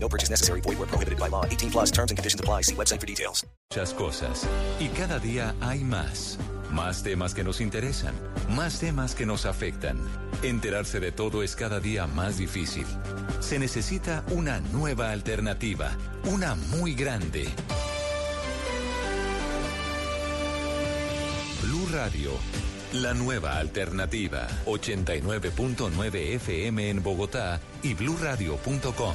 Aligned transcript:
No 0.00 0.08
purchase 0.08 0.30
necessary. 0.30 0.60
Void 0.62 0.78
where 0.78 0.86
prohibited 0.86 1.18
by 1.18 1.28
law. 1.28 1.44
18 1.44 1.70
plus 1.70 1.90
terms 1.90 2.10
and 2.10 2.18
conditions 2.18 2.40
apply. 2.40 2.62
See 2.62 2.74
website 2.74 3.00
for 3.00 3.06
details. 3.06 3.46
Muchas 3.70 3.92
cosas. 3.92 4.46
Y 4.80 4.88
cada 4.88 5.18
día 5.18 5.54
hay 5.60 5.84
más. 5.84 6.38
Más 6.70 7.02
temas 7.02 7.34
que 7.34 7.44
nos 7.44 7.60
interesan. 7.60 8.14
Más 8.50 8.78
temas 8.78 9.14
que 9.14 9.26
nos 9.26 9.46
afectan. 9.46 9.98
Enterarse 10.42 11.00
de 11.00 11.12
todo 11.12 11.42
es 11.42 11.56
cada 11.56 11.80
día 11.80 12.06
más 12.06 12.38
difícil. 12.38 12.86
Se 13.40 13.58
necesita 13.58 14.24
una 14.30 14.60
nueva 14.72 15.10
alternativa. 15.10 15.96
Una 16.24 16.54
muy 16.54 16.94
grande. 16.94 17.48
Blue 21.62 21.88
Radio. 21.92 22.32
La 22.94 23.12
nueva 23.12 23.58
alternativa. 23.58 24.48
89.9 24.64 26.34
FM 26.36 26.90
en 26.90 27.02
Bogotá 27.02 27.60
y 27.82 27.94
bluradio.com. 27.94 29.14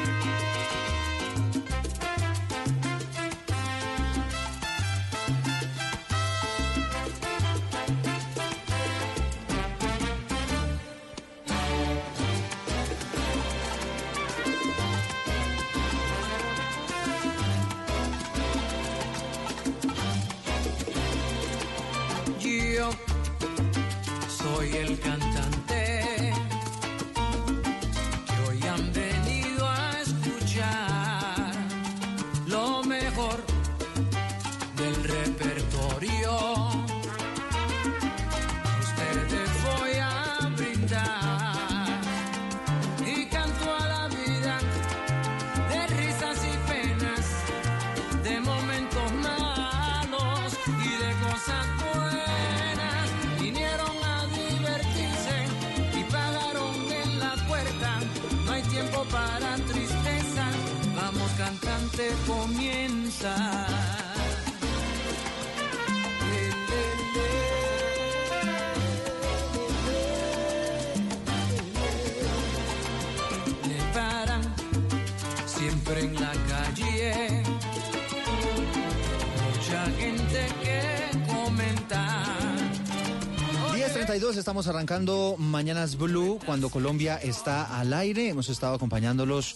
10.32, 84.11 84.35
estamos 84.37 84.67
arrancando 84.67 85.35
Mañanas 85.37 85.95
Blue 85.97 86.37
cuando 86.45 86.69
Colombia 86.69 87.17
está 87.23 87.79
al 87.79 87.93
aire. 87.93 88.27
Hemos 88.29 88.49
estado 88.49 88.75
acompañándolos 88.75 89.55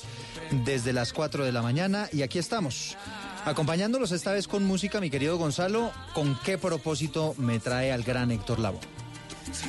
desde 0.64 0.94
las 0.94 1.12
4 1.12 1.44
de 1.44 1.52
la 1.52 1.62
mañana 1.62 2.08
y 2.14 2.22
aquí 2.22 2.40
estamos. 2.40 2.96
Acompañándolos 3.44 4.12
esta 4.14 4.32
vez 4.32 4.48
con 4.48 4.64
música, 4.64 5.02
mi 5.02 5.10
querido 5.10 5.38
Gonzalo, 5.38 5.92
¿con 6.14 6.40
qué 6.44 6.58
propósito 6.58 7.36
me 7.38 7.60
trae 7.60 7.92
al 7.92 8.04
gran 8.04 8.32
Héctor 8.32 8.60
Lavoe? 8.60 8.80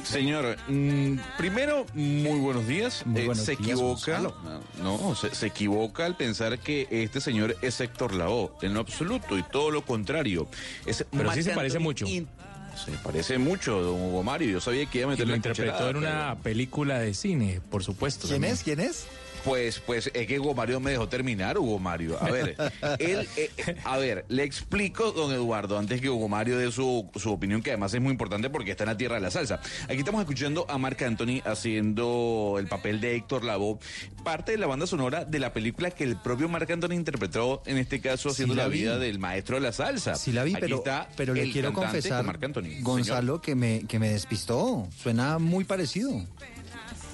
Señor, 0.04 0.56
mm, 0.68 1.18
primero, 1.36 1.84
muy 1.92 2.38
buenos 2.40 2.66
días. 2.66 3.04
Muy 3.04 3.20
Eh, 3.22 3.34
se 3.34 3.50
días, 3.56 3.60
equivoca, 3.60 4.20
Gonzalo. 4.20 4.34
no, 4.82 5.14
se, 5.14 5.34
se 5.34 5.46
equivoca 5.48 6.06
al 6.06 6.16
pensar 6.16 6.58
que 6.58 6.88
este 6.90 7.20
señor 7.20 7.56
es 7.60 7.78
Héctor 7.80 8.14
Lavoe, 8.14 8.52
en 8.62 8.72
lo 8.72 8.80
absoluto 8.80 9.36
y 9.36 9.42
todo 9.42 9.70
lo 9.70 9.84
contrario. 9.84 10.48
Es 10.86 11.04
Pero 11.10 11.30
sí 11.32 11.42
se 11.42 11.50
parece 11.50 11.78
mucho. 11.78 12.06
in- 12.06 12.26
Se 12.76 12.92
parece 13.02 13.38
mucho, 13.38 13.80
don 13.80 14.00
Hugo 14.00 14.22
Mario. 14.22 14.50
Yo 14.50 14.60
sabía 14.60 14.86
que 14.86 14.98
iba 14.98 15.10
a 15.10 15.14
Y 15.14 15.16
meter 15.16 15.26
lo 15.26 15.30
la 15.32 15.36
interpretó 15.36 15.88
en 15.90 15.96
una 15.96 16.30
pero- 16.34 16.42
película 16.42 16.98
de 16.98 17.14
cine, 17.14 17.60
por 17.70 17.82
supuesto. 17.82 18.22
¿Quién 18.28 18.42
también. 18.42 18.54
es? 18.54 18.62
¿Quién 18.62 18.80
es? 18.80 19.06
Pues, 19.46 19.78
pues 19.78 20.10
es 20.12 20.26
que 20.26 20.40
Hugo 20.40 20.54
Mario 20.54 20.80
me 20.80 20.90
dejó 20.90 21.08
terminar, 21.08 21.56
Hugo 21.56 21.78
Mario. 21.78 22.18
A 22.20 22.28
ver, 22.32 22.56
él, 22.98 23.28
eh, 23.36 23.50
a 23.84 23.96
ver, 23.96 24.24
le 24.28 24.42
explico, 24.42 25.12
don 25.12 25.32
Eduardo, 25.32 25.78
antes 25.78 26.00
que 26.00 26.10
Hugo 26.10 26.28
Mario 26.28 26.58
dé 26.58 26.72
su, 26.72 27.08
su 27.14 27.30
opinión, 27.30 27.62
que 27.62 27.70
además 27.70 27.94
es 27.94 28.00
muy 28.00 28.10
importante 28.10 28.50
porque 28.50 28.72
está 28.72 28.82
en 28.82 28.90
la 28.90 28.96
tierra 28.96 29.14
de 29.14 29.20
la 29.20 29.30
salsa. 29.30 29.60
Aquí 29.84 29.98
estamos 29.98 30.20
escuchando 30.20 30.66
a 30.68 30.78
Marc 30.78 31.00
Anthony 31.02 31.42
haciendo 31.44 32.56
el 32.58 32.66
papel 32.66 33.00
de 33.00 33.14
Héctor 33.14 33.44
Lavoe, 33.44 33.78
parte 34.24 34.50
de 34.50 34.58
la 34.58 34.66
banda 34.66 34.88
sonora 34.88 35.24
de 35.24 35.38
la 35.38 35.52
película 35.52 35.92
que 35.92 36.02
el 36.02 36.16
propio 36.16 36.48
Marc 36.48 36.68
Anthony 36.68 36.94
interpretó, 36.94 37.62
en 37.66 37.78
este 37.78 38.00
caso, 38.00 38.30
haciendo 38.30 38.54
Sí 38.54 38.58
la 38.58 38.64
la, 38.64 38.68
vi. 38.68 38.80
vida 38.80 38.98
del 38.98 39.20
maestro 39.20 39.54
de 39.54 39.62
la 39.62 39.70
salsa. 39.72 40.16
Sí 40.16 40.32
la 40.32 40.42
vi, 40.42 40.54
Aquí 40.54 40.62
pero, 40.62 40.78
está 40.78 41.08
pero 41.16 41.34
le 41.34 41.48
quiero 41.52 41.72
confesar, 41.72 42.18
con 42.18 42.26
Marc 42.26 42.42
Anthony. 42.42 42.80
Gonzalo, 42.82 43.40
que 43.40 43.54
me, 43.54 43.84
que 43.86 44.00
me 44.00 44.10
despistó. 44.10 44.88
Suena 45.00 45.38
muy 45.38 45.62
parecido. 45.62 46.26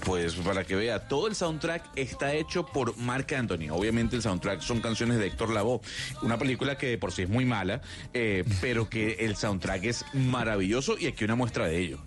Pues 0.04 0.34
para 0.34 0.64
que 0.64 0.74
vea, 0.74 1.06
todo 1.06 1.28
el 1.28 1.36
soundtrack 1.36 1.90
está 1.96 2.34
hecho 2.34 2.66
por 2.66 2.96
Marc 2.96 3.32
Anthony. 3.32 3.70
Obviamente 3.70 4.16
el 4.16 4.22
soundtrack 4.22 4.60
son 4.60 4.80
canciones 4.80 5.18
de 5.18 5.26
Héctor 5.28 5.50
Lavoe. 5.50 5.80
Una 6.22 6.38
película 6.38 6.76
que 6.76 6.88
de 6.88 6.98
por 6.98 7.12
sí 7.12 7.22
es 7.22 7.28
muy 7.28 7.44
mala, 7.44 7.80
eh, 8.12 8.44
pero 8.60 8.88
que 8.90 9.12
el 9.20 9.36
soundtrack 9.36 9.84
es 9.84 10.04
maravilloso 10.12 10.98
y 10.98 11.06
aquí 11.06 11.24
una 11.24 11.36
muestra 11.36 11.66
de 11.66 11.78
ello. 11.78 11.98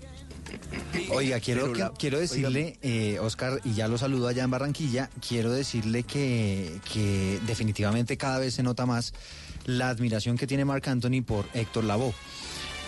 Oiga, 1.09 1.39
quiero, 1.39 1.73
la- 1.73 1.91
quiero 1.97 2.19
decirle, 2.19 2.78
eh, 2.81 3.17
Oscar, 3.19 3.59
y 3.63 3.73
ya 3.73 3.88
lo 3.88 3.97
saludo 3.97 4.27
allá 4.27 4.44
en 4.44 4.51
Barranquilla, 4.51 5.09
quiero 5.27 5.51
decirle 5.51 6.03
que, 6.03 6.79
que 6.94 7.39
definitivamente 7.47 8.17
cada 8.17 8.39
vez 8.39 8.53
se 8.56 8.63
nota 8.63 8.85
más 8.85 9.13
la 9.66 9.89
admiración 9.89 10.38
que 10.38 10.45
tiene 10.47 10.63
Marc 10.66 10.88
Anthony 10.88 11.23
por 11.25 11.45
Héctor 11.53 11.85
Lavoe. 11.85 12.13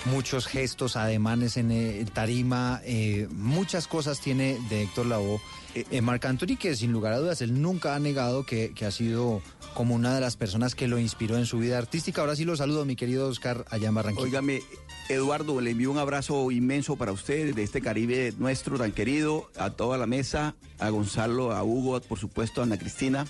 Muchos 0.09 0.47
gestos, 0.47 0.95
ademanes 0.95 1.57
en 1.57 1.72
eh, 1.72 2.06
tarima, 2.13 2.81
eh, 2.85 3.28
muchas 3.31 3.88
cosas 3.88 4.22
tiene 4.22 4.57
de 4.69 4.84
Héctor 4.84 5.06
Lavoe. 5.06 5.41
Eh, 5.75 6.01
Marc 6.01 6.25
Anthony, 6.25 6.57
que 6.57 6.75
sin 6.75 6.91
lugar 6.91 7.13
a 7.13 7.18
dudas, 7.18 7.41
él 7.41 7.62
nunca 7.62 7.94
ha 7.94 8.00
negado 8.00 8.45
que, 8.45 8.73
que 8.73 8.85
ha 8.85 8.91
sido 8.91 9.41
como 9.73 9.95
una 9.95 10.16
de 10.16 10.22
las 10.22 10.38
personas 10.38 10.75
que 10.75 10.88
lo 10.88 10.97
inspiró 10.97 11.38
en 11.38 11.45
su 11.45 11.59
vida 11.59 11.78
artística. 11.78 12.22
Ahora 12.22 12.35
sí 12.35 12.45
lo 12.45 12.56
saludo, 12.56 12.85
mi 12.85 12.95
querido 12.95 13.28
Oscar, 13.28 13.66
allá 13.69 13.90
en 13.90 13.95
Barranquilla. 13.95 14.25
Óigame, 14.25 14.62
Eduardo, 15.09 15.62
le 15.62 15.72
envío 15.72 15.91
un 15.91 15.97
abrazo 15.97 16.51
inmenso 16.51 16.95
para 16.95 17.12
usted 17.12 17.53
de 17.53 17.63
este 17.63 17.81
Caribe 17.81 18.33
nuestro 18.38 18.77
tan 18.77 18.92
querido, 18.92 19.50
a 19.57 19.69
toda 19.71 19.98
la 19.98 20.07
mesa, 20.07 20.56
a 20.80 20.89
Gonzalo, 20.89 21.51
a 21.51 21.63
Hugo, 21.63 22.01
por 22.01 22.18
supuesto, 22.18 22.62
a 22.62 22.63
Ana 22.63 22.80
Cristina. 22.80 23.25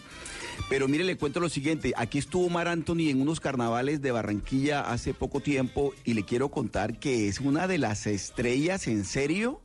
Pero 0.69 0.87
mire, 0.87 1.03
le 1.03 1.15
cuento 1.17 1.39
lo 1.39 1.49
siguiente, 1.49 1.93
aquí 1.95 2.17
estuvo 2.17 2.49
Mar 2.49 2.67
Anthony 2.67 3.09
en 3.09 3.21
unos 3.21 3.39
carnavales 3.39 4.01
de 4.01 4.11
Barranquilla 4.11 4.81
hace 4.81 5.13
poco 5.13 5.39
tiempo 5.39 5.93
y 6.03 6.13
le 6.13 6.23
quiero 6.23 6.49
contar 6.49 6.99
que 6.99 7.27
es 7.29 7.39
una 7.39 7.67
de 7.67 7.77
las 7.77 8.05
estrellas 8.07 8.87
en 8.87 9.05
serio 9.05 9.61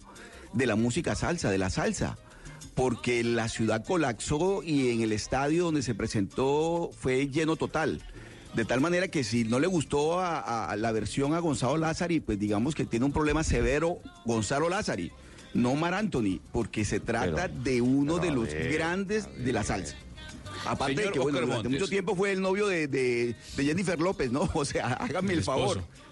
de 0.52 0.66
la 0.66 0.76
música 0.76 1.14
salsa, 1.14 1.50
de 1.50 1.58
la 1.58 1.70
salsa. 1.70 2.18
Porque 2.74 3.22
la 3.24 3.48
ciudad 3.48 3.84
colapsó 3.84 4.62
y 4.62 4.90
en 4.90 5.02
el 5.02 5.12
estadio 5.12 5.64
donde 5.64 5.82
se 5.82 5.94
presentó 5.94 6.90
fue 6.96 7.28
lleno 7.28 7.56
total. 7.56 8.00
De 8.54 8.64
tal 8.64 8.80
manera 8.80 9.08
que 9.08 9.24
si 9.24 9.44
no 9.44 9.58
le 9.58 9.66
gustó 9.66 10.20
a, 10.20 10.66
a 10.70 10.76
la 10.76 10.92
versión 10.92 11.34
a 11.34 11.38
Gonzalo 11.40 11.76
Lázari, 11.78 12.20
pues 12.20 12.38
digamos 12.38 12.74
que 12.74 12.84
tiene 12.84 13.04
un 13.06 13.12
problema 13.12 13.42
severo 13.44 13.98
Gonzalo 14.24 14.68
Lázari, 14.68 15.10
no 15.54 15.74
Mar 15.74 15.94
Anthony, 15.94 16.38
porque 16.52 16.84
se 16.84 17.00
trata 17.00 17.48
Pero- 17.48 17.62
de 17.62 17.80
uno 17.82 18.18
de 18.18 18.30
los 18.30 18.46
ver, 18.46 18.72
grandes 18.72 19.28
de 19.44 19.52
la 19.52 19.64
salsa. 19.64 19.96
Aparte 20.66 20.94
Señor 20.96 21.06
de 21.06 21.12
que, 21.12 21.18
bueno, 21.18 21.38
Oscar 21.38 21.46
durante 21.46 21.68
Montes. 21.68 21.80
mucho 21.80 21.90
tiempo 21.90 22.16
fue 22.16 22.32
el 22.32 22.40
novio 22.40 22.66
de, 22.66 22.86
de- 22.88 23.34
de 23.56 23.64
Jennifer 23.64 23.98
López, 24.00 24.30
¿no? 24.32 24.48
O 24.54 24.64
sea, 24.64 24.92
hágame 24.94 25.32
El 25.32 25.38
el, 25.38 25.44
favor. 25.44 25.78
esposo. 25.78 25.88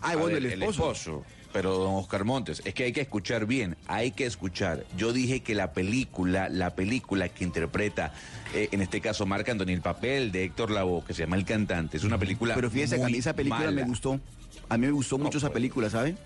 Ah, 0.00 0.14
bueno, 0.16 0.40
ver, 0.40 0.46
el 0.52 0.62
esposo. 0.62 1.24
Pero 1.52 1.78
don 1.78 1.94
Oscar 1.94 2.24
Montes, 2.24 2.60
es 2.64 2.74
que 2.74 2.84
hay 2.84 2.92
que 2.92 3.00
escuchar 3.00 3.46
bien, 3.46 3.76
hay 3.86 4.10
que 4.12 4.26
escuchar. 4.26 4.84
Yo 4.98 5.12
dije 5.14 5.40
que 5.40 5.54
la 5.54 5.72
película, 5.72 6.48
la 6.50 6.74
película 6.74 7.28
que 7.30 7.42
interpreta, 7.44 8.12
eh, 8.54 8.68
en 8.70 8.82
este 8.82 9.00
caso 9.00 9.24
Marc 9.24 9.48
Anthony, 9.48 9.70
el 9.70 9.80
papel 9.80 10.30
de 10.30 10.44
Héctor 10.44 10.70
Lavoe, 10.70 11.04
que 11.04 11.14
se 11.14 11.22
llama 11.22 11.36
El 11.36 11.44
Cantante, 11.46 11.96
es 11.96 12.04
una 12.04 12.18
película 12.18 12.54
Pero 12.54 12.70
fíjese 12.70 12.96
que 12.96 13.04
a 13.04 13.08
mí 13.08 13.16
esa 13.18 13.32
película 13.34 13.60
mala. 13.66 13.72
me 13.72 13.84
gustó. 13.84 14.20
A 14.68 14.76
mí 14.76 14.86
me 14.86 14.92
gustó 14.92 15.16
mucho 15.16 15.38
esa 15.38 15.48
pues. 15.48 15.54
película, 15.54 15.88
¿sabe? 15.88 16.16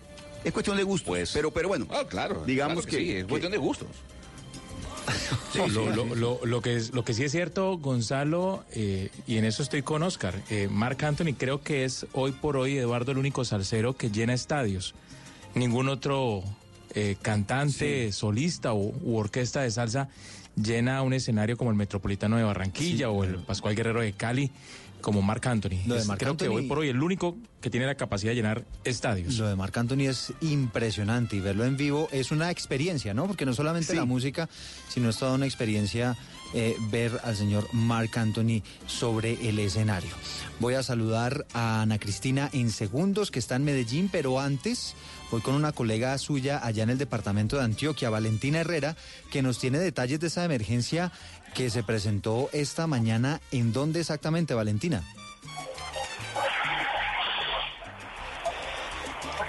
Es 0.44 0.52
cuestión 0.52 0.76
de 0.76 0.82
gusto. 0.82 1.06
Pues- 1.06 1.30
pero, 1.32 1.52
pero 1.52 1.68
bueno. 1.68 1.86
Ah, 1.90 2.02
claro. 2.08 2.42
Digamos 2.44 2.84
claro 2.84 2.98
que, 2.98 3.04
sí, 3.04 3.12
es 3.12 3.22
que- 3.24 3.28
cuestión 3.30 3.52
de 3.52 3.58
gustos. 3.58 3.88
Lo, 5.54 5.90
lo- 5.90 6.14
lo- 6.14 6.40
lo 6.44 6.62
que 6.62 6.76
es, 6.76 6.92
lo 6.94 7.04
que 7.04 7.14
sí 7.14 7.24
es 7.24 7.32
cierto, 7.32 7.76
Gonzalo, 7.78 8.64
eh, 8.72 9.10
y 9.26 9.36
en 9.36 9.44
eso 9.44 9.62
estoy 9.62 9.82
con 9.82 10.02
Oscar, 10.02 10.34
eh, 10.50 10.68
Marc 10.70 11.02
Anthony 11.02 11.34
creo 11.36 11.62
que 11.62 11.84
es 11.84 12.06
hoy 12.12 12.32
por 12.32 12.56
hoy 12.56 12.78
Eduardo 12.78 13.12
el 13.12 13.18
único 13.18 13.44
salsero 13.44 13.96
que 13.96 14.10
llena 14.10 14.32
estadios. 14.34 14.94
Ningún 15.54 15.88
otro 15.88 16.42
eh, 16.94 17.16
cantante, 17.20 18.12
solista 18.12 18.72
u, 18.72 18.94
u 19.02 19.16
orquesta 19.16 19.60
de 19.62 19.70
salsa 19.70 20.08
llena 20.56 21.00
un 21.02 21.12
escenario 21.14 21.56
como 21.56 21.70
el 21.70 21.76
Metropolitano 21.76 22.36
de 22.36 22.42
Barranquilla 22.44 23.10
o 23.10 23.24
el 23.24 23.36
Pascual 23.38 23.74
Guerrero 23.74 24.00
de 24.02 24.12
Cali 24.12 24.50
como 25.02 25.20
Marc 25.20 25.46
Anthony. 25.46 25.82
Lo 25.86 25.94
de 25.94 26.00
Es, 26.00 26.06
Marc 26.06 26.20
creo 26.20 26.36
que 26.36 26.48
hoy 26.48 26.66
por 26.66 26.78
hoy 26.78 26.88
el 26.88 27.02
único 27.02 27.36
que 27.60 27.68
tiene 27.68 27.86
la 27.86 27.96
capacidad 27.96 28.30
de 28.30 28.36
llenar 28.36 28.64
estadios. 28.84 29.36
Lo 29.38 29.48
de 29.48 29.56
Marc 29.56 29.76
Anthony 29.76 30.08
es 30.08 30.32
impresionante 30.40 31.36
y 31.36 31.40
verlo 31.40 31.64
en 31.64 31.76
vivo 31.76 32.08
es 32.12 32.30
una 32.30 32.50
experiencia, 32.50 33.12
¿no? 33.12 33.26
Porque 33.26 33.44
no 33.44 33.52
solamente 33.52 33.92
Sí. 33.92 33.96
la 33.96 34.04
música, 34.04 34.48
sino 34.88 35.10
es 35.10 35.18
toda 35.18 35.34
una 35.34 35.44
experiencia 35.46 36.16
eh, 36.54 36.76
ver 36.90 37.18
al 37.24 37.34
señor 37.34 37.66
Marc 37.72 38.16
Anthony 38.18 38.62
sobre 38.86 39.48
el 39.48 39.58
escenario. 39.58 40.10
Voy 40.60 40.74
a 40.74 40.82
saludar 40.82 41.46
a 41.54 41.80
Ana 41.82 41.98
Cristina 41.98 42.50
en 42.52 42.70
segundos, 42.70 43.30
que 43.30 43.38
está 43.38 43.56
en 43.56 43.64
Medellín, 43.64 44.10
pero 44.12 44.38
antes 44.38 44.94
voy 45.30 45.40
con 45.40 45.54
una 45.54 45.72
colega 45.72 46.16
suya 46.18 46.60
allá 46.62 46.82
en 46.82 46.90
el 46.90 46.98
departamento 46.98 47.56
de 47.56 47.64
Antioquia, 47.64 48.10
Valentina 48.10 48.60
Herrera, 48.60 48.96
que 49.30 49.40
nos 49.40 49.58
tiene 49.58 49.78
detalles 49.78 50.20
de 50.20 50.26
esa 50.26 50.44
emergencia 50.44 51.10
que 51.54 51.70
se 51.70 51.82
presentó 51.82 52.48
esta 52.52 52.86
mañana. 52.86 53.40
¿En 53.50 53.72
dónde 53.72 54.00
exactamente, 54.00 54.54
Valentina? 54.54 55.02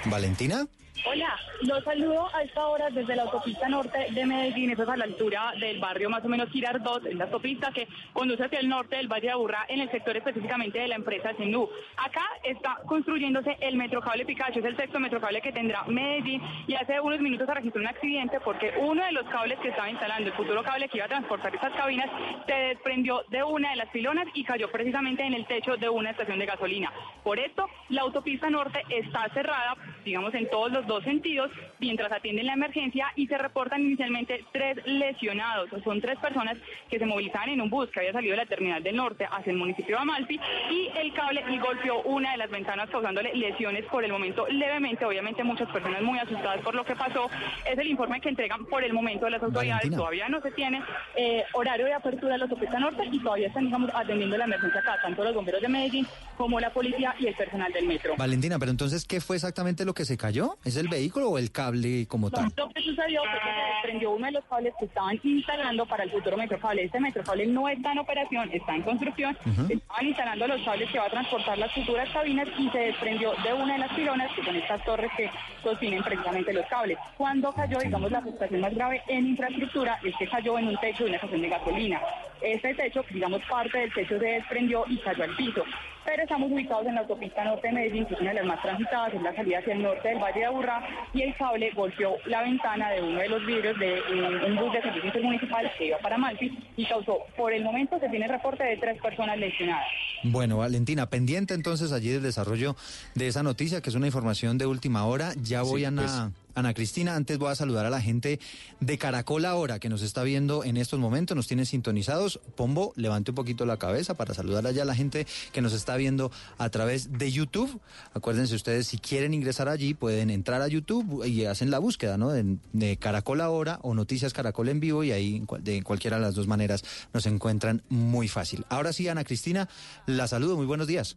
¿Valentina? 0.06 0.66
Hola, 1.06 1.38
los 1.60 1.84
saludo 1.84 2.34
a 2.34 2.42
esta 2.42 2.66
hora 2.66 2.88
desde 2.88 3.14
la 3.14 3.24
autopista 3.24 3.68
norte 3.68 4.06
de 4.10 4.24
Medellín, 4.24 4.70
eso 4.70 4.84
es 4.84 4.88
a 4.88 4.96
la 4.96 5.04
altura 5.04 5.52
del 5.60 5.78
barrio 5.78 6.08
más 6.08 6.24
o 6.24 6.28
menos 6.28 6.48
Girardot, 6.48 7.04
es 7.04 7.14
la 7.14 7.24
autopista 7.24 7.70
que 7.72 7.86
conduce 8.14 8.42
hacia 8.42 8.58
el 8.58 8.70
norte 8.70 8.96
del 8.96 9.06
Valle 9.06 9.26
de 9.26 9.32
Aburrá, 9.32 9.66
en 9.68 9.80
el 9.80 9.90
sector 9.90 10.16
específicamente 10.16 10.78
de 10.78 10.88
la 10.88 10.94
empresa 10.94 11.34
Senú. 11.36 11.68
Acá 11.98 12.24
está 12.42 12.78
construyéndose 12.86 13.54
el 13.60 13.76
metrocable 13.76 14.24
Picacho, 14.24 14.60
es 14.60 14.64
el 14.64 14.76
sexto 14.76 14.98
metrocable 14.98 15.42
que 15.42 15.52
tendrá 15.52 15.84
Medellín 15.84 16.40
y 16.66 16.74
hace 16.74 16.98
unos 16.98 17.20
minutos 17.20 17.46
se 17.46 17.54
registró 17.54 17.82
un 17.82 17.88
accidente 17.88 18.40
porque 18.40 18.72
uno 18.78 19.04
de 19.04 19.12
los 19.12 19.28
cables 19.28 19.58
que 19.58 19.68
estaba 19.68 19.90
instalando, 19.90 20.30
el 20.30 20.36
futuro 20.36 20.62
cable 20.62 20.88
que 20.88 20.96
iba 20.96 21.04
a 21.04 21.08
transportar 21.08 21.54
estas 21.54 21.74
cabinas, 21.74 22.08
se 22.46 22.54
desprendió 22.54 23.24
de 23.28 23.42
una 23.42 23.70
de 23.70 23.76
las 23.76 23.90
pilonas 23.90 24.26
y 24.32 24.42
cayó 24.42 24.70
precisamente 24.70 25.22
en 25.22 25.34
el 25.34 25.44
techo 25.46 25.76
de 25.76 25.88
una 25.90 26.12
estación 26.12 26.38
de 26.38 26.46
gasolina. 26.46 26.90
Por 27.22 27.38
esto, 27.38 27.68
la 27.90 28.02
autopista 28.02 28.48
norte 28.48 28.82
está 28.88 29.28
cerrada, 29.34 29.76
digamos, 30.02 30.32
en 30.32 30.48
todos 30.48 30.72
los 30.72 30.86
dos 30.86 30.93
sentidos, 31.02 31.50
mientras 31.80 32.12
atienden 32.12 32.46
la 32.46 32.52
emergencia 32.52 33.06
y 33.16 33.26
se 33.26 33.38
reportan 33.38 33.82
inicialmente 33.82 34.44
tres 34.52 34.78
lesionados. 34.86 35.70
Son 35.82 36.00
tres 36.00 36.18
personas 36.18 36.56
que 36.88 36.98
se 36.98 37.06
movilizaban 37.06 37.48
en 37.48 37.60
un 37.60 37.70
bus 37.70 37.90
que 37.90 38.00
había 38.00 38.12
salido 38.12 38.32
de 38.32 38.38
la 38.38 38.46
terminal 38.46 38.82
del 38.82 38.96
norte 38.96 39.26
hacia 39.30 39.50
el 39.50 39.56
municipio 39.56 39.96
de 39.96 40.02
Amalfi 40.02 40.40
y 40.70 40.90
el 40.98 41.12
cable 41.12 41.42
y 41.50 41.58
golpeó 41.58 42.02
una 42.02 42.32
de 42.32 42.38
las 42.38 42.50
ventanas 42.50 42.88
causándole 42.90 43.34
lesiones 43.34 43.84
por 43.86 44.04
el 44.04 44.12
momento 44.12 44.46
levemente. 44.48 45.04
Obviamente 45.04 45.42
muchas 45.42 45.70
personas 45.70 46.02
muy 46.02 46.18
asustadas 46.18 46.60
por 46.60 46.74
lo 46.74 46.84
que 46.84 46.94
pasó. 46.94 47.28
Es 47.70 47.78
el 47.78 47.88
informe 47.88 48.20
que 48.20 48.28
entregan 48.28 48.64
por 48.66 48.84
el 48.84 48.92
momento 48.92 49.24
de 49.24 49.32
las 49.32 49.42
autoridades. 49.42 49.82
Valentina. 49.82 49.96
Todavía 49.96 50.28
no 50.28 50.40
se 50.40 50.50
tiene 50.52 50.82
eh, 51.16 51.44
horario 51.52 51.86
de 51.86 51.94
apertura 51.94 52.32
de 52.32 52.38
la 52.38 52.44
autopista 52.44 52.78
norte 52.78 53.02
y 53.10 53.18
todavía 53.20 53.48
están, 53.48 53.64
digamos, 53.64 53.90
atendiendo 53.94 54.36
la 54.36 54.44
emergencia 54.44 54.80
acá, 54.80 54.98
tanto 55.02 55.24
los 55.24 55.34
bomberos 55.34 55.60
de 55.60 55.68
Medellín 55.68 56.06
como 56.36 56.60
la 56.60 56.72
policía 56.72 57.14
y 57.18 57.26
el 57.26 57.34
personal 57.34 57.72
del 57.72 57.86
metro. 57.86 58.14
Valentina, 58.16 58.58
pero 58.58 58.70
entonces, 58.70 59.04
¿qué 59.04 59.20
fue 59.20 59.36
exactamente 59.36 59.84
lo 59.84 59.94
que 59.94 60.04
se 60.04 60.16
cayó? 60.16 60.58
¿Es 60.64 60.76
el 60.76 60.83
vehículo 60.88 61.30
o 61.30 61.38
el 61.38 61.50
cable 61.50 62.06
como 62.06 62.30
tal? 62.30 62.52
Lo 62.56 62.68
que 62.70 62.82
sucedió 62.82 63.22
fue 63.22 63.40
que 63.40 63.50
se 63.50 63.74
desprendió 63.74 64.10
uno 64.12 64.26
de 64.26 64.32
los 64.32 64.44
cables 64.44 64.74
que 64.78 64.86
estaban 64.86 65.20
instalando 65.22 65.86
para 65.86 66.04
el 66.04 66.10
futuro 66.10 66.36
metrocable. 66.36 66.84
Este 66.84 67.00
metrocable 67.00 67.46
no 67.46 67.68
está 67.68 67.92
en 67.92 67.98
operación, 67.98 68.50
está 68.52 68.74
en 68.74 68.82
construcción. 68.82 69.36
Estaban 69.68 70.06
instalando 70.06 70.46
los 70.46 70.62
cables 70.62 70.90
que 70.90 70.98
va 70.98 71.06
a 71.06 71.10
transportar 71.10 71.58
las 71.58 71.72
futuras 71.72 72.08
cabinas 72.10 72.48
y 72.58 72.68
se 72.70 72.78
desprendió 72.78 73.32
de 73.42 73.52
una 73.52 73.74
de 73.74 73.78
las 73.80 73.92
pilonas, 73.92 74.32
que 74.34 74.44
son 74.44 74.56
estas 74.56 74.84
torres 74.84 75.10
que 75.16 75.30
sostienen 75.62 76.02
precisamente 76.02 76.52
los 76.52 76.66
cables. 76.66 76.98
Cuando 77.16 77.52
cayó, 77.52 77.78
digamos, 77.78 78.10
la 78.10 78.18
afectación 78.18 78.60
más 78.60 78.74
grave 78.74 79.02
en 79.08 79.26
infraestructura 79.26 79.98
es 80.02 80.14
que 80.16 80.28
cayó 80.28 80.58
en 80.58 80.68
un 80.68 80.76
techo 80.78 81.04
de 81.04 81.10
una 81.10 81.16
estación 81.16 81.42
de 81.42 81.48
gasolina. 81.48 82.00
Este 82.40 82.74
techo, 82.74 83.04
digamos, 83.10 83.40
parte 83.48 83.78
del 83.78 83.92
techo 83.92 84.18
se 84.18 84.24
desprendió 84.24 84.84
y 84.88 84.98
cayó 84.98 85.24
al 85.24 85.36
piso. 85.36 85.64
Pero 86.04 86.22
estamos 86.22 86.52
ubicados 86.52 86.86
en 86.86 86.94
la 86.94 87.00
autopista 87.00 87.44
norte 87.44 87.66
de 87.68 87.72
Medellín, 87.72 88.06
que 88.06 88.14
es 88.14 88.20
una 88.20 88.30
de 88.30 88.36
las 88.36 88.46
más 88.46 88.62
transitadas, 88.62 89.14
es 89.14 89.22
la 89.22 89.34
salida 89.34 89.58
hacia 89.58 89.72
el 89.72 89.82
norte 89.82 90.08
del 90.08 90.18
Valle 90.18 90.40
de 90.40 90.44
Aburrá, 90.46 90.82
y 91.14 91.22
el 91.22 91.34
cable 91.36 91.70
golpeó 91.74 92.16
la 92.26 92.42
ventana 92.42 92.90
de 92.90 93.02
uno 93.02 93.18
de 93.18 93.28
los 93.28 93.46
vidrios 93.46 93.78
de 93.78 93.94
eh, 93.98 94.46
un 94.46 94.56
bus 94.56 94.72
de 94.72 94.82
servicio 94.82 95.06
intermunicipal 95.06 95.70
que 95.78 95.86
iba 95.86 95.98
para 95.98 96.18
Malpi 96.18 96.58
y 96.76 96.84
causó, 96.86 97.18
por 97.36 97.52
el 97.52 97.64
momento 97.64 97.98
se 97.98 98.08
tiene 98.08 98.28
reporte 98.28 98.64
de 98.64 98.76
tres 98.76 99.00
personas 99.00 99.38
lesionadas. 99.38 99.86
Bueno, 100.24 100.58
Valentina, 100.58 101.06
pendiente 101.08 101.54
entonces 101.54 101.92
allí 101.92 102.10
del 102.10 102.22
desarrollo 102.22 102.76
de 103.14 103.28
esa 103.28 103.42
noticia, 103.42 103.80
que 103.80 103.90
es 103.90 103.96
una 103.96 104.06
información 104.06 104.58
de 104.58 104.66
última 104.66 105.04
hora. 105.06 105.32
Ya 105.42 105.62
voy 105.62 105.80
Sí, 105.80 105.86
a 105.86 105.90
pues. 105.90 106.12
Ana 106.54 106.74
Cristina. 106.74 107.16
Antes 107.16 107.38
voy 107.38 107.50
a 107.50 107.54
saludar 107.54 107.86
a 107.86 107.90
la 107.90 108.00
gente 108.00 108.40
de 108.80 108.98
Caracol 108.98 109.44
ahora, 109.44 109.78
que 109.78 109.88
nos 109.88 110.02
está 110.02 110.22
viendo 110.22 110.64
en 110.64 110.76
estos 110.76 110.98
momentos, 110.98 111.36
nos 111.36 111.46
tienen 111.46 111.66
sintonizados. 111.66 112.40
Pombo, 112.56 112.92
levante 112.96 113.30
un 113.30 113.34
poquito 113.34 113.66
la 113.66 113.76
cabeza 113.76 114.14
para 114.14 114.34
saludar 114.34 114.66
allá 114.66 114.82
a 114.82 114.86
la 114.86 114.94
gente 114.94 115.26
que 115.52 115.60
nos 115.60 115.72
está 115.72 115.96
viendo 115.96 116.30
a 116.58 116.68
través 116.70 117.18
de 117.18 117.30
YouTube. 117.30 117.80
Acuérdense 118.12 118.54
ustedes, 118.54 118.86
si 118.86 118.98
quieren 118.98 119.34
ingresar 119.34 119.68
allí, 119.68 119.94
pueden 119.94 120.30
entrar 120.30 120.62
a 120.62 120.68
YouTube 120.68 121.24
y 121.26 121.44
hacen 121.44 121.70
la 121.70 121.78
búsqueda, 121.78 122.16
¿no? 122.16 122.30
De, 122.30 122.56
de 122.72 122.96
Caracol 122.96 123.40
ahora 123.40 123.78
o 123.82 123.94
Noticias 123.94 124.32
Caracol 124.32 124.68
en 124.68 124.80
vivo 124.80 125.04
y 125.04 125.12
ahí 125.12 125.44
de 125.60 125.82
cualquiera 125.82 126.16
de 126.16 126.22
las 126.22 126.34
dos 126.34 126.46
maneras 126.46 126.84
nos 127.12 127.26
encuentran 127.26 127.82
muy 127.88 128.28
fácil. 128.28 128.64
Ahora 128.68 128.92
sí, 128.92 129.08
Ana 129.08 129.24
Cristina, 129.24 129.68
la 130.06 130.28
saludo. 130.28 130.56
Muy 130.56 130.66
buenos 130.66 130.86
días. 130.86 131.16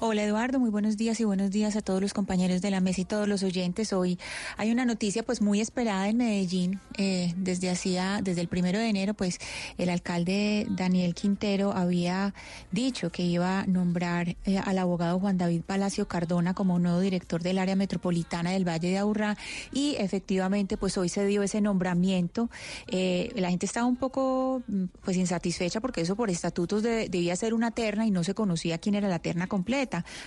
Hola 0.00 0.22
Eduardo, 0.24 0.58
muy 0.58 0.70
buenos 0.70 0.96
días 0.96 1.20
y 1.20 1.24
buenos 1.24 1.50
días 1.50 1.76
a 1.76 1.82
todos 1.82 2.00
los 2.00 2.14
compañeros 2.14 2.62
de 2.62 2.70
la 2.70 2.80
mesa 2.80 3.00
y 3.00 3.04
todos 3.04 3.28
los 3.28 3.42
oyentes. 3.42 3.92
Hoy 3.92 4.18
hay 4.56 4.70
una 4.70 4.84
noticia 4.84 5.22
pues 5.22 5.42
muy 5.42 5.60
esperada 5.60 6.08
en 6.08 6.16
Medellín. 6.16 6.80
Eh, 6.96 7.34
desde 7.36 7.68
hacía, 7.70 8.20
desde 8.22 8.40
el 8.40 8.48
primero 8.48 8.78
de 8.78 8.88
enero, 8.88 9.14
pues 9.14 9.38
el 9.76 9.90
alcalde 9.90 10.66
Daniel 10.70 11.14
Quintero 11.14 11.72
había 11.72 12.34
dicho 12.72 13.10
que 13.10 13.22
iba 13.24 13.60
a 13.60 13.66
nombrar 13.66 14.36
eh, 14.44 14.58
al 14.58 14.78
abogado 14.78 15.18
Juan 15.20 15.36
David 15.38 15.62
Palacio 15.66 16.08
Cardona 16.08 16.54
como 16.54 16.78
nuevo 16.78 17.00
director 17.00 17.42
del 17.42 17.58
área 17.58 17.76
metropolitana 17.76 18.50
del 18.52 18.66
Valle 18.66 18.88
de 18.88 18.98
Aburrá 18.98 19.36
y 19.72 19.96
efectivamente 19.98 20.76
pues 20.76 20.96
hoy 20.96 21.08
se 21.08 21.26
dio 21.26 21.42
ese 21.42 21.60
nombramiento. 21.60 22.48
Eh, 22.86 23.32
la 23.36 23.50
gente 23.50 23.66
estaba 23.66 23.86
un 23.86 23.96
poco 23.96 24.62
pues 25.04 25.16
insatisfecha 25.16 25.80
porque 25.80 26.00
eso 26.00 26.16
por 26.16 26.30
estatutos 26.30 26.82
de- 26.82 27.08
debía 27.08 27.36
ser 27.36 27.52
una 27.54 27.70
terna 27.70 28.06
y 28.06 28.10
no 28.10 28.24
se 28.24 28.34
conocía 28.34 28.78
quién 28.78 28.94
era 28.94 29.08
la 29.08 29.18
terna 29.18 29.46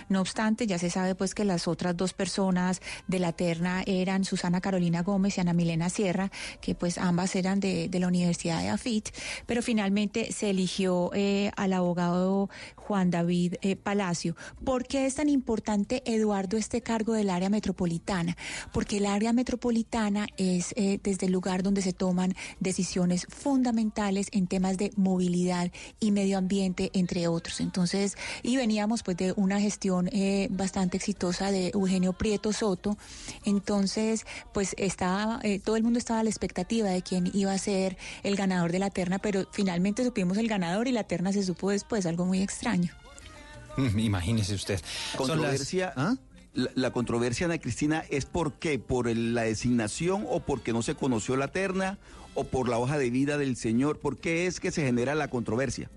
No 0.08 0.20
obstante, 0.20 0.66
ya 0.66 0.78
se 0.78 0.90
sabe 0.90 1.14
pues 1.14 1.34
que 1.34 1.44
las 1.44 1.68
otras 1.68 1.96
dos 1.96 2.12
personas 2.12 2.80
de 3.06 3.18
la 3.18 3.32
terna 3.32 3.82
eran 3.86 4.24
Susana 4.24 4.60
Carolina 4.60 5.02
Gómez 5.02 5.38
y 5.38 5.40
Ana 5.40 5.52
Milena 5.52 5.88
Sierra, 5.88 6.30
que 6.60 6.74
pues 6.74 6.98
ambas 6.98 7.34
eran 7.34 7.60
de, 7.60 7.88
de 7.88 8.00
la 8.00 8.08
Universidad 8.08 8.60
de 8.60 8.68
AFIT, 8.68 9.08
pero 9.46 9.62
finalmente 9.62 10.32
se 10.32 10.50
eligió 10.50 11.10
eh, 11.14 11.50
al 11.56 11.72
abogado 11.72 12.50
Juan 12.76 13.10
David 13.10 13.54
eh, 13.62 13.76
Palacio. 13.76 14.36
¿Por 14.64 14.86
qué 14.86 15.06
es 15.06 15.16
tan 15.16 15.28
importante, 15.28 16.02
Eduardo, 16.04 16.56
este 16.56 16.82
cargo 16.82 17.14
del 17.14 17.30
área 17.30 17.48
metropolitana? 17.48 18.36
Porque 18.72 18.98
el 18.98 19.06
área 19.06 19.32
metropolitana 19.32 20.26
es 20.36 20.72
eh, 20.76 20.98
desde 21.02 21.26
el 21.26 21.32
lugar 21.32 21.62
donde 21.62 21.82
se 21.82 21.92
toman 21.92 22.34
decisiones 22.60 23.26
fundamentales 23.28 24.28
en 24.32 24.46
temas 24.46 24.78
de 24.78 24.90
movilidad 24.96 25.70
y 26.00 26.10
medio 26.10 26.38
ambiente, 26.38 26.90
entre 26.94 27.28
otros. 27.28 27.60
Entonces, 27.60 28.16
y 28.42 28.56
veníamos 28.56 29.02
pues 29.02 29.16
de 29.16 29.21
una 29.36 29.60
gestión 29.60 30.08
eh, 30.12 30.48
bastante 30.50 30.96
exitosa 30.96 31.50
de 31.52 31.68
Eugenio 31.74 32.12
Prieto 32.12 32.52
Soto. 32.52 32.96
Entonces, 33.44 34.26
pues 34.52 34.74
estaba, 34.78 35.38
eh, 35.42 35.60
todo 35.60 35.76
el 35.76 35.82
mundo 35.84 35.98
estaba 35.98 36.20
a 36.20 36.24
la 36.24 36.30
expectativa 36.30 36.88
de 36.88 37.02
quién 37.02 37.30
iba 37.34 37.52
a 37.52 37.58
ser 37.58 37.96
el 38.24 38.34
ganador 38.36 38.72
de 38.72 38.78
la 38.80 38.90
terna, 38.90 39.18
pero 39.18 39.46
finalmente 39.52 40.04
supimos 40.04 40.38
el 40.38 40.48
ganador 40.48 40.88
y 40.88 40.92
la 40.92 41.04
terna 41.04 41.32
se 41.32 41.42
supo 41.42 41.70
después, 41.70 42.06
algo 42.06 42.24
muy 42.26 42.40
extraño. 42.42 42.92
Mm, 43.76 43.98
Imagínese 43.98 44.54
usted. 44.54 44.78
Son 45.16 45.28
las- 45.28 45.28
Controversia. 45.28 45.92
¿Ah? 45.96 46.16
La, 46.54 46.70
la 46.74 46.90
controversia, 46.92 47.46
Ana 47.46 47.58
Cristina, 47.58 48.04
es 48.10 48.26
por 48.26 48.54
qué, 48.54 48.78
por 48.78 49.08
el- 49.08 49.34
la 49.34 49.42
designación 49.42 50.26
o 50.28 50.40
porque 50.40 50.72
no 50.74 50.82
se 50.82 50.94
conoció 50.94 51.36
la 51.36 51.48
terna 51.48 51.98
o 52.34 52.44
por 52.44 52.68
la 52.68 52.78
hoja 52.78 52.98
de 52.98 53.08
vida 53.10 53.38
del 53.38 53.56
señor. 53.56 53.98
¿Por 54.00 54.18
qué 54.18 54.46
es 54.46 54.60
que 54.60 54.70
se 54.70 54.84
genera 54.84 55.14
la 55.14 55.28
controversia? 55.28 55.90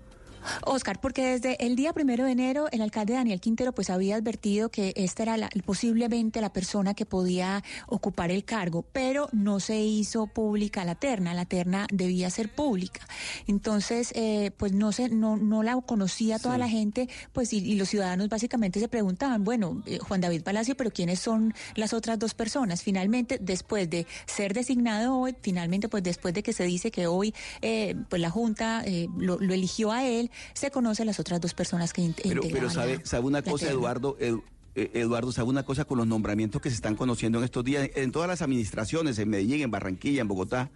Oscar, 0.64 1.00
porque 1.00 1.24
desde 1.26 1.64
el 1.64 1.76
día 1.76 1.92
primero 1.92 2.24
de 2.24 2.32
enero 2.32 2.66
el 2.72 2.82
alcalde 2.82 3.14
Daniel 3.14 3.40
Quintero 3.40 3.72
pues 3.72 3.90
había 3.90 4.16
advertido 4.16 4.68
que 4.70 4.92
esta 4.96 5.22
era 5.24 5.36
la- 5.36 5.50
posiblemente 5.64 6.40
la 6.40 6.52
persona 6.52 6.94
que 6.94 7.06
podía 7.06 7.62
ocupar 7.86 8.30
el 8.30 8.44
cargo, 8.44 8.84
pero 8.92 9.28
no 9.32 9.60
se 9.60 9.78
hizo 9.80 10.26
pública 10.26 10.84
la 10.84 10.94
terna, 10.94 11.34
la 11.34 11.44
terna 11.44 11.86
debía 11.92 12.30
ser 12.30 12.54
pública. 12.54 13.00
Entonces, 13.46 14.12
eh, 14.14 14.50
pues 14.56 14.72
no 14.72 14.92
se, 14.92 15.08
no, 15.08 15.36
no 15.36 15.62
la 15.62 15.80
conocía 15.80 16.38
toda 16.38 16.58
la 16.58 16.68
gente, 16.68 17.08
pues 17.32 17.52
y, 17.52 17.58
y 17.58 17.76
los 17.76 17.88
ciudadanos 17.88 18.28
básicamente 18.28 18.80
se 18.80 18.88
preguntaban, 18.88 19.44
bueno, 19.44 19.82
eh, 19.86 19.98
Juan 19.98 20.20
David 20.20 20.42
Palacio, 20.42 20.76
pero 20.76 20.90
¿quiénes 20.90 21.20
son 21.20 21.54
las 21.74 21.92
otras 21.92 22.18
dos 22.18 22.34
personas? 22.34 22.82
Finalmente, 22.82 23.38
después 23.40 23.88
de 23.90 24.06
ser 24.26 24.54
designado 24.54 25.16
hoy, 25.18 25.34
finalmente, 25.40 25.88
pues 25.88 26.02
después 26.02 26.34
de 26.34 26.42
que 26.42 26.52
se 26.52 26.64
dice 26.64 26.90
que 26.90 27.06
hoy, 27.06 27.34
eh, 27.62 27.94
pues 28.08 28.20
la 28.20 28.30
Junta 28.30 28.82
eh, 28.84 29.08
lo, 29.16 29.38
lo 29.38 29.54
eligió 29.54 29.92
a 29.92 30.04
él, 30.04 30.30
se 30.54 30.70
conocen 30.70 31.06
las 31.06 31.18
otras 31.20 31.40
dos 31.40 31.54
personas 31.54 31.92
que 31.92 32.10
Pero, 32.22 32.42
pero 32.52 32.70
sabe, 32.70 32.98
la- 32.98 33.06
sabe 33.06 33.24
una 33.26 33.42
cosa. 33.42 33.70
Eduardo, 33.70 34.16
Edu- 34.18 34.42
eh, 34.74 34.90
Eduardo, 34.94 35.32
sabe 35.32 35.48
una 35.48 35.62
cosa 35.64 35.84
con 35.84 35.98
los 35.98 36.06
nombramientos 36.06 36.60
que 36.60 36.68
se 36.70 36.76
están 36.76 36.96
conociendo 36.96 37.38
en 37.38 37.44
estos 37.44 37.64
días, 37.64 37.88
en 37.94 38.12
todas 38.12 38.28
las 38.28 38.42
administraciones, 38.42 39.18
en 39.18 39.28
Medellín, 39.30 39.62
en 39.62 39.70
Barranquilla, 39.70 40.20
en 40.20 40.28
Bogotá. 40.28 40.70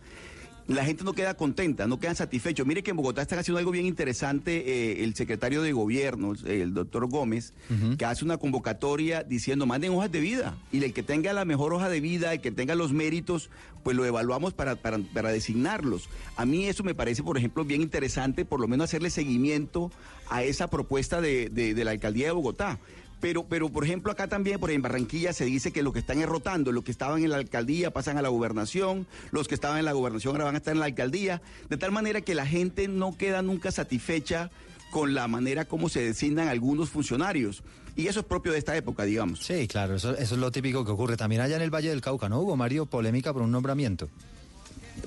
La 0.70 0.84
gente 0.84 1.02
no 1.04 1.12
queda 1.14 1.34
contenta, 1.34 1.86
no 1.86 1.98
queda 1.98 2.14
satisfecho. 2.14 2.64
Mire 2.64 2.82
que 2.82 2.90
en 2.92 2.96
Bogotá 2.96 3.22
están 3.22 3.38
haciendo 3.40 3.58
algo 3.58 3.72
bien 3.72 3.86
interesante 3.86 4.52
eh, 5.00 5.04
el 5.04 5.14
secretario 5.14 5.62
de 5.62 5.72
gobierno, 5.72 6.34
eh, 6.46 6.62
el 6.62 6.74
doctor 6.74 7.08
Gómez, 7.08 7.52
que 7.98 8.04
hace 8.04 8.24
una 8.24 8.36
convocatoria 8.38 9.22
diciendo 9.24 9.66
manden 9.66 9.92
hojas 9.92 10.12
de 10.12 10.20
vida 10.20 10.56
y 10.70 10.82
el 10.84 10.92
que 10.92 11.02
tenga 11.02 11.32
la 11.32 11.44
mejor 11.44 11.74
hoja 11.74 11.88
de 11.88 12.00
vida, 12.00 12.32
el 12.32 12.40
que 12.40 12.52
tenga 12.52 12.74
los 12.76 12.92
méritos, 12.92 13.50
pues 13.82 13.96
lo 13.96 14.04
evaluamos 14.04 14.54
para, 14.54 14.76
para, 14.76 14.98
para 14.98 15.30
designarlos. 15.32 16.08
A 16.36 16.44
mí 16.46 16.66
eso 16.66 16.84
me 16.84 16.94
parece, 16.94 17.22
por 17.22 17.36
ejemplo, 17.36 17.64
bien 17.64 17.82
interesante, 17.82 18.44
por 18.44 18.60
lo 18.60 18.68
menos 18.68 18.84
hacerle 18.84 19.10
seguimiento 19.10 19.90
a 20.28 20.44
esa 20.44 20.68
propuesta 20.70 21.20
de, 21.20 21.48
de- 21.48 21.74
de 21.74 21.84
la 21.84 21.90
alcaldía 21.90 22.26
de 22.26 22.32
Bogotá. 22.32 22.78
Pero, 23.20 23.44
pero, 23.46 23.68
por 23.68 23.84
ejemplo, 23.84 24.10
acá 24.10 24.28
también, 24.28 24.58
por 24.58 24.70
en 24.70 24.80
Barranquilla, 24.82 25.32
se 25.32 25.44
dice 25.44 25.72
que 25.72 25.82
los 25.82 25.92
que 25.92 25.98
están 25.98 26.20
errotando, 26.20 26.72
los 26.72 26.84
que 26.84 26.90
estaban 26.90 27.22
en 27.22 27.30
la 27.30 27.36
alcaldía 27.36 27.90
pasan 27.90 28.16
a 28.18 28.22
la 28.22 28.28
gobernación, 28.30 29.06
los 29.30 29.46
que 29.46 29.54
estaban 29.54 29.78
en 29.78 29.84
la 29.84 29.92
gobernación 29.92 30.32
ahora 30.34 30.44
van 30.44 30.54
a 30.54 30.58
estar 30.58 30.72
en 30.72 30.80
la 30.80 30.86
alcaldía, 30.86 31.42
de 31.68 31.76
tal 31.76 31.92
manera 31.92 32.22
que 32.22 32.34
la 32.34 32.46
gente 32.46 32.88
no 32.88 33.16
queda 33.16 33.42
nunca 33.42 33.70
satisfecha 33.70 34.50
con 34.90 35.14
la 35.14 35.28
manera 35.28 35.66
como 35.66 35.88
se 35.88 36.02
designan 36.02 36.48
algunos 36.48 36.88
funcionarios. 36.90 37.62
Y 37.96 38.06
eso 38.06 38.20
es 38.20 38.26
propio 38.26 38.52
de 38.52 38.58
esta 38.58 38.76
época, 38.76 39.04
digamos. 39.04 39.40
Sí, 39.40 39.68
claro, 39.68 39.96
eso, 39.96 40.16
eso 40.16 40.34
es 40.34 40.40
lo 40.40 40.50
típico 40.50 40.84
que 40.84 40.92
ocurre. 40.92 41.16
También 41.16 41.42
allá 41.42 41.56
en 41.56 41.62
el 41.62 41.70
Valle 41.74 41.90
del 41.90 42.00
Cauca, 42.00 42.28
¿no, 42.28 42.40
Hugo 42.40 42.56
Mario? 42.56 42.86
Polémica 42.86 43.32
por 43.32 43.42
un 43.42 43.50
nombramiento. 43.50 44.08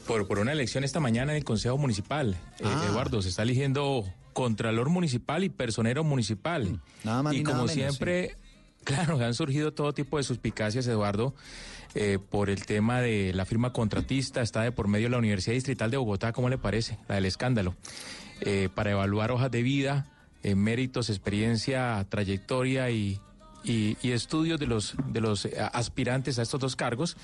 Por, 0.08 0.28
por 0.28 0.40
una 0.40 0.52
elección 0.52 0.84
esta 0.84 1.00
mañana 1.00 1.32
en 1.32 1.38
el 1.38 1.44
Consejo 1.44 1.78
Municipal. 1.78 2.38
Eh, 2.60 2.64
Ah. 2.66 2.88
Eduardo, 2.90 3.22
se 3.22 3.30
está 3.30 3.44
eligiendo 3.44 4.06
Contralor 4.34 4.90
Municipal 4.90 5.44
y 5.44 5.50
Personero 5.50 6.04
Municipal. 6.04 6.82
nada 7.04 7.24
más 7.24 7.34
y 7.34 7.44
como 7.44 7.60
menos, 7.60 7.72
siempre, 7.72 8.36
claro, 8.84 9.18
han 9.24 9.34
surgido 9.34 9.74
todo 9.74 9.94
tipo 9.94 10.18
de 10.18 10.24
suspicacias, 10.24 10.88
Eduardo, 10.88 11.34
eh, 11.96 12.20
por 12.30 12.50
el 12.50 12.66
tema 12.66 13.02
de 13.02 13.34
la 13.34 13.46
firma 13.46 13.72
contratista. 13.72 14.42
Está 14.42 14.62
de 14.62 14.72
por 14.72 14.88
medio 14.88 15.10
la 15.10 15.18
Universidad 15.18 15.54
Distrital 15.54 15.92
de 15.92 15.98
Bogotá, 15.98 16.34
¿cómo 16.34 16.50
le 16.50 16.58
parece? 16.58 16.98
La 17.08 17.16
del 17.16 17.26
escándalo. 17.26 17.76
Eh, 18.42 18.70
para 18.74 18.92
evaluar 18.92 19.32
hojas 19.32 19.52
de 19.52 19.62
vida, 19.62 20.08
eh, 20.42 20.56
méritos, 20.56 21.10
experiencia, 21.10 22.06
trayectoria 22.10 22.90
y, 22.90 23.20
y, 23.64 23.96
y 24.02 24.12
estudios 24.12 24.60
de 24.60 24.68
los, 24.68 24.96
de 25.08 25.22
los 25.22 25.48
aspirantes 25.72 26.40
a 26.40 26.42
estos 26.42 26.60
dos 26.60 26.76
cargos. 26.76 27.16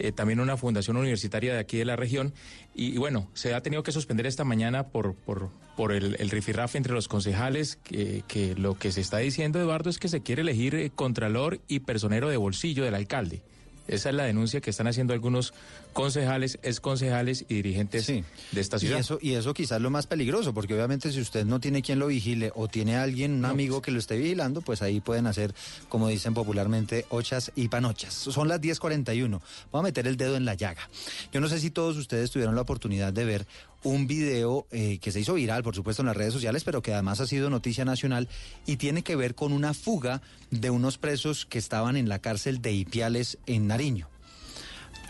Eh, 0.00 0.12
también 0.12 0.40
una 0.40 0.56
fundación 0.56 0.96
universitaria 0.96 1.52
de 1.52 1.58
aquí 1.58 1.76
de 1.76 1.84
la 1.84 1.94
región. 1.94 2.32
Y, 2.74 2.96
bueno, 2.96 3.28
se 3.34 3.54
ha 3.54 3.60
tenido 3.62 3.82
que 3.82 3.92
suspender 3.92 4.26
esta 4.26 4.44
mañana 4.44 4.88
por, 4.88 5.14
por, 5.14 5.50
por 5.76 5.92
el, 5.92 6.16
el 6.18 6.30
rifirrafe 6.30 6.78
entre 6.78 6.94
los 6.94 7.06
concejales, 7.06 7.76
que, 7.76 8.24
que 8.26 8.54
lo 8.54 8.78
que 8.78 8.92
se 8.92 9.02
está 9.02 9.18
diciendo, 9.18 9.60
Eduardo, 9.60 9.90
es 9.90 9.98
que 9.98 10.08
se 10.08 10.22
quiere 10.22 10.42
elegir 10.42 10.74
eh, 10.74 10.90
contralor 10.94 11.60
y 11.68 11.80
personero 11.80 12.30
de 12.30 12.38
bolsillo 12.38 12.82
del 12.84 12.94
alcalde. 12.94 13.42
Esa 13.88 14.10
es 14.10 14.14
la 14.14 14.24
denuncia 14.24 14.60
que 14.60 14.70
están 14.70 14.86
haciendo 14.86 15.12
algunos 15.12 15.52
concejales, 16.00 16.58
exconcejales 16.62 17.44
y 17.48 17.54
dirigentes 17.54 18.06
de 18.06 18.24
esta 18.60 18.76
Y 18.76 18.80
ciudad. 18.80 19.00
eso, 19.00 19.18
y 19.20 19.34
eso 19.34 19.52
quizás 19.52 19.80
lo 19.80 19.90
más 19.90 20.06
peligroso, 20.06 20.54
porque 20.54 20.74
obviamente 20.74 21.12
si 21.12 21.20
usted 21.20 21.44
no 21.44 21.60
tiene 21.60 21.82
quien 21.82 21.98
lo 21.98 22.06
vigile 22.06 22.52
o 22.54 22.68
tiene 22.68 22.96
alguien, 22.96 23.32
un 23.34 23.44
amigo 23.44 23.82
que 23.82 23.90
lo 23.90 23.98
esté 23.98 24.16
vigilando, 24.16 24.62
pues 24.62 24.82
ahí 24.82 25.00
pueden 25.00 25.26
hacer, 25.26 25.54
como 25.88 26.08
dicen 26.08 26.32
popularmente, 26.34 27.04
ochas 27.10 27.52
y 27.54 27.68
panochas. 27.68 28.14
Son 28.14 28.48
las 28.48 28.60
10.41. 28.60 29.28
Vamos 29.28 29.42
a 29.72 29.82
meter 29.82 30.06
el 30.06 30.16
dedo 30.16 30.36
en 30.36 30.44
la 30.44 30.54
llaga. 30.54 30.88
Yo 31.32 31.40
no 31.40 31.48
sé 31.48 31.60
si 31.60 31.70
todos 31.70 31.96
ustedes 31.96 32.30
tuvieron 32.30 32.54
la 32.54 32.62
oportunidad 32.62 33.12
de 33.12 33.24
ver 33.24 33.46
un 33.82 34.06
video 34.06 34.66
eh, 34.70 34.98
que 35.00 35.10
se 35.12 35.20
hizo 35.20 35.34
viral, 35.34 35.62
por 35.62 35.74
supuesto, 35.74 36.02
en 36.02 36.06
las 36.06 36.16
redes 36.16 36.32
sociales, 36.32 36.64
pero 36.64 36.82
que 36.82 36.92
además 36.92 37.20
ha 37.20 37.26
sido 37.26 37.50
noticia 37.50 37.84
nacional 37.84 38.28
y 38.66 38.76
tiene 38.76 39.02
que 39.02 39.16
ver 39.16 39.34
con 39.34 39.52
una 39.52 39.74
fuga 39.74 40.22
de 40.50 40.70
unos 40.70 40.98
presos 40.98 41.46
que 41.46 41.58
estaban 41.58 41.96
en 41.96 42.08
la 42.08 42.18
cárcel 42.18 42.60
de 42.62 42.72
Ipiales 42.72 43.38
en 43.46 43.66
Nariño. 43.66 44.08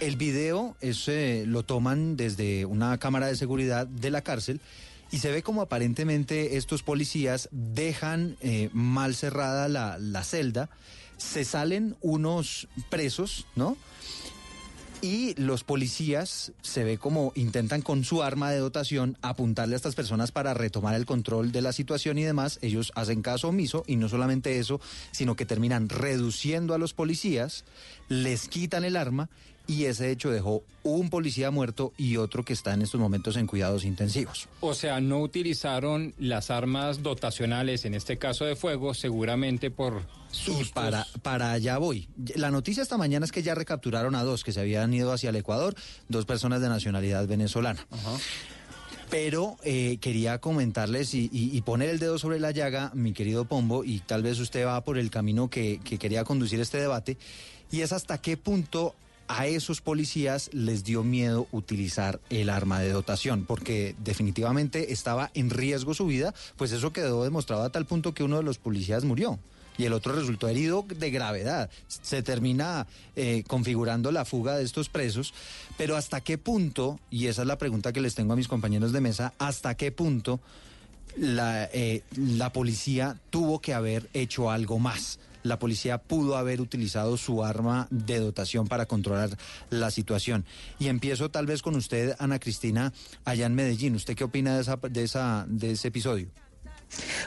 El 0.01 0.17
video 0.17 0.77
es, 0.81 1.09
eh, 1.09 1.45
lo 1.47 1.63
toman 1.63 2.17
desde 2.17 2.65
una 2.65 2.97
cámara 2.97 3.27
de 3.27 3.37
seguridad 3.37 3.87
de 3.87 4.11
la 4.11 4.23
cárcel 4.23 4.63
y 5.11 5.19
se 5.19 5.31
ve 5.31 5.43
como 5.43 5.61
aparentemente 5.61 6.57
estos 6.57 6.83
policías 6.83 7.51
dejan 7.53 8.39
eh, 8.41 8.71
mal 8.73 9.15
cerrada 9.15 9.69
la, 9.69 9.99
la 9.99 10.25
celda, 10.25 10.71
se 11.19 11.45
salen 11.45 11.97
unos 12.01 12.67
presos, 12.89 13.47
¿no? 13.57 13.77
Y 15.03 15.35
los 15.41 15.65
policías 15.65 16.53
se 16.63 16.85
ve 16.85 16.97
como 16.97 17.33
intentan 17.35 17.83
con 17.83 18.05
su 18.05 18.23
arma 18.23 18.51
de 18.51 18.59
dotación 18.59 19.19
apuntarle 19.21 19.75
a 19.75 19.77
estas 19.77 19.95
personas 19.95 20.33
para 20.33 20.55
retomar 20.55 20.95
el 20.95 21.07
control 21.07 21.53
de 21.53 21.63
la 21.63 21.73
situación 21.73 22.17
y 22.19 22.23
demás. 22.23 22.59
Ellos 22.63 22.93
hacen 22.95 23.23
caso 23.23 23.49
omiso 23.49 23.83
y 23.87 23.97
no 23.97 24.09
solamente 24.09 24.59
eso, 24.59 24.81
sino 25.11 25.37
que 25.37 25.47
terminan 25.47 25.89
reduciendo 25.89 26.75
a 26.75 26.79
los 26.79 26.93
policías, 26.93 27.65
les 28.09 28.49
quitan 28.49 28.85
el 28.85 28.97
arma 28.97 29.29
y 29.71 29.85
ese 29.85 30.11
hecho 30.11 30.31
dejó 30.31 30.63
un 30.83 31.11
policía 31.11 31.51
muerto 31.51 31.93
y 31.97 32.17
otro 32.17 32.45
que 32.45 32.53
está 32.53 32.75
en 32.75 32.83
estos 32.83 33.01
momentos 33.01 33.37
en 33.37 33.47
cuidados 33.47 33.85
intensivos. 33.85 34.49
O 34.61 34.75
sea, 34.75 35.01
no 35.01 35.21
utilizaron 35.21 36.13
las 36.19 36.51
armas 36.51 37.03
dotacionales, 37.03 37.85
en 37.85 37.95
este 37.95 38.17
caso 38.19 38.45
de 38.45 38.57
fuego, 38.57 38.95
seguramente 38.95 39.71
por 39.71 40.03
Y 40.47 40.65
para, 40.67 41.07
para 41.23 41.53
allá 41.53 41.79
voy. 41.79 42.09
La 42.35 42.51
noticia 42.51 42.83
esta 42.83 42.97
mañana 42.97 43.25
es 43.27 43.33
que 43.33 43.43
ya 43.43 43.55
recapturaron 43.55 44.15
a 44.15 44.25
dos 44.25 44.43
que 44.43 44.53
se 44.53 44.61
habían 44.61 44.93
ido 44.93 45.13
hacia 45.13 45.31
el 45.31 45.37
Ecuador, 45.37 45.75
dos 46.09 46.25
personas 46.25 46.61
de 46.61 46.69
nacionalidad 46.69 47.27
venezolana. 47.29 47.87
Pero 49.11 49.57
eh, 49.65 49.99
quería 50.01 50.39
comentarles 50.41 51.15
y, 51.15 51.29
y- 51.33 51.57
y 51.57 51.61
poner 51.63 51.89
el 51.91 51.99
dedo 51.99 52.17
sobre 52.19 52.39
la 52.39 52.53
llaga, 52.53 52.93
mi 52.95 53.13
querido 53.13 53.45
Pombo, 53.45 53.83
y 53.85 53.99
tal 54.01 54.23
vez 54.23 54.39
usted 54.39 54.65
va 54.65 54.83
por 54.85 54.99
el 54.99 55.11
camino 55.11 55.51
que, 55.51 55.81
que 55.83 55.99
quería 55.99 56.23
conducir 56.23 56.61
este 56.61 56.79
debate, 56.79 57.19
y 57.73 57.81
es 57.81 57.93
hasta 57.93 58.19
qué 58.19 58.37
punto 58.37 58.95
a 59.31 59.47
esos 59.47 59.81
policías 59.81 60.51
les 60.53 60.83
dio 60.83 61.05
miedo 61.05 61.47
utilizar 61.53 62.21
el 62.31 62.51
arma 62.51 62.81
de 62.81 62.91
dotación, 62.91 63.45
porque 63.47 63.95
definitivamente 64.03 64.93
estaba 64.93 65.31
en 65.35 65.51
riesgo 65.51 65.95
su 65.95 66.07
vida, 66.07 66.35
pues 66.57 66.73
eso 66.73 66.93
quedó 66.93 67.23
demostrado 67.23 67.63
a 67.63 67.71
tal 67.71 67.87
punto 67.87 68.13
que 68.13 68.25
uno 68.25 68.39
de 68.39 68.43
los 68.43 68.59
policías 68.59 69.05
murió 69.05 69.39
y 69.79 69.85
el 69.85 69.93
otro 69.93 70.13
resultó 70.13 70.49
herido 70.49 70.85
de 70.87 71.11
gravedad. 71.11 71.71
Se 71.87 72.23
termina 72.23 72.89
eh, 73.15 73.45
configurando 73.47 74.11
la 74.11 74.25
fuga 74.25 74.57
de 74.57 74.65
estos 74.65 74.89
presos, 74.89 75.33
pero 75.79 75.97
hasta 75.97 76.21
qué 76.21 76.37
punto, 76.37 76.99
y 77.09 77.29
esa 77.29 77.43
es 77.43 77.49
la 77.49 77.57
pregunta 77.57 77.93
que 77.93 78.01
les 78.01 78.17
tengo 78.17 78.33
a 78.33 78.37
mis 78.37 78.49
compañeros 78.49 78.93
de 78.93 79.01
mesa, 79.01 79.33
hasta 79.39 79.77
qué 79.77 79.93
punto 79.93 80.41
la, 81.17 81.71
eh, 81.73 82.03
la 82.17 82.53
policía 82.53 83.17
tuvo 83.31 83.61
que 83.61 83.75
haber 83.75 84.11
hecho 84.13 84.51
algo 84.51 84.81
más. 84.81 85.21
La 85.43 85.59
policía 85.59 85.99
pudo 85.99 86.37
haber 86.37 86.61
utilizado 86.61 87.17
su 87.17 87.45
arma 87.45 87.89
de 87.91 88.19
dotación 88.19 88.67
para 88.67 88.87
controlar 88.87 89.31
la 89.71 89.91
situación. 89.91 90.45
Y 90.79 90.89
empiezo 90.89 91.31
tal 91.31 91.47
vez 91.47 91.63
con 91.63 91.77
usted, 91.77 92.15
Ana 92.19 92.39
Cristina, 92.39 92.93
allá 93.25 93.47
en 93.47 93.55
Medellín. 93.55 93.95
¿Usted 93.95 94.15
qué 94.15 94.25
opina 94.25 94.55
de, 94.55 94.63
esa, 94.63 94.77
de, 94.77 95.03
esa, 95.03 95.47
de 95.49 95.73
ese 95.73 95.89
episodio? 95.89 96.29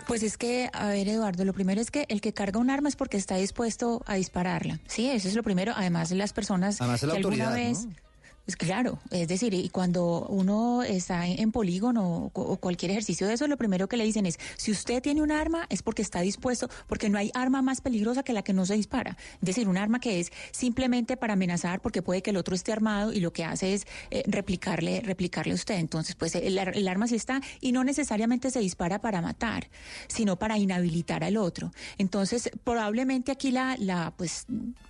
Pues 0.07 0.23
es 0.23 0.37
que, 0.37 0.69
a 0.73 0.87
ver, 0.87 1.07
Eduardo, 1.07 1.45
lo 1.45 1.53
primero 1.53 1.79
es 1.79 1.89
que 1.89 2.05
el 2.09 2.21
que 2.21 2.33
carga 2.33 2.59
un 2.59 2.69
arma 2.69 2.89
es 2.89 2.95
porque 2.95 3.17
está 3.17 3.37
dispuesto 3.37 4.03
a 4.05 4.15
dispararla. 4.15 4.79
Sí, 4.87 5.09
eso 5.09 5.27
es 5.27 5.35
lo 5.35 5.43
primero. 5.43 5.73
Además, 5.75 6.11
las 6.11 6.33
personas 6.33 6.81
Además 6.81 7.03
la 7.03 7.13
que 7.13 7.17
alguna 7.17 7.51
vez. 7.51 7.85
¿no? 7.85 7.93
Pues 8.45 8.57
claro, 8.57 8.99
es 9.09 9.29
decir, 9.29 9.53
y 9.53 9.69
cuando 9.69 10.25
uno 10.27 10.83
está 10.83 11.25
en, 11.27 11.53
polígono 11.53 12.25
o, 12.25 12.29
cu- 12.29 12.41
o 12.41 12.57
cualquier 12.57 12.91
ejercicio 12.91 13.25
de 13.25 13.35
eso, 13.35 13.47
lo 13.47 13.55
primero 13.55 13.87
que 13.87 13.95
le 13.95 14.03
dicen 14.03 14.25
es, 14.25 14.37
si 14.57 14.69
usted 14.69 15.01
tiene 15.01 15.21
un 15.21 15.31
arma 15.31 15.65
es 15.69 15.81
porque 15.81 16.01
está 16.01 16.19
dispuesto, 16.19 16.67
porque 16.87 17.09
no 17.09 17.17
hay 17.17 17.31
arma 17.35 17.61
más 17.61 17.79
peligrosa 17.79 18.21
que 18.21 18.33
la 18.33 18.41
que 18.43 18.51
no 18.51 18.65
se 18.65 18.73
dispara. 18.73 19.15
Es 19.35 19.41
decir, 19.47 19.69
un 19.69 19.77
arma 19.77 20.01
que 20.01 20.19
es 20.19 20.33
simplemente 20.51 21.15
para 21.15 21.33
amenazar 21.33 21.79
porque 21.79 22.01
puede 22.01 22.21
que 22.21 22.31
el 22.31 22.35
otro 22.37 22.53
esté 22.53 22.73
armado 22.73 23.13
y 23.13 23.21
lo 23.21 23.31
que 23.31 23.45
hace 23.45 23.75
es 23.75 23.87
eh, 24.11 24.23
replicarle, 24.27 24.99
replicarle 24.99 25.53
a 25.53 25.55
usted. 25.55 25.75
Entonces, 25.75 26.15
pues 26.15 26.35
el, 26.35 26.57
el 26.57 26.87
arma 26.89 27.07
sí 27.07 27.15
está 27.15 27.39
y 27.61 27.71
no 27.71 27.85
necesariamente 27.85 28.51
se 28.51 28.59
dispara 28.59 28.99
para 28.99 29.21
matar, 29.21 29.69
sino 30.09 30.37
para 30.37 30.57
inhabilitar 30.57 31.23
al 31.23 31.37
otro. 31.37 31.71
Entonces, 31.97 32.49
probablemente 32.65 33.31
aquí 33.31 33.51
la, 33.51 33.77
la 33.79 34.13
pues 34.17 34.47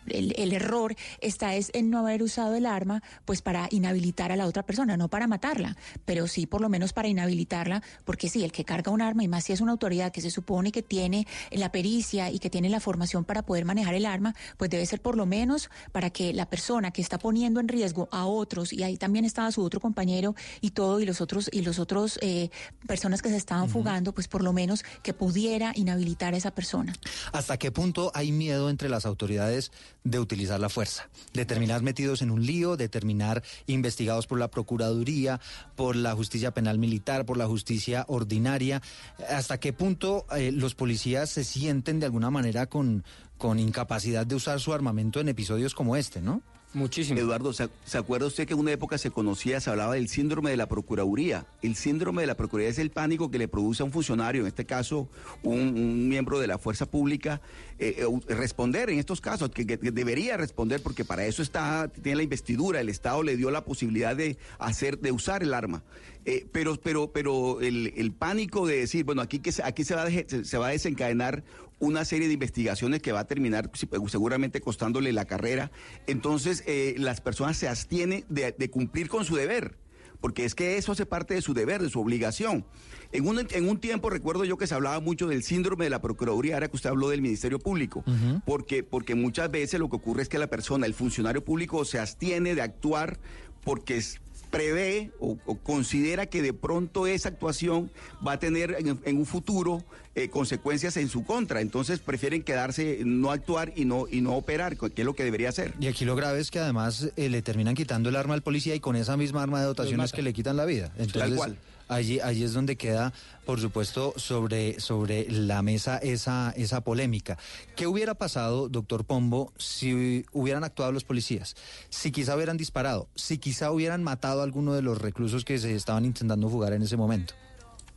el, 0.07 0.33
el 0.39 0.53
error 0.53 0.95
está 1.21 1.53
es 1.53 1.69
en 1.75 1.91
no 1.91 1.99
haber 1.99 2.23
usado 2.23 2.55
el 2.55 2.65
arma, 2.65 3.03
pues 3.25 3.42
para 3.43 3.67
inhabilitar 3.71 4.31
a 4.31 4.35
la 4.35 4.45
otra 4.45 4.63
persona, 4.63 4.97
no 4.97 5.09
para 5.09 5.27
matarla, 5.27 5.77
pero 6.05 6.27
sí 6.27 6.45
por 6.45 6.61
lo 6.61 6.69
menos 6.69 6.93
para 6.93 7.07
inhabilitarla, 7.07 7.83
porque 8.05 8.29
sí, 8.29 8.43
el 8.43 8.51
que 8.51 8.65
carga 8.65 8.91
un 8.91 9.01
arma, 9.01 9.23
y 9.23 9.27
más 9.27 9.43
si 9.43 9.53
es 9.53 9.61
una 9.61 9.71
autoridad 9.73 10.11
que 10.11 10.21
se 10.21 10.31
supone 10.31 10.71
que 10.71 10.81
tiene 10.81 11.27
la 11.51 11.71
pericia 11.71 12.31
y 12.31 12.39
que 12.39 12.49
tiene 12.49 12.69
la 12.69 12.79
formación 12.79 13.25
para 13.25 13.43
poder 13.43 13.65
manejar 13.65 13.95
el 13.95 14.05
arma, 14.05 14.35
pues 14.57 14.69
debe 14.69 14.85
ser 14.85 15.01
por 15.01 15.17
lo 15.17 15.25
menos 15.25 15.69
para 15.91 16.09
que 16.09 16.33
la 16.33 16.49
persona 16.49 16.91
que 16.91 17.01
está 17.01 17.19
poniendo 17.19 17.59
en 17.59 17.67
riesgo 17.67 18.07
a 18.11 18.25
otros, 18.25 18.73
y 18.73 18.83
ahí 18.83 18.97
también 18.97 19.25
estaba 19.25 19.51
su 19.51 19.61
otro 19.63 19.79
compañero 19.79 20.35
y 20.61 20.71
todo, 20.71 20.99
y 20.99 21.05
los 21.05 21.21
otros, 21.21 21.49
y 21.51 21.61
los 21.61 21.79
otros 21.79 22.19
eh, 22.21 22.49
personas 22.87 23.21
que 23.21 23.29
se 23.29 23.37
estaban 23.37 23.69
fugando, 23.69 24.13
pues 24.13 24.27
por 24.27 24.43
lo 24.43 24.53
menos 24.53 24.83
que 25.01 25.13
pudiera 25.13 25.73
inhabilitar 25.75 26.33
a 26.33 26.37
esa 26.37 26.51
persona. 26.51 26.93
¿Hasta 27.31 27.57
qué 27.57 27.71
punto 27.71 28.11
hay 28.13 28.31
miedo 28.31 28.69
entre 28.69 28.89
las 28.89 29.05
autoridades 29.05 29.71
de 30.03 30.19
utilizar 30.19 30.59
la 30.59 30.69
fuerza? 30.69 31.09
De 31.33 31.45
terminar 31.45 31.81
metidos 31.81 32.21
en 32.21 32.31
un 32.31 32.45
lío, 32.45 32.77
de 32.77 32.89
terminar 32.89 33.32
investigados 33.67 34.27
por 34.27 34.39
la 34.39 34.49
Procuraduría, 34.49 35.39
por 35.75 35.95
la 35.95 36.13
justicia 36.13 36.53
penal 36.53 36.77
militar, 36.77 37.25
por 37.25 37.37
la 37.37 37.47
justicia 37.47 38.05
ordinaria. 38.07 38.81
¿Hasta 39.29 39.59
qué 39.59 39.73
punto 39.73 40.25
eh, 40.35 40.51
los 40.51 40.75
policías 40.75 41.29
se 41.29 41.43
sienten 41.43 41.99
de 41.99 42.05
alguna 42.05 42.29
manera 42.29 42.67
con, 42.67 43.03
con 43.37 43.59
incapacidad 43.59 44.25
de 44.25 44.35
usar 44.35 44.59
su 44.59 44.73
armamento 44.73 45.19
en 45.19 45.29
episodios 45.29 45.73
como 45.73 45.95
este, 45.95 46.21
no? 46.21 46.41
Muchísimo. 46.73 47.19
Eduardo, 47.19 47.53
¿se, 47.53 47.69
acuerda 47.97 48.25
usted 48.25 48.47
que 48.47 48.53
en 48.53 48.59
una 48.59 48.71
época 48.71 48.97
se 48.97 49.11
conocía, 49.11 49.59
se 49.59 49.69
hablaba 49.69 49.93
del 49.93 50.07
síndrome 50.07 50.49
de 50.49 50.57
la 50.57 50.67
Procuraduría? 50.67 51.45
El 51.61 51.75
síndrome 51.75 52.23
de 52.23 52.27
la 52.27 52.35
Procuraduría 52.35 52.71
es 52.71 52.79
el 52.79 52.89
pánico 52.89 53.29
que 53.29 53.37
le 53.37 53.47
produce 53.47 53.83
a 53.83 53.85
un 53.85 53.91
funcionario, 53.91 54.41
en 54.41 54.47
este 54.47 54.65
caso 54.65 55.07
un, 55.43 56.09
miembro 56.09 56.39
de 56.39 56.47
la 56.47 56.57
fuerza 56.57 56.87
pública, 56.87 57.41
eh, 57.77 58.03
eh, 58.27 58.33
responder 58.33 58.89
en 58.89 58.97
estos 58.97 59.21
casos, 59.21 59.49
que, 59.51 59.65
debería 59.65 60.35
responder 60.35 60.81
porque 60.81 61.05
para 61.05 61.25
eso 61.25 61.43
está, 61.43 61.89
tiene 61.89 62.17
la 62.17 62.23
investidura, 62.23 62.81
el 62.81 62.89
Estado 62.89 63.21
le 63.21 63.37
dio 63.37 63.51
la 63.51 63.63
posibilidad 63.65 64.15
de 64.15 64.37
hacer, 64.57 64.97
de 64.99 65.11
usar 65.11 65.43
el 65.43 65.53
arma. 65.53 65.83
Eh, 66.25 66.47
pero, 66.51 66.79
pero, 66.81 67.11
pero 67.11 67.59
el, 67.61 68.13
pánico 68.17 68.65
de 68.65 68.77
decir, 68.77 69.03
bueno, 69.03 69.21
aquí 69.21 69.39
que 69.39 69.51
aquí 69.63 69.83
se 69.83 69.93
va, 69.93 70.07
se 70.09 70.57
va 70.57 70.67
a 70.67 70.71
desencadenar 70.71 71.43
una 71.85 72.05
serie 72.05 72.27
de 72.27 72.33
investigaciones 72.33 73.01
que 73.01 73.11
va 73.11 73.21
a 73.21 73.27
terminar 73.27 73.69
sí, 73.73 73.87
seguramente 74.07 74.61
costándole 74.61 75.11
la 75.13 75.25
carrera. 75.25 75.71
Entonces, 76.07 76.63
eh, 76.67 76.95
las 76.97 77.21
personas 77.21 77.57
se 77.57 77.67
abstienen 77.67 78.25
de, 78.29 78.51
de 78.57 78.69
cumplir 78.69 79.07
con 79.09 79.25
su 79.25 79.35
deber 79.35 79.77
porque 80.21 80.45
es 80.45 80.55
que 80.55 80.77
eso 80.77 80.93
hace 80.93 81.05
parte 81.05 81.33
de 81.33 81.41
su 81.41 81.53
deber, 81.53 81.81
de 81.81 81.89
su 81.89 81.99
obligación. 81.99 82.65
En 83.11 83.27
un, 83.27 83.45
en 83.51 83.67
un 83.67 83.77
tiempo 83.77 84.09
recuerdo 84.09 84.45
yo 84.45 84.57
que 84.57 84.67
se 84.67 84.73
hablaba 84.73 85.01
mucho 85.01 85.27
del 85.27 85.43
síndrome 85.43 85.83
de 85.83 85.89
la 85.89 85.99
Procuraduría, 86.01 86.53
ahora 86.53 86.69
que 86.69 86.77
usted 86.77 86.89
habló 86.89 87.09
del 87.09 87.21
Ministerio 87.21 87.59
Público, 87.59 88.05
porque, 88.45 88.83
porque 88.83 89.15
muchas 89.15 89.51
veces 89.51 89.81
lo 89.81 89.89
que 89.89 89.97
ocurre 89.97 90.21
es 90.21 90.29
que 90.29 90.39
la 90.39 90.47
persona, 90.47 90.85
el 90.85 90.93
funcionario 90.93 91.43
público, 91.43 91.83
se 91.83 91.99
abstiene 91.99 92.55
de 92.55 92.61
actuar 92.61 93.19
porque 93.65 93.97
es- 93.97 94.21
prevé 94.53 95.09
o, 95.19 95.35
o 95.47 95.55
considera 95.55 96.27
que 96.27 96.43
de 96.43 96.53
pronto 96.53 97.07
esa 97.07 97.29
actuación 97.29 97.89
va 98.25 98.33
a 98.33 98.39
tener 98.39 98.75
en, 98.77 98.99
en 99.03 99.17
un 99.17 99.25
futuro 99.25 99.83
eh, 100.13 100.29
consecuencias 100.29 100.95
en 100.97 101.09
su 101.09 101.23
contra. 101.23 101.59
Entonces 101.59 101.97
prefieren 101.97 102.43
quedarse, 102.43 102.99
no 103.03 103.31
actuar 103.31 103.73
y 103.75 103.85
no, 103.85 104.05
y 104.07 104.21
no 104.21 104.35
operar, 104.35 104.77
que 104.77 105.01
es 105.01 105.05
lo 105.05 105.15
que 105.15 105.23
debería 105.23 105.49
hacer. 105.49 105.73
Y 105.79 105.87
aquí 105.87 106.05
lo 106.05 106.15
grave 106.15 106.39
es 106.39 106.51
que 106.51 106.59
además 106.59 107.09
eh, 107.15 107.29
le 107.29 107.41
terminan 107.41 107.73
quitando 107.73 108.09
el 108.09 108.15
arma 108.15 108.35
al 108.35 108.43
policía 108.43 108.75
y 108.75 108.79
con 108.79 108.95
esa 108.95 109.17
misma 109.17 109.41
arma 109.41 109.59
de 109.59 109.65
dotaciones 109.65 110.11
que 110.11 110.21
le 110.21 110.31
quitan 110.33 110.55
la 110.55 110.65
vida. 110.65 110.91
Entonces, 110.99 111.33
cual. 111.35 111.57
Allí, 111.87 112.19
allí 112.19 112.43
es 112.43 112.53
donde 112.53 112.75
queda, 112.75 113.13
por 113.45 113.59
supuesto, 113.59 114.13
sobre, 114.17 114.79
sobre 114.79 115.29
la 115.29 115.61
mesa 115.61 115.97
esa, 115.97 116.53
esa 116.55 116.81
polémica. 116.81 117.37
¿Qué 117.75 117.87
hubiera 117.87 118.15
pasado, 118.15 118.69
doctor 118.69 119.05
Pombo, 119.05 119.53
si 119.57 120.25
hubieran 120.31 120.63
actuado 120.63 120.91
los 120.91 121.03
policías? 121.03 121.55
Si 121.89 122.11
quizá 122.11 122.35
hubieran 122.35 122.57
disparado, 122.57 123.07
si 123.15 123.37
quizá 123.37 123.71
hubieran 123.71 124.03
matado 124.03 124.41
a 124.41 124.43
alguno 124.43 124.73
de 124.73 124.81
los 124.81 124.99
reclusos 124.99 125.45
que 125.45 125.59
se 125.59 125.75
estaban 125.75 126.05
intentando 126.05 126.49
fugar 126.49 126.73
en 126.73 126.83
ese 126.83 126.97
momento. 126.97 127.33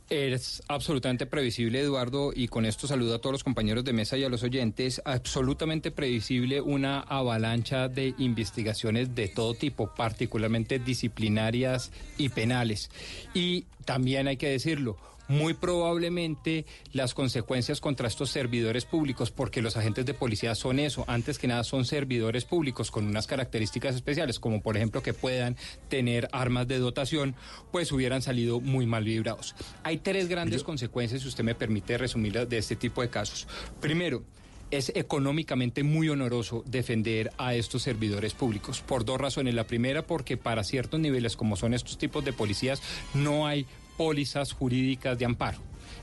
Es 0.09 0.63
absolutamente 0.69 1.25
previsible, 1.25 1.81
Eduardo, 1.81 2.31
y 2.33 2.47
con 2.47 2.65
esto 2.65 2.87
saludo 2.87 3.15
a 3.15 3.19
todos 3.19 3.33
los 3.33 3.43
compañeros 3.43 3.83
de 3.83 3.91
mesa 3.91 4.15
y 4.17 4.23
a 4.23 4.29
los 4.29 4.41
oyentes, 4.41 5.01
absolutamente 5.03 5.91
previsible 5.91 6.61
una 6.61 7.01
avalancha 7.01 7.89
de 7.89 8.13
investigaciones 8.17 9.15
de 9.15 9.27
todo 9.27 9.53
tipo, 9.53 9.93
particularmente 9.93 10.79
disciplinarias 10.79 11.91
y 12.17 12.29
penales. 12.29 12.89
Y 13.33 13.65
también 13.83 14.29
hay 14.29 14.37
que 14.37 14.47
decirlo, 14.47 14.97
muy 15.27 15.53
probablemente 15.53 16.65
las 16.93 17.13
consecuencias 17.13 17.81
contra 17.81 18.07
estos 18.07 18.29
servidores 18.29 18.85
públicos, 18.85 19.31
porque 19.31 19.61
los 19.61 19.77
agentes 19.77 20.05
de 20.05 20.13
policía 20.13 20.55
son 20.55 20.79
eso, 20.79 21.05
antes 21.07 21.39
que 21.39 21.47
nada 21.47 21.63
son 21.63 21.85
servidores 21.85 22.45
públicos 22.45 22.91
con 22.91 23.07
unas 23.07 23.27
características 23.27 23.95
especiales, 23.95 24.39
como 24.39 24.61
por 24.61 24.77
ejemplo 24.77 25.01
que 25.01 25.13
puedan 25.13 25.57
tener 25.89 26.29
armas 26.31 26.67
de 26.67 26.79
dotación, 26.79 27.35
pues 27.71 27.91
hubieran 27.91 28.21
salido 28.21 28.59
muy 28.59 28.85
mal 28.85 29.03
librados. 29.03 29.55
Hay 29.83 29.97
tres 29.97 30.27
grandes 30.27 30.63
consecuencias, 30.63 31.21
si 31.21 31.27
usted 31.27 31.43
me 31.43 31.55
permite 31.55 31.97
resumirlas, 31.97 32.49
de 32.49 32.57
este 32.57 32.75
tipo 32.75 33.01
de 33.01 33.09
casos. 33.09 33.47
Primero, 33.79 34.23
es 34.69 34.91
económicamente 34.95 35.83
muy 35.83 36.09
honoroso 36.09 36.63
defender 36.65 37.31
a 37.37 37.55
estos 37.55 37.83
servidores 37.83 38.33
públicos 38.33 38.81
por 38.81 39.05
dos 39.05 39.19
razones. 39.19 39.53
La 39.53 39.65
primera, 39.65 40.05
porque 40.05 40.35
para 40.35 40.63
ciertos 40.63 40.99
niveles, 40.99 41.37
como 41.37 41.55
son 41.55 41.73
estos 41.73 41.97
tipos 41.97 42.25
de 42.25 42.33
policías, 42.33 42.81
no 43.13 43.47
hay 43.47 43.65
pólizas 43.97 44.53
jurídicas 44.53 45.17
de 45.17 45.25
amparo. 45.25 45.57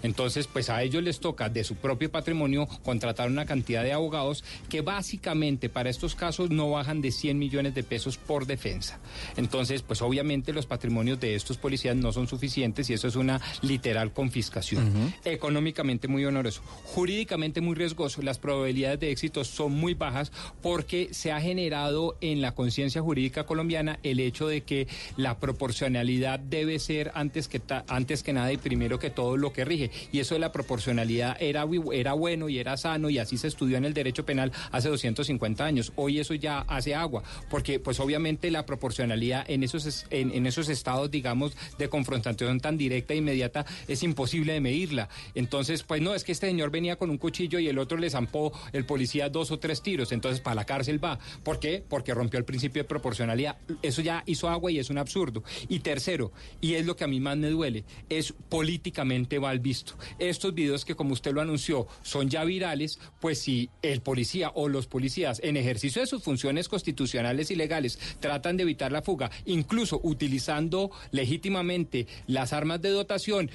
Entonces, 0.05 0.47
pues 0.47 0.71
a 0.71 0.81
ellos 0.85 1.03
les 1.03 1.19
toca 1.19 1.49
de 1.49 1.65
su 1.65 1.75
propio 1.75 2.13
patrimonio 2.13 2.69
contratar 2.85 3.29
una 3.29 3.45
cantidad 3.47 3.83
de 3.83 3.93
abogados 3.93 4.45
que 4.69 4.81
básicamente 4.81 5.69
para 5.69 5.91
estos 5.91 6.15
casos 6.15 6.51
no 6.51 6.71
bajan 6.71 7.01
de 7.03 7.11
100 7.11 7.37
millones 7.39 7.75
de 7.75 7.83
pesos 7.83 8.17
por 8.19 8.47
defensa. 8.47 9.01
Entonces, 9.37 9.83
pues 9.83 10.01
obviamente 10.03 10.53
los 10.53 10.67
patrimonios 10.67 11.19
de 11.19 11.35
estos 11.35 11.57
policías 11.59 11.97
no 11.97 12.13
son 12.13 12.29
suficientes 12.29 12.89
y 12.91 12.93
eso 12.93 13.09
es 13.09 13.17
una 13.17 13.41
literal 13.63 14.13
confiscación. 14.13 15.13
Económicamente 15.25 16.07
muy 16.07 16.25
oneroso, 16.25 16.63
jurídicamente 16.85 17.61
muy 17.61 17.75
riesgoso. 17.75 18.23
Las 18.23 18.39
probabilidades 18.39 19.01
de 19.01 19.11
éxito 19.11 19.43
son 19.43 19.73
muy 19.73 19.95
bajas 19.95 20.31
porque 20.63 21.09
se 21.13 21.33
ha 21.33 21.41
generado 21.41 22.17
en 22.21 22.41
la 22.43 22.53
conciencia 22.55 23.01
jurídica 23.03 23.45
colombiana 23.47 23.99
el 24.03 24.21
hecho 24.21 24.47
de 24.47 24.61
que 24.61 24.87
la 25.17 25.39
proporcionalidad 25.39 26.39
debe 26.39 26.79
ser 26.79 27.11
antes 27.15 27.49
que, 27.49 27.59
ta- 27.59 27.85
antes 27.89 28.23
que 28.23 28.33
nada 28.35 28.53
y 28.53 28.59
primero 28.59 28.99
que 28.99 29.09
todo 29.11 29.37
lo 29.39 29.53
que 29.53 29.65
rige. 29.65 29.91
Y 30.13 30.21
eso 30.21 30.35
de 30.35 30.41
la 30.41 30.53
proporcionalidad 30.53 31.37
era, 31.41 31.67
era 31.93 32.13
bueno 32.15 32.49
y 32.49 32.59
era 32.59 32.77
sano 32.77 33.11
y 33.11 33.19
así 33.19 33.37
se 33.39 33.49
estudió 33.49 33.77
en 33.77 33.85
el 33.85 33.95
derecho 33.95 34.25
penal 34.25 34.53
hace 34.73 34.89
250 34.89 35.65
años. 35.65 35.93
Hoy 35.97 36.19
eso 36.19 36.35
ya 36.35 36.61
hace 36.61 36.95
agua, 36.95 37.23
porque 37.51 37.79
pues 37.81 38.01
obviamente 38.01 38.51
la 38.51 38.67
proporcionalidad 38.67 39.45
en 39.49 39.63
esos, 39.63 39.87
es- 39.87 40.07
en, 40.11 40.31
en 40.33 40.47
esos 40.47 40.69
estados, 40.69 41.11
digamos, 41.11 41.57
de 41.79 41.89
confrontación 41.89 42.61
tan 42.61 42.77
directa 42.77 43.15
e 43.15 43.19
inmediata 43.19 43.67
es 43.89 44.03
imposible 44.03 44.53
de 44.53 44.61
medirla. 44.61 45.09
Entonces, 45.35 45.83
pues 45.83 46.01
no, 46.01 46.15
es 46.15 46.25
que 46.25 46.33
este 46.33 46.47
señor 46.47 46.71
venía 46.71 46.97
con 46.97 47.11
un 47.11 47.19
cuchillo 47.19 47.59
y 47.59 47.69
el 47.69 47.79
otro 47.79 47.99
le 47.99 48.11
zampó 48.11 48.53
el 48.73 48.85
policía 48.87 49.29
dos 49.29 49.51
o 49.51 49.59
tres 49.59 49.83
tiros, 49.83 50.13
entonces 50.13 50.41
para 50.41 50.55
la 50.57 50.65
cárcel 50.65 51.03
va. 51.03 51.19
¿Por 51.43 51.61
qué? 51.61 51.85
Porque 51.89 52.15
rompió 52.15 52.39
el 52.39 52.45
principio 52.45 52.83
de 52.83 52.89
proporcionalidad. 52.89 53.57
Eso 53.83 54.03
ya 54.03 54.23
hizo 54.27 54.49
agua 54.49 54.71
y 54.73 54.79
es 54.79 54.91
un 54.91 54.99
absurdo. 54.99 55.43
Y 55.69 55.81
tercero, 55.81 56.33
y 56.61 56.75
es 56.75 56.87
lo 56.87 56.97
que 56.97 57.05
a 57.05 57.07
mí 57.09 57.21
más 57.21 57.37
me 57.37 57.51
duele, 57.51 57.85
es 58.09 58.33
políticamente 58.49 59.39
mal 59.39 59.59
visto. 59.61 59.84
Estos 60.19 60.55
videos 60.55 60.85
que 60.85 60.95
como 60.95 61.13
usted 61.13 61.33
lo 61.33 61.41
anunció 61.41 61.87
son 62.03 62.29
ya 62.29 62.45
virales, 62.45 62.99
pues 63.21 63.41
si 63.41 63.71
el 63.83 64.01
policía 64.01 64.51
o 64.55 64.69
los 64.69 64.87
policías 64.87 65.41
en 65.43 65.57
ejercicio 65.57 66.01
de 66.01 66.07
sus 66.07 66.23
funciones 66.23 66.69
constitucionales 66.69 67.51
y 67.51 67.57
legales 67.57 67.99
tratan 68.21 68.57
de 68.57 68.63
evitar 68.65 68.93
la 68.93 69.03
fuga, 69.03 69.31
incluso 69.45 70.01
utilizando 70.03 70.91
legítimamente 71.11 72.07
las 72.27 72.53
armas 72.53 72.81
de 72.81 72.91
dotación, 72.91 73.51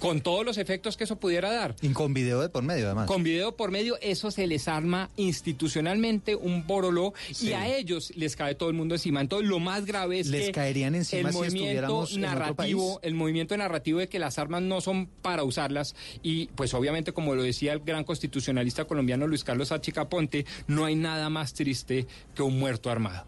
con 0.00 0.20
todos 0.20 0.44
los 0.44 0.58
efectos 0.58 0.96
que 0.96 1.04
eso 1.04 1.16
pudiera 1.16 1.50
dar. 1.50 1.74
Y 1.82 1.88
con 1.90 2.14
video 2.14 2.40
de 2.40 2.48
por 2.48 2.62
medio, 2.62 2.86
además. 2.86 3.06
Con 3.06 3.22
video 3.22 3.56
por 3.56 3.70
medio, 3.70 3.98
eso 4.00 4.30
se 4.30 4.46
les 4.46 4.68
arma 4.68 5.10
institucionalmente 5.16 6.36
un 6.36 6.66
boroló 6.66 7.12
Sí. 7.32 7.48
y 7.48 7.52
a 7.52 7.66
ellos 7.76 8.12
les 8.16 8.36
cae 8.36 8.54
todo 8.54 8.68
el 8.68 8.74
mundo 8.74 8.94
encima. 8.94 9.20
Entonces, 9.20 9.48
lo 9.48 9.58
más 9.58 9.84
grave 9.86 10.20
es 10.20 10.28
Les 10.28 10.46
que 10.46 10.52
caerían 10.52 10.94
encima 10.94 11.28
el 11.28 11.34
si 11.34 11.38
movimiento 11.38 11.64
estuviéramos 11.66 12.12
en 12.12 12.24
otro 12.24 12.38
narrativo, 12.38 12.94
país. 12.94 12.98
el 13.02 13.14
movimiento 13.14 13.56
narrativo 13.56 13.98
de 13.98 14.08
que 14.08 14.18
las 14.18 14.38
armas 14.38 14.62
no 14.62 14.80
son 14.80 15.06
para 15.06 15.44
usarlas 15.44 15.94
y 16.22 16.46
pues 16.48 16.74
obviamente 16.74 17.12
como 17.12 17.34
lo 17.34 17.42
decía 17.42 17.72
el 17.72 17.80
gran 17.80 18.04
constitucionalista 18.04 18.84
colombiano 18.84 19.26
Luis 19.26 19.44
Carlos 19.44 19.72
Achica 19.72 20.08
Ponte, 20.08 20.46
no 20.66 20.84
hay 20.84 20.94
nada 20.94 21.28
más 21.30 21.54
triste 21.54 22.06
que 22.34 22.42
un 22.42 22.58
muerto 22.58 22.90
armado. 22.90 23.26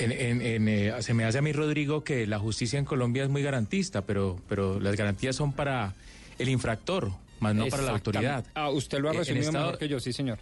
En- 0.00 0.12
en- 0.12 0.42
en, 0.42 0.68
eh, 0.68 0.92
se 1.00 1.14
me 1.14 1.24
hace 1.24 1.38
a 1.38 1.42
mí, 1.42 1.52
Rodrigo, 1.52 2.02
que 2.04 2.26
la 2.26 2.38
justicia 2.38 2.78
en 2.78 2.84
Colombia 2.84 3.22
es 3.24 3.28
muy 3.28 3.42
garantista, 3.42 4.02
pero, 4.02 4.38
pero 4.48 4.80
las 4.80 4.96
garantías 4.96 5.36
son 5.36 5.52
para 5.52 5.94
el 6.38 6.48
infractor, 6.48 7.10
más 7.40 7.54
no 7.54 7.66
para 7.66 7.82
la 7.82 7.92
autoridad. 7.92 8.44
Ah, 8.54 8.70
usted 8.70 8.98
lo 9.00 9.08
ha 9.08 9.12
en 9.12 9.18
resumido 9.18 9.46
Estado- 9.46 9.64
mejor 9.66 9.78
que 9.78 9.88
yo, 9.88 10.00
sí, 10.00 10.12
señor. 10.12 10.38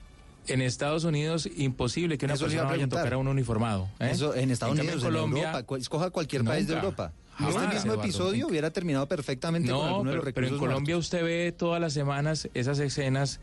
En 0.47 0.63
Estados 0.63 1.05
Unidos, 1.05 1.47
imposible 1.57 2.17
que 2.17 2.25
una 2.25 2.35
Eso 2.35 2.45
persona 2.47 2.63
vaya 2.65 2.85
a 2.85 2.89
tocar 2.89 3.13
a 3.13 3.19
un 3.19 3.29
uniformado. 3.29 3.89
¿eh? 4.01 4.09
Eso 4.13 4.35
en 4.35 4.51
Estados 4.51 4.79
Unidos, 4.79 5.03
en, 5.05 5.15
Europa, 5.15 5.65
escoja 5.77 6.09
cualquier 6.11 6.43
país 6.45 6.67
de. 6.67 6.75
Europa. 6.75 7.13
Jamás, 7.35 7.55
este 7.55 7.67
mismo 7.75 7.93
Eduardo. 7.93 8.03
episodio 8.03 8.47
hubiera 8.49 8.71
terminado 8.71 9.07
perfectamente 9.07 9.69
con 9.71 9.79
No, 9.79 9.87
alguno 9.87 10.11
de 10.11 10.17
pero, 10.17 10.25
los 10.25 10.33
pero 10.35 10.47
en 10.49 10.59
Colombia 10.59 10.95
muertos. 10.97 11.05
usted 11.07 11.23
ve 11.25 11.53
todas 11.57 11.81
las 11.81 11.93
semanas 11.93 12.49
esas 12.55 12.79
escenas 12.81 13.41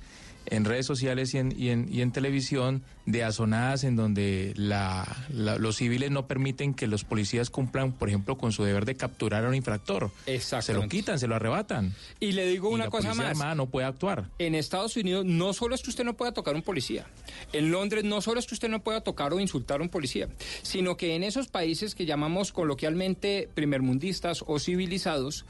en 0.47 0.65
redes 0.65 0.85
sociales 0.85 1.33
y 1.33 1.37
en, 1.39 1.53
y 1.57 1.69
en, 1.69 1.87
y 1.91 2.01
en 2.01 2.11
televisión 2.11 2.83
de 3.05 3.23
azonadas 3.23 3.83
en 3.83 3.95
donde 3.95 4.53
la, 4.55 5.05
la- 5.29 5.57
los 5.57 5.75
civiles 5.75 6.09
no 6.11 6.27
permiten 6.27 6.73
que 6.73 6.87
los 6.87 7.03
policías 7.03 7.49
cumplan, 7.49 7.91
por 7.91 8.09
ejemplo, 8.09 8.37
con 8.37 8.51
su 8.51 8.63
deber 8.63 8.85
de 8.85 8.95
capturar 8.95 9.45
a 9.45 9.49
un 9.49 9.55
infractor. 9.55 10.09
Se 10.39 10.73
lo 10.73 10.87
quitan, 10.87 11.19
se 11.19 11.27
lo 11.27 11.35
arrebatan. 11.35 11.93
Y 12.19 12.31
le 12.31 12.47
digo 12.47 12.71
Y 12.71 12.73
una 12.75 12.85
la 12.85 12.89
cosa 12.89 13.13
más. 13.13 13.27
armada 13.31 13.53
no 13.55 13.67
puede 13.67 13.85
actuar. 13.87 14.25
En 14.39 14.55
Estados 14.55 14.95
Unidos 14.97 15.23
no 15.25 15.53
solo 15.53 15.75
es 15.75 15.81
que 15.83 15.89
usted 15.91 16.03
no 16.03 16.15
pueda 16.15 16.31
tocar 16.33 16.53
a 16.55 16.57
un 16.57 16.63
policía, 16.63 17.05
en 17.53 17.71
Londres 17.71 18.03
no 18.03 18.21
solo 18.21 18.39
es 18.39 18.47
que 18.47 18.55
usted 18.55 18.69
no 18.69 18.81
pueda 18.81 19.01
tocar 19.01 19.33
o 19.33 19.39
insultar 19.39 19.79
a 19.79 19.83
un 19.83 19.89
policía, 19.89 20.27
sino 20.63 20.97
que 20.97 21.15
en 21.15 21.23
esos 21.23 21.47
países 21.47 21.93
que 21.95 22.05
llamamos 22.05 22.51
coloquialmente 22.51 23.49
primermundistas 23.53 24.43
o 24.47 24.57
civilizados, 24.59 25.45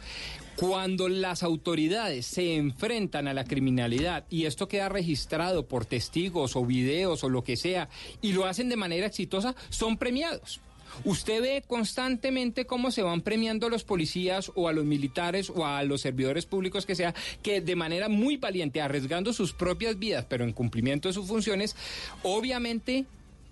cuando 0.56 1.10
las 1.10 1.44
autoridades 1.44 2.26
se 2.26 2.56
enfrentan 2.56 3.28
a 3.28 3.34
la 3.34 3.44
criminalidad 3.44 4.26
y 4.30 4.46
esto 4.46 4.68
queda 4.68 4.90
registrado 4.90 5.68
por 5.68 5.86
testigos 5.86 6.56
o 6.56 6.66
videos 6.66 7.24
o 7.24 7.30
lo 7.30 7.44
que 7.44 7.58
sea 7.58 7.90
y 8.22 8.34
lo 8.34 8.46
hacen 8.46 8.70
de 8.70 8.76
manera 8.76 9.08
exitosa, 9.08 9.56
son 9.70 9.98
premiados. 9.98 10.62
Usted 11.04 11.42
ve 11.42 11.64
constantemente 11.68 12.66
cómo 12.66 12.90
se 12.90 13.02
van 13.02 13.22
premiando 13.22 13.68
a 13.68 13.70
los 13.70 13.84
policías 13.84 14.52
o 14.56 14.70
a 14.70 14.74
los 14.74 14.86
militares 14.86 15.50
o 15.50 15.66
a 15.66 15.84
los 15.84 16.02
servidores 16.02 16.46
públicos 16.46 16.86
que 16.86 16.96
sea, 16.96 17.14
que 17.44 17.60
de 17.60 17.76
manera 17.76 18.08
muy 18.08 18.38
valiente, 18.38 18.82
arriesgando 18.82 19.34
sus 19.34 19.52
propias 19.52 20.00
vidas, 20.00 20.26
pero 20.30 20.46
en 20.46 20.54
cumplimiento 20.54 21.10
de 21.10 21.14
sus 21.14 21.28
funciones, 21.28 21.76
obviamente 22.24 23.06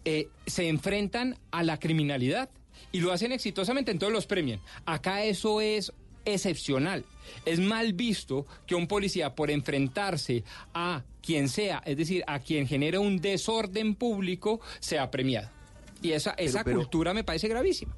eh, 0.06 0.30
se 0.46 0.70
enfrentan 0.70 1.38
a 1.52 1.63
la 1.63 1.80
criminalidad 1.80 2.50
y 2.94 3.02
lo 3.02 3.12
hacen 3.12 3.32
exitosamente, 3.32 3.92
entonces 3.92 4.13
los 4.13 4.26
premian. 4.26 4.62
Acá 4.86 5.24
eso 5.24 5.60
es 5.60 5.92
excepcional. 6.26 7.06
Es 7.46 7.60
mal 7.60 7.94
visto 7.94 8.46
que 8.68 8.76
un 8.76 8.88
policía 8.88 9.36
por 9.36 9.50
enfrentarse 9.52 10.44
a 10.74 11.04
quien 11.22 11.48
sea, 11.50 11.82
es 11.86 11.98
decir, 11.98 12.24
a 12.28 12.40
quien 12.40 12.68
genere 12.68 12.98
un 12.98 13.22
desorden 13.22 13.96
público, 13.96 14.60
sea 14.80 15.10
premiado. 15.10 15.50
Y 16.02 16.12
esa, 16.12 16.32
esa 16.32 16.64
pero- 16.64 16.78
cultura 16.78 17.14
me 17.14 17.24
parece 17.24 17.48
gravísima. 17.48 17.96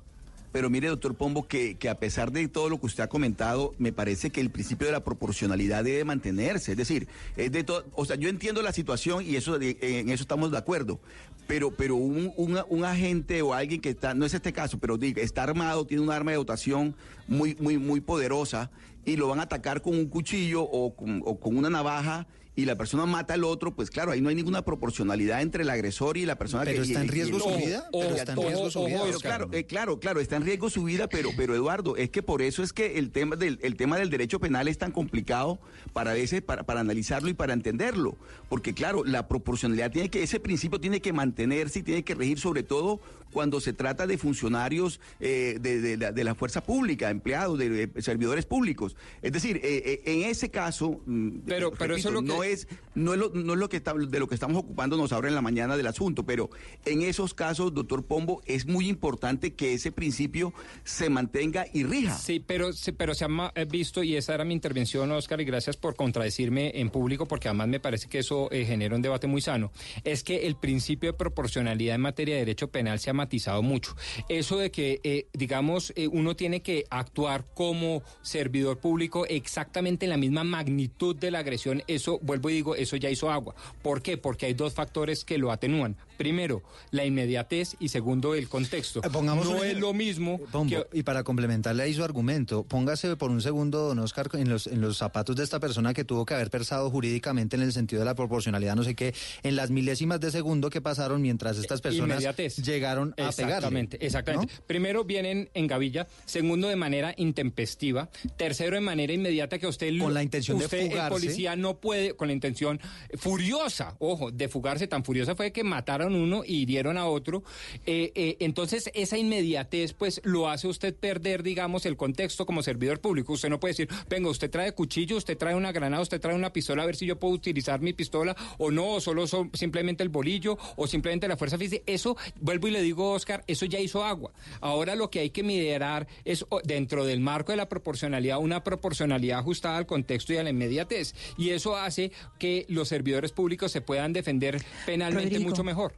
Pero 0.55 0.69
mire, 0.69 0.87
doctor 0.87 1.15
Pombo, 1.15 1.49
que, 1.49 1.75
que 1.75 1.89
a 1.89 1.95
pesar 1.99 2.31
de 2.31 2.47
todo 2.47 2.69
lo 2.69 2.79
que 2.79 2.85
usted 2.85 3.03
ha 3.03 3.07
comentado, 3.09 3.75
me 3.77 3.91
parece 3.91 4.29
que 4.29 4.39
el 4.39 4.49
principio 4.49 4.87
de 4.87 4.93
la 4.93 5.03
proporcionalidad 5.03 5.83
debe 5.83 6.05
mantenerse. 6.05 6.71
Es 6.71 6.77
decir, 6.77 7.09
es 7.35 7.51
de 7.51 7.65
todo, 7.65 7.83
o 7.93 8.05
sea, 8.05 8.15
yo 8.15 8.29
entiendo 8.29 8.61
la 8.61 8.71
situación 8.71 9.25
y 9.25 9.35
eso 9.35 9.59
de- 9.59 9.77
en 9.81 10.07
eso 10.07 10.23
estamos 10.23 10.51
de 10.51 10.57
acuerdo. 10.57 11.01
Pero, 11.45 11.71
pero 11.71 11.97
un, 11.97 12.31
un- 12.37 12.85
agente 12.85 13.41
o 13.41 13.53
alguien 13.53 13.81
que 13.81 13.89
está, 13.89 14.13
no 14.13 14.25
es 14.25 14.33
este 14.33 14.53
caso, 14.53 14.79
pero 14.79 14.97
está 15.17 15.43
armado, 15.43 15.85
tiene 15.85 16.01
un 16.03 16.09
arma 16.09 16.31
de 16.31 16.37
dotación 16.37 16.95
muy, 17.27 17.57
muy, 17.59 17.77
muy 17.77 17.99
poderosa 17.99 18.71
y 19.03 19.17
lo 19.17 19.27
van 19.27 19.41
a 19.41 19.43
atacar 19.43 19.81
con 19.81 19.97
un 19.97 20.05
cuchillo 20.07 20.61
o 20.63 20.95
con 20.95 21.57
una 21.57 21.69
navaja. 21.69 22.27
Y 22.57 22.63
la 22.65 22.77
persona 22.77 23.05
mata 23.05 23.33
al 23.33 23.43
otro, 23.43 23.75
pues 23.75 23.89
claro, 23.89 24.11
ahí 24.11 24.21
no 24.21 24.29
hay 24.29 24.35
ninguna 24.35 24.63
proporcionalidad 24.63 25.41
entre 25.41 25.63
el 25.63 25.69
agresor 25.69 26.15
y 26.15 26.25
la 26.25 26.37
persona 26.37 26.63
Pero 26.63 26.83
que... 26.83 26.87
está 26.87 27.01
en 27.01 27.07
riesgo 27.09 27.37
y- 27.37 27.41
su 27.41 27.49
vida, 27.65 27.89
ojo, 27.91 28.03
pero 28.05 28.15
está 28.15 28.31
en 28.31 28.37
ojo, 28.39 28.47
riesgo 28.47 28.71
su 28.71 28.85
vida, 28.85 29.01
claro, 29.21 29.49
eh, 29.51 29.63
claro, 29.65 29.99
claro, 29.99 30.19
está 30.21 30.37
en 30.37 30.43
riesgo 30.45 30.69
su 30.69 30.83
vida, 30.85 31.07
pero, 31.09 31.31
pero 31.35 31.53
Eduardo, 31.53 31.97
es 31.97 32.09
que 32.09 32.23
por 32.23 32.41
eso 32.41 32.63
es 32.63 32.71
que 32.71 32.97
el 32.97 33.11
tema 33.11 33.35
del, 33.35 33.59
el 33.61 33.75
tema 33.75 33.97
del 33.97 34.09
derecho 34.09 34.39
penal 34.39 34.67
es 34.69 34.77
tan 34.77 34.91
complicado 34.91 35.59
para 35.91 36.13
veces, 36.13 36.41
para, 36.41 36.63
para 36.63 36.79
analizarlo 36.79 37.27
y 37.29 37.33
para 37.33 37.51
entenderlo. 37.53 38.15
Porque 38.47 38.73
claro, 38.73 39.03
la 39.03 39.27
proporcionalidad 39.27 39.91
tiene 39.91 40.09
que, 40.09 40.23
ese 40.23 40.39
principio 40.39 40.79
tiene 40.79 41.01
que 41.01 41.11
mantenerse 41.11 41.79
y 41.79 41.83
tiene 41.83 42.03
que 42.03 42.15
regir 42.15 42.39
sobre 42.39 42.63
todo 42.63 43.01
cuando 43.33 43.59
se 43.59 43.73
trata 43.73 44.07
de 44.07 44.17
funcionarios 44.17 45.01
eh, 45.19 45.57
de, 45.59 45.81
de 45.81 45.97
la, 45.97 46.11
de 46.13 46.23
la 46.23 46.35
fuerza 46.35 46.63
pública, 46.63 47.09
empleados, 47.09 47.59
de, 47.59 47.89
servidores 47.99 48.45
públicos. 48.45 48.95
Es 49.21 49.33
decir, 49.33 49.57
eh, 49.57 49.83
eh, 49.85 50.01
en 50.05 50.29
ese 50.29 50.49
caso, 50.49 51.01
mm, 51.05 51.39
Pero- 51.45 51.71
pero 51.71 51.95
eso 51.97 52.07
es 52.09 52.13
lo 52.13 52.21
no 52.21 52.39
que- 52.39 52.44
es, 52.45 52.67
no 52.93 53.13
es 53.13 53.19
lo, 53.19 53.29
no 53.29 53.53
es 53.53 53.59
lo 53.59 53.69
que 53.69 53.77
está- 53.77 53.93
de 53.93 54.19
lo 54.19 54.27
que 54.27 54.35
estamos 54.35 54.57
ocupándonos 54.57 55.11
ahora 55.11 55.27
en 55.29 55.35
la 55.35 55.41
mañana 55.41 55.77
del 55.77 55.87
asunto, 55.87 56.25
pero 56.25 56.49
en 56.85 57.01
esos 57.01 57.33
casos, 57.33 57.73
doctor 57.73 58.05
Pombo, 58.05 58.41
es 58.45 58.65
muy 58.65 58.87
importante 58.87 59.53
que 59.53 59.73
ese 59.73 59.91
principio 59.91 60.53
se 60.83 61.09
mantenga 61.09 61.65
y 61.73 61.83
rija. 61.83 62.17
Sí, 62.17 62.39
pero, 62.39 62.69
pero 62.97 63.13
se 63.13 63.25
ha 63.25 63.51
eh, 63.55 63.65
visto, 63.65 64.03
y 64.03 64.15
esa 64.15 64.33
era 64.35 64.45
mi 64.45 64.53
intervención, 64.53 65.11
Oscar, 65.11 65.41
y 65.41 65.45
gracias 65.45 65.77
por 65.77 65.95
contradecirme 65.95 66.71
en 66.79 66.89
público, 66.89 67.27
porque 67.27 67.47
además 67.47 67.67
me 67.67 67.79
parece 67.79 68.07
que 68.07 68.19
eso 68.19 68.49
eh, 68.51 68.65
genera 68.65 68.95
un 68.95 69.01
debate 69.01 69.27
muy 69.27 69.41
sano, 69.41 69.71
es 70.03 70.23
que 70.23 70.47
el 70.47 70.55
principio 70.55 71.11
de 71.11 71.17
proporcionalidad 71.17 71.95
en 71.95 72.01
materia 72.01 72.35
de 72.35 72.39
derecho 72.41 72.69
penal 72.69 72.99
se 72.99 73.09
ha 73.09 73.13
matizado 73.13 73.61
mucho. 73.61 73.95
Eso 74.29 74.57
de 74.57 74.71
que, 74.71 74.99
eh, 75.03 75.27
digamos, 75.33 75.93
uno 76.11 76.35
tiene 76.35 76.61
que 76.61 76.85
actuar 76.89 77.45
como 77.53 78.03
servidor 78.21 78.77
público 78.79 79.25
exactamente 79.25 80.05
en 80.05 80.09
la 80.11 80.17
misma 80.17 80.43
magnitud 80.43 81.15
de 81.15 81.31
la 81.31 81.39
agresión, 81.39 81.83
eso, 81.87 82.19
vuelvo 82.39 82.55
digo, 82.55 82.75
eso 82.75 82.95
ya 82.95 83.09
hizo 83.09 83.29
agua. 83.29 83.55
¿Por 83.81 84.01
qué? 84.01 84.17
Porque 84.17 84.45
hay 84.47 84.53
dos 84.53 84.73
factores 84.73 85.23
que 85.25 85.37
lo 85.37 85.51
atenúan. 85.51 85.95
Primero, 86.17 86.63
la 86.91 87.05
inmediatez 87.05 87.75
y 87.79 87.89
segundo, 87.89 88.35
el 88.35 88.47
contexto. 88.49 89.01
Eh, 89.03 89.09
pongamos 89.11 89.45
no 89.45 89.57
un 89.57 89.65
es 89.65 89.77
lo 89.77 89.93
mismo 89.93 90.39
Pombo, 90.51 90.87
que 90.91 90.99
y 90.99 91.03
para 91.03 91.23
complementarle 91.23 91.83
ahí 91.83 91.93
su 91.93 92.03
argumento, 92.03 92.63
póngase 92.63 93.15
por 93.15 93.31
un 93.31 93.41
segundo, 93.41 93.87
don 93.87 93.99
Oscar, 93.99 94.29
en 94.33 94.49
los, 94.49 94.67
en 94.67 94.81
los 94.81 94.97
zapatos 94.97 95.35
de 95.35 95.43
esta 95.43 95.59
persona 95.59 95.93
que 95.93 96.03
tuvo 96.03 96.25
que 96.25 96.33
haber 96.33 96.49
pensado 96.49 96.89
jurídicamente 96.89 97.55
en 97.55 97.61
el 97.61 97.73
sentido 97.73 97.99
de 97.99 98.05
la 98.05 98.15
proporcionalidad, 98.15 98.75
no 98.75 98.83
sé 98.83 98.95
qué, 98.95 99.13
en 99.43 99.55
las 99.55 99.69
milésimas 99.69 100.19
de 100.19 100.31
segundo 100.31 100.69
que 100.69 100.81
pasaron 100.81 101.21
mientras 101.21 101.57
estas 101.57 101.81
personas 101.81 102.17
Inmediatez. 102.17 102.57
llegaron 102.57 103.11
a 103.11 103.31
pegarle. 103.31 103.55
Exactamente, 103.55 104.05
exactamente. 104.05 104.53
Primero 104.67 105.03
vienen 105.03 105.49
en 105.53 105.67
gavilla, 105.67 106.07
segundo 106.25 106.67
de 106.67 106.75
manera 106.75 107.13
intempestiva, 107.17 108.09
tercero 108.37 108.75
de 108.75 108.81
manera 108.81 109.13
inmediata 109.13 109.59
que 109.59 109.67
usted 109.67 109.97
Con 109.99 110.13
la 110.13 110.23
intención 110.23 110.57
de 110.57 110.65
usted, 110.65 110.79
el 110.79 110.89
fugarse. 110.91 111.09
policía 111.09 111.55
no 111.55 111.77
puede 111.77 112.15
con 112.15 112.27
la 112.27 112.33
intención 112.33 112.79
furiosa, 113.15 113.95
ojo, 113.99 114.31
de 114.31 114.47
fugarse 114.47 114.87
tan 114.87 115.03
furiosa 115.03 115.35
fue 115.35 115.51
que 115.51 115.63
mataron 115.63 116.04
uno 116.13 116.43
y 116.45 116.57
hirieron 116.57 116.97
a 116.97 117.07
otro. 117.07 117.43
Eh, 117.85 118.11
eh, 118.15 118.37
entonces 118.39 118.91
esa 118.93 119.17
inmediatez 119.17 119.93
pues 119.93 120.21
lo 120.23 120.49
hace 120.49 120.67
usted 120.67 120.93
perder, 120.93 121.41
digamos, 121.41 121.85
el 121.85 121.97
contexto 121.97 122.45
como 122.45 122.61
servidor 122.61 122.99
público. 122.99 123.33
Usted 123.33 123.49
no 123.49 123.59
puede 123.59 123.71
decir, 123.71 123.89
venga, 124.09 124.29
usted 124.29 124.49
trae 124.49 124.73
cuchillo, 124.73 125.17
usted 125.17 125.37
trae 125.37 125.55
una 125.55 125.71
granada, 125.71 126.01
usted 126.01 126.19
trae 126.19 126.35
una 126.35 126.51
pistola, 126.51 126.83
a 126.83 126.85
ver 126.85 126.95
si 126.95 127.05
yo 127.05 127.17
puedo 127.17 127.33
utilizar 127.33 127.81
mi 127.81 127.93
pistola 127.93 128.35
o 128.57 128.71
no, 128.71 128.95
o 128.95 129.01
solo 129.01 129.25
son 129.27 129.49
simplemente 129.53 130.03
el 130.03 130.09
bolillo 130.09 130.57
o 130.75 130.87
simplemente 130.87 131.27
la 131.27 131.37
fuerza 131.37 131.57
física. 131.57 131.83
Eso, 131.85 132.17
vuelvo 132.39 132.67
y 132.67 132.71
le 132.71 132.81
digo, 132.81 133.11
Oscar, 133.11 133.43
eso 133.47 133.65
ya 133.65 133.79
hizo 133.79 134.03
agua. 134.03 134.31
Ahora 134.61 134.95
lo 134.95 135.09
que 135.09 135.19
hay 135.19 135.29
que 135.29 135.43
mirar 135.43 136.07
es 136.23 136.45
dentro 136.63 137.05
del 137.05 137.19
marco 137.19 137.51
de 137.51 137.57
la 137.57 137.69
proporcionalidad, 137.69 138.39
una 138.39 138.63
proporcionalidad 138.63 139.39
ajustada 139.39 139.77
al 139.77 139.85
contexto 139.85 140.33
y 140.33 140.37
a 140.37 140.43
la 140.43 140.49
inmediatez. 140.49 141.15
Y 141.37 141.49
eso 141.51 141.75
hace 141.75 142.11
que 142.39 142.65
los 142.69 142.87
servidores 142.87 143.31
públicos 143.31 143.71
se 143.71 143.81
puedan 143.81 144.13
defender 144.13 144.61
penalmente 144.85 145.35
Rodrigo. 145.35 145.49
mucho 145.49 145.63
mejor. 145.63 145.94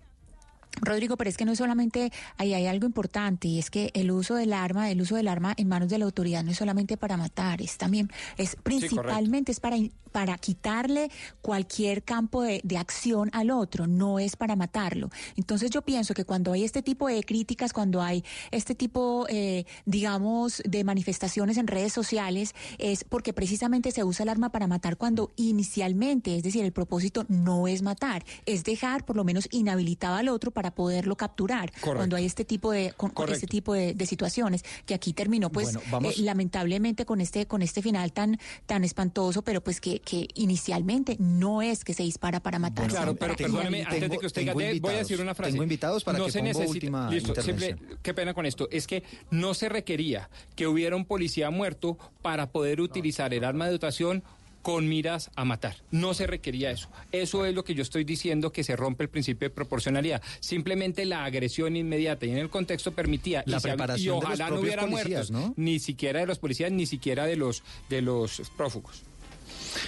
Rodrigo, 0.81 1.17
pero 1.17 1.29
es 1.29 1.37
que 1.37 1.45
no 1.45 1.51
es 1.51 1.57
solamente, 1.57 2.11
ahí 2.37 2.53
hay 2.53 2.67
algo 2.67 2.85
importante 2.85 3.47
y 3.47 3.59
es 3.59 3.69
que 3.69 3.91
el 3.93 4.11
uso 4.11 4.35
del 4.35 4.53
arma, 4.53 4.89
el 4.91 5.01
uso 5.01 5.15
del 5.15 5.27
arma 5.27 5.53
en 5.57 5.67
manos 5.67 5.89
de 5.89 5.97
la 5.97 6.05
autoridad 6.05 6.43
no 6.43 6.51
es 6.51 6.57
solamente 6.57 6.97
para 6.97 7.17
matar, 7.17 7.61
es 7.61 7.77
también, 7.77 8.09
es 8.37 8.55
principalmente 8.55 9.51
es 9.51 9.59
para, 9.59 9.77
in- 9.77 9.91
para 10.17 10.35
quitarle 10.39 11.11
cualquier 11.43 12.01
campo 12.01 12.41
de, 12.41 12.59
de 12.63 12.75
acción 12.79 13.29
al 13.33 13.51
otro, 13.51 13.85
no 13.85 14.17
es 14.17 14.35
para 14.35 14.55
matarlo. 14.55 15.11
Entonces 15.35 15.69
yo 15.69 15.83
pienso 15.83 16.15
que 16.15 16.25
cuando 16.25 16.53
hay 16.53 16.63
este 16.63 16.81
tipo 16.81 17.07
de 17.07 17.21
críticas, 17.23 17.71
cuando 17.71 18.01
hay 18.01 18.23
este 18.49 18.73
tipo, 18.73 19.27
eh, 19.29 19.65
digamos, 19.85 20.63
de 20.65 20.83
manifestaciones 20.83 21.57
en 21.57 21.67
redes 21.67 21.93
sociales, 21.93 22.55
es 22.79 23.03
porque 23.03 23.31
precisamente 23.31 23.91
se 23.91 24.03
usa 24.03 24.23
el 24.23 24.29
arma 24.29 24.49
para 24.51 24.65
matar 24.65 24.97
cuando 24.97 25.33
inicialmente, 25.35 26.35
es 26.35 26.41
decir, 26.41 26.63
el 26.65 26.71
propósito 26.71 27.25
no 27.27 27.67
es 27.67 27.83
matar, 27.83 28.25
es 28.47 28.63
dejar 28.63 29.05
por 29.05 29.17
lo 29.17 29.23
menos 29.23 29.47
inhabilitado 29.51 30.15
al 30.15 30.29
otro 30.29 30.49
para 30.49 30.71
poderlo 30.73 31.15
capturar. 31.15 31.71
Correcto. 31.73 31.95
Cuando 31.97 32.15
hay 32.15 32.25
este 32.25 32.43
tipo 32.43 32.71
de, 32.71 32.91
con- 32.97 33.11
con 33.11 33.31
este 33.31 33.45
tipo 33.45 33.73
de, 33.73 33.93
de 33.93 34.05
situaciones, 34.07 34.63
que 34.87 34.95
aquí 34.95 35.13
terminó, 35.13 35.51
pues, 35.51 35.73
Bueno, 35.73 35.81
vamos- 35.91 36.17
eh, 36.17 36.21
lamentablemente 36.23 37.05
con 37.05 37.21
este, 37.21 37.45
con 37.45 37.61
este 37.61 37.83
final 37.83 38.11
tan, 38.13 38.39
tan 38.65 38.83
espantoso, 38.83 39.43
pero 39.43 39.61
pues 39.61 39.79
que, 39.79 39.99
que 40.09 40.29
inicialmente 40.35 41.17
no 41.19 41.61
es 41.61 41.83
que 41.83 41.93
se 41.93 42.01
dispara 42.03 42.39
para 42.39 42.59
matar. 42.59 42.87
Claro, 42.87 43.07
sino 43.11 43.19
pero 43.19 43.35
perdóneme, 43.35 43.83
antes 43.83 44.09
de 44.09 44.17
que 44.17 44.25
usted 44.25 44.41
diga, 44.41 44.53
de- 44.53 44.79
voy 44.79 44.93
a 44.93 44.97
decir 44.99 45.19
una 45.19 45.35
frase. 45.35 45.51
Tengo 45.51 45.63
invitados 45.63 46.05
para 46.05 46.17
que 46.23 46.31
se 46.31 46.39
ponga 46.39 46.51
necesita- 46.53 46.71
última 46.71 47.09
Listo, 47.11 47.29
intervención. 47.31 47.77
simple- 47.79 47.97
qué 48.01 48.13
pena 48.13 48.33
con 48.33 48.45
esto. 48.45 48.69
Es 48.71 48.87
que 48.87 49.03
no 49.31 49.53
se 49.53 49.67
requería 49.67 50.29
que 50.55 50.65
hubiera 50.65 50.95
un 50.95 51.03
policía 51.03 51.49
muerto 51.49 51.97
para 52.21 52.51
poder 52.51 52.79
utilizar 52.79 53.33
el 53.33 53.43
arma 53.43 53.65
de 53.65 53.73
dotación 53.73 54.23
con 54.61 54.87
miras 54.87 55.29
a 55.35 55.43
matar. 55.45 55.75
No 55.91 56.13
se 56.13 56.25
requería 56.27 56.71
eso. 56.71 56.89
Eso 57.11 57.45
es 57.45 57.53
lo 57.53 57.63
que 57.65 57.73
yo 57.75 57.81
estoy 57.83 58.03
diciendo 58.05 58.51
que 58.53 58.63
se 58.63 58.75
rompe 58.77 59.03
el 59.03 59.09
principio 59.09 59.47
de 59.49 59.53
proporcionalidad. 59.55 60.21
Simplemente 60.39 61.05
la 61.05 61.25
agresión 61.25 61.75
inmediata 61.75 62.25
y 62.25 62.31
en 62.31 62.37
el 62.37 62.49
contexto 62.49 62.91
permitía 62.93 63.43
La 63.45 63.57
y, 63.57 63.59
se 63.59 63.67
hab- 63.69 63.73
y 63.73 63.77
preparación 63.77 64.19
de 64.19 64.25
los 64.25 64.33
ojalá 64.39 64.49
no 64.49 64.59
hubiera 64.61 64.81
policías, 64.83 65.31
muertos, 65.31 65.31
¿no? 65.31 65.53
ni 65.57 65.79
siquiera 65.79 66.19
de 66.21 66.27
los 66.27 66.39
policías, 66.39 66.71
ni 66.71 66.85
siquiera 66.85 67.25
de 67.25 67.35
los 67.37 67.63
de 67.89 68.01
los 68.01 68.41
prófugos. 68.57 69.03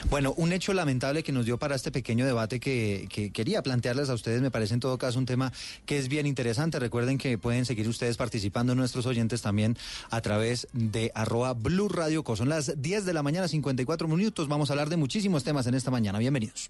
Bueno, 0.09 0.33
un 0.37 0.53
hecho 0.53 0.73
lamentable 0.73 1.23
que 1.23 1.31
nos 1.31 1.45
dio 1.45 1.57
para 1.57 1.75
este 1.75 1.91
pequeño 1.91 2.25
debate 2.25 2.59
que, 2.59 3.07
que 3.09 3.31
quería 3.31 3.61
plantearles 3.61 4.09
a 4.09 4.13
ustedes, 4.13 4.41
me 4.41 4.51
parece 4.51 4.73
en 4.73 4.79
todo 4.79 4.97
caso 4.97 5.19
un 5.19 5.25
tema 5.25 5.51
que 5.85 5.97
es 5.97 6.07
bien 6.07 6.25
interesante. 6.25 6.79
Recuerden 6.79 7.17
que 7.17 7.37
pueden 7.37 7.65
seguir 7.65 7.87
ustedes 7.87 8.17
participando, 8.17 8.75
nuestros 8.75 9.05
oyentes 9.05 9.41
también, 9.41 9.77
a 10.09 10.21
través 10.21 10.67
de 10.73 11.11
arroba 11.15 11.53
Blue 11.53 11.89
Radio 11.89 12.23
Co. 12.23 12.35
Son 12.35 12.49
las 12.49 12.81
10 12.81 13.05
de 13.05 13.13
la 13.13 13.23
mañana, 13.23 13.47
54 13.47 14.07
minutos. 14.07 14.47
Vamos 14.47 14.69
a 14.69 14.73
hablar 14.73 14.89
de 14.89 14.97
muchísimos 14.97 15.43
temas 15.43 15.67
en 15.67 15.75
esta 15.75 15.91
mañana. 15.91 16.19
Bienvenidos. 16.19 16.69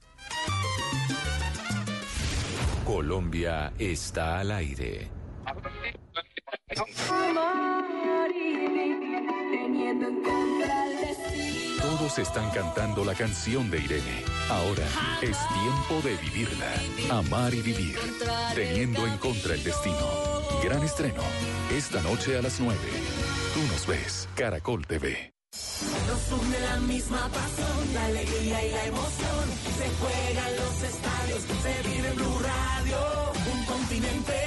Colombia 2.86 3.72
está 3.78 4.40
al 4.40 4.52
aire. 4.52 5.10
Todos 11.90 12.20
están 12.20 12.52
cantando 12.52 13.04
la 13.04 13.16
canción 13.16 13.72
de 13.72 13.80
Irene. 13.80 14.24
Ahora 14.48 14.86
es 15.24 15.38
tiempo 15.48 16.08
de 16.08 16.16
vivirla. 16.18 16.72
Amar 17.10 17.52
y 17.52 17.64
vivir. 17.64 17.98
Teniendo 18.54 19.08
en 19.08 19.18
contra 19.18 19.56
el 19.56 19.64
destino. 19.64 20.08
Gran 20.64 20.84
estreno. 20.84 21.24
Esta 21.76 22.00
noche 22.04 22.38
a 22.38 22.44
las 22.44 22.60
9. 22.60 22.78
Tú 23.56 23.62
nos 23.74 23.88
ves. 23.88 24.30
Caracol 24.36 24.86
TV. 24.86 25.34
Nos 25.52 26.40
une 26.40 26.60
la 26.60 26.80
misma 26.82 27.28
pasión, 27.30 27.94
la 27.96 28.06
alegría 28.06 28.66
y 28.68 28.72
la 28.72 28.86
emoción. 28.86 29.46
Se 29.80 29.90
juegan 30.00 30.56
los 30.58 30.84
estadios, 30.84 31.42
se 31.64 31.90
vive 31.90 32.08
en 32.08 32.16
Blue 32.18 32.40
Radio. 32.40 32.98
Un 33.52 33.66
continente 33.66 34.39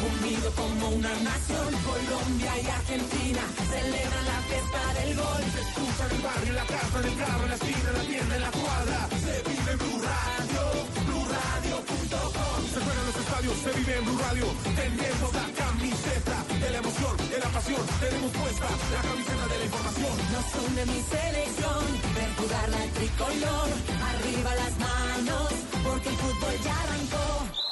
unido 0.00 0.50
como 0.52 0.88
una 0.90 1.12
nación. 1.20 1.68
Colombia 1.84 2.52
y 2.62 2.66
Argentina 2.66 3.42
celebran 3.70 4.24
la 4.24 4.38
fiesta 4.48 4.80
del 4.94 5.16
gol. 5.16 5.42
Se 5.54 5.60
escucha 5.60 6.02
en 6.06 6.16
el 6.16 6.22
barrio, 6.22 6.48
en 6.48 6.54
la 6.54 6.66
casa, 6.66 6.96
en 6.98 7.06
el 7.08 7.16
carro, 7.18 7.42
en 7.44 7.50
la 7.50 7.56
esquina, 7.56 7.88
en 7.88 7.96
la 7.98 8.04
tienda, 8.04 8.34
en 8.36 8.42
la 8.42 8.50
cuadra. 8.50 8.98
Se 9.24 9.34
vive 9.48 9.70
en 9.72 9.78
Blue 9.78 10.00
Radio, 10.08 10.62
BlueRadio.com. 11.06 12.58
Se 12.72 12.78
juegan 12.84 13.06
los 13.08 13.16
estadios, 13.16 13.54
se 13.58 13.70
vive 13.78 13.94
en 13.98 14.04
Blue 14.04 14.18
Radio. 14.18 14.46
Tenemos 14.76 15.30
la 15.34 15.46
camiseta 15.58 16.36
de 16.62 16.68
la 16.70 16.78
emoción, 16.78 17.14
de 17.30 17.38
la 17.38 17.48
pasión. 17.48 17.84
Tenemos 18.00 18.30
puesta 18.32 18.66
la 18.94 19.02
camiseta 19.02 19.44
de 19.52 19.56
la 19.58 19.64
información. 19.64 20.14
Nos 20.32 20.46
une 20.62 20.82
mi 20.86 21.00
selección, 21.02 21.82
ver 22.14 22.30
jugar 22.38 22.68
la 22.70 22.82
tricolor, 22.96 23.68
arriba 24.10 24.50
las 24.62 24.74
manos, 24.78 25.48
porque 25.84 26.08
el 26.08 26.16
fútbol 26.16 26.54
ya 26.62 26.74
arrancó. 26.82 27.67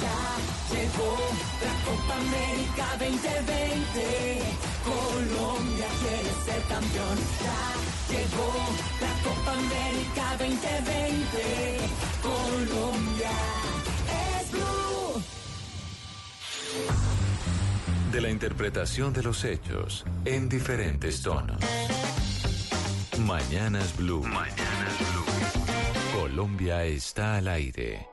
Ya 0.00 0.20
llegó 0.74 1.16
la 1.64 1.74
Copa 1.84 2.14
América 2.16 2.86
2020. 2.98 3.98
Colombia 4.84 5.88
quiere 6.00 6.32
ser 6.44 6.62
campeón. 6.68 7.18
Ya 7.44 7.60
llegó 8.14 8.48
la 9.00 9.12
Copa 9.24 9.52
América 9.52 10.24
2020. 10.38 11.36
Colombia 12.22 13.30
es 14.38 14.52
blue. 14.52 15.22
De 18.12 18.20
la 18.20 18.30
interpretación 18.30 19.12
de 19.12 19.22
los 19.22 19.44
hechos 19.44 20.04
en 20.24 20.48
diferentes 20.48 21.22
tonos. 21.22 21.58
Mañanas 23.18 23.96
Blue. 23.96 24.22
Mañanas 24.22 24.98
Blue. 24.98 26.20
Colombia 26.20 26.84
está 26.84 27.36
al 27.36 27.48
aire. 27.48 28.09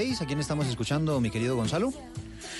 10.56, 0.00 0.22
¿a 0.22 0.26
quién 0.26 0.40
estamos 0.40 0.66
escuchando, 0.66 1.20
mi 1.20 1.30
querido 1.30 1.56
Gonzalo? 1.56 1.92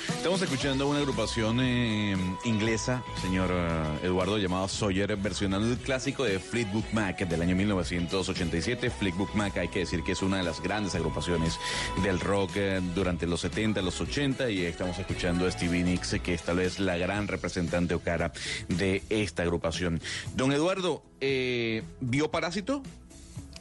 Estamos 0.08 0.42
escuchando 0.42 0.88
una 0.88 0.98
agrupación 0.98 1.58
eh, 1.60 2.14
inglesa, 2.44 3.02
señor 3.22 3.50
eh, 3.50 4.06
Eduardo, 4.06 4.36
llamado 4.36 4.68
Sawyer, 4.68 5.16
versionando 5.16 5.66
el 5.66 5.78
clásico 5.78 6.24
de 6.24 6.38
Fleetwood 6.38 6.84
Mac 6.92 7.26
del 7.26 7.40
año 7.40 7.56
1987. 7.56 8.90
Fleetwood 8.90 9.30
Mac, 9.34 9.56
hay 9.56 9.68
que 9.68 9.80
decir 9.80 10.02
que 10.02 10.12
es 10.12 10.20
una 10.20 10.36
de 10.36 10.42
las 10.42 10.60
grandes 10.60 10.94
agrupaciones 10.94 11.58
del 12.02 12.20
rock 12.20 12.50
eh, 12.56 12.80
durante 12.94 13.26
los 13.26 13.40
70, 13.40 13.80
los 13.80 13.98
80, 14.00 14.50
y 14.50 14.66
estamos 14.66 14.98
escuchando 14.98 15.46
a 15.46 15.50
Stevie 15.50 15.82
Nicks, 15.82 16.16
que 16.22 16.34
es 16.34 16.42
tal 16.42 16.58
vez 16.58 16.78
la 16.78 16.98
gran 16.98 17.26
representante 17.26 17.94
o 17.94 18.00
cara 18.00 18.32
de 18.68 19.02
esta 19.08 19.42
agrupación. 19.44 20.00
Don 20.36 20.52
Eduardo, 20.52 21.02
eh, 21.20 21.82
¿vio 22.00 22.30
Parásito? 22.30 22.82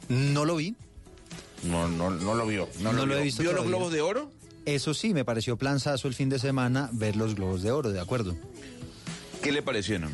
No 0.08 0.44
lo 0.44 0.56
vi. 0.56 0.76
No, 1.64 1.88
no, 1.88 2.10
no 2.10 2.34
lo 2.34 2.46
vio. 2.46 2.68
No, 2.80 2.92
No 2.92 3.04
lo 3.06 3.12
he 3.14 3.16
vio. 3.16 3.24
visto 3.24 3.42
¿Vio 3.42 3.52
los 3.52 3.66
globos 3.66 3.92
de 3.92 4.00
oro? 4.00 4.30
Eso 4.66 4.94
sí, 4.94 5.14
me 5.14 5.24
pareció 5.24 5.56
planzazo 5.56 6.06
el 6.08 6.14
fin 6.14 6.28
de 6.28 6.38
semana 6.38 6.88
ver 6.92 7.16
los 7.16 7.34
globos 7.34 7.62
de 7.62 7.70
oro, 7.72 7.90
de 7.90 8.00
acuerdo. 8.00 8.34
¿Qué 9.42 9.52
le 9.52 9.62
parecieron? 9.62 10.12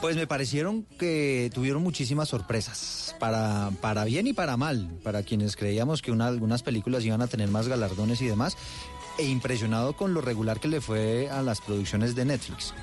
Pues 0.00 0.16
me 0.16 0.26
parecieron 0.26 0.82
que 0.98 1.50
tuvieron 1.54 1.82
muchísimas 1.82 2.28
sorpresas, 2.28 3.14
para, 3.18 3.70
para 3.80 4.04
bien 4.04 4.26
y 4.26 4.32
para 4.32 4.56
mal, 4.56 4.90
para 5.02 5.22
quienes 5.22 5.56
creíamos 5.56 6.02
que 6.02 6.10
una- 6.12 6.26
algunas 6.26 6.62
películas 6.62 7.04
iban 7.04 7.22
a 7.22 7.26
tener 7.26 7.48
más 7.48 7.68
galardones 7.68 8.20
y 8.20 8.26
demás, 8.26 8.56
e 9.18 9.24
impresionado 9.24 9.96
con 9.96 10.12
lo 10.12 10.20
regular 10.20 10.60
que 10.60 10.68
le 10.68 10.80
fue 10.80 11.30
a 11.30 11.40
las 11.42 11.60
producciones 11.60 12.14
de 12.14 12.24
Netflix. 12.24 12.74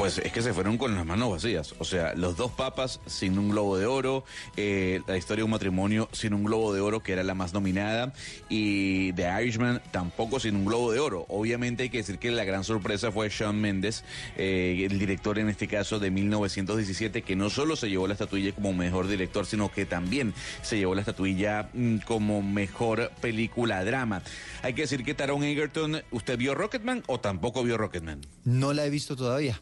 Pues 0.00 0.16
es 0.16 0.32
que 0.32 0.40
se 0.40 0.54
fueron 0.54 0.78
con 0.78 0.94
las 0.94 1.04
manos 1.04 1.30
vacías. 1.30 1.74
O 1.78 1.84
sea, 1.84 2.14
los 2.14 2.34
dos 2.34 2.50
papas 2.52 3.00
sin 3.04 3.38
un 3.38 3.50
globo 3.50 3.76
de 3.76 3.84
oro, 3.84 4.24
eh, 4.56 5.02
la 5.06 5.18
historia 5.18 5.42
de 5.42 5.44
un 5.44 5.50
matrimonio 5.50 6.08
sin 6.12 6.32
un 6.32 6.42
globo 6.42 6.72
de 6.72 6.80
oro, 6.80 7.02
que 7.02 7.12
era 7.12 7.22
la 7.22 7.34
más 7.34 7.52
nominada, 7.52 8.14
y 8.48 9.12
The 9.12 9.28
Irishman 9.42 9.82
tampoco 9.90 10.40
sin 10.40 10.56
un 10.56 10.64
globo 10.64 10.90
de 10.90 11.00
oro. 11.00 11.26
Obviamente 11.28 11.82
hay 11.82 11.90
que 11.90 11.98
decir 11.98 12.18
que 12.18 12.30
la 12.30 12.44
gran 12.44 12.64
sorpresa 12.64 13.12
fue 13.12 13.28
Sean 13.28 13.60
Mendes, 13.60 14.02
eh, 14.38 14.88
el 14.90 14.98
director 14.98 15.38
en 15.38 15.50
este 15.50 15.68
caso 15.68 15.98
de 15.98 16.10
1917, 16.10 17.20
que 17.20 17.36
no 17.36 17.50
solo 17.50 17.76
se 17.76 17.90
llevó 17.90 18.06
la 18.06 18.14
estatuilla 18.14 18.54
como 18.54 18.72
mejor 18.72 19.06
director, 19.06 19.44
sino 19.44 19.70
que 19.70 19.84
también 19.84 20.32
se 20.62 20.78
llevó 20.78 20.94
la 20.94 21.02
estatuilla 21.02 21.68
mm, 21.74 21.98
como 22.06 22.40
mejor 22.40 23.10
película 23.20 23.84
drama. 23.84 24.22
Hay 24.62 24.72
que 24.72 24.80
decir 24.80 25.04
que 25.04 25.12
Taron 25.12 25.44
Egerton, 25.44 26.00
¿usted 26.10 26.38
vio 26.38 26.54
Rocketman 26.54 27.02
o 27.06 27.20
tampoco 27.20 27.62
vio 27.62 27.76
Rocketman? 27.76 28.22
No 28.44 28.72
la 28.72 28.86
he 28.86 28.90
visto 28.90 29.14
todavía. 29.14 29.60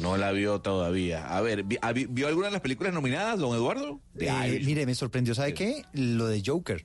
No 0.00 0.16
la 0.16 0.32
vio 0.32 0.60
todavía. 0.60 1.26
A 1.36 1.40
ver, 1.40 1.62
¿vi- 1.64 1.78
¿vi- 1.94 2.06
¿vio 2.06 2.28
alguna 2.28 2.46
de 2.48 2.52
las 2.52 2.60
películas 2.60 2.92
nominadas, 2.92 3.38
don 3.38 3.54
Eduardo? 3.54 4.00
De 4.14 4.28
Eh, 4.28 4.60
mire, 4.64 4.84
me 4.86 4.94
sorprendió, 4.94 5.34
¿sabe 5.34 5.54
qué? 5.54 5.84
Lo 5.92 6.26
de 6.26 6.42
Joker. 6.44 6.84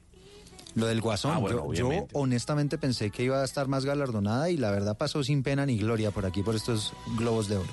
Lo 0.76 0.86
del 0.86 1.02
Guasón. 1.02 1.34
Ah, 1.36 1.38
bueno, 1.39 1.74
yo, 1.74 2.08
honestamente 2.13 2.78
pensé 2.78 3.10
que 3.12 3.24
iba 3.24 3.41
a 3.41 3.43
estar 3.45 3.67
más 3.67 3.84
galardonada 3.84 4.50
y 4.50 4.56
la 4.56 4.71
verdad 4.71 4.97
pasó 4.97 5.21
sin 5.24 5.43
pena 5.43 5.65
ni 5.65 5.78
gloria 5.78 6.12
por 6.12 6.26
aquí, 6.26 6.43
por 6.43 6.56
estos 6.56 6.93
globos 7.17 7.50
de 7.50 7.58
oro. 7.58 7.69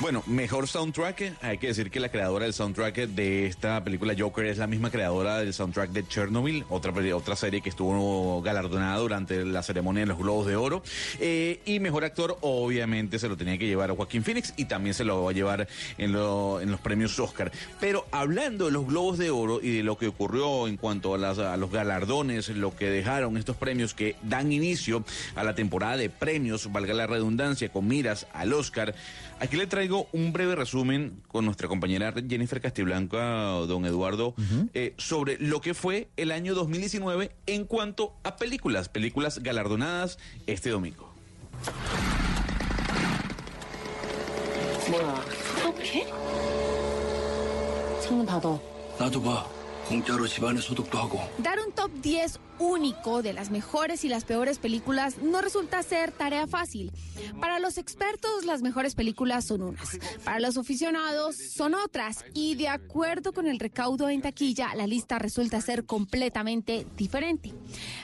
Bueno, 0.00 0.22
mejor 0.26 0.68
soundtrack. 0.68 1.38
Hay 1.40 1.56
que 1.56 1.68
decir 1.68 1.90
que 1.90 1.98
la 1.98 2.10
creadora 2.10 2.44
del 2.44 2.52
soundtrack 2.52 2.94
de 3.08 3.46
esta 3.46 3.82
película 3.84 4.14
Joker 4.18 4.44
es 4.44 4.58
la 4.58 4.66
misma 4.66 4.90
creadora 4.90 5.38
del 5.38 5.54
soundtrack 5.54 5.90
de 5.92 6.06
Chernobyl, 6.06 6.64
otra, 6.68 6.92
otra 7.16 7.36
serie 7.36 7.62
que 7.62 7.70
estuvo 7.70 8.42
galardonada 8.42 8.98
durante 8.98 9.44
la 9.46 9.62
ceremonia 9.62 10.00
de 10.02 10.06
los 10.08 10.18
Globos 10.18 10.46
de 10.46 10.56
Oro. 10.56 10.82
Eh, 11.20 11.60
y 11.64 11.80
mejor 11.80 12.04
actor, 12.04 12.36
obviamente, 12.42 13.18
se 13.18 13.28
lo 13.28 13.36
tenía 13.38 13.56
que 13.56 13.66
llevar 13.66 13.90
a 13.92 13.94
Joaquín 13.94 14.24
Phoenix 14.24 14.52
y 14.58 14.66
también 14.66 14.92
se 14.94 15.04
lo 15.04 15.22
va 15.22 15.30
a 15.30 15.32
llevar 15.32 15.68
en, 15.96 16.10
en 16.10 16.70
los 16.70 16.80
premios 16.80 17.18
Oscar. 17.18 17.50
Pero 17.80 18.04
hablando 18.10 18.66
de 18.66 18.72
los 18.72 18.86
Globos 18.86 19.16
de 19.16 19.30
Oro 19.30 19.60
y 19.62 19.76
de 19.78 19.82
lo 19.84 19.96
que 19.96 20.08
ocurrió 20.08 20.68
en 20.68 20.76
cuanto 20.76 21.14
a, 21.14 21.18
las- 21.18 21.38
a 21.38 21.56
los 21.56 21.70
galardones, 21.70 22.48
lo 22.50 22.76
que 22.76 22.90
dejaron 22.90 23.38
estos 23.38 23.56
premios 23.56 23.94
que 23.94 24.16
dan 24.22 24.52
inicio 24.52 25.02
a 25.34 25.44
la 25.44 25.54
temporada 25.54 25.96
de 25.96 26.10
premios, 26.10 26.70
valga 26.72 26.92
la 26.92 27.06
redundancia, 27.06 27.70
con 27.70 27.86
miras 27.88 28.26
al 28.34 28.52
Oscar, 28.52 28.94
aquí 29.40 29.56
le 29.56 29.66
traigo 29.66 29.83
traigo 29.84 30.08
un 30.12 30.32
breve 30.32 30.54
resumen 30.54 31.22
con 31.28 31.44
nuestra 31.44 31.68
compañera 31.68 32.14
Jennifer 32.26 32.58
Castiblanca, 32.58 33.50
don 33.68 33.84
Eduardo, 33.84 34.34
eh, 34.72 34.94
sobre 34.96 35.36
lo 35.38 35.60
que 35.60 35.74
fue 35.74 36.08
el 36.16 36.32
año 36.32 36.54
2019 36.54 37.32
en 37.46 37.66
cuanto 37.66 38.14
a 38.24 38.36
películas, 38.36 38.88
películas 38.88 39.42
galardonadas 39.42 40.18
este 40.46 40.70
domingo 40.70 41.12
único 52.58 53.22
de 53.22 53.32
las 53.32 53.50
mejores 53.50 54.04
y 54.04 54.08
las 54.08 54.24
peores 54.24 54.58
películas 54.58 55.18
no 55.22 55.40
resulta 55.40 55.82
ser 55.82 56.12
tarea 56.12 56.46
fácil. 56.46 56.92
Para 57.40 57.58
los 57.58 57.78
expertos, 57.78 58.44
las 58.44 58.62
mejores 58.62 58.94
películas 58.94 59.44
son 59.44 59.62
unas. 59.62 59.98
Para 60.24 60.40
los 60.40 60.56
aficionados, 60.56 61.36
son 61.36 61.74
otras. 61.74 62.24
Y 62.34 62.54
de 62.54 62.68
acuerdo 62.68 63.32
con 63.32 63.46
el 63.46 63.58
recaudo 63.58 64.08
en 64.08 64.22
taquilla, 64.22 64.74
la 64.74 64.86
lista 64.86 65.18
resulta 65.18 65.60
ser 65.60 65.84
completamente 65.84 66.86
diferente. 66.96 67.52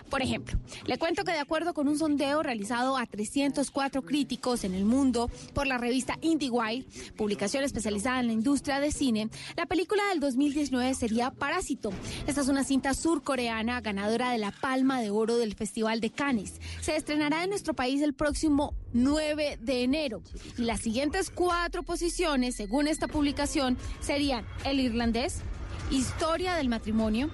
Por 0.08 0.22
ejemplo, 0.22 0.58
le 0.86 0.98
cuento 0.98 1.24
que 1.24 1.32
de 1.32 1.38
acuerdo 1.38 1.74
con 1.74 1.88
un 1.88 1.98
sondeo 1.98 2.42
realizado 2.42 2.96
a 2.96 3.06
304 3.06 4.02
críticos 4.02 4.64
en 4.64 4.74
el 4.74 4.84
mundo 4.84 5.30
por 5.54 5.66
la 5.66 5.78
revista 5.78 6.18
IndieWire, 6.20 6.86
publicación 7.16 7.64
especializada 7.64 8.20
en 8.20 8.26
la 8.26 8.32
industria 8.32 8.80
de 8.80 8.90
cine, 8.90 9.30
la 9.56 9.66
película 9.66 10.02
del 10.10 10.20
2019 10.20 10.94
sería 10.94 11.30
Parásito. 11.30 11.90
Esta 12.26 12.40
es 12.40 12.48
una 12.48 12.64
cinta 12.64 12.94
surcoreana 12.94 13.80
ganadora 13.80 14.30
de 14.32 14.38
la 14.40 14.52
Palma 14.52 15.00
de 15.00 15.10
Oro 15.10 15.36
del 15.36 15.54
Festival 15.54 16.00
de 16.00 16.10
Cannes. 16.10 16.60
Se 16.80 16.96
estrenará 16.96 17.44
en 17.44 17.50
nuestro 17.50 17.74
país 17.74 18.02
el 18.02 18.14
próximo 18.14 18.74
9 18.92 19.58
de 19.60 19.82
enero. 19.82 20.22
Y 20.58 20.62
las 20.62 20.80
siguientes 20.80 21.30
cuatro 21.30 21.82
posiciones, 21.82 22.56
según 22.56 22.86
esta 22.86 23.08
publicación, 23.08 23.76
serían 24.00 24.44
El 24.64 24.80
Irlandés, 24.80 25.42
Historia 25.90 26.54
del 26.54 26.68
Matrimonio, 26.68 27.30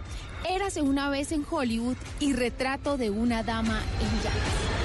Érase 0.49 0.81
una 0.81 1.11
vez 1.11 1.33
en 1.33 1.45
Hollywood 1.49 1.97
y 2.21 2.33
Retrato 2.33 2.97
de 2.97 3.11
una 3.11 3.43
Dama 3.43 3.83
en 4.01 4.23
Llamas. 4.23 4.76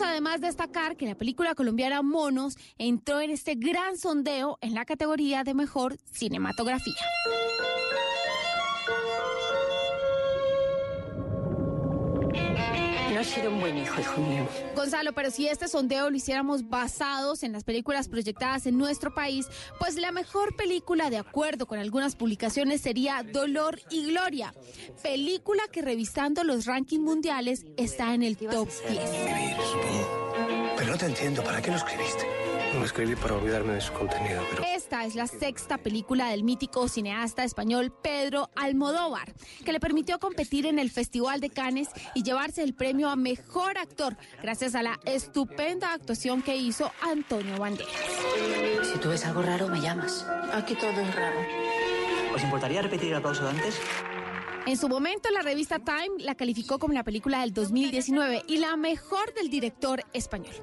Además 0.00 0.40
destacar 0.40 0.96
que 0.96 1.06
la 1.06 1.14
película 1.14 1.54
colombiana 1.54 2.02
Monos 2.02 2.56
entró 2.78 3.20
en 3.20 3.30
este 3.30 3.54
gran 3.54 3.96
sondeo 3.98 4.58
en 4.60 4.74
la 4.74 4.84
categoría 4.84 5.44
de 5.44 5.54
mejor 5.54 5.98
cinematografía. 6.12 6.94
No 13.18 13.22
has 13.22 13.30
sido 13.30 13.50
un 13.50 13.58
buen 13.58 13.76
hijo, 13.76 14.00
hijo 14.00 14.20
mío. 14.20 14.46
Gonzalo, 14.76 15.12
pero 15.12 15.32
si 15.32 15.48
este 15.48 15.66
sondeo 15.66 16.08
lo 16.08 16.16
hiciéramos 16.16 16.68
basados 16.68 17.42
en 17.42 17.50
las 17.50 17.64
películas 17.64 18.06
proyectadas 18.06 18.64
en 18.66 18.78
nuestro 18.78 19.12
país, 19.12 19.48
pues 19.80 19.96
la 19.96 20.12
mejor 20.12 20.54
película, 20.54 21.10
de 21.10 21.18
acuerdo 21.18 21.66
con 21.66 21.80
algunas 21.80 22.14
publicaciones, 22.14 22.80
sería 22.80 23.24
Dolor 23.24 23.80
y 23.90 24.06
Gloria, 24.06 24.54
película 25.02 25.64
que 25.72 25.82
revisando 25.82 26.44
los 26.44 26.64
rankings 26.66 27.02
mundiales 27.02 27.66
está 27.76 28.14
en 28.14 28.22
el 28.22 28.36
top 28.36 28.68
10. 28.88 29.00
Pero 30.76 30.92
no 30.92 30.96
te 30.96 31.06
entiendo, 31.06 31.42
¿para 31.42 31.60
qué 31.60 31.72
lo 31.72 31.76
escribiste? 31.76 32.47
Lo 32.74 32.84
escribí 32.84 33.16
para 33.16 33.34
olvidarme 33.34 33.74
de 33.74 33.80
su 33.80 33.92
contenido, 33.92 34.42
pero... 34.50 34.62
Esta 34.64 35.04
es 35.04 35.14
la 35.14 35.26
sexta 35.26 35.78
película 35.78 36.30
del 36.30 36.44
mítico 36.44 36.86
cineasta 36.88 37.44
español 37.44 37.92
Pedro 38.02 38.50
Almodóvar, 38.56 39.32
que 39.64 39.72
le 39.72 39.80
permitió 39.80 40.18
competir 40.18 40.66
en 40.66 40.78
el 40.78 40.90
Festival 40.90 41.40
de 41.40 41.50
Cannes 41.50 41.88
y 42.14 42.22
llevarse 42.22 42.62
el 42.62 42.74
premio 42.74 43.08
a 43.08 43.16
Mejor 43.16 43.78
Actor, 43.78 44.16
gracias 44.42 44.74
a 44.74 44.82
la 44.82 44.98
estupenda 45.04 45.92
actuación 45.92 46.42
que 46.42 46.56
hizo 46.56 46.92
Antonio 47.00 47.58
Banderas. 47.58 47.92
Si 48.92 48.98
tú 48.98 49.08
ves 49.08 49.24
algo 49.24 49.42
raro, 49.42 49.68
me 49.68 49.80
llamas. 49.80 50.26
Aquí 50.52 50.74
todo 50.74 50.90
es 50.90 51.14
raro. 51.14 51.40
¿Os 52.34 52.42
importaría 52.42 52.82
repetir 52.82 53.10
el 53.10 53.16
aplauso 53.16 53.44
de 53.44 53.50
antes? 53.50 53.80
En 54.68 54.76
su 54.76 54.86
momento, 54.86 55.30
la 55.30 55.40
revista 55.40 55.78
Time 55.78 56.18
la 56.18 56.34
calificó 56.34 56.78
como 56.78 56.92
la 56.92 57.02
película 57.02 57.40
del 57.40 57.54
2019 57.54 58.42
y 58.48 58.58
la 58.58 58.76
mejor 58.76 59.32
del 59.32 59.48
director 59.48 60.04
español. 60.12 60.54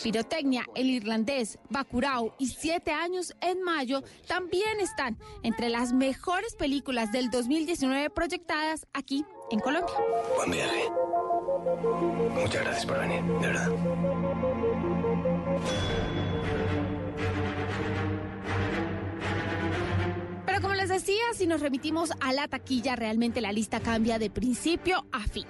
Pirotecnia, 0.00 0.64
El 0.76 0.88
Irlandés, 0.88 1.58
Bacurau 1.68 2.34
y 2.38 2.46
Siete 2.46 2.92
Años 2.92 3.34
en 3.40 3.60
Mayo 3.62 4.04
también 4.28 4.78
están 4.78 5.18
entre 5.42 5.70
las 5.70 5.92
mejores 5.92 6.54
películas 6.54 7.10
del 7.10 7.30
2019 7.32 8.10
proyectadas 8.10 8.86
aquí 8.92 9.24
en 9.50 9.58
Colombia. 9.58 9.92
Buen 10.36 10.52
viaje. 10.52 10.84
Muchas 12.40 12.62
gracias 12.62 12.86
por 12.86 13.00
venir, 13.00 13.24
de 13.24 13.46
verdad. 13.48 13.70
Pero 20.46 20.60
como 20.60 20.74
les 20.88 21.02
decía, 21.02 21.22
si 21.34 21.46
nos 21.46 21.60
remitimos 21.60 22.12
a 22.20 22.32
la 22.32 22.48
taquilla, 22.48 22.96
realmente 22.96 23.42
la 23.42 23.52
lista 23.52 23.80
cambia 23.80 24.18
de 24.18 24.30
principio 24.30 25.04
a 25.12 25.28
fin. 25.28 25.44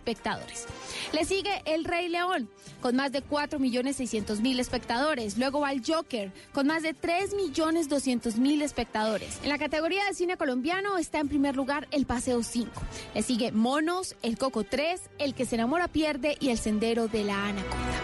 Le 1.12 1.24
sigue 1.24 1.62
El 1.64 1.84
Rey 1.84 2.08
León, 2.08 2.48
con 2.80 2.96
más 2.96 3.12
de 3.12 3.22
4.600.000 3.22 4.58
espectadores. 4.60 5.38
Luego 5.38 5.60
va 5.60 5.72
el 5.72 5.82
Joker, 5.84 6.32
con 6.52 6.66
más 6.66 6.82
de 6.82 6.94
3.200.000 6.94 8.62
espectadores. 8.62 9.38
En 9.42 9.48
la 9.48 9.58
categoría 9.58 10.04
de 10.04 10.14
cine 10.14 10.36
colombiano 10.36 10.98
está 10.98 11.20
en 11.20 11.28
primer 11.28 11.56
lugar 11.56 11.88
El 11.90 12.06
Paseo 12.06 12.42
5. 12.42 12.70
Le 13.14 13.22
sigue 13.22 13.52
Monos, 13.52 14.16
El 14.22 14.38
Coco 14.38 14.64
3, 14.64 15.00
El 15.18 15.34
que 15.34 15.46
se 15.46 15.56
enamora 15.56 15.88
pierde 15.88 16.36
y 16.40 16.50
El 16.50 16.58
Sendero 16.58 17.08
de 17.08 17.24
la 17.24 17.46
Anaconda. 17.46 18.00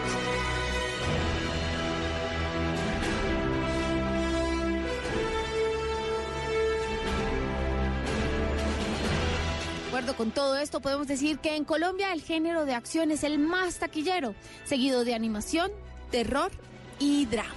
Acuerdo 10.07 10.23
con 10.23 10.31
todo 10.31 10.57
esto, 10.57 10.79
podemos 10.79 11.07
decir 11.07 11.39
que 11.39 11.55
en 11.57 11.65
Colombia 11.65 12.13
el 12.13 12.21
género 12.21 12.65
de 12.65 12.73
acción 12.73 13.11
es 13.11 13.23
el 13.23 13.39
más 13.39 13.79
taquillero, 13.79 14.35
seguido 14.63 15.03
de 15.03 15.13
animación, 15.13 15.69
terror 16.11 16.49
y 16.97 17.25
drama. 17.25 17.49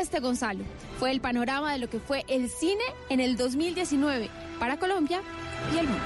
Este, 0.00 0.20
Gonzalo, 0.20 0.64
fue 0.98 1.10
el 1.10 1.20
panorama 1.20 1.72
de 1.72 1.78
lo 1.78 1.90
que 1.90 2.00
fue 2.00 2.24
el 2.28 2.48
cine 2.48 2.82
en 3.10 3.20
el 3.20 3.36
2019 3.36 4.30
para 4.58 4.78
Colombia 4.78 5.20
y 5.74 5.78
el 5.78 5.88
mundo. 5.88 6.04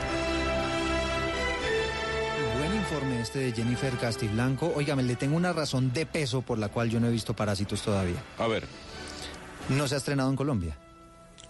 Buen 2.58 2.74
informe 2.74 3.20
este 3.20 3.38
de 3.38 3.52
Jennifer 3.52 3.96
Castiblanco. 3.98 4.72
Óigame, 4.74 5.04
le 5.04 5.14
tengo 5.14 5.36
una 5.36 5.52
razón 5.52 5.92
de 5.92 6.06
peso 6.06 6.42
por 6.42 6.58
la 6.58 6.70
cual 6.70 6.90
yo 6.90 6.98
no 6.98 7.06
he 7.06 7.12
visto 7.12 7.34
Parásitos 7.34 7.82
todavía. 7.82 8.20
A 8.38 8.48
ver. 8.48 8.66
No 9.68 9.86
se 9.86 9.94
ha 9.94 9.98
estrenado 9.98 10.28
en 10.30 10.36
Colombia. 10.36 10.76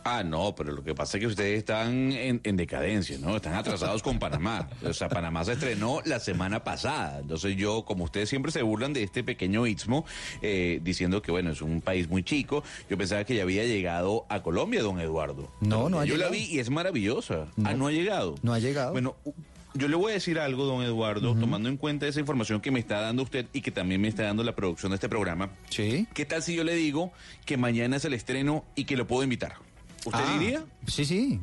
Ah, 0.09 0.23
no, 0.23 0.55
pero 0.55 0.73
lo 0.73 0.85
que 0.85 0.95
pasa 0.95 1.17
es 1.17 1.21
que 1.21 1.27
ustedes 1.27 1.59
están 1.59 2.13
en, 2.13 2.41
en, 2.45 2.57
decadencia, 2.57 3.19
¿no? 3.19 3.35
Están 3.35 3.55
atrasados 3.55 4.05
con 4.05 4.21
Panamá. 4.21 4.69
O 4.85 4.93
sea, 4.93 5.09
Panamá 5.09 5.45
se 5.45 5.55
estrenó 5.55 6.01
la 6.05 6.21
semana 6.21 6.63
pasada. 6.63 7.19
Entonces 7.19 7.57
yo, 7.57 7.85
como 7.85 8.05
ustedes 8.05 8.29
siempre 8.29 8.53
se 8.53 8.63
burlan 8.63 8.93
de 8.93 9.03
este 9.03 9.25
pequeño 9.25 9.67
istmo, 9.67 10.05
eh, 10.43 10.81
diciendo 10.85 11.23
que, 11.23 11.33
bueno, 11.33 11.51
es 11.51 11.61
un 11.61 11.81
país 11.81 12.09
muy 12.09 12.23
chico, 12.23 12.63
yo 12.89 12.97
pensaba 12.97 13.25
que 13.25 13.35
ya 13.35 13.43
había 13.43 13.65
llegado 13.65 14.27
a 14.29 14.43
Colombia, 14.43 14.81
don 14.81 15.01
Eduardo. 15.01 15.51
No, 15.61 15.89
no 15.89 15.99
ha 15.99 16.05
yo 16.05 16.15
llegado. 16.15 16.31
la 16.31 16.37
vi 16.39 16.45
y 16.45 16.61
es 16.61 16.71
maravillosa. 16.71 17.49
Ah, 17.65 17.75
no 17.75 17.89
ha 17.89 17.91
llegado. 17.91 18.37
No 18.43 18.53
ha 18.53 18.61
llegado. 18.61 18.93
Bueno, 18.93 19.17
yo 19.75 19.89
le 19.89 19.97
voy 19.97 20.13
a 20.13 20.15
decir 20.15 20.39
algo, 20.39 20.67
don 20.67 20.83
Eduardo, 20.83 21.35
tomando 21.35 21.69
en 21.69 21.77
cuenta 21.77 22.07
esa 22.07 22.21
información 22.21 22.61
que 22.61 22.71
me 22.71 22.79
está 22.79 23.01
dando 23.01 23.25
usted 23.25 23.47
y 23.53 23.61
que 23.61 23.71
también 23.73 24.01
me 24.01 24.09
está 24.09 24.23
dando 24.23 24.45
la 24.45 24.55
producción 24.55 24.91
de 24.91 24.95
este 24.97 25.09
programa. 25.09 25.51
Sí. 25.69 26.07
¿Qué 26.15 26.25
tal 26.25 26.43
si 26.43 26.55
yo 26.55 26.63
le 26.63 26.75
digo 26.75 27.13
que 27.45 27.57
mañana 27.57 27.97
es 27.97 28.05
el 28.05 28.15
estreno 28.15 28.65
y 28.77 28.85
que 28.85 28.97
lo 28.97 29.07
puedo 29.07 29.25
invitar? 29.25 29.66
¿Usted 30.07 30.21
Ah, 30.25 30.39
diría? 30.39 30.65
Sí, 30.87 31.05
sí. 31.05 31.41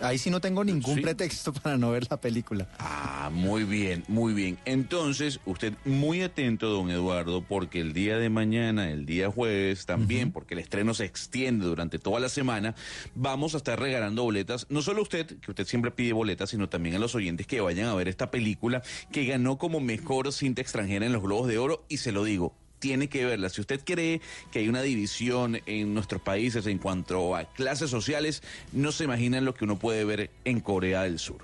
Ahí 0.00 0.18
sí 0.18 0.30
no 0.30 0.40
tengo 0.40 0.64
ningún 0.64 1.00
pretexto 1.00 1.52
para 1.62 1.76
no 1.78 1.92
ver 1.92 2.08
la 2.10 2.20
película. 2.20 2.68
Ah, 2.80 3.30
muy 3.32 3.62
bien, 3.62 4.02
muy 4.08 4.32
bien. 4.34 4.58
Entonces, 4.64 5.38
usted 5.46 5.74
muy 5.84 6.22
atento, 6.22 6.68
don 6.70 6.90
Eduardo, 6.90 7.40
porque 7.42 7.80
el 7.80 7.92
día 7.92 8.18
de 8.18 8.28
mañana, 8.28 8.90
el 8.90 9.06
día 9.06 9.30
jueves 9.30 9.86
también, 9.86 10.32
porque 10.32 10.54
el 10.54 10.60
estreno 10.60 10.92
se 10.94 11.04
extiende 11.04 11.66
durante 11.66 12.00
toda 12.00 12.18
la 12.18 12.28
semana, 12.28 12.74
vamos 13.14 13.54
a 13.54 13.58
estar 13.58 13.78
regalando 13.78 14.24
boletas, 14.24 14.66
no 14.70 14.82
solo 14.82 15.00
a 15.00 15.02
usted, 15.02 15.38
que 15.38 15.52
usted 15.52 15.66
siempre 15.66 15.92
pide 15.92 16.12
boletas, 16.12 16.50
sino 16.50 16.68
también 16.68 16.96
a 16.96 16.98
los 16.98 17.14
oyentes 17.14 17.46
que 17.46 17.60
vayan 17.60 17.86
a 17.86 17.94
ver 17.94 18.08
esta 18.08 18.32
película 18.32 18.82
que 19.12 19.24
ganó 19.24 19.56
como 19.56 19.78
mejor 19.78 20.32
cinta 20.32 20.62
extranjera 20.62 21.06
en 21.06 21.12
los 21.12 21.22
Globos 21.22 21.46
de 21.46 21.58
Oro, 21.58 21.84
y 21.88 21.98
se 21.98 22.10
lo 22.10 22.24
digo, 22.24 22.56
tiene 22.82 23.08
que 23.08 23.24
verla. 23.24 23.48
Si 23.48 23.60
usted 23.60 23.80
cree 23.84 24.20
que 24.50 24.58
hay 24.58 24.68
una 24.68 24.82
división 24.82 25.60
en 25.66 25.94
nuestros 25.94 26.20
países 26.20 26.66
en 26.66 26.78
cuanto 26.78 27.36
a 27.36 27.44
clases 27.44 27.90
sociales, 27.90 28.42
no 28.72 28.90
se 28.90 29.04
imaginan 29.04 29.44
lo 29.44 29.54
que 29.54 29.64
uno 29.64 29.78
puede 29.78 30.04
ver 30.04 30.30
en 30.44 30.60
Corea 30.60 31.04
del 31.04 31.20
Sur. 31.20 31.38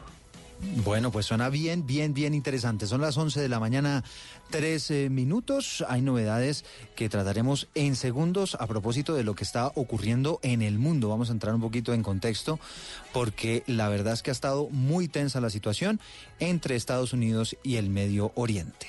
Bueno, 0.85 1.13
pues 1.13 1.27
suena 1.27 1.49
bien, 1.49 1.87
bien, 1.87 2.15
bien 2.15 2.35
interesante. 2.35 2.89
Son 2.89 3.01
las 3.01 3.17
11 3.17 3.41
de 3.41 3.49
la 3.49 3.61
mañana, 3.61 4.03
13 4.51 5.11
minutos. 5.11 5.85
Hay 5.89 6.03
novedades 6.03 6.65
que 6.97 7.09
trataremos 7.09 7.69
en 7.77 7.95
segundos 7.95 8.57
a 8.59 8.67
propósito 8.67 9.15
de 9.15 9.23
lo 9.23 9.37
que 9.37 9.45
está 9.45 9.71
ocurriendo 9.77 10.41
en 10.43 10.63
el 10.63 10.81
mundo. 10.81 11.09
Vamos 11.09 11.29
a 11.29 11.35
entrar 11.35 11.55
un 11.55 11.61
poquito 11.61 11.95
en 11.95 12.03
contexto 12.03 12.59
porque 13.13 13.63
la 13.69 13.89
verdad 13.89 14.15
es 14.15 14.25
que 14.25 14.31
ha 14.31 14.33
estado 14.33 14.69
muy 14.71 15.07
tensa 15.07 15.41
la 15.41 15.51
situación 15.51 16.01
entre 16.41 16.75
Estados 16.75 17.13
Unidos 17.13 17.57
y 17.63 17.77
el 17.77 17.91
Medio 17.91 18.33
Oriente. 18.35 18.89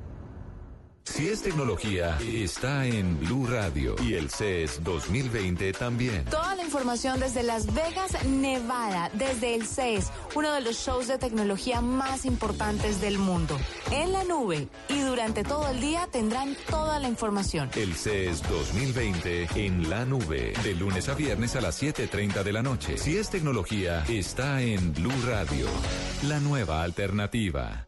Si 1.03 1.27
es 1.27 1.41
tecnología, 1.41 2.17
está 2.19 2.85
en 2.85 3.19
Blue 3.19 3.47
Radio 3.47 3.95
y 4.03 4.13
el 4.13 4.29
CES 4.29 4.83
2020 4.83 5.73
también. 5.73 6.25
Toda 6.25 6.55
la 6.55 6.63
información 6.63 7.19
desde 7.19 7.41
Las 7.41 7.73
Vegas, 7.73 8.23
Nevada, 8.25 9.09
desde 9.13 9.55
el 9.55 9.65
CES, 9.65 10.11
uno 10.35 10.53
de 10.53 10.61
los 10.61 10.77
shows 10.77 11.07
de 11.07 11.17
tecnología 11.17 11.81
más 11.81 12.25
importantes 12.25 13.01
del 13.01 13.17
mundo. 13.17 13.57
En 13.91 14.11
la 14.13 14.23
nube 14.23 14.67
y 14.89 14.99
durante 14.99 15.43
todo 15.43 15.69
el 15.69 15.81
día 15.81 16.07
tendrán 16.11 16.55
toda 16.69 16.99
la 16.99 17.09
información. 17.09 17.71
El 17.75 17.95
CES 17.95 18.43
2020 18.43 19.47
en 19.55 19.89
la 19.89 20.05
nube, 20.05 20.53
de 20.63 20.75
lunes 20.75 21.09
a 21.09 21.15
viernes 21.15 21.55
a 21.55 21.61
las 21.61 21.81
7.30 21.81 22.43
de 22.43 22.53
la 22.53 22.61
noche. 22.61 22.97
Si 22.97 23.17
es 23.17 23.29
tecnología, 23.29 24.05
está 24.07 24.61
en 24.61 24.93
Blue 24.93 25.11
Radio, 25.25 25.67
la 26.27 26.39
nueva 26.39 26.83
alternativa. 26.83 27.87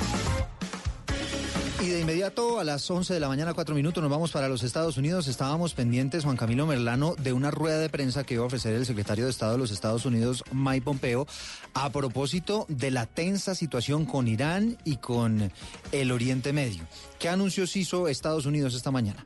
Y 1.81 1.89
de 1.89 2.01
inmediato 2.01 2.59
a 2.59 2.63
las 2.63 2.89
11 2.91 3.15
de 3.15 3.19
la 3.19 3.27
mañana, 3.27 3.55
4 3.55 3.73
minutos, 3.73 4.03
nos 4.03 4.11
vamos 4.11 4.31
para 4.31 4.47
los 4.47 4.61
Estados 4.61 4.97
Unidos. 4.97 5.27
Estábamos 5.27 5.73
pendientes, 5.73 6.23
Juan 6.23 6.37
Camilo 6.37 6.67
Merlano, 6.67 7.15
de 7.15 7.33
una 7.33 7.49
rueda 7.49 7.79
de 7.79 7.89
prensa 7.89 8.23
que 8.23 8.35
iba 8.35 8.43
a 8.43 8.45
ofrecer 8.45 8.75
el 8.75 8.85
secretario 8.85 9.25
de 9.25 9.31
Estado 9.31 9.53
de 9.53 9.57
los 9.57 9.71
Estados 9.71 10.05
Unidos, 10.05 10.43
Mike 10.51 10.83
Pompeo, 10.83 11.25
a 11.73 11.89
propósito 11.89 12.67
de 12.69 12.91
la 12.91 13.07
tensa 13.07 13.55
situación 13.55 14.05
con 14.05 14.27
Irán 14.27 14.77
y 14.85 14.97
con 14.97 15.51
el 15.91 16.11
Oriente 16.11 16.53
Medio. 16.53 16.83
¿Qué 17.17 17.29
anuncios 17.29 17.75
hizo 17.75 18.07
Estados 18.07 18.45
Unidos 18.45 18.75
esta 18.75 18.91
mañana? 18.91 19.25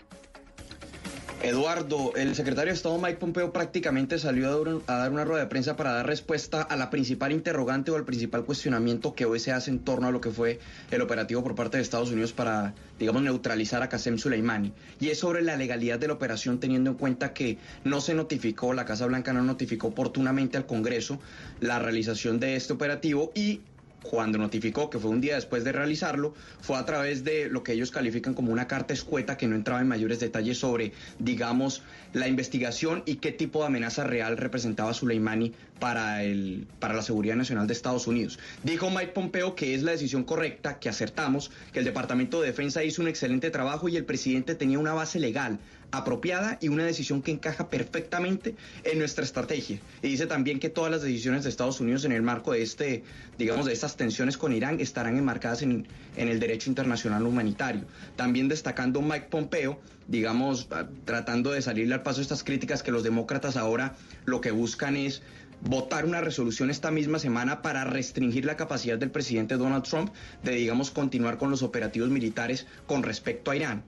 Eduardo, 1.44 2.14
el 2.16 2.34
secretario 2.34 2.72
de 2.72 2.76
Estado 2.76 2.98
Mike 2.98 3.18
Pompeo 3.18 3.52
prácticamente 3.52 4.18
salió 4.18 4.48
a 4.88 4.98
dar, 4.98 5.12
una 5.12 5.26
rueda 5.26 5.44
de 5.44 5.50
prensa 5.50 5.76
para 5.76 5.94
dar 5.94 6.08
respuesta 6.08 6.62
a 6.62 6.76
la 6.76 6.90
principal 6.90 7.32
interrogante 7.32 7.92
o 7.92 7.96
al 7.96 8.06
principal 8.06 8.46
cuestionamiento 8.46 9.14
que 9.14 9.26
hoy 9.26 9.40
se 9.40 9.52
hace 9.52 9.70
en 9.70 9.80
torno 9.80 10.08
a 10.08 10.12
lo 10.12 10.22
que 10.22 10.32
fue 10.32 10.60
el 10.92 11.02
operativo 11.02 11.44
por 11.44 11.56
parte 11.56 11.78
de 11.78 11.84
Estados 11.84 12.12
Unidos 12.12 12.34
para, 12.34 12.74
digamos, 12.98 13.22
neutralizar 13.22 13.84
a 13.84 13.90
Qasem 13.90 14.18
Soleimani. 14.18 14.74
Y 15.00 15.10
es 15.10 15.20
sobre 15.20 15.42
la 15.42 15.56
legalidad 15.56 16.00
de 16.00 16.08
la 16.08 16.14
operación 16.14 16.60
teniendo 16.60 16.90
en 16.92 16.98
cuenta 16.98 17.34
que 17.34 17.58
no 17.84 18.02
se 18.02 18.16
notificó, 18.16 18.74
la 18.74 18.86
Casa 18.86 19.06
Blanca 19.06 19.34
no 19.34 19.44
notificó 19.44 19.88
oportunamente 19.88 20.58
al 20.58 20.66
Congreso 20.66 21.20
la 21.60 21.80
realización 21.80 22.40
de 22.40 22.56
este 22.56 22.74
operativo 22.74 23.32
y 23.36 23.62
cuando 24.10 24.38
notificó 24.38 24.90
que 24.90 25.00
fue 25.00 25.12
un 25.12 25.22
día 25.22 25.36
después 25.36 25.64
de 25.64 25.72
realizarlo, 25.72 26.34
fue 26.62 26.78
a 26.78 26.86
través 26.86 27.24
de 27.24 27.50
lo 27.50 27.64
que 27.64 27.74
ellos 27.74 27.92
califican 27.92 28.34
como 28.34 28.52
una 28.52 28.68
carta 28.68 28.94
escueta 28.94 29.38
que 29.38 29.48
no 29.48 29.56
entraba 29.56 29.82
en 29.82 29.88
mayores 29.88 30.20
detalles 30.20 30.60
sobre, 30.60 30.94
digamos, 31.20 31.82
la 32.14 32.28
investigación 32.28 33.04
y 33.06 33.16
qué 33.16 33.32
tipo 33.32 33.60
de 33.60 33.68
amenaza 33.68 34.04
real 34.04 34.38
representaba 34.38 34.94
Soleimani 34.94 35.54
para, 35.80 36.24
el, 36.24 36.68
para 36.80 36.94
la 36.94 37.02
seguridad 37.02 37.36
nacional 37.36 37.68
de 37.68 37.74
Estados 37.74 38.08
Unidos. 38.08 38.40
Dijo 38.64 38.90
Mike 38.90 39.12
Pompeo 39.14 39.56
que 39.56 39.76
es 39.76 39.84
la 39.84 39.92
decisión 39.92 40.24
correcta, 40.24 40.80
que 40.80 40.90
acertamos, 40.90 41.52
que 41.74 41.80
el 41.80 41.86
Departamento 41.86 42.42
de 42.42 42.48
Defensa 42.48 42.84
hizo 42.84 43.02
un 43.02 43.08
excelente 43.08 43.50
trabajo 43.50 43.90
y 43.90 43.98
el 43.98 44.06
presidente 44.06 44.56
tenía 44.56 44.80
una 44.80 44.94
base 44.94 45.20
legal 45.20 45.60
apropiada 45.98 46.58
y 46.62 46.70
una 46.70 46.86
decisión 46.86 47.22
que 47.22 47.32
encaja 47.32 47.70
perfectamente 47.70 48.56
en 48.84 49.00
nuestra 49.00 49.24
estrategia. 49.24 49.80
Y 50.02 50.10
dice 50.10 50.28
también 50.28 50.60
que 50.60 50.70
todas 50.70 50.92
las 50.92 51.02
decisiones 51.02 51.44
de 51.44 51.50
Estados 51.50 51.80
Unidos 51.80 52.06
en 52.06 52.12
el 52.12 52.22
marco 52.22 52.54
de 52.54 52.62
este, 52.62 53.04
digamos, 53.38 53.66
de 53.66 53.74
estas 53.74 53.96
tensiones 53.96 54.38
con 54.38 54.54
Irán 54.54 54.80
estarán 54.80 55.18
enmarcadas 55.18 55.62
en, 55.62 55.88
en 56.16 56.28
el 56.28 56.40
derecho 56.40 56.70
internacional 56.70 57.26
humanitario. 57.26 57.86
También 58.16 58.48
destacando 58.48 59.02
Mike 59.02 59.28
Pompeo, 59.30 59.80
digamos, 60.08 60.70
tratando 61.06 61.52
de 61.52 61.62
salirle 61.62 61.96
al 61.96 62.04
paso 62.04 62.22
estas 62.22 62.44
críticas 62.44 62.84
que 62.84 62.92
los 62.92 63.04
demócratas 63.04 63.58
ahora 63.58 63.96
lo 64.26 64.42
que 64.42 64.52
buscan 64.52 64.96
es 64.96 65.22
votar 65.62 66.06
una 66.06 66.22
resolución 66.22 66.70
esta 66.70 66.92
misma 66.92 67.20
semana 67.20 67.62
para 67.62 67.84
restringir 67.84 68.46
la 68.46 68.58
capacidad 68.58 68.98
del 68.98 69.12
presidente 69.12 69.58
Donald 69.58 69.84
Trump 69.84 70.12
de, 70.44 70.52
digamos, 70.52 70.92
continuar 70.92 71.38
con 71.38 71.50
los 71.50 71.64
operativos 71.64 72.10
militares 72.10 72.68
con 72.86 73.04
respecto 73.04 73.52
a 73.52 73.56
Irán. 73.56 73.84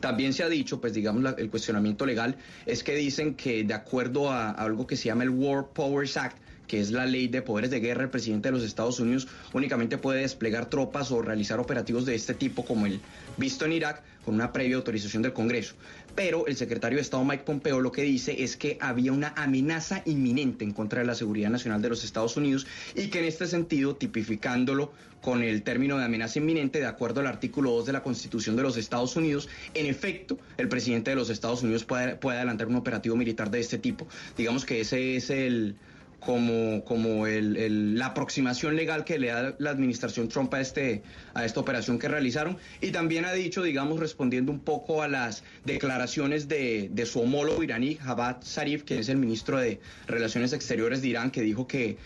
También 0.00 0.32
se 0.32 0.42
ha 0.42 0.48
dicho, 0.48 0.80
pues 0.80 0.92
digamos, 0.92 1.34
el 1.38 1.50
cuestionamiento 1.50 2.04
legal 2.06 2.36
es 2.66 2.82
que 2.82 2.94
dicen 2.94 3.34
que 3.34 3.64
de 3.64 3.74
acuerdo 3.74 4.30
a, 4.30 4.50
a 4.50 4.64
algo 4.64 4.86
que 4.86 4.96
se 4.96 5.06
llama 5.06 5.24
el 5.24 5.30
War 5.30 5.68
Powers 5.72 6.16
Act, 6.16 6.38
que 6.66 6.80
es 6.80 6.90
la 6.90 7.06
ley 7.06 7.28
de 7.28 7.42
poderes 7.42 7.70
de 7.70 7.80
guerra, 7.80 8.04
el 8.04 8.10
presidente 8.10 8.48
de 8.48 8.52
los 8.52 8.64
Estados 8.64 8.98
Unidos 9.00 9.28
únicamente 9.52 9.98
puede 9.98 10.22
desplegar 10.22 10.66
tropas 10.66 11.10
o 11.10 11.22
realizar 11.22 11.60
operativos 11.60 12.06
de 12.06 12.14
este 12.14 12.34
tipo 12.34 12.64
como 12.64 12.86
el 12.86 13.00
visto 13.36 13.64
en 13.64 13.72
Irak 13.72 14.02
con 14.24 14.34
una 14.34 14.52
previa 14.52 14.76
autorización 14.76 15.22
del 15.22 15.32
Congreso. 15.32 15.74
Pero 16.14 16.46
el 16.46 16.56
secretario 16.56 16.96
de 16.96 17.02
Estado 17.02 17.24
Mike 17.24 17.44
Pompeo 17.44 17.80
lo 17.80 17.92
que 17.92 18.02
dice 18.02 18.42
es 18.42 18.56
que 18.56 18.78
había 18.80 19.12
una 19.12 19.34
amenaza 19.36 20.02
inminente 20.06 20.64
en 20.64 20.72
contra 20.72 21.00
de 21.00 21.06
la 21.06 21.14
seguridad 21.14 21.50
nacional 21.50 21.82
de 21.82 21.90
los 21.90 22.04
Estados 22.04 22.36
Unidos 22.36 22.66
y 22.94 23.08
que 23.08 23.18
en 23.18 23.26
este 23.26 23.46
sentido, 23.46 23.96
tipificándolo 23.96 24.92
con 25.24 25.42
el 25.42 25.62
término 25.62 25.96
de 25.96 26.04
amenaza 26.04 26.38
inminente, 26.38 26.80
de 26.80 26.86
acuerdo 26.86 27.20
al 27.20 27.26
artículo 27.26 27.70
2 27.70 27.86
de 27.86 27.92
la 27.94 28.02
Constitución 28.02 28.56
de 28.56 28.62
los 28.62 28.76
Estados 28.76 29.16
Unidos, 29.16 29.48
en 29.72 29.86
efecto, 29.86 30.38
el 30.58 30.68
presidente 30.68 31.12
de 31.12 31.16
los 31.16 31.30
Estados 31.30 31.62
Unidos 31.62 31.84
puede, 31.84 32.16
puede 32.16 32.36
adelantar 32.36 32.66
un 32.66 32.76
operativo 32.76 33.16
militar 33.16 33.50
de 33.50 33.60
este 33.60 33.78
tipo. 33.78 34.06
Digamos 34.36 34.66
que 34.66 34.82
ese 34.82 35.16
es 35.16 35.30
el 35.30 35.76
como, 36.20 36.84
como 36.84 37.26
el, 37.26 37.98
la 37.98 38.06
aproximación 38.06 38.76
legal 38.76 39.04
que 39.04 39.18
le 39.18 39.28
da 39.28 39.54
la 39.58 39.70
administración 39.70 40.28
Trump 40.28 40.52
a, 40.52 40.60
este, 40.60 41.02
a 41.32 41.46
esta 41.46 41.58
operación 41.58 41.98
que 41.98 42.08
realizaron. 42.08 42.58
Y 42.82 42.90
también 42.90 43.24
ha 43.24 43.32
dicho, 43.32 43.62
digamos, 43.62 44.00
respondiendo 44.00 44.52
un 44.52 44.60
poco 44.60 45.02
a 45.02 45.08
las 45.08 45.42
declaraciones 45.64 46.48
de, 46.48 46.90
de 46.92 47.06
su 47.06 47.20
homólogo 47.20 47.62
iraní, 47.62 47.94
Javad 47.94 48.42
Zarif, 48.44 48.82
que 48.82 48.98
es 48.98 49.08
el 49.08 49.16
ministro 49.16 49.56
de 49.56 49.80
Relaciones 50.06 50.52
Exteriores 50.52 51.00
de 51.00 51.08
Irán, 51.08 51.30
que 51.30 51.40
dijo 51.40 51.66
que, 51.66 51.96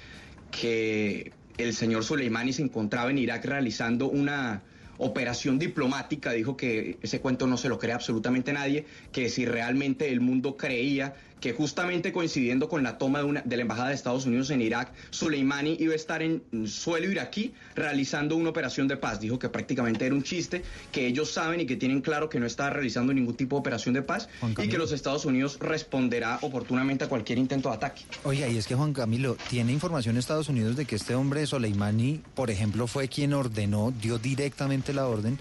que 0.53 1.33
el 1.59 1.75
señor 1.75 2.05
Soleimani 2.05 2.53
se 2.53 2.63
encontraba 2.63 3.11
en 3.11 3.19
Irak 3.19 3.45
realizando 3.45 4.09
una 4.09 4.63
operación 4.99 5.59
diplomática, 5.59 6.33
dijo 6.33 6.57
que 6.57 6.99
ese 7.03 7.21
cuento 7.21 7.47
no 7.47 7.57
se 7.57 7.69
lo 7.69 7.79
cree 7.79 7.95
absolutamente 7.95 8.53
nadie, 8.53 8.87
que 9.13 9.29
si 9.29 9.45
realmente 9.45 10.11
el 10.11 10.21
mundo 10.21 10.57
creía 10.57 11.15
que 11.41 11.53
justamente 11.53 12.13
coincidiendo 12.13 12.69
con 12.69 12.83
la 12.83 12.99
toma 12.99 13.21
de, 13.21 13.25
una, 13.25 13.43
de 13.43 13.57
la 13.57 13.63
Embajada 13.63 13.89
de 13.89 13.95
Estados 13.95 14.27
Unidos 14.27 14.51
en 14.51 14.63
Irak, 14.63 14.93
Soleimani 15.11 15.77
iba 15.81 15.93
a 15.93 15.97
estar 15.97 16.23
en 16.23 16.43
suelo 16.67 17.11
iraquí 17.11 17.55
realizando 17.75 18.37
una 18.37 18.51
operación 18.51 18.89
de 18.89 18.97
paz. 18.97 19.21
Dijo 19.21 19.39
que 19.39 19.49
prácticamente 19.49 20.07
era 20.07 20.15
un 20.15 20.23
chiste, 20.23 20.63
que 20.93 21.07
ellos 21.07 21.31
saben 21.31 21.61
y 21.61 21.67
que 21.67 21.77
tienen 21.77 22.01
claro 22.01 22.29
que 22.29 22.41
no 22.41 22.47
está 22.47 22.71
realizando 22.71 23.13
ningún 23.13 23.35
tipo 23.35 23.57
de 23.57 23.61
operación 23.61 23.95
de 23.95 24.03
paz 24.03 24.29
y 24.59 24.69
que 24.69 24.79
los 24.79 24.93
Estados 24.93 25.25
Unidos 25.25 25.59
responderá 25.61 26.39
oportunamente 26.43 27.05
a 27.05 27.09
cualquier 27.09 27.39
intento 27.39 27.69
de 27.69 27.77
ataque. 27.77 28.03
Oiga, 28.25 28.49
y 28.49 28.57
es 28.57 28.67
que 28.67 28.75
Juan 28.75 28.93
Camilo, 28.93 29.37
¿tiene 29.49 29.73
información 29.73 30.17
Estados 30.17 30.49
Unidos 30.49 30.77
de 30.77 30.85
que 30.85 30.97
este 30.97 31.15
hombre 31.15 31.47
Soleimani, 31.47 32.21
por 32.35 32.51
ejemplo, 32.51 32.87
fue 32.87 33.09
quien 33.09 33.33
ordenó, 33.33 33.93
dio 34.01 34.19
directamente 34.19 34.93
la 34.93 35.07
orden? 35.07 35.39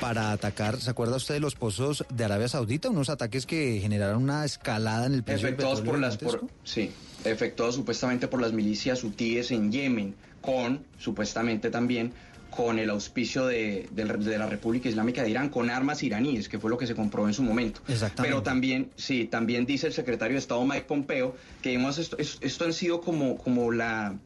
Para 0.00 0.32
atacar, 0.32 0.80
¿se 0.80 0.90
acuerda 0.90 1.16
usted 1.16 1.34
de 1.34 1.40
los 1.40 1.54
pozos 1.54 2.04
de 2.08 2.24
Arabia 2.24 2.48
Saudita? 2.48 2.88
Unos 2.90 3.08
ataques 3.08 3.46
que 3.46 3.78
generaron 3.80 4.22
una 4.22 4.44
escalada 4.44 5.06
en 5.06 5.14
el 5.14 5.22
precio 5.22 5.48
efectuados 5.48 5.78
del 5.78 5.88
por 5.88 5.98
las 5.98 6.16
por, 6.16 6.46
Sí, 6.64 6.90
efectuados 7.24 7.74
supuestamente 7.74 8.28
por 8.28 8.40
las 8.40 8.52
milicias 8.52 9.02
hutíes 9.04 9.50
en 9.50 9.72
Yemen, 9.72 10.14
con, 10.40 10.84
supuestamente 10.98 11.70
también, 11.70 12.12
con 12.50 12.78
el 12.78 12.90
auspicio 12.90 13.46
de, 13.46 13.88
de, 13.92 14.04
de, 14.04 14.38
la 14.38 14.46
República 14.46 14.88
Islámica 14.88 15.22
de 15.22 15.30
Irán, 15.30 15.48
con 15.48 15.70
armas 15.70 16.02
iraníes, 16.02 16.48
que 16.48 16.58
fue 16.58 16.68
lo 16.68 16.78
que 16.78 16.86
se 16.86 16.94
comprobó 16.94 17.28
en 17.28 17.34
su 17.34 17.42
momento. 17.42 17.80
Pero 18.16 18.42
también, 18.42 18.90
sí, 18.96 19.26
también 19.26 19.66
dice 19.66 19.86
el 19.86 19.92
secretario 19.92 20.34
de 20.34 20.40
Estado 20.40 20.64
Mike 20.64 20.84
Pompeo 20.86 21.36
que 21.62 21.72
hemos, 21.72 21.98
esto, 21.98 22.16
esto 22.18 22.64
han 22.64 22.72
sido 22.72 23.00
como, 23.00 23.38
como 23.38 23.70
la 23.70 24.16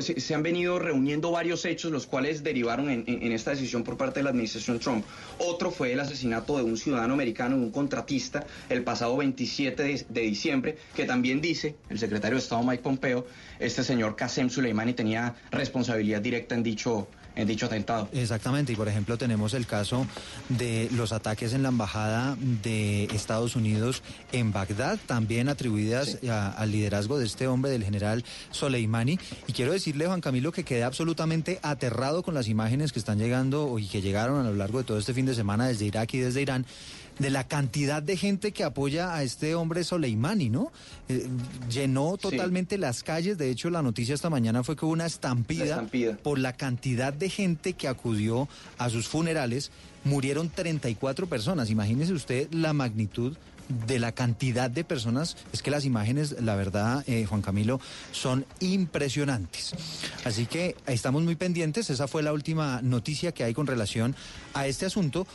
se, 0.00 0.34
han 0.34 0.42
venido 0.42 0.78
reuniendo 0.78 1.30
varios 1.30 1.64
hechos, 1.64 1.90
los 1.90 2.06
cuales 2.06 2.42
derivaron 2.42 2.90
en, 2.90 3.32
esta 3.32 3.52
decisión 3.52 3.84
por 3.84 3.96
parte 3.96 4.20
de 4.20 4.24
la 4.24 4.30
administración 4.30 4.78
Trump. 4.78 5.04
Otro 5.38 5.70
fue 5.70 5.92
el 5.92 6.00
asesinato 6.00 6.56
de 6.56 6.62
un 6.62 6.76
ciudadano 6.76 7.14
americano, 7.14 7.56
un 7.56 7.70
contratista, 7.70 8.46
el 8.68 8.82
pasado 8.84 9.16
27 9.16 9.82
de, 9.82 10.06
de 10.08 10.20
diciembre, 10.20 10.76
que 10.94 11.04
también 11.04 11.40
dice 11.40 11.74
el 11.88 11.98
secretario 11.98 12.36
de 12.36 12.42
Estado 12.42 12.62
Mike 12.62 12.82
Pompeo, 12.82 13.26
este 13.58 13.82
señor 13.82 14.16
Qasem 14.16 14.50
Soleimani 14.50 14.92
tenía 14.92 15.34
responsabilidad 15.50 16.20
directa 16.20 16.54
en 16.54 16.62
dicho 16.62 17.08
en 17.34 17.48
dicho 17.48 17.66
atentado. 17.66 18.08
Exactamente, 18.12 18.72
y 18.72 18.76
por 18.76 18.88
ejemplo 18.88 19.16
tenemos 19.18 19.54
el 19.54 19.66
caso 19.66 20.06
de 20.48 20.88
los 20.92 21.12
ataques 21.12 21.52
en 21.52 21.62
la 21.62 21.70
embajada 21.70 22.36
de 22.62 23.04
Estados 23.04 23.56
Unidos 23.56 24.02
en 24.32 24.52
Bagdad, 24.52 24.98
también 25.06 25.48
atribuidas 25.48 26.18
a- 26.28 26.50
al 26.50 26.70
liderazgo 26.72 27.18
de 27.18 27.26
este 27.26 27.46
hombre, 27.46 27.70
del 27.70 27.84
general 27.84 28.24
Soleimani. 28.50 29.18
Y 29.46 29.52
quiero 29.52 29.72
decirle, 29.72 30.06
Juan 30.06 30.20
Camilo, 30.20 30.52
que 30.52 30.64
quedé 30.64 30.84
absolutamente 30.84 31.58
aterrado 31.62 32.22
con 32.22 32.34
las 32.34 32.48
imágenes 32.48 32.92
que 32.92 32.98
están 32.98 33.18
llegando 33.18 33.78
y 33.78 33.86
que 33.88 34.02
llegaron 34.02 34.40
a 34.44 34.50
lo 34.50 34.54
largo 34.56 34.78
de 34.78 34.84
todo 34.84 34.98
este 34.98 35.14
fin 35.14 35.26
de 35.26 35.34
semana 35.34 35.66
desde 35.66 35.86
Irak 35.86 36.14
y 36.14 36.18
desde 36.18 36.42
Irán 36.42 36.66
de 37.18 37.30
la 37.30 37.46
cantidad 37.46 38.02
de 38.02 38.16
gente 38.16 38.52
que 38.52 38.64
apoya 38.64 39.14
a 39.14 39.22
este 39.22 39.54
hombre 39.54 39.84
Soleimani, 39.84 40.48
¿no? 40.48 40.72
Eh, 41.08 41.28
llenó 41.70 42.16
totalmente 42.16 42.78
las 42.78 43.02
calles. 43.02 43.38
De 43.38 43.50
hecho, 43.50 43.70
la 43.70 43.82
noticia 43.82 44.14
esta 44.14 44.30
mañana 44.30 44.64
fue 44.64 44.76
que 44.76 44.84
hubo 44.84 44.92
una 44.92 45.06
estampida, 45.06 45.64
estampida. 45.64 46.16
por 46.16 46.38
la 46.38 46.54
cantidad 46.54 47.12
de 47.12 47.28
gente 47.28 47.74
que 47.74 47.88
acudió 47.88 48.48
a 48.78 48.90
sus 48.90 49.08
funerales. 49.08 49.70
Murieron 50.04 50.50
34 50.50 51.28
personas. 51.28 51.70
Imagínese 51.70 52.12
usted 52.12 52.48
la 52.52 52.72
magnitud 52.72 53.36
de 53.86 53.98
la 53.98 54.12
cantidad 54.12 54.70
de 54.70 54.84
personas. 54.84 55.36
Es 55.52 55.62
que 55.62 55.70
las 55.70 55.84
imágenes, 55.84 56.36
la 56.40 56.56
verdad, 56.56 57.04
eh, 57.06 57.24
Juan 57.26 57.42
Camilo, 57.42 57.80
son 58.12 58.44
impresionantes. 58.60 59.74
Así 60.24 60.46
que 60.46 60.76
estamos 60.86 61.22
muy 61.22 61.36
pendientes. 61.36 61.90
Esa 61.90 62.08
fue 62.08 62.22
la 62.22 62.32
última 62.32 62.80
noticia 62.82 63.32
que 63.32 63.44
hay 63.44 63.54
con 63.54 63.66
relación 63.66 64.14
a 64.54 64.66
este 64.66 64.86
asunto. 64.86 65.26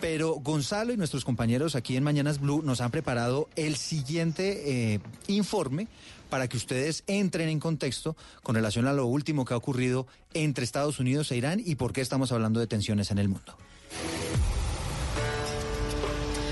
Pero 0.00 0.34
Gonzalo 0.34 0.92
y 0.92 0.96
nuestros 0.96 1.24
compañeros 1.24 1.74
aquí 1.74 1.96
en 1.96 2.04
Mañanas 2.04 2.40
Blue 2.40 2.62
nos 2.62 2.80
han 2.80 2.90
preparado 2.90 3.48
el 3.56 3.76
siguiente 3.76 4.94
eh, 4.94 5.00
informe 5.26 5.88
para 6.28 6.48
que 6.48 6.56
ustedes 6.56 7.04
entren 7.06 7.48
en 7.48 7.60
contexto 7.60 8.16
con 8.42 8.54
relación 8.54 8.86
a 8.86 8.92
lo 8.92 9.06
último 9.06 9.44
que 9.44 9.54
ha 9.54 9.56
ocurrido 9.56 10.06
entre 10.34 10.64
Estados 10.64 11.00
Unidos 11.00 11.30
e 11.30 11.36
Irán 11.36 11.62
y 11.64 11.76
por 11.76 11.92
qué 11.92 12.00
estamos 12.00 12.32
hablando 12.32 12.60
de 12.60 12.66
tensiones 12.66 13.10
en 13.10 13.18
el 13.18 13.28
mundo. 13.28 13.56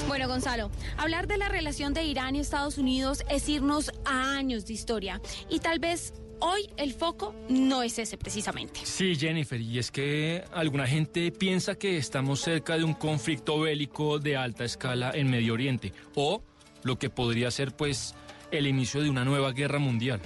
Bueno, 0.08 0.28
Gonzalo, 0.28 0.70
hablar 0.96 1.26
de 1.26 1.38
la 1.38 1.48
relación 1.48 1.92
de 1.92 2.04
Irán 2.04 2.36
y 2.36 2.40
Estados 2.40 2.78
Unidos 2.78 3.24
es 3.28 3.48
irnos 3.48 3.90
a 4.04 4.36
años 4.36 4.64
de 4.64 4.72
historia. 4.72 5.20
Y 5.50 5.58
tal 5.58 5.80
vez 5.80 6.14
hoy 6.44 6.68
el 6.76 6.92
foco 6.92 7.34
no 7.48 7.82
es 7.82 7.98
ese 7.98 8.18
precisamente. 8.18 8.80
Sí, 8.84 9.16
Jennifer, 9.16 9.60
y 9.60 9.78
es 9.78 9.90
que 9.90 10.44
alguna 10.52 10.86
gente 10.86 11.32
piensa 11.32 11.74
que 11.74 11.96
estamos 11.96 12.40
cerca 12.40 12.76
de 12.76 12.84
un 12.84 12.94
conflicto 12.94 13.60
bélico 13.60 14.18
de 14.18 14.36
alta 14.36 14.64
escala 14.64 15.12
en 15.14 15.30
Medio 15.30 15.54
Oriente, 15.54 15.92
o 16.14 16.42
lo 16.82 16.98
que 16.98 17.08
podría 17.08 17.50
ser 17.50 17.74
pues 17.74 18.14
el 18.50 18.66
inicio 18.66 19.02
de 19.02 19.10
una 19.10 19.24
nueva 19.24 19.52
guerra 19.52 19.78
mundial. 19.78 20.20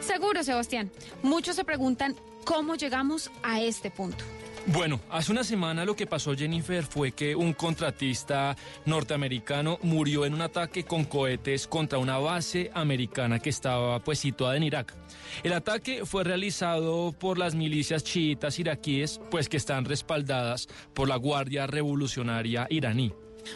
Seguro, 0.00 0.42
Sebastián. 0.42 0.90
Muchos 1.22 1.54
se 1.54 1.64
preguntan 1.64 2.16
cómo 2.44 2.74
llegamos 2.74 3.30
a 3.42 3.60
este 3.60 3.90
punto. 3.90 4.24
Bueno, 4.66 5.00
hace 5.10 5.32
una 5.32 5.42
semana 5.42 5.84
lo 5.84 5.96
que 5.96 6.06
pasó 6.06 6.36
Jennifer 6.36 6.84
fue 6.84 7.10
que 7.10 7.34
un 7.34 7.52
contratista 7.52 8.56
norteamericano 8.86 9.78
murió 9.82 10.24
en 10.24 10.34
un 10.34 10.42
ataque 10.42 10.84
con 10.84 11.04
cohetes 11.04 11.66
contra 11.66 11.98
una 11.98 12.18
base 12.18 12.70
americana 12.72 13.40
que 13.40 13.50
estaba 13.50 13.98
pues 14.04 14.20
situada 14.20 14.56
en 14.56 14.62
Irak. 14.62 14.94
El 15.42 15.52
ataque 15.52 16.06
fue 16.06 16.22
realizado 16.22 17.10
por 17.10 17.38
las 17.38 17.56
milicias 17.56 18.04
chiitas 18.04 18.60
iraquíes 18.60 19.20
pues 19.32 19.48
que 19.48 19.56
están 19.56 19.84
respaldadas 19.84 20.68
por 20.94 21.08
la 21.08 21.16
Guardia 21.16 21.66
Revolucionaria 21.66 22.68
iraní. 22.70 23.12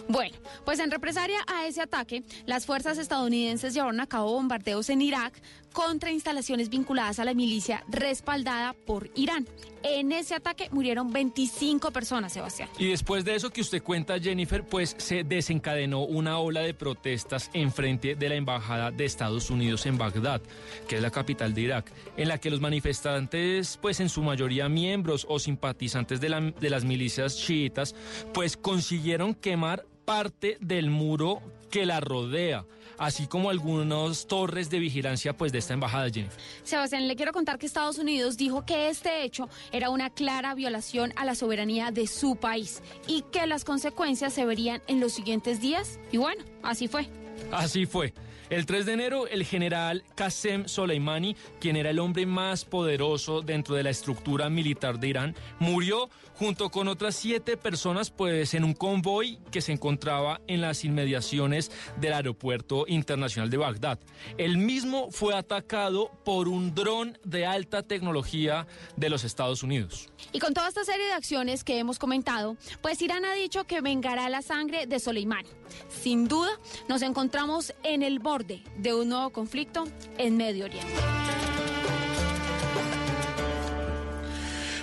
Bueno, 0.09 0.37
pues 0.65 0.79
en 0.81 0.91
represalia 0.91 1.39
a 1.47 1.67
ese 1.67 1.81
ataque, 1.81 2.25
las 2.45 2.67
fuerzas 2.67 2.99
estadounidenses 2.99 3.75
llevaron 3.75 4.01
a 4.01 4.07
cabo 4.07 4.33
bombardeos 4.33 4.91
en 4.91 5.03
Irak 5.03 5.41
contra 5.77 6.11
instalaciones 6.11 6.71
vinculadas 6.71 7.19
a 7.19 7.27
la 7.27 7.35
milicia 7.35 7.85
respaldada 7.87 8.73
por 8.73 9.11
Irán. 9.15 9.47
En 9.83 10.11
ese 10.11 10.35
ataque 10.35 10.71
murieron 10.73 11.13
25 11.13 11.91
personas, 11.91 12.33
Sebastián. 12.33 12.71
Y 12.79 12.89
después 12.89 13.27
de 13.27 13.35
eso 13.35 13.51
que 13.51 13.61
usted 13.61 13.83
cuenta, 13.83 14.19
Jennifer, 14.19 14.65
pues 14.65 14.97
se 14.97 15.23
desencadenó 15.23 16.05
una 16.05 16.39
ola 16.39 16.61
de 16.61 16.73
protestas 16.73 17.51
en 17.53 17.71
frente 17.71 18.15
de 18.15 18.29
la 18.31 18.37
Embajada 18.37 18.91
de 18.91 19.05
Estados 19.05 19.51
Unidos 19.51 19.85
en 19.85 19.99
Bagdad, 19.99 20.41
que 20.89 20.97
es 20.97 21.03
la 21.03 21.11
capital 21.11 21.53
de 21.53 21.61
Irak, 21.61 21.93
en 22.17 22.29
la 22.29 22.39
que 22.39 22.49
los 22.49 22.63
manifestantes, 22.63 23.79
pues 23.83 24.01
en 24.01 24.09
su 24.09 24.23
mayoría 24.23 24.71
miembros 24.71 25.27
o 25.29 25.39
simpatizantes 25.39 26.23
de, 26.23 26.55
de 26.59 26.71
las 26.71 26.85
milicias 26.85 27.37
chiitas, 27.37 27.95
pues 28.33 28.57
consiguieron 28.57 29.35
quemar 29.35 29.85
parte 30.07 30.57
del 30.61 30.89
muro 30.89 31.43
que 31.77 31.85
la 31.85 32.01
rodea, 32.01 32.65
así 32.97 33.27
como 33.27 33.51
algunas 33.51 34.27
torres 34.27 34.71
de 34.71 34.79
vigilancia 34.79 35.37
pues 35.37 35.53
de 35.53 35.59
esta 35.59 35.75
embajada, 35.75 36.09
Jennifer. 36.09 36.41
Sebastián, 36.63 37.07
le 37.07 37.17
quiero 37.17 37.35
contar 37.35 37.59
que 37.59 37.67
Estados 37.67 37.99
Unidos 37.99 38.39
dijo 38.39 38.65
que 38.65 38.89
este 38.89 39.25
hecho 39.25 39.51
era 39.73 39.91
una 39.91 40.09
clara 40.09 40.55
violación 40.55 41.13
a 41.17 41.27
la 41.27 41.35
soberanía 41.35 41.91
de 41.91 42.07
su 42.07 42.37
país 42.37 42.83
y 43.07 43.27
que 43.31 43.47
las 43.47 43.65
consecuencias 43.65 44.33
se 44.33 44.47
verían 44.47 44.81
en 44.87 45.01
los 45.01 45.13
siguientes 45.13 45.61
días. 45.61 46.01
Y 46.13 46.17
bueno, 46.17 46.43
así 46.63 46.89
fue. 46.89 47.11
Así 47.53 47.85
fue. 47.85 48.15
El 48.49 48.65
3 48.65 48.87
de 48.87 48.93
enero, 48.95 49.27
el 49.27 49.45
general 49.45 50.03
Qasem 50.15 50.67
Soleimani, 50.67 51.37
quien 51.61 51.77
era 51.77 51.91
el 51.91 51.99
hombre 51.99 52.25
más 52.25 52.65
poderoso 52.65 53.43
dentro 53.43 53.75
de 53.75 53.83
la 53.83 53.91
estructura 53.91 54.49
militar 54.49 54.99
de 54.99 55.09
Irán, 55.09 55.35
murió 55.59 56.09
junto 56.39 56.71
con 56.71 56.89
otras 56.89 57.17
siete 57.17 57.57
personas, 57.57 58.11
pues 58.11 58.55
en 58.55 58.65
un 58.65 58.75
convoy 58.75 59.39
que 59.51 59.61
se 59.61 59.73
encontraba 59.73 60.41
en 60.47 60.61
las 60.61 60.85
inmediaciones 60.85 61.71
del 62.01 62.13
aeropuerto 62.13 62.85
internacional 62.89 63.51
de 63.51 63.57
Bagdad. 63.57 63.99
El 64.39 64.59
mismo 64.59 65.11
fue 65.11 65.35
atacado 65.35 66.11
por 66.25 66.49
un 66.49 66.75
dron 66.75 67.19
de 67.25 67.47
alta 67.47 67.83
tecnología 67.83 68.67
de 68.97 69.11
los 69.11 69.25
Estados 69.25 69.63
Unidos. 69.63 70.09
Y 70.33 70.39
con 70.39 70.55
toda 70.55 70.69
esta 70.69 70.85
serie 70.85 71.07
de 71.07 71.13
acciones 71.13 71.65
que 71.65 71.79
hemos 71.79 71.99
comentado, 71.99 72.57
pues 72.83 73.01
Irán 73.03 73.25
ha 73.25 73.35
dicho 73.35 73.65
que 73.65 73.81
vengará 73.81 74.29
la 74.29 74.43
sangre 74.43 74.87
de 74.87 74.99
Soleimani. 74.99 75.49
Sin 75.89 76.29
duda, 76.29 76.51
nos 76.89 77.03
encontramos 77.03 77.75
en 77.83 78.03
el 78.03 78.19
borde 78.19 78.63
de 78.77 78.95
un 78.95 79.09
nuevo 79.09 79.31
conflicto 79.31 79.85
en 80.19 80.37
Medio 80.37 80.67
Oriente. 80.67 81.26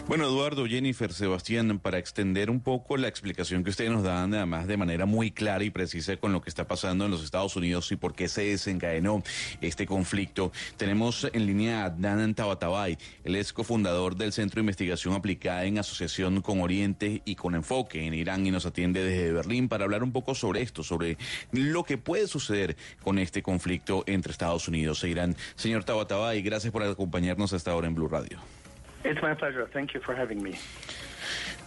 Bueno, 0.06 0.26
Eduardo, 0.26 0.68
Jennifer, 0.68 1.14
Sebastián, 1.14 1.80
para 1.80 1.98
extender 1.98 2.50
un 2.50 2.60
poco 2.60 2.98
la 2.98 3.08
explicación 3.08 3.64
que 3.64 3.70
ustedes 3.70 3.90
nos 3.90 4.04
dan, 4.04 4.34
además 4.34 4.68
de 4.68 4.76
manera 4.76 5.06
muy 5.06 5.32
clara 5.32 5.64
y 5.64 5.70
precisa 5.70 6.18
con 6.18 6.34
lo 6.34 6.42
que 6.42 6.50
está 6.50 6.68
pasando 6.68 7.06
en 7.06 7.12
los 7.12 7.24
Estados 7.24 7.56
Unidos 7.56 7.90
y 7.94 7.96
por 7.96 8.14
qué 8.14 8.28
se 8.28 8.44
desencadenó 8.44 9.24
este 9.62 9.88
conflicto, 9.88 10.52
tenemos 10.76 11.26
en 11.32 11.46
línea 11.46 11.84
a 11.84 11.86
Adnan 11.86 12.36
Tabatabay, 12.36 12.98
él 13.24 13.36
es 13.38 13.54
cofundador 13.54 14.18
del 14.18 14.34
Centro 14.34 14.58
de 14.58 14.64
Investigación 14.64 15.14
Aplicada 15.14 15.64
en 15.64 15.80
Asociación 15.80 16.42
con 16.42 16.60
Oriente 16.60 17.22
y 17.24 17.36
con 17.36 17.56
Enfoque 17.56 18.06
en 18.06 18.14
Irán 18.14 18.46
y 18.46 18.52
nos 18.52 18.66
atiende 18.66 19.06
desde 19.06 19.32
Berlín 19.32 19.70
para 19.70 19.86
hablar 19.86 20.04
un 20.04 20.12
poco 20.12 20.36
sobre 20.36 20.62
esto, 20.62 20.84
sobre 20.84 21.18
lo 21.54 21.86
que 21.86 21.98
puede 21.98 22.28
suceder 22.28 22.76
con 23.02 23.20
este 23.20 23.42
conflicto 23.42 24.04
entre 24.06 24.34
Estados 24.34 24.68
Unidos 24.68 25.02
e 25.06 25.10
Irán. 25.10 25.38
Señor 25.56 25.86
Tabatabay, 25.86 26.42
gracias 26.42 26.74
por 26.74 26.84
acompañarnos 26.84 27.54
hasta 27.54 27.72
ahora 27.72 27.88
en 27.88 27.96
Blue 27.96 28.10
Radio. 28.10 28.63
It's 29.04 29.22
my 29.22 29.36
pleasure. 29.36 29.68
Thank 29.74 29.94
you 29.94 30.02
for 30.02 30.16
having 30.16 30.42
me. 30.42 30.54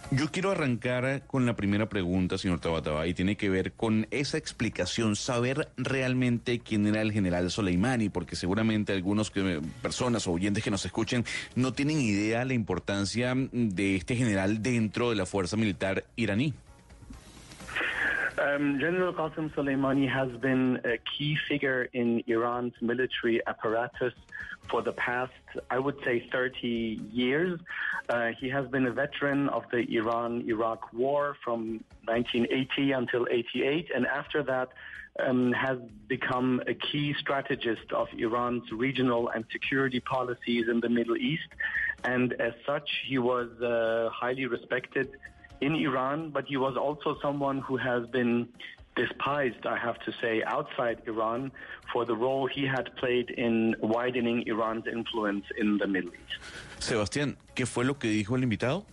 Yo 0.09 0.31
quiero 0.31 0.51
arrancar 0.51 1.23
con 1.27 1.45
la 1.45 1.57
primera 1.57 1.89
pregunta, 1.89 2.37
señor 2.37 2.61
Tabataba, 2.61 3.05
y 3.07 3.13
tiene 3.13 3.35
que 3.35 3.49
ver 3.49 3.73
con 3.73 4.07
esa 4.09 4.37
explicación, 4.37 5.17
saber 5.17 5.67
realmente 5.75 6.59
quién 6.59 6.87
era 6.87 7.01
el 7.01 7.11
general 7.11 7.51
Soleimani, 7.51 8.07
porque 8.07 8.37
seguramente 8.37 8.93
algunas 8.93 9.31
personas 9.81 10.25
o 10.25 10.31
oyentes 10.31 10.63
que 10.63 10.71
nos 10.71 10.85
escuchen 10.85 11.25
no 11.55 11.73
tienen 11.73 11.99
idea 11.99 12.39
de 12.39 12.45
la 12.45 12.53
importancia 12.53 13.33
de 13.35 13.97
este 13.97 14.15
general 14.15 14.63
dentro 14.63 15.09
de 15.09 15.17
la 15.17 15.25
fuerza 15.25 15.57
militar 15.57 16.05
iraní. 16.15 16.53
Um, 18.39 18.77
General 18.79 19.13
Qasem 19.13 19.51
Soleimani 19.55 20.07
has 20.07 20.29
been 20.39 20.79
a 20.85 20.97
key 20.99 21.35
figure 21.49 21.89
in 21.93 22.23
Iran's 22.27 22.73
military 22.81 23.41
apparatus 23.47 24.13
for 24.69 24.83
the 24.83 24.91
past, 24.91 25.33
I 25.71 25.79
would 25.79 25.97
say, 26.03 26.27
30 26.31 27.01
years. 27.11 27.59
Uh, 28.09 28.27
he 28.39 28.47
has 28.49 28.67
been 28.67 28.85
a 28.85 28.91
veteran 28.91 29.49
of 29.49 29.63
the 29.71 29.79
Iran-Iraq 29.89 30.93
war 30.93 31.35
from 31.43 31.83
1980 32.05 32.91
until 32.91 33.27
88, 33.29 33.89
and 33.95 34.05
after 34.05 34.43
that 34.43 34.69
um, 35.25 35.51
has 35.53 35.79
become 36.07 36.61
a 36.67 36.75
key 36.75 37.15
strategist 37.19 37.91
of 37.91 38.07
Iran's 38.15 38.71
regional 38.71 39.29
and 39.29 39.45
security 39.51 39.99
policies 39.99 40.65
in 40.69 40.79
the 40.79 40.89
Middle 40.89 41.17
East. 41.17 41.49
And 42.03 42.33
as 42.33 42.53
such, 42.67 42.87
he 43.07 43.17
was 43.17 43.49
uh, 43.61 44.09
highly 44.13 44.45
respected 44.45 45.09
in 45.61 45.75
Iran, 45.75 46.31
but 46.31 46.45
he 46.47 46.57
was 46.57 46.75
also 46.75 47.17
someone 47.21 47.59
who 47.59 47.77
has 47.77 48.07
been 48.09 48.47
despised, 48.95 49.65
I 49.65 49.77
have 49.77 49.99
to 50.05 50.11
say, 50.21 50.43
outside 50.43 50.97
Iran 51.05 51.51
for 51.93 52.05
the 52.05 52.15
role 52.15 52.47
he 52.47 52.65
had 52.65 52.95
played 52.97 53.29
in 53.29 53.75
widening 53.79 54.43
Iran's 54.47 54.87
influence 54.87 55.45
in 55.57 55.77
the 55.77 55.87
Middle 55.87 56.11
East. 56.11 56.41
Sebastián, 56.79 57.37
¿qué 57.55 57.65
fue 57.65 57.85
lo 57.85 57.97
que 57.97 58.09
dijo 58.09 58.35
el 58.35 58.43
invitado? 58.43 58.85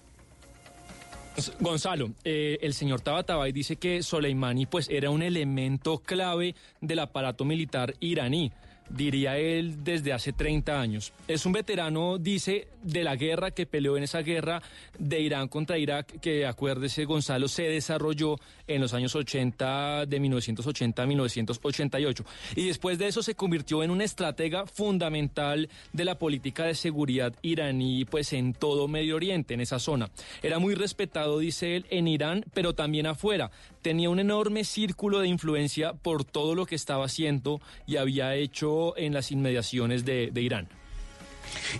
Gonzalo, 1.59 2.11
eh, 2.25 2.59
el 2.63 2.75
señor 2.75 3.01
Tabatabay 3.01 3.51
dice 3.51 3.77
que 3.77 4.05
Soleimani 4.05 4.67
pues 4.67 4.89
era 4.89 5.11
un 5.11 5.21
elemento 5.21 5.99
clave 5.99 6.55
del 6.81 7.01
aparato 7.01 7.45
militar 7.45 7.95
iraní. 7.99 8.53
Diría 8.95 9.39
él, 9.39 9.83
desde 9.85 10.13
hace 10.13 10.33
30 10.33 10.81
años. 10.81 11.13
Es 11.29 11.47
un 11.47 11.53
veterano, 11.53 12.19
dice, 12.19 12.69
de 12.83 13.03
la 13.03 13.17
guerra 13.17 13.51
que 13.51 13.67
peleó 13.67 13.97
en 13.97 14.05
esa 14.05 14.21
guerra 14.23 14.63
de 14.99 15.21
Irán 15.21 15.49
contra 15.49 15.79
Irak, 15.79 16.21
que 16.21 16.47
acuérdese, 16.47 17.05
Gonzalo, 17.05 17.49
se 17.49 17.65
desarrolló 17.65 18.37
en 18.67 18.81
los 18.81 18.95
años 18.95 19.15
80, 19.15 20.07
de 20.07 20.21
1980 20.21 21.03
a 21.03 21.07
1988. 21.07 22.25
Y 22.57 22.67
después 22.67 22.99
de 22.99 23.09
eso 23.09 23.23
se 23.23 23.35
convirtió 23.35 23.83
en 23.83 23.91
un 23.91 24.01
estratega 24.01 24.67
fundamental 24.67 25.69
de 25.93 26.05
la 26.05 26.19
política 26.19 26.65
de 26.65 26.75
seguridad 26.75 27.35
iraní, 27.43 28.05
pues 28.05 28.33
en 28.33 28.53
todo 28.53 28.89
Medio 28.89 29.17
Oriente, 29.17 29.55
en 29.55 29.61
esa 29.61 29.79
zona. 29.79 30.11
Era 30.43 30.59
muy 30.59 30.75
respetado, 30.75 31.39
dice 31.39 31.77
él, 31.77 31.87
en 31.91 32.09
Irán, 32.09 32.45
pero 32.55 32.75
también 32.75 33.07
afuera. 33.07 33.51
Tenía 33.85 34.09
un 34.09 34.19
enorme 34.19 34.65
círculo 34.65 35.21
de 35.21 35.29
influencia 35.29 35.93
por 35.93 36.25
todo 36.25 36.55
lo 36.55 36.65
que 36.65 36.75
estaba 36.75 37.05
haciendo 37.05 37.61
y 37.87 37.97
había 37.97 38.35
hecho 38.35 38.97
en 38.97 39.13
las 39.13 39.31
inmediaciones 39.31 40.07
de, 40.07 40.33
Irán. 40.37 40.69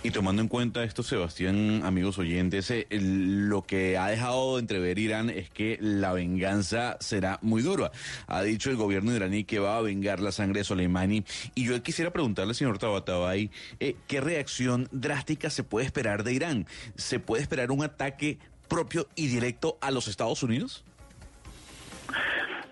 Y 0.03 0.11
tomando 0.11 0.43
en 0.43 0.47
cuenta 0.47 0.83
esto, 0.83 1.01
Sebastián, 1.01 1.81
amigos 1.83 2.19
oyentes, 2.19 2.69
eh, 2.69 2.85
lo 2.91 3.63
que 3.63 3.97
ha 3.97 4.09
dejado 4.09 4.53
de 4.53 4.59
entrever 4.59 4.99
Irán 4.99 5.31
es 5.31 5.49
que 5.49 5.79
la 5.81 6.13
venganza 6.13 6.97
será 6.99 7.39
muy 7.41 7.63
dura. 7.63 7.91
Ha 8.27 8.43
dicho 8.43 8.69
el 8.69 8.75
gobierno 8.75 9.11
iraní 9.11 9.43
que 9.43 9.57
va 9.57 9.79
a 9.79 9.81
vengar 9.81 10.19
la 10.19 10.31
sangre 10.31 10.59
de 10.59 10.65
Soleimani. 10.65 11.23
Y 11.55 11.65
yo 11.65 11.81
quisiera 11.81 12.13
preguntarle 12.13 12.53
señor 12.53 12.77
Tabatabai, 12.77 13.49
eh, 13.79 13.95
¿qué 14.07 14.21
reacción 14.21 14.87
drástica 14.91 15.49
se 15.49 15.63
puede 15.63 15.87
esperar 15.87 16.23
de 16.23 16.33
Irán? 16.33 16.67
¿Se 16.97 17.19
puede 17.19 17.41
esperar 17.41 17.71
un 17.71 17.83
ataque 17.83 18.37
propio 18.67 19.07
y 19.15 19.25
directo 19.25 19.79
a 19.81 19.89
los 19.89 20.07
Estados 20.07 20.43
Unidos? 20.43 20.83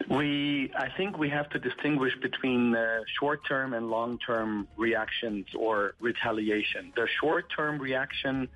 We, 0.09 0.71
I 0.75 0.89
think 0.89 1.17
we 1.17 1.29
have 1.29 1.49
to 1.49 1.59
distinguish 1.59 2.13
between 2.21 2.75
uh, 2.75 3.01
short-term 3.19 3.73
and 3.73 3.89
long-term 3.89 4.67
reactions 4.77 5.47
or 5.55 5.95
retaliation. 5.99 6.91
The 6.95 7.07
short-term 7.19 7.79
reaction 7.79 8.49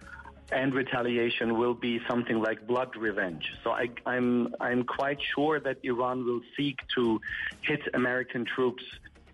and 0.51 0.73
retaliation 0.73 1.57
will 1.57 1.73
be 1.73 1.99
something 2.09 2.39
like 2.39 2.65
blood 2.67 2.95
revenge. 2.95 3.53
So 3.63 3.71
I, 3.71 3.89
I'm, 4.05 4.55
I'm 4.59 4.83
quite 4.83 5.19
sure 5.35 5.59
that 5.59 5.77
Iran 5.83 6.25
will 6.25 6.41
seek 6.55 6.79
to 6.95 7.19
hit 7.61 7.81
American 7.93 8.45
troops 8.45 8.83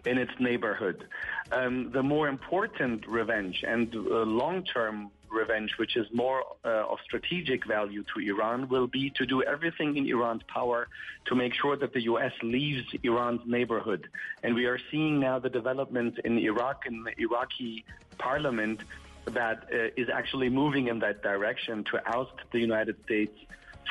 in 0.05 0.17
its 0.17 0.31
neighborhood. 0.39 1.07
Um, 1.51 1.91
the 1.91 2.03
more 2.03 2.27
important 2.27 3.07
revenge 3.07 3.63
and 3.67 3.93
uh, 3.95 4.23
long-term 4.23 5.11
revenge, 5.33 5.71
which 5.77 5.95
is 5.95 6.07
more 6.13 6.43
uh, 6.63 6.91
of 6.91 6.99
strategic 7.03 7.65
value 7.65 8.03
to 8.13 8.19
Iran, 8.19 8.69
will 8.69 8.87
be 8.87 9.09
to 9.11 9.25
do 9.25 9.43
everything 9.43 9.97
in 9.97 10.07
Iran's 10.07 10.43
power 10.43 10.87
to 11.25 11.35
make 11.35 11.53
sure 11.53 11.75
that 11.75 11.93
the 11.93 12.03
U.S. 12.03 12.33
leaves 12.41 12.85
Iran's 13.03 13.41
neighborhood. 13.45 14.07
And 14.43 14.55
we 14.55 14.65
are 14.65 14.79
seeing 14.91 15.19
now 15.19 15.39
the 15.39 15.49
developments 15.49 16.19
in 16.23 16.37
Iraq 16.37 16.85
and 16.85 17.05
the 17.05 17.13
Iraqi 17.19 17.83
parliament 18.17 18.81
that 19.25 19.67
uh, 19.73 20.01
is 20.01 20.09
actually 20.09 20.49
moving 20.49 20.87
in 20.87 20.99
that 20.99 21.23
direction 21.23 21.83
to 21.91 22.01
oust 22.15 22.37
the 22.51 22.59
United 22.59 22.95
States 23.05 23.37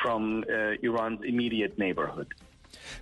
from 0.01 0.43
uh, 0.49 0.73
Iran's 0.81 1.21
immediate 1.23 1.77
neighborhood. 1.77 2.33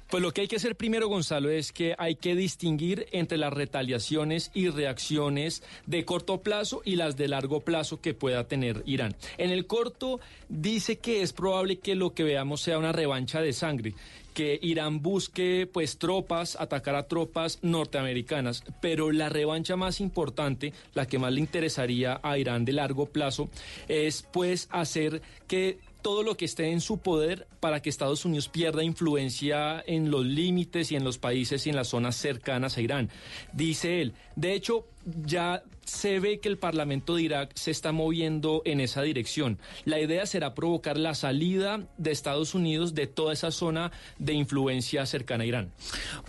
Pues 0.09 0.21
lo 0.21 0.31
que 0.31 0.41
hay 0.41 0.47
que 0.47 0.57
hacer 0.57 0.75
primero, 0.75 1.07
Gonzalo, 1.07 1.49
es 1.49 1.71
que 1.71 1.95
hay 1.97 2.15
que 2.15 2.35
distinguir 2.35 3.07
entre 3.11 3.37
las 3.37 3.53
retaliaciones 3.53 4.51
y 4.53 4.69
reacciones 4.69 5.63
de 5.85 6.05
corto 6.05 6.41
plazo 6.41 6.81
y 6.85 6.95
las 6.95 7.17
de 7.17 7.27
largo 7.27 7.61
plazo 7.61 8.01
que 8.01 8.13
pueda 8.13 8.47
tener 8.47 8.83
Irán. 8.85 9.15
En 9.37 9.51
el 9.51 9.65
corto 9.67 10.19
dice 10.49 10.97
que 10.97 11.21
es 11.21 11.33
probable 11.33 11.77
que 11.77 11.95
lo 11.95 12.13
que 12.13 12.23
veamos 12.23 12.61
sea 12.61 12.77
una 12.77 12.91
revancha 12.91 13.41
de 13.41 13.53
sangre 13.53 13.93
que 14.33 14.59
Irán 14.61 15.01
busque 15.01 15.67
pues 15.71 15.97
tropas, 15.97 16.55
atacar 16.59 16.95
a 16.95 17.07
tropas 17.07 17.59
norteamericanas, 17.61 18.63
pero 18.81 19.11
la 19.11 19.29
revancha 19.29 19.75
más 19.75 19.99
importante, 19.99 20.73
la 20.93 21.05
que 21.05 21.19
más 21.19 21.33
le 21.33 21.41
interesaría 21.41 22.19
a 22.23 22.37
Irán 22.37 22.65
de 22.65 22.73
largo 22.73 23.07
plazo, 23.07 23.49
es 23.87 24.25
pues 24.31 24.67
hacer 24.71 25.21
que 25.47 25.79
todo 26.01 26.23
lo 26.23 26.37
que 26.37 26.45
esté 26.45 26.71
en 26.71 26.81
su 26.81 26.97
poder 26.97 27.47
para 27.59 27.81
que 27.81 27.89
Estados 27.89 28.25
Unidos 28.25 28.49
pierda 28.49 28.83
influencia 28.83 29.83
en 29.85 30.11
los 30.11 30.25
límites 30.25 30.91
y 30.91 30.95
en 30.95 31.03
los 31.03 31.17
países 31.17 31.65
y 31.67 31.69
en 31.69 31.75
las 31.75 31.89
zonas 31.89 32.15
cercanas 32.15 32.77
a 32.77 32.81
Irán. 32.81 33.09
Dice 33.53 34.01
él, 34.01 34.13
de 34.35 34.53
hecho, 34.53 34.85
ya 35.25 35.63
se 35.85 36.19
ve 36.19 36.39
que 36.39 36.49
el 36.49 36.57
Parlamento 36.57 37.15
de 37.15 37.23
Irak 37.23 37.51
se 37.55 37.71
está 37.71 37.91
moviendo 37.91 38.61
en 38.65 38.79
esa 38.79 39.01
dirección. 39.01 39.59
La 39.85 39.99
idea 39.99 40.25
será 40.25 40.53
provocar 40.53 40.97
la 40.97 41.15
salida 41.15 41.87
de 41.97 42.11
Estados 42.11 42.55
Unidos 42.55 42.93
de 42.93 43.07
toda 43.07 43.33
esa 43.33 43.51
zona 43.51 43.91
de 44.19 44.33
influencia 44.33 45.05
cercana 45.05 45.43
a 45.43 45.47
Irán. 45.47 45.71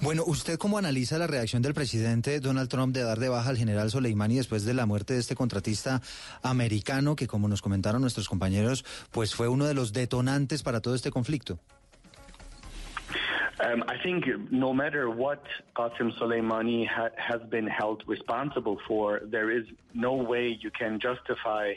Bueno, 0.00 0.24
¿usted 0.26 0.58
cómo 0.58 0.78
analiza 0.78 1.18
la 1.18 1.26
reacción 1.26 1.62
del 1.62 1.74
presidente 1.74 2.40
Donald 2.40 2.68
Trump 2.68 2.94
de 2.94 3.02
dar 3.02 3.18
de 3.18 3.28
baja 3.28 3.50
al 3.50 3.56
general 3.56 3.90
Soleimani 3.90 4.36
después 4.36 4.64
de 4.64 4.74
la 4.74 4.86
muerte 4.86 5.14
de 5.14 5.20
este 5.20 5.34
contratista 5.34 6.02
americano 6.42 7.16
que, 7.16 7.26
como 7.26 7.48
nos 7.48 7.62
comentaron 7.62 8.00
nuestros 8.00 8.28
compañeros, 8.28 8.84
pues 9.10 9.34
fue 9.34 9.48
uno 9.48 9.66
de 9.66 9.74
los 9.74 9.92
detonantes 9.92 10.62
para 10.62 10.80
todo 10.80 10.94
este 10.94 11.10
conflicto? 11.10 11.58
Um, 13.60 13.84
I 13.86 13.96
think 14.02 14.24
no 14.50 14.72
matter 14.72 15.10
what 15.10 15.44
Qasem 15.76 16.18
Soleimani 16.18 16.86
ha- 16.88 17.10
has 17.16 17.40
been 17.50 17.66
held 17.66 18.02
responsible 18.06 18.78
for, 18.88 19.20
there 19.24 19.50
is 19.50 19.64
no 19.94 20.14
way 20.14 20.56
you 20.60 20.70
can 20.70 20.98
justify 20.98 21.74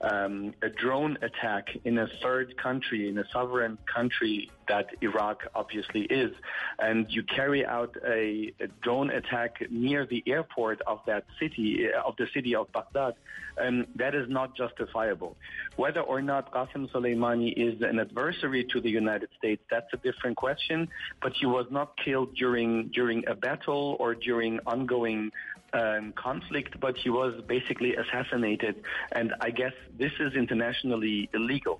um, 0.00 0.54
a 0.62 0.68
drone 0.68 1.18
attack 1.22 1.68
in 1.84 1.98
a 1.98 2.06
third 2.22 2.56
country, 2.56 3.08
in 3.08 3.18
a 3.18 3.24
sovereign 3.32 3.78
country 3.92 4.50
that 4.68 4.86
Iraq 5.00 5.44
obviously 5.54 6.02
is, 6.02 6.32
and 6.78 7.06
you 7.08 7.22
carry 7.22 7.64
out 7.64 7.96
a, 8.06 8.52
a 8.60 8.68
drone 8.82 9.10
attack 9.10 9.62
near 9.70 10.06
the 10.06 10.22
airport 10.26 10.80
of 10.82 11.00
that 11.06 11.24
city, 11.40 11.88
uh, 11.88 12.06
of 12.06 12.14
the 12.16 12.26
city 12.32 12.54
of 12.54 12.70
Baghdad, 12.72 13.14
um, 13.60 13.86
that 13.96 14.14
is 14.14 14.28
not 14.28 14.56
justifiable. 14.56 15.36
Whether 15.76 16.00
or 16.00 16.22
not 16.22 16.52
Qasem 16.52 16.90
Soleimani 16.90 17.52
is 17.56 17.82
an 17.82 17.98
adversary 17.98 18.64
to 18.72 18.80
the 18.80 18.90
United 18.90 19.30
States, 19.36 19.62
that's 19.70 19.92
a 19.92 19.96
different 19.96 20.36
question. 20.36 20.88
But 21.20 21.32
he 21.32 21.46
was 21.46 21.66
not 21.70 21.96
killed 22.04 22.34
during 22.36 22.88
during 22.88 23.26
a 23.26 23.34
battle 23.34 23.96
or 23.98 24.14
during 24.14 24.60
ongoing 24.66 25.32
um, 25.72 26.12
conflict, 26.12 26.78
but 26.80 26.96
he 26.96 27.10
was 27.10 27.34
basically 27.46 27.94
assassinated. 27.94 28.76
And 29.12 29.32
I 29.40 29.50
guess 29.50 29.72
this 29.98 30.12
is 30.20 30.34
internationally 30.34 31.28
illegal. 31.34 31.78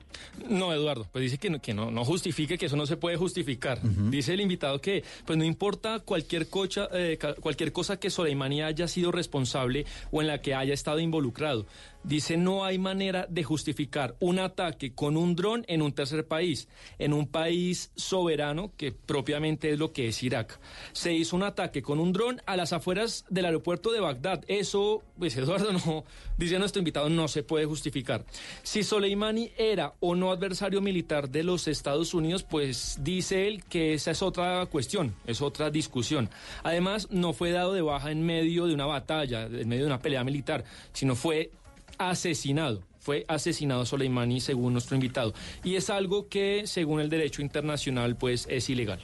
No, 0.49 0.73
Eduardo, 0.73 1.07
pues 1.13 1.23
dice 1.23 1.39
que 1.39 1.51
no, 1.51 1.61
que 1.61 1.75
no, 1.75 1.91
no 1.91 2.05
justifique, 2.05 2.59
que 2.59 2.67
eso 2.67 2.77
no 2.77 2.87
se 2.87 2.97
puede 2.97 3.17
justificar. 3.17 3.79
Dice 4.11 4.35
el 4.35 4.41
invitado 4.41 4.81
que, 4.81 5.03
pues 5.25 5.39
no 5.39 5.45
importa 5.45 6.01
cualquier, 6.01 6.49
cocha, 6.49 6.89
eh, 6.93 7.17
ca- 7.19 7.35
cualquier 7.35 7.73
cosa 7.73 7.99
que 7.99 8.11
Soleimani 8.11 8.63
haya 8.63 8.89
sido 8.89 9.11
responsable 9.13 9.87
o 10.11 10.21
en 10.21 10.27
la 10.29 10.41
que 10.41 10.55
haya 10.55 10.75
estado 10.75 11.01
involucrado. 11.01 11.67
Dice, 12.09 12.39
no 12.39 12.65
hay 12.65 12.79
manera 12.79 13.27
de 13.29 13.45
justificar 13.45 14.17
un 14.19 14.39
ataque 14.39 14.95
con 14.95 15.19
un 15.19 15.37
dron 15.37 15.67
en 15.69 15.83
un 15.83 15.93
tercer 15.93 16.27
país, 16.27 16.67
en 16.99 17.13
un 17.13 17.27
país 17.27 17.93
soberano, 17.97 18.73
que 18.79 18.93
propiamente 18.93 19.71
es 19.71 19.79
lo 19.79 19.93
que 19.93 20.09
es 20.09 20.23
Irak. 20.23 20.59
Se 20.93 21.13
hizo 21.13 21.37
un 21.37 21.43
ataque 21.43 21.83
con 21.83 22.01
un 22.01 22.15
dron 22.15 22.41
a 22.47 22.57
las 22.57 22.73
afueras 22.73 23.27
del 23.29 23.45
aeropuerto 23.45 23.93
de 23.93 24.01
Bagdad. 24.01 24.43
Eso, 24.49 25.03
pues 25.19 25.37
Eduardo, 25.37 25.71
no, 25.87 26.05
dice 26.39 26.59
nuestro 26.59 26.79
invitado, 26.81 27.11
no 27.11 27.29
se 27.29 27.43
puede 27.43 27.67
justificar. 27.67 28.25
Si 28.63 28.85
Soleimani 28.85 29.51
era 29.59 29.93
o 30.01 30.15
no 30.15 30.31
adversario 30.31 30.81
militar 30.81 31.29
de 31.29 31.43
los 31.43 31.69
Estados 31.69 32.15
Unidos, 32.15 32.43
pues 32.43 33.01
dice 33.03 33.49
él 33.49 33.65
que 33.65 33.93
esa 33.93 34.13
es 34.13 34.23
otra 34.23 34.65
cuestión, 34.65 35.15
es 35.27 35.43
otra 35.43 35.69
discusión. 35.69 36.31
Además, 36.63 37.09
no 37.11 37.35
fue 37.35 37.51
dado 37.51 37.75
de 37.75 37.83
baja 37.83 38.11
en 38.11 38.25
medio 38.25 38.67
de 38.67 38.73
una 38.73 38.87
batalla, 38.87 39.43
en 39.43 39.69
medio 39.69 39.83
de 39.83 39.91
una 39.91 40.01
pelea 40.01 40.25
militar, 40.25 40.65
sino 40.95 41.15
fue 41.15 41.51
asesinado. 41.99 42.83
Fue 42.99 43.25
asesinado 43.29 43.87
Soleimani 43.87 44.41
según 44.41 44.73
nuestro 44.73 44.97
invitado. 44.97 45.35
Y 45.65 45.77
es 45.77 45.91
algo 45.91 46.29
que, 46.29 46.63
según 46.67 47.01
el 47.01 47.09
derecho 47.09 47.43
internacional, 47.43 48.17
pues 48.17 48.47
es 48.51 48.69
ilegal. 48.69 49.01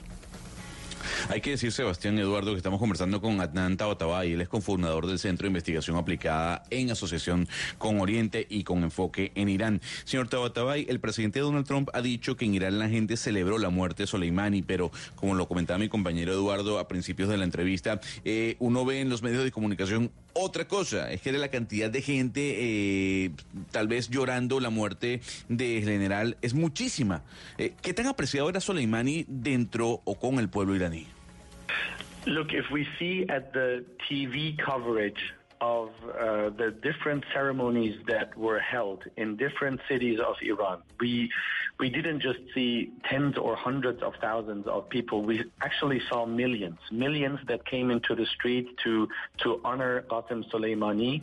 Hay 1.28 1.40
que 1.40 1.51
decir, 1.51 1.72
Sebastián 1.72 2.18
Eduardo, 2.18 2.53
que 2.53 2.57
estamos 2.57 2.80
conversando 2.80 3.20
con 3.20 3.40
Adnan 3.40 3.76
Tabatabay, 3.76 4.32
él 4.32 4.40
es 4.40 4.49
cofundador 4.49 5.07
del 5.07 5.18
Centro 5.18 5.45
de 5.45 5.49
Investigación 5.49 5.97
Aplicada 5.97 6.62
en 6.70 6.90
asociación 6.90 7.49
con 7.78 8.01
Oriente 8.01 8.47
y 8.49 8.64
con 8.64 8.82
enfoque 8.82 9.32
en 9.34 9.49
Irán. 9.49 9.80
Señor 10.05 10.28
Tabatabay, 10.28 10.86
el 10.88 11.01
presidente 11.01 11.40
Donald 11.40 11.66
Trump 11.66 11.90
ha 11.92 12.03
dicho 12.03 12.36
que 12.36 12.45
en 12.45 12.55
Irán 12.55 12.78
la 12.78 12.88
gente 12.88 13.16
celebró 13.16 13.59
la 13.59 13.70
muerte 13.70 14.05
de 14.05 14.07
Soleimani, 14.07 14.62
pero 14.62 14.90
como 15.14 15.34
lo 15.34 15.49
comentaba 15.49 15.78
mi 15.78 15.88
compañero 15.88 16.32
Eduardo 16.32 16.78
a 16.78 16.88
principios 16.88 17.28
de 17.28 17.36
la 17.36 17.45
entrevista, 17.45 18.01
eh, 18.24 18.57
uno 18.59 18.84
ve 18.84 19.01
en 19.01 19.09
los 19.09 19.22
medios 19.22 19.45
de 19.45 19.51
comunicación 19.51 20.11
otra 20.35 20.66
cosa, 20.66 21.11
es 21.11 21.20
que 21.22 21.32
la 21.32 21.49
cantidad 21.49 21.91
de 21.91 22.03
gente 22.03 22.57
eh, 22.59 23.30
tal 23.70 23.89
vez 23.89 24.11
llorando 24.11 24.61
la 24.61 24.70
muerte 24.70 25.20
del 25.49 25.85
general 25.85 26.37
es 26.43 26.55
muchísima. 26.55 27.22
Eh, 27.59 27.74
¿Qué 27.80 27.95
tan 27.95 28.07
apreciado 28.07 28.49
era 28.49 28.61
Soleimani 28.61 29.24
dentro 29.28 30.03
o 30.05 30.18
con 30.18 30.39
el 30.39 30.49
pueblo 30.49 30.74
iraní? 30.74 31.07
Look, 32.26 32.53
if 32.53 32.70
we 32.70 32.87
see 32.99 33.26
at 33.28 33.53
TV 34.09 34.57
of 35.64 35.88
uh, 35.88 36.50
the 36.60 36.68
different 36.88 37.22
ceremonies 37.32 37.96
that 38.12 38.28
were 38.36 38.60
held 38.74 39.00
in 39.16 39.28
different 39.36 39.78
cities 39.90 40.18
of 40.30 40.36
Iran, 40.52 40.78
we 41.00 41.12
we 41.82 41.88
didn't 41.96 42.20
just 42.28 42.42
see 42.54 42.72
tens 43.08 43.36
or 43.44 43.52
hundreds 43.68 44.00
of 44.08 44.12
thousands 44.26 44.64
of 44.76 44.80
people. 44.96 45.18
We 45.30 45.36
actually 45.68 46.00
saw 46.08 46.20
millions, 46.42 46.80
millions 47.04 47.38
that 47.50 47.60
came 47.74 47.88
into 47.96 48.12
the 48.20 48.26
street 48.36 48.66
to 48.84 48.92
to 49.42 49.48
honor 49.70 49.94
Qasem 50.10 50.40
Soleimani. 50.50 51.14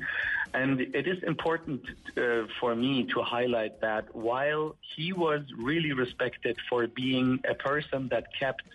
And 0.61 0.73
it 0.99 1.05
is 1.13 1.19
important 1.33 1.81
uh, 1.87 2.47
for 2.59 2.71
me 2.83 2.93
to 3.13 3.17
highlight 3.35 3.73
that 3.87 4.03
while 4.29 4.65
he 4.95 5.07
was 5.25 5.41
really 5.69 5.93
respected 6.03 6.55
for 6.69 6.79
being 7.03 7.27
a 7.53 7.55
person 7.69 7.99
that 8.13 8.25
kept 8.41 8.65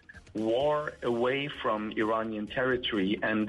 war 0.53 0.77
away 1.13 1.41
from 1.63 1.81
Iranian 2.05 2.47
territory 2.59 3.13
and 3.31 3.45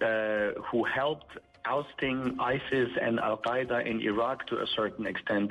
uh, 0.00 0.50
who 0.68 0.80
helped 1.00 1.32
ousting 1.68 2.36
ISIS 2.40 2.90
and 3.00 3.20
Al 3.20 3.38
Qaeda 3.38 3.86
in 3.86 4.00
Iraq 4.00 4.46
to 4.46 4.56
a 4.66 4.66
certain 4.78 5.06
extent. 5.06 5.50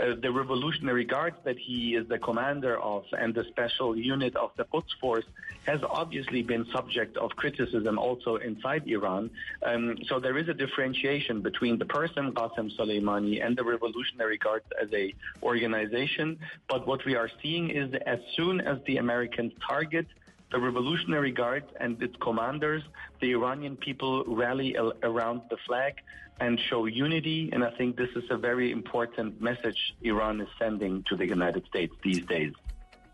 Uh, 0.00 0.14
the 0.20 0.30
Revolutionary 0.30 1.04
Guards 1.04 1.38
that 1.44 1.58
he 1.58 1.94
is 1.94 2.06
the 2.08 2.18
commander 2.18 2.74
of 2.78 3.04
and 3.22 3.34
the 3.34 3.44
special 3.52 3.96
unit 3.96 4.34
of 4.36 4.50
the 4.58 4.64
Quds 4.64 4.92
Force 5.00 5.24
has 5.66 5.80
obviously 5.88 6.42
been 6.42 6.64
subject 6.76 7.16
of 7.16 7.30
criticism 7.42 7.98
also 7.98 8.36
inside 8.36 8.82
Iran. 8.86 9.30
Um, 9.64 9.96
so 10.08 10.20
there 10.20 10.36
is 10.38 10.48
a 10.48 10.54
differentiation 10.54 11.40
between 11.40 11.78
the 11.78 11.86
person 11.86 12.32
Qasem 12.32 12.68
Soleimani 12.76 13.44
and 13.44 13.56
the 13.56 13.64
Revolutionary 13.64 14.38
Guards 14.38 14.66
as 14.80 14.88
a 14.92 15.14
organization. 15.42 16.38
But 16.68 16.86
what 16.86 17.04
we 17.04 17.16
are 17.16 17.30
seeing 17.42 17.70
is 17.70 17.88
as 18.06 18.20
soon 18.36 18.60
as 18.60 18.78
the 18.86 18.98
Americans 18.98 19.52
target 19.66 20.06
the 20.50 20.58
Revolutionary 20.58 21.32
Guard 21.32 21.64
and 21.80 22.00
its 22.02 22.16
commanders, 22.20 22.82
the 23.20 23.32
Iranian 23.32 23.76
people 23.76 24.24
rally 24.26 24.76
al- 24.76 24.94
around 25.02 25.42
the 25.50 25.56
flag 25.66 25.94
and 26.40 26.58
show 26.60 26.86
unity. 26.86 27.50
And 27.52 27.64
I 27.64 27.70
think 27.76 27.96
this 27.96 28.10
is 28.14 28.24
a 28.30 28.36
very 28.36 28.70
important 28.70 29.40
message 29.40 29.94
Iran 30.02 30.40
is 30.40 30.48
sending 30.58 31.02
to 31.08 31.16
the 31.16 31.26
United 31.26 31.64
States 31.66 31.92
these 32.04 32.24
days. 32.26 32.52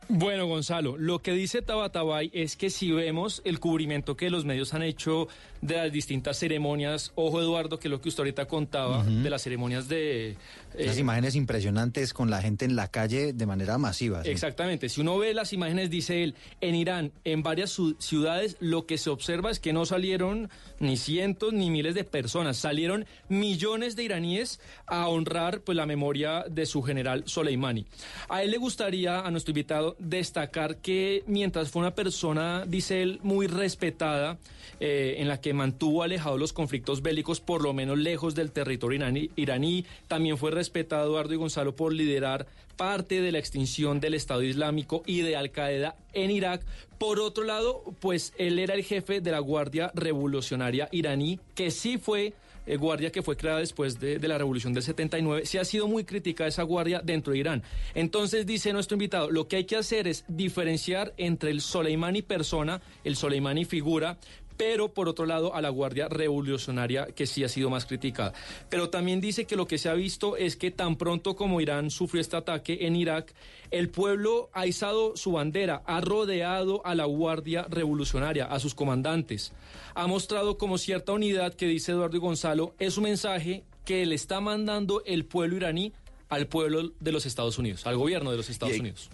Bueno, 0.09 0.47
Gonzalo, 0.47 0.97
lo 0.99 1.21
que 1.21 1.33
dice 1.33 1.63
Tabatabay 1.63 2.31
es 2.35 2.57
que 2.57 2.69
si 2.71 2.91
vemos 2.91 3.41
el 3.47 3.61
cubrimiento 3.61 4.15
que 4.17 4.29
los 4.31 4.45
medios 4.45 4.75
han 4.75 4.83
hecho 4.83 5.29
de 5.63 5.77
las 5.77 5.93
distintas 5.93 6.37
ceremonias, 6.39 7.13
ojo 7.15 7.41
Eduardo, 7.41 7.79
que 7.79 7.87
es 7.89 7.93
lo 7.93 8.01
que 8.01 8.09
usted 8.11 8.23
ahorita 8.23 8.47
contaba, 8.47 8.99
Ujú. 8.99 9.11
de 9.23 9.31
las 9.31 9.43
ceremonias 9.43 9.89
de... 9.89 10.37
eh, 10.77 10.87
Las 10.87 10.99
imágenes 10.99 11.35
impresionantes 11.35 12.13
con 12.13 12.31
la 12.31 12.43
gente 12.43 12.65
en 12.65 12.77
la 12.77 12.89
calle 12.89 13.33
de 13.33 13.47
manera 13.47 13.79
masiva. 13.79 14.23
¿sí? 14.23 14.31
Exactamente, 14.31 14.89
si 14.89 15.01
uno 15.01 15.19
ve 15.19 15.35
las 15.35 15.53
imágenes, 15.53 15.91
dice 15.91 16.23
él, 16.23 16.35
en 16.61 16.75
Irán, 16.75 17.13
en 17.25 17.43
varias 17.43 17.79
ciudades, 17.99 18.57
lo 18.61 18.87
que 18.87 18.99
se 18.99 19.11
observa 19.11 19.51
es 19.51 19.61
que 19.61 19.73
no 19.73 19.87
salieron 19.87 20.51
ni 20.79 20.97
cientos 20.97 21.53
ni 21.53 21.71
miles 21.71 21.95
de 21.95 22.05
personas, 22.05 22.57
salieron 22.57 23.07
millones 23.29 23.97
de 23.97 24.05
iraníes 24.05 24.61
a 24.87 25.09
honrar 25.09 25.61
pues, 25.61 25.77
la 25.77 25.87
memoria 25.87 26.45
de 26.49 26.67
su 26.67 26.83
general 26.83 27.25
Soleimani. 27.27 27.87
A 28.29 28.43
él 28.43 28.51
le 28.51 28.59
gustaría, 28.59 29.21
a 29.21 29.31
nuestro 29.31 29.51
invitado, 29.51 29.97
destacar 29.99 30.77
que 30.77 31.23
mientras 31.27 31.71
fue 31.71 31.81
una 31.81 31.95
persona, 31.95 32.65
dice 32.67 33.03
él, 33.03 33.21
muy 33.23 33.47
respetada, 33.47 34.39
eh, 34.81 35.17
en 35.19 35.29
la 35.29 35.41
que 35.41 35.55
mantuvo 35.55 36.03
alejados 36.03 36.41
los 36.41 36.53
conflictos 36.53 37.03
bélicos, 37.03 37.41
por 37.41 37.63
lo 37.63 37.73
menos 37.73 37.99
lejos 37.99 38.35
del 38.35 38.51
territorio 38.51 38.97
iraní, 38.97 39.31
iraní. 39.37 39.85
También 40.09 40.39
fue 40.39 40.51
respetado 40.63 41.09
Eduardo 41.09 41.35
y 41.35 41.39
Gonzalo 41.39 41.75
por 41.75 41.93
liderar 41.93 42.47
parte 42.77 43.21
de 43.21 43.33
la 43.33 43.41
extinción 43.41 43.99
del 43.99 44.15
Estado 44.15 44.43
Islámico 44.45 45.03
y 45.07 45.23
de 45.23 45.35
Al 45.35 45.51
Qaeda 45.51 45.97
en 46.13 46.31
Irak. 46.31 46.65
Por 46.99 47.19
otro 47.19 47.43
lado, 47.43 47.83
pues 47.99 48.33
él 48.39 48.61
era 48.61 48.75
el 48.75 48.85
jefe 48.85 49.21
de 49.21 49.33
la 49.33 49.41
Guardia 49.41 49.91
Revolucionaria 49.95 50.89
iraní, 50.93 51.41
que 51.57 51.73
sí 51.73 51.99
fue 51.99 52.35
eh, 52.65 52.77
guardia 52.77 53.11
que 53.11 53.23
fue 53.23 53.37
creada 53.37 53.59
después 53.59 53.99
de, 53.99 54.21
de 54.21 54.29
la 54.29 54.39
revolución 54.39 54.73
del 54.73 54.85
79, 54.85 55.47
sí 55.47 55.59
ha 55.59 55.65
sido 55.65 55.89
muy 55.89 56.05
crítica 56.05 56.47
esa 56.47 56.63
guardia 56.63 57.01
dentro 57.03 57.33
de 57.33 57.41
Irán. 57.41 57.65
Entonces 57.95 58.47
dice 58.47 58.73
nuestro 58.73 58.95
invitado, 58.95 59.33
lo 59.33 59.49
que 59.49 59.57
hay 59.57 59.65
que 59.65 59.75
hacer 59.75 60.07
es 60.07 60.25
diferenciar 60.29 61.13
entre 61.17 61.51
el 61.51 61.61
Soleimani 61.61 62.23
persona, 62.23 62.81
el 63.03 63.17
Soleimani 63.17 63.65
figura, 63.65 64.17
pero 64.63 64.95
por 64.95 65.09
otro 65.09 65.27
lado 65.27 65.57
a 65.57 65.61
la 65.61 65.71
Guardia 65.71 66.07
Revolucionaria 66.09 67.07
que 67.07 67.27
sí 67.27 67.43
ha 67.43 67.49
sido 67.49 67.69
más 67.69 67.85
criticada. 67.85 68.33
Pero 68.69 68.91
también 68.91 69.21
dice 69.21 69.45
que 69.45 69.57
lo 69.57 69.67
que 69.67 69.77
se 69.77 69.89
ha 69.89 69.95
visto 69.95 70.37
es 70.37 70.55
que 70.55 70.71
tan 70.71 70.95
pronto 70.95 71.35
como 71.35 71.61
Irán 71.61 71.91
sufrió 71.91 72.21
este 72.21 72.37
ataque 72.37 72.87
en 72.87 72.95
Irak, 72.95 73.35
el 73.73 73.91
pueblo 73.91 74.51
ha 74.53 74.69
izado 74.69 75.17
su 75.17 75.33
bandera, 75.33 75.83
ha 75.85 76.01
rodeado 76.01 76.81
a 76.87 76.95
la 76.95 77.07
Guardia 77.07 77.67
Revolucionaria, 77.69 78.45
a 78.45 78.61
sus 78.61 78.77
comandantes, 78.77 79.53
ha 79.97 80.07
mostrado 80.07 80.59
como 80.59 80.79
cierta 80.79 81.11
unidad 81.13 81.55
que 81.55 81.67
dice 81.67 81.91
Eduardo 81.91 82.19
y 82.19 82.21
Gonzalo, 82.21 82.77
es 82.79 82.97
un 82.97 83.03
mensaje 83.03 83.65
que 83.85 84.07
le 84.07 84.15
está 84.15 84.41
mandando 84.41 85.03
el 85.07 85.25
pueblo 85.25 85.57
iraní 85.57 85.93
al 86.29 86.47
pueblo 86.47 86.93
de 87.01 87.11
los 87.11 87.27
Estados 87.27 87.59
Unidos, 87.59 87.85
al 87.85 87.97
gobierno 87.97 88.31
de 88.31 88.37
los 88.37 88.49
Estados 88.49 88.77
Y 88.77 88.81
Unidos. 88.81 89.11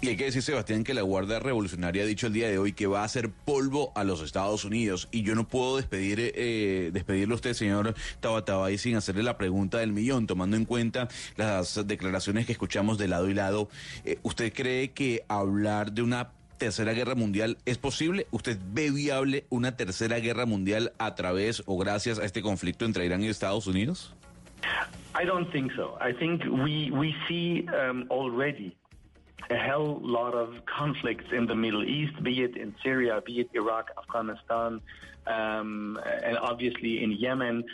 Y 0.00 0.10
hay 0.10 0.16
que 0.16 0.26
decir, 0.26 0.42
Sebastián, 0.42 0.84
que 0.84 0.94
la 0.94 1.02
Guardia 1.02 1.40
Revolucionaria 1.40 2.04
ha 2.04 2.06
dicho 2.06 2.28
el 2.28 2.32
día 2.32 2.48
de 2.48 2.56
hoy 2.56 2.72
que 2.72 2.86
va 2.86 3.00
a 3.00 3.04
hacer 3.04 3.30
polvo 3.30 3.90
a 3.96 4.04
los 4.04 4.22
Estados 4.22 4.64
Unidos. 4.64 5.08
Y 5.10 5.22
yo 5.22 5.34
no 5.34 5.48
puedo 5.48 5.76
despedir, 5.76 6.20
eh, 6.36 6.90
despedirlo 6.92 7.34
a 7.34 7.36
usted, 7.36 7.52
señor 7.52 7.94
Tabatabay, 8.20 8.78
sin 8.78 8.94
hacerle 8.94 9.24
la 9.24 9.36
pregunta 9.36 9.78
del 9.78 9.92
millón, 9.92 10.28
tomando 10.28 10.56
en 10.56 10.66
cuenta 10.66 11.08
las 11.36 11.84
declaraciones 11.84 12.46
que 12.46 12.52
escuchamos 12.52 12.96
de 12.96 13.08
lado 13.08 13.28
y 13.28 13.34
lado. 13.34 13.70
Eh, 14.04 14.20
¿Usted 14.22 14.52
cree 14.52 14.92
que 14.92 15.24
hablar 15.26 15.90
de 15.90 16.02
una 16.02 16.30
tercera 16.58 16.92
guerra 16.92 17.16
mundial 17.16 17.58
es 17.64 17.76
posible? 17.76 18.28
¿Usted 18.30 18.56
ve 18.72 18.92
viable 18.92 19.46
una 19.48 19.76
tercera 19.76 20.20
guerra 20.20 20.46
mundial 20.46 20.92
a 20.98 21.16
través 21.16 21.64
o 21.66 21.76
gracias 21.76 22.20
a 22.20 22.24
este 22.24 22.40
conflicto 22.40 22.84
entre 22.84 23.04
Irán 23.04 23.24
y 23.24 23.28
Estados 23.28 23.66
Unidos? 23.66 24.14
I 25.20 25.24
don't 25.26 25.50
think 25.50 25.72
so. 25.74 25.98
I 26.00 26.12
think 26.12 26.42
we 26.44 26.92
we 26.92 27.16
see 27.26 27.66
um, 27.70 28.06
already 28.10 28.76
a 29.50 29.56
hell 29.56 29.98
lot 30.02 30.34
of 30.34 30.64
conflicts 30.66 31.24
in 31.32 31.46
the 31.46 31.54
Middle 31.54 31.84
East, 31.84 32.22
be 32.22 32.42
it 32.42 32.56
in 32.56 32.74
Syria, 32.82 33.22
be 33.24 33.40
it 33.40 33.50
Iraq, 33.54 33.90
Afghanistan, 33.96 34.80
um, 35.26 35.98
and 36.22 36.38
obviously 36.38 37.02
in 37.02 37.12
Yemen. 37.12 37.64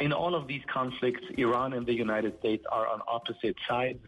In 0.00 0.12
all 0.12 0.34
of 0.34 0.46
these 0.46 0.62
conflicts, 0.72 1.22
Iran 1.36 1.72
and 1.72 1.84
the 1.86 1.94
United 1.94 2.38
States 2.38 2.64
are 2.70 2.86
on 2.86 3.00
opposite 3.08 3.56
sides. 3.68 3.98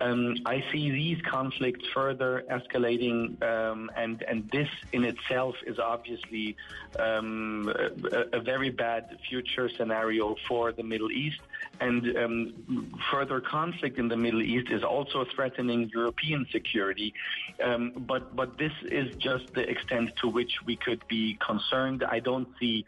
Um, 0.00 0.36
I 0.44 0.64
see 0.72 0.90
these 0.90 1.20
conflicts 1.22 1.84
further 1.94 2.44
escalating, 2.50 3.40
um, 3.42 3.90
and 3.96 4.22
and 4.22 4.50
this 4.50 4.68
in 4.92 5.04
itself 5.04 5.54
is 5.66 5.78
obviously 5.78 6.56
um, 6.98 7.72
a, 8.12 8.38
a 8.38 8.40
very 8.40 8.70
bad 8.70 9.18
future 9.28 9.68
scenario 9.68 10.36
for 10.48 10.72
the 10.72 10.82
Middle 10.82 11.12
East. 11.12 11.40
And 11.80 12.16
um, 12.16 12.92
further 13.10 13.40
conflict 13.40 13.98
in 13.98 14.08
the 14.08 14.16
Middle 14.16 14.42
East 14.42 14.70
is 14.70 14.82
also 14.82 15.24
threatening 15.34 15.90
European 15.92 16.46
security. 16.50 17.14
Um, 17.62 17.92
but 17.96 18.34
but 18.34 18.58
this 18.58 18.72
is 18.82 19.14
just 19.16 19.54
the 19.54 19.68
extent 19.68 20.10
to 20.22 20.28
which 20.28 20.52
we 20.66 20.76
could 20.76 21.06
be 21.08 21.38
concerned. 21.44 22.04
I 22.04 22.18
don't 22.18 22.48
see 22.60 22.84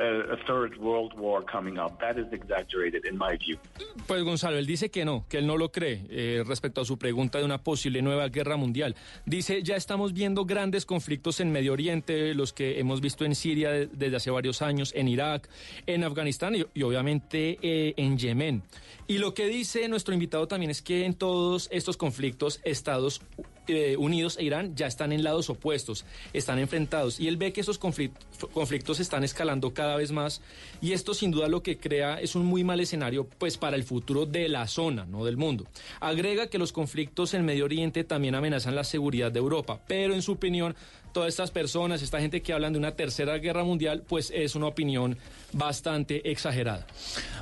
a 0.00 0.36
third 0.46 0.76
world 0.78 1.12
war 1.18 1.44
coming 1.44 1.78
up. 1.78 1.98
That 2.00 2.16
is 2.16 2.32
exaggerated 2.32 3.04
in 3.04 3.16
my 3.18 3.36
view. 3.36 3.58
Pues 4.06 4.22
Gonzalo, 4.22 4.56
él 4.58 4.66
dice 4.66 4.90
que 4.90 5.04
no, 5.04 5.26
que 5.28 5.38
él 5.38 5.46
no 5.46 5.56
lo 5.56 5.70
cree 5.70 6.04
eh, 6.08 6.42
respecto 6.46 6.80
a 6.80 6.84
su 6.84 6.98
pregunta 6.98 7.38
de 7.38 7.44
una 7.44 7.62
posible 7.62 8.00
nueva 8.02 8.28
guerra 8.28 8.56
mundial. 8.56 8.96
Dice, 9.26 9.62
ya 9.62 9.76
estamos 9.76 10.12
viendo 10.12 10.44
grandes 10.44 10.86
conflictos 10.86 11.40
en 11.40 11.52
Medio 11.52 11.72
Oriente, 11.72 12.34
los 12.34 12.52
que 12.52 12.80
hemos 12.80 13.00
visto 13.00 13.24
en 13.24 13.34
Siria 13.34 13.70
de- 13.70 13.86
desde 13.86 14.16
hace 14.16 14.30
varios 14.30 14.62
años, 14.62 14.92
en 14.96 15.08
Irak, 15.08 15.48
en 15.86 16.04
Afganistán 16.04 16.54
y, 16.74 16.82
obviamente 16.82 17.58
eh, 17.62 17.94
en 17.96 18.16
Yemen. 18.18 18.62
Y 19.06 19.18
lo 19.18 19.34
que 19.34 19.46
dice 19.46 19.88
nuestro 19.88 20.14
invitado 20.14 20.46
también 20.46 20.70
es 20.70 20.82
que 20.82 21.04
en 21.04 21.14
todos 21.14 21.68
estos 21.72 21.96
conflictos 21.96 22.60
Estados 22.64 23.20
eh, 23.76 23.96
Unidos 23.96 24.36
e 24.38 24.44
Irán 24.44 24.74
ya 24.76 24.86
están 24.86 25.12
en 25.12 25.22
lados 25.24 25.50
opuestos, 25.50 26.04
están 26.32 26.58
enfrentados 26.58 27.18
y 27.20 27.28
él 27.28 27.36
ve 27.36 27.52
que 27.52 27.60
esos 27.60 27.80
conflict- 27.80 28.12
conflictos 28.52 29.00
están 29.00 29.24
escalando 29.24 29.72
cada 29.74 29.96
vez 29.96 30.12
más 30.12 30.40
y 30.80 30.92
esto 30.92 31.14
sin 31.14 31.30
duda 31.30 31.48
lo 31.48 31.62
que 31.62 31.78
crea 31.78 32.20
es 32.20 32.34
un 32.34 32.44
muy 32.46 32.64
mal 32.64 32.80
escenario 32.80 33.26
pues 33.38 33.56
para 33.56 33.76
el 33.76 33.84
futuro 33.84 34.26
de 34.26 34.48
la 34.48 34.66
zona, 34.66 35.04
no 35.06 35.24
del 35.24 35.36
mundo. 35.36 35.66
Agrega 36.00 36.48
que 36.48 36.58
los 36.58 36.72
conflictos 36.72 37.34
en 37.34 37.44
Medio 37.44 37.64
Oriente 37.64 38.04
también 38.04 38.34
amenazan 38.34 38.74
la 38.74 38.84
seguridad 38.84 39.30
de 39.32 39.38
Europa, 39.38 39.80
pero 39.86 40.14
en 40.14 40.22
su 40.22 40.32
opinión 40.32 40.74
todas 41.12 41.28
estas 41.28 41.50
personas, 41.50 42.02
esta 42.02 42.20
gente 42.20 42.42
que 42.42 42.52
hablan 42.52 42.72
de 42.72 42.78
una 42.78 42.92
tercera 42.92 43.38
guerra 43.38 43.64
mundial, 43.64 44.02
pues 44.08 44.32
es 44.34 44.54
una 44.54 44.66
opinión 44.66 45.16
bastante 45.52 46.30
exagerada. 46.30 46.86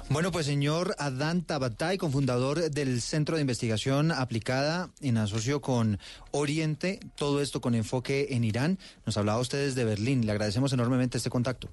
Bueno, 0.08 0.32
pues 0.32 0.46
señor 0.46 0.94
Adán 0.98 1.42
Tabatay, 1.42 1.98
cofundador 1.98 2.70
del 2.70 3.00
Centro 3.00 3.36
de 3.36 3.42
Investigación 3.42 4.12
Aplicada 4.12 4.90
en 5.00 5.18
asocio 5.18 5.60
con 5.60 5.98
Oriente, 6.30 7.00
todo 7.16 7.40
esto 7.40 7.60
con 7.60 7.74
enfoque 7.74 8.28
en 8.30 8.44
Irán. 8.44 8.78
Nos 9.06 9.16
hablaba 9.16 9.40
usted 9.40 9.58
desde 9.66 9.84
Berlín. 9.84 10.26
Le 10.26 10.32
agradecemos 10.32 10.72
enormemente 10.72 11.18
este 11.18 11.30
contacto. 11.30 11.68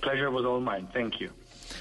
Pleasure 0.00 0.28
was 0.28 0.44
all 0.44 0.60
mine. 0.60 0.88
Thank 0.92 1.20
you. 1.20 1.28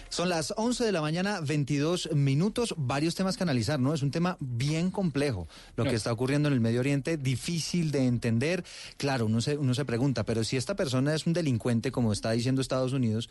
Son 0.09 0.29
las 0.29 0.53
11 0.55 0.83
de 0.83 0.91
la 0.91 1.01
mañana, 1.01 1.39
22 1.41 2.09
minutos, 2.13 2.73
varios 2.77 3.15
temas 3.15 3.37
que 3.37 3.43
analizar, 3.43 3.79
¿no? 3.79 3.93
Es 3.93 4.01
un 4.01 4.11
tema 4.11 4.37
bien 4.39 4.91
complejo 4.91 5.47
lo 5.75 5.83
que 5.83 5.95
está 5.95 6.11
ocurriendo 6.11 6.47
en 6.47 6.53
el 6.53 6.59
Medio 6.59 6.79
Oriente, 6.79 7.17
difícil 7.17 7.91
de 7.91 8.05
entender. 8.05 8.63
Claro, 8.97 9.25
uno 9.25 9.41
se, 9.41 9.57
uno 9.57 9.73
se 9.73 9.85
pregunta, 9.85 10.23
pero 10.23 10.43
si 10.43 10.57
esta 10.57 10.75
persona 10.75 11.13
es 11.13 11.27
un 11.27 11.33
delincuente, 11.33 11.91
como 11.91 12.13
está 12.13 12.31
diciendo 12.31 12.61
Estados 12.61 12.93
Unidos, 12.93 13.29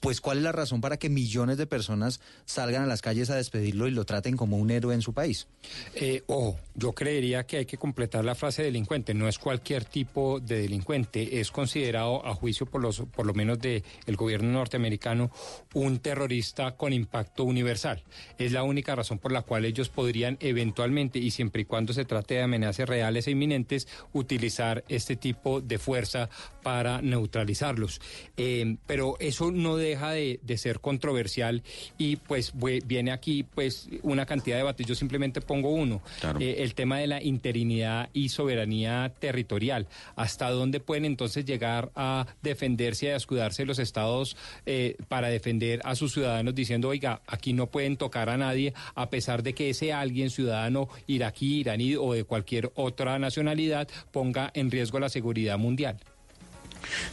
pues 0.00 0.20
¿cuál 0.20 0.38
es 0.38 0.44
la 0.44 0.52
razón 0.52 0.80
para 0.80 0.98
que 0.98 1.08
millones 1.08 1.58
de 1.58 1.66
personas 1.66 2.20
salgan 2.44 2.82
a 2.82 2.86
las 2.86 3.02
calles 3.02 3.30
a 3.30 3.36
despedirlo 3.36 3.88
y 3.88 3.90
lo 3.90 4.04
traten 4.04 4.36
como 4.36 4.56
un 4.56 4.70
héroe 4.70 4.94
en 4.94 5.02
su 5.02 5.12
país? 5.12 5.48
Eh, 5.94 6.22
ojo, 6.26 6.58
yo 6.74 6.92
creería 6.92 7.44
que 7.46 7.58
hay 7.58 7.66
que 7.66 7.78
completar 7.78 8.24
la 8.24 8.34
frase 8.34 8.62
delincuente. 8.62 9.14
No 9.14 9.28
es 9.28 9.38
cualquier 9.38 9.84
tipo 9.84 10.40
de 10.40 10.62
delincuente. 10.62 11.40
Es 11.40 11.50
considerado, 11.50 12.24
a 12.26 12.34
juicio 12.34 12.66
por, 12.66 12.82
los, 12.82 13.00
por 13.00 13.26
lo 13.26 13.34
menos 13.34 13.58
del 13.58 13.82
el 14.06 14.16
gobierno 14.16 14.52
norteamericano, 14.52 15.30
un 15.74 15.98
terrorista 15.98 16.76
con 16.76 16.92
impacto 16.92 17.44
universal. 17.44 18.02
Es 18.38 18.52
la 18.52 18.62
única 18.62 18.94
razón 18.94 19.18
por 19.18 19.32
la 19.32 19.42
cual 19.42 19.64
ellos 19.64 19.88
podrían 19.88 20.36
eventualmente, 20.40 21.18
y 21.18 21.30
siempre 21.30 21.62
y 21.62 21.64
cuando 21.64 21.92
se 21.92 22.04
trate 22.04 22.34
de 22.34 22.42
amenazas 22.42 22.88
reales 22.88 23.26
e 23.26 23.30
inminentes, 23.30 23.88
utilizar 24.12 24.84
este 24.88 25.16
tipo 25.16 25.60
de 25.60 25.78
fuerza 25.78 26.28
para 26.62 27.00
neutralizarlos. 27.00 28.00
Eh, 28.36 28.76
pero 28.86 29.16
eso 29.20 29.50
no 29.50 29.76
deja 29.86 30.10
de, 30.10 30.40
de 30.42 30.58
ser 30.58 30.80
controversial 30.80 31.62
y 31.98 32.16
pues 32.16 32.52
viene 32.84 33.12
aquí 33.12 33.42
pues 33.42 33.88
una 34.02 34.26
cantidad 34.26 34.56
de 34.56 34.62
debates. 34.62 34.86
Yo 34.86 34.94
simplemente 34.94 35.40
pongo 35.40 35.70
uno. 35.70 36.02
Claro. 36.20 36.40
Eh, 36.40 36.56
el 36.58 36.74
tema 36.74 36.98
de 36.98 37.06
la 37.06 37.22
interinidad 37.22 38.08
y 38.12 38.28
soberanía 38.28 39.12
territorial. 39.18 39.86
¿Hasta 40.14 40.50
dónde 40.50 40.80
pueden 40.80 41.04
entonces 41.04 41.44
llegar 41.44 41.90
a 41.94 42.26
defenderse 42.42 43.06
y 43.06 43.08
a 43.10 43.16
escudarse 43.16 43.64
los 43.64 43.78
estados 43.78 44.36
eh, 44.64 44.96
para 45.08 45.28
defender 45.28 45.80
a 45.84 45.94
sus 45.94 46.12
ciudadanos 46.12 46.54
diciendo, 46.54 46.88
oiga, 46.88 47.22
aquí 47.26 47.52
no 47.52 47.68
pueden 47.68 47.96
tocar 47.96 48.28
a 48.28 48.36
nadie, 48.36 48.74
a 48.94 49.10
pesar 49.10 49.42
de 49.42 49.54
que 49.54 49.70
ese 49.70 49.92
alguien, 49.92 50.30
ciudadano 50.30 50.88
iraquí, 51.06 51.60
iraní 51.60 51.96
o 51.96 52.12
de 52.12 52.24
cualquier 52.24 52.70
otra 52.74 53.18
nacionalidad, 53.18 53.88
ponga 54.12 54.50
en 54.54 54.70
riesgo 54.70 54.98
la 55.00 55.08
seguridad 55.08 55.58
mundial? 55.58 55.98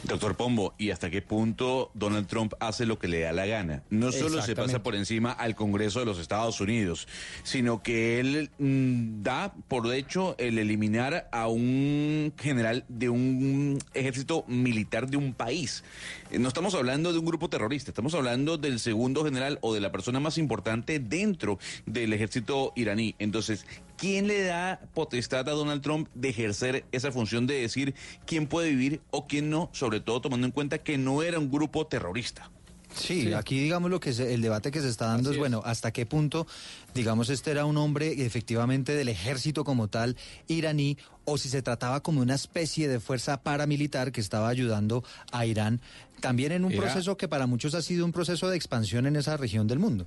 Doctor 0.03 0.35
Pombo, 0.35 0.73
¿y 0.77 0.91
hasta 0.91 1.09
qué 1.09 1.21
punto 1.21 1.91
Donald 1.93 2.27
Trump 2.27 2.53
hace 2.59 2.85
lo 2.85 2.99
que 2.99 3.07
le 3.07 3.21
da 3.21 3.31
la 3.31 3.45
gana? 3.45 3.83
No 3.89 4.11
solo 4.11 4.41
se 4.41 4.55
pasa 4.55 4.83
por 4.83 4.95
encima 4.95 5.31
al 5.31 5.55
Congreso 5.55 5.99
de 5.99 6.05
los 6.05 6.19
Estados 6.19 6.59
Unidos, 6.61 7.07
sino 7.43 7.81
que 7.81 8.19
él 8.19 8.51
mm, 8.57 9.23
da 9.23 9.53
por 9.67 9.93
hecho 9.93 10.35
el 10.37 10.57
eliminar 10.57 11.27
a 11.31 11.47
un 11.47 12.33
general 12.37 12.85
de 12.87 13.09
un 13.09 13.79
ejército 13.93 14.45
militar 14.47 15.09
de 15.09 15.17
un 15.17 15.33
país. 15.33 15.83
No 16.31 16.47
estamos 16.47 16.73
hablando 16.73 17.13
de 17.13 17.19
un 17.19 17.25
grupo 17.25 17.49
terrorista, 17.49 17.91
estamos 17.91 18.13
hablando 18.15 18.57
del 18.57 18.79
segundo 18.79 19.23
general 19.23 19.59
o 19.61 19.73
de 19.73 19.81
la 19.81 19.91
persona 19.91 20.19
más 20.19 20.37
importante 20.37 20.99
dentro 20.99 21.59
del 21.85 22.13
ejército 22.13 22.73
iraní. 22.75 23.15
Entonces, 23.19 23.65
¿quién 24.03 24.27
le 24.27 24.43
da 24.43 24.81
potestad 24.93 25.47
a 25.47 25.51
Donald 25.53 25.81
Trump 25.81 26.09
de 26.13 26.27
ejercer 26.27 26.83
esa 26.91 27.09
función 27.13 27.47
de 27.47 27.61
decir 27.61 27.95
quién 28.25 28.47
puede 28.47 28.69
vivir 28.69 28.99
o 29.11 29.27
quién 29.27 29.49
no, 29.49 29.69
sobre 29.71 30.01
todo 30.01 30.19
tomando 30.19 30.45
en 30.45 30.51
cuenta 30.51 30.77
que 30.79 30.97
no 30.97 31.23
era 31.23 31.39
un 31.39 31.49
grupo 31.49 31.87
terrorista? 31.87 32.51
Sí, 32.93 33.31
aquí 33.33 33.57
digamos 33.59 33.89
lo 33.89 34.01
que 34.01 34.11
se- 34.11 34.33
el 34.33 34.41
debate 34.41 34.71
que 34.71 34.81
se 34.81 34.89
está 34.89 35.05
dando 35.07 35.31
es, 35.31 35.37
bueno, 35.37 35.61
hasta 35.65 35.91
qué 35.91 36.05
punto, 36.05 36.45
digamos, 36.93 37.29
este 37.29 37.51
era 37.51 37.63
un 37.65 37.77
hombre 37.77 38.25
efectivamente 38.25 38.93
del 38.93 39.07
ejército 39.07 39.63
como 39.63 39.87
tal 39.87 40.17
iraní 40.47 40.97
o 41.23 41.37
si 41.37 41.47
se 41.47 41.61
trataba 41.61 42.03
como 42.03 42.19
una 42.21 42.35
especie 42.35 42.89
de 42.89 42.99
fuerza 42.99 43.41
paramilitar 43.41 44.11
que 44.11 44.19
estaba 44.19 44.49
ayudando 44.49 45.01
a 45.31 45.45
Irán 45.45 45.79
también 46.19 46.51
en 46.51 46.65
un 46.65 46.73
Era- 46.73 46.81
proceso 46.81 47.15
que 47.17 47.29
para 47.29 47.47
muchos 47.47 47.73
ha 47.73 47.81
sido 47.81 48.03
un 48.05 48.11
proceso 48.11 48.49
de 48.49 48.57
expansión 48.57 49.05
en 49.07 49.15
esa 49.15 49.37
región 49.37 49.65
del 49.65 49.79
mundo. 49.79 50.05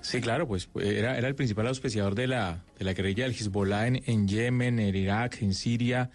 Sí, 0.00 0.20
claro, 0.20 0.46
pues 0.46 0.68
era, 0.80 1.18
era 1.18 1.28
el 1.28 1.34
principal 1.34 1.66
auspiciador 1.66 2.14
de 2.14 2.26
la, 2.28 2.62
de 2.78 2.84
la 2.84 2.92
guerrilla 2.94 3.24
del 3.24 3.32
Hezbollah 3.34 3.86
en, 3.88 4.02
en 4.06 4.28
Yemen, 4.28 4.78
en 4.78 4.94
Irak, 4.94 5.42
en 5.42 5.52
Siria. 5.54 6.10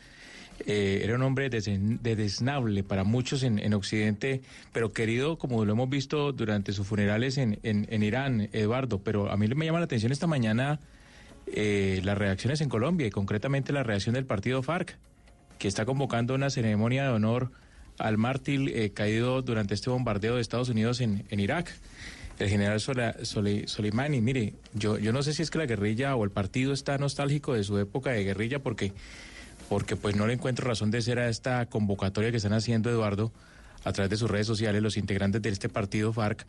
Eh, 0.65 1.01
era 1.03 1.15
un 1.15 1.21
hombre 1.23 1.49
desen- 1.49 1.99
de 1.99 2.15
desnable 2.15 2.83
para 2.83 3.03
muchos 3.03 3.43
en, 3.43 3.59
en 3.59 3.73
Occidente, 3.73 4.41
pero 4.71 4.93
querido, 4.93 5.37
como 5.37 5.65
lo 5.65 5.73
hemos 5.73 5.89
visto 5.89 6.31
durante 6.31 6.71
sus 6.71 6.87
funerales 6.87 7.37
en, 7.37 7.59
en, 7.63 8.03
Irán, 8.03 8.49
Eduardo. 8.53 8.99
Pero 8.99 9.29
a 9.31 9.37
mí 9.37 9.47
me 9.49 9.65
llama 9.65 9.79
la 9.79 9.85
atención 9.85 10.11
esta 10.11 10.27
mañana 10.27 10.79
eh, 11.47 12.01
las 12.03 12.17
reacciones 12.17 12.61
en 12.61 12.69
Colombia 12.69 13.05
y 13.07 13.11
concretamente 13.11 13.73
la 13.73 13.83
reacción 13.83 14.15
del 14.15 14.25
partido 14.25 14.63
FARC, 14.63 14.97
que 15.59 15.67
está 15.67 15.85
convocando 15.85 16.33
una 16.35 16.49
ceremonia 16.49 17.03
de 17.03 17.09
honor 17.09 17.51
al 17.99 18.17
mártir 18.17 18.71
eh, 18.73 18.91
caído 18.91 19.41
durante 19.41 19.73
este 19.73 19.89
bombardeo 19.89 20.35
de 20.35 20.41
Estados 20.41 20.69
Unidos 20.69 21.01
en 21.01 21.25
Irak. 21.31 21.71
El 22.39 22.49
general 22.49 22.79
Soleimani, 22.79 24.21
mire, 24.21 24.53
yo, 24.73 24.97
yo 24.97 25.13
no 25.13 25.21
sé 25.21 25.33
si 25.33 25.43
es 25.43 25.51
que 25.51 25.59
la 25.59 25.65
guerrilla 25.65 26.15
o 26.15 26.23
el 26.23 26.31
partido 26.31 26.73
está 26.73 26.97
nostálgico 26.97 27.53
de 27.53 27.63
su 27.63 27.77
época 27.77 28.11
de 28.11 28.23
guerrilla 28.23 28.59
porque, 28.59 28.91
porque 29.69 29.95
pues 29.95 30.15
no 30.15 30.25
le 30.25 30.33
encuentro 30.33 30.67
razón 30.67 30.89
de 30.89 31.01
ser 31.01 31.19
a 31.19 31.29
esta 31.29 31.67
convocatoria 31.67 32.31
que 32.31 32.37
están 32.37 32.53
haciendo 32.53 32.89
Eduardo 32.89 33.31
a 33.83 33.93
través 33.93 34.09
de 34.09 34.17
sus 34.17 34.31
redes 34.31 34.47
sociales 34.47 34.81
los 34.81 34.97
integrantes 34.97 35.41
de 35.41 35.49
este 35.49 35.69
partido 35.69 36.11
FARC 36.11 36.45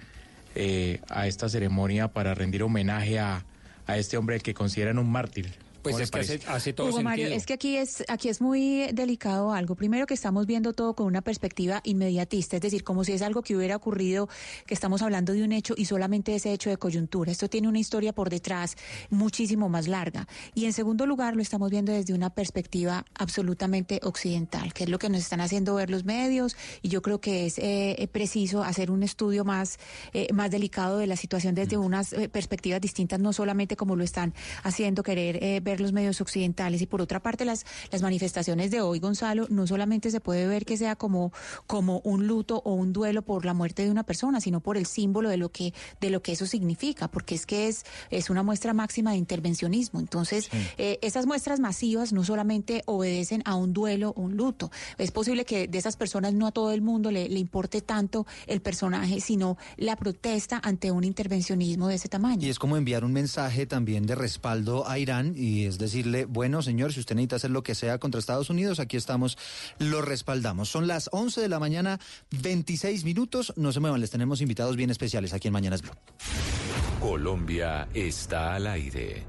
eh, 0.55 1.01
a 1.09 1.27
esta 1.27 1.49
ceremonia 1.49 2.09
para 2.09 2.35
rendir 2.35 2.63
homenaje 2.63 3.19
a, 3.19 3.45
a 3.87 3.99
este 3.99 4.17
hombre 4.17 4.41
que 4.41 4.55
consideran 4.55 4.99
un 4.99 5.11
mártir. 5.11 5.53
Pues 5.85 5.97
¿Cómo 5.97 6.03
es 6.03 6.11
que 6.11 6.19
hace, 6.21 6.39
parece? 6.39 6.51
hace 6.51 6.73
todo 6.73 6.89
Hugo 6.89 7.03
Mario, 7.03 7.27
sentido. 7.27 7.39
es 7.39 7.47
que 7.47 7.53
aquí 7.53 7.77
es, 7.77 8.05
aquí 8.09 8.31
es 8.31 8.41
muy 8.41 8.91
delicado 8.93 9.53
algo. 9.53 9.75
Primero 9.75 10.07
que 10.07 10.15
estamos 10.15 10.47
viendo 10.47 10.73
todo 10.73 10.95
con 10.95 11.07
una 11.07 11.21
perspectiva 11.21 11.83
inmediatista, 11.85 12.57
es 12.57 12.63
decir, 12.63 12.85
como 12.85 13.05
si 13.05 13.13
es 13.13 13.21
algo 13.21 13.43
que 13.43 13.55
hubiera 13.55 13.77
ocurrido, 13.77 14.31
que 14.65 14.73
estamos 14.73 15.03
hablando 15.03 15.35
de 15.35 15.45
un 15.45 15.53
hecho 15.53 15.75
y 15.77 15.85
solamente 15.85 16.35
ese 16.35 16.55
hecho 16.55 16.71
de 16.71 16.79
coyuntura. 16.79 17.31
Esto 17.31 17.51
tiene 17.51 17.69
una 17.69 17.79
historia 17.79 18.15
por 18.15 18.31
detrás 18.31 18.77
muchísimo 19.11 19.69
más 19.69 19.87
larga. 19.87 20.27
Y 20.55 20.65
en 20.65 20.73
segundo 20.73 21.05
lugar, 21.05 21.37
lo 21.37 21.43
estamos 21.43 21.71
viendo 21.71 21.93
desde 21.93 22.15
una 22.15 22.31
perspectiva 22.31 23.05
absolutamente 23.15 24.01
occidental, 24.05 24.73
que 24.73 24.85
es 24.85 24.89
lo 24.89 24.99
que 24.99 25.11
nos 25.11 25.21
están 25.21 25.43
haciendo 25.43 25.75
ver 25.75 25.91
los 25.91 26.07
medios. 26.07 26.57
Y 26.81 26.89
yo 26.89 27.03
creo 27.03 27.21
que 27.21 27.45
es 27.45 27.59
eh, 27.59 28.09
preciso 28.11 28.65
hacer 28.65 28.91
un 28.91 29.03
estudio 29.03 29.45
más, 29.45 29.79
eh, 30.15 30.33
más 30.33 30.51
delicado 30.51 30.97
de 30.97 31.07
la 31.07 31.17
situación 31.17 31.55
desde 31.55 31.77
unas 31.77 32.15
eh, 32.15 32.31
perspectivas 32.31 32.81
distintas, 32.81 33.21
no 33.21 33.35
solamente 33.35 33.77
como 33.77 33.97
lo 33.97 34.05
están 34.05 34.33
haciendo 34.63 35.03
querer 35.03 35.39
eh, 35.43 35.61
ver 35.75 35.81
los 35.81 35.93
medios 35.93 36.21
occidentales. 36.21 36.81
Y 36.83 36.87
por 36.87 37.03
otra 37.03 37.21
parte, 37.21 37.45
las, 37.45 37.67
las 37.91 38.01
manifestaciones 38.03 38.71
de 38.71 38.81
hoy, 38.81 39.01
Gonzalo, 39.01 39.47
no 39.51 39.67
solamente 39.67 40.11
se 40.11 40.21
puede 40.21 40.47
ver 40.47 40.65
que 40.65 40.77
sea 40.77 40.95
como, 40.95 41.33
como 41.67 42.01
un 42.05 42.27
luto 42.29 42.63
o 42.65 42.75
un 42.75 42.93
duelo 42.93 43.23
por 43.23 43.45
la 43.45 43.55
muerte 43.55 43.83
de 43.85 43.91
una 43.91 44.05
persona, 44.05 44.41
sino 44.41 44.61
por 44.61 44.77
el 44.77 44.87
símbolo 44.87 45.29
de 45.29 45.37
lo 45.37 45.51
que, 45.51 45.75
de 46.01 46.11
lo 46.11 46.23
que 46.23 46.33
eso 46.33 46.47
significa, 46.47 47.09
porque 47.09 47.35
es 47.35 47.45
que 47.45 47.67
es, 47.69 47.85
es 48.11 48.31
una 48.31 48.43
muestra 48.43 48.73
máxima 48.73 49.11
de 49.11 49.17
intervencionismo. 49.17 49.99
Entonces, 49.99 50.49
eh, 50.79 50.99
esas 51.03 51.27
muestras 51.27 51.59
masivas 51.59 52.13
no 52.13 52.25
solamente 52.25 52.83
obedecen 52.87 53.43
a 53.45 53.57
un 53.57 53.73
duelo 53.73 54.11
o 54.17 54.23
un 54.23 54.37
luto. 54.37 54.71
Es 54.99 55.11
posible 55.11 55.45
que 55.45 55.67
de 55.67 55.79
esas 55.79 55.97
personas 55.97 56.35
no 56.35 56.47
a 56.47 56.53
todo 56.53 56.73
el 56.73 56.83
mundo 56.83 57.11
le, 57.11 57.29
le 57.29 57.39
importe 57.41 57.81
tanto 57.81 58.27
el 58.47 58.61
personaje, 58.61 59.21
sino 59.21 59.57
la 59.77 59.97
protesta 59.97 60.61
ante 60.63 60.91
un 60.91 61.03
intervencionismo 61.03 61.89
de 61.89 61.97
ese 61.97 62.09
tamaño. 62.09 62.47
Y 62.47 62.51
es 62.51 62.59
como 62.59 62.77
enviar 62.77 63.05
un 63.05 63.13
mensaje 63.13 63.67
también 63.67 64.07
de 64.07 64.15
respaldo 64.15 64.87
a 64.89 64.99
Irán 64.99 65.35
y 65.37 65.64
es 65.67 65.79
decirle, 65.79 66.25
bueno, 66.25 66.63
señor, 66.63 66.93
si 66.93 67.01
usted 67.01 67.15
necesita 67.15 67.37
hacer 67.37 67.51
lo 67.51 67.63
que 67.63 67.75
sea 67.75 67.99
contra 67.99 68.19
Estados 68.19 68.51
Unidos, 68.51 68.81
aquí 68.81 68.97
estamos, 68.97 69.39
lo 69.79 70.03
respaldamos. 70.03 70.69
Son 70.69 70.87
las 70.87 71.09
11 71.13 71.41
de 71.41 71.49
la 71.49 71.59
mañana, 71.59 72.01
26 72.43 73.05
minutos. 73.05 73.53
No 73.57 73.73
se 73.73 73.81
muevan, 73.81 74.01
les 74.01 74.11
tenemos 74.11 74.41
invitados 74.41 74.77
bien 74.77 74.91
especiales 74.91 75.33
aquí 75.33 75.49
en 75.49 75.53
Mañanas 75.53 75.83
Blue. 75.83 75.93
Colombia 77.01 77.89
está 77.93 78.55
al 78.55 78.67
aire. 78.67 79.27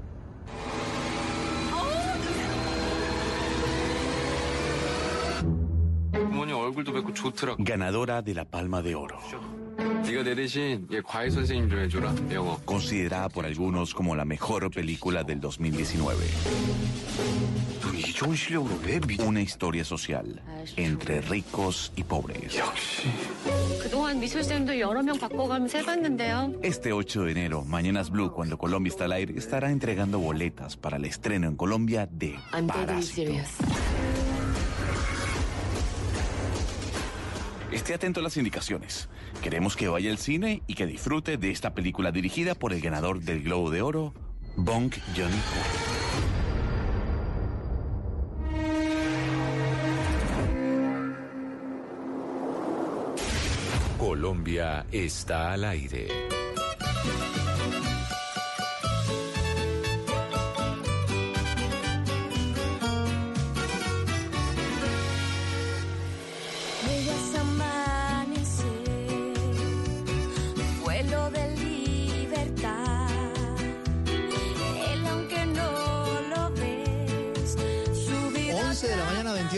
Ganadora 7.58 8.22
de 8.22 8.34
la 8.34 8.44
Palma 8.44 8.82
de 8.82 8.94
Oro. 8.94 9.18
Considerada 12.64 13.28
por 13.28 13.44
algunos 13.44 13.94
como 13.94 14.14
la 14.16 14.24
mejor 14.24 14.70
película 14.70 15.24
del 15.24 15.40
2019. 15.40 16.24
Una 19.26 19.40
historia 19.42 19.84
social 19.84 20.40
entre 20.76 21.20
ricos 21.20 21.92
y 21.96 22.04
pobres. 22.04 22.58
Este 26.62 26.92
8 26.92 27.24
de 27.24 27.32
enero, 27.32 27.64
Mañanas 27.64 28.10
Blue, 28.10 28.32
cuando 28.32 28.56
Colombia 28.58 28.90
está 28.90 29.04
al 29.04 29.12
aire, 29.12 29.34
estará 29.36 29.70
entregando 29.70 30.18
boletas 30.18 30.76
para 30.76 30.96
el 30.96 31.04
estreno 31.04 31.48
en 31.48 31.56
Colombia 31.56 32.08
de 32.10 32.36
Parásito. 32.66 33.32
Esté 37.76 37.92
atento 37.92 38.20
a 38.20 38.22
las 38.22 38.38
indicaciones. 38.38 39.10
Queremos 39.42 39.76
que 39.76 39.86
vaya 39.86 40.10
al 40.10 40.16
cine 40.16 40.62
y 40.66 40.72
que 40.72 40.86
disfrute 40.86 41.36
de 41.36 41.50
esta 41.50 41.74
película 41.74 42.10
dirigida 42.10 42.54
por 42.54 42.72
el 42.72 42.80
ganador 42.80 43.20
del 43.20 43.42
Globo 43.42 43.70
de 43.70 43.82
Oro, 43.82 44.14
Bong 44.56 44.94
Joon-ho. 45.14 45.36
Colombia 53.98 54.86
está 54.90 55.52
al 55.52 55.64
aire. 55.64 56.08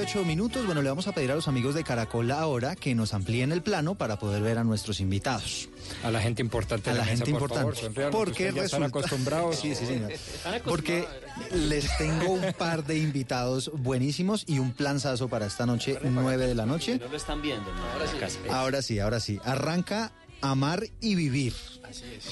38 0.09 0.25
minutos. 0.27 0.65
Bueno, 0.65 0.81
le 0.81 0.89
vamos 0.89 1.07
a 1.07 1.13
pedir 1.13 1.31
a 1.33 1.35
los 1.35 1.49
amigos 1.49 1.75
de 1.75 1.85
Caracol 1.85 2.31
ahora 2.31 2.75
que 2.77 2.95
nos 2.95 3.13
amplíen 3.13 3.53
el 3.53 3.61
plano 3.63 3.95
para 3.95 4.19
poder 4.19 4.43
ver 4.43 4.57
a 4.59 4.65
nuestros 4.65 5.01
invitados. 5.01 5.69
A 6.03 6.11
la 6.11 6.21
gente 6.21 6.41
importante 6.41 6.89
A 6.91 6.95
la 6.95 7.01
mesa, 7.01 7.11
gente 7.11 7.25
por 7.33 7.43
importante. 7.43 7.91
favor, 7.95 8.11
porque 8.11 8.49
están 8.49 8.63
resulta- 8.63 8.87
acostumbrados. 8.87 9.57
Sí, 9.57 9.75
sí, 9.75 9.85
señor. 9.85 10.13
Porque 10.65 11.07
les 11.53 11.95
tengo 11.99 12.31
un 12.33 12.53
par 12.55 12.85
de 12.87 12.97
invitados 12.99 13.71
buenísimos 13.75 14.45
y 14.47 14.59
un 14.59 14.73
planzazo 14.73 15.29
para 15.29 15.45
esta 15.47 15.67
noche, 15.67 15.99
9 16.03 16.47
de 16.47 16.55
la 16.55 16.65
noche. 16.65 16.99
No 16.99 17.09
lo 17.09 17.17
están 17.17 17.43
viendo, 17.43 17.71
¿no? 17.73 17.83
Ahora 17.93 18.07
sí. 18.07 18.39
Ahora 18.51 18.83
sí, 18.83 18.99
ahora 19.01 19.21
sí. 19.21 19.39
Arranca 19.45 20.13
Amar 20.41 20.85
y 21.01 21.17
Vivir. 21.17 21.55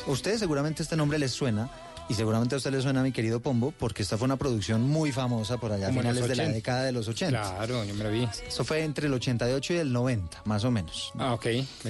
Ustedes 0.07 0.39
seguramente 0.41 0.83
este 0.83 0.97
nombre 0.97 1.18
les 1.18 1.33
suena. 1.33 1.70
Y 2.09 2.14
seguramente 2.14 2.54
a 2.54 2.59
usted 2.59 2.70
le 2.70 2.80
suena, 2.80 3.02
mi 3.02 3.11
querido 3.11 3.40
Pombo, 3.40 3.72
porque 3.76 4.02
esta 4.02 4.16
fue 4.16 4.26
una 4.26 4.36
producción 4.36 4.82
muy 4.82 5.11
famosa 5.11 5.59
por 5.59 5.72
allá 5.72 5.88
a 5.88 5.92
finales 5.92 6.28
de 6.28 6.36
la 6.36 6.42
80. 6.44 6.52
década 6.54 6.84
de 6.84 6.92
los 6.92 7.09
80. 7.09 7.40
Claro, 7.40 7.84
yo 7.84 7.94
me 7.94 8.04
la 8.04 8.11
vi. 8.11 8.28
Eso 8.46 8.64
fue 8.64 8.84
entre 8.84 9.09
el 9.09 9.14
88 9.14 9.74
y 9.74 9.76
el 9.78 9.92
90, 9.92 10.42
más 10.44 10.64
o 10.64 10.70
menos. 10.70 11.12
Ah, 11.18 11.34
ok. 11.34 11.46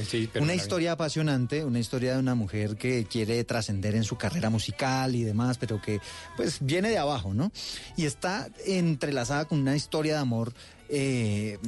Sí, 0.08 0.28
pero 0.32 0.42
una 0.42 0.54
vi. 0.54 0.58
historia 0.58 0.92
apasionante, 0.92 1.64
una 1.64 1.78
historia 1.78 2.14
de 2.14 2.20
una 2.20 2.34
mujer 2.34 2.76
que 2.76 3.04
quiere 3.04 3.44
trascender 3.44 3.94
en 3.94 4.04
su 4.04 4.16
carrera 4.16 4.48
musical 4.48 5.14
y 5.14 5.22
demás, 5.22 5.58
pero 5.58 5.82
que 5.82 6.00
pues 6.36 6.58
viene 6.60 6.88
de 6.88 6.98
abajo, 6.98 7.34
¿no? 7.34 7.52
Y 7.96 8.06
está 8.06 8.48
entrelazada 8.64 9.44
con 9.44 9.58
una 9.58 9.76
historia 9.76 10.14
de 10.14 10.20
amor 10.20 10.54
eh, 10.88 11.58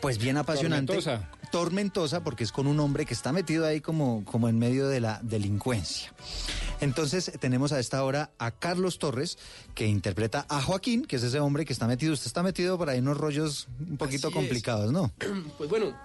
pues 0.00 0.18
bien 0.18 0.36
apasionante. 0.36 0.94
Tormentosa. 0.94 1.30
Tormentosa 1.54 2.24
porque 2.24 2.42
es 2.42 2.50
con 2.50 2.66
un 2.66 2.80
hombre 2.80 3.06
que 3.06 3.14
está 3.14 3.30
metido 3.30 3.64
ahí 3.64 3.80
como, 3.80 4.24
como 4.24 4.48
en 4.48 4.58
medio 4.58 4.88
de 4.88 4.98
la 4.98 5.20
delincuencia. 5.22 6.12
Entonces 6.80 7.30
tenemos 7.38 7.70
a 7.70 7.78
esta 7.78 8.02
hora 8.02 8.32
a 8.40 8.50
Carlos 8.50 8.98
Torres, 8.98 9.38
que 9.72 9.86
interpreta 9.86 10.46
a 10.48 10.60
Joaquín, 10.60 11.04
que 11.04 11.14
es 11.14 11.22
ese 11.22 11.38
hombre 11.38 11.64
que 11.64 11.72
está 11.72 11.86
metido, 11.86 12.12
usted 12.12 12.26
está 12.26 12.42
metido 12.42 12.76
por 12.76 12.90
ahí 12.90 12.98
en 12.98 13.04
unos 13.06 13.18
rollos 13.18 13.68
un 13.88 13.96
poquito 13.98 14.26
Así 14.26 14.34
es. 14.36 14.42
complicados, 14.42 14.92
¿no? 14.92 15.12
Pues 15.56 15.70
bueno, 15.70 15.96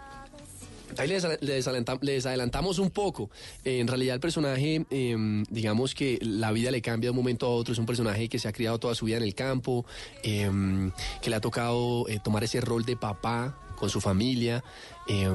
ahí 0.99 1.07
les, 1.07 1.25
les 1.41 1.67
adelanta- 1.67 1.97
les 2.01 2.27
adelantamos 2.27 2.77
un 2.77 2.91
poco. 2.91 3.31
Eh, 3.65 3.79
en 3.79 3.87
realidad 3.87 4.13
el 4.13 4.21
personaje, 4.21 4.85
eh, 4.91 5.43
digamos 5.49 5.95
que 5.95 6.19
la 6.21 6.51
vida 6.51 6.69
le 6.69 6.83
cambia 6.83 7.07
de 7.07 7.11
un 7.11 7.17
momento 7.17 7.47
a 7.47 7.49
otro. 7.49 7.73
Es 7.73 7.79
un 7.79 7.87
personaje 7.87 8.29
que 8.29 8.37
se 8.37 8.47
ha 8.47 8.51
criado 8.53 8.77
toda 8.77 8.93
su 8.93 9.05
vida 9.05 9.17
en 9.17 9.23
el 9.23 9.33
campo, 9.33 9.83
eh, 10.21 10.47
que 11.23 11.29
le 11.31 11.35
ha 11.35 11.41
tocado 11.41 12.07
eh, 12.07 12.19
tomar 12.23 12.43
ese 12.43 12.61
rol 12.61 12.85
de 12.85 12.95
papá 12.95 13.57
con 13.79 13.89
su 13.89 14.01
familia, 14.01 14.63
eh, 15.07 15.27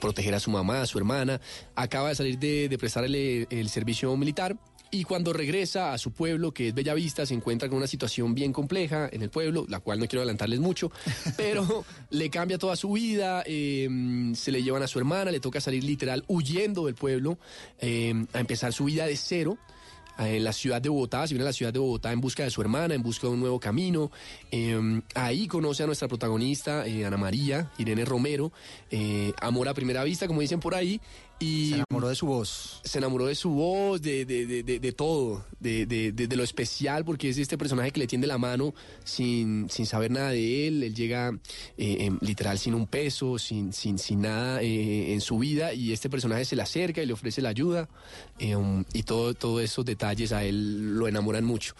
proteger 0.00 0.34
a 0.34 0.40
su 0.40 0.50
mamá, 0.50 0.82
a 0.82 0.86
su 0.86 0.98
hermana. 0.98 1.40
Acaba 1.74 2.08
de 2.08 2.14
salir 2.14 2.38
de, 2.38 2.68
de 2.68 2.78
prestarle 2.78 3.46
el 3.50 3.68
servicio 3.68 4.16
militar. 4.16 4.56
Y 4.94 5.04
cuando 5.04 5.32
regresa 5.32 5.94
a 5.94 5.98
su 5.98 6.12
pueblo, 6.12 6.52
que 6.52 6.68
es 6.68 6.74
Bellavista, 6.74 7.24
se 7.24 7.32
encuentra 7.32 7.66
con 7.66 7.78
una 7.78 7.86
situación 7.86 8.34
bien 8.34 8.52
compleja 8.52 9.08
en 9.10 9.22
el 9.22 9.30
pueblo, 9.30 9.64
la 9.66 9.80
cual 9.80 9.98
no 9.98 10.06
quiero 10.06 10.20
adelantarles 10.20 10.60
mucho, 10.60 10.92
pero 11.38 11.86
le 12.10 12.28
cambia 12.28 12.58
toda 12.58 12.76
su 12.76 12.92
vida, 12.92 13.42
eh, 13.46 13.88
se 14.34 14.52
le 14.52 14.62
llevan 14.62 14.82
a 14.82 14.86
su 14.86 14.98
hermana, 14.98 15.30
le 15.30 15.40
toca 15.40 15.62
salir 15.62 15.82
literal 15.82 16.24
huyendo 16.28 16.84
del 16.84 16.94
pueblo, 16.94 17.38
eh, 17.78 18.12
a 18.34 18.40
empezar 18.40 18.74
su 18.74 18.84
vida 18.84 19.06
de 19.06 19.16
cero 19.16 19.56
eh, 20.18 20.36
en 20.36 20.44
la 20.44 20.52
ciudad 20.52 20.80
de 20.80 20.88
Bogotá, 20.88 21.26
se 21.26 21.34
viene 21.34 21.44
a 21.44 21.50
la 21.50 21.52
ciudad 21.52 21.72
de 21.72 21.78
Bogotá 21.78 22.12
en 22.12 22.20
busca 22.20 22.42
de 22.44 22.50
su 22.50 22.60
hermana, 22.60 22.94
en 22.94 23.02
busca 23.02 23.26
de 23.26 23.32
un 23.32 23.40
nuevo 23.40 23.58
camino. 23.60 24.10
Eh, 24.50 25.00
ahí 25.14 25.46
conoce 25.46 25.82
a 25.82 25.86
nuestra 25.86 26.08
protagonista, 26.08 26.86
eh, 26.86 27.04
Ana 27.04 27.16
María, 27.16 27.70
Irene 27.78 28.04
Romero, 28.04 28.52
eh, 28.90 29.32
amor 29.40 29.68
a 29.68 29.74
primera 29.74 30.04
vista, 30.04 30.26
como 30.26 30.40
dicen 30.40 30.60
por 30.60 30.74
ahí. 30.74 31.00
Y 31.42 31.70
Se 31.70 31.74
enamoró 31.76 32.08
de 32.08 32.14
su 32.14 32.26
voz. 32.26 32.80
se 32.84 32.98
enamoró 32.98 33.26
de 33.26 33.34
su 33.34 33.50
voz, 33.50 34.00
de, 34.00 34.24
de, 34.24 34.46
de, 34.46 34.62
de- 34.62 34.78
de 34.78 34.92
todo, 34.92 35.44
de, 35.58 36.28
lo 36.36 36.44
especial, 36.44 37.04
porque 37.04 37.28
es 37.28 37.38
este 37.38 37.58
personaje 37.58 37.90
que 37.90 37.98
le 38.00 38.06
tiende 38.06 38.26
la 38.28 38.38
mano 38.38 38.74
sin, 39.04 39.68
sin 39.68 39.86
saber 39.86 40.10
nada 40.12 40.30
de 40.30 40.68
él. 40.68 40.82
Él 40.84 40.94
llega 40.94 41.30
eh, 41.76 41.96
em, 42.06 42.18
literal 42.20 42.58
sin 42.58 42.74
un 42.74 42.86
peso, 42.86 43.38
sin, 43.38 43.72
sin, 43.72 43.98
sin 43.98 44.22
nada 44.22 44.62
eh, 44.62 45.12
en 45.12 45.20
su 45.20 45.38
vida, 45.38 45.74
y 45.74 45.92
este 45.92 46.08
personaje 46.08 46.44
se 46.44 46.54
le 46.56 46.62
acerca 46.62 47.02
y 47.02 47.06
le 47.06 47.12
ofrece 47.12 47.42
la 47.42 47.48
ayuda, 47.48 47.88
eh, 48.38 48.56
y 48.92 49.02
todo, 49.02 49.34
todos 49.34 49.62
esos 49.62 49.84
detalles 49.84 50.32
a 50.32 50.44
él 50.44 50.94
lo 50.96 51.08
enamoran 51.08 51.44
mucho. 51.44 51.74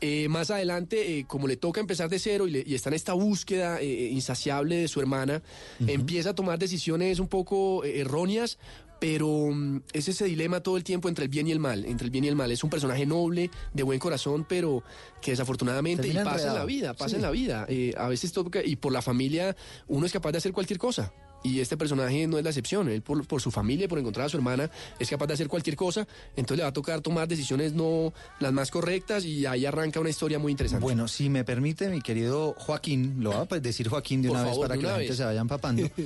Eh, 0.00 0.28
más 0.28 0.50
adelante, 0.50 1.24
como 1.26 1.48
le 1.48 1.56
toca 1.56 1.80
empezar 1.80 2.08
de 2.08 2.18
cero 2.20 2.46
y, 2.46 2.52
le- 2.52 2.64
y 2.66 2.74
está 2.76 2.88
en 2.90 2.94
esta 2.94 3.14
búsqueda 3.14 3.82
insaciable 3.82 4.76
de 4.76 4.88
su 4.88 5.00
hermana, 5.00 5.42
empieza 5.86 6.30
a 6.30 6.34
tomar 6.34 6.58
decisiones 6.58 7.18
un 7.18 7.26
poco 7.28 7.82
erróneas, 7.84 8.58
pero 9.00 9.50
mm, 9.52 9.82
es 9.92 10.08
ese 10.08 10.24
dilema 10.24 10.60
todo 10.60 10.76
el 10.76 10.84
tiempo 10.84 11.08
entre 11.08 11.24
el 11.24 11.28
bien 11.30 11.46
y 11.46 11.52
el 11.52 11.58
mal, 11.58 11.84
entre 11.84 12.06
el 12.06 12.10
bien 12.10 12.24
y 12.24 12.28
el 12.28 12.36
mal. 12.36 12.50
Es 12.50 12.64
un 12.64 12.70
personaje 12.70 13.06
noble, 13.06 13.50
de 13.72 13.82
buen 13.82 13.98
corazón, 13.98 14.44
pero 14.48 14.82
que 15.20 15.32
desafortunadamente 15.32 16.08
y 16.08 16.12
pasa 16.12 16.48
en 16.48 16.54
la 16.54 16.64
vida, 16.64 16.94
pasa 16.94 17.10
Sí. 17.10 17.16
en 17.16 17.22
la 17.22 17.30
vida. 17.30 17.66
Eh, 17.68 17.94
a 17.96 18.08
veces 18.08 18.32
toca, 18.32 18.64
y 18.64 18.76
por 18.76 18.92
la 18.92 19.02
familia 19.02 19.56
uno 19.86 20.06
es 20.06 20.12
capaz 20.12 20.32
de 20.32 20.38
hacer 20.38 20.52
cualquier 20.52 20.78
cosa. 20.78 21.12
Y 21.44 21.60
este 21.60 21.76
personaje 21.76 22.26
no 22.26 22.36
es 22.36 22.42
la 22.42 22.50
excepción. 22.50 22.88
Él 22.88 23.00
por, 23.00 23.24
por 23.24 23.40
su 23.40 23.52
familia 23.52 23.86
por 23.86 24.00
encontrar 24.00 24.26
a 24.26 24.28
su 24.28 24.36
hermana 24.36 24.68
es 24.98 25.08
capaz 25.08 25.28
de 25.28 25.34
hacer 25.34 25.46
cualquier 25.46 25.76
cosa. 25.76 26.04
Entonces 26.34 26.56
le 26.56 26.62
va 26.64 26.70
a 26.70 26.72
tocar 26.72 27.00
tomar 27.00 27.28
decisiones 27.28 27.74
no 27.74 28.12
las 28.40 28.52
más 28.52 28.72
correctas 28.72 29.24
y 29.24 29.46
ahí 29.46 29.64
arranca 29.64 30.00
una 30.00 30.10
historia 30.10 30.40
muy 30.40 30.50
interesante. 30.50 30.82
Bueno, 30.82 31.06
si 31.06 31.28
me 31.28 31.44
permite, 31.44 31.88
mi 31.90 32.00
querido 32.00 32.56
Joaquín, 32.58 33.18
lo 33.20 33.30
voy 33.30 33.42
a 33.42 33.44
pues, 33.44 33.62
decir 33.62 33.88
Joaquín 33.88 34.20
de 34.22 34.28
Por 34.28 34.36
una 34.36 34.48
vez 34.48 34.58
para 34.58 34.76
que 34.76 34.82
la 34.82 34.98
gente 34.98 35.14
se 35.14 35.24
vaya 35.24 35.40
empapando. 35.40 35.88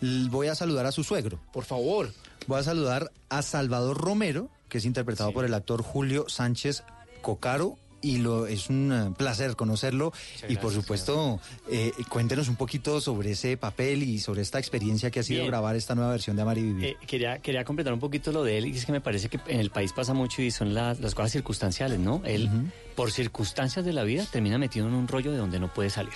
Voy 0.00 0.46
a 0.48 0.54
saludar 0.54 0.86
a 0.86 0.92
su 0.92 1.04
suegro. 1.04 1.38
Por 1.52 1.64
favor. 1.64 2.12
Voy 2.46 2.60
a 2.60 2.62
saludar 2.62 3.10
a 3.28 3.42
Salvador 3.42 3.98
Romero, 3.98 4.48
que 4.68 4.78
es 4.78 4.84
interpretado 4.84 5.32
por 5.32 5.44
el 5.44 5.54
actor 5.54 5.82
Julio 5.82 6.26
Sánchez 6.28 6.82
Cocaro. 7.22 7.76
Y 8.00 8.18
lo, 8.18 8.46
es 8.46 8.70
un 8.70 8.92
eh, 8.92 9.12
placer 9.18 9.56
conocerlo. 9.56 10.12
y 10.48 10.54
por 10.54 10.72
supuesto, 10.72 11.40
eh, 11.68 11.90
cuéntenos 12.08 12.48
un 12.48 12.54
poquito 12.54 13.00
sobre 13.00 13.32
ese 13.32 13.56
papel 13.56 14.04
y 14.04 14.20
sobre 14.20 14.40
esta 14.42 14.60
experiencia 14.60 15.10
que 15.10 15.18
ha 15.18 15.22
sido 15.24 15.40
Bien. 15.40 15.50
grabar 15.50 15.74
esta 15.74 15.96
nueva 15.96 16.12
versión 16.12 16.36
de 16.36 16.42
Amar 16.42 16.58
y 16.58 16.62
Vivir. 16.62 16.84
Eh, 16.84 16.96
quería, 17.08 17.40
quería 17.40 17.64
completar 17.64 17.92
un 17.92 17.98
poquito 17.98 18.30
lo 18.30 18.44
de 18.44 18.56
él, 18.56 18.66
y 18.66 18.76
es 18.78 18.86
que 18.86 18.92
me 18.92 19.00
parece 19.00 19.28
que 19.28 19.40
en 19.48 19.58
el 19.58 19.70
país 19.70 19.92
pasa 19.92 20.14
mucho 20.14 20.42
y 20.42 20.52
son 20.52 20.74
la- 20.74 20.94
las 20.94 21.16
cosas 21.16 21.32
circunstanciales, 21.32 21.98
¿no? 21.98 22.22
Él, 22.24 22.48
por 22.94 23.10
circunstancias 23.10 23.84
de 23.84 23.92
la 23.92 24.04
vida, 24.04 24.24
termina 24.30 24.58
metido 24.58 24.86
en 24.86 24.94
un 24.94 25.08
rollo 25.08 25.32
de 25.32 25.38
donde 25.38 25.58
no 25.58 25.74
puede 25.74 25.90
salir. 25.90 26.14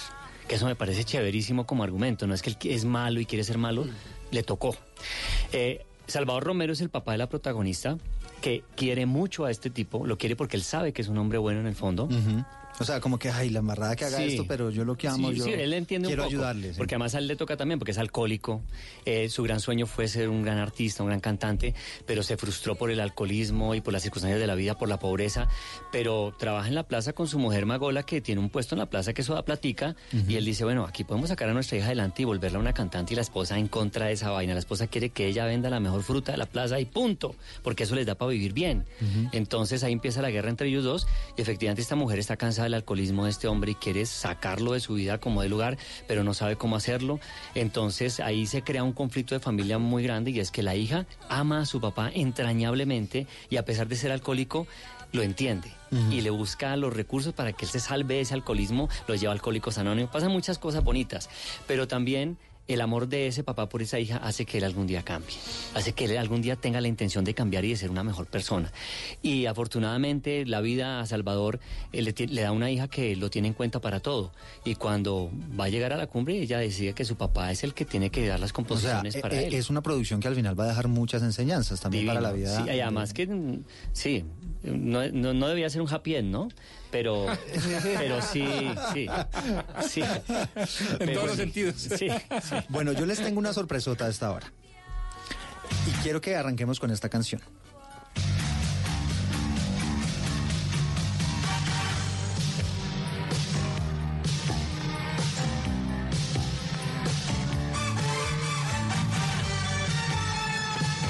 Que 0.49 0.57
eso 0.57 0.66
me 0.66 0.74
parece 0.74 1.05
chéverísimo 1.05 1.66
como 1.66 1.84
argumento, 1.84 2.26
no 2.26 2.34
es 2.34 2.43
que 2.43 2.51
él 2.51 2.57
es 2.64 2.84
malo 2.84 3.20
y 3.20 3.26
quiere 3.26 3.45
ser 3.45 3.59
malo, 3.59 3.86
le 4.30 4.43
tocó. 4.43 4.76
Eh, 5.53 5.84
Salvador 6.07 6.45
Romero 6.45 6.72
es 6.72 6.80
el 6.80 6.90
papá 6.90 7.12
de 7.12 7.18
la 7.18 7.28
protagonista 7.28 7.97
que 8.40 8.64
quiere 8.76 9.07
mucho 9.07 9.45
a 9.45 9.51
este 9.51 9.70
tipo, 9.70 10.05
lo 10.07 10.18
quiere 10.18 10.34
porque 10.36 10.57
él 10.57 10.62
sabe 10.62 10.93
que 10.93 11.01
es 11.01 11.09
un 11.09 11.16
hombre 11.18 11.38
bueno 11.38 11.61
en 11.61 11.66
el 11.66 11.74
fondo. 11.76 12.09
O 12.83 12.85
sea, 12.85 13.01
como 13.01 13.18
que, 13.18 13.30
ay, 13.30 13.49
la 13.51 13.61
embarrada 13.61 13.97
que 13.97 14.05
haga 14.05 14.18
Sí. 14.18 14.24
esto, 14.24 14.45
pero 14.47 14.70
yo 14.70 14.85
lo 14.85 14.97
que 14.97 15.09
amo, 15.09 15.30
Sí, 15.30 15.37
yo 15.37 15.45
sí, 15.45 15.53
él 15.53 15.72
entiende 15.72 16.09
quiero 16.09 16.24
un 16.24 16.28
poco, 16.28 16.37
ayudarle. 16.37 16.72
Porque 16.76 16.95
además 16.97 17.14
a 17.14 17.18
él 17.18 17.28
le 17.28 17.37
toca 17.37 17.57
también, 17.57 17.78
porque 17.78 17.93
es 17.93 17.99
alcohólico. 17.99 18.62
Eh, 19.05 19.28
su 19.28 19.43
gran 19.43 19.61
sueño 19.61 19.87
fue 19.87 20.09
ser 20.09 20.28
un 20.28 20.43
gran 20.43 20.59
artista, 20.59 21.03
un 21.03 21.09
gran 21.09 21.20
cantante, 21.20 21.74
pero 22.07 22.22
se 22.22 22.37
frustró 22.37 22.74
por 22.74 22.91
el 22.91 23.01
alcoholismo 23.01 23.74
y 23.74 23.80
por 23.80 23.93
las 23.93 24.03
circunstancias 24.03 24.41
de 24.41 24.47
la 24.47 24.55
vida, 24.55 24.76
por 24.76 24.89
la 24.89 24.99
pobreza. 24.99 25.49
Pero 25.93 26.35
trabaja 26.39 26.68
en 26.68 26.74
la 26.74 26.83
plaza 26.83 27.12
con 27.12 27.28
su 27.28 27.39
mujer 27.39 27.66
Magola, 27.66 28.03
que 28.03 28.20
tiene 28.20 28.41
un 28.41 28.51
puesto 28.51 28.74
en 28.74 28.80
la 28.80 28.87
plaza 28.91 29.12
que 29.12 29.22
eso 29.22 29.35
da 29.35 29.45
platica. 29.45 29.95
Y 30.28 30.35
él 30.37 30.45
dice, 30.45 30.64
bueno, 30.64 30.85
aquí 30.85 31.05
podemos 31.05 31.28
sacar 31.30 31.49
a 31.49 31.53
nuestra 31.55 31.76
hija 31.78 31.87
adelante 31.87 32.22
y 32.22 32.24
volverla 32.24 32.59
una 32.59 32.72
cantante. 32.72 33.14
Y 33.14 33.16
la 33.16 33.22
esposa 33.22 33.59
en 33.59 33.68
contra 33.68 34.07
de 34.07 34.12
esa 34.12 34.30
vaina. 34.30 34.55
La 34.55 34.61
esposa 34.61 34.87
quiere 34.89 35.11
que 35.11 35.26
ella 35.28 35.45
venda 35.45 35.70
la 35.70 35.80
mejor 35.80 36.03
fruta 36.03 36.33
de 36.33 36.39
la 36.39 36.47
plaza 36.47 36.80
y 36.80 36.85
punto. 36.85 37.35
Porque 37.62 37.85
eso 37.85 37.95
les 37.95 38.07
da 38.07 38.14
para 38.16 38.30
vivir 38.33 38.53
bien. 38.53 38.85
Entonces 39.33 39.85
ahí 39.85 39.93
empieza 39.93 40.20
la 40.22 40.30
guerra 40.30 40.51
entre 40.51 40.68
ellos 40.68 40.85
dos 40.85 41.07
y 41.37 41.43
efectivamente 41.43 41.83
esta 41.83 41.97
mujer 41.97 42.18
está 42.18 42.37
cansada 42.37 42.66
del 42.72 42.82
alcoholismo 42.82 43.24
de 43.24 43.30
este 43.30 43.48
hombre 43.48 43.72
y 43.72 43.74
quiere 43.74 44.06
sacarlo 44.06 44.72
de 44.72 44.80
su 44.80 44.94
vida 44.94 45.18
como 45.18 45.42
de 45.42 45.48
lugar, 45.48 45.78
pero 46.06 46.24
no 46.24 46.34
sabe 46.34 46.56
cómo 46.56 46.76
hacerlo. 46.76 47.20
Entonces 47.54 48.20
ahí 48.20 48.46
se 48.46 48.62
crea 48.62 48.82
un 48.82 48.92
conflicto 48.92 49.34
de 49.34 49.40
familia 49.40 49.78
muy 49.78 50.02
grande 50.02 50.30
y 50.30 50.40
es 50.40 50.50
que 50.50 50.62
la 50.62 50.74
hija 50.74 51.06
ama 51.28 51.60
a 51.60 51.66
su 51.66 51.80
papá 51.80 52.10
entrañablemente 52.12 53.26
y 53.50 53.56
a 53.56 53.64
pesar 53.64 53.88
de 53.88 53.96
ser 53.96 54.12
alcohólico, 54.12 54.66
lo 55.12 55.22
entiende 55.22 55.70
y 56.10 56.22
le 56.22 56.30
busca 56.30 56.74
los 56.76 56.94
recursos 56.94 57.34
para 57.34 57.52
que 57.52 57.66
él 57.66 57.70
se 57.70 57.78
salve 57.78 58.14
de 58.14 58.20
ese 58.22 58.32
alcoholismo, 58.32 58.88
los 59.06 59.20
lleva 59.20 59.32
a 59.32 59.34
alcohólicos 59.34 59.76
anónimos. 59.76 60.10
Pasan 60.10 60.32
muchas 60.32 60.58
cosas 60.58 60.82
bonitas, 60.82 61.28
pero 61.66 61.86
también 61.86 62.38
el 62.68 62.80
amor 62.80 63.08
de 63.08 63.26
ese 63.26 63.42
papá 63.42 63.68
por 63.68 63.82
esa 63.82 63.98
hija 63.98 64.18
hace 64.18 64.44
que 64.44 64.58
él 64.58 64.64
algún 64.64 64.86
día 64.86 65.02
cambie, 65.02 65.36
hace 65.74 65.92
que 65.92 66.04
él 66.04 66.16
algún 66.16 66.42
día 66.42 66.56
tenga 66.56 66.80
la 66.80 66.88
intención 66.88 67.24
de 67.24 67.34
cambiar 67.34 67.64
y 67.64 67.70
de 67.70 67.76
ser 67.76 67.90
una 67.90 68.04
mejor 68.04 68.26
persona. 68.26 68.72
Y 69.20 69.46
afortunadamente 69.46 70.46
la 70.46 70.60
vida 70.60 71.00
a 71.00 71.06
Salvador 71.06 71.60
eh, 71.92 72.02
le, 72.02 72.42
da 72.42 72.52
una 72.52 72.70
hija 72.70 72.88
que 72.88 73.16
lo 73.16 73.30
tiene 73.30 73.48
en 73.48 73.54
cuenta 73.54 73.80
para 73.80 74.00
todo. 74.00 74.32
Y 74.64 74.76
cuando 74.76 75.30
va 75.58 75.64
a 75.64 75.68
llegar 75.68 75.92
a 75.92 75.96
la 75.96 76.06
cumbre, 76.06 76.38
ella 76.38 76.58
decide 76.58 76.92
que 76.92 77.04
su 77.04 77.16
papá 77.16 77.50
es 77.50 77.64
el 77.64 77.74
que 77.74 77.84
tiene 77.84 78.10
que 78.10 78.26
dar 78.26 78.38
las 78.40 78.50
O 78.50 78.54
sea, 78.54 78.54
composiciones 78.54 79.16
eh, 79.16 79.20
para 79.20 79.40
eh, 79.40 79.48
él. 79.48 79.54
es 79.54 79.68
una 79.68 79.82
producción 79.82 80.20
que 80.20 80.28
al 80.28 80.34
final 80.34 80.58
va 80.58 80.64
a 80.64 80.68
dejar 80.68 80.88
muchas 80.88 81.22
enseñanzas 81.22 81.80
también 81.80 82.06
para 82.06 82.20
la 82.20 82.32
vida. 82.32 82.64
Sí, 82.64 82.70
y 82.70 82.80
además 82.80 83.12
que, 83.12 83.26
mm, 83.26 83.64
sí, 83.92 84.24
no, 84.62 85.08
no, 85.08 85.34
no 85.34 85.48
debía 85.48 85.68
ser 85.68 85.82
un 85.82 85.92
happy 85.92 86.16
end, 86.16 86.30
¿no? 86.30 86.48
pero, 86.93 87.26
pero 87.99 88.22
sí, 88.22 88.47
sí, 88.93 89.09
sí. 89.88 90.03
En 91.01 91.14
todos 91.14 91.26
los 91.28 91.36
sentidos. 91.36 91.76
Sí. 91.76 92.09
Bueno, 92.68 92.93
yo 92.93 93.07
les 93.07 93.18
tengo 93.18 93.40
una 93.40 93.53
sorpresota 93.53 94.05
a 94.05 94.09
esta 94.09 94.30
hora. 94.30 94.53
Y 95.88 95.90
quiero 96.03 96.20
que 96.20 96.36
arranquemos 96.36 96.78
con 96.78 96.90
esta 96.90 97.09
canción. 97.09 97.40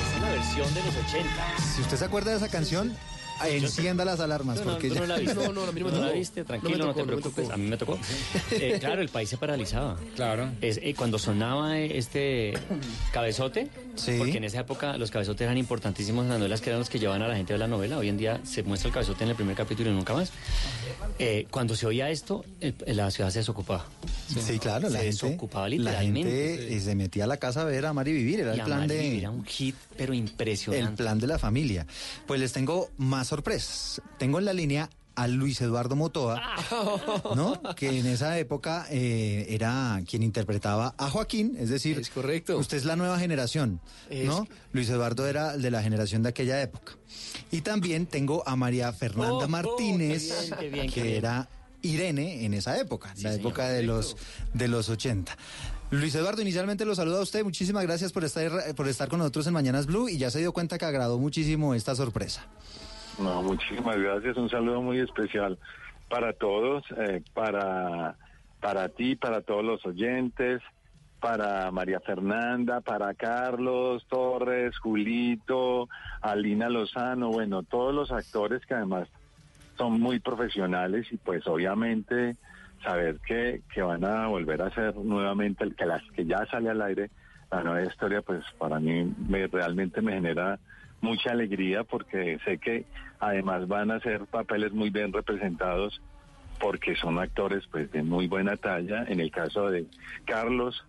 Es 0.01 0.19
una 0.19 0.31
versión 0.31 0.75
de 0.75 0.81
los 0.85 0.97
80. 1.09 1.29
Si 1.75 1.81
usted 1.83 1.97
se 1.97 2.05
acuerda 2.05 2.31
de 2.31 2.37
esa 2.37 2.49
canción, 2.49 2.97
encienda 3.49 4.05
las 4.05 4.21
alarmas. 4.21 4.59
No, 4.61 4.65
no, 4.65 4.71
porque 4.73 4.89
tú 4.89 4.95
no 4.97 5.07
la 5.07 5.17
viste. 5.19 5.35
No, 5.43 5.53
no, 5.53 5.63
a 5.65 5.73
mí 5.73 5.81
no 5.81 5.87
me 5.87 5.93
tocó. 5.93 6.05
la 6.07 6.13
viste, 6.13 6.45
tranquilo, 6.45 6.79
no, 6.79 6.85
tocó, 6.87 6.95
te 6.95 7.01
no 7.01 7.07
me 7.07 7.13
preocupes. 7.13 7.45
tocó. 7.45 7.55
a 7.55 7.57
mí 7.57 7.69
me 7.69 7.77
tocó. 7.77 7.99
Eh, 8.53 8.77
claro, 8.81 9.03
el 9.03 9.09
país 9.09 9.29
se 9.29 9.37
paralizaba. 9.37 9.99
Claro. 10.17 10.51
Es, 10.61 10.79
eh, 10.83 10.95
cuando 10.97 11.19
sonaba 11.19 11.79
eh, 11.79 11.97
este 11.99 12.55
cabezote, 13.13 13.69
Sí. 13.95 14.13
porque 14.19 14.39
en 14.39 14.45
esa 14.45 14.61
época 14.61 14.97
los 14.97 15.11
cabezotes 15.11 15.43
eran 15.43 15.59
importantísimos 15.59 16.23
en 16.25 16.31
las 16.31 16.39
novelas, 16.39 16.61
que 16.63 16.71
eran 16.71 16.79
los 16.81 16.89
que 16.89 16.99
llevaban 16.99 17.21
a 17.23 17.29
la 17.29 17.37
gente 17.37 17.53
a 17.53 17.55
ver 17.55 17.61
la 17.61 17.69
novela. 17.69 17.99
Hoy 17.99 18.09
en 18.09 18.17
día 18.17 18.41
se 18.45 18.63
muestra 18.63 18.89
el 18.89 18.95
cabezote 18.95 19.25
en 19.25 19.31
el 19.31 19.37
primer 19.37 19.55
capítulo 19.55 19.91
y 19.91 19.93
nunca 19.93 20.15
más. 20.15 20.31
Eh, 21.19 21.47
cuando 21.51 21.77
se 21.77 21.87
oía 21.87 22.09
esto, 22.11 22.45
el- 22.61 22.75
la 22.87 23.11
ciudad 23.11 23.31
se 23.31 23.41
desocupaba. 23.41 23.85
Sí, 24.29 24.59
claro, 24.59 24.89
la 24.89 24.99
se 24.99 25.05
gente, 25.11 25.27
desocupaba 25.27 25.69
la 25.69 25.77
literalmente. 25.77 26.31
gente 26.31 26.75
eh, 26.77 26.81
se 26.81 26.95
metía 26.95 27.25
a 27.25 27.27
la 27.27 27.37
casa 27.37 27.63
a 27.63 27.65
ver 27.65 27.85
a 27.85 27.91
Amar 27.91 28.09
y 28.09 28.13
Vivir, 28.13 28.41
era 28.41 28.57
Y 28.57 28.61
el 28.61 28.65
plan 28.65 28.89
de... 28.89 28.99
Vivir 28.99 29.19
era 29.21 29.31
un 29.31 29.45
hit, 29.45 29.75
pero 29.97 30.15
impresionante. 30.15 30.89
El 30.91 30.97
plan 30.97 31.19
de 31.19 31.27
la 31.27 31.39
familia. 31.39 31.87
Pues 32.27 32.41
les 32.41 32.53
tengo 32.53 32.91
más 32.97 33.32
sorpresas. 33.33 34.03
Tengo 34.19 34.39
en 34.39 34.45
la 34.45 34.53
línea 34.53 34.91
a 35.15 35.27
Luis 35.27 35.61
Eduardo 35.63 35.97
Motoa, 35.97 36.43
¿no? 37.35 37.61
Que 37.75 37.99
en 37.99 38.07
esa 38.07 38.39
época 38.39 38.87
eh, 38.91 39.47
era 39.49 40.01
quien 40.07 40.23
interpretaba 40.23 40.95
a 40.99 41.09
Joaquín, 41.09 41.57
es 41.59 41.71
decir, 41.71 41.99
Es 41.99 42.11
correcto. 42.11 42.59
usted 42.59 42.77
es 42.77 42.85
la 42.85 42.95
nueva 42.97 43.19
generación, 43.19 43.81
¿no? 44.25 44.47
Luis 44.73 44.89
Eduardo 44.91 45.27
era 45.27 45.57
de 45.57 45.71
la 45.71 45.83
generación 45.83 46.23
de 46.23 46.29
aquella 46.31 46.61
época. 46.61 46.93
Y 47.51 47.63
también 47.63 48.05
tengo 48.07 48.43
a 48.47 48.55
María 48.57 48.93
Fernanda 48.93 49.33
Oh, 49.33 49.45
oh, 49.45 49.49
Martínez, 49.49 50.29
qué 50.29 50.41
bien, 50.41 50.59
qué 50.59 50.69
bien, 50.71 50.87
qué 50.89 50.93
que 50.95 51.03
bien. 51.03 51.17
era 51.17 51.49
Irene 51.83 52.45
en 52.45 52.53
esa 52.55 52.79
época, 52.79 53.09
la 53.09 53.15
señor. 53.33 53.35
época 53.41 53.69
de 53.69 53.83
los, 53.83 54.17
de 54.55 54.69
los 54.69 54.89
80. 54.91 55.37
Luis 55.91 56.15
Eduardo, 56.15 56.41
inicialmente 56.41 56.87
lo 56.87 56.95
saludo 56.95 57.19
a 57.19 57.23
usted. 57.23 57.45
Muchísimas 57.45 57.83
gracias 57.83 58.13
por 58.13 58.25
estar, 58.25 58.75
por 58.75 58.89
estar 58.89 59.09
con 59.11 59.19
nosotros 59.19 59.47
en 59.47 59.53
Mañanas 59.53 59.85
Blue 59.87 60.09
y 60.09 60.17
ya 60.17 60.31
se 60.31 60.39
dio 60.39 60.53
cuenta 60.55 60.79
que 60.79 60.87
agradó 60.87 61.19
muchísimo 61.19 61.75
esta 61.75 61.95
sorpresa. 61.95 62.47
No, 63.19 63.43
muchísimas 63.43 63.97
gracias. 63.99 64.37
Un 64.37 64.49
saludo 64.49 64.83
muy 64.83 64.99
especial 64.99 65.59
para 66.09 66.33
todos, 66.33 66.85
eh, 66.97 67.23
para, 67.35 68.17
para 68.61 68.89
ti, 68.89 69.17
para 69.17 69.41
todos 69.41 69.65
los 69.65 69.85
oyentes, 69.87 70.63
para 71.21 71.71
María 71.71 72.01
Fernanda, 72.01 72.81
para 72.81 73.15
Carlos 73.15 74.05
Torres, 74.09 74.77
Julito, 74.79 75.89
Alina 76.21 76.69
Lozano, 76.69 77.31
bueno, 77.31 77.63
todos 77.63 77.95
los 77.95 78.11
actores 78.11 78.67
que 78.67 78.75
además 78.75 79.09
son 79.79 80.01
muy 80.01 80.19
profesionales 80.19 81.07
y 81.13 81.17
pues 81.17 81.47
obviamente 81.47 82.37
saber 82.83 83.21
que, 83.27 83.63
que 83.73 83.83
van 83.83 84.05
a 84.05 84.27
volver 84.27 84.61
a 84.63 84.67
hacer 84.67 84.97
nuevamente, 84.97 85.71
que 85.77 85.87
las 85.87 86.03
que 86.11 86.27
ya 86.27 86.45
sale 86.47 86.71
al 86.71 86.83
aire, 86.83 87.11
la 87.51 87.63
nueva 87.63 87.83
historia, 87.83 88.23
pues 88.23 88.45
para 88.59 88.81
mí 88.81 89.15
me, 89.29 89.47
realmente 89.47 90.03
me 90.03 90.15
genera 90.15 90.59
mucha 91.03 91.33
alegría 91.33 91.85
porque 91.85 92.39
sé 92.45 92.57
que 92.57 92.87
además 93.21 93.69
van 93.69 93.91
a 93.91 94.01
ser 94.01 94.25
papeles 94.25 94.73
muy 94.73 94.89
bien 94.89 95.13
representados 95.13 96.01
porque 96.59 96.95
son 96.97 97.19
actores 97.19 97.65
pues 97.71 97.91
de 97.93 98.03
muy 98.03 98.29
buena 98.29 98.57
talla. 98.57 99.05
En 99.09 99.21
el 99.21 99.31
caso 99.31 99.69
de 99.71 99.85
Carlos, 100.25 100.85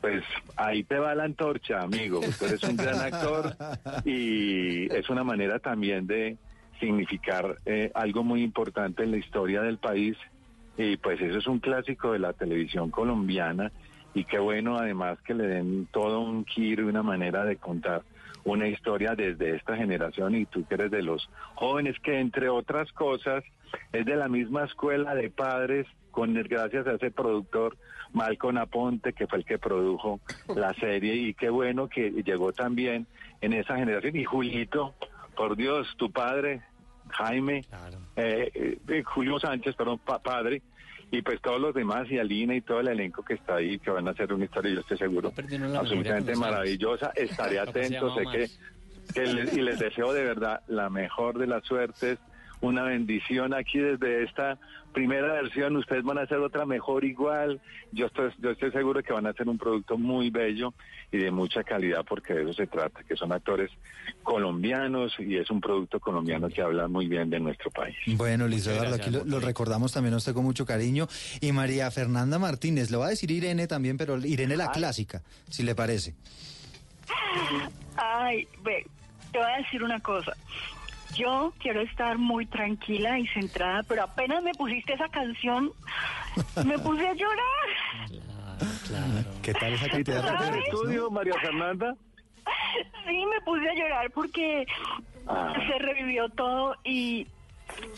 pues 0.00 0.24
ahí 0.56 0.82
te 0.82 0.98
va 0.98 1.14
la 1.14 1.24
antorcha, 1.24 1.80
amigo. 1.80 2.20
Tú 2.38 2.44
eres 2.44 2.62
un 2.64 2.76
gran 2.76 3.00
actor 3.00 3.56
y 4.04 4.92
es 4.92 5.08
una 5.08 5.24
manera 5.24 5.60
también 5.60 6.06
de 6.06 6.36
significar 6.80 7.56
eh, 7.64 7.92
algo 7.94 8.24
muy 8.24 8.42
importante 8.42 9.04
en 9.04 9.12
la 9.12 9.18
historia 9.18 9.62
del 9.62 9.78
país. 9.78 10.16
Y 10.76 10.96
pues 10.96 11.20
eso 11.20 11.38
es 11.38 11.46
un 11.46 11.60
clásico 11.60 12.12
de 12.12 12.18
la 12.18 12.32
televisión 12.32 12.90
colombiana 12.90 13.70
y 14.14 14.24
qué 14.24 14.38
bueno 14.38 14.78
además 14.78 15.18
que 15.22 15.34
le 15.34 15.46
den 15.46 15.86
todo 15.90 16.20
un 16.20 16.44
giro 16.46 16.84
y 16.84 16.86
una 16.86 17.02
manera 17.02 17.44
de 17.44 17.56
contar 17.56 18.02
una 18.44 18.66
historia 18.68 19.14
desde 19.14 19.56
esta 19.56 19.76
generación 19.76 20.34
y 20.34 20.46
tú 20.46 20.64
que 20.66 20.74
eres 20.74 20.90
de 20.90 21.02
los 21.02 21.28
jóvenes 21.54 21.98
que 22.00 22.18
entre 22.18 22.48
otras 22.48 22.90
cosas 22.92 23.44
es 23.92 24.04
de 24.04 24.16
la 24.16 24.28
misma 24.28 24.64
escuela 24.64 25.14
de 25.14 25.30
padres 25.30 25.86
con 26.10 26.34
gracias 26.34 26.86
a 26.86 26.92
ese 26.94 27.10
productor 27.10 27.76
Malcolm 28.12 28.58
Aponte 28.58 29.12
que 29.14 29.26
fue 29.26 29.38
el 29.38 29.44
que 29.46 29.58
produjo 29.58 30.20
la 30.54 30.74
serie. 30.74 31.14
Y 31.14 31.32
qué 31.34 31.48
bueno 31.48 31.88
que 31.88 32.10
llegó 32.10 32.52
también 32.52 33.06
en 33.40 33.54
esa 33.54 33.76
generación. 33.76 34.14
Y 34.16 34.24
Julito 34.24 34.94
por 35.34 35.56
Dios 35.56 35.86
tu 35.96 36.10
padre 36.10 36.60
Jaime 37.08 37.64
eh, 38.16 38.78
eh, 38.88 39.02
Julio 39.04 39.38
Sánchez 39.38 39.74
perdón 39.76 39.98
pa- 39.98 40.18
padre 40.18 40.60
y 41.12 41.22
pues 41.22 41.40
todos 41.40 41.60
los 41.60 41.72
demás 41.74 42.10
y 42.10 42.18
Alina 42.18 42.56
y 42.56 42.62
todo 42.62 42.80
el 42.80 42.88
elenco 42.88 43.22
que 43.22 43.34
está 43.34 43.56
ahí 43.56 43.78
que 43.78 43.90
van 43.90 44.08
a 44.08 44.10
hacer 44.12 44.32
una 44.32 44.46
historia 44.46 44.72
yo 44.74 44.80
estoy 44.80 44.98
seguro 44.98 45.30
absolutamente 45.78 46.32
maravillosa. 46.40 47.12
Estaré 47.14 47.58
atento 47.60 48.14
sé 48.16 48.22
que 48.32 48.48
que 49.14 49.26
les- 49.26 49.52
y 49.56 49.60
les 49.60 49.78
deseo 49.78 50.12
de 50.12 50.24
verdad 50.24 50.60
la 50.68 50.88
mejor 50.88 51.38
de 51.38 51.46
las 51.46 51.62
suertes, 51.64 52.18
una 52.62 52.84
bendición 52.84 53.52
aquí 53.54 53.78
desde 53.78 54.24
esta 54.24 54.58
primera 54.92 55.32
versión. 55.32 55.76
Ustedes 55.76 56.04
van 56.04 56.18
a 56.18 56.22
hacer 56.22 56.38
otra 56.38 56.64
mejor 56.64 57.04
igual. 57.04 57.60
Yo 57.92 58.06
estoy, 58.06 58.30
yo 58.38 58.50
estoy 58.50 58.70
seguro 58.70 59.02
que 59.02 59.12
van 59.12 59.26
a 59.26 59.30
hacer 59.30 59.48
un 59.48 59.58
producto 59.58 59.98
muy 59.98 60.30
bello 60.30 60.72
y 61.10 61.18
de 61.18 61.30
mucha 61.30 61.64
calidad 61.64 62.04
porque 62.08 62.34
de 62.34 62.42
eso 62.42 62.52
se 62.52 62.66
trata, 62.66 63.02
que 63.02 63.16
son 63.16 63.32
actores 63.32 63.70
colombianos 64.22 65.12
y 65.18 65.36
es 65.36 65.50
un 65.50 65.60
producto 65.60 65.98
colombiano 65.98 66.48
que 66.48 66.62
habla 66.62 66.88
muy 66.88 67.06
bien 67.06 67.30
de 67.30 67.40
nuestro 67.40 67.70
país. 67.70 67.96
Bueno, 68.16 68.46
Luis 68.46 68.66
Eduardo, 68.66 68.94
aquí 68.94 69.10
lo, 69.10 69.24
lo 69.24 69.40
recordamos 69.40 69.92
también 69.92 70.14
a 70.14 70.18
usted 70.18 70.32
con 70.32 70.44
mucho 70.44 70.64
cariño. 70.64 71.08
Y 71.40 71.52
María 71.52 71.90
Fernanda 71.90 72.38
Martínez, 72.38 72.90
le 72.90 72.96
va 72.96 73.06
a 73.06 73.10
decir 73.10 73.30
Irene 73.30 73.66
también, 73.66 73.98
pero 73.98 74.16
Irene 74.18 74.56
la 74.56 74.70
clásica, 74.70 75.22
si 75.50 75.64
le 75.64 75.74
parece. 75.74 76.14
Ay, 77.96 78.46
ve, 78.62 78.86
te 79.32 79.38
voy 79.38 79.50
a 79.50 79.56
decir 79.58 79.82
una 79.82 79.98
cosa. 80.00 80.32
Yo 81.14 81.52
quiero 81.58 81.80
estar 81.82 82.16
muy 82.18 82.46
tranquila 82.46 83.18
y 83.18 83.26
centrada, 83.28 83.82
pero 83.84 84.02
apenas 84.04 84.42
me 84.42 84.52
pusiste 84.54 84.94
esa 84.94 85.08
canción, 85.08 85.70
me 86.64 86.78
puse 86.78 87.06
a 87.06 87.14
llorar. 87.14 87.68
¿Qué 89.42 89.52
tal 89.54 89.72
esa 89.72 89.88
cantidad 89.88 90.22
de 90.22 90.28
¿Estás 90.30 90.48
en 90.48 90.54
el 90.54 90.62
estudio, 90.62 91.10
María 91.10 91.34
Fernanda? 91.40 91.94
Sí, 93.06 93.24
me 93.26 93.40
puse 93.44 93.68
a 93.68 93.74
llorar 93.74 94.10
porque 94.12 94.66
Ah. 95.26 95.52
se 95.68 95.78
revivió 95.78 96.28
todo 96.30 96.74
y 96.84 97.26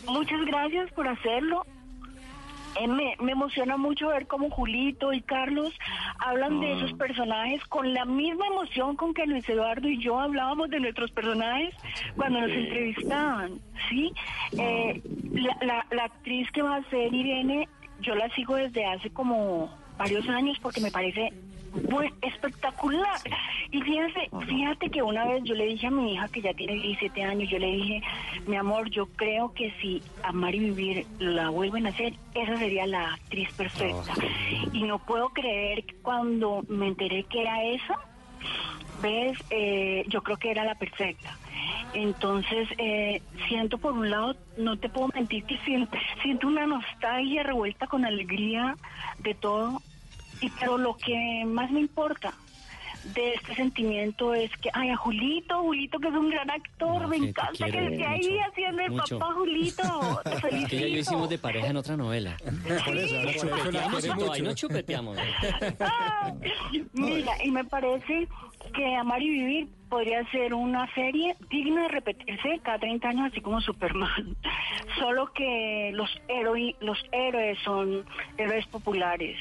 muchas 0.07 0.39
gracias 0.45 0.91
por 0.91 1.07
hacerlo. 1.07 1.65
Eh, 2.79 2.87
me, 2.87 3.15
me 3.21 3.31
emociona 3.31 3.77
mucho 3.77 4.09
ver 4.09 4.27
cómo 4.27 4.49
Julito 4.49 5.13
y 5.13 5.21
Carlos 5.21 5.73
hablan 6.19 6.59
de 6.59 6.73
esos 6.73 6.93
personajes 6.93 7.63
con 7.65 7.93
la 7.93 8.05
misma 8.05 8.47
emoción 8.47 8.95
con 8.95 9.13
que 9.13 9.25
Luis 9.25 9.47
Eduardo 9.47 9.87
y 9.87 10.01
yo 10.01 10.19
hablábamos 10.19 10.69
de 10.69 10.79
nuestros 10.79 11.11
personajes 11.11 11.73
cuando 12.15 12.41
nos 12.41 12.51
entrevistaban, 12.51 13.59
¿sí? 13.89 14.11
Eh, 14.57 15.01
la, 15.31 15.57
la, 15.61 15.85
la 15.91 16.03
actriz 16.05 16.49
que 16.51 16.61
va 16.61 16.77
a 16.77 16.89
ser 16.89 17.13
Irene, 17.13 17.67
yo 18.01 18.15
la 18.15 18.29
sigo 18.35 18.55
desde 18.55 18.85
hace 18.85 19.09
como 19.09 19.69
varios 19.97 20.27
años 20.27 20.57
porque 20.61 20.81
me 20.81 20.91
parece 20.91 21.31
muy 21.89 22.13
espectacular. 22.21 23.19
Y 23.71 23.81
fíjate, 23.81 24.29
fíjate 24.47 24.89
que 24.89 25.01
una 25.01 25.25
vez 25.25 25.43
yo 25.43 25.55
le 25.55 25.65
dije 25.65 25.87
a 25.87 25.91
mi 25.91 26.13
hija 26.13 26.27
que 26.29 26.41
ya 26.41 26.53
tiene 26.53 26.73
17 26.73 27.23
años, 27.23 27.49
yo 27.49 27.59
le 27.59 27.67
dije, 27.67 28.01
mi 28.47 28.55
amor, 28.55 28.89
yo 28.89 29.07
creo 29.07 29.53
que 29.53 29.71
si 29.81 30.01
Amar 30.23 30.55
y 30.55 30.59
Vivir 30.59 31.05
la 31.19 31.49
vuelven 31.49 31.85
a 31.85 31.89
hacer, 31.89 32.13
esa 32.33 32.57
sería 32.57 32.85
la 32.87 33.13
actriz 33.13 33.51
perfecta. 33.53 34.13
Y 34.71 34.83
no 34.83 34.99
puedo 34.99 35.29
creer 35.29 35.83
que 35.85 35.95
cuando 35.95 36.63
me 36.67 36.87
enteré 36.87 37.23
que 37.23 37.41
era 37.41 37.63
esa, 37.63 37.99
ves, 39.01 39.37
Eh, 39.49 40.03
yo 40.07 40.21
creo 40.21 40.37
que 40.37 40.51
era 40.51 40.63
la 40.63 40.75
perfecta. 40.75 41.37
Entonces, 41.93 42.67
eh, 42.77 43.21
siento 43.47 43.77
por 43.77 43.93
un 43.93 44.09
lado, 44.09 44.35
no 44.57 44.77
te 44.77 44.89
puedo 44.89 45.09
mentir 45.13 45.43
que 45.45 45.57
siento, 45.59 45.97
siento 46.21 46.47
una 46.47 46.65
nostalgia 46.65 47.43
revuelta 47.43 47.87
con 47.87 48.05
alegría 48.05 48.75
de 49.19 49.33
todo, 49.33 49.81
y 50.45 50.49
pero 50.59 50.77
lo 50.77 50.95
que 50.97 51.43
más 51.45 51.71
me 51.71 51.79
importa 51.81 52.33
de 53.13 53.33
este 53.35 53.55
sentimiento 53.55 54.33
es 54.33 54.49
que, 54.57 54.69
ay, 54.73 54.89
a 54.89 54.97
Julito, 54.97 55.61
Julito 55.61 55.99
que 55.99 56.07
es 56.07 56.13
un 56.13 56.29
gran 56.29 56.49
actor, 56.49 57.07
me 57.07 57.19
que 57.19 57.27
encanta 57.27 57.69
que 57.69 57.85
esté 57.85 58.05
ahí 58.05 58.39
haciendo 58.39 58.81
el 58.81 58.91
mucho. 58.91 59.19
papá 59.19 59.33
Julito, 59.33 60.21
te 60.23 60.29
Es 60.35 60.41
que 60.41 60.49
ya 60.49 60.57
lo 60.57 60.67
felicito. 60.67 60.97
hicimos 60.97 61.29
de 61.29 61.37
pareja 61.37 61.67
en 61.67 61.77
otra 61.77 61.95
novela. 61.97 62.35
Por 62.85 62.97
eso, 62.97 64.31
ahí 64.33 64.41
nos 64.41 64.55
chupeteamos. 64.55 65.17
Ah, 65.79 66.33
Mira, 66.93 67.43
y 67.43 67.51
me 67.51 67.63
parece 67.65 68.27
que 68.73 68.95
Amar 68.95 69.21
y 69.21 69.29
Vivir 69.29 69.67
podría 69.89 70.29
ser 70.31 70.53
una 70.53 70.93
serie 70.93 71.35
digna 71.49 71.83
de 71.83 71.87
repetirse 71.89 72.59
cada 72.63 72.79
30 72.79 73.07
años, 73.07 73.31
así 73.31 73.41
como 73.41 73.61
Superman. 73.61 74.35
Solo 74.99 75.31
que 75.33 75.91
los, 75.93 76.09
héroe, 76.27 76.75
los 76.79 76.97
héroes 77.11 77.57
son 77.63 78.03
héroes 78.37 78.65
populares. 78.67 79.37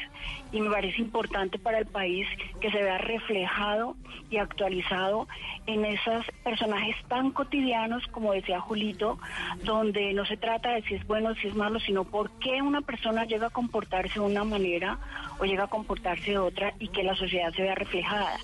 Y 0.52 0.60
me 0.60 0.70
parece 0.70 1.00
importante 1.00 1.58
para 1.58 1.78
el 1.78 1.86
país 1.86 2.26
que 2.60 2.70
se 2.70 2.82
vea 2.82 2.98
reflejado 2.98 3.96
y 4.30 4.36
actualizado 4.36 5.26
en 5.66 5.84
esos 5.84 6.24
personajes 6.42 6.96
tan 7.08 7.30
cotidianos, 7.30 8.06
como 8.08 8.32
decía 8.32 8.60
Julito, 8.60 9.18
donde 9.64 10.12
no 10.12 10.24
se 10.24 10.36
trata 10.36 10.70
de 10.70 10.82
si 10.82 10.94
es 10.94 11.06
bueno, 11.06 11.34
si 11.34 11.48
es 11.48 11.54
malo, 11.54 11.80
sino 11.80 12.04
por 12.04 12.30
qué 12.38 12.62
una 12.62 12.80
persona 12.80 13.24
llega 13.24 13.48
a 13.48 13.50
comportarse 13.50 14.14
de 14.14 14.26
una 14.26 14.44
manera 14.44 14.98
o 15.38 15.44
llega 15.44 15.64
a 15.64 15.68
comportarse 15.68 16.32
de 16.32 16.38
otra 16.38 16.72
y 16.78 16.88
que 16.88 17.02
la 17.02 17.14
sociedad 17.14 17.52
se 17.52 17.62
vea 17.62 17.74
reflejada. 17.74 18.36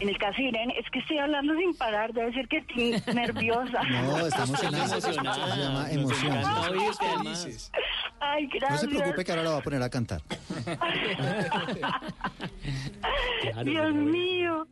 En 0.00 0.08
el 0.08 0.18
caso 0.18 0.36
de 0.38 0.44
Irene, 0.44 0.74
es 0.78 0.88
que 0.90 1.00
estoy 1.00 1.18
hablando 1.18 1.54
sin 1.56 1.74
parar, 1.76 2.12
debe 2.12 2.32
ser 2.32 2.48
que 2.48 2.58
estoy 2.58 3.02
nerviosa. 3.14 3.82
No, 3.82 4.26
estamos 4.26 4.62
en 4.62 4.72
nada. 4.72 5.00
Se 5.00 5.12
llama 5.12 5.90
emoción. 5.90 6.36
encanta 6.36 6.70
oírte, 6.70 7.04
además. 7.14 7.72
Ay, 8.20 8.46
gracias. 8.46 8.70
No 8.70 8.78
se 8.78 8.88
preocupe 8.88 9.24
que 9.24 9.32
ahora 9.32 9.44
la 9.44 9.50
va 9.50 9.58
a 9.58 9.62
poner 9.62 9.82
a 9.82 9.90
cantar. 9.90 10.22
Dios 13.64 13.94
mío. 13.94 14.66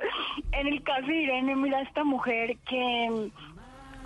En 0.52 0.66
el 0.66 0.82
caso 0.82 1.06
de 1.06 1.22
Irene, 1.22 1.54
mira 1.56 1.80
esta 1.82 2.04
mujer 2.04 2.56
que, 2.68 3.30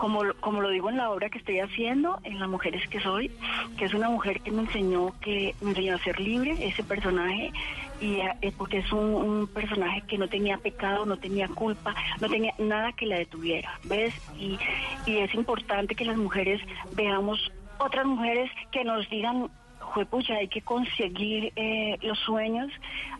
como, 0.01 0.21
como 0.41 0.63
lo 0.63 0.71
digo 0.71 0.89
en 0.89 0.97
la 0.97 1.11
obra 1.11 1.29
que 1.29 1.37
estoy 1.39 1.61
haciendo, 1.61 2.19
en 2.25 2.39
Las 2.41 2.49
Mujeres 2.49 2.83
que 2.89 3.01
Soy, 3.01 3.31
que 3.77 3.85
es 3.85 3.93
una 3.93 4.09
mujer 4.09 4.41
que 4.41 4.51
me 4.51 4.63
enseñó, 4.63 5.15
que 5.21 5.55
me 5.61 5.71
enseñó 5.71 5.95
a 5.95 5.99
ser 5.99 6.19
libre, 6.19 6.57
ese 6.59 6.83
personaje, 6.83 7.53
y 8.01 8.19
a- 8.21 8.35
eh, 8.41 8.51
porque 8.57 8.79
es 8.79 8.91
un, 8.93 9.15
un 9.15 9.49
personaje 9.49 10.03
que 10.09 10.17
no 10.17 10.27
tenía 10.27 10.57
pecado, 10.57 11.05
no 11.05 11.19
tenía 11.19 11.49
culpa, 11.49 11.95
no 12.19 12.29
tenía 12.31 12.55
nada 12.59 12.93
que 12.95 13.05
la 13.05 13.19
detuviera, 13.19 13.79
¿ves? 13.83 14.15
Y, 14.39 14.59
y 15.05 15.19
es 15.19 15.35
importante 15.35 15.95
que 15.95 16.07
las 16.07 16.17
mujeres 16.17 16.63
veamos 16.93 17.39
otras 17.77 18.07
mujeres 18.07 18.51
que 18.73 18.85
nos 18.85 19.07
digan 19.11 19.51
Juepucha, 19.91 20.35
hay 20.35 20.49
que 20.49 20.63
conseguir 20.63 21.53
eh, 21.57 21.99
los 22.03 22.19
sueños, 22.21 22.71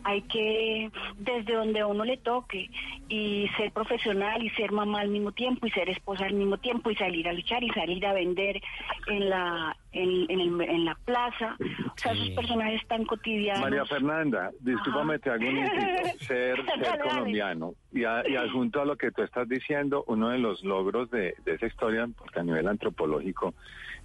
hay 0.03 0.21
que, 0.23 0.89
desde 1.17 1.53
donde 1.53 1.79
a 1.81 1.87
uno 1.87 2.03
le 2.05 2.17
toque, 2.17 2.69
y 3.09 3.47
ser 3.57 3.71
profesional 3.71 4.41
y 4.43 4.49
ser 4.51 4.71
mamá 4.71 5.01
al 5.01 5.09
mismo 5.09 5.31
tiempo, 5.31 5.67
y 5.67 5.71
ser 5.71 5.89
esposa 5.89 6.25
al 6.25 6.33
mismo 6.33 6.57
tiempo, 6.57 6.89
y 6.89 6.95
salir 6.95 7.27
a 7.27 7.33
luchar 7.33 7.63
y 7.63 7.69
salir 7.71 8.05
a 8.05 8.13
vender 8.13 8.61
en 9.07 9.29
la, 9.29 9.75
en, 9.91 10.25
en 10.29 10.39
el- 10.39 10.61
en 10.61 10.85
la 10.85 10.95
plaza. 11.05 11.57
O 11.59 11.93
sea, 11.97 12.13
esos 12.13 12.29
personajes 12.31 12.81
tan 12.87 13.05
cotidianos. 13.05 13.61
María 13.61 13.85
Fernanda, 13.85 14.51
discúlpame, 14.61 15.19
te 15.19 15.29
hago 15.29 15.43
un 15.47 15.57
incito. 15.65 16.25
Ser, 16.25 16.55
ser 16.65 16.65
Dale, 16.65 16.79
dale. 16.97 16.99
colombiano. 17.09 17.73
Y, 17.91 18.05
a- 18.05 18.23
y 18.27 18.35
adjunto 18.35 18.81
a 18.81 18.85
lo 18.85 18.95
que 18.95 19.11
tú 19.11 19.21
estás 19.23 19.47
diciendo, 19.49 20.03
uno 20.07 20.29
de 20.29 20.39
los 20.39 20.63
logros 20.63 21.11
de, 21.11 21.35
de 21.43 21.53
esa 21.55 21.67
historia, 21.67 22.07
porque 22.17 22.39
a 22.39 22.43
nivel 22.43 22.67
antropológico 22.67 23.53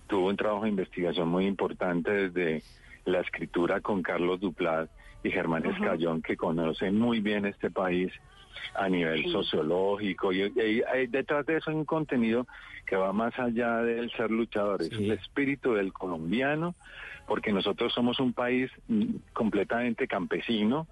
tuvo 0.07 0.29
un 0.29 0.37
trabajo 0.37 0.65
de 0.65 0.71
investigación 0.71 1.29
muy 1.29 1.47
importante 1.47 2.11
desde 2.29 2.63
la 3.05 3.21
escritura 3.21 3.81
con 3.81 4.03
Carlos 4.03 4.41
Duplat 4.41 4.89
y 5.23 5.31
Germán 5.31 5.65
Escayón, 5.67 6.23
que 6.23 6.37
conocen 6.37 6.99
muy 6.99 7.21
bien 7.21 7.47
este 7.47 7.71
país 7.71 8.13
a 8.75 8.89
nivel 8.89 9.23
Sí. 9.25 9.31
sociológico. 9.33 10.33
Y, 10.33 10.43
y- 10.43 10.83
y 11.03 11.07
detrás 11.09 11.45
de 11.47 11.57
eso 11.57 11.71
hay 11.71 11.77
un 11.77 11.85
contenido 11.85 12.47
que 12.87 12.97
va 12.97 13.13
más 13.13 13.37
allá 13.39 13.79
del 13.83 14.11
ser 14.13 14.31
luchador, 14.31 14.83
es 14.83 14.93
el 14.93 15.11
espíritu 15.13 15.75
del 15.75 15.93
colombiano, 15.93 16.75
porque 17.27 17.53
nosotros 17.53 17.93
somos 17.93 18.21
un 18.21 18.33
país 18.33 18.71
mm, 18.89 19.05
completamente 19.33 20.07
campesino. 20.07 20.87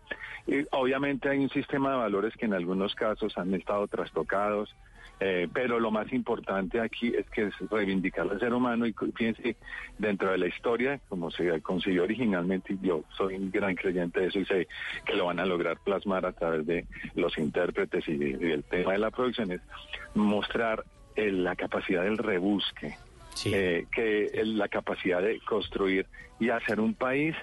Y 0.46 0.66
obviamente 0.72 1.28
hay 1.28 1.38
un 1.38 1.50
sistema 1.50 1.90
de 1.92 1.96
valores 1.96 2.34
que 2.36 2.46
en 2.46 2.54
algunos 2.54 2.94
casos 2.94 3.36
han 3.38 3.54
estado 3.54 3.86
trastocados, 3.86 4.74
eh, 5.20 5.48
pero 5.52 5.78
lo 5.78 5.90
más 5.90 6.12
importante 6.12 6.80
aquí 6.80 7.14
es 7.16 7.28
que 7.30 7.44
es 7.46 7.54
reivindicar 7.70 8.28
al 8.28 8.40
ser 8.40 8.52
humano 8.52 8.86
y 8.86 8.94
fíjense, 9.14 9.56
dentro 9.98 10.30
de 10.30 10.38
la 10.38 10.46
historia, 10.46 11.00
como 11.08 11.30
se 11.30 11.60
consiguió 11.60 12.02
originalmente, 12.02 12.74
y 12.74 12.86
yo 12.86 13.04
soy 13.16 13.36
un 13.36 13.50
gran 13.50 13.74
creyente 13.74 14.20
de 14.20 14.26
eso 14.26 14.40
y 14.40 14.44
sé 14.44 14.68
que 15.04 15.14
lo 15.14 15.26
van 15.26 15.40
a 15.40 15.46
lograr 15.46 15.78
plasmar 15.78 16.26
a 16.26 16.32
través 16.32 16.66
de 16.66 16.86
los 17.14 17.36
intérpretes 17.38 18.06
y, 18.08 18.12
y 18.12 18.32
del 18.32 18.64
tema 18.64 18.92
de 18.92 18.98
la 18.98 19.10
producción, 19.10 19.52
es 19.52 19.60
mostrar 20.14 20.84
eh, 21.16 21.30
la 21.30 21.54
capacidad 21.54 22.02
del 22.02 22.18
rebusque, 22.18 22.96
eh, 23.44 23.86
que 23.92 24.24
eh, 24.24 24.44
la 24.44 24.66
capacidad 24.66 25.22
de 25.22 25.38
construir 25.40 26.06
y 26.40 26.50
hacer 26.50 26.80
un 26.80 26.94
país 26.94 27.36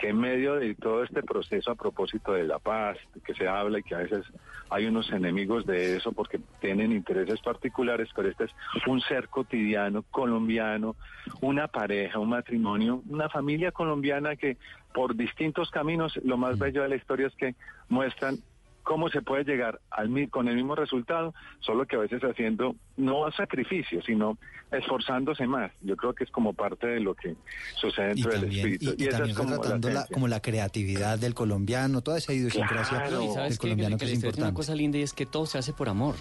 que 0.00 0.08
en 0.08 0.18
medio 0.18 0.54
de 0.54 0.74
todo 0.74 1.04
este 1.04 1.22
proceso 1.22 1.70
a 1.70 1.74
propósito 1.74 2.32
de 2.32 2.44
la 2.44 2.58
paz, 2.58 2.96
que 3.22 3.34
se 3.34 3.46
habla 3.46 3.80
y 3.80 3.82
que 3.82 3.94
a 3.94 3.98
veces 3.98 4.24
hay 4.70 4.86
unos 4.86 5.12
enemigos 5.12 5.66
de 5.66 5.96
eso 5.96 6.12
porque 6.12 6.40
tienen 6.60 6.90
intereses 6.92 7.38
particulares, 7.42 8.08
pero 8.16 8.28
este 8.30 8.44
es 8.44 8.52
un 8.86 9.02
ser 9.02 9.28
cotidiano 9.28 10.02
colombiano, 10.10 10.96
una 11.42 11.68
pareja, 11.68 12.18
un 12.18 12.30
matrimonio, 12.30 13.02
una 13.10 13.28
familia 13.28 13.72
colombiana 13.72 14.36
que 14.36 14.56
por 14.94 15.14
distintos 15.14 15.70
caminos, 15.70 16.18
lo 16.24 16.38
más 16.38 16.58
bello 16.58 16.82
de 16.82 16.88
la 16.88 16.96
historia 16.96 17.26
es 17.26 17.34
que 17.34 17.54
muestran 17.90 18.38
cómo 18.82 19.08
se 19.08 19.22
puede 19.22 19.44
llegar 19.44 19.80
al 19.90 20.08
mi- 20.08 20.26
con 20.28 20.48
el 20.48 20.56
mismo 20.56 20.74
resultado, 20.74 21.34
solo 21.60 21.86
que 21.86 21.96
a 21.96 22.00
veces 22.00 22.22
haciendo 22.22 22.74
no 22.96 23.30
sacrificios, 23.32 24.04
sino 24.04 24.38
esforzándose 24.72 25.46
más. 25.46 25.72
Yo 25.82 25.96
creo 25.96 26.12
que 26.14 26.24
es 26.24 26.30
como 26.30 26.52
parte 26.52 26.86
de 26.86 27.00
lo 27.00 27.14
que 27.14 27.34
sucede 27.76 28.12
Y 28.14 28.22
dentro 28.22 28.30
del 28.32 28.40
también, 28.42 28.66
y, 28.68 28.72
espíritu. 28.72 29.02
y 29.02 29.06
esa 29.06 29.18
también 29.18 29.30
es 29.30 29.36
como 29.36 29.50
la 29.50 29.56
retratando 29.56 29.88
la, 29.88 29.94
esencia. 29.94 30.14
como 30.14 30.28
la 30.28 30.40
creatividad 30.40 31.18
del 31.18 31.34
colombiano, 31.34 32.00
toda 32.02 32.18
esa 32.18 32.32
idiosincrasia 32.32 32.98
Claro, 33.04 33.22
y 33.22 33.34
del 33.36 33.50
que, 33.52 33.56
colombiano 33.58 33.96
que 33.96 34.00
que 34.00 34.06
la 34.06 34.12
es 34.12 34.18
tiene 34.20 34.28
una 34.28 34.28
importante. 34.28 34.54
cosa 34.56 34.74
linda 34.74 34.98
y 34.98 35.02
es 35.02 35.12
que 35.12 35.26
todo 35.26 35.46
se 35.46 35.58
hace 35.58 35.72
por 35.72 35.88
amor. 35.88 36.14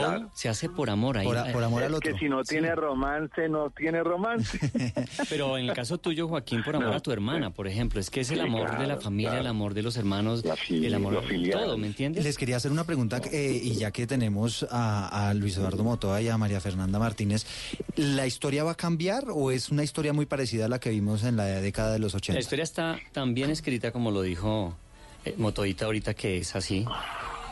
Todo 0.00 0.30
se 0.34 0.48
hace 0.48 0.68
por 0.68 0.90
amor. 0.90 1.18
ahí- 1.18 1.26
Por 1.26 1.36
a- 1.38 1.52
por 1.52 1.62
amor 1.64 1.82
al 1.82 1.94
Es 1.94 2.00
que 2.00 2.08
otro. 2.10 2.18
si 2.18 2.28
no 2.28 2.42
tiene 2.44 2.74
romance, 2.74 3.48
no 3.48 3.70
tiene 3.70 4.02
romance. 4.02 4.58
Pero 5.28 5.56
en 5.58 5.68
el 5.68 5.74
caso 5.74 5.98
tuyo, 5.98 6.28
Joaquín, 6.28 6.62
por 6.62 6.76
amor 6.76 6.90
No. 6.90 6.94
a 6.96 7.00
tu 7.00 7.10
hermana, 7.12 7.50
por 7.50 7.66
ejemplo, 7.68 8.00
es 8.00 8.10
que 8.10 8.20
es 8.20 8.30
el 8.30 8.38
Sí, 8.40 8.44
amor 8.46 8.78
de 8.78 8.86
la 8.86 8.96
familia, 8.98 9.30
claro. 9.30 9.40
el 9.42 9.46
amor 9.48 9.74
de 9.74 9.82
los 9.82 9.96
hermanos, 9.96 10.42
el 10.68 10.94
amor 10.94 11.26
de 11.26 11.48
todo, 11.50 11.78
¿me 11.78 11.86
entiendes? 11.86 12.24
Les 12.24 12.36
quería 12.38 12.56
hacer 12.56 12.70
una 12.72 12.84
pregunta 12.84 13.20
eh, 13.32 13.60
y 13.62 13.74
ya 13.76 13.90
que 13.90 14.06
tenemos 14.06 14.66
a, 14.70 15.28
a 15.28 15.34
Luis 15.34 15.56
Eduardo 15.56 15.84
Motoa 15.84 16.20
y 16.20 16.28
a 16.28 16.36
María 16.38 16.60
Fernanda 16.60 16.98
Martínez, 16.98 17.46
¿la 17.96 18.26
historia 18.26 18.64
va 18.64 18.72
a 18.72 18.76
cambiar 18.76 19.24
o 19.30 19.50
es 19.50 19.70
una 19.70 19.82
historia 19.84 20.12
muy 20.12 20.26
parecida 20.26 20.66
a 20.66 20.68
la 20.68 20.78
que 20.80 20.90
vimos 20.90 21.24
en 21.24 21.36
la 21.36 21.44
década 21.46 21.92
de 21.92 21.98
los 21.98 22.14
80? 22.14 22.34
La 22.34 22.40
historia 22.40 22.62
está 22.64 22.98
tan 23.12 23.34
bien 23.34 23.50
escrita 23.50 23.92
como 23.92 24.10
lo 24.10 24.22
dijo 24.22 24.76
eh, 25.24 25.34
Motoita 25.38 25.86
ahorita, 25.86 26.14
que 26.14 26.38
es 26.38 26.54
así, 26.56 26.84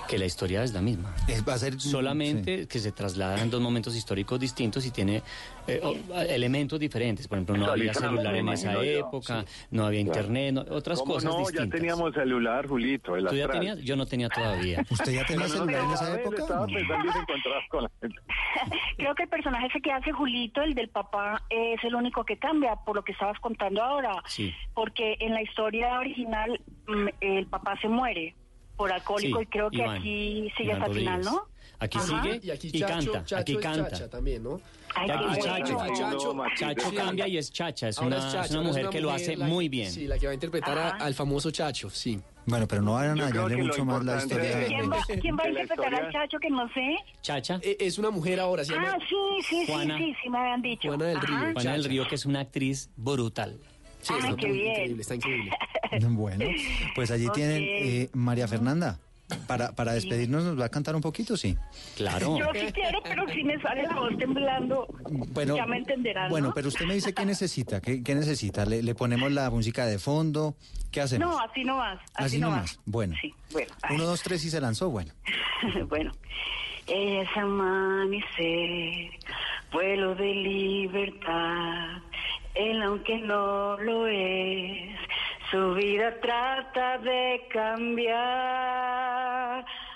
que 0.09 0.19
la 0.19 0.24
historia 0.27 0.62
es 0.62 0.73
la 0.73 0.81
misma. 0.83 1.15
va 1.49 1.55
a 1.55 1.59
ser 1.59 1.81
Solamente 1.81 2.66
que 2.66 2.79
se 2.79 2.93
traslada 2.93 3.41
en 3.43 3.51
dos 3.51 3.61
momentos 3.61 3.97
históricos 3.97 4.39
distintos 4.41 4.85
y 4.87 4.91
tiene 4.91 5.23
eh, 5.66 5.81
o- 5.83 5.97
elementos 6.20 6.79
diferentes. 6.79 7.29
Por 7.29 7.39
ejemplo, 7.39 7.57
no 7.57 7.66
había 7.66 7.95
celular 7.95 8.35
en 8.35 8.49
esa 8.49 8.83
época, 8.85 9.45
no 9.70 9.87
había 9.87 10.01
internet, 10.01 10.53
no- 10.55 10.65
otras 10.70 10.99
¿Cómo 11.01 11.15
cosas 11.15 11.33
no? 11.33 11.39
distintas. 11.39 11.66
Ya 11.66 11.70
teníamos 11.77 12.15
celular, 12.15 12.66
Julito, 12.66 13.16
el 13.16 13.27
¿Tú 13.27 13.37
ya 13.37 13.49
tenías? 13.49 13.79
Yo 13.81 13.97
no 13.97 14.07
tenía 14.07 14.29
todavía. 14.29 14.85
¿Usted 14.91 15.12
ya 15.12 15.24
tenía 15.27 15.47
no 15.47 15.53
celular 15.53 15.85
en 15.85 15.91
esa 15.93 16.15
época? 16.20 16.37
Estaba 16.43 16.66
pensando 16.66 17.09
en 17.11 17.69
con 17.70 17.83
la 17.85 17.91
gente. 18.01 18.20
Creo 18.97 19.15
que 19.15 19.23
el 19.24 19.29
personaje 19.29 19.66
ese 19.66 19.81
que 19.81 19.93
hace 19.93 20.12
Julito, 20.12 20.62
el 20.62 20.74
del 20.74 20.89
papá, 20.89 21.43
es 21.51 21.83
el 21.85 21.95
único 21.95 22.24
que 22.24 22.37
cambia, 22.39 22.77
por 22.77 22.97
lo 22.97 23.03
que 23.05 23.12
estabas 23.12 23.39
contando 23.41 23.83
ahora. 23.83 24.23
Sí. 24.27 24.53
Porque 24.74 25.16
en 25.20 25.33
la 25.35 25.43
historia 25.43 25.99
original 25.99 26.61
mm, 26.87 27.09
el 27.20 27.47
papá 27.47 27.79
se 27.81 27.89
muere 27.89 28.35
por 28.77 28.93
alcohólico 28.93 29.39
Sí, 29.39 29.44
y 29.44 29.47
creo 29.47 29.70
que 29.70 29.78
Iván, 29.78 29.97
aquí 29.99 30.51
sigue 30.57 30.70
Iván 30.70 30.82
hasta 30.82 30.93
el 30.93 30.99
final. 30.99 31.20
¿no? 31.23 31.43
Aquí 31.78 31.99
Ajá. 31.99 32.23
sigue 32.23 32.40
Y 32.44 32.51
aquí 32.51 32.70
y 32.73 32.78
Chacho, 32.81 33.12
canta, 33.12 33.24
Chacho 33.24 33.36
aquí 33.40 33.53
es 33.53 33.59
canta. 33.59 33.90
Chacha 33.90 34.09
también, 34.09 34.43
¿no? 34.43 34.61
Ay, 34.94 35.09
bueno. 35.09 35.36
Chacho, 35.43 35.77
Chacho, 35.94 36.44
Chacho 36.57 36.90
sí. 36.90 36.97
cambia 36.97 37.27
y 37.28 37.39
es 37.39 37.51
Chacha, 37.53 37.89
es 37.89 37.99
una, 37.99 38.19
es 38.19 38.35
es 38.35 38.51
una 38.53 38.62
mujer 38.62 38.89
que 38.89 39.01
lo 39.01 39.11
hace 39.11 39.36
la- 39.36 39.47
muy 39.47 39.69
bien. 39.69 39.90
Sí, 39.90 40.07
la 40.07 40.19
que 40.19 40.27
va 40.27 40.31
a 40.31 40.35
interpretar 40.35 40.78
a- 40.78 40.90
al 40.90 41.15
famoso 41.15 41.51
Chacho, 41.51 41.90
sí. 41.90 42.20
Bueno, 42.44 42.66
pero 42.66 42.82
no 42.82 42.94
vayan 42.94 43.20
a 43.20 43.31
lo 43.31 43.49
mucho 43.57 43.85
más 43.85 44.05
la 44.05 44.16
historia. 44.19 44.66
¿Quién 44.66 44.90
va, 44.90 44.99
quién 45.20 45.36
va 45.36 45.44
a 45.44 45.49
interpretar 45.49 45.94
al 45.94 46.12
chacho 46.12 46.39
que 46.40 46.51
no 46.51 46.69
sé? 46.73 46.97
Chacha, 47.20 47.61
E- 47.62 47.77
Es 47.81 47.99
una 47.99 48.11
mujer 48.11 48.40
ahora, 48.40 48.65
llama 48.65 48.94
Ah, 48.94 48.99
sí, 49.09 49.16
sí, 49.49 49.65
Juana. 49.66 49.97
sí, 49.97 50.05
sí, 50.07 50.16
sí, 50.24 50.28
me 50.28 50.39
habían 50.39 50.61
dicho. 50.62 50.89
Juana 50.89 51.05
del 51.07 51.16
Ajá. 51.19 51.27
Río. 51.27 51.53
Juana 51.55 51.73
del. 51.73 51.85
Río, 51.85 52.09
que 52.09 52.15
es 52.16 52.27
una 52.27 52.40
actriz 52.40 52.90
brutal. 52.97 53.61
Sí, 54.03 54.12
Ay, 54.12 54.20
está 54.31 54.37
qué 54.37 54.53
bien. 54.53 54.70
increíble, 54.73 55.01
está 55.03 55.15
increíble. 55.15 55.51
Bueno, 56.09 56.45
pues 56.95 57.11
allí 57.11 57.29
tienen 57.35 57.62
eh, 57.62 58.09
María 58.15 58.49
Fernanda. 58.49 58.99
Para, 59.47 59.73
para 59.73 59.93
despedirnos, 59.95 60.45
¿nos 60.45 60.61
va 60.61 60.66
a 60.66 60.69
cantar 60.69 60.95
un 60.95 61.01
poquito? 61.01 61.37
Sí. 61.39 61.57
Claro. 61.97 62.37
Yo 62.39 62.47
sí 62.55 62.70
quiero, 62.73 62.99
pero 63.03 63.27
si 63.31 63.43
me 63.45 63.59
sale 63.62 63.83
la 63.85 63.95
voz 63.95 64.16
temblando, 64.19 64.87
Bueno, 65.33 65.57
ya 65.57 65.65
me 65.65 65.79
entenderán, 65.79 66.29
Bueno, 66.29 66.49
¿no? 66.49 66.55
pero 66.55 66.69
usted 66.69 66.85
me 66.85 66.95
dice 66.95 67.15
qué 67.15 67.24
necesita, 67.24 67.81
qué, 67.81 68.03
qué 68.03 68.15
necesita. 68.15 68.66
¿Le, 68.66 68.83
le 68.83 68.95
ponemos 68.95 69.33
la 69.33 69.49
música 69.49 69.87
de 69.87 69.99
fondo? 69.99 70.55
¿Qué 70.91 71.01
hacemos? 71.01 71.31
No, 71.31 71.39
así 71.41 71.65
no 71.65 71.79
vas, 71.79 71.99
así, 72.15 72.24
Así 72.27 72.39
no 72.41 72.51
nomás. 72.51 72.77
vas. 72.77 72.81
Bueno. 72.85 73.16
Sí, 73.23 73.35
bueno. 73.53 73.73
ay. 73.83 73.97
Uno, 73.97 74.05
dos, 74.05 74.23
tres 74.23 74.45
y 74.45 74.51
se 74.51 74.61
lanzó. 74.61 74.91
Bueno. 74.91 75.12
bueno, 75.89 76.12
es 76.87 77.29
amanecer, 77.37 79.11
vuelo 79.73 80.15
de 80.15 80.35
libertad, 80.35 82.03
él 82.55 82.83
aunque 82.83 83.19
no 83.19 83.77
lo 83.79 84.07
es, 84.07 84.97
su 85.51 85.74
vida 85.74 86.20
trata 86.20 86.99
de 86.99 87.43
cambiar, 87.51 88.15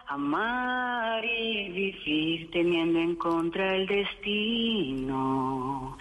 amar 0.07 1.25
y 1.25 1.69
vivir 1.71 2.51
teniendo 2.51 2.99
en 2.99 3.15
contra 3.17 3.75
el 3.75 3.87
destino. 3.87 5.97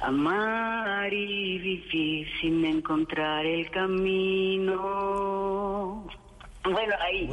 Amar 0.00 1.12
y 1.12 1.58
vivir 1.58 2.28
sin 2.40 2.64
encontrar 2.64 3.46
el 3.46 3.70
camino. 3.70 4.76
Bueno, 6.72 6.94
ahí. 7.00 7.28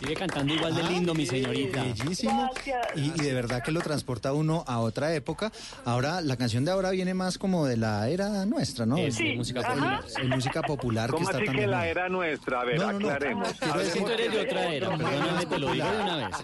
Sigue 0.00 0.14
cantando 0.16 0.52
igual 0.54 0.74
de 0.74 0.82
lindo, 0.82 1.14
mi 1.14 1.24
señorita. 1.24 1.82
Bellísimo. 1.82 2.50
Y, 2.94 3.00
y 3.06 3.10
de 3.10 3.32
verdad 3.32 3.62
que 3.62 3.72
lo 3.72 3.80
transporta 3.80 4.32
uno 4.32 4.64
a 4.66 4.80
otra 4.80 5.14
época. 5.14 5.50
Ahora, 5.84 6.20
la 6.20 6.36
canción 6.36 6.64
de 6.64 6.72
ahora 6.72 6.90
viene 6.90 7.14
más 7.14 7.38
como 7.38 7.66
de 7.66 7.76
la 7.78 8.08
era 8.08 8.44
nuestra, 8.44 8.84
¿no? 8.86 8.96
Sí, 8.96 9.30
Es 9.30 9.36
música 9.36 9.62
popular. 9.62 10.04
el 10.20 10.28
música 10.28 10.62
popular 10.62 11.06
que 11.06 11.12
¿Cómo 11.12 11.24
está 11.24 11.36
así 11.36 11.42
que 11.42 11.46
también. 11.46 11.70
la 11.70 11.88
era 11.88 12.08
nuestra? 12.08 12.60
A 12.60 12.64
ver, 12.64 12.78
No, 12.78 12.92
no, 12.92 13.00
no. 13.00 13.06
aclaremos. 13.08 13.48
Quiero 13.58 13.78
decir- 13.78 14.02
Tú 14.04 14.08
eres 14.10 14.32
de 14.32 14.40
otra 14.40 14.74
era, 14.74 14.88
perdóname, 14.96 15.46
te 15.46 15.58
lo 15.58 15.72
digo 15.72 15.86
de 15.86 16.02
una 16.02 16.16
vez. 16.28 16.36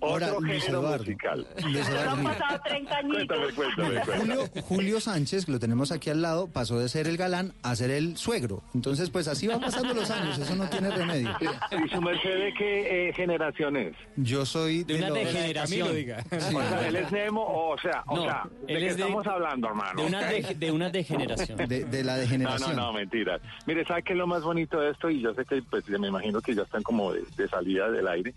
Ahora, 0.00 0.26
Otro 0.28 0.40
Luis 0.40 0.62
género 0.64 0.80
Eduardo. 0.80 1.04
musical. 1.04 1.46
Luis 1.64 1.88
Eduardo, 1.88 2.16
mira. 2.16 2.38
pasado 2.38 2.60
30 2.64 2.96
añitos. 2.96 3.26
Cuéntame, 3.26 3.52
cuéntame, 3.54 4.00
cuéntame. 4.04 4.18
Julio, 4.18 4.62
Julio 4.62 5.00
Sánchez, 5.00 5.46
que 5.46 5.52
lo 5.52 5.60
tenemos 5.60 5.92
aquí 5.92 6.10
al 6.10 6.20
lado, 6.22 6.48
pasó 6.48 6.78
de 6.80 6.88
ser 6.88 7.06
el 7.06 7.16
galán 7.16 7.52
a 7.62 7.76
ser 7.76 7.90
el 7.90 8.16
suegro. 8.16 8.62
Entonces, 8.74 9.10
pues 9.10 9.28
así 9.28 9.46
van 9.46 9.60
pasando 9.60 9.94
los 9.94 10.03
años, 10.10 10.38
eso 10.38 10.54
no 10.56 10.68
tiene 10.68 10.90
remedio. 10.90 11.30
¿Y 11.84 11.88
su 11.88 12.00
merced 12.00 12.38
de 12.44 12.54
qué 12.54 13.08
eh, 13.08 13.12
generación 13.14 13.76
es? 13.76 13.94
Yo 14.16 14.44
soy 14.46 14.84
De 14.84 14.96
una 14.96 15.08
los- 15.08 15.18
degeneración. 15.18 15.88
Sí. 15.94 16.06
O 16.54 16.62
sea, 16.62 16.88
él 16.88 16.96
es 16.96 17.12
Nemo, 17.12 17.42
o 17.44 17.76
sea, 17.78 18.02
o 18.06 18.16
No, 18.16 18.22
sea, 18.24 18.42
¿de 18.60 18.66
qué 18.66 18.86
es 18.86 18.96
de- 18.96 19.02
estamos 19.02 19.26
hablando, 19.26 19.68
hermano? 19.68 20.00
De 20.02 20.06
una, 20.08 20.22
de, 20.26 20.54
de 20.54 20.72
una 20.72 20.90
degeneración. 20.90 21.58
De, 21.68 21.84
de 21.84 22.04
la 22.04 22.14
No, 22.14 22.20
degeneración. 22.20 22.76
no, 22.76 22.86
no, 22.86 22.92
mentiras. 22.92 23.40
Mire, 23.66 23.84
¿sabe 23.84 24.02
qué 24.02 24.12
es 24.12 24.18
lo 24.18 24.26
más 24.26 24.42
bonito 24.42 24.80
de 24.80 24.90
esto? 24.90 25.10
Y 25.10 25.20
yo 25.20 25.34
sé 25.34 25.44
que, 25.44 25.62
pues, 25.62 25.88
me 25.88 26.08
imagino 26.08 26.40
que 26.40 26.54
ya 26.54 26.62
están 26.62 26.82
como 26.82 27.12
de, 27.12 27.22
de 27.36 27.48
salida 27.48 27.90
del 27.90 28.06
aire. 28.08 28.34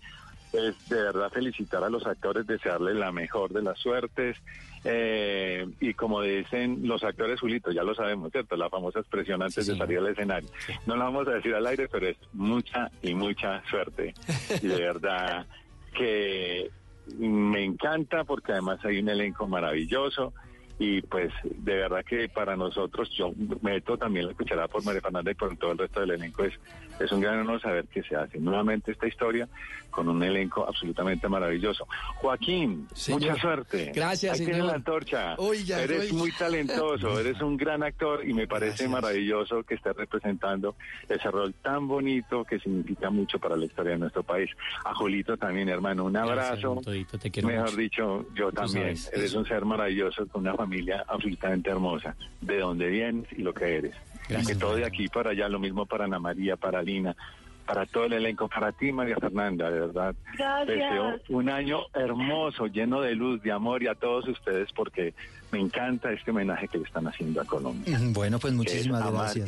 Es 0.52 0.88
de 0.88 1.02
verdad 1.02 1.30
felicitar 1.30 1.84
a 1.84 1.90
los 1.90 2.06
actores, 2.06 2.46
desearles 2.46 2.96
la 2.96 3.12
mejor 3.12 3.52
de 3.52 3.62
las 3.62 3.78
suertes. 3.78 4.36
eh, 4.84 5.66
y 5.80 5.94
como 5.94 6.22
dicen 6.22 6.80
los 6.86 7.04
actores, 7.04 7.40
Julito, 7.40 7.70
ya 7.70 7.82
lo 7.82 7.94
sabemos, 7.94 8.32
¿cierto? 8.32 8.56
La 8.56 8.70
famosa 8.70 9.00
expresión 9.00 9.42
antes 9.42 9.66
de 9.66 9.76
salir 9.76 9.98
al 9.98 10.08
escenario. 10.08 10.48
No 10.86 10.96
la 10.96 11.04
vamos 11.04 11.28
a 11.28 11.32
decir 11.32 11.54
al 11.54 11.66
aire, 11.66 11.88
pero 11.88 12.06
es 12.06 12.16
mucha 12.32 12.90
y 13.02 13.14
mucha 13.14 13.62
suerte. 13.68 14.14
Y 14.62 14.66
de 14.66 14.80
verdad 14.80 15.46
que 15.96 16.70
me 17.18 17.64
encanta 17.64 18.24
porque 18.24 18.52
además 18.52 18.84
hay 18.84 18.98
un 18.98 19.08
elenco 19.08 19.46
maravilloso 19.48 20.32
y 20.78 21.02
pues 21.02 21.32
de 21.42 21.74
verdad 21.74 22.04
que 22.04 22.28
para 22.28 22.56
nosotros, 22.56 23.10
yo 23.10 23.32
meto 23.62 23.98
también 23.98 24.26
la 24.26 24.34
cucharada 24.34 24.68
por 24.68 24.84
María 24.84 25.00
Fernanda 25.00 25.30
y 25.30 25.34
por 25.34 25.56
todo 25.56 25.72
el 25.72 25.78
resto 25.78 26.00
del 26.00 26.12
elenco, 26.12 26.44
es, 26.44 26.54
es 27.00 27.12
un 27.12 27.20
gran 27.20 27.38
honor 27.40 27.60
saber 27.60 27.86
que 27.86 28.02
se 28.02 28.16
hace 28.16 28.38
nuevamente 28.38 28.92
esta 28.92 29.06
historia 29.06 29.48
con 29.90 30.08
un 30.08 30.22
elenco 30.22 30.64
absolutamente 30.68 31.28
maravilloso. 31.28 31.86
Joaquín, 32.16 32.86
Señor. 32.94 33.20
mucha 33.22 33.36
suerte. 33.40 33.92
Gracias, 33.94 34.32
Ahí 34.34 34.38
tienes 34.40 34.56
señor. 34.56 34.66
la 34.70 34.74
antorcha. 34.76 35.36
Ya 35.64 35.82
eres 35.82 36.12
muy 36.12 36.30
talentoso, 36.32 37.18
eres 37.18 37.40
un 37.40 37.56
gran 37.56 37.82
actor 37.82 38.26
y 38.28 38.32
me 38.32 38.46
parece 38.46 38.84
Gracias. 38.84 38.90
maravilloso 38.90 39.62
que 39.64 39.74
estés 39.74 39.96
representando 39.96 40.76
ese 41.08 41.30
rol 41.30 41.54
tan 41.62 41.88
bonito 41.88 42.44
que 42.44 42.58
significa 42.60 43.10
mucho 43.10 43.38
para 43.38 43.56
la 43.56 43.64
historia 43.64 43.92
de 43.92 43.98
nuestro 43.98 44.22
país. 44.22 44.50
A 44.84 44.94
Julito 44.94 45.36
también, 45.36 45.68
hermano, 45.68 46.04
un 46.04 46.12
Gracias, 46.12 46.38
abrazo. 46.38 46.80
Todito, 46.84 47.18
te 47.18 47.30
quiero 47.30 47.48
Mejor 47.48 47.64
mucho. 47.70 47.76
dicho, 47.76 48.26
yo 48.34 48.48
Tú 48.50 48.56
también. 48.56 48.96
sabes. 48.96 49.10
Eres 49.12 49.34
un 49.34 49.46
ser 49.46 49.64
maravilloso 49.64 50.26
con 50.28 50.42
una 50.42 50.54
familia 50.54 51.04
absolutamente 51.08 51.70
hermosa. 51.70 52.14
De 52.40 52.58
donde 52.58 52.88
vienes 52.88 53.26
y 53.32 53.42
lo 53.42 53.52
que 53.52 53.76
eres. 53.78 53.94
Gracias, 54.28 54.42
y 54.42 54.52
que 54.52 54.58
todo 54.58 54.76
de 54.76 54.84
aquí 54.84 55.08
para 55.08 55.30
allá, 55.30 55.48
lo 55.48 55.58
mismo 55.58 55.86
para 55.86 56.04
Ana 56.04 56.18
María, 56.18 56.56
para 56.56 56.82
Lina, 56.82 57.16
para 57.66 57.86
todo 57.86 58.04
el 58.04 58.14
elenco, 58.14 58.48
para 58.48 58.72
ti, 58.72 58.92
María 58.92 59.16
Fernanda, 59.16 59.70
de 59.70 59.80
verdad. 59.80 60.14
Gracias. 60.36 60.66
Deseo 60.66 61.20
un 61.28 61.50
año 61.50 61.80
hermoso, 61.94 62.66
lleno 62.66 63.00
de 63.00 63.14
luz, 63.14 63.42
de 63.42 63.52
amor 63.52 63.82
y 63.82 63.88
a 63.88 63.94
todos 63.94 64.26
ustedes 64.26 64.72
porque 64.72 65.14
me 65.52 65.60
encanta 65.60 66.12
este 66.12 66.30
homenaje 66.30 66.68
que 66.68 66.78
le 66.78 66.84
están 66.84 67.06
haciendo 67.06 67.40
a 67.40 67.44
Colombia. 67.44 67.98
Bueno, 68.10 68.38
pues 68.38 68.52
muchísimas 68.54 69.10
gracias. 69.10 69.46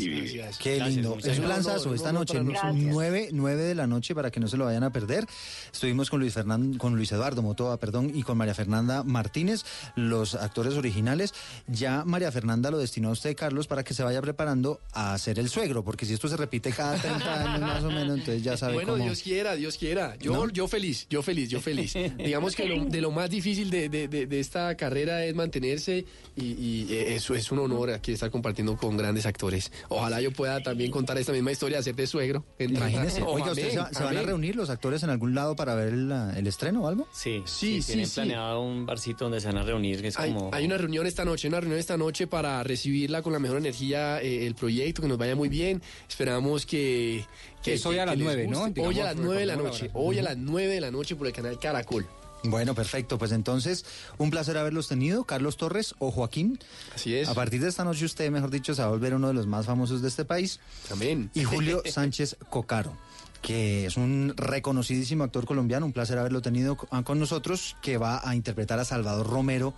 Qué 0.58 0.76
Gracias, 0.76 0.88
lindo. 0.88 1.18
Es 1.22 1.38
un 1.38 1.48
lanzazo 1.48 1.84
No, 1.84 1.90
no, 1.90 1.94
esta 1.94 2.12
no, 2.12 2.18
noche, 2.20 2.40
nueve, 2.74 3.28
nueve 3.32 3.62
de 3.62 3.74
la 3.74 3.86
noche 3.86 4.14
para 4.14 4.30
que 4.30 4.40
no 4.40 4.48
se 4.48 4.56
lo 4.56 4.64
vayan 4.64 4.82
a 4.84 4.90
perder. 4.90 5.26
Estuvimos 5.72 6.10
con 6.10 6.20
Luis 6.20 6.34
Fernando, 6.34 6.78
con 6.78 6.96
Luis 6.96 7.12
Eduardo 7.12 7.42
Motoa, 7.42 7.76
perdón, 7.78 8.10
y 8.14 8.22
con 8.22 8.38
María 8.38 8.54
Fernanda 8.54 9.02
Martínez, 9.04 9.64
los 9.96 10.34
actores 10.34 10.74
originales. 10.74 11.34
Ya 11.66 12.04
María 12.04 12.32
Fernanda 12.32 12.70
lo 12.70 12.78
destinó 12.78 13.08
a 13.08 13.12
usted, 13.12 13.36
Carlos, 13.36 13.66
para 13.66 13.82
que 13.84 13.94
se 13.94 14.02
vaya 14.02 14.20
preparando 14.22 14.80
a 14.92 15.16
ser 15.18 15.38
el 15.38 15.48
suegro, 15.48 15.84
porque 15.84 16.06
si 16.06 16.14
esto 16.14 16.28
se 16.28 16.36
repite 16.36 16.70
cada 16.72 16.96
30 16.96 17.42
años 17.54 17.60
más 17.60 17.84
o 17.84 17.90
menos, 17.90 18.18
entonces 18.18 18.42
ya 18.42 18.56
sabe 18.56 18.74
Bueno, 18.74 18.92
cómo. 18.94 19.04
Dios 19.04 19.22
quiera, 19.22 19.54
Dios 19.56 19.76
quiera. 19.76 20.16
Yo, 20.18 20.32
¿No? 20.32 20.48
yo 20.50 20.66
feliz, 20.68 21.06
yo 21.10 21.22
feliz, 21.22 21.48
yo 21.50 21.60
feliz. 21.60 21.94
Digamos 22.18 22.54
que 22.56 22.66
lo- 22.66 22.84
de 22.84 23.00
lo 23.00 23.10
más 23.10 23.30
difícil 23.30 23.70
de, 23.70 23.88
de- 23.88 24.08
de- 24.08 24.26
de 24.26 24.40
esta 24.40 24.74
carrera 24.76 25.24
es 25.24 25.34
mantenerse 25.34 25.89
y, 25.98 26.42
y, 26.42 26.86
eh, 26.90 27.14
eso 27.16 27.34
es 27.34 27.50
un 27.52 27.58
honor 27.58 27.90
aquí 27.90 28.12
estar 28.12 28.30
compartiendo 28.30 28.76
con 28.76 28.96
grandes 28.96 29.26
actores. 29.26 29.70
Ojalá 29.88 30.20
yo 30.20 30.32
pueda 30.32 30.62
también 30.62 30.90
contar 30.90 31.18
esta 31.18 31.32
misma 31.32 31.52
historia, 31.52 31.82
ser 31.82 31.94
de 31.94 32.06
suegro. 32.06 32.44
Imagínese. 32.58 33.22
Oh, 33.22 33.32
Oiga, 33.32 33.50
¿ustedes 33.50 33.74
se, 33.74 33.80
amén, 33.80 33.94
se 33.94 34.02
van 34.04 34.16
a 34.16 34.22
reunir 34.22 34.56
los 34.56 34.70
actores 34.70 35.02
en 35.02 35.10
algún 35.10 35.34
lado 35.34 35.56
para 35.56 35.74
ver 35.74 35.88
el, 35.92 36.10
el 36.36 36.46
estreno 36.46 36.82
o 36.82 36.88
algo? 36.88 37.08
Sí, 37.12 37.42
Sí, 37.46 37.82
sí, 37.82 37.86
tienen 37.88 38.06
sí. 38.06 38.14
planeado 38.14 38.60
un 38.62 38.86
barcito 38.86 39.24
donde 39.24 39.40
se 39.40 39.46
van 39.48 39.58
a 39.58 39.62
reunir, 39.62 40.00
que 40.00 40.08
es 40.08 40.18
Hay, 40.18 40.32
como... 40.32 40.50
hay 40.52 40.64
una 40.64 40.78
reunión 40.78 41.06
esta 41.06 41.24
noche, 41.24 41.48
una 41.48 41.60
reunión 41.60 41.78
esta 41.78 41.96
noche 41.96 42.26
para 42.26 42.62
recibirla 42.62 43.22
con 43.22 43.32
la 43.32 43.38
mejor 43.38 43.58
energía 43.58 44.20
eh, 44.22 44.46
el 44.46 44.54
proyecto, 44.54 45.02
que 45.02 45.08
nos 45.08 45.18
vaya 45.18 45.34
muy 45.36 45.48
bien. 45.48 45.82
Esperamos 46.08 46.64
que... 46.66 47.24
que 47.62 47.74
Es 47.74 47.86
hoy 47.86 47.98
a 47.98 48.06
las 48.06 48.16
nueve, 48.16 48.46
¿no? 48.46 48.64
Hoy 48.82 49.00
a 49.00 49.04
las 49.04 49.16
nueve 49.16 49.40
de 49.40 49.46
la 49.46 49.56
noche. 49.56 49.90
Hoy 49.94 50.18
a 50.18 50.22
las 50.22 50.36
nueve 50.36 50.74
de 50.74 50.80
la 50.80 50.90
noche 50.90 51.16
por 51.16 51.26
el 51.26 51.32
canal 51.32 51.58
Caracol. 51.58 52.06
Bueno, 52.44 52.74
perfecto. 52.74 53.18
Pues 53.18 53.32
entonces, 53.32 53.84
un 54.18 54.30
placer 54.30 54.56
haberlos 54.56 54.88
tenido, 54.88 55.24
Carlos 55.24 55.56
Torres 55.56 55.94
o 55.98 56.10
Joaquín. 56.10 56.58
Así 56.94 57.14
es. 57.14 57.28
A 57.28 57.34
partir 57.34 57.60
de 57.60 57.68
esta 57.68 57.84
noche 57.84 58.04
usted, 58.04 58.30
mejor 58.30 58.50
dicho, 58.50 58.74
se 58.74 58.80
va 58.82 58.88
a 58.88 58.90
volver 58.90 59.14
uno 59.14 59.28
de 59.28 59.34
los 59.34 59.46
más 59.46 59.66
famosos 59.66 60.00
de 60.02 60.08
este 60.08 60.24
país. 60.24 60.60
Amén. 60.90 61.30
Y 61.34 61.44
Julio 61.44 61.82
Sánchez 61.90 62.36
Cocaro, 62.48 62.96
que 63.42 63.86
es 63.86 63.96
un 63.96 64.32
reconocidísimo 64.36 65.24
actor 65.24 65.44
colombiano, 65.46 65.84
un 65.86 65.92
placer 65.92 66.18
haberlo 66.18 66.40
tenido 66.42 66.76
co- 66.76 66.88
con 67.04 67.18
nosotros, 67.18 67.76
que 67.82 67.98
va 67.98 68.20
a 68.28 68.34
interpretar 68.34 68.78
a 68.78 68.84
Salvador 68.84 69.26
Romero, 69.28 69.74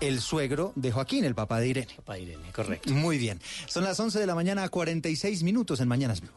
el 0.00 0.20
suegro 0.20 0.72
de 0.76 0.92
Joaquín, 0.92 1.24
el 1.24 1.34
papá 1.34 1.60
de 1.60 1.68
Irene. 1.68 1.94
Papá 1.96 2.18
Irene, 2.18 2.50
correcto. 2.52 2.92
Muy 2.92 3.16
bien. 3.16 3.40
Son 3.66 3.84
las 3.84 3.98
11 3.98 4.18
de 4.18 4.26
la 4.26 4.34
mañana, 4.34 4.68
46 4.68 5.42
minutos 5.42 5.80
en 5.80 5.88
Mañanas 5.88 6.20
Blue. 6.20 6.32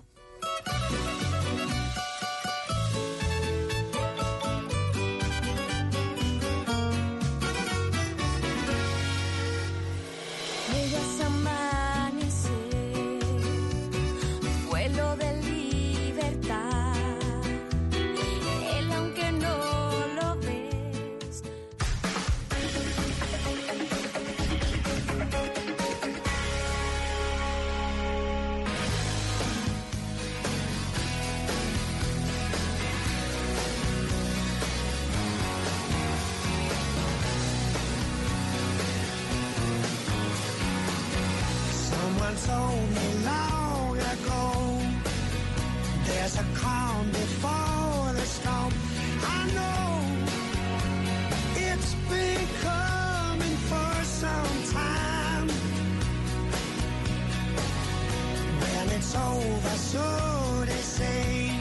So 59.92 60.66
they 60.66 60.82
say 60.82 61.52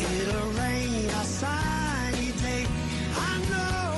it'll 0.00 0.52
rain 0.58 1.08
a 1.10 1.24
sunny 1.24 2.32
day. 2.42 2.66
I 3.16 3.38
know. 3.50 3.92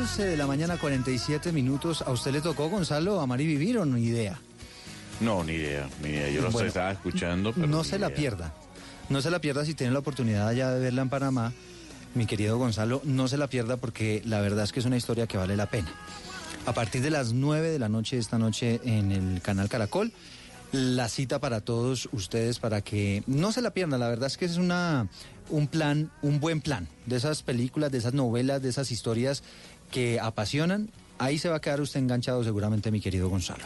11 0.00 0.24
de 0.26 0.36
la 0.36 0.46
mañana, 0.46 0.76
47 0.78 1.52
minutos. 1.52 2.02
¿A 2.02 2.10
usted 2.10 2.32
le 2.32 2.40
tocó, 2.40 2.68
Gonzalo, 2.68 3.20
amar 3.20 3.40
y 3.40 3.46
vivir 3.46 3.78
o 3.78 3.84
no 3.84 3.96
idea? 3.98 4.38
No, 5.20 5.44
ni 5.44 5.52
idea, 5.52 5.88
ni 6.02 6.10
idea. 6.10 6.30
Yo 6.30 6.42
lo 6.42 6.50
Bueno, 6.50 6.68
estaba 6.68 6.92
escuchando, 6.92 7.52
pero 7.52 7.66
no 7.66 7.84
se 7.84 7.98
la 7.98 8.10
pierda. 8.10 8.52
No 9.08 9.20
se 9.22 9.30
la 9.30 9.40
pierda 9.40 9.64
si 9.64 9.74
tiene 9.74 9.92
la 9.92 9.98
oportunidad 10.00 10.52
ya 10.52 10.70
de 10.70 10.80
verla 10.80 11.02
en 11.02 11.08
Panamá. 11.08 11.52
Mi 12.14 12.26
querido 12.26 12.58
Gonzalo, 12.58 13.00
no 13.04 13.28
se 13.28 13.36
la 13.36 13.48
pierda 13.48 13.76
porque 13.76 14.22
la 14.24 14.40
verdad 14.40 14.64
es 14.64 14.72
que 14.72 14.80
es 14.80 14.86
una 14.86 14.96
historia 14.96 15.26
que 15.26 15.36
vale 15.36 15.56
la 15.56 15.66
pena. 15.66 15.92
A 16.66 16.72
partir 16.72 17.02
de 17.02 17.10
las 17.10 17.32
9 17.32 17.70
de 17.70 17.78
la 17.78 17.88
noche 17.88 18.18
esta 18.18 18.38
noche 18.38 18.80
en 18.84 19.12
el 19.12 19.42
canal 19.42 19.68
Caracol, 19.68 20.12
la 20.74 21.08
cita 21.08 21.38
para 21.40 21.60
todos 21.60 22.08
ustedes 22.12 22.58
para 22.58 22.82
que 22.82 23.22
no 23.26 23.52
se 23.52 23.62
la 23.62 23.72
pierdan. 23.72 24.00
La 24.00 24.08
verdad 24.08 24.26
es 24.26 24.36
que 24.36 24.44
es 24.44 24.56
una 24.56 25.08
un 25.50 25.68
plan, 25.68 26.10
un 26.22 26.40
buen 26.40 26.60
plan 26.60 26.88
de 27.06 27.16
esas 27.16 27.42
películas, 27.42 27.92
de 27.92 27.98
esas 27.98 28.14
novelas, 28.14 28.60
de 28.60 28.70
esas 28.70 28.90
historias 28.90 29.42
que 29.90 30.18
apasionan. 30.20 30.90
Ahí 31.18 31.38
se 31.38 31.48
va 31.48 31.56
a 31.56 31.60
quedar 31.60 31.80
usted 31.80 32.00
enganchado 32.00 32.42
seguramente, 32.42 32.90
mi 32.90 33.00
querido 33.00 33.28
Gonzalo. 33.28 33.64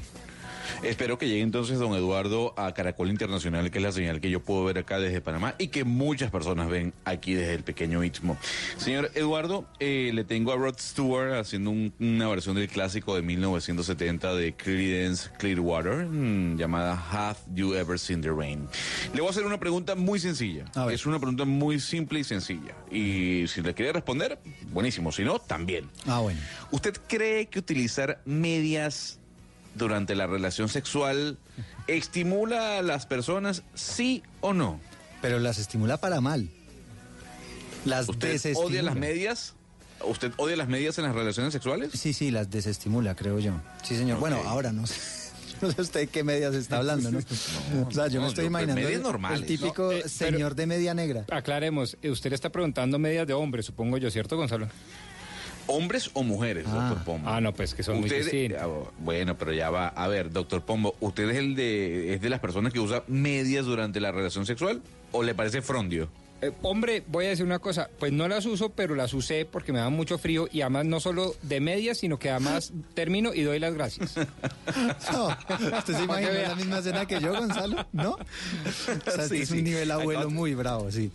Espero 0.83 1.19
que 1.19 1.29
llegue 1.29 1.43
entonces 1.43 1.79
don 1.79 1.95
Eduardo 1.95 2.55
a 2.59 2.73
Caracol 2.75 3.11
Internacional, 3.11 3.71
que 3.71 3.79
es 3.79 3.85
la 3.85 3.93
señal 3.93 4.21
que 4.21 4.31
yo 4.31 4.41
puedo 4.41 4.65
ver 4.65 4.79
acá 4.79 4.99
desde 4.99 5.21
Panamá 5.21 5.55
y 5.59 5.69
que 5.69 5.85
muchas 5.85 6.31
personas 6.31 6.69
ven 6.69 6.93
aquí 7.05 7.35
desde 7.35 7.55
el 7.55 7.63
pequeño 7.65 8.05
Istmo. 8.05 8.37
Señor 8.77 9.11
Eduardo, 9.15 9.67
eh, 9.81 10.11
le 10.15 10.25
tengo 10.25 10.53
a 10.53 10.57
Rod 10.57 10.77
Stewart 10.79 11.35
haciendo 11.35 11.71
un- 11.71 11.93
una 11.99 12.29
versión 12.29 12.57
del 12.57 12.69
clásico 12.69 13.15
de 13.17 13.23
1970 13.23 14.35
de 14.35 14.55
Creedence 14.55 15.31
Clearwater 15.39 16.07
mm, 16.07 16.57
llamada 16.59 16.93
Have 17.11 17.39
You 17.55 17.75
Ever 17.75 17.99
Seen 17.99 18.21
the 18.21 18.31
Rain? 18.31 18.69
Le 19.15 19.21
voy 19.21 19.29
a 19.29 19.31
hacer 19.31 19.45
una 19.47 19.59
pregunta 19.59 19.95
muy 19.95 20.19
sencilla. 20.21 20.65
Es 20.91 21.07
una 21.07 21.19
pregunta 21.19 21.45
muy 21.45 21.81
simple 21.81 22.21
y 22.21 22.25
sencilla. 22.25 22.75
Y 22.91 23.47
si 23.49 23.63
le 23.63 23.75
quiere 23.75 23.93
responder, 23.93 24.39
buenísimo. 24.73 25.13
Si 25.13 25.23
no, 25.25 25.39
también. 25.39 25.89
Ah, 26.07 26.21
bueno. 26.21 26.41
¿Usted 26.71 26.97
cree 27.09 27.47
que 27.47 27.59
utilizar 27.59 28.21
medias 28.25 29.19
durante 29.75 30.15
la 30.15 30.27
relación 30.27 30.69
sexual 30.69 31.39
estimula 31.87 32.79
a 32.79 32.83
las 32.83 33.07
personas, 33.07 33.63
sí 33.75 34.23
o 34.41 34.53
no? 34.53 34.81
Pero 35.23 35.39
las 35.39 35.59
estimula 35.59 35.97
para 35.99 36.21
mal. 36.21 36.49
Las 37.85 38.09
¿Usted 38.09 38.33
desestimula. 38.33 38.67
odia 38.71 38.83
las 38.83 38.97
medias? 38.97 39.55
¿Usted 40.05 40.33
odia 40.37 40.57
las 40.57 40.69
medias 40.69 40.97
en 40.99 41.05
las 41.05 41.15
relaciones 41.15 41.53
sexuales? 41.53 41.91
Sí, 41.93 42.13
sí, 42.13 42.31
las 42.31 42.51
desestimula, 42.51 43.15
creo 43.17 43.39
yo. 43.39 43.53
Sí, 43.83 43.97
señor. 43.97 44.19
Bueno, 44.21 44.41
ahora 44.47 44.73
no 44.73 44.87
sé. 44.87 44.95
No 45.61 45.73
sé 45.73 45.81
usted 45.83 46.09
qué 46.09 46.23
medias 46.23 46.55
está 46.55 46.77
hablando, 46.79 47.11
¿no? 47.11 47.19
o 47.89 47.91
sea, 47.91 48.07
yo 48.07 48.21
no, 48.21 48.27
me 48.27 48.29
estoy 48.29 48.45
yo, 48.45 48.51
pues, 48.51 48.63
imaginando 48.63 48.81
medias 48.83 49.01
normales. 49.03 49.41
el 49.41 49.47
típico 49.47 49.85
No, 49.87 49.93
eh, 49.93 49.97
pero- 50.05 50.09
señor 50.09 50.55
de 50.55 50.67
media 50.67 50.95
negra. 50.95 51.25
Aclaremos, 51.33 51.97
eh, 52.03 52.11
usted 52.11 52.31
le 52.31 52.37
está 52.37 52.51
preguntando 52.51 52.99
medias 53.01 53.27
de 53.27 53.33
hombre, 53.33 53.63
supongo 53.65 53.97
yo, 53.99 54.09
¿cierto, 54.11 54.37
Gonzalo? 54.37 54.69
¿Hombres 55.69 56.11
o 56.15 56.23
mujeres, 56.25 56.65
doctor 56.65 57.05
Pombo? 57.05 57.29
Ah, 57.29 57.41
no, 57.41 57.53
pues 57.55 57.75
que 57.75 57.83
son 57.83 58.01
muy 58.01 58.09
distintos. 58.09 58.59
ah, 58.61 58.91
Bueno, 58.99 59.37
pero 59.39 59.53
ya 59.53 59.71
va. 59.71 59.89
A 59.89 60.09
ver, 60.09 60.31
doctor 60.33 60.63
Pombo, 60.63 60.97
¿usted 61.01 61.29
es 61.31 61.37
el 61.37 61.55
de 61.55 62.15
es 62.15 62.21
de 62.21 62.29
las 62.31 62.41
personas 62.41 62.73
que 62.73 62.81
usa 62.81 63.05
medias 63.07 63.67
durante 63.67 64.01
la 64.01 64.11
relación 64.11 64.47
sexual 64.47 64.83
o 65.13 65.23
le 65.23 65.35
parece 65.35 65.63
frondio? 65.63 66.09
Eh, 66.41 66.53
hombre, 66.63 67.03
voy 67.09 67.27
a 67.27 67.31
decir 67.31 67.45
una 67.45 67.59
cosa, 67.59 67.91
pues 67.99 68.13
no 68.13 68.29
las 68.29 68.47
uso, 68.47 68.71
pero 68.71 68.95
las 68.95 69.13
usé 69.13 69.45
porque 69.45 69.73
me 69.73 69.81
da 69.81 69.89
mucho 69.91 70.19
frío 70.19 70.49
y 70.53 70.61
además 70.61 70.87
no 70.87 71.01
solo 71.01 71.35
de 71.43 71.61
medias, 71.61 71.99
sino 71.99 72.19
que 72.19 72.31
además 72.31 72.73
termino 72.95 73.35
y 73.35 73.43
doy 73.43 73.59
las 73.59 73.75
gracias. 73.75 74.15
No, 75.13 75.29
¿usted 75.79 75.95
se 75.97 76.05
imagina 76.05 76.31
la 76.49 76.55
misma 76.55 76.79
escena 76.79 77.07
que 77.07 77.21
yo, 77.21 77.33
Gonzalo? 77.35 77.87
¿No? 77.93 78.13
O 78.13 79.11
sea, 79.11 79.25
este 79.25 79.29
Sí, 79.37 79.43
es 79.43 79.49
sí. 79.49 79.59
un 79.59 79.65
nivel 79.65 79.91
abuelo 79.91 80.21
Acá- 80.21 80.29
muy 80.29 80.55
bravo, 80.55 80.91
sí. 80.93 81.11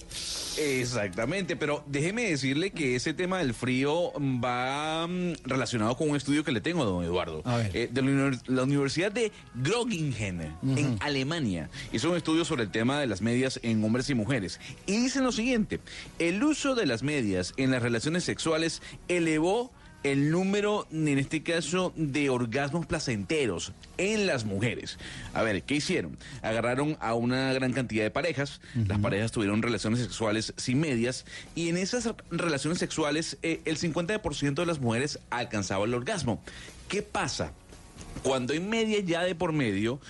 Exactamente, 0.58 1.56
pero 1.56 1.84
déjeme 1.88 2.30
decirle 2.30 2.72
que 2.72 2.96
ese 2.96 3.14
tema 3.14 3.40
del 3.40 3.54
frío 3.54 4.12
va 4.44 5.08
mm, 5.08 5.34
relacionado 5.46 5.96
con 5.98 6.10
un 6.10 6.16
estudio 6.16 6.44
que 6.44 6.52
le 6.52 6.62
tengo, 6.62 6.84
don 6.86 7.04
Eduardo, 7.04 7.42
A 7.46 7.58
ver. 7.58 7.72
Eh, 7.76 7.90
de 7.92 8.02
la, 8.02 8.08
univers- 8.10 8.42
la 8.48 8.64
Universidad 8.64 9.12
de 9.12 9.32
Groningen, 9.56 10.56
en 10.64 10.98
Alemania. 11.00 11.70
Hizo 11.92 12.10
un 12.12 12.18
estudio 12.18 12.46
sobre 12.46 12.64
el 12.64 12.72
tema 12.72 13.00
de 13.00 13.08
las 13.08 13.22
medias 13.22 13.60
en 13.64 13.84
hombres 13.84 14.10
y 14.10 14.16
mujeres. 14.16 14.60
Y 14.86 15.10
dicen 15.14 15.26
lo 15.26 15.32
siguiente, 15.32 15.80
el 16.18 16.44
uso 16.44 16.74
de 16.74 16.88
las 16.88 17.04
medias 17.04 17.54
en 17.58 17.70
las 17.70 17.84
relaciones 17.84 18.24
sexuales 18.24 18.82
elevó 19.08 19.72
el 20.02 20.32
número, 20.32 20.88
en 20.92 21.20
este 21.20 21.44
caso, 21.44 21.94
de 21.96 22.32
orgasmos 22.32 22.88
placenteros 22.88 23.74
en 24.00 24.26
las 24.26 24.44
mujeres. 24.44 24.98
A 25.36 25.44
ver, 25.44 25.62
¿qué 25.62 25.76
hicieron? 25.76 26.18
Agarraron 26.42 26.98
a 27.00 27.14
una 27.14 27.54
gran 27.54 27.74
cantidad 27.74 28.04
de 28.04 28.10
parejas, 28.10 28.60
las 28.88 28.98
parejas 29.00 29.32
tuvieron 29.32 29.62
relaciones 29.62 30.00
sexuales 30.00 30.56
sin 30.58 30.80
medias, 30.80 31.26
y 31.54 31.70
en 31.70 31.78
esas 31.78 32.12
relaciones 32.32 32.80
sexuales 32.80 33.38
eh, 33.44 33.62
el 33.66 33.78
50% 33.78 34.56
de 34.56 34.66
las 34.66 34.80
mujeres 34.80 35.20
alcanzaba 35.30 35.86
el 35.86 35.94
orgasmo. 35.94 36.42
¿Qué 36.88 37.04
pasa? 37.04 37.54
Cuando 38.24 38.54
hay 38.54 38.60
media 38.60 39.00
ya 39.00 39.22
de 39.22 39.36
por 39.36 39.54
medio, 39.54 40.02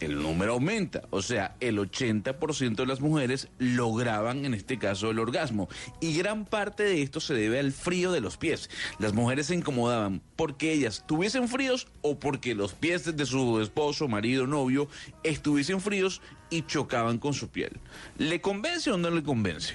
el 0.00 0.22
número 0.22 0.54
aumenta. 0.54 1.02
O 1.10 1.22
sea, 1.22 1.56
el 1.60 1.78
80% 1.78 2.76
de 2.76 2.86
las 2.86 3.00
mujeres 3.00 3.48
lograban, 3.58 4.44
en 4.44 4.54
este 4.54 4.78
caso, 4.78 5.10
el 5.10 5.18
orgasmo. 5.18 5.68
Y 6.00 6.16
gran 6.16 6.44
parte 6.44 6.82
de 6.82 7.02
esto 7.02 7.20
se 7.20 7.34
debe 7.34 7.58
al 7.58 7.72
frío 7.72 8.12
de 8.12 8.20
los 8.20 8.36
pies. 8.36 8.70
Las 8.98 9.12
mujeres 9.12 9.46
se 9.46 9.54
incomodaban 9.54 10.22
porque 10.36 10.72
ellas 10.72 11.04
tuviesen 11.06 11.48
fríos 11.48 11.88
o 12.02 12.18
porque 12.18 12.54
los 12.54 12.74
pies 12.74 13.16
de 13.16 13.26
su 13.26 13.60
esposo, 13.60 14.08
marido, 14.08 14.46
novio 14.46 14.88
estuviesen 15.22 15.80
fríos 15.80 16.20
y 16.50 16.62
chocaban 16.62 17.18
con 17.18 17.34
su 17.34 17.48
piel. 17.48 17.78
¿Le 18.16 18.40
convence 18.40 18.90
o 18.90 18.98
no 18.98 19.10
le 19.10 19.22
convence? 19.22 19.74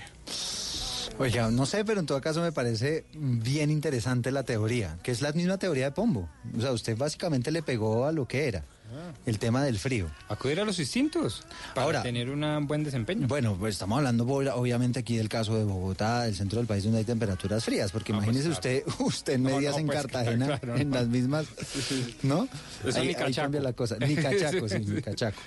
Oiga, 1.20 1.52
no 1.52 1.68
sé, 1.68 1.86
pero 1.86 2.00
en 2.00 2.08
todo 2.08 2.20
caso 2.22 2.42
me 2.42 2.52
parece 2.52 3.06
bien 3.14 3.70
interesante 3.70 4.32
la 4.32 4.44
teoría, 4.44 4.98
que 5.04 5.12
es 5.12 5.22
la 5.22 5.32
misma 5.32 5.58
teoría 5.60 5.86
de 5.86 5.92
Pombo. 5.92 6.28
O 6.58 6.62
sea, 6.62 6.72
usted 6.72 6.98
básicamente 6.98 7.52
le 7.52 7.62
pegó 7.62 8.06
a 8.06 8.12
lo 8.12 8.28
que 8.28 8.48
era, 8.48 8.66
el 9.26 9.40
tema 9.40 9.64
del 9.64 9.78
frío. 9.80 10.08
Acudir 10.30 10.60
a 10.60 10.66
los 10.66 10.80
instintos 10.80 11.44
para 11.74 11.86
Ahora, 11.86 12.04
tener 12.04 12.30
un 12.30 12.68
buen 12.68 12.84
desempeño. 12.84 13.28
Bueno, 13.28 13.56
pues 13.60 13.76
estamos 13.76 13.98
hablando 13.98 14.26
ob- 14.26 14.52
obviamente 14.56 15.00
aquí 15.00 15.18
del 15.18 15.30
caso 15.30 15.56
de 15.58 15.64
Bogotá, 15.64 16.24
del 16.24 16.36
centro 16.36 16.60
del 16.60 16.68
país 16.68 16.84
donde 16.84 17.00
hay 17.00 17.06
temperaturas 17.06 17.64
frías, 17.64 17.92
porque 17.92 18.12
Ah, 18.14 18.16
pues, 18.18 18.28
imagínese 18.28 18.60
claro. 18.62 18.78
usted, 18.88 19.06
usted 19.06 19.34
en 19.34 19.44
medias 19.44 19.74
no, 19.74 19.80
en 19.80 19.86
pues, 19.88 19.98
Cartagena, 20.02 20.46
claro, 20.60 20.78
en 20.78 20.90
no. 20.90 20.96
las 20.96 21.08
mismas, 21.08 21.46
¿no? 22.24 22.48
Eso 22.86 23.00
ahí, 23.00 23.08
ni 23.08 23.10
ahí 23.10 23.16
cachaco. 23.16 23.36
cambia 23.44 23.62
la 23.62 23.74
cosa, 23.74 23.98
ni 24.00 24.16
cachaco, 24.16 24.68
sí, 24.70 24.80
ni 24.80 25.02
cachaco. 25.02 25.40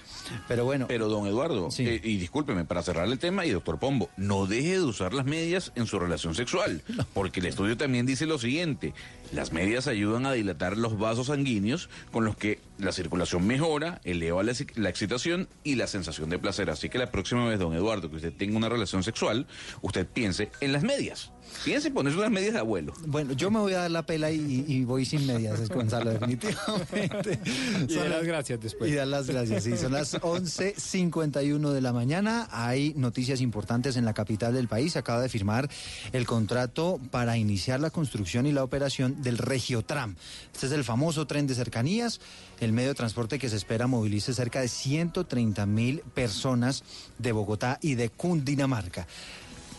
Pero 0.48 0.64
bueno. 0.64 0.86
Pero 0.88 1.08
don 1.08 1.26
Eduardo, 1.26 1.68
eh, 1.78 2.00
y 2.02 2.16
discúlpeme, 2.16 2.64
para 2.64 2.82
cerrar 2.82 3.06
el 3.06 3.18
tema, 3.18 3.46
y 3.46 3.50
doctor 3.50 3.78
Pombo, 3.78 4.10
no 4.16 4.46
deje 4.46 4.72
de 4.78 4.82
usar 4.82 5.14
las 5.14 5.26
medias 5.26 5.72
en 5.76 5.86
su 5.86 5.98
relación 5.98 6.34
sexual, 6.34 6.82
porque 7.14 7.40
el 7.40 7.46
estudio 7.46 7.76
también 7.76 8.06
dice 8.06 8.26
lo 8.26 8.38
siguiente, 8.38 8.92
las 9.32 9.52
medias 9.52 9.86
ayudan 9.86 10.26
a 10.26 10.32
dilatar 10.32 10.76
los 10.76 10.98
vasos 10.98 11.28
sanguíneos, 11.28 11.88
con 12.12 12.24
los 12.24 12.36
que 12.36 12.60
la 12.78 12.92
circulación 12.92 13.46
mejora, 13.46 14.00
eleva 14.04 14.42
la, 14.42 14.52
la 14.74 14.88
excitación 14.88 15.48
y 15.64 15.74
la 15.74 15.86
sensación 15.86 16.30
de 16.30 16.38
placer. 16.38 16.70
Así 16.70 16.88
que 16.88 16.98
la 16.98 17.10
próxima 17.10 17.48
vez, 17.48 17.58
don 17.58 17.74
Eduardo, 17.74 18.10
que 18.10 18.16
usted 18.16 18.32
tenga 18.32 18.56
una 18.56 18.68
relación 18.68 19.02
sexual, 19.02 19.46
usted 19.82 20.06
piense 20.06 20.50
en 20.60 20.72
las 20.72 20.82
medias. 20.82 21.32
Piense 21.64 21.88
en 21.88 21.94
ponerse 21.94 22.18
unas 22.18 22.30
medias 22.30 22.52
de 22.54 22.60
abuelo. 22.60 22.92
Bueno, 23.06 23.32
yo 23.32 23.50
me 23.50 23.58
voy 23.58 23.72
a 23.74 23.78
dar 23.80 23.90
la 23.90 24.04
pela 24.06 24.30
y, 24.30 24.64
y 24.68 24.84
voy 24.84 25.04
sin 25.04 25.26
medias, 25.26 25.58
es 25.58 25.68
Gonzalo, 25.68 26.10
definitivamente. 26.10 27.40
Y 27.88 27.92
Son 27.92 27.96
dar 27.98 28.08
las 28.08 28.18
las- 28.18 28.24
gracias 28.24 28.60
después. 28.60 28.90
Y 28.90 28.94
dar 28.94 29.08
las 29.08 29.26
gracias, 29.26 29.64
sí. 29.64 29.76
Son 29.76 29.92
las 29.92 30.14
11.51 30.14 31.72
de 31.72 31.80
la 31.80 31.92
mañana. 31.92 32.48
Hay 32.50 32.92
noticias 32.96 33.40
importantes 33.40 33.96
en 33.96 34.04
la 34.04 34.14
capital 34.14 34.54
del 34.54 34.68
país. 34.68 34.92
Se 34.92 34.98
acaba 34.98 35.20
de 35.20 35.28
firmar 35.28 35.68
el 36.12 36.26
contrato 36.26 37.00
para 37.10 37.36
iniciar 37.36 37.80
la 37.80 37.90
construcción 37.90 38.46
y 38.46 38.52
la 38.52 38.62
operación 38.64 39.22
del 39.22 39.38
Regiotram. 39.38 40.16
Este 40.52 40.66
es 40.66 40.72
el 40.72 40.84
famoso 40.84 41.26
tren 41.26 41.46
de 41.46 41.54
cercanías, 41.54 42.20
el 42.60 42.72
medio 42.72 42.90
de 42.90 42.94
transporte 42.94 43.38
que 43.38 43.48
se 43.48 43.56
espera 43.56 43.86
movilice 43.86 44.32
cerca 44.34 44.60
de 44.60 44.68
130 44.68 45.66
mil 45.66 46.00
personas 46.14 46.84
de 47.18 47.32
Bogotá 47.32 47.78
y 47.82 47.94
de 47.94 48.08
Cundinamarca. 48.10 49.06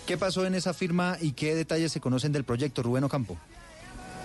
¿Qué 0.08 0.18
pasó 0.18 0.46
en 0.46 0.56
esa 0.56 0.74
firma 0.74 1.18
y 1.20 1.34
qué 1.34 1.54
detalles 1.54 1.92
se 1.92 2.00
conocen 2.00 2.32
del 2.32 2.46
proyecto, 2.46 2.82
Rubén 2.82 3.04
Ocampo? 3.04 3.38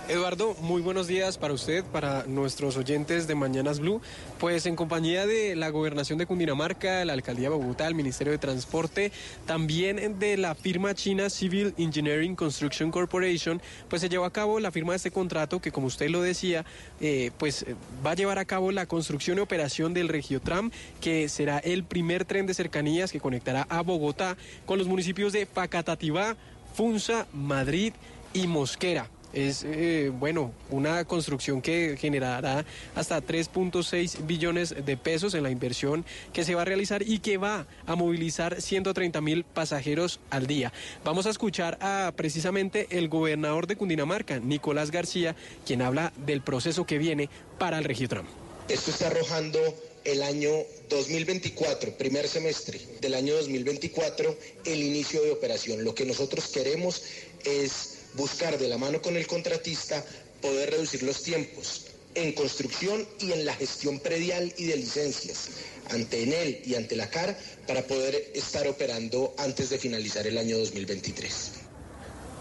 Eduardo, 0.09 0.53
muy 0.59 0.81
buenos 0.81 1.07
días 1.07 1.37
para 1.37 1.53
usted, 1.53 1.81
para 1.85 2.25
nuestros 2.27 2.75
oyentes 2.75 3.25
de 3.25 3.35
Mañanas 3.35 3.79
Blue. 3.79 4.01
Pues 4.37 4.65
en 4.65 4.75
compañía 4.75 5.25
de 5.25 5.55
la 5.55 5.69
Gobernación 5.69 6.19
de 6.19 6.25
Cundinamarca, 6.25 7.05
la 7.05 7.13
Alcaldía 7.13 7.49
de 7.49 7.55
Bogotá, 7.55 7.87
el 7.87 7.95
Ministerio 7.95 8.31
de 8.33 8.37
Transporte, 8.37 9.13
también 9.45 10.19
de 10.19 10.35
la 10.35 10.55
firma 10.55 10.93
china 10.93 11.29
Civil 11.29 11.73
Engineering 11.77 12.35
Construction 12.35 12.91
Corporation, 12.91 13.61
pues 13.87 14.01
se 14.01 14.09
llevó 14.09 14.25
a 14.25 14.33
cabo 14.33 14.59
la 14.59 14.71
firma 14.71 14.91
de 14.91 14.97
este 14.97 15.11
contrato 15.11 15.61
que, 15.61 15.71
como 15.71 15.87
usted 15.87 16.09
lo 16.09 16.21
decía, 16.21 16.65
eh, 16.99 17.31
pues 17.37 17.63
eh, 17.63 17.75
va 18.05 18.11
a 18.11 18.15
llevar 18.15 18.39
a 18.39 18.45
cabo 18.45 18.73
la 18.73 18.85
construcción 18.85 19.37
y 19.37 19.41
operación 19.41 19.93
del 19.93 20.09
Regiotram, 20.09 20.69
que 20.99 21.29
será 21.29 21.59
el 21.59 21.85
primer 21.85 22.25
tren 22.25 22.45
de 22.45 22.53
cercanías 22.53 23.13
que 23.13 23.21
conectará 23.21 23.65
a 23.69 23.81
Bogotá 23.81 24.35
con 24.65 24.77
los 24.79 24.87
municipios 24.87 25.31
de 25.31 25.45
Facatativá, 25.45 26.35
Funza, 26.73 27.25
Madrid 27.31 27.93
y 28.33 28.47
Mosquera. 28.47 29.07
Es, 29.33 29.65
eh, 29.65 30.11
bueno, 30.13 30.51
una 30.69 31.05
construcción 31.05 31.61
que 31.61 31.97
generará 31.99 32.65
hasta 32.95 33.21
3.6 33.21 34.25
billones 34.25 34.75
de 34.85 34.97
pesos 34.97 35.33
en 35.33 35.43
la 35.43 35.49
inversión 35.49 36.05
que 36.31 36.45
se 36.45 36.55
va 36.55 36.61
a 36.61 36.65
realizar 36.65 37.01
y 37.01 37.19
que 37.19 37.37
va 37.37 37.65
a 37.85 37.95
movilizar 37.95 38.61
130 38.61 39.21
mil 39.21 39.43
pasajeros 39.43 40.19
al 40.29 40.47
día. 40.47 40.71
Vamos 41.03 41.25
a 41.25 41.31
escuchar 41.31 41.77
a 41.81 42.13
precisamente 42.15 42.87
el 42.91 43.09
gobernador 43.09 43.67
de 43.67 43.75
Cundinamarca, 43.75 44.39
Nicolás 44.39 44.91
García, 44.91 45.35
quien 45.65 45.81
habla 45.81 46.13
del 46.25 46.41
proceso 46.41 46.85
que 46.85 46.97
viene 46.97 47.29
para 47.57 47.79
el 47.79 47.83
Regiotram. 47.83 48.25
Esto 48.69 48.91
está 48.91 49.07
arrojando 49.07 49.59
el 50.05 50.21
año 50.21 50.51
2024, 50.89 51.97
primer 51.97 52.27
semestre 52.27 52.79
del 53.01 53.13
año 53.13 53.35
2024, 53.35 54.37
el 54.65 54.83
inicio 54.83 55.21
de 55.21 55.31
operación. 55.31 55.83
Lo 55.83 55.95
que 55.95 56.05
nosotros 56.05 56.47
queremos 56.47 57.03
es 57.45 57.92
buscar 58.13 58.57
de 58.57 58.67
la 58.67 58.77
mano 58.77 59.01
con 59.01 59.15
el 59.17 59.27
contratista 59.27 60.03
poder 60.41 60.71
reducir 60.71 61.03
los 61.03 61.23
tiempos 61.23 61.85
en 62.15 62.33
construcción 62.33 63.07
y 63.19 63.31
en 63.31 63.45
la 63.45 63.55
gestión 63.55 63.99
predial 63.99 64.53
y 64.57 64.65
de 64.65 64.77
licencias 64.77 65.49
ante 65.89 66.23
ENEL 66.23 66.61
y 66.65 66.75
ante 66.75 66.95
la 66.95 67.09
CAR 67.09 67.37
para 67.67 67.85
poder 67.87 68.31
estar 68.35 68.67
operando 68.67 69.33
antes 69.37 69.69
de 69.69 69.79
finalizar 69.79 70.27
el 70.27 70.37
año 70.37 70.57
2023. 70.59 71.62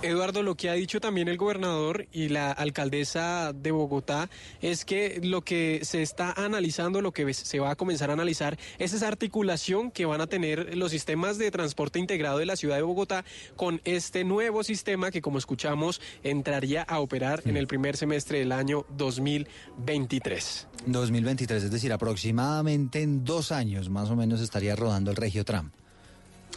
Eduardo, 0.02 0.42
lo 0.42 0.56
que 0.56 0.68
ha 0.68 0.72
dicho 0.72 1.00
también 1.00 1.28
el 1.28 1.36
gobernador 1.36 2.08
y 2.12 2.28
la 2.28 2.50
alcaldesa 2.50 3.52
de 3.52 3.70
Bogotá 3.70 4.28
es 4.60 4.84
que 4.84 5.20
lo 5.22 5.42
que 5.42 5.80
se 5.84 6.02
está 6.02 6.32
analizando, 6.32 7.00
lo 7.00 7.12
que 7.12 7.32
se 7.32 7.60
va 7.60 7.70
a 7.70 7.76
comenzar 7.76 8.10
a 8.10 8.14
analizar 8.14 8.58
es 8.80 8.92
esa 8.92 9.06
articulación 9.06 9.92
que 9.92 10.04
van 10.04 10.20
a 10.20 10.26
tener 10.26 10.76
los 10.76 10.90
sistemas 10.90 11.38
de 11.38 11.50
transporte 11.52 12.00
integrado 12.00 12.38
de 12.38 12.46
la 12.46 12.56
ciudad 12.56 12.76
de 12.76 12.82
Bogotá 12.82 13.24
con 13.54 13.80
este 13.84 14.24
nuevo 14.24 14.64
sistema 14.64 15.12
que, 15.12 15.22
como 15.22 15.38
escuchamos, 15.38 16.00
entraría 16.24 16.82
a 16.82 16.98
operar 16.98 17.42
en 17.44 17.56
el 17.56 17.68
primer 17.68 17.96
semestre 17.96 18.40
del 18.40 18.50
año 18.50 18.84
2023. 18.96 20.66
2023, 20.86 21.62
es 21.62 21.70
decir, 21.70 21.92
aproximadamente 21.92 23.02
en 23.02 23.24
dos 23.24 23.52
años 23.52 23.88
más 23.88 24.10
o 24.10 24.16
menos 24.16 24.40
estaría 24.40 24.74
rodando 24.74 25.12
el 25.12 25.16
Regio 25.16 25.44
Tram. 25.44 25.70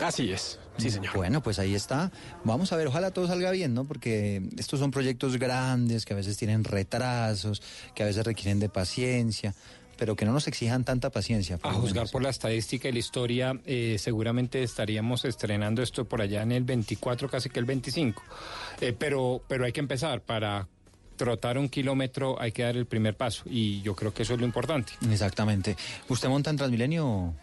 Así 0.02 0.32
es, 0.32 0.60
sí 0.78 0.90
señor. 0.90 1.16
Bueno, 1.16 1.42
pues 1.42 1.60
ahí 1.60 1.74
está. 1.76 2.12
Vamos 2.44 2.72
a 2.74 2.76
ver, 2.76 2.88
ojalá 2.88 3.12
todo 3.12 3.28
salga 3.28 3.52
bien, 3.52 3.74
¿no? 3.74 3.86
Porque 3.86 4.42
estos 4.58 4.80
son 4.80 4.92
proyectos 4.92 5.38
grandes 5.38 6.06
que 6.06 6.14
a 6.14 6.16
veces 6.18 6.38
tienen 6.38 6.64
retrasos, 6.64 7.62
que 7.94 8.04
a 8.04 8.06
veces 8.06 8.26
requieren 8.26 8.60
de 8.60 8.70
paciencia, 8.70 9.56
pero 9.98 10.16
que 10.16 10.26
no 10.26 10.34
nos 10.34 10.48
exijan 10.48 10.84
tanta 10.84 11.10
paciencia. 11.10 11.60
A 11.64 11.74
juzgar 11.74 12.10
por 12.10 12.22
la 12.22 12.30
estadística 12.30 12.90
y 12.90 12.92
la 12.92 13.00
historia, 13.00 13.60
eh, 13.66 13.98
seguramente 14.00 14.64
estaríamos 14.64 15.24
estrenando 15.26 15.82
esto 15.82 16.06
por 16.06 16.22
allá 16.22 16.42
en 16.42 16.52
el 16.52 16.64
24, 16.64 17.30
casi 17.30 17.50
que 17.50 17.60
el 17.60 17.66
25. 17.66 18.22
Eh, 18.82 18.94
pero, 18.98 19.42
pero 19.48 19.66
hay 19.66 19.72
que 19.72 19.80
empezar. 19.80 20.22
Para 20.22 20.68
trotar 21.16 21.58
un 21.58 21.70
kilómetro 21.70 22.40
hay 22.42 22.52
que 22.52 22.64
dar 22.64 22.76
el 22.76 22.86
primer 22.86 23.16
paso 23.16 23.44
y 23.46 23.82
yo 23.82 23.96
creo 23.96 24.14
que 24.14 24.24
eso 24.24 24.34
es 24.34 24.40
lo 24.40 24.46
importante. 24.46 24.94
Exactamente. 25.10 25.76
¿Usted 26.10 26.30
monta 26.30 26.50
en 26.50 26.58
Transmilenio? 26.58 27.34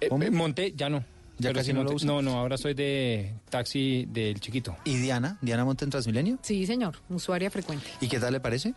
Eh, 0.00 0.08
eh, 0.10 0.30
monté, 0.30 0.72
ya 0.76 0.88
no. 0.88 1.04
¿Ya 1.42 1.48
Pero 1.50 1.60
casi 1.60 1.72
no 1.72 1.82
lo 1.82 1.92
usa? 1.92 2.06
No, 2.06 2.22
no, 2.22 2.38
ahora 2.38 2.56
soy 2.56 2.74
de 2.74 3.34
taxi 3.50 4.06
del 4.08 4.38
chiquito. 4.40 4.76
¿Y 4.84 4.96
Diana? 4.96 5.38
¿Diana 5.40 5.64
monta 5.64 5.84
en 5.84 5.90
Transmilenio? 5.90 6.38
Sí, 6.42 6.66
señor, 6.66 6.96
usuaria 7.10 7.50
frecuente. 7.50 7.86
¿Y 8.00 8.08
qué 8.08 8.18
tal 8.20 8.32
le 8.32 8.40
parece? 8.40 8.74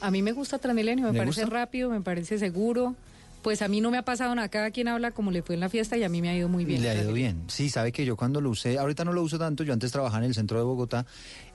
A 0.00 0.10
mí 0.10 0.22
me 0.22 0.32
gusta 0.32 0.58
Transmilenio, 0.58 1.06
me 1.06 1.12
¿Le 1.12 1.18
parece 1.18 1.42
gusta? 1.42 1.56
rápido, 1.56 1.90
me 1.90 2.00
parece 2.00 2.38
seguro. 2.38 2.94
Pues 3.42 3.60
a 3.60 3.68
mí 3.68 3.82
no 3.82 3.90
me 3.90 3.98
ha 3.98 4.02
pasado 4.02 4.34
nada, 4.34 4.48
cada 4.48 4.70
quien 4.70 4.88
habla 4.88 5.10
como 5.10 5.30
le 5.30 5.42
fue 5.42 5.54
en 5.54 5.60
la 5.60 5.68
fiesta 5.68 5.98
y 5.98 6.02
a 6.02 6.08
mí 6.08 6.22
me 6.22 6.30
ha 6.30 6.36
ido 6.36 6.48
muy 6.48 6.64
bien. 6.64 6.80
Le 6.80 6.88
ha 6.88 6.94
ido 6.94 7.12
bien. 7.12 7.42
Sí, 7.48 7.68
sabe 7.68 7.92
que 7.92 8.06
yo 8.06 8.16
cuando 8.16 8.40
lo 8.40 8.48
usé, 8.48 8.78
ahorita 8.78 9.04
no 9.04 9.12
lo 9.12 9.22
uso 9.22 9.38
tanto, 9.38 9.64
yo 9.64 9.74
antes 9.74 9.92
trabajaba 9.92 10.22
en 10.24 10.30
el 10.30 10.34
centro 10.34 10.56
de 10.56 10.64
Bogotá 10.64 11.04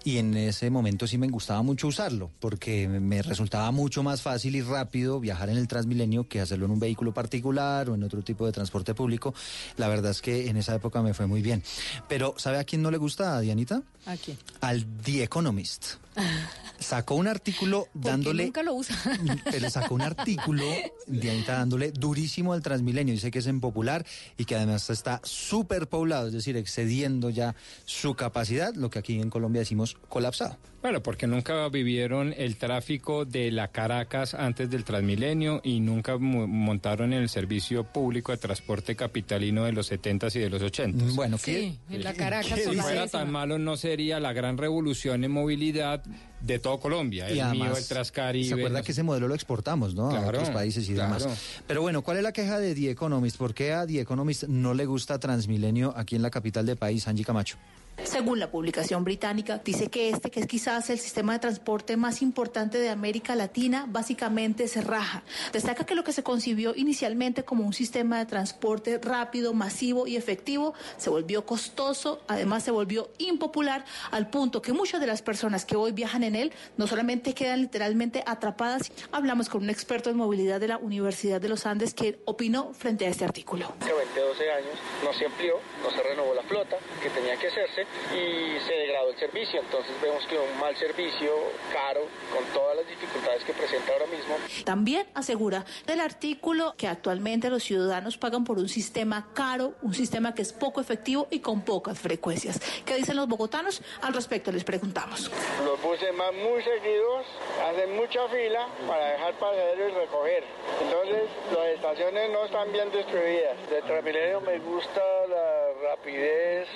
y 0.04 0.18
en 0.18 0.36
ese 0.36 0.70
momento 0.70 1.08
sí 1.08 1.18
me 1.18 1.28
gustaba 1.28 1.62
mucho 1.62 1.88
usarlo, 1.88 2.32
porque 2.40 2.88
me- 2.88 3.22
resultaba 3.22 3.72
mucho 3.72 4.02
más 4.04 4.22
fácil 4.22 4.56
y 4.56 4.62
rápido 4.62 5.20
viajar 5.20 5.50
en 5.50 5.58
el 5.58 5.68
Transmilenio 5.68 6.28
que 6.28 6.42
hacerlo 6.42 6.66
en 6.66 6.72
un 6.72 6.80
vehículo 6.80 7.14
particular 7.14 7.90
o 7.90 7.96
en 7.96 8.04
otro 8.04 8.22
tipo 8.22 8.46
de 8.46 8.52
transporte 8.52 8.94
público. 8.96 9.34
La 9.78 9.88
verdad 9.88 10.12
es 10.12 10.22
que 10.22 10.50
en 10.50 10.58
esa 10.58 10.76
época 10.76 11.02
me 11.02 11.14
fue 11.14 11.28
muy 11.28 11.42
bien. 11.42 11.64
Pero 12.08 12.34
¿sabe 12.38 12.58
a 12.60 12.64
quién 12.64 12.82
no 12.82 12.92
le 12.92 12.98
gusta, 12.98 13.40
Dianita? 13.42 13.82
¿A 14.06 14.16
quién? 14.16 14.38
Al 14.62 14.86
The 15.04 15.24
Economist. 15.24 15.96
Sacó 16.80 17.16
un 17.16 17.28
artículo 17.28 17.88
dándole... 17.94 18.46
nunca 18.46 18.64
lo 18.64 18.74
usa. 18.74 18.96
Pero 19.52 19.70
sacó 19.70 19.96
un 19.96 20.02
artículo, 20.02 20.64
Dianita, 21.08 21.54
dándole 21.58 21.92
durísimo 21.92 22.54
al 22.54 22.62
Transmilenio. 22.62 23.14
Dice 23.14 23.32
que 23.32 23.40
es 23.40 23.48
impopular 23.48 24.06
y 24.38 24.46
que 24.46 24.56
además 24.56 24.90
está 24.90 25.20
súper 25.24 25.88
poblado, 25.90 26.28
es 26.28 26.34
decir, 26.34 26.56
excediendo 26.56 27.30
ya 27.30 27.54
su 27.86 28.16
capacidad, 28.16 28.74
lo 28.76 28.90
que 28.90 29.00
aquí 29.00 29.20
en 29.20 29.30
Colombia 29.30 29.60
decimos 29.60 29.89
colapsado. 30.10 30.58
Bueno, 30.82 31.04
porque 31.04 31.28
nunca 31.28 31.68
vivieron 31.68 32.34
el 32.38 32.56
tráfico 32.56 33.26
de 33.26 33.52
la 33.52 33.68
Caracas 33.68 34.34
antes 34.34 34.70
del 34.70 34.86
Transmilenio 34.86 35.60
y 35.62 35.82
nunca 35.82 36.18
mo- 36.18 36.48
montaron 36.48 37.12
el 37.12 37.28
servicio 37.28 37.84
público 37.84 38.32
de 38.32 38.38
transporte 38.38 38.96
capitalino 38.96 39.66
de 39.66 39.74
los 39.74 39.92
70s 39.92 40.34
y 40.38 40.40
de 40.40 40.50
los 40.50 40.62
80s. 40.62 41.16
Bueno, 41.16 41.38
Sí, 41.38 41.78
en 41.90 42.02
la 42.04 42.14
Caracas 42.14 42.58
Si 42.62 42.76
fuera 42.78 43.08
tan 43.08 43.30
malo, 43.30 43.60
no 43.60 43.76
sería 43.76 44.22
la 44.22 44.32
gran 44.32 44.58
revolución 44.58 45.26
en 45.26 45.32
movilidad 45.32 46.02
de 46.40 46.60
todo 46.60 46.80
Colombia. 46.80 47.28
El 47.28 47.36
Y 47.36 47.40
además, 47.42 47.68
mío, 47.72 47.78
el 47.78 47.86
Trascaribe. 47.86 48.48
¿Se 48.48 48.54
acuerda 48.54 48.80
no 48.80 48.86
que 48.86 48.92
ese 48.94 49.04
modelo 49.04 49.28
lo 49.28 49.36
exportamos, 49.36 49.94
no? 49.96 50.10
a 50.12 50.28
otros 50.28 50.50
países 50.52 50.88
y 50.88 50.94
demás. 50.94 51.28
Pero 51.68 51.82
bueno, 51.82 52.04
¿cuál 52.04 52.16
es 52.18 52.24
la 52.24 52.32
queja 52.32 52.58
de 52.58 52.74
The 52.74 52.92
Economist? 52.92 53.36
¿Por 53.36 53.54
qué 53.54 53.74
a 53.74 53.86
The 53.86 54.00
Economist 54.00 54.44
no 54.44 54.74
le 54.74 54.86
gusta 54.86 55.20
Transmilenio 55.20 55.94
aquí 55.98 56.16
en 56.16 56.22
la 56.22 56.30
capital 56.30 56.66
del 56.66 56.78
país, 56.78 57.06
Angie 57.10 57.26
Camacho? 57.26 57.58
Según 58.04 58.40
la 58.40 58.50
publicación 58.50 59.04
británica, 59.04 59.62
dice 59.64 59.88
que 59.90 60.10
este, 60.10 60.32
que 60.32 60.40
es 60.40 60.48
quizás 60.48 60.90
el 60.90 61.00
sistema 61.00 61.34
de 61.34 61.40
transporte 61.40 61.96
más 61.98 62.22
importante 62.22 62.78
de 62.80 62.90
América 62.90 63.36
Latina, 63.36 63.86
básicamente 63.88 64.68
se 64.68 64.82
raja. 64.82 65.24
Destaca 65.54 65.86
que 65.86 65.96
lo 65.96 66.04
que 66.04 66.12
se 66.12 66.24
concibió 66.24 66.74
inicialmente 66.76 67.44
como 67.44 67.66
un 67.66 67.74
sistema 67.74 68.18
de 68.18 68.26
transporte 68.26 69.00
rápido, 69.00 69.54
masivo 69.54 70.08
y 70.08 70.16
efectivo 70.16 70.74
se 70.98 71.10
volvió 71.10 71.46
costoso, 71.46 72.22
además 72.28 72.64
se 72.64 72.72
volvió 72.72 73.10
impopular 73.18 73.86
al 74.12 74.30
punto 74.30 74.62
que 74.62 74.74
muchas 74.74 75.00
de 75.02 75.08
las 75.08 75.22
personas 75.22 75.66
que 75.66 75.76
hoy 75.76 75.92
viajan 75.92 76.24
en 76.24 76.36
él 76.36 76.54
no 76.78 76.88
solamente 76.88 77.34
quedan 77.34 77.62
literalmente 77.62 78.24
atrapadas. 78.26 78.92
Hablamos 79.12 79.50
con 79.50 79.64
un 79.64 79.70
experto 79.70 80.10
en 80.10 80.18
movilidad 80.18 80.60
de 80.60 80.68
la 80.68 80.78
Universidad 80.78 81.40
de 81.42 81.50
los 81.50 81.66
Andes 81.66 81.94
que 81.94 82.20
opinó 82.26 82.74
frente 82.74 83.06
a 83.06 83.10
este 83.10 83.26
artículo. 83.26 83.74
Hace 83.82 83.94
20, 83.94 84.20
12 84.20 84.52
años 84.52 84.74
no 85.04 85.14
se 85.14 85.26
amplió, 85.26 85.56
no 85.84 85.92
se 85.92 86.02
renovó 86.04 86.34
la 86.34 86.44
flota 86.44 86.78
que 87.02 87.10
tenía 87.10 87.38
que 87.38 87.48
hacerse 87.48 87.86
y 88.14 88.60
se 88.66 88.74
degradó 88.74 89.10
el 89.10 89.18
servicio. 89.18 89.62
Entonces 89.62 89.92
vemos 90.02 90.26
que 90.26 90.38
un 90.38 90.60
mal 90.60 90.76
servicio, 90.76 91.32
caro, 91.72 92.02
con 92.34 92.44
todas 92.54 92.78
las 92.78 92.88
dificultades 92.88 93.44
que 93.44 93.54
presenta 93.54 93.94
ahora 93.94 94.06
mismo. 94.08 94.36
También 94.66 95.08
asegura 95.14 95.66
del 95.86 96.00
artículo 96.02 96.76
que 96.78 96.88
actualmente 96.88 97.50
los 97.50 97.64
ciudadanos 97.64 98.18
pagan 98.18 98.44
por 98.44 98.58
un 98.58 98.70
sistema 98.70 99.28
caro, 99.34 99.74
un 99.82 99.94
sistema 99.94 100.34
que 100.34 100.42
es 100.42 100.54
poco 100.54 100.82
efectivo 100.82 101.28
y 101.32 101.40
con 101.40 101.62
pocas 101.62 102.00
frecuencias. 102.00 102.60
¿Qué 102.86 102.96
dicen 102.96 103.16
los 103.16 103.28
bogotanos? 103.28 103.82
Al 104.02 104.14
respecto 104.14 104.52
les 104.52 104.64
preguntamos. 104.64 105.32
Los 105.64 105.82
buses 105.82 106.14
más 106.14 106.34
muy 106.34 106.62
seguidos 106.64 107.26
hacen 107.64 107.96
mucha 107.96 108.28
fila 108.28 108.68
para 108.88 109.06
dejar 109.12 109.34
pasajeros 109.40 109.92
y 109.92 109.96
recoger. 109.96 110.44
Entonces 110.82 111.30
las 111.54 111.68
estaciones 111.68 112.32
no 112.32 112.46
están 112.46 112.72
bien 112.72 112.92
distribuidas. 112.92 113.70
De 113.70 113.82
Transmilenio 113.82 114.42
me 114.42 114.60
gusta 114.60 115.02
la 115.30 115.90
rapidez 115.90 116.68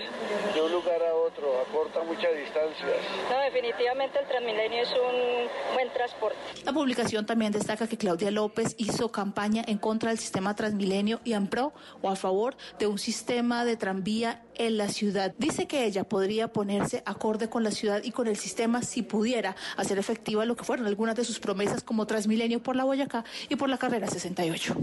de 0.54 0.62
un 0.62 0.72
lugar 0.72 1.03
a 1.08 1.14
otro, 1.16 1.62
acorta 1.62 2.04
muchas 2.04 2.36
distancias. 2.36 2.98
No, 3.30 3.40
definitivamente 3.42 4.20
el 4.20 4.28
Transmilenio 4.28 4.82
es 4.82 4.90
un 4.92 5.74
buen 5.74 5.92
transporte. 5.94 6.38
La 6.66 6.74
publicación 6.74 7.26
también 7.26 7.52
destaca 7.52 7.88
que 7.88 7.98
Claudia 7.98 8.32
López 8.32 8.76
hizo 8.78 9.12
campaña 9.12 9.64
en 9.68 9.78
contra 9.78 10.10
del 10.10 10.20
sistema 10.20 10.56
Transmilenio 10.56 11.20
y 11.24 11.34
en 11.34 11.48
pro 11.48 11.74
o 12.02 12.10
a 12.10 12.16
favor 12.16 12.56
de 12.80 12.88
un 12.88 13.00
sistema 13.00 13.66
de 13.66 13.78
tranvía 13.78 14.42
en 14.56 14.78
la 14.78 14.90
ciudad. 14.90 15.34
Dice 15.38 15.68
que 15.68 15.86
ella 15.86 16.04
podría 16.04 16.54
ponerse 16.54 17.04
acorde 17.06 17.50
con 17.50 17.64
la 17.64 17.72
ciudad 17.72 18.02
y 18.04 18.12
con 18.12 18.28
el 18.28 18.38
sistema 18.38 18.84
si 18.84 19.02
pudiera 19.02 19.56
hacer 19.78 19.98
efectiva 19.98 20.46
lo 20.46 20.56
que 20.56 20.64
fueron 20.64 20.86
algunas 20.88 21.16
de 21.16 21.26
sus 21.26 21.40
promesas 21.40 21.84
como 21.84 22.06
Transmilenio 22.06 22.62
por 22.62 22.76
la 22.76 22.84
Boyacá 22.84 23.24
y 23.50 23.56
por 23.56 23.70
la 23.70 23.78
carrera 23.78 24.08
68. 24.08 24.76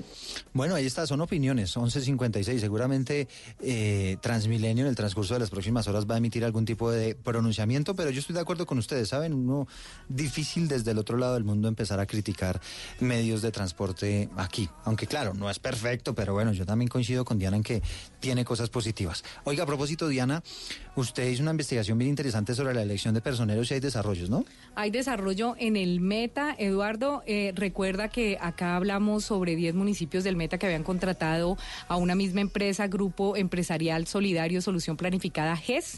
Bueno, 0.53 0.75
ahí 0.75 0.87
está, 0.87 1.07
son 1.07 1.21
opiniones, 1.21 1.77
11.56. 1.77 2.59
Seguramente 2.59 3.29
eh, 3.61 4.17
Transmilenio 4.21 4.85
en 4.85 4.91
el 4.91 4.97
transcurso 4.97 5.35
de 5.35 5.41
las 5.41 5.51
próximas 5.51 5.87
horas 5.89 6.07
va 6.11 6.17
a 6.17 6.19
emitir 6.19 6.45
algún 6.45 6.65
tipo 6.65 6.91
de 6.91 7.15
pronunciamiento, 7.15 7.95
pero 7.95 8.11
yo 8.11 8.21
estoy 8.21 8.35
de 8.35 8.41
acuerdo 8.41 8.67
con 8.67 8.79
ustedes, 8.79 9.09
¿saben? 9.09 9.33
Uno 9.33 9.67
difícil 10.09 10.69
desde 10.69 10.91
el 10.91 10.99
otro 10.99 11.17
lado 11.17 11.35
del 11.35 11.45
mundo 11.45 11.69
empezar 11.69 12.01
a 12.01 12.07
criticar 12.07 12.61
medios 13.01 13.43
de 13.43 13.51
transporte 13.51 14.29
aquí. 14.37 14.69
Aunque 14.85 15.07
claro, 15.07 15.35
no 15.35 15.49
es 15.51 15.59
perfecto, 15.59 16.15
pero 16.15 16.35
bueno, 16.35 16.53
yo 16.53 16.67
también 16.67 16.89
coincido 16.89 17.25
con 17.25 17.39
Diana 17.39 17.57
en 17.57 17.63
que 17.63 17.83
tiene 18.21 18.45
cosas 18.45 18.71
positivas. 18.71 19.25
Oiga, 19.45 19.65
a 19.65 19.67
propósito, 19.67 20.09
Diana, 20.09 20.43
usted 20.97 21.29
hizo 21.29 21.43
una 21.43 21.53
investigación 21.53 21.99
bien 21.99 22.11
interesante 22.11 22.55
sobre 22.55 22.75
la 22.75 22.83
elección 22.83 23.15
de 23.15 23.21
personeros 23.21 23.71
y 23.71 23.75
hay 23.75 23.81
desarrollos, 23.81 24.31
¿no? 24.31 24.45
Hay 24.75 24.91
desarrollo 24.91 25.55
en 25.59 25.77
el 25.77 26.01
Meta. 26.01 26.55
Eduardo, 26.59 27.23
eh, 27.27 27.53
recuerda 27.55 28.09
que 28.09 28.39
acá 28.41 28.77
hablamos 28.77 29.25
sobre 29.25 29.57
10 29.57 29.75
municipios 29.75 30.25
del 30.25 30.37
Meta 30.37 30.59
que 30.59 30.67
habían 30.67 30.85
contratado 30.85 31.57
a 31.89 31.97
una 31.97 32.15
misma 32.15 32.41
empresa, 32.41 32.87
Grupo 32.89 33.37
Empresarial 33.37 34.07
Solidario 34.07 34.61
Solución 34.61 34.97
Planificada 34.97 35.57
GES. 35.57 35.90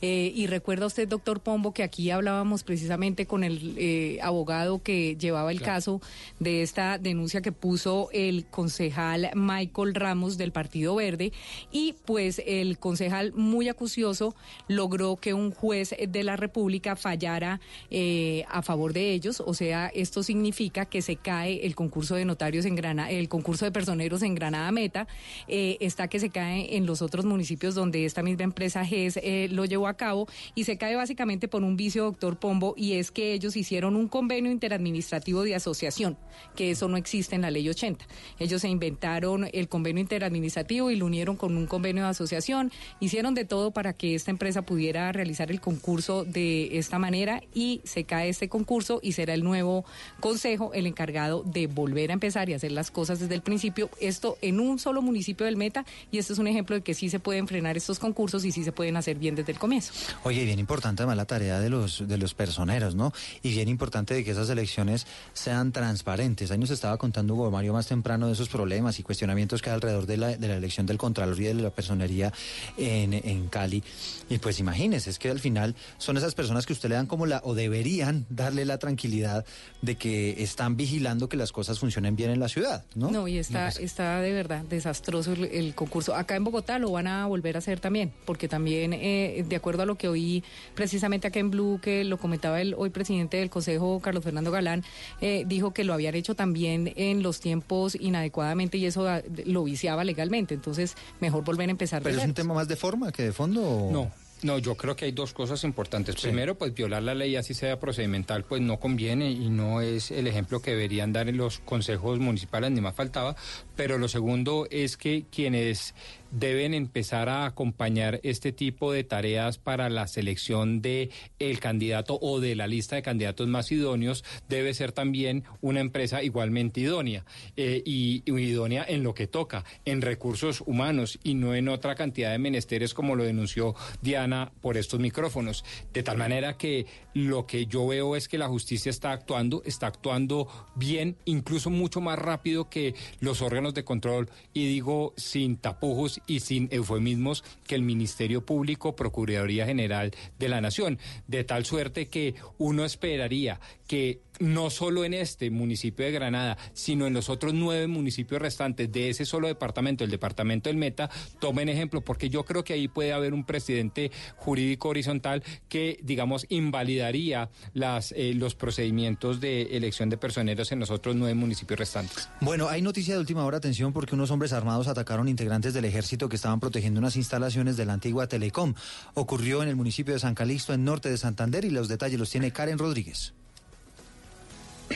Eh, 0.00 0.32
y 0.34 0.46
recuerda 0.46 0.86
usted, 0.86 1.08
doctor 1.08 1.40
Pombo, 1.40 1.72
que 1.72 1.82
aquí 1.82 2.10
hablábamos 2.10 2.62
precisamente 2.62 3.26
con 3.26 3.44
el 3.44 3.74
eh, 3.78 4.18
abogado 4.22 4.82
que 4.82 5.16
llevaba 5.16 5.50
el 5.50 5.58
Claro. 5.58 5.72
caso 5.74 6.00
de 6.38 6.62
esta 6.62 6.98
denuncia 6.98 7.40
que 7.40 7.52
puso 7.52 8.08
el 8.12 8.46
concejal 8.46 9.30
Michael 9.34 9.94
Ramos 9.94 10.38
del 10.38 10.52
Partido 10.52 10.94
Verde. 10.94 11.32
Y 11.72 11.94
pues 12.04 12.40
el 12.46 12.78
concejal 12.78 13.32
muy 13.34 13.68
acucioso 13.68 14.34
logró 14.68 15.16
que 15.16 15.34
un 15.34 15.50
juez 15.50 15.94
de 16.08 16.24
la 16.24 16.36
República 16.36 16.96
fallara 16.96 17.60
eh, 17.90 18.44
a 18.48 18.62
favor 18.62 18.92
de 18.92 19.12
ellos. 19.12 19.42
O 19.44 19.54
sea, 19.54 19.88
esto 19.88 20.22
significa 20.22 20.86
que 20.86 21.02
se 21.02 21.16
cae 21.16 21.66
el 21.66 21.74
concurso 21.74 22.14
de 22.14 22.24
notarios 22.24 22.64
en 22.64 22.76
Granada, 22.76 23.10
el 23.10 23.28
concurso 23.28 23.64
de 23.64 23.72
personeros 23.72 24.22
en 24.22 24.34
Granada 24.34 24.70
Meta. 24.72 25.06
Está 25.48 26.08
que 26.08 26.20
se 26.20 26.30
cae 26.30 26.76
en 26.76 26.86
los 26.86 27.02
otros 27.02 27.24
municipios 27.24 27.74
donde 27.74 28.04
esta 28.04 28.22
misma 28.22 28.44
empresa 28.44 28.84
GES 28.84 29.18
eh, 29.44 29.48
lo 29.48 29.64
llevó 29.64 29.88
a 29.88 29.94
cabo 29.94 30.28
y 30.54 30.64
se 30.64 30.76
cae 30.76 30.96
básicamente 30.96 31.48
por 31.48 31.62
un 31.62 31.76
vicio, 31.76 32.04
doctor 32.04 32.38
Pombo, 32.38 32.74
y 32.76 32.94
es 32.94 33.10
que 33.10 33.32
ellos 33.32 33.56
hicieron 33.56 33.96
un 33.96 34.08
convenio 34.08 34.50
interadministrativo 34.50 35.42
de 35.42 35.54
asociación, 35.54 36.16
que 36.56 36.70
eso 36.70 36.88
no 36.88 36.96
existe 36.96 37.34
en 37.34 37.42
la 37.42 37.50
ley 37.50 37.68
80. 37.68 38.06
Ellos 38.38 38.62
se 38.62 38.68
inventaron 38.68 39.48
el 39.52 39.68
convenio 39.68 40.00
interadministrativo 40.00 40.90
y 40.90 40.96
lo 40.96 41.06
unieron 41.06 41.36
con 41.36 41.56
un 41.56 41.66
convenio 41.66 42.04
de 42.04 42.10
asociación, 42.10 42.72
hicieron 43.00 43.34
de 43.34 43.44
todo 43.44 43.70
para 43.70 43.92
que 43.92 44.14
esta 44.14 44.30
empresa 44.30 44.62
pudiera 44.62 45.12
realizar 45.12 45.50
el 45.50 45.60
concurso 45.60 46.24
de 46.24 46.78
esta 46.78 46.98
manera 46.98 47.42
y 47.54 47.80
se 47.84 48.04
cae 48.04 48.28
este 48.28 48.48
concurso 48.48 49.00
y 49.02 49.12
será 49.12 49.34
el 49.34 49.44
nuevo 49.44 49.84
consejo 50.20 50.72
el 50.74 50.86
encargado 50.86 51.42
de 51.44 51.66
volver 51.66 52.10
a 52.10 52.14
empezar 52.14 52.48
y 52.48 52.54
hacer 52.54 52.72
las 52.72 52.90
cosas 52.90 53.20
desde 53.20 53.34
el 53.34 53.42
principio. 53.42 53.90
Esto 54.00 54.38
en 54.42 54.60
un 54.60 54.78
solo 54.78 55.02
municipio 55.02 55.46
del 55.46 55.56
Meta 55.56 55.84
y 56.10 56.18
esto 56.18 56.32
es 56.32 56.38
un 56.38 56.46
ejemplo 56.46 56.76
de 56.76 56.82
que 56.82 56.94
sí 56.94 57.08
se 57.08 57.20
pueden 57.20 57.46
frenar 57.46 57.76
estos 57.76 57.98
concursos 57.98 58.44
y 58.44 58.52
sí 58.52 58.64
se 58.64 58.72
pueden 58.72 58.96
hacer 58.96 59.18
bien 59.18 59.27
desde 59.34 59.52
el 59.52 59.58
comienzo. 59.58 59.92
Oye, 60.24 60.44
bien 60.44 60.58
importante 60.58 61.02
además 61.02 61.16
la 61.16 61.24
tarea 61.24 61.60
de 61.60 61.70
los, 61.70 62.06
de 62.06 62.18
los 62.18 62.34
personeros, 62.34 62.94
¿no? 62.94 63.12
Y 63.42 63.50
bien 63.50 63.68
importante 63.68 64.14
de 64.14 64.24
que 64.24 64.32
esas 64.32 64.48
elecciones 64.50 65.06
sean 65.32 65.72
transparentes. 65.72 66.50
Ahí 66.50 66.58
nos 66.58 66.70
estaba 66.70 66.96
contando 66.96 67.34
Hugo 67.34 67.50
Mario 67.50 67.72
más 67.72 67.86
temprano 67.86 68.26
de 68.26 68.32
esos 68.32 68.48
problemas 68.48 68.98
y 68.98 69.02
cuestionamientos 69.02 69.62
que 69.62 69.70
hay 69.70 69.74
alrededor 69.74 70.06
de 70.06 70.16
la, 70.16 70.36
de 70.36 70.48
la 70.48 70.56
elección 70.56 70.86
del 70.86 70.98
Contralor 70.98 71.40
y 71.40 71.44
de 71.44 71.54
la 71.54 71.70
personería 71.70 72.32
en, 72.76 73.12
en 73.12 73.48
Cali. 73.48 73.82
Y 74.28 74.38
pues 74.38 74.60
imagínese, 74.60 75.10
es 75.10 75.18
que 75.18 75.30
al 75.30 75.40
final 75.40 75.74
son 75.98 76.16
esas 76.16 76.34
personas 76.34 76.66
que 76.66 76.72
usted 76.72 76.88
le 76.88 76.94
dan 76.96 77.06
como 77.06 77.26
la, 77.26 77.40
o 77.44 77.54
deberían 77.54 78.26
darle 78.28 78.64
la 78.64 78.78
tranquilidad 78.78 79.44
de 79.82 79.96
que 79.96 80.42
están 80.42 80.76
vigilando 80.76 81.28
que 81.28 81.36
las 81.36 81.52
cosas 81.52 81.78
funcionen 81.78 82.16
bien 82.16 82.30
en 82.30 82.40
la 82.40 82.48
ciudad, 82.48 82.84
¿no? 82.94 83.10
No, 83.10 83.28
y 83.28 83.38
está, 83.38 83.68
está 83.68 84.20
de 84.20 84.32
verdad 84.32 84.62
desastroso 84.68 85.32
el, 85.32 85.44
el 85.44 85.74
concurso. 85.74 86.14
Acá 86.14 86.36
en 86.36 86.44
Bogotá 86.44 86.78
lo 86.78 86.90
van 86.92 87.06
a 87.06 87.26
volver 87.26 87.56
a 87.56 87.58
hacer 87.58 87.80
también, 87.80 88.12
porque 88.24 88.48
también, 88.48 88.92
eh, 88.92 89.17
de 89.46 89.56
acuerdo 89.56 89.82
a 89.82 89.86
lo 89.86 89.96
que 89.96 90.08
oí 90.08 90.42
precisamente 90.74 91.26
acá 91.28 91.38
en 91.40 91.50
Blue, 91.50 91.80
que 91.82 92.04
lo 92.04 92.16
comentaba 92.18 92.60
el 92.60 92.74
hoy 92.74 92.90
presidente 92.90 93.36
del 93.38 93.50
Consejo, 93.50 94.00
Carlos 94.00 94.24
Fernando 94.24 94.50
Galán, 94.50 94.84
eh, 95.20 95.44
dijo 95.46 95.72
que 95.72 95.84
lo 95.84 95.92
habían 95.94 96.14
hecho 96.14 96.34
también 96.34 96.92
en 96.96 97.22
los 97.22 97.40
tiempos 97.40 97.96
inadecuadamente 97.98 98.78
y 98.78 98.86
eso 98.86 99.06
lo 99.46 99.64
viciaba 99.64 100.04
legalmente. 100.04 100.54
Entonces, 100.54 100.96
mejor 101.20 101.44
volver 101.44 101.68
a 101.68 101.72
empezar. 101.72 102.02
de 102.02 102.10
Pero 102.10 102.20
es 102.22 102.26
un 102.28 102.34
tema 102.34 102.54
más 102.54 102.68
de 102.68 102.76
forma 102.76 103.12
que 103.12 103.22
de 103.22 103.32
fondo. 103.32 103.62
o- 103.62 103.92
No. 103.92 104.10
No, 104.40 104.56
yo 104.58 104.76
creo 104.76 104.94
que 104.94 105.04
hay 105.06 105.10
dos 105.10 105.32
cosas 105.32 105.64
importantes. 105.64 106.14
Primero, 106.14 106.56
pues 106.56 106.72
violar 106.72 107.02
la 107.02 107.12
ley 107.12 107.34
así 107.34 107.54
sea 107.54 107.80
procedimental, 107.80 108.44
pues 108.44 108.62
no 108.62 108.78
conviene 108.78 109.32
y 109.32 109.50
no 109.50 109.80
es 109.80 110.12
el 110.12 110.28
ejemplo 110.28 110.62
que 110.62 110.70
deberían 110.70 111.12
dar 111.12 111.28
en 111.28 111.36
los 111.36 111.58
consejos 111.58 112.20
municipales, 112.20 112.70
ni 112.70 112.80
más 112.80 112.94
faltaba. 112.94 113.34
Pero 113.74 113.98
lo 113.98 114.06
segundo 114.06 114.68
es 114.70 114.96
que 114.96 115.24
quienes 115.32 115.92
deben 116.30 116.74
empezar 116.74 117.28
a 117.28 117.46
acompañar 117.46 118.20
este 118.22 118.52
tipo 118.52 118.92
de 118.92 119.04
tareas 119.04 119.58
para 119.58 119.88
la 119.88 120.06
selección 120.06 120.82
de 120.82 121.10
el 121.38 121.60
candidato 121.60 122.18
o 122.20 122.40
de 122.40 122.54
la 122.54 122.66
lista 122.66 122.96
de 122.96 123.02
candidatos 123.02 123.48
más 123.48 123.70
idóneos 123.72 124.24
debe 124.48 124.74
ser 124.74 124.92
también 124.92 125.44
una 125.60 125.80
empresa 125.80 126.22
igualmente 126.22 126.80
idónea 126.80 127.24
eh, 127.56 127.82
y, 127.84 128.22
y 128.26 128.32
idónea 128.38 128.84
en 128.86 129.02
lo 129.02 129.14
que 129.14 129.26
toca, 129.26 129.64
en 129.84 130.02
recursos 130.02 130.62
humanos 130.66 131.18
y 131.22 131.34
no 131.34 131.54
en 131.54 131.68
otra 131.68 131.94
cantidad 131.94 132.30
de 132.30 132.38
menesteres 132.38 132.94
como 132.94 133.16
lo 133.16 133.24
denunció 133.24 133.74
Diana 134.02 134.52
por 134.60 134.76
estos 134.76 135.00
micrófonos. 135.00 135.64
De 135.92 136.02
tal 136.02 136.18
manera 136.18 136.56
que 136.56 136.86
lo 137.14 137.46
que 137.46 137.66
yo 137.66 137.86
veo 137.86 138.16
es 138.16 138.28
que 138.28 138.38
la 138.38 138.48
justicia 138.48 138.90
está 138.90 139.12
actuando, 139.12 139.62
está 139.64 139.86
actuando 139.88 140.48
bien, 140.74 141.16
incluso 141.24 141.70
mucho 141.70 142.00
más 142.00 142.18
rápido 142.18 142.68
que 142.68 142.94
los 143.20 143.42
órganos 143.42 143.74
de 143.74 143.84
control 143.84 144.28
y 144.52 144.66
digo 144.66 145.14
sin 145.16 145.56
tapujos 145.56 146.17
y 146.26 146.40
sin 146.40 146.68
eufemismos 146.70 147.44
que 147.66 147.74
el 147.74 147.82
Ministerio 147.82 148.44
Público, 148.44 148.96
Procuraduría 148.96 149.66
General 149.66 150.14
de 150.38 150.48
la 150.48 150.60
Nación, 150.60 150.98
de 151.26 151.44
tal 151.44 151.64
suerte 151.64 152.08
que 152.08 152.34
uno 152.58 152.84
esperaría 152.84 153.60
que 153.86 154.20
no 154.38 154.70
solo 154.70 155.04
en 155.04 155.14
este 155.14 155.50
municipio 155.50 156.04
de 156.04 156.12
Granada, 156.12 156.56
sino 156.72 157.06
en 157.06 157.14
los 157.14 157.28
otros 157.28 157.54
nueve 157.54 157.86
municipios 157.86 158.40
restantes 158.40 158.90
de 158.92 159.10
ese 159.10 159.24
solo 159.24 159.48
departamento, 159.48 160.04
el 160.04 160.10
departamento 160.10 160.68
del 160.68 160.76
Meta, 160.76 161.10
tomen 161.40 161.68
ejemplo, 161.68 162.02
porque 162.02 162.30
yo 162.30 162.44
creo 162.44 162.64
que 162.64 162.72
ahí 162.72 162.88
puede 162.88 163.12
haber 163.12 163.34
un 163.34 163.44
presidente 163.44 164.10
jurídico 164.36 164.88
horizontal 164.88 165.42
que, 165.68 165.98
digamos, 166.02 166.46
invalidaría 166.48 167.50
las, 167.74 168.12
eh, 168.12 168.34
los 168.34 168.54
procedimientos 168.54 169.40
de 169.40 169.76
elección 169.76 170.10
de 170.10 170.18
personeros 170.18 170.72
en 170.72 170.80
los 170.80 170.90
otros 170.90 171.16
nueve 171.16 171.34
municipios 171.34 171.78
restantes. 171.78 172.28
Bueno, 172.40 172.68
hay 172.68 172.82
noticia 172.82 173.14
de 173.14 173.20
última 173.20 173.44
hora, 173.44 173.58
atención, 173.58 173.92
porque 173.92 174.14
unos 174.14 174.30
hombres 174.30 174.52
armados 174.52 174.88
atacaron 174.88 175.28
integrantes 175.28 175.74
del 175.74 175.84
ejército 175.84 176.28
que 176.28 176.36
estaban 176.36 176.60
protegiendo 176.60 177.00
unas 177.00 177.16
instalaciones 177.16 177.76
de 177.76 177.84
la 177.84 177.94
antigua 177.94 178.28
Telecom. 178.28 178.74
Ocurrió 179.14 179.62
en 179.62 179.68
el 179.68 179.76
municipio 179.76 180.14
de 180.14 180.20
San 180.20 180.34
Calixto, 180.34 180.72
en 180.72 180.84
norte 180.84 181.10
de 181.10 181.16
Santander, 181.16 181.64
y 181.64 181.70
los 181.70 181.88
detalles 181.88 182.18
los 182.18 182.30
tiene 182.30 182.52
Karen 182.52 182.78
Rodríguez. 182.78 183.34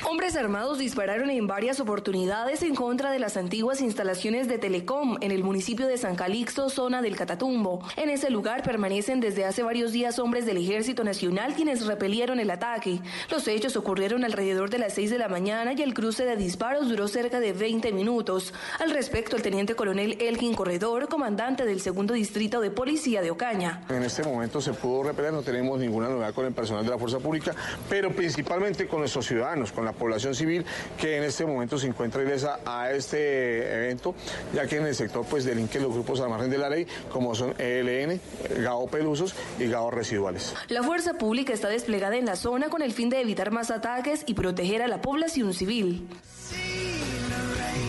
Hombres 0.00 0.36
armados 0.36 0.78
dispararon 0.78 1.28
en 1.28 1.46
varias 1.46 1.78
oportunidades 1.78 2.62
en 2.62 2.74
contra 2.74 3.10
de 3.10 3.18
las 3.18 3.36
antiguas 3.36 3.82
instalaciones 3.82 4.48
de 4.48 4.56
Telecom 4.56 5.18
en 5.20 5.32
el 5.32 5.44
municipio 5.44 5.86
de 5.86 5.98
San 5.98 6.16
Calixto, 6.16 6.70
zona 6.70 7.02
del 7.02 7.14
Catatumbo. 7.14 7.82
En 7.96 8.08
ese 8.08 8.30
lugar 8.30 8.62
permanecen 8.62 9.20
desde 9.20 9.44
hace 9.44 9.62
varios 9.62 9.92
días 9.92 10.18
hombres 10.18 10.46
del 10.46 10.56
Ejército 10.56 11.04
Nacional 11.04 11.54
quienes 11.54 11.84
repelieron 11.86 12.40
el 12.40 12.50
ataque. 12.50 13.00
Los 13.30 13.46
hechos 13.48 13.76
ocurrieron 13.76 14.24
alrededor 14.24 14.70
de 14.70 14.78
las 14.78 14.94
6 14.94 15.10
de 15.10 15.18
la 15.18 15.28
mañana 15.28 15.74
y 15.74 15.82
el 15.82 15.92
cruce 15.92 16.24
de 16.24 16.36
disparos 16.36 16.88
duró 16.88 17.06
cerca 17.06 17.38
de 17.38 17.52
20 17.52 17.92
minutos. 17.92 18.54
Al 18.80 18.92
respecto, 18.92 19.36
el 19.36 19.42
teniente 19.42 19.74
coronel 19.74 20.16
Elgin 20.22 20.54
Corredor, 20.54 21.08
comandante 21.08 21.66
del 21.66 21.82
segundo 21.82 22.14
distrito 22.14 22.62
de 22.62 22.70
policía 22.70 23.20
de 23.20 23.30
Ocaña. 23.30 23.82
En 23.90 24.02
este 24.02 24.22
momento 24.22 24.62
se 24.62 24.72
pudo 24.72 25.02
repeler, 25.02 25.34
no 25.34 25.42
tenemos 25.42 25.78
ninguna 25.78 26.08
novedad 26.08 26.32
con 26.32 26.46
el 26.46 26.54
personal 26.54 26.82
de 26.82 26.90
la 26.90 26.98
fuerza 26.98 27.18
pública, 27.18 27.54
pero 27.90 28.10
principalmente 28.10 28.86
con 28.86 29.00
nuestros 29.00 29.26
ciudadanos, 29.26 29.70
la 29.84 29.92
población 29.92 30.34
civil 30.34 30.64
que 30.98 31.16
en 31.16 31.24
este 31.24 31.44
momento 31.44 31.78
se 31.78 31.86
encuentra 31.86 32.22
ilesa 32.22 32.60
a 32.64 32.90
este 32.92 33.74
evento, 33.74 34.14
ya 34.54 34.66
que 34.66 34.76
en 34.76 34.86
el 34.86 34.94
sector 34.94 35.24
pues 35.28 35.44
delinquen 35.44 35.82
los 35.82 35.92
grupos 35.92 36.20
al 36.20 36.30
margen 36.30 36.50
de 36.50 36.58
la 36.58 36.68
ley, 36.68 36.86
como 37.10 37.34
son 37.34 37.54
ELN, 37.58 38.20
GAO 38.62 38.86
Pelusos 38.86 39.34
y 39.58 39.66
GAO 39.66 39.90
Residuales. 39.90 40.54
La 40.68 40.82
fuerza 40.82 41.14
pública 41.14 41.52
está 41.52 41.68
desplegada 41.68 42.16
en 42.16 42.26
la 42.26 42.36
zona 42.36 42.68
con 42.68 42.82
el 42.82 42.92
fin 42.92 43.10
de 43.10 43.20
evitar 43.20 43.50
más 43.50 43.70
ataques 43.70 44.22
y 44.26 44.34
proteger 44.34 44.82
a 44.82 44.88
la 44.88 45.00
población 45.00 45.54
civil. 45.54 46.06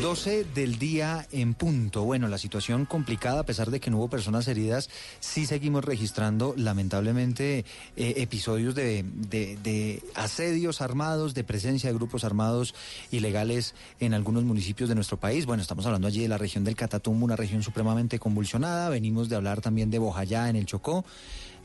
12 0.03 0.43
del 0.53 0.79
día 0.79 1.25
en 1.31 1.53
punto. 1.53 2.03
Bueno, 2.03 2.27
la 2.27 2.37
situación 2.37 2.83
complicada, 2.85 3.39
a 3.39 3.45
pesar 3.45 3.71
de 3.71 3.79
que 3.79 3.89
no 3.89 3.99
hubo 3.99 4.09
personas 4.09 4.49
heridas, 4.49 4.89
sí 5.21 5.45
seguimos 5.45 5.85
registrando 5.85 6.53
lamentablemente 6.57 7.59
eh, 7.95 8.13
episodios 8.17 8.75
de, 8.75 9.05
de- 9.29 10.03
asedios 10.13 10.81
armados, 10.81 11.33
de 11.33 11.45
presencia 11.45 11.89
de 11.89 11.95
grupos 11.95 12.25
armados 12.25 12.75
ilegales 13.11 13.75
en 14.01 14.13
algunos 14.13 14.43
municipios 14.43 14.89
de 14.89 14.95
nuestro 14.95 15.15
país. 15.15 15.45
Bueno, 15.45 15.61
estamos 15.63 15.85
hablando 15.85 16.09
allí 16.09 16.19
de 16.19 16.27
la 16.27 16.37
región 16.37 16.65
del 16.65 16.75
Catatumbo, 16.75 17.23
una 17.23 17.37
región 17.37 17.63
supremamente 17.63 18.19
convulsionada. 18.19 18.89
Venimos 18.89 19.29
de 19.29 19.37
hablar 19.37 19.61
también 19.61 19.89
de 19.89 19.99
Bojayá 19.99 20.49
en 20.49 20.57
el 20.57 20.65
Chocó. 20.65 21.05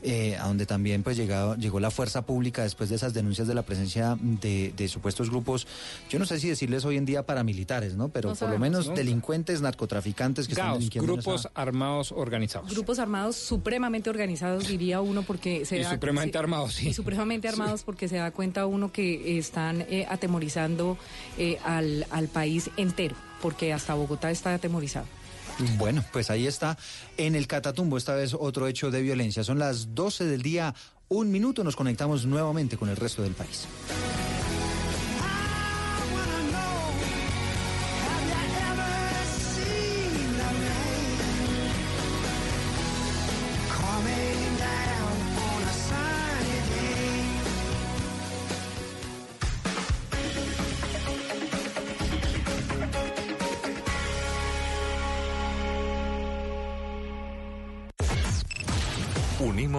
Eh, 0.01 0.37
a 0.37 0.47
donde 0.47 0.65
también 0.65 1.03
pues 1.03 1.17
llegado, 1.17 1.55
llegó 1.55 1.79
la 1.79 1.91
fuerza 1.91 2.21
pública 2.25 2.63
después 2.63 2.89
de 2.89 2.95
esas 2.95 3.13
denuncias 3.13 3.47
de 3.47 3.53
la 3.53 3.63
presencia 3.63 4.17
de, 4.19 4.73
de 4.75 4.87
supuestos 4.87 5.29
grupos, 5.29 5.67
yo 6.09 6.19
no 6.19 6.25
sé 6.25 6.39
si 6.39 6.47
decirles 6.49 6.85
hoy 6.85 6.97
en 6.97 7.05
día 7.05 7.25
paramilitares, 7.25 7.95
¿no? 7.95 8.09
Pero 8.09 8.29
No 8.29 8.35
por 8.35 8.49
lo 8.49 8.59
menos 8.59 8.87
¿no? 8.87 8.93
delincuentes, 8.95 9.61
narcotraficantes 9.61 10.47
que 10.47 10.53
están 10.53 10.67
Gaos, 10.67 10.77
delinquiendo 10.79 11.11
en 11.13 11.15
grupos 11.19 11.41
esa- 11.41 11.51
armados 11.53 12.11
organizados. 12.11 12.69
Grupos 12.71 12.99
armados 12.99 13.35
supremamente 13.35 14.09
organizados, 14.09 14.67
diría 14.67 15.01
uno, 15.01 15.23
porque 15.23 15.65
se 15.65 15.77
Y 15.79 15.83
da- 15.83 15.91
supremamente 15.91 16.37
armados, 16.37 16.73
sí. 16.75 16.89
Y 16.89 16.93
supremamente 16.93 17.47
armados 17.49 17.83
porque 17.83 18.07
se 18.07 18.15
da 18.17 18.31
cuenta 18.31 18.65
uno 18.65 18.91
que 18.91 19.37
están 19.37 19.81
eh, 19.89 20.05
atemorizando 20.09 20.97
eh, 21.37 21.57
al, 21.65 22.05
al 22.09 22.27
país 22.27 22.69
entero, 22.77 23.15
porque 23.41 23.73
hasta 23.73 23.93
Bogotá 23.95 24.31
está 24.31 24.53
atemorizado. 24.53 25.05
Bueno, 25.77 26.03
pues 26.11 26.29
ahí 26.29 26.47
está 26.47 26.77
en 27.17 27.35
el 27.35 27.47
Catatumbo, 27.47 27.97
esta 27.97 28.15
vez 28.15 28.33
otro 28.33 28.67
hecho 28.67 28.91
de 28.91 29.01
violencia. 29.01 29.43
Son 29.43 29.59
las 29.59 29.93
12 29.93 30.25
del 30.25 30.41
día, 30.41 30.73
un 31.09 31.31
minuto, 31.31 31.63
nos 31.63 31.75
conectamos 31.75 32.25
nuevamente 32.25 32.77
con 32.77 32.89
el 32.89 32.95
resto 32.95 33.23
del 33.23 33.33
país. 33.33 33.67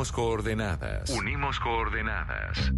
Unimos 0.00 0.12
coordenadas. 0.12 1.10
Unimos 1.10 1.60
coordenadas. 1.60 2.72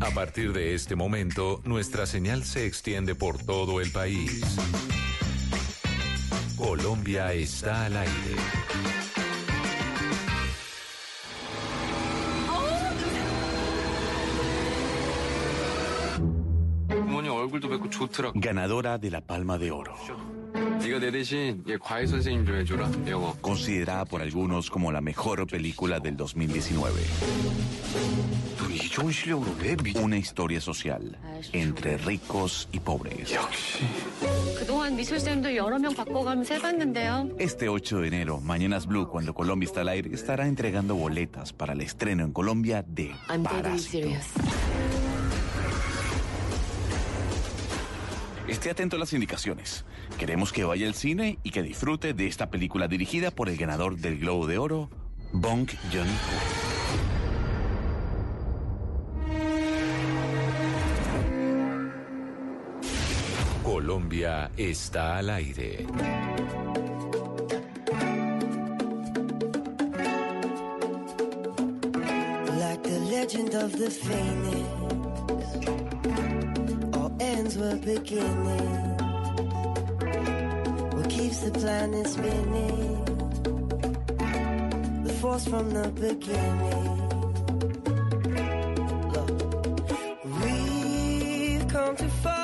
A 0.00 0.10
partir 0.14 0.54
de 0.54 0.72
este 0.72 0.96
momento, 0.96 1.60
nuestra 1.66 2.06
señal 2.06 2.42
se 2.42 2.64
extiende 2.64 3.14
por 3.14 3.36
todo 3.36 3.82
el 3.82 3.92
país. 3.92 4.42
Colombia 6.56 7.34
está 7.34 7.84
al 7.84 7.98
aire. 7.98 8.36
Ganadora 18.34 18.96
de 18.96 19.10
la 19.10 19.20
Palma 19.20 19.58
de 19.58 19.70
Oro. 19.72 19.94
Considerada 23.40 24.04
por 24.04 24.20
algunos 24.22 24.70
como 24.70 24.92
la 24.92 25.00
mejor 25.00 25.46
película 25.46 26.00
del 26.00 26.16
2019. 26.16 27.00
Una 30.02 30.16
historia 30.18 30.60
social 30.60 31.16
entre 31.52 31.96
ricos 31.98 32.68
y 32.72 32.80
pobres. 32.80 33.32
Este 37.38 37.68
8 37.68 38.00
de 38.00 38.08
enero, 38.08 38.40
Mañanas 38.40 38.86
Blue, 38.86 39.08
cuando 39.08 39.34
Colombia 39.34 39.66
está 39.66 39.80
al 39.80 39.88
aire, 39.88 40.14
estará 40.14 40.46
entregando 40.46 40.94
boletas 40.94 41.52
para 41.52 41.72
el 41.72 41.80
estreno 41.80 42.24
en 42.24 42.32
Colombia 42.32 42.84
de 42.86 43.12
Parásito. 43.42 44.08
Esté 48.52 48.68
atento 48.70 48.96
a 48.96 48.98
las 48.98 49.14
indicaciones. 49.14 49.86
Queremos 50.18 50.52
que 50.52 50.62
vaya 50.62 50.86
al 50.86 50.92
cine 50.92 51.38
y 51.42 51.52
que 51.52 51.62
disfrute 51.62 52.12
de 52.12 52.26
esta 52.26 52.50
película 52.50 52.86
dirigida 52.86 53.30
por 53.30 53.48
el 53.48 53.56
ganador 53.56 53.96
del 53.96 54.18
Globo 54.18 54.46
de 54.46 54.58
Oro, 54.58 54.90
Bong 55.32 55.70
Joon-ho. 55.90 56.12
Colombia 63.64 64.50
está 64.58 65.16
al 65.16 65.30
aire. 65.30 65.86
Like 72.58 72.82
the 72.82 73.00
legend 73.10 73.54
of 73.54 73.72
the 73.78 73.90
phoenix, 73.90 74.52
all 74.52 74.61
ends 77.22 77.56
were 77.56 77.76
beginning. 77.76 78.96
What 80.94 81.08
keeps 81.08 81.38
the 81.44 81.50
planet 81.52 82.06
spinning? 82.06 83.04
The 85.04 85.12
force 85.20 85.46
from 85.46 85.66
the 85.78 85.88
beginning. 86.06 86.92
Look, 89.12 89.30
we've 90.42 91.66
come 91.68 91.96
too 91.96 92.12
far 92.22 92.41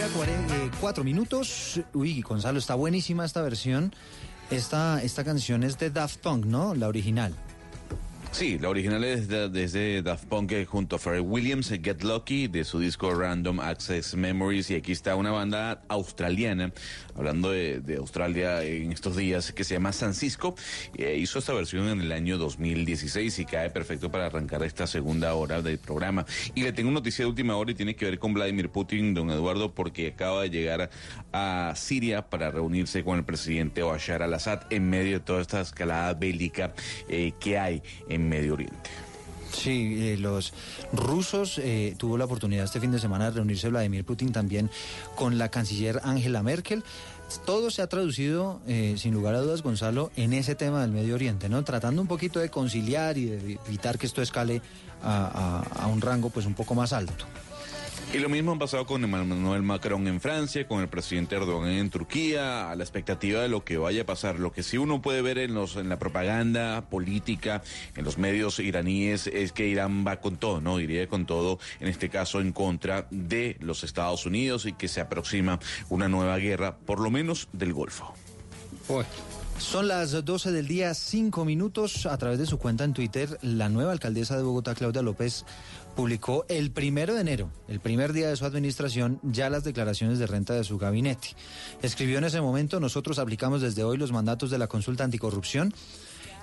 to 0.00 0.08
12 0.08 0.30
del 0.30 0.46
día, 0.46 0.70
4 0.80 1.04
minutos. 1.04 1.80
Uy, 1.92 2.22
Gonzalo, 2.22 2.58
está 2.58 2.74
buenísima 2.74 3.24
esta 3.24 3.42
versión. 3.42 3.94
Esta, 4.50 5.02
esta 5.02 5.24
canción 5.24 5.62
es 5.62 5.78
de 5.78 5.90
Daft 5.90 6.20
Punk, 6.20 6.46
¿no? 6.46 6.74
La 6.74 6.88
original. 6.88 7.34
Sí, 8.40 8.58
la 8.58 8.70
original 8.70 9.04
es 9.04 9.28
de- 9.28 9.50
desde 9.50 10.00
Daft 10.00 10.24
Punk 10.24 10.52
eh, 10.52 10.64
junto 10.64 10.96
a 10.96 10.98
Pharrell 10.98 11.20
Williams, 11.20 11.70
eh, 11.72 11.80
Get 11.84 12.02
Lucky, 12.02 12.48
de 12.48 12.64
su 12.64 12.78
disco 12.78 13.14
Random 13.14 13.60
Access 13.60 14.14
Memories. 14.14 14.70
Y 14.70 14.76
aquí 14.76 14.92
está 14.92 15.14
una 15.14 15.30
banda 15.30 15.82
australiana, 15.88 16.72
hablando 17.14 17.50
de, 17.50 17.96
Australia 17.98 18.64
en 18.64 18.92
estos 18.92 19.14
días, 19.16 19.52
que 19.52 19.62
se 19.62 19.74
llama 19.74 19.92
San 19.92 20.14
Cisco. 20.14 20.54
Eh, 20.96 21.18
hizo 21.18 21.38
esta 21.38 21.52
versión 21.52 21.86
en 21.88 22.00
el 22.00 22.12
año 22.12 22.38
2016 22.38 23.40
y 23.40 23.44
cae 23.44 23.68
perfecto 23.68 24.10
para 24.10 24.24
arrancar 24.24 24.62
esta 24.62 24.86
segunda 24.86 25.34
hora 25.34 25.60
del 25.60 25.76
programa. 25.76 26.24
Y 26.54 26.62
le 26.62 26.72
tengo 26.72 26.90
noticia 26.90 27.26
de 27.26 27.28
última 27.28 27.56
hora 27.56 27.72
y 27.72 27.74
tiene 27.74 27.94
que 27.94 28.06
ver 28.06 28.18
con 28.18 28.32
Vladimir 28.32 28.70
Putin, 28.70 29.12
don 29.12 29.28
Eduardo, 29.28 29.74
porque 29.74 30.06
acaba 30.14 30.40
de 30.44 30.48
llegar 30.48 30.88
a 31.34 31.74
Siria 31.76 32.30
para 32.30 32.50
reunirse 32.50 33.04
con 33.04 33.18
el 33.18 33.24
presidente 33.24 33.82
Bashar 33.82 34.22
al-Assad 34.22 34.62
en 34.70 34.88
medio 34.88 35.18
de 35.18 35.20
toda 35.20 35.42
esta 35.42 35.60
escalada 35.60 36.14
bélica 36.14 36.72
eh, 37.10 37.32
que 37.38 37.58
hay 37.58 37.82
en 38.08 38.29
Medio 38.30 38.54
Oriente. 38.54 38.90
Sí, 39.52 39.98
eh, 40.00 40.16
los 40.16 40.52
rusos 40.92 41.58
eh, 41.58 41.94
tuvo 41.98 42.16
la 42.16 42.24
oportunidad 42.24 42.64
este 42.64 42.80
fin 42.80 42.92
de 42.92 42.98
semana 42.98 43.26
de 43.26 43.32
reunirse 43.32 43.68
Vladimir 43.68 44.04
Putin 44.04 44.32
también 44.32 44.70
con 45.16 45.38
la 45.38 45.50
canciller 45.50 46.00
Angela 46.04 46.42
Merkel. 46.42 46.84
Todo 47.44 47.70
se 47.70 47.82
ha 47.82 47.86
traducido, 47.86 48.60
eh, 48.66 48.94
sin 48.96 49.14
lugar 49.14 49.34
a 49.34 49.40
dudas, 49.40 49.62
Gonzalo, 49.62 50.10
en 50.16 50.32
ese 50.32 50.54
tema 50.54 50.80
del 50.80 50.90
Medio 50.90 51.14
Oriente, 51.14 51.48
¿no? 51.48 51.62
Tratando 51.62 52.02
un 52.02 52.08
poquito 52.08 52.40
de 52.40 52.48
conciliar 52.48 53.18
y 53.18 53.26
de 53.26 53.58
evitar 53.66 53.98
que 53.98 54.06
esto 54.06 54.20
escale 54.22 54.62
a, 55.02 55.88
un 55.92 56.00
rango 56.00 56.30
pues 56.30 56.46
un 56.46 56.54
poco 56.54 56.74
más 56.74 56.92
alto. 56.92 57.24
Y 58.12 58.18
lo 58.18 58.28
mismo 58.28 58.50
ha 58.52 58.58
pasado 58.58 58.86
con 58.86 59.04
Emmanuel 59.04 59.62
Macron 59.62 60.08
en 60.08 60.20
Francia, 60.20 60.66
con 60.66 60.80
el 60.80 60.88
presidente 60.88 61.36
Erdogan 61.36 61.70
en 61.70 61.90
Turquía, 61.90 62.68
a 62.68 62.74
la 62.74 62.82
expectativa 62.82 63.40
de 63.40 63.48
lo 63.48 63.64
que 63.64 63.78
vaya 63.78 64.02
a 64.02 64.04
pasar. 64.06 64.40
Lo 64.40 64.52
que 64.52 64.64
sí 64.64 64.78
uno 64.78 65.00
puede 65.00 65.22
ver 65.22 65.38
en 65.38 65.54
los 65.54 65.76
en 65.76 65.88
la 65.88 65.96
propaganda 66.00 66.88
política, 66.90 67.62
en 67.94 68.04
los 68.04 68.18
medios 68.18 68.58
iraníes, 68.58 69.28
es 69.28 69.52
que 69.52 69.68
Irán 69.68 70.04
va 70.04 70.16
con 70.16 70.38
todo, 70.38 70.60
¿no? 70.60 70.80
Iría 70.80 71.06
con 71.06 71.24
todo, 71.24 71.60
en 71.78 71.86
este 71.86 72.08
caso 72.08 72.40
en 72.40 72.50
contra 72.50 73.06
de 73.12 73.56
los 73.60 73.84
Estados 73.84 74.26
Unidos 74.26 74.66
y 74.66 74.72
que 74.72 74.88
se 74.88 75.00
aproxima 75.00 75.60
una 75.88 76.08
nueva 76.08 76.36
guerra, 76.38 76.78
por 76.78 76.98
lo 76.98 77.12
menos 77.12 77.48
del 77.52 77.72
Golfo. 77.72 78.12
Son 79.60 79.88
las 79.88 80.12
12 80.24 80.52
del 80.52 80.66
día, 80.66 80.94
5 80.94 81.44
minutos. 81.44 82.06
A 82.06 82.16
través 82.16 82.38
de 82.38 82.46
su 82.46 82.58
cuenta 82.58 82.82
en 82.84 82.94
Twitter, 82.94 83.38
la 83.42 83.68
nueva 83.68 83.92
alcaldesa 83.92 84.38
de 84.38 84.42
Bogotá, 84.42 84.74
Claudia 84.74 85.02
López, 85.02 85.44
publicó 86.00 86.46
el 86.48 86.70
primero 86.70 87.14
de 87.14 87.20
enero, 87.20 87.50
el 87.68 87.78
primer 87.78 88.14
día 88.14 88.30
de 88.30 88.36
su 88.36 88.46
administración, 88.46 89.20
ya 89.22 89.50
las 89.50 89.64
declaraciones 89.64 90.18
de 90.18 90.26
renta 90.26 90.54
de 90.54 90.64
su 90.64 90.78
gabinete. 90.78 91.36
Escribió 91.82 92.16
en 92.16 92.24
ese 92.24 92.40
momento, 92.40 92.80
nosotros 92.80 93.18
aplicamos 93.18 93.60
desde 93.60 93.84
hoy 93.84 93.98
los 93.98 94.10
mandatos 94.10 94.50
de 94.50 94.56
la 94.56 94.66
consulta 94.66 95.04
anticorrupción 95.04 95.74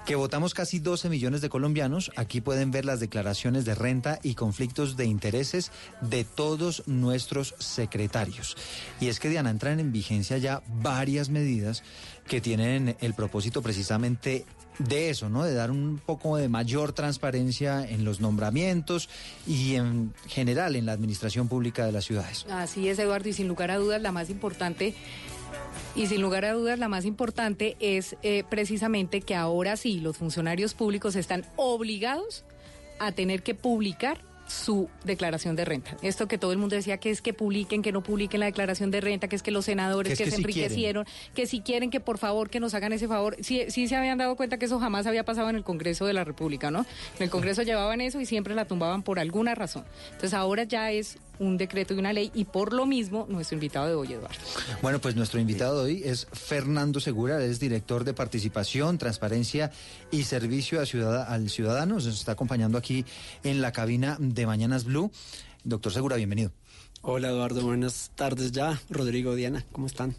que 0.05 0.15
votamos 0.15 0.53
casi 0.53 0.77
12 0.77 1.09
millones 1.09 1.41
de 1.41 1.49
colombianos. 1.49 2.11
Aquí 2.15 2.39
pueden 2.39 2.69
ver 2.69 2.85
las 2.85 2.99
declaraciones 2.99 3.65
de 3.65 3.73
renta 3.73 4.19
y 4.21 4.35
conflictos 4.35 4.95
de 4.95 5.05
intereses 5.05 5.71
de 6.01 6.23
todos 6.23 6.83
nuestros 6.85 7.55
secretarios. 7.57 8.55
Y 9.01 9.07
es 9.07 9.19
que, 9.19 9.27
Diana, 9.27 9.49
entran 9.49 9.79
en 9.79 9.91
vigencia 9.91 10.37
ya 10.37 10.61
varias 10.67 11.29
medidas 11.29 11.83
que 12.27 12.41
tienen 12.41 12.95
el 13.01 13.15
propósito 13.15 13.63
precisamente 13.63 14.45
de 14.79 15.09
eso, 15.09 15.29
¿no? 15.29 15.43
De 15.43 15.53
dar 15.53 15.71
un 15.71 15.99
poco 16.05 16.37
de 16.37 16.49
mayor 16.49 16.93
transparencia 16.93 17.87
en 17.87 18.05
los 18.05 18.19
nombramientos 18.19 19.09
y 19.45 19.75
en 19.75 20.13
general 20.27 20.75
en 20.75 20.85
la 20.85 20.91
administración 20.91 21.47
pública 21.47 21.85
de 21.85 21.91
las 21.91 22.05
ciudades. 22.05 22.45
Así 22.49 22.87
es, 22.89 22.99
Eduardo, 22.99 23.29
y 23.29 23.33
sin 23.33 23.47
lugar 23.47 23.71
a 23.71 23.77
dudas, 23.77 24.01
la 24.01 24.11
más 24.11 24.29
importante 24.29 24.93
y 25.95 26.07
sin 26.07 26.21
lugar 26.21 26.45
a 26.45 26.53
dudas, 26.53 26.77
la 26.79 26.89
más 26.89 27.05
importante 27.05 27.75
es 27.79 28.15
eh, 28.21 28.43
precisamente 28.49 29.21
que 29.21 29.35
ahora 29.35 29.77
sí 29.77 29.99
los 29.99 30.17
funcionarios 30.17 30.73
públicos 30.73 31.15
están 31.15 31.45
obligados 31.55 32.43
a 32.99 33.11
tener 33.11 33.43
que 33.43 33.55
publicar 33.55 34.19
su 34.47 34.89
declaración 35.03 35.55
de 35.55 35.65
renta. 35.65 35.97
Esto 36.01 36.27
que 36.27 36.37
todo 36.37 36.51
el 36.51 36.57
mundo 36.57 36.75
decía 36.75 36.97
que 36.97 37.09
es 37.09 37.21
que 37.21 37.33
publiquen, 37.33 37.81
que 37.81 37.91
no 37.91 38.01
publiquen 38.01 38.39
la 38.39 38.45
declaración 38.45 38.91
de 38.91 39.01
renta, 39.01 39.27
que 39.27 39.35
es 39.35 39.43
que 39.43 39.51
los 39.51 39.65
senadores 39.65 40.13
Que 40.13 40.17
que, 40.17 40.23
es 40.23 40.29
que 40.29 40.35
se 40.37 40.43
quieren. 40.43 40.61
enriquecieron, 40.63 41.05
que 41.35 41.47
si 41.47 41.61
quieren 41.61 41.89
que 41.89 41.99
por 41.99 42.17
favor 42.17 42.49
que 42.49 42.59
nos 42.59 42.73
hagan 42.73 42.93
ese 42.93 43.07
favor. 43.07 43.35
Sí, 43.41 43.65
sí 43.69 43.87
se 43.87 43.95
habían 43.95 44.17
dado 44.17 44.35
cuenta 44.35 44.57
que 44.57 44.65
eso 44.65 44.79
jamás 44.79 45.05
había 45.05 45.23
pasado 45.25 45.49
en 45.49 45.55
el 45.57 45.63
Congreso 45.63 46.05
de 46.05 46.13
la 46.13 46.23
República, 46.23 46.71
¿no? 46.71 46.85
En 47.17 47.23
el 47.23 47.29
Congreso 47.29 47.61
llevaban 47.63 47.99
eso 48.01 48.19
y 48.21 48.25
siempre 48.25 48.55
la 48.55 48.65
tumbaban 48.65 49.03
por 49.03 49.19
alguna 49.19 49.53
razón. 49.55 49.83
Entonces 50.07 50.33
ahora 50.33 50.63
ya 50.63 50.91
es 50.91 51.17
un 51.39 51.57
decreto 51.57 51.93
y 51.93 51.97
una 51.99 52.13
ley 52.13 52.31
y 52.33 52.45
por 52.45 52.73
lo 52.73 52.85
mismo 52.85 53.25
nuestro 53.29 53.55
invitado 53.55 53.87
de 53.87 53.95
hoy, 53.95 54.13
Eduardo. 54.13 54.37
Bueno, 54.81 54.99
pues 54.99 55.15
nuestro 55.15 55.39
invitado 55.39 55.83
de 55.83 55.93
hoy 55.93 56.01
es 56.05 56.27
Fernando 56.33 56.99
Segura, 56.99 57.43
es 57.43 57.59
director 57.59 58.03
de 58.03 58.13
participación, 58.13 58.97
transparencia 58.97 59.71
y 60.11 60.23
servicio 60.23 60.81
a 60.81 60.85
ciudad- 60.85 61.25
al 61.31 61.49
ciudadano. 61.49 61.95
Nos 61.95 62.05
está 62.07 62.33
acompañando 62.33 62.77
aquí 62.77 63.05
en 63.43 63.61
la 63.61 63.71
cabina 63.71 64.17
de 64.19 64.45
Mañanas 64.45 64.83
Blue. 64.85 65.11
Doctor 65.63 65.91
Segura, 65.91 66.15
bienvenido. 66.15 66.51
Hola 67.01 67.29
Eduardo, 67.29 67.61
buenas 67.61 68.11
tardes 68.15 68.51
ya. 68.51 68.81
Rodrigo, 68.89 69.35
Diana, 69.35 69.63
¿cómo 69.71 69.85
están? 69.87 70.15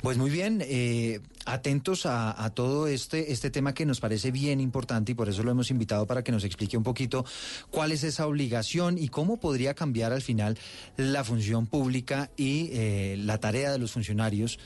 Pues 0.00 0.16
muy 0.16 0.30
bien, 0.30 0.62
eh, 0.64 1.20
atentos 1.46 2.06
a, 2.06 2.50
todo 2.54 2.86
este, 2.86 3.32
este 3.32 3.50
tema 3.50 3.74
que 3.74 3.86
nos 3.86 4.00
parece 4.00 4.30
bien 4.30 4.60
importante 4.60 5.12
y 5.12 5.14
por 5.14 5.28
eso 5.28 5.42
lo 5.42 5.50
hemos 5.50 5.70
invitado 5.70 6.06
para 6.06 6.22
que 6.22 6.32
nos 6.32 6.44
explique 6.44 6.76
un 6.76 6.82
poquito 6.82 7.24
cuál 7.70 7.92
es 7.92 8.04
esa 8.04 8.26
obligación 8.26 8.98
y 8.98 9.08
cómo 9.08 9.38
podría 9.38 9.74
cambiar 9.74 10.12
al 10.12 10.22
final 10.22 10.58
la 10.96 11.24
función 11.24 11.66
pública 11.66 12.30
y 12.36 12.70
eh, 12.72 13.16
la 13.18 13.38
tarea 13.38 13.72
de 13.72 13.78
los 13.78 13.92
funcionarios 13.92 14.58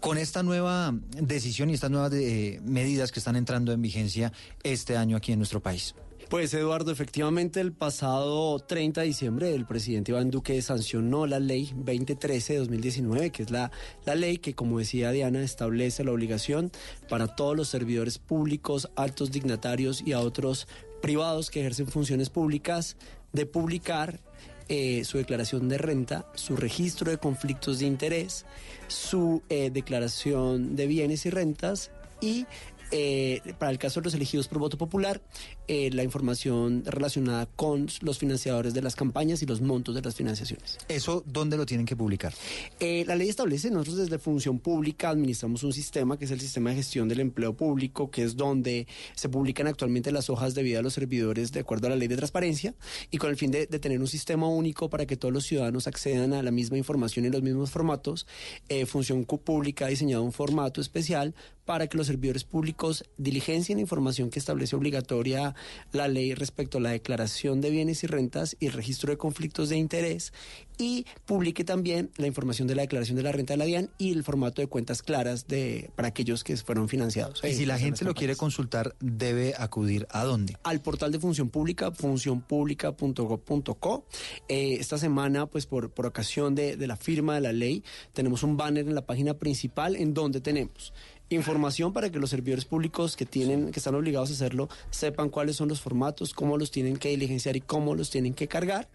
con 0.00 0.16
esta 0.16 0.42
nueva 0.42 0.94
decisión 1.20 1.70
y 1.70 1.74
estas 1.74 1.90
nuevas 1.90 2.12
eh, 2.14 2.60
medidas 2.62 3.12
que 3.12 3.18
están 3.18 3.36
entrando 3.36 3.72
en 3.72 3.82
vigencia 3.82 4.32
este 4.62 4.96
año 4.96 5.16
aquí 5.16 5.32
en 5.32 5.38
nuestro 5.38 5.60
país. 5.60 5.94
Pues 6.28 6.52
Eduardo, 6.52 6.92
efectivamente 6.92 7.58
el 7.58 7.72
pasado 7.72 8.58
30 8.58 9.00
de 9.00 9.06
diciembre 9.06 9.54
el 9.54 9.64
presidente 9.64 10.12
Iván 10.12 10.30
Duque 10.30 10.60
sancionó 10.60 11.26
la 11.26 11.40
ley 11.40 11.72
2013 11.74 12.52
de 12.52 12.58
2019, 12.58 13.30
que 13.30 13.44
es 13.44 13.50
la, 13.50 13.70
la 14.04 14.14
ley 14.14 14.36
que, 14.36 14.54
como 14.54 14.78
decía 14.78 15.10
Diana, 15.10 15.40
establece 15.40 16.04
la 16.04 16.12
obligación 16.12 16.70
para 17.08 17.28
todos 17.28 17.56
los 17.56 17.68
servidores 17.68 18.18
públicos, 18.18 18.90
altos 18.94 19.32
dignatarios 19.32 20.02
y 20.04 20.12
a 20.12 20.20
otros 20.20 20.68
privados 21.00 21.48
que 21.48 21.60
ejercen 21.60 21.86
funciones 21.86 22.28
públicas 22.28 22.98
de 23.32 23.46
publicar 23.46 24.20
eh, 24.68 25.04
su 25.06 25.16
declaración 25.16 25.70
de 25.70 25.78
renta, 25.78 26.26
su 26.34 26.56
registro 26.56 27.10
de 27.10 27.16
conflictos 27.16 27.78
de 27.78 27.86
interés, 27.86 28.44
su 28.86 29.42
eh, 29.48 29.70
declaración 29.70 30.76
de 30.76 30.88
bienes 30.88 31.24
y 31.24 31.30
rentas 31.30 31.90
y 32.20 32.44
eh, 32.90 33.40
para 33.58 33.70
el 33.70 33.78
caso 33.78 34.00
de 34.00 34.04
los 34.04 34.14
elegidos 34.14 34.48
por 34.48 34.58
voto 34.58 34.78
popular, 34.78 35.20
eh, 35.68 35.90
la 35.92 36.02
información 36.02 36.82
relacionada 36.86 37.46
con 37.46 37.86
los 38.00 38.18
financiadores 38.18 38.74
de 38.74 38.82
las 38.82 38.96
campañas 38.96 39.42
y 39.42 39.46
los 39.46 39.60
montos 39.60 39.94
de 39.94 40.02
las 40.02 40.14
financiaciones. 40.14 40.78
¿Eso 40.88 41.22
dónde 41.26 41.56
lo 41.56 41.66
tienen 41.66 41.86
que 41.86 41.94
publicar? 41.94 42.32
Eh, 42.80 43.04
la 43.06 43.14
ley 43.14 43.28
establece, 43.28 43.70
nosotros 43.70 43.98
desde 43.98 44.18
Función 44.18 44.58
Pública 44.58 45.10
administramos 45.10 45.62
un 45.62 45.72
sistema 45.72 46.18
que 46.18 46.24
es 46.24 46.30
el 46.30 46.40
sistema 46.40 46.70
de 46.70 46.76
gestión 46.76 47.08
del 47.08 47.20
empleo 47.20 47.54
público, 47.54 48.10
que 48.10 48.22
es 48.24 48.36
donde 48.36 48.86
se 49.14 49.28
publican 49.28 49.66
actualmente 49.66 50.10
las 50.10 50.30
hojas 50.30 50.54
de 50.54 50.62
vida 50.62 50.80
a 50.80 50.82
los 50.82 50.94
servidores 50.94 51.52
de 51.52 51.60
acuerdo 51.60 51.86
a 51.86 51.90
la 51.90 51.96
ley 51.96 52.08
de 52.08 52.16
transparencia 52.16 52.74
y 53.10 53.18
con 53.18 53.30
el 53.30 53.36
fin 53.36 53.50
de, 53.50 53.66
de 53.66 53.78
tener 53.78 54.00
un 54.00 54.08
sistema 54.08 54.48
único 54.48 54.88
para 54.90 55.06
que 55.06 55.16
todos 55.16 55.32
los 55.32 55.44
ciudadanos 55.44 55.86
accedan 55.86 56.32
a 56.32 56.42
la 56.42 56.50
misma 56.50 56.78
información 56.78 57.24
en 57.24 57.32
los 57.32 57.42
mismos 57.42 57.70
formatos. 57.70 58.26
eh, 58.68 58.86
Función 58.86 59.24
Pública 59.24 59.86
ha 59.86 59.88
diseñado 59.88 60.22
un 60.22 60.32
formato 60.32 60.80
especial 60.80 61.34
para 61.64 61.86
que 61.86 61.98
los 61.98 62.06
servidores 62.06 62.44
públicos 62.44 63.04
diligencien 63.18 63.76
la 63.76 63.82
información 63.82 64.30
que 64.30 64.38
establece 64.38 64.74
obligatoria 64.74 65.54
la 65.92 66.08
ley 66.08 66.34
respecto 66.34 66.78
a 66.78 66.80
la 66.80 66.90
declaración 66.90 67.60
de 67.60 67.70
bienes 67.70 68.04
y 68.04 68.06
rentas 68.06 68.56
y 68.60 68.66
el 68.66 68.72
registro 68.72 69.10
de 69.10 69.16
conflictos 69.16 69.68
de 69.68 69.76
interés 69.76 70.32
y 70.78 71.06
publique 71.26 71.64
también 71.64 72.10
la 72.16 72.26
información 72.26 72.68
de 72.68 72.76
la 72.76 72.82
declaración 72.82 73.16
de 73.16 73.24
la 73.24 73.32
renta 73.32 73.54
de 73.54 73.58
la 73.58 73.64
DIAN 73.64 73.90
y 73.98 74.12
el 74.12 74.22
formato 74.22 74.62
de 74.62 74.68
cuentas 74.68 75.02
claras 75.02 75.48
de 75.48 75.90
para 75.96 76.08
aquellos 76.08 76.44
que 76.44 76.56
fueron 76.56 76.88
financiados. 76.88 77.42
Y 77.44 77.54
si 77.54 77.66
la 77.66 77.78
gente 77.78 78.04
lo 78.04 78.14
quiere 78.14 78.36
consultar, 78.36 78.94
¿debe 79.00 79.54
acudir 79.58 80.06
a 80.10 80.24
dónde? 80.24 80.56
al 80.62 80.80
portal 80.80 81.12
de 81.12 81.18
Función 81.18 81.50
Pública, 81.50 81.90
funcionpública.gov.co. 81.90 84.06
Eh, 84.48 84.76
esta 84.78 84.98
semana, 84.98 85.46
pues 85.46 85.66
por, 85.66 85.90
por 85.90 86.06
ocasión 86.06 86.54
de, 86.54 86.76
de 86.76 86.86
la 86.86 86.96
firma 86.96 87.34
de 87.34 87.40
la 87.40 87.52
ley, 87.52 87.82
tenemos 88.12 88.42
un 88.42 88.56
banner 88.56 88.86
en 88.86 88.94
la 88.94 89.06
página 89.06 89.34
principal 89.34 89.96
en 89.96 90.14
donde 90.14 90.40
tenemos 90.40 90.92
información 91.30 91.92
para 91.92 92.10
que 92.10 92.18
los 92.18 92.30
servidores 92.30 92.64
públicos 92.64 93.16
que 93.16 93.26
tienen, 93.26 93.70
que 93.70 93.80
están 93.80 93.94
obligados 93.94 94.30
a 94.30 94.32
hacerlo, 94.32 94.68
sepan 94.90 95.28
cuáles 95.28 95.56
son 95.56 95.68
los 95.68 95.80
formatos, 95.80 96.32
cómo 96.32 96.56
los 96.56 96.70
tienen 96.70 96.96
que 96.96 97.10
diligenciar 97.10 97.56
y 97.56 97.60
cómo 97.60 97.94
los 97.94 98.10
tienen 98.10 98.32
que 98.34 98.48
cargar. 98.48 98.88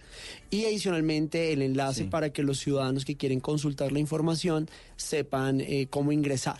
Y 0.50 0.66
adicionalmente 0.66 1.54
el 1.54 1.62
enlace 1.62 2.06
para 2.06 2.32
que 2.32 2.42
los 2.44 2.60
ciudadanos 2.60 3.06
que 3.06 3.16
quieren 3.18 3.40
consultar 3.40 3.92
la 3.92 4.00
información 4.00 4.70
sepan 4.96 5.62
eh, 5.62 5.88
cómo 5.90 6.12
ingresar. 6.12 6.58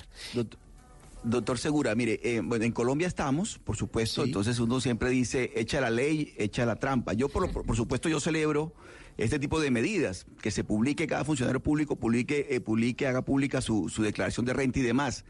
Doctor 1.26 1.58
Segura, 1.58 1.96
mire, 1.96 2.20
eh, 2.22 2.42
bueno, 2.44 2.66
en 2.66 2.74
Colombia 2.74 3.08
estamos, 3.08 3.58
por 3.64 3.78
supuesto, 3.78 4.24
entonces 4.26 4.60
uno 4.60 4.82
siempre 4.82 5.10
dice, 5.10 5.52
echa 5.56 5.80
la 5.80 5.90
ley, 5.90 6.34
echa 6.38 6.66
la 6.66 6.76
trampa. 6.76 7.14
Yo, 7.14 7.30
por, 7.30 7.50
por- 7.50 7.66
por 7.66 7.78
supuesto, 7.78 8.10
yo 8.10 8.20
celebro 8.20 8.74
este 9.16 9.40
tipo 9.40 9.62
de 9.62 9.72
medidas, 9.72 10.26
que 10.42 10.52
se 10.52 10.66
publique, 10.66 11.08
cada 11.08 11.24
funcionario 11.24 11.62
público 11.62 11.96
publique, 11.96 12.48
eh, 12.50 12.60
publique 12.60 13.08
haga 13.08 13.22
pública 13.22 13.62
su, 13.62 13.88
su 13.88 14.02
declaración 14.04 14.46
de 14.46 14.52
renta 14.54 14.80
y 14.80 14.82
demás. 14.82 15.24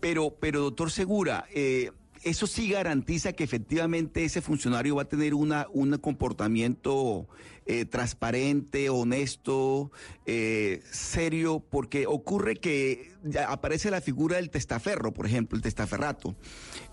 Pero, 0.00 0.34
pero 0.40 0.60
doctor 0.60 0.90
Segura, 0.90 1.46
eh, 1.54 1.90
eso 2.22 2.46
sí 2.46 2.70
garantiza 2.70 3.32
que 3.32 3.44
efectivamente 3.44 4.24
ese 4.24 4.42
funcionario 4.42 4.96
va 4.96 5.02
a 5.02 5.08
tener 5.08 5.34
una, 5.34 5.66
un 5.72 5.96
comportamiento 5.98 7.26
eh, 7.72 7.84
transparente, 7.84 8.90
honesto, 8.90 9.92
eh, 10.26 10.82
serio, 10.90 11.64
porque 11.70 12.04
ocurre 12.08 12.56
que 12.56 13.12
aparece 13.46 13.92
la 13.92 14.00
figura 14.00 14.38
del 14.38 14.50
testaferro, 14.50 15.12
por 15.12 15.24
ejemplo, 15.24 15.54
el 15.56 15.62
testaferrato. 15.62 16.34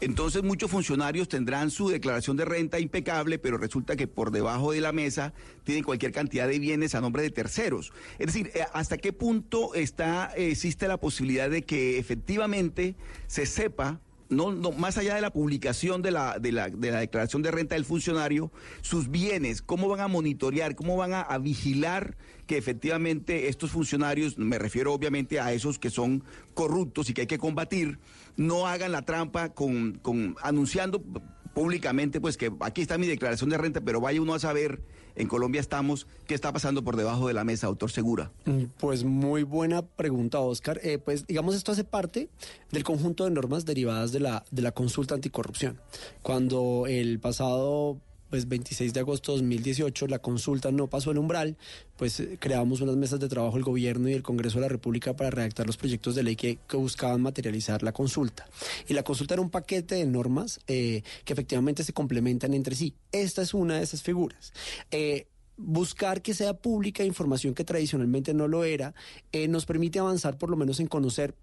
Entonces 0.02 0.44
muchos 0.44 0.70
funcionarios 0.70 1.30
tendrán 1.30 1.72
su 1.72 1.90
declaración 1.90 2.38
de 2.38 2.45
renta 2.45 2.80
impecable, 2.80 3.40
pero 3.40 3.58
resulta 3.58 3.95
que 3.95 4.06
por 4.06 4.30
debajo 4.30 4.72
de 4.72 4.82
la 4.82 4.91
mesa 4.91 5.34
tienen 5.64 5.84
cualquier 5.84 6.12
cantidad 6.12 6.48
de 6.48 6.60
bienes 6.60 6.94
a 6.94 7.02
nombre 7.02 7.24
de 7.24 7.32
terceros. 7.32 7.91
Es 8.20 8.28
decir, 8.28 8.52
eh, 8.54 8.64
¿hasta 8.72 8.99
qué 8.99 9.14
punto 9.14 9.74
está, 9.74 10.32
existe 10.36 10.88
la 10.88 10.98
posibilidad 10.98 11.49
de 11.49 11.64
que 11.64 11.98
efectivamente 11.98 12.95
se 13.26 13.48
sepa 13.48 13.99
no, 14.30 14.52
no, 14.52 14.72
más 14.72 14.98
allá 14.98 15.16
de 15.16 15.22
la 15.22 15.32
publicación 15.32 16.02
de 16.02 16.12
la, 16.12 16.40
de, 16.40 16.52
la, 16.52 16.70
de 16.70 16.91
la 16.91 16.99
declaración 16.99 17.41
de 17.41 17.52
renta 17.52 17.76
del 17.76 17.86
funcionario, 17.86 18.52
sus 18.82 19.10
bienes, 19.10 19.62
cómo 19.62 19.88
van 19.88 20.02
a 20.02 20.08
monitorear, 20.08 20.76
cómo 20.76 20.98
van 20.98 21.14
a, 21.14 21.22
a 21.22 21.38
vigilar 21.38 22.18
que 22.45 22.58
efectivamente 22.58 23.49
estos 23.49 23.72
funcionarios, 23.72 24.38
me 24.38 24.58
refiero 24.58 24.94
obviamente 24.94 25.40
a 25.40 25.54
esos 25.54 25.80
que 25.80 25.90
son 25.90 26.24
corruptos 26.54 27.10
y 27.10 27.14
que 27.14 27.22
hay 27.22 27.28
que 27.28 27.38
combatir, 27.38 27.99
no 28.36 28.68
hagan 28.68 28.91
la 28.91 29.04
trampa 29.04 29.49
con, 29.49 29.99
con 29.99 30.36
anunciando 30.41 31.04
públicamente 31.54 32.22
pues 32.22 32.38
que 32.38 32.52
aquí 32.60 32.82
está 32.82 32.98
mi 32.98 33.08
declaración 33.08 33.49
de 33.49 33.58
renta, 33.58 33.82
pero 33.82 33.99
vaya 33.99 34.22
uno 34.22 34.34
a 34.34 34.40
saber, 34.40 34.82
en 35.18 35.27
Colombia 35.27 35.60
estamos, 35.60 36.07
qué 36.27 36.35
está 36.35 36.53
pasando 36.53 36.84
por 36.84 36.95
debajo 36.95 37.27
de 37.27 37.34
la 37.34 37.44
mesa, 37.44 37.68
doctor 37.68 37.91
Segura. 37.91 38.31
Mm, 38.45 38.64
Pues 38.80 39.03
muy 39.03 39.44
buena 39.44 39.81
pregunta, 39.81 40.39
Oscar. 40.39 40.80
Eh, 40.84 40.99
pues 40.99 41.26
digamos, 41.27 41.56
esto 41.56 41.72
hace 41.72 41.84
parte 41.84 42.30
del 42.72 42.84
conjunto 42.84 43.26
de 43.26 43.31
normas 43.31 43.65
derivadas 43.65 44.11
de 44.11 44.19
la, 44.19 44.45
de 44.52 44.61
la 44.61 44.72
consulta 44.72 45.15
anticorrupción. 45.15 45.80
Cuando 46.22 46.85
el 46.88 47.19
pasado 47.19 47.98
pues 48.30 48.48
26 48.48 48.94
de 48.94 48.99
agosto 48.99 49.32
de 49.32 49.40
2018 49.40 50.08
la 50.08 50.20
consulta 50.20 50.72
no 50.72 50.88
pasó 50.88 51.12
el 51.12 51.18
umbral, 51.18 51.58
pues 51.95 52.20
eh, 52.20 52.38
creamos 52.40 52.82
unas 52.82 52.95
mesas 52.95 53.20
de 53.20 53.28
trabajo 53.28 53.58
el 53.58 53.64
gobierno 53.64 54.10
y 54.10 54.14
el 54.14 54.24
Congreso 54.24 54.58
de 54.58 54.64
la 54.64 54.68
República 54.70 55.16
para 55.16 55.30
redactar 55.30 55.66
los 55.66 55.78
proyectos 55.78 56.16
de 56.16 56.24
ley 56.24 56.36
que, 56.36 56.58
buscaban 56.78 57.22
materializar 57.22 57.82
la 57.82 57.91
consulta. 57.91 58.48
Y 58.88 58.94
la 58.94 59.04
consulta 59.04 59.34
era 59.34 59.41
un 59.41 59.49
paquete 59.49 59.95
de 59.95 60.06
normas 60.06 60.60
eh, 60.68 61.02
que 61.26 61.34
efectivamente 61.34 61.84
se 61.84 61.91
complementan 61.91 62.54
entre 62.54 62.76
sí. 62.76 62.94
Esta 63.12 63.41
es 63.41 63.54
una 63.54 63.78
de 63.78 63.84
esas 63.84 64.04
figuras. 64.04 64.54
Eh, 64.91 65.28
buscar 65.58 66.22
que 66.22 66.36
sea 66.36 66.54
pública 66.54 67.04
información 67.04 67.56
que 67.56 67.64
tradicionalmente 67.64 68.34
no 68.34 68.48
lo 68.48 68.64
era, 68.64 68.94
nos 69.49 69.66
permite 69.66 69.98
avanzar 69.98 70.38
por 70.38 70.52
lo 70.52 70.56
menos 70.56 70.80
en 70.80 70.86
conocer 70.86 71.34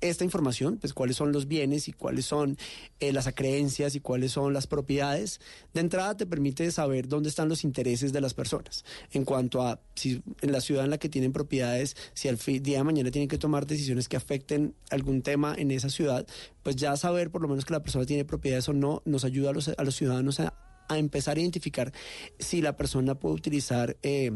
esta 0.00 0.24
información, 0.24 0.78
pues 0.78 0.94
cuáles 0.94 1.16
son 1.16 1.32
los 1.32 1.46
bienes 1.46 1.88
y 1.88 1.92
cuáles 1.92 2.26
son 2.26 2.56
eh, 3.00 3.12
las 3.12 3.26
acreencias 3.26 3.94
y 3.94 4.00
cuáles 4.00 4.32
son 4.32 4.52
las 4.52 4.66
propiedades. 4.66 5.40
De 5.74 5.80
entrada 5.80 6.16
te 6.16 6.26
permite 6.26 6.70
saber 6.70 7.08
dónde 7.08 7.28
están 7.28 7.48
los 7.48 7.64
intereses 7.64 8.12
de 8.12 8.20
las 8.20 8.34
personas 8.34 8.84
en 9.12 9.24
cuanto 9.24 9.62
a 9.62 9.80
si 9.94 10.22
en 10.40 10.52
la 10.52 10.60
ciudad 10.60 10.84
en 10.84 10.90
la 10.90 10.98
que 10.98 11.08
tienen 11.08 11.32
propiedades, 11.32 11.96
si 12.14 12.28
al 12.28 12.36
día 12.36 12.78
de 12.78 12.84
mañana 12.84 13.10
tienen 13.10 13.28
que 13.28 13.38
tomar 13.38 13.66
decisiones 13.66 14.08
que 14.08 14.16
afecten 14.16 14.74
algún 14.90 15.22
tema 15.22 15.54
en 15.56 15.70
esa 15.70 15.90
ciudad, 15.90 16.26
pues 16.62 16.76
ya 16.76 16.96
saber 16.96 17.30
por 17.30 17.42
lo 17.42 17.48
menos 17.48 17.64
que 17.64 17.72
la 17.72 17.82
persona 17.82 18.06
tiene 18.06 18.24
propiedades 18.24 18.68
o 18.68 18.72
no 18.72 19.02
nos 19.04 19.24
ayuda 19.24 19.50
a 19.50 19.52
los, 19.52 19.68
a 19.68 19.84
los 19.84 19.94
ciudadanos 19.94 20.40
a, 20.40 20.54
a 20.88 20.98
empezar 20.98 21.36
a 21.36 21.40
identificar 21.40 21.92
si 22.38 22.62
la 22.62 22.76
persona 22.76 23.14
puede 23.14 23.34
utilizar... 23.34 23.96
eh, 24.02 24.32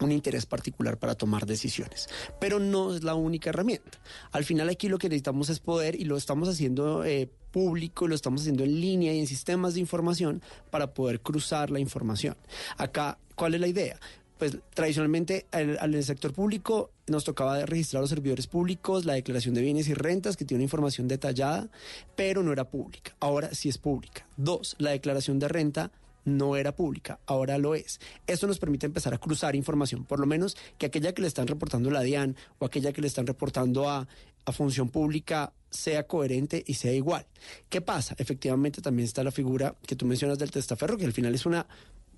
un 0.00 0.12
interés 0.12 0.46
particular 0.46 0.98
para 0.98 1.14
tomar 1.14 1.46
decisiones. 1.46 2.08
Pero 2.40 2.58
no 2.58 2.94
es 2.94 3.04
la 3.04 3.14
única 3.14 3.50
herramienta. 3.50 3.98
Al 4.32 4.44
final 4.44 4.68
aquí 4.68 4.88
lo 4.88 4.98
que 4.98 5.08
necesitamos 5.08 5.48
es 5.48 5.60
poder 5.60 5.94
y 5.94 6.04
lo 6.04 6.16
estamos 6.16 6.48
haciendo 6.48 7.04
eh, 7.04 7.28
público, 7.52 8.08
lo 8.08 8.14
estamos 8.14 8.40
haciendo 8.40 8.64
en 8.64 8.80
línea 8.80 9.12
y 9.12 9.20
en 9.20 9.26
sistemas 9.26 9.74
de 9.74 9.80
información 9.80 10.42
para 10.70 10.94
poder 10.94 11.20
cruzar 11.20 11.70
la 11.70 11.78
información. 11.78 12.36
Acá, 12.76 13.18
¿cuál 13.36 13.54
es 13.54 13.60
la 13.60 13.68
idea? 13.68 13.98
Pues 14.38 14.58
tradicionalmente 14.74 15.46
al, 15.52 15.78
al 15.80 16.02
sector 16.02 16.32
público 16.32 16.90
nos 17.06 17.22
tocaba 17.22 17.64
registrar 17.64 18.00
los 18.00 18.10
servidores 18.10 18.48
públicos, 18.48 19.04
la 19.04 19.12
declaración 19.12 19.54
de 19.54 19.60
bienes 19.60 19.86
y 19.88 19.94
rentas, 19.94 20.36
que 20.36 20.44
tiene 20.44 20.60
una 20.60 20.64
información 20.64 21.06
detallada, 21.06 21.68
pero 22.16 22.42
no 22.42 22.52
era 22.52 22.68
pública. 22.68 23.14
Ahora 23.20 23.54
sí 23.54 23.68
es 23.68 23.78
pública. 23.78 24.26
Dos, 24.36 24.74
la 24.78 24.90
declaración 24.90 25.38
de 25.38 25.46
renta 25.46 25.92
no 26.24 26.56
era 26.56 26.74
pública, 26.74 27.20
ahora 27.26 27.58
lo 27.58 27.74
es. 27.74 28.00
Esto 28.26 28.46
nos 28.46 28.58
permite 28.58 28.86
empezar 28.86 29.14
a 29.14 29.18
cruzar 29.18 29.56
información, 29.56 30.04
por 30.04 30.20
lo 30.20 30.26
menos 30.26 30.56
que 30.78 30.86
aquella 30.86 31.12
que 31.12 31.22
le 31.22 31.28
están 31.28 31.46
reportando 31.46 31.90
a 31.90 31.92
la 31.92 32.02
DIAN 32.02 32.36
o 32.58 32.64
aquella 32.64 32.92
que 32.92 33.00
le 33.00 33.06
están 33.06 33.26
reportando 33.26 33.88
a, 33.88 34.06
a 34.44 34.52
función 34.52 34.88
pública 34.88 35.52
sea 35.70 36.06
coherente 36.06 36.62
y 36.66 36.74
sea 36.74 36.92
igual. 36.92 37.26
¿Qué 37.68 37.80
pasa? 37.80 38.14
Efectivamente 38.18 38.82
también 38.82 39.06
está 39.06 39.24
la 39.24 39.30
figura 39.30 39.74
que 39.86 39.96
tú 39.96 40.06
mencionas 40.06 40.38
del 40.38 40.50
testaferro, 40.50 40.96
que 40.96 41.06
al 41.06 41.12
final 41.12 41.34
es 41.34 41.46
una 41.46 41.66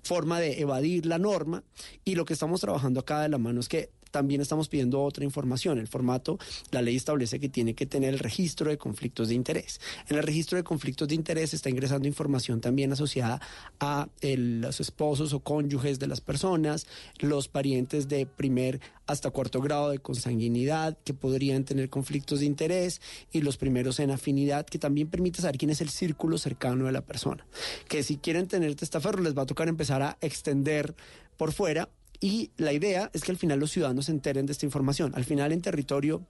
forma 0.03 0.39
de 0.39 0.61
evadir 0.61 1.05
la 1.05 1.17
norma 1.17 1.63
y 2.03 2.15
lo 2.15 2.25
que 2.25 2.33
estamos 2.33 2.61
trabajando 2.61 2.99
acá 2.99 3.21
de 3.21 3.29
la 3.29 3.39
mano 3.39 3.59
es 3.59 3.67
que 3.67 3.89
también 4.15 4.39
estamos 4.39 4.69
pidiendo 4.69 5.03
otra 5.03 5.25
información. 5.25 5.77
El 5.77 5.89
formato, 5.89 6.39
la 6.71 6.81
ley 6.81 6.95
establece 6.95 7.37
que 7.37 7.49
tiene 7.49 7.73
que 7.73 7.85
tener 7.85 8.13
el 8.13 8.19
registro 8.19 8.69
de 8.69 8.77
conflictos 8.77 9.27
de 9.27 9.35
interés. 9.35 9.81
En 10.07 10.15
el 10.15 10.23
registro 10.23 10.55
de 10.57 10.63
conflictos 10.63 11.09
de 11.09 11.15
interés 11.15 11.53
está 11.53 11.69
ingresando 11.69 12.07
información 12.07 12.61
también 12.61 12.93
asociada 12.93 13.41
a 13.81 14.07
los 14.21 14.79
esposos 14.79 15.33
o 15.33 15.41
cónyuges 15.41 15.99
de 15.99 16.07
las 16.07 16.21
personas, 16.21 16.87
los 17.19 17.49
parientes 17.49 18.07
de 18.07 18.25
primer 18.25 18.79
hasta 19.05 19.31
cuarto 19.31 19.59
grado 19.59 19.89
de 19.89 19.99
consanguinidad 19.99 20.97
que 21.03 21.13
podrían 21.13 21.65
tener 21.65 21.89
conflictos 21.89 22.39
de 22.39 22.45
interés 22.45 23.01
y 23.33 23.41
los 23.41 23.57
primeros 23.57 23.99
en 23.99 24.11
afinidad 24.11 24.65
que 24.65 24.79
también 24.79 25.09
permite 25.09 25.41
saber 25.41 25.57
quién 25.57 25.71
es 25.71 25.81
el 25.81 25.89
círculo 25.89 26.37
cercano 26.37 26.85
de 26.85 26.93
la 26.93 27.01
persona. 27.01 27.45
Que 27.89 28.01
si 28.01 28.15
quieren 28.15 28.47
tener 28.47 28.75
testaferro 28.75 29.21
les 29.21 29.37
va 29.37 29.41
a 29.41 29.45
tocar 29.45 29.67
empezar 29.67 30.01
a 30.01 30.17
extender 30.21 30.95
por 31.35 31.51
fuera 31.51 31.89
y 32.19 32.51
la 32.57 32.73
idea 32.73 33.09
es 33.13 33.23
que 33.23 33.31
al 33.31 33.37
final 33.37 33.59
los 33.59 33.71
ciudadanos 33.71 34.05
se 34.05 34.11
enteren 34.11 34.45
de 34.45 34.51
esta 34.53 34.65
información. 34.65 35.13
Al 35.15 35.25
final 35.25 35.51
en 35.51 35.61
territorio 35.61 36.25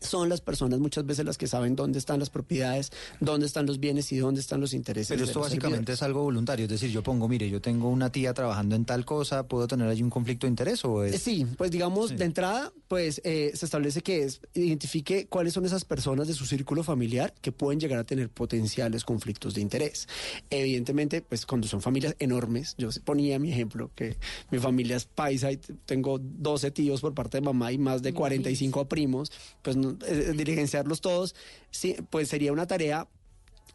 son 0.00 0.28
las 0.28 0.40
personas 0.40 0.78
muchas 0.80 1.04
veces 1.06 1.24
las 1.24 1.38
que 1.38 1.46
saben 1.46 1.76
dónde 1.76 1.98
están 1.98 2.18
las 2.20 2.30
propiedades, 2.30 2.92
dónde 3.20 3.46
están 3.46 3.66
los 3.66 3.80
bienes 3.80 4.10
y 4.12 4.18
dónde 4.18 4.40
están 4.40 4.60
los 4.60 4.74
intereses. 4.74 5.08
Pero 5.08 5.24
esto 5.24 5.40
básicamente 5.40 5.76
servidores. 5.76 5.98
es 5.98 6.02
algo 6.02 6.22
voluntario, 6.22 6.64
es 6.64 6.70
decir, 6.70 6.90
yo 6.90 7.02
pongo, 7.02 7.28
mire, 7.28 7.48
yo 7.50 7.60
tengo 7.60 7.88
una 7.88 8.10
tía 8.10 8.32
trabajando 8.34 8.76
en 8.76 8.84
tal 8.84 9.04
cosa, 9.04 9.46
¿puedo 9.48 9.66
tener 9.68 9.88
allí 9.88 10.02
un 10.02 10.10
conflicto 10.10 10.46
de 10.46 10.50
interés 10.50 10.84
o 10.84 11.02
es...? 11.04 11.14
Eh, 11.14 11.18
Sí, 11.18 11.46
pues 11.56 11.70
digamos, 11.70 12.16
de 12.16 12.24
entrada, 12.24 12.72
pues 12.88 13.20
eh, 13.24 13.50
se 13.54 13.64
establece 13.64 14.00
que 14.02 14.22
es, 14.24 14.40
identifique 14.54 15.26
cuáles 15.26 15.52
son 15.54 15.64
esas 15.64 15.84
personas 15.84 16.28
de 16.28 16.34
su 16.34 16.46
círculo 16.46 16.82
familiar 16.84 17.34
que 17.40 17.52
pueden 17.52 17.80
llegar 17.80 17.98
a 17.98 18.04
tener 18.04 18.28
potenciales 18.30 19.04
conflictos 19.04 19.54
de 19.54 19.60
interés. 19.60 20.06
Evidentemente, 20.50 21.22
pues 21.22 21.46
cuando 21.46 21.66
son 21.68 21.82
familias 21.82 22.14
enormes, 22.18 22.74
yo 22.78 22.88
ponía 23.04 23.38
mi 23.38 23.50
ejemplo, 23.52 23.90
que 23.94 24.16
mi 24.50 24.58
familia 24.58 24.96
es 24.96 25.06
paisa 25.06 25.50
y 25.52 25.56
tengo 25.84 26.18
12 26.20 26.70
tíos 26.70 27.00
por 27.00 27.14
parte 27.14 27.38
de 27.38 27.40
mamá 27.42 27.72
y 27.72 27.78
más 27.78 28.02
de 28.02 28.12
45 28.12 28.88
primos, 28.88 29.32
pues 29.62 29.76
no- 29.76 29.85
eh, 30.06 30.32
diligenciarlos 30.36 31.00
todos, 31.00 31.34
sí, 31.70 31.96
pues 32.10 32.28
sería 32.28 32.52
una 32.52 32.66
tarea 32.66 33.08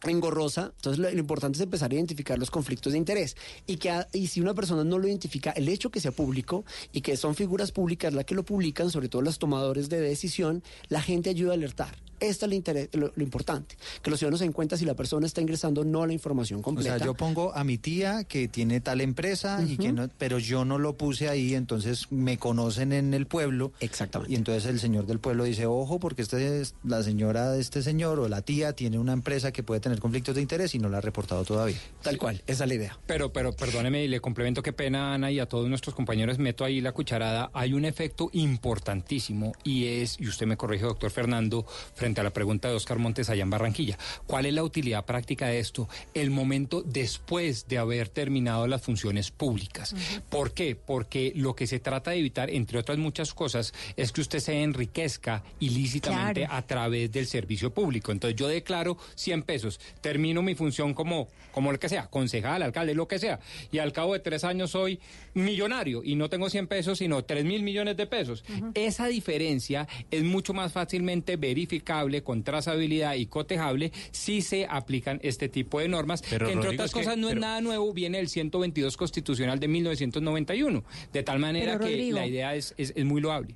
engorrosa, 0.03 0.73
entonces 0.77 0.99
lo, 0.99 1.09
importante 1.11 1.57
es 1.57 1.61
empezar 1.61 1.91
a 1.91 1.93
identificar 1.93 2.39
los 2.39 2.49
conflictos 2.49 2.93
de 2.93 2.97
interés 2.97 3.35
y 3.67 3.77
que 3.77 3.91
a- 3.91 4.07
y 4.13 4.27
si 4.27 4.41
una 4.41 4.53
persona 4.53 4.83
no 4.83 4.97
lo 4.97 5.07
identifica, 5.07 5.51
el 5.51 5.69
hecho 5.69 5.91
que 5.91 5.99
sea 5.99 6.11
público 6.11 6.65
y 6.91 7.01
que 7.01 7.17
son 7.17 7.35
figuras 7.35 7.71
públicas 7.71 8.13
las 8.13 8.25
que 8.25 8.33
lo 8.33 8.43
publican, 8.43 8.89
sobre 8.89 9.09
todo 9.09 9.21
los 9.21 9.38
tomadores 9.38 9.89
de 9.89 9.99
decisión, 9.99 10.63
la 10.89 11.01
gente 11.01 11.29
ayuda 11.29 11.51
a 11.51 11.55
alertar. 11.55 11.95
Esto 12.22 12.45
es 12.45 12.52
lo, 12.52 12.56
interés- 12.57 12.89
lo- 12.93 13.11
lo 13.14 13.23
importante, 13.23 13.76
que 14.02 14.10
los 14.10 14.19
ciudadanos 14.19 14.39
se 14.39 14.45
den 14.45 14.53
cuenta 14.53 14.77
si 14.77 14.85
la 14.85 14.93
persona 14.93 15.26
está 15.26 15.41
ingresando 15.41 15.81
o 15.81 15.84
no 15.84 16.06
la 16.06 16.14
información 16.14 16.60
O 16.60 16.64
completa. 16.64 16.98
sea, 16.98 17.06
yo 17.06 17.14
pongo 17.15 17.53
a 17.53 17.64
mi 17.65 17.77
tía 17.77 18.23
que 18.23 18.48
tiene 18.48 18.80
tal 18.80 19.02
empresa 19.02 19.61
y 19.68 19.76
que 19.77 19.91
no, 19.91 20.07
pero 20.18 20.39
yo 20.39 20.64
no 20.64 20.77
lo 20.77 20.95
puse 20.95 21.27
ahí, 21.27 21.56
entonces 21.56 22.11
me 22.11 22.38
conocen 22.38 22.93
en 22.93 23.14
el 23.14 23.26
pueblo. 23.27 23.73
Exactamente. 23.80 24.31
Y 24.34 24.38
entonces 24.38 24.65
el 24.65 24.80
señor 24.80 25.06
del 25.07 25.19
pueblo 25.19 25.43
dice, 25.43 25.65
ojo, 25.65 25.99
porque 25.99 26.22
este 26.22 26.61
es, 26.61 26.76
la 26.84 27.03
señora 27.03 27.52
de 27.52 27.60
este 27.60 27.81
señor 27.81 28.19
o 28.19 28.27
la 28.30 28.41
tía 28.41 28.73
tiene 28.73 28.99
una 28.99 29.14
empresa 29.14 29.52
que 29.52 29.64
puede 29.64 29.81
tener 29.81 29.99
conflictos 29.99 30.35
de 30.35 30.41
interés 30.41 30.76
y 30.76 30.80
no 30.80 30.89
la 30.89 30.99
ha 30.99 31.02
reportado 31.02 31.43
todavía. 31.43 31.77
Tal 32.03 32.18
cual, 32.18 32.41
esa 32.48 32.64
es 32.65 32.68
la 32.69 32.76
idea. 32.76 32.99
Pero, 33.07 33.34
pero 33.34 33.53
perdóneme 33.53 34.03
y 34.03 34.07
le 34.07 34.19
complemento 34.19 34.61
qué 34.61 34.73
pena, 34.73 35.14
Ana, 35.14 35.31
y 35.31 35.39
a 35.39 35.48
todos 35.48 35.68
nuestros 35.69 35.95
compañeros 35.95 36.38
meto 36.38 36.64
ahí 36.65 36.81
la 36.81 36.91
cucharada. 36.91 37.49
Hay 37.53 37.73
un 37.73 37.85
efecto 37.85 38.30
importantísimo 38.34 39.53
y 39.64 39.85
es, 39.85 40.18
y 40.19 40.27
usted 40.27 40.45
me 40.48 40.57
corrige, 40.57 40.84
doctor 40.85 41.11
Fernando, 41.11 41.65
frente 41.95 42.10
a 42.19 42.23
la 42.23 42.31
pregunta 42.31 42.67
de 42.67 42.75
Oscar 42.75 42.99
Montes 42.99 43.29
allá 43.29 43.43
en 43.43 43.49
Barranquilla. 43.49 43.97
¿Cuál 44.27 44.45
es 44.47 44.53
la 44.53 44.63
utilidad 44.63 45.05
práctica 45.05 45.47
de 45.47 45.59
esto? 45.59 45.88
El 46.13 46.31
momento 46.31 46.81
después 46.81 47.67
de 47.67 47.77
haber 47.77 48.09
terminado 48.09 48.67
las 48.67 48.81
funciones 48.81 49.31
públicas. 49.31 49.95
¿Por 50.29 50.53
qué? 50.53 50.75
Porque 50.75 51.31
lo 51.35 51.55
que 51.55 51.67
se 51.67 51.79
trata 51.79 52.11
de 52.11 52.17
evitar, 52.17 52.49
entre 52.49 52.79
otras 52.79 52.97
muchas 52.97 53.33
cosas, 53.33 53.73
es 53.95 54.11
que 54.11 54.21
usted 54.21 54.39
se 54.39 54.61
enriquezca 54.61 55.43
ilícitamente 55.59 56.41
Claro. 56.41 56.53
a 56.55 56.61
través 56.65 57.11
del 57.11 57.27
servicio 57.27 57.73
público. 57.73 58.11
Entonces 58.11 58.38
yo 58.38 58.47
declaro 58.47 58.97
100 59.15 59.43
pesos, 59.43 59.79
termino 60.01 60.41
mi 60.41 60.55
función 60.55 60.93
como, 60.93 61.27
como 61.51 61.71
lo 61.71 61.79
que 61.79 61.88
sea, 61.89 62.07
concejal, 62.07 62.61
alcalde, 62.63 62.93
lo 62.95 63.07
que 63.07 63.19
sea, 63.19 63.39
y 63.71 63.77
al 63.77 63.93
cabo 63.93 64.13
de 64.13 64.19
tres 64.19 64.43
años 64.43 64.71
soy 64.71 64.99
millonario 65.33 66.01
y 66.03 66.15
no 66.15 66.29
tengo 66.29 66.49
100 66.49 66.67
pesos, 66.67 66.97
sino 66.97 67.23
3 67.23 67.45
mil 67.45 67.63
millones 67.63 67.97
de 67.97 68.07
pesos. 68.07 68.43
Esa 68.73 69.07
diferencia 69.07 69.88
es 70.09 70.23
mucho 70.23 70.53
más 70.53 70.71
fácilmente 70.73 71.38
verificable, 71.38 72.01
con 72.23 72.44
trazabilidad 72.44 73.15
y 73.15 73.26
cotejable 73.28 73.91
si 74.11 74.41
se 74.41 74.65
aplican 74.69 75.19
este 75.23 75.49
tipo 75.49 75.80
de 75.80 75.88
normas, 75.88 76.23
Pero, 76.30 76.48
que 76.48 76.53
entre 76.53 76.65
Rodrigo, 76.68 76.84
otras 76.84 76.90
es 76.90 76.94
que- 76.94 76.99
cosas 77.02 77.18
no 77.18 77.30
es 77.30 77.36
nada 77.36 77.61
nuevo, 77.61 77.94
viene 77.94 78.18
del 78.18 78.28
122 78.30 78.98
constitucional 78.98 79.60
de 79.60 79.68
1991. 79.68 80.84
De 81.14 81.23
tal 81.23 81.40
manera 81.40 81.73
Pero, 81.73 81.86
que 81.86 81.91
Rodrigo, 81.91 82.18
la 82.18 82.28
idea 82.28 82.56
es, 82.56 82.73
es, 82.78 82.94
es 82.95 83.06
muy 83.06 83.22
loable. 83.22 83.56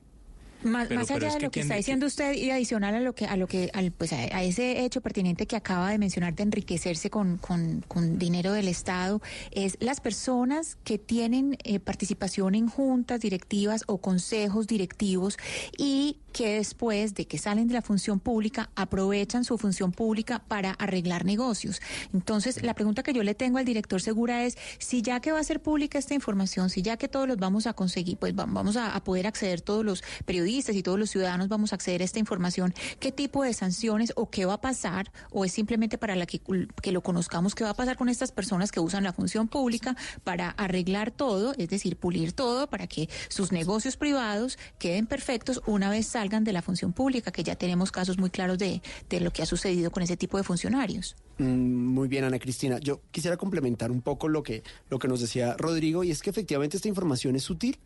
Más, 0.65 0.87
Pero- 0.87 0.99
más 1.01 1.11
allá 1.11 1.27
de 1.33 1.39
lo 1.39 1.39
que 1.39 1.49
¿quién- 1.51 1.63
está 1.65 1.75
diciendo 1.75 2.05
usted 2.07 2.33
y 2.33 2.49
adicional 2.49 2.95
a 2.95 2.99
lo 2.99 3.13
que 3.13 3.25
a 3.27 3.37
lo 3.37 3.45
que 3.47 3.69
al, 3.73 3.91
pues 3.91 4.11
a, 4.13 4.17
a 4.17 4.43
ese 4.43 4.83
hecho 4.83 4.99
pertinente 4.99 5.45
que 5.45 5.55
acaba 5.55 5.91
de 5.91 5.99
mencionar 5.99 6.33
de 6.33 6.41
enriquecerse 6.43 7.11
con, 7.11 7.37
con, 7.37 7.85
con 7.87 8.17
dinero 8.17 8.51
del 8.51 8.67
Estado 8.67 9.21
es 9.51 9.77
las 9.79 10.01
personas 10.01 10.75
que 10.83 10.97
tienen 10.97 11.55
eh, 11.63 11.79
participación 11.79 12.55
en 12.55 12.67
juntas 12.67 13.19
directivas 13.21 13.83
o 13.85 13.99
consejos 13.99 14.65
directivos 14.65 15.37
y 15.77 16.17
que 16.33 16.55
después 16.55 17.13
de 17.13 17.27
que 17.27 17.37
salen 17.37 17.67
de 17.67 17.75
la 17.75 17.81
función 17.83 18.19
pública 18.19 18.69
aprovechan 18.75 19.45
su 19.45 19.57
función 19.57 19.91
pública 19.93 20.39
para 20.47 20.71
arreglar 20.71 21.23
negocios. 21.25 21.79
Entonces, 22.13 22.61
la 22.63 22.73
pregunta 22.73 23.03
que 23.03 23.13
yo 23.13 23.23
le 23.23 23.35
tengo 23.35 23.57
al 23.59 23.65
director 23.65 24.01
Segura 24.01 24.43
es 24.43 24.57
si 24.79 25.01
ya 25.01 25.19
que 25.21 25.31
va 25.31 25.39
a 25.39 25.43
ser 25.43 25.61
pública 25.61 25.97
esta 25.99 26.13
información, 26.15 26.69
si 26.71 26.81
ya 26.81 26.97
que 26.97 27.07
todos 27.07 27.27
los 27.27 27.37
vamos 27.37 27.67
a 27.67 27.73
conseguir, 27.73 28.17
pues 28.17 28.33
va- 28.33 28.47
vamos 28.47 28.75
a, 28.77 28.95
a 28.95 29.03
poder 29.03 29.27
acceder 29.27 29.61
todos 29.61 29.85
los 29.85 30.03
periodistas 30.25 30.54
y 30.55 30.83
todos 30.83 30.97
los 30.97 31.09
ciudadanos 31.09 31.49
vamos 31.49 31.73
a 31.73 31.75
acceder 31.75 32.01
a 32.01 32.05
esta 32.05 32.19
información, 32.19 32.73
¿qué 32.99 33.11
tipo 33.11 33.43
de 33.43 33.53
sanciones 33.53 34.13
o 34.15 34.29
qué 34.29 34.45
va 34.45 34.53
a 34.53 34.61
pasar 34.61 35.11
o 35.31 35.43
es 35.43 35.51
simplemente 35.51 35.97
para 35.97 36.15
la 36.15 36.25
que, 36.25 36.41
que 36.81 36.91
lo 36.91 37.01
conozcamos 37.01 37.55
qué 37.55 37.63
va 37.63 37.71
a 37.71 37.75
pasar 37.75 37.97
con 37.97 38.07
estas 38.07 38.31
personas 38.31 38.71
que 38.71 38.79
usan 38.79 39.03
la 39.03 39.11
función 39.11 39.47
pública 39.47 39.95
para 40.23 40.49
arreglar 40.51 41.11
todo, 41.11 41.53
es 41.57 41.69
decir, 41.69 41.97
pulir 41.97 42.31
todo 42.31 42.67
para 42.67 42.87
que 42.87 43.09
sus 43.27 43.51
negocios 43.51 43.97
privados 43.97 44.57
queden 44.79 45.07
perfectos 45.07 45.61
una 45.65 45.89
vez 45.89 46.07
salgan 46.07 46.43
de 46.45 46.53
la 46.53 46.61
función 46.61 46.93
pública, 46.93 47.31
que 47.31 47.43
ya 47.43 47.55
tenemos 47.55 47.91
casos 47.91 48.17
muy 48.17 48.29
claros 48.29 48.57
de, 48.57 48.81
de 49.09 49.19
lo 49.19 49.31
que 49.31 49.41
ha 49.41 49.45
sucedido 49.45 49.91
con 49.91 50.03
ese 50.03 50.15
tipo 50.15 50.37
de 50.37 50.43
funcionarios. 50.43 51.15
Mm, 51.37 51.93
Muy 51.93 52.07
bien, 52.07 52.23
Ana 52.23 52.39
Cristina. 52.39 52.79
Yo 52.79 53.01
quisiera 53.11 53.37
complementar 53.37 53.91
un 53.91 54.01
poco 54.01 54.27
lo 54.27 54.43
que, 54.43 54.63
lo 54.89 54.99
que 54.99 55.07
nos 55.07 55.19
decía 55.19 55.55
Rodrigo, 55.57 56.03
y 56.03 56.11
es 56.11 56.21
que 56.21 56.29
efectivamente 56.29 56.77
esta 56.77 56.87
información 56.87 57.35
es 57.35 57.49
útil 57.49 57.77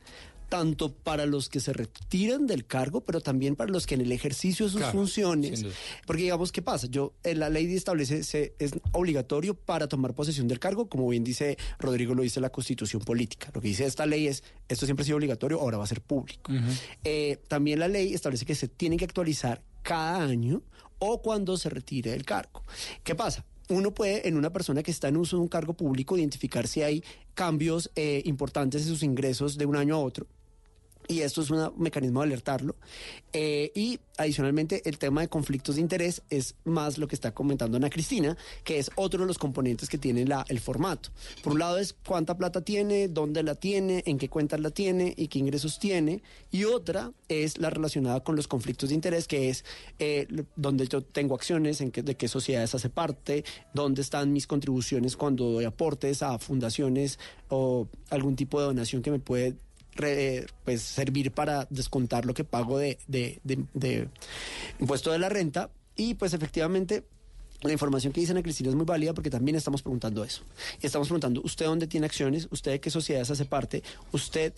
tanto 0.49 0.91
para 0.93 1.25
los 1.25 1.47
que 1.47 1.59
se 1.59 1.71
retiran 1.73 2.47
del 2.47 2.65
cargo, 2.65 3.01
pero 3.01 3.21
también 3.21 3.55
para 3.55 3.71
los 3.71 3.85
que 3.85 3.95
en 3.95 4.01
el 4.01 4.11
ejercicio 4.11 4.65
de 4.65 4.71
sus 4.71 4.81
Claro, 4.81 4.93
funciones, 4.97 5.63
porque 6.05 6.23
digamos, 6.23 6.51
¿qué 6.51 6.61
pasa? 6.61 6.87
Yo, 6.87 7.13
en 7.23 7.39
la 7.39 7.49
ley 7.49 7.73
establece, 7.73 8.23
se- 8.23 8.55
es 8.59 8.71
obligatorio 8.91 9.53
para 9.53 9.87
tomar 9.87 10.13
posesión 10.15 10.47
del 10.47 10.59
cargo, 10.59 10.89
como 10.89 11.07
bien 11.07 11.23
dice 11.23 11.57
Rodrigo, 11.79 12.15
lo 12.15 12.23
dice 12.23 12.41
la 12.41 12.49
constitución 12.49 13.01
política. 13.03 13.51
Lo 13.53 13.61
que 13.61 13.67
dice 13.69 13.85
esta 13.85 14.05
ley 14.05 14.27
es, 14.27 14.43
esto 14.67 14.85
siempre 14.85 15.03
ha 15.03 15.05
sido 15.05 15.17
obligatorio, 15.17 15.59
ahora 15.61 15.77
va 15.77 15.83
a 15.83 15.87
ser 15.87 16.01
público. 16.01 16.51
Eh, 17.03 17.37
también 17.47 17.79
la 17.79 17.87
ley 17.87 18.13
establece 18.13 18.45
que 18.45 18.55
se 18.55 18.67
tiene 18.67 18.97
que 18.97 19.05
actualizar 19.05 19.63
cada 19.83 20.23
año 20.23 20.61
o 20.99 21.21
cuando 21.21 21.55
se 21.57 21.69
retire 21.69 22.11
del 22.11 22.25
cargo. 22.25 22.63
¿Qué 23.03 23.15
pasa? 23.15 23.45
Uno 23.69 23.93
puede, 23.93 24.27
en 24.27 24.35
una 24.35 24.51
persona 24.51 24.81
que 24.81 24.89
está 24.89 25.09
en 25.09 25.17
uso 25.17 25.35
de 25.37 25.43
un 25.43 25.47
cargo 25.47 25.73
público, 25.75 26.17
identificar 26.17 26.67
si 26.67 26.81
hay 26.81 27.03
cambios 27.35 27.91
eh, 27.95 28.23
importantes 28.25 28.81
en 28.81 28.87
sus 28.87 29.03
ingresos 29.03 29.57
de 29.59 29.65
un 29.67 29.75
año 29.75 29.95
a 29.95 29.99
otro. 29.99 30.25
Y 31.11 31.21
esto 31.21 31.41
es 31.41 31.49
un 31.49 31.73
mecanismo 31.77 32.21
de 32.21 32.27
alertarlo. 32.27 32.75
Eh, 33.33 33.71
y 33.73 33.99
adicionalmente 34.17 34.87
el 34.87 34.99
tema 34.99 35.21
de 35.21 35.27
conflictos 35.27 35.75
de 35.75 35.81
interés 35.81 36.21
es 36.29 36.53
más 36.65 36.99
lo 36.99 37.07
que 37.07 37.15
está 37.15 37.33
comentando 37.33 37.77
Ana 37.77 37.89
Cristina, 37.89 38.37
que 38.63 38.77
es 38.77 38.91
otro 38.93 39.21
de 39.21 39.25
los 39.25 39.39
componentes 39.39 39.89
que 39.89 39.97
tiene 39.97 40.23
la, 40.25 40.45
el 40.49 40.59
formato. 40.59 41.09
Por 41.41 41.53
un 41.53 41.59
lado 41.59 41.79
es 41.79 41.95
cuánta 42.05 42.37
plata 42.37 42.61
tiene, 42.61 43.07
dónde 43.07 43.41
la 43.41 43.55
tiene, 43.55 44.03
en 44.05 44.19
qué 44.19 44.29
cuentas 44.29 44.59
la 44.59 44.69
tiene 44.69 45.15
y 45.17 45.29
qué 45.29 45.39
ingresos 45.39 45.79
tiene. 45.79 46.21
Y 46.51 46.65
otra 46.65 47.11
es 47.27 47.57
la 47.57 47.71
relacionada 47.71 48.23
con 48.23 48.35
los 48.35 48.47
conflictos 48.47 48.89
de 48.89 48.95
interés, 48.95 49.27
que 49.27 49.49
es 49.49 49.65
eh, 49.97 50.27
donde 50.55 50.87
yo 50.87 51.01
tengo 51.01 51.33
acciones, 51.33 51.81
en 51.81 51.89
qué, 51.89 52.03
de 52.03 52.17
qué 52.17 52.27
sociedades 52.27 52.75
hace 52.75 52.91
parte, 52.91 53.43
dónde 53.73 54.03
están 54.03 54.31
mis 54.31 54.45
contribuciones 54.45 55.17
cuando 55.17 55.45
doy 55.45 55.65
aportes 55.65 56.21
a 56.21 56.37
fundaciones 56.37 57.17
o 57.47 57.87
algún 58.11 58.35
tipo 58.35 58.59
de 58.59 58.67
donación 58.67 59.01
que 59.01 59.09
me 59.09 59.17
puede 59.17 59.55
pues 59.95 60.81
servir 60.81 61.31
para 61.31 61.67
descontar 61.69 62.25
lo 62.25 62.33
que 62.33 62.43
pago 62.43 62.77
de, 62.77 62.97
de- 63.07 63.39
de- 63.43 63.65
de 63.73 64.07
impuesto 64.79 65.11
de 65.11 65.19
la 65.19 65.29
renta 65.29 65.69
y 65.95 66.13
pues 66.13 66.33
efectivamente 66.33 67.03
la 67.61 67.73
información 67.73 68.13
que 68.13 68.21
dice 68.21 68.31
Ana 68.31 68.41
Cristina 68.41 68.69
es 68.69 68.75
muy 68.75 68.85
válida 68.85 69.13
porque 69.13 69.29
también 69.29 69.57
estamos 69.57 69.81
preguntando 69.81 70.23
eso. 70.23 70.43
Estamos 70.81 71.09
preguntando, 71.09 71.41
¿usted 71.43 71.65
dónde 71.65 71.87
tiene 71.87 72.05
acciones? 72.05 72.47
¿Usted 72.51 72.71
de 72.71 72.79
qué 72.79 72.89
sociedades 72.89 73.29
hace 73.31 73.43
parte? 73.43 73.83
¿Usted 74.13 74.53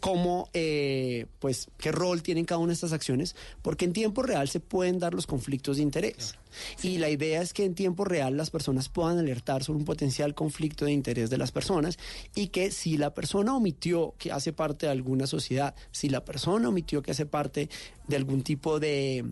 cómo, 0.00 0.48
eh, 0.54 1.26
pues, 1.38 1.68
qué 1.78 1.92
rol 1.92 2.22
tienen 2.22 2.44
cada 2.44 2.58
una 2.58 2.68
de 2.68 2.74
estas 2.74 2.92
acciones, 2.92 3.36
porque 3.62 3.84
en 3.84 3.92
tiempo 3.92 4.22
real 4.22 4.48
se 4.48 4.58
pueden 4.58 4.98
dar 4.98 5.14
los 5.14 5.26
conflictos 5.26 5.76
de 5.76 5.82
interés. 5.82 6.34
Y 6.82 6.98
la 6.98 7.08
idea 7.10 7.42
es 7.42 7.52
que 7.52 7.64
en 7.64 7.74
tiempo 7.74 8.04
real 8.04 8.36
las 8.36 8.50
personas 8.50 8.88
puedan 8.88 9.18
alertar 9.18 9.62
sobre 9.62 9.78
un 9.78 9.84
potencial 9.84 10.34
conflicto 10.34 10.84
de 10.84 10.92
interés 10.92 11.30
de 11.30 11.38
las 11.38 11.52
personas 11.52 11.98
y 12.34 12.48
que 12.48 12.70
si 12.72 12.96
la 12.96 13.14
persona 13.14 13.54
omitió 13.54 14.14
que 14.18 14.32
hace 14.32 14.52
parte 14.52 14.86
de 14.86 14.92
alguna 14.92 15.26
sociedad, 15.26 15.74
si 15.92 16.08
la 16.08 16.24
persona 16.24 16.68
omitió 16.68 17.02
que 17.02 17.12
hace 17.12 17.26
parte 17.26 17.68
de 18.08 18.16
algún 18.16 18.42
tipo 18.42 18.80
de, 18.80 19.24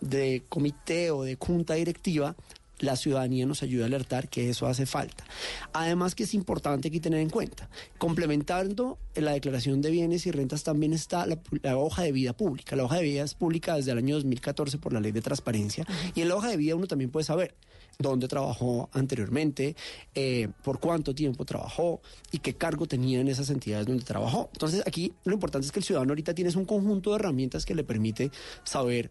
de 0.00 0.42
comité 0.48 1.10
o 1.10 1.22
de 1.22 1.36
junta 1.38 1.74
directiva, 1.74 2.34
la 2.78 2.96
ciudadanía 2.96 3.46
nos 3.46 3.62
ayuda 3.62 3.84
a 3.84 3.86
alertar 3.86 4.28
que 4.28 4.50
eso 4.50 4.66
hace 4.66 4.86
falta. 4.86 5.24
Además 5.72 6.14
que 6.14 6.24
es 6.24 6.34
importante 6.34 6.88
aquí 6.88 7.00
tener 7.00 7.20
en 7.20 7.30
cuenta, 7.30 7.68
complementando 7.98 8.98
la 9.14 9.32
declaración 9.32 9.80
de 9.80 9.90
bienes 9.90 10.26
y 10.26 10.30
rentas 10.30 10.62
también 10.62 10.92
está 10.92 11.26
la, 11.26 11.38
la 11.62 11.76
hoja 11.76 12.02
de 12.02 12.12
vida 12.12 12.32
pública. 12.32 12.76
La 12.76 12.84
hoja 12.84 12.96
de 12.96 13.02
vida 13.02 13.24
es 13.24 13.34
pública 13.34 13.76
desde 13.76 13.92
el 13.92 13.98
año 13.98 14.16
2014 14.16 14.78
por 14.78 14.92
la 14.92 15.00
ley 15.00 15.12
de 15.12 15.22
transparencia 15.22 15.86
y 16.14 16.22
en 16.22 16.28
la 16.28 16.36
hoja 16.36 16.48
de 16.48 16.56
vida 16.56 16.74
uno 16.76 16.86
también 16.86 17.10
puede 17.10 17.24
saber 17.24 17.54
dónde 17.98 18.28
trabajó 18.28 18.88
anteriormente, 18.92 19.74
eh, 20.14 20.48
por 20.62 20.78
cuánto 20.78 21.14
tiempo 21.14 21.44
trabajó 21.44 22.00
y 22.30 22.38
qué 22.38 22.54
cargo 22.54 22.86
tenía 22.86 23.20
en 23.20 23.28
esas 23.28 23.50
entidades 23.50 23.86
donde 23.86 24.04
trabajó. 24.04 24.50
Entonces 24.52 24.82
aquí 24.86 25.12
lo 25.24 25.34
importante 25.34 25.66
es 25.66 25.72
que 25.72 25.80
el 25.80 25.84
ciudadano 25.84 26.12
ahorita 26.12 26.34
tiene 26.34 26.48
un 26.56 26.64
conjunto 26.64 27.10
de 27.10 27.16
herramientas 27.16 27.66
que 27.66 27.74
le 27.74 27.84
permite 27.84 28.30
saber 28.64 29.10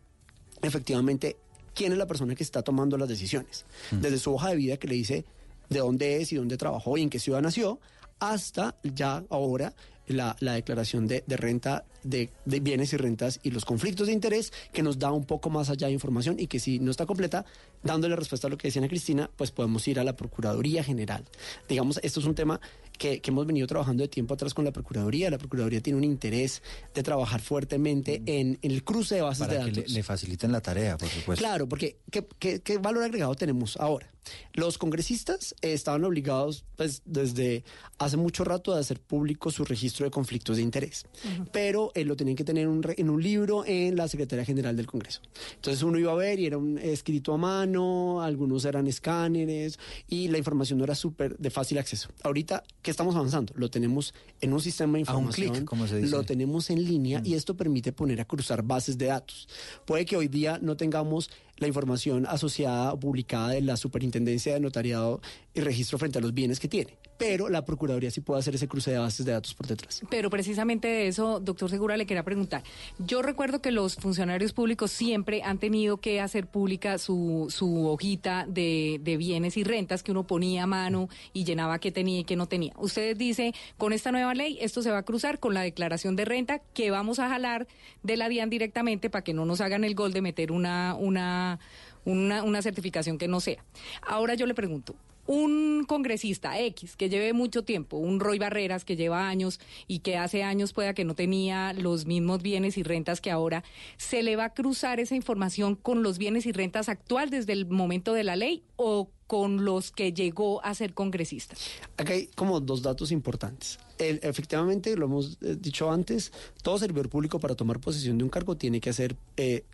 efectivamente 0.61 1.37
quién 1.77 1.91
es 1.91 1.97
la 1.97 2.07
persona 2.07 2.33
que 2.33 2.43
está 2.43 2.63
tomando 2.63 2.97
las 2.97 3.07
decisiones. 3.07 3.65
Desde 3.91 4.17
su 4.17 4.33
hoja 4.33 4.49
de 4.49 4.55
vida 4.55 4.77
que 4.77 4.87
le 4.87 4.95
dice 4.95 5.25
de 5.69 5.79
dónde 5.79 6.21
es 6.21 6.33
y 6.33 6.35
dónde 6.37 6.57
trabajó 6.57 6.97
y 6.97 7.03
en 7.03 7.09
qué 7.09 7.19
ciudad 7.19 7.41
nació, 7.41 7.79
hasta 8.19 8.75
ya 8.83 9.23
ahora 9.29 9.73
la, 10.07 10.35
la 10.39 10.53
declaración 10.53 11.07
de, 11.07 11.23
de 11.27 11.37
renta 11.37 11.85
de, 12.09 12.29
de 12.45 12.59
bienes 12.59 12.93
y 12.93 12.97
rentas 12.97 13.39
y 13.43 13.51
los 13.51 13.65
conflictos 13.65 14.07
de 14.07 14.13
interés 14.13 14.51
que 14.73 14.83
nos 14.83 14.99
da 14.99 15.11
un 15.11 15.25
poco 15.25 15.49
más 15.49 15.69
allá 15.69 15.87
de 15.87 15.93
información 15.93 16.37
y 16.39 16.47
que 16.47 16.59
si 16.59 16.79
no 16.79 16.91
está 16.91 17.05
completa, 17.05 17.45
dándole 17.83 18.15
respuesta 18.15 18.47
a 18.47 18.49
lo 18.49 18.57
que 18.57 18.67
decía 18.67 18.79
Ana 18.81 18.89
Cristina, 18.89 19.29
pues 19.35 19.51
podemos 19.51 19.87
ir 19.87 19.99
a 19.99 20.03
la 20.03 20.15
Procuraduría 20.15 20.83
General. 20.83 21.23
Digamos, 21.67 21.99
esto 22.03 22.19
es 22.19 22.25
un 22.25 22.35
tema 22.35 22.59
que, 22.97 23.21
que 23.21 23.29
hemos 23.31 23.45
venido 23.45 23.67
trabajando 23.67 24.01
de 24.03 24.07
tiempo 24.07 24.33
atrás 24.33 24.53
con 24.53 24.65
la 24.65 24.71
Procuraduría. 24.71 25.29
La 25.29 25.37
Procuraduría 25.37 25.81
tiene 25.81 25.97
un 25.97 26.03
interés 26.03 26.63
de 26.93 27.03
trabajar 27.03 27.41
fuertemente 27.41 28.21
en, 28.25 28.57
en 28.61 28.71
el 28.71 28.83
cruce 28.83 29.15
de 29.15 29.21
bases 29.21 29.47
Para 29.47 29.59
de 29.65 29.65
que 29.65 29.71
datos. 29.77 29.91
le, 29.91 29.97
le 29.99 30.03
faciliten 30.03 30.51
la 30.51 30.61
tarea, 30.61 30.97
por 30.97 31.09
supuesto. 31.09 31.43
Claro, 31.43 31.67
porque 31.69 31.97
¿qué, 32.11 32.25
qué, 32.39 32.61
qué 32.61 32.77
valor 32.77 33.03
agregado 33.03 33.35
tenemos 33.35 33.77
ahora? 33.77 34.11
Los 34.53 34.77
congresistas 34.77 35.55
estaban 35.61 36.03
obligados 36.03 36.65
pues, 36.75 37.01
desde 37.05 37.63
hace 37.97 38.17
mucho 38.17 38.43
rato 38.43 38.73
a 38.73 38.79
hacer 38.79 38.99
público 38.99 39.51
su 39.51 39.63
registro 39.63 40.03
de 40.03 40.11
conflictos 40.11 40.57
de 40.57 40.63
interés, 40.63 41.05
pero 41.53 41.91
eh, 41.99 42.05
lo 42.05 42.15
tenían 42.15 42.35
que 42.35 42.43
tener 42.43 42.67
un 42.67 42.83
re- 42.83 42.95
en 42.97 43.09
un 43.09 43.21
libro 43.21 43.63
en 43.65 43.95
la 43.95 44.07
Secretaría 44.07 44.45
General 44.45 44.75
del 44.75 44.85
Congreso. 44.85 45.21
Entonces 45.55 45.81
uno 45.83 45.97
iba 45.99 46.11
a 46.11 46.15
ver 46.15 46.39
y 46.39 46.45
era 46.45 46.57
un 46.57 46.77
escrito 46.77 47.33
a 47.33 47.37
mano, 47.37 48.21
algunos 48.21 48.65
eran 48.65 48.87
escáneres 48.87 49.79
y 50.07 50.27
la 50.27 50.37
información 50.37 50.77
no 50.79 50.85
era 50.85 50.95
súper 50.95 51.37
de 51.37 51.49
fácil 51.49 51.77
acceso. 51.77 52.09
Ahorita, 52.23 52.63
¿qué 52.81 52.91
estamos 52.91 53.15
avanzando? 53.15 53.53
Lo 53.57 53.69
tenemos 53.69 54.13
en 54.41 54.53
un 54.53 54.61
sistema 54.61 54.97
de 54.97 55.05
A 55.07 55.13
un 55.15 55.23
información, 55.25 55.51
clic, 55.55 55.65
como 55.65 55.87
se 55.87 55.97
dice. 55.97 56.09
lo 56.11 56.23
tenemos 56.23 56.69
en 56.69 56.83
línea 56.83 57.21
y 57.23 57.33
esto 57.33 57.55
permite 57.55 57.91
poner 57.91 58.21
a 58.21 58.25
cruzar 58.25 58.63
bases 58.63 58.97
de 58.97 59.07
datos. 59.07 59.47
Puede 59.85 60.05
que 60.05 60.15
hoy 60.17 60.27
día 60.27 60.59
no 60.61 60.77
tengamos 60.77 61.29
la 61.57 61.67
información 61.67 62.25
asociada 62.27 62.93
o 62.93 62.99
publicada 62.99 63.49
de 63.49 63.61
la 63.61 63.77
Superintendencia 63.77 64.53
de 64.53 64.59
Notariado 64.59 65.21
y 65.53 65.61
Registro 65.61 65.97
frente 65.97 66.19
a 66.19 66.21
los 66.21 66.33
bienes 66.33 66.59
que 66.59 66.67
tiene, 66.67 66.97
pero 67.17 67.49
la 67.49 67.65
Procuraduría 67.65 68.11
sí 68.11 68.21
puede 68.21 68.39
hacer 68.39 68.55
ese 68.55 68.67
cruce 68.67 68.91
de 68.91 68.97
bases 68.97 69.25
de 69.25 69.31
datos 69.31 69.53
por 69.53 69.67
detrás. 69.67 70.01
Pero 70.09 70.29
precisamente 70.29 70.87
de 70.87 71.07
eso, 71.07 71.39
doctor 71.39 71.69
Segura, 71.69 71.97
le 71.97 72.05
quería 72.05 72.23
preguntar. 72.23 72.63
Yo 72.99 73.21
recuerdo 73.21 73.61
que 73.61 73.71
los 73.71 73.95
funcionarios 73.95 74.53
públicos 74.53 74.91
siempre 74.91 75.41
han 75.43 75.57
tenido 75.57 75.97
que 75.97 76.21
hacer 76.21 76.47
pública 76.47 76.97
su, 76.97 77.47
su 77.49 77.87
hojita 77.87 78.45
de, 78.47 78.99
de 79.01 79.17
bienes 79.17 79.57
y 79.57 79.63
rentas 79.63 80.03
que 80.03 80.11
uno 80.11 80.27
ponía 80.27 80.63
a 80.63 80.67
mano 80.67 81.09
y 81.33 81.43
llenaba 81.43 81.79
qué 81.79 81.91
tenía 81.91 82.19
y 82.19 82.23
qué 82.23 82.35
no 82.35 82.47
tenía. 82.47 82.73
Ustedes 82.77 83.17
dicen, 83.17 83.53
con 83.77 83.93
esta 83.93 84.11
nueva 84.11 84.33
ley, 84.33 84.57
esto 84.61 84.81
se 84.81 84.91
va 84.91 84.99
a 84.99 85.03
cruzar 85.03 85.39
con 85.39 85.53
la 85.53 85.61
declaración 85.61 86.15
de 86.15 86.25
renta 86.25 86.59
que 86.73 86.91
vamos 86.91 87.19
a 87.19 87.29
jalar 87.29 87.67
de 88.03 88.17
la 88.17 88.29
DIAN 88.29 88.49
directamente 88.49 89.09
para 89.09 89.23
que 89.23 89.33
no 89.33 89.45
nos 89.45 89.61
hagan 89.61 89.83
el 89.83 89.95
gol 89.95 90.13
de 90.13 90.21
meter 90.21 90.51
una, 90.51 90.95
una, 90.95 91.59
una, 92.05 92.43
una 92.43 92.61
certificación 92.61 93.17
que 93.17 93.27
no 93.27 93.39
sea. 93.39 93.63
Ahora 94.01 94.35
yo 94.35 94.45
le 94.45 94.53
pregunto, 94.53 94.95
un 95.27 95.85
congresista 95.85 96.59
X 96.59 96.95
que 96.95 97.09
lleve 97.09 97.33
mucho 97.33 97.63
tiempo, 97.63 97.97
un 97.97 98.19
Roy 98.19 98.39
Barreras 98.39 98.85
que 98.85 98.95
lleva 98.95 99.27
años 99.27 99.59
y 99.87 99.99
que 99.99 100.17
hace 100.17 100.43
años 100.43 100.73
pueda 100.73 100.93
que 100.93 101.05
no 101.05 101.15
tenía 101.15 101.73
los 101.73 102.05
mismos 102.05 102.41
bienes 102.41 102.77
y 102.77 102.83
rentas 102.83 103.21
que 103.21 103.29
ahora, 103.29 103.63
¿se 103.97 104.23
le 104.23 104.35
va 104.35 104.45
a 104.45 104.53
cruzar 104.53 104.99
esa 104.99 105.15
información 105.15 105.75
con 105.75 106.01
los 106.01 106.17
bienes 106.17 106.45
y 106.45 106.51
rentas 106.51 106.89
actual 106.89 107.29
desde 107.29 107.53
el 107.53 107.67
momento 107.67 108.13
de 108.13 108.23
la 108.23 108.35
ley 108.35 108.63
o 108.77 109.09
con 109.27 109.65
los 109.65 109.91
que 109.91 110.13
llegó 110.13 110.63
a 110.63 110.73
ser 110.73 110.93
congresista? 110.93 111.55
Acá 111.97 112.13
hay 112.13 112.27
como 112.27 112.59
dos 112.59 112.81
datos 112.81 113.11
importantes. 113.11 113.77
Efectivamente, 113.99 114.95
lo 114.95 115.05
hemos 115.05 115.37
eh, 115.41 115.57
dicho 115.59 115.91
antes, 115.91 116.31
todo 116.61 116.77
servidor 116.77 117.09
público 117.09 117.39
para 117.39 117.55
tomar 117.55 117.79
posesión 117.79 118.17
de 118.17 118.23
un 118.23 118.29
cargo 118.29 118.55
tiene 118.55 118.79
que 118.79 118.91
hacer 118.91 119.17
eh, 119.35 119.65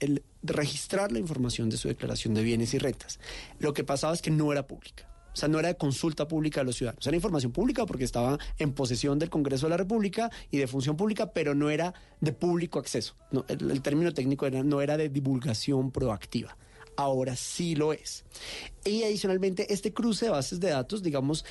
registrar 0.42 1.12
la 1.12 1.20
información 1.20 1.70
de 1.70 1.78
su 1.78 1.90
declaración 1.90 2.34
de 2.34 2.42
bienes 2.42 2.74
y 2.74 2.80
rentas. 2.80 3.20
Lo 3.60 3.74
que 3.74 3.84
pasaba 3.84 4.14
es 4.14 4.22
que 4.22 4.32
no 4.32 4.52
era 4.52 4.66
pública. 4.66 5.13
O 5.34 5.36
sea, 5.36 5.50
no 5.50 5.60
era 5.60 5.70
de 5.70 5.78
consulta 5.78 6.28
pública 6.28 6.62
de 6.62 6.66
los 6.66 6.76
ciudadanos. 6.76 7.06
Era 7.08 7.16
información 7.16 7.52
pública 7.52 7.86
porque 7.86 8.04
estaba 8.04 8.38
en 8.58 8.74
posesión 8.74 9.20
del 9.20 9.30
Congreso 9.30 9.66
de 9.66 9.72
la 9.72 9.78
República 9.78 10.30
y 10.52 10.58
de 10.58 10.68
función 10.68 10.96
pública, 10.96 11.32
pero 11.34 11.56
no 11.56 11.70
era 11.70 11.94
de 12.22 12.34
público 12.34 12.80
acceso. 12.80 13.16
No, 13.32 13.46
el, 13.48 13.72
el 13.72 13.82
término 13.82 14.14
técnico 14.14 14.46
era, 14.46 14.64
no 14.64 14.82
era 14.82 14.98
de 14.98 15.10
divulgación 15.10 15.92
proactiva. 15.92 16.58
Ahora 16.96 17.36
sí 17.36 17.76
lo 17.76 17.92
es. 17.92 18.24
Y 18.86 19.04
adicionalmente, 19.04 19.74
este 19.74 19.94
cruce 19.94 20.26
de 20.26 20.32
bases 20.32 20.60
de 20.60 20.70
datos, 20.70 21.02
digamos, 21.02 21.44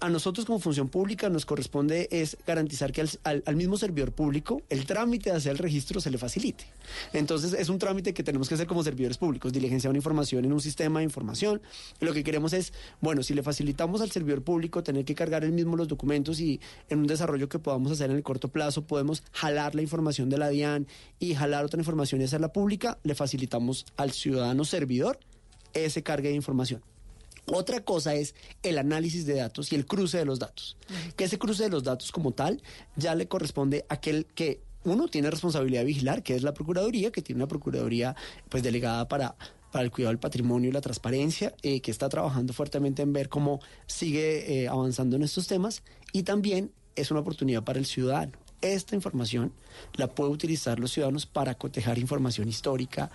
a 0.00 0.08
nosotros 0.08 0.46
como 0.46 0.58
función 0.58 0.88
pública 0.88 1.28
nos 1.28 1.46
corresponde 1.46 2.08
es 2.10 2.36
garantizar 2.46 2.92
que 2.92 3.02
al, 3.24 3.42
al- 3.44 3.56
mismo 3.56 3.76
servidor 3.76 4.12
público 4.12 4.62
el 4.68 4.86
trámite 4.86 5.30
de 5.30 5.36
hacer 5.36 5.52
el 5.52 5.58
registro 5.58 6.00
se 6.00 6.10
le 6.10 6.18
facilite. 6.18 6.64
Entonces 7.12 7.52
es 7.52 7.68
un 7.68 7.78
trámite 7.78 8.14
que 8.14 8.22
tenemos 8.22 8.48
que 8.48 8.54
hacer 8.54 8.66
como 8.66 8.82
servidores 8.82 9.18
públicos, 9.18 9.52
diligenciar 9.52 9.90
una 9.90 9.98
información 9.98 10.44
en 10.44 10.52
un 10.52 10.60
sistema 10.60 11.00
de 11.00 11.04
información. 11.04 11.60
Lo 12.00 12.12
que 12.12 12.24
queremos 12.24 12.52
es, 12.52 12.72
bueno, 13.00 13.22
si 13.22 13.34
le 13.34 13.42
facilitamos 13.42 14.00
al 14.00 14.10
servidor 14.10 14.42
público 14.42 14.82
tener 14.82 15.04
que 15.04 15.14
cargar 15.14 15.44
él 15.44 15.52
mismo 15.52 15.76
los 15.76 15.88
documentos 15.88 16.40
y 16.40 16.60
en 16.88 17.00
un 17.00 17.06
desarrollo 17.06 17.48
que 17.48 17.58
podamos 17.58 17.92
hacer 17.92 18.10
en 18.10 18.16
el 18.16 18.22
corto 18.22 18.48
plazo 18.48 18.86
podemos 18.86 19.22
jalar 19.32 19.74
la 19.74 19.82
información 19.82 20.28
de 20.30 20.38
la 20.38 20.48
DIAN 20.48 20.86
y 21.18 21.34
jalar 21.34 21.64
otra 21.64 21.78
información 21.80 22.20
y 22.20 22.24
hacerla 22.24 22.52
pública, 22.52 22.98
le 23.02 23.14
facilitamos 23.14 23.86
al 23.96 24.12
ciudadano 24.12 24.64
servidor 24.64 25.18
ese 25.74 26.02
cargue 26.02 26.30
de 26.30 26.34
información. 26.34 26.82
Otra 27.46 27.80
cosa 27.80 28.14
es 28.14 28.34
el 28.62 28.78
análisis 28.78 29.26
de 29.26 29.34
datos 29.34 29.72
y 29.72 29.76
el 29.76 29.86
cruce 29.86 30.18
de 30.18 30.24
los 30.24 30.38
datos. 30.38 30.76
Que 31.16 31.24
ese 31.24 31.38
cruce 31.38 31.64
de 31.64 31.70
los 31.70 31.84
datos 31.84 32.12
como 32.12 32.32
tal 32.32 32.62
ya 32.96 33.14
le 33.14 33.28
corresponde 33.28 33.84
a 33.88 33.94
aquel 33.94 34.26
que 34.26 34.60
uno 34.84 35.08
tiene 35.08 35.30
responsabilidad 35.30 35.80
de 35.80 35.86
vigilar, 35.86 36.22
que 36.22 36.34
es 36.34 36.42
la 36.42 36.54
Procuraduría, 36.54 37.10
que 37.10 37.22
tiene 37.22 37.40
una 37.40 37.48
Procuraduría 37.48 38.16
pues 38.48 38.62
delegada 38.62 39.08
para 39.08 39.36
para 39.70 39.84
el 39.84 39.90
cuidado 39.90 40.10
del 40.10 40.18
patrimonio 40.18 40.70
y 40.70 40.72
la 40.72 40.80
transparencia, 40.80 41.54
eh, 41.62 41.80
que 41.80 41.90
está 41.90 42.08
trabajando 42.08 42.52
fuertemente 42.52 43.02
en 43.02 43.12
ver 43.12 43.28
cómo 43.28 43.60
sigue 43.86 44.62
eh, 44.62 44.68
avanzando 44.68 45.16
en 45.16 45.22
estos 45.22 45.46
temas 45.46 45.82
y 46.12 46.24
también 46.24 46.72
es 46.96 47.10
una 47.10 47.20
oportunidad 47.20 47.62
para 47.62 47.78
el 47.78 47.86
ciudadano. 47.86 48.32
Esta 48.62 48.94
información 48.94 49.52
la 49.94 50.08
puede 50.08 50.30
utilizar 50.30 50.78
los 50.78 50.92
ciudadanos 50.92 51.26
para 51.26 51.54
cotejar 51.54 51.98
información 51.98 52.48
histórica 52.48 53.10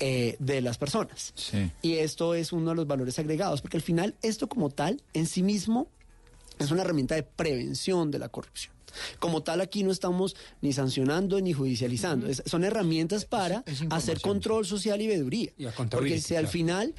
eh, 0.00 0.36
de 0.38 0.60
las 0.60 0.78
personas. 0.78 1.34
Y 1.82 1.94
esto 1.94 2.34
es 2.34 2.52
uno 2.52 2.70
de 2.70 2.76
los 2.76 2.86
valores 2.86 3.18
agregados, 3.18 3.60
porque 3.60 3.76
al 3.76 3.82
final 3.82 4.14
esto 4.22 4.48
como 4.48 4.70
tal, 4.70 5.02
en 5.12 5.26
sí 5.26 5.42
mismo, 5.42 5.88
es 6.58 6.70
una 6.70 6.82
herramienta 6.82 7.14
de 7.16 7.24
prevención 7.24 8.10
de 8.10 8.18
la 8.20 8.28
corrupción. 8.28 8.72
Como 9.18 9.42
tal, 9.42 9.60
aquí 9.60 9.82
no 9.82 9.90
estamos 9.90 10.36
ni 10.62 10.72
sancionando 10.72 11.40
ni 11.40 11.52
judicializando. 11.52 12.28
Es- 12.28 12.44
son 12.46 12.62
herramientas 12.62 13.24
para 13.24 13.64
hacer 13.90 14.20
control 14.20 14.64
social 14.64 15.00
y 15.02 15.08
veeduría. 15.08 15.50
Porque 15.50 15.68
accountability, 15.68 16.20
si 16.20 16.36
al 16.36 16.42
claro. 16.42 16.52
final, 16.52 16.94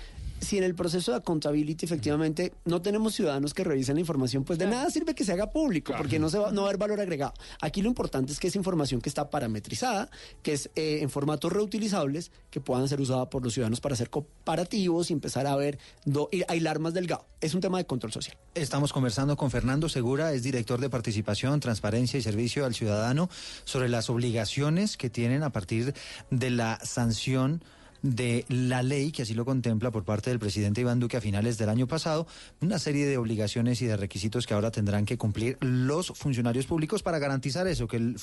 si 0.46 0.58
en 0.58 0.64
el 0.64 0.76
proceso 0.76 1.12
de 1.12 1.18
accountability 1.18 1.86
efectivamente 1.86 2.54
no 2.64 2.82
tenemos 2.82 3.16
ciudadanos 3.16 3.54
que 3.54 3.64
revisen 3.64 3.96
la 3.96 4.00
información, 4.00 4.44
pues 4.44 4.60
de 4.60 4.68
nada 4.68 4.90
sirve 4.90 5.14
que 5.16 5.26
se 5.26 5.34
haga 5.34 5.52
público, 5.52 5.94
porque 5.98 6.20
no, 6.20 6.30
se 6.30 6.38
va, 6.38 6.52
no 6.52 6.62
va 6.62 6.68
a 6.68 6.70
haber 6.70 6.80
valor 6.80 7.02
agregado. 7.02 7.34
Aquí 7.60 7.82
lo 7.82 7.90
importante 7.90 8.32
es 8.32 8.40
que 8.40 8.48
es 8.48 8.56
información 8.56 9.02
que 9.02 9.10
está 9.10 9.30
parametrizada, 9.30 10.10
que 10.42 10.54
es 10.54 10.70
eh, 10.76 11.00
en 11.02 11.10
formatos 11.10 11.52
reutilizables, 11.52 12.32
que 12.50 12.62
puedan 12.62 12.88
ser 12.88 13.02
usada 13.02 13.30
por 13.30 13.44
los 13.44 13.54
ciudadanos 13.54 13.82
para 13.82 13.94
hacer 13.94 14.10
comparativos 14.10 15.10
y 15.10 15.14
empezar 15.14 15.48
a 15.48 15.56
ver, 15.56 15.80
do, 16.06 16.30
hilar 16.32 16.80
más 16.80 16.94
delgado. 16.94 17.26
Es 17.42 17.54
un 17.54 17.62
tema 17.62 17.78
de 17.78 17.86
control 17.86 18.14
social. 18.14 18.38
Estamos 18.54 18.94
conversando 18.94 19.36
con 19.36 19.52
Fernando 19.52 19.90
Segura, 19.90 20.34
es 20.34 20.44
director 20.44 20.80
de 20.80 20.90
participación, 20.90 21.60
transparencia 21.60 22.18
y 22.18 22.22
servicio 22.22 22.66
al 22.66 22.74
ciudadano 22.74 23.30
sobre 23.64 23.90
las 23.90 24.10
obligaciones 24.10 24.98
que 24.98 25.10
tienen 25.10 25.44
a 25.44 25.52
partir 25.52 25.94
de 26.30 26.50
la 26.50 26.80
sanción 26.84 27.64
de 28.06 28.46
la 28.50 28.84
ley, 28.84 29.12
que 29.12 29.24
así 29.24 29.34
lo 29.34 29.46
contempla 29.46 29.90
por 29.90 30.06
parte 30.06 30.30
del 30.30 30.38
presidente 30.38 30.82
Iván 30.82 31.00
Duque 31.00 31.18
a 31.18 31.22
finales 31.22 31.58
del 31.58 31.70
año 31.70 31.88
pasado, 31.88 32.28
una 32.62 32.78
serie 32.78 33.08
de 33.08 33.18
obligaciones 33.18 33.82
y 33.82 33.88
de 33.88 33.98
requisitos 33.98 34.46
que 34.46 34.54
ahora 34.54 34.70
tendrán 34.70 35.06
que 35.06 35.18
cumplir 35.18 35.58
los 35.60 36.10
funcionarios 36.10 36.68
públicos 36.68 37.02
para 37.02 37.18
garantizar 37.18 37.66
eso, 37.66 37.88
que 37.88 37.98
el, 37.98 38.20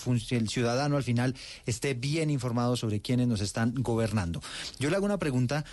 ciudadano 0.48 0.96
al 0.96 1.02
final 1.02 1.34
esté 1.66 1.94
bien 1.94 2.30
informado 2.30 2.76
sobre 2.76 3.00
quiénes 3.00 3.26
nos 3.26 3.40
están 3.40 3.74
gobernando. 3.74 4.40
Yo 4.78 4.88
le 4.88 4.94
hago 4.94 5.04
una 5.04 5.18
pregunta 5.18 5.64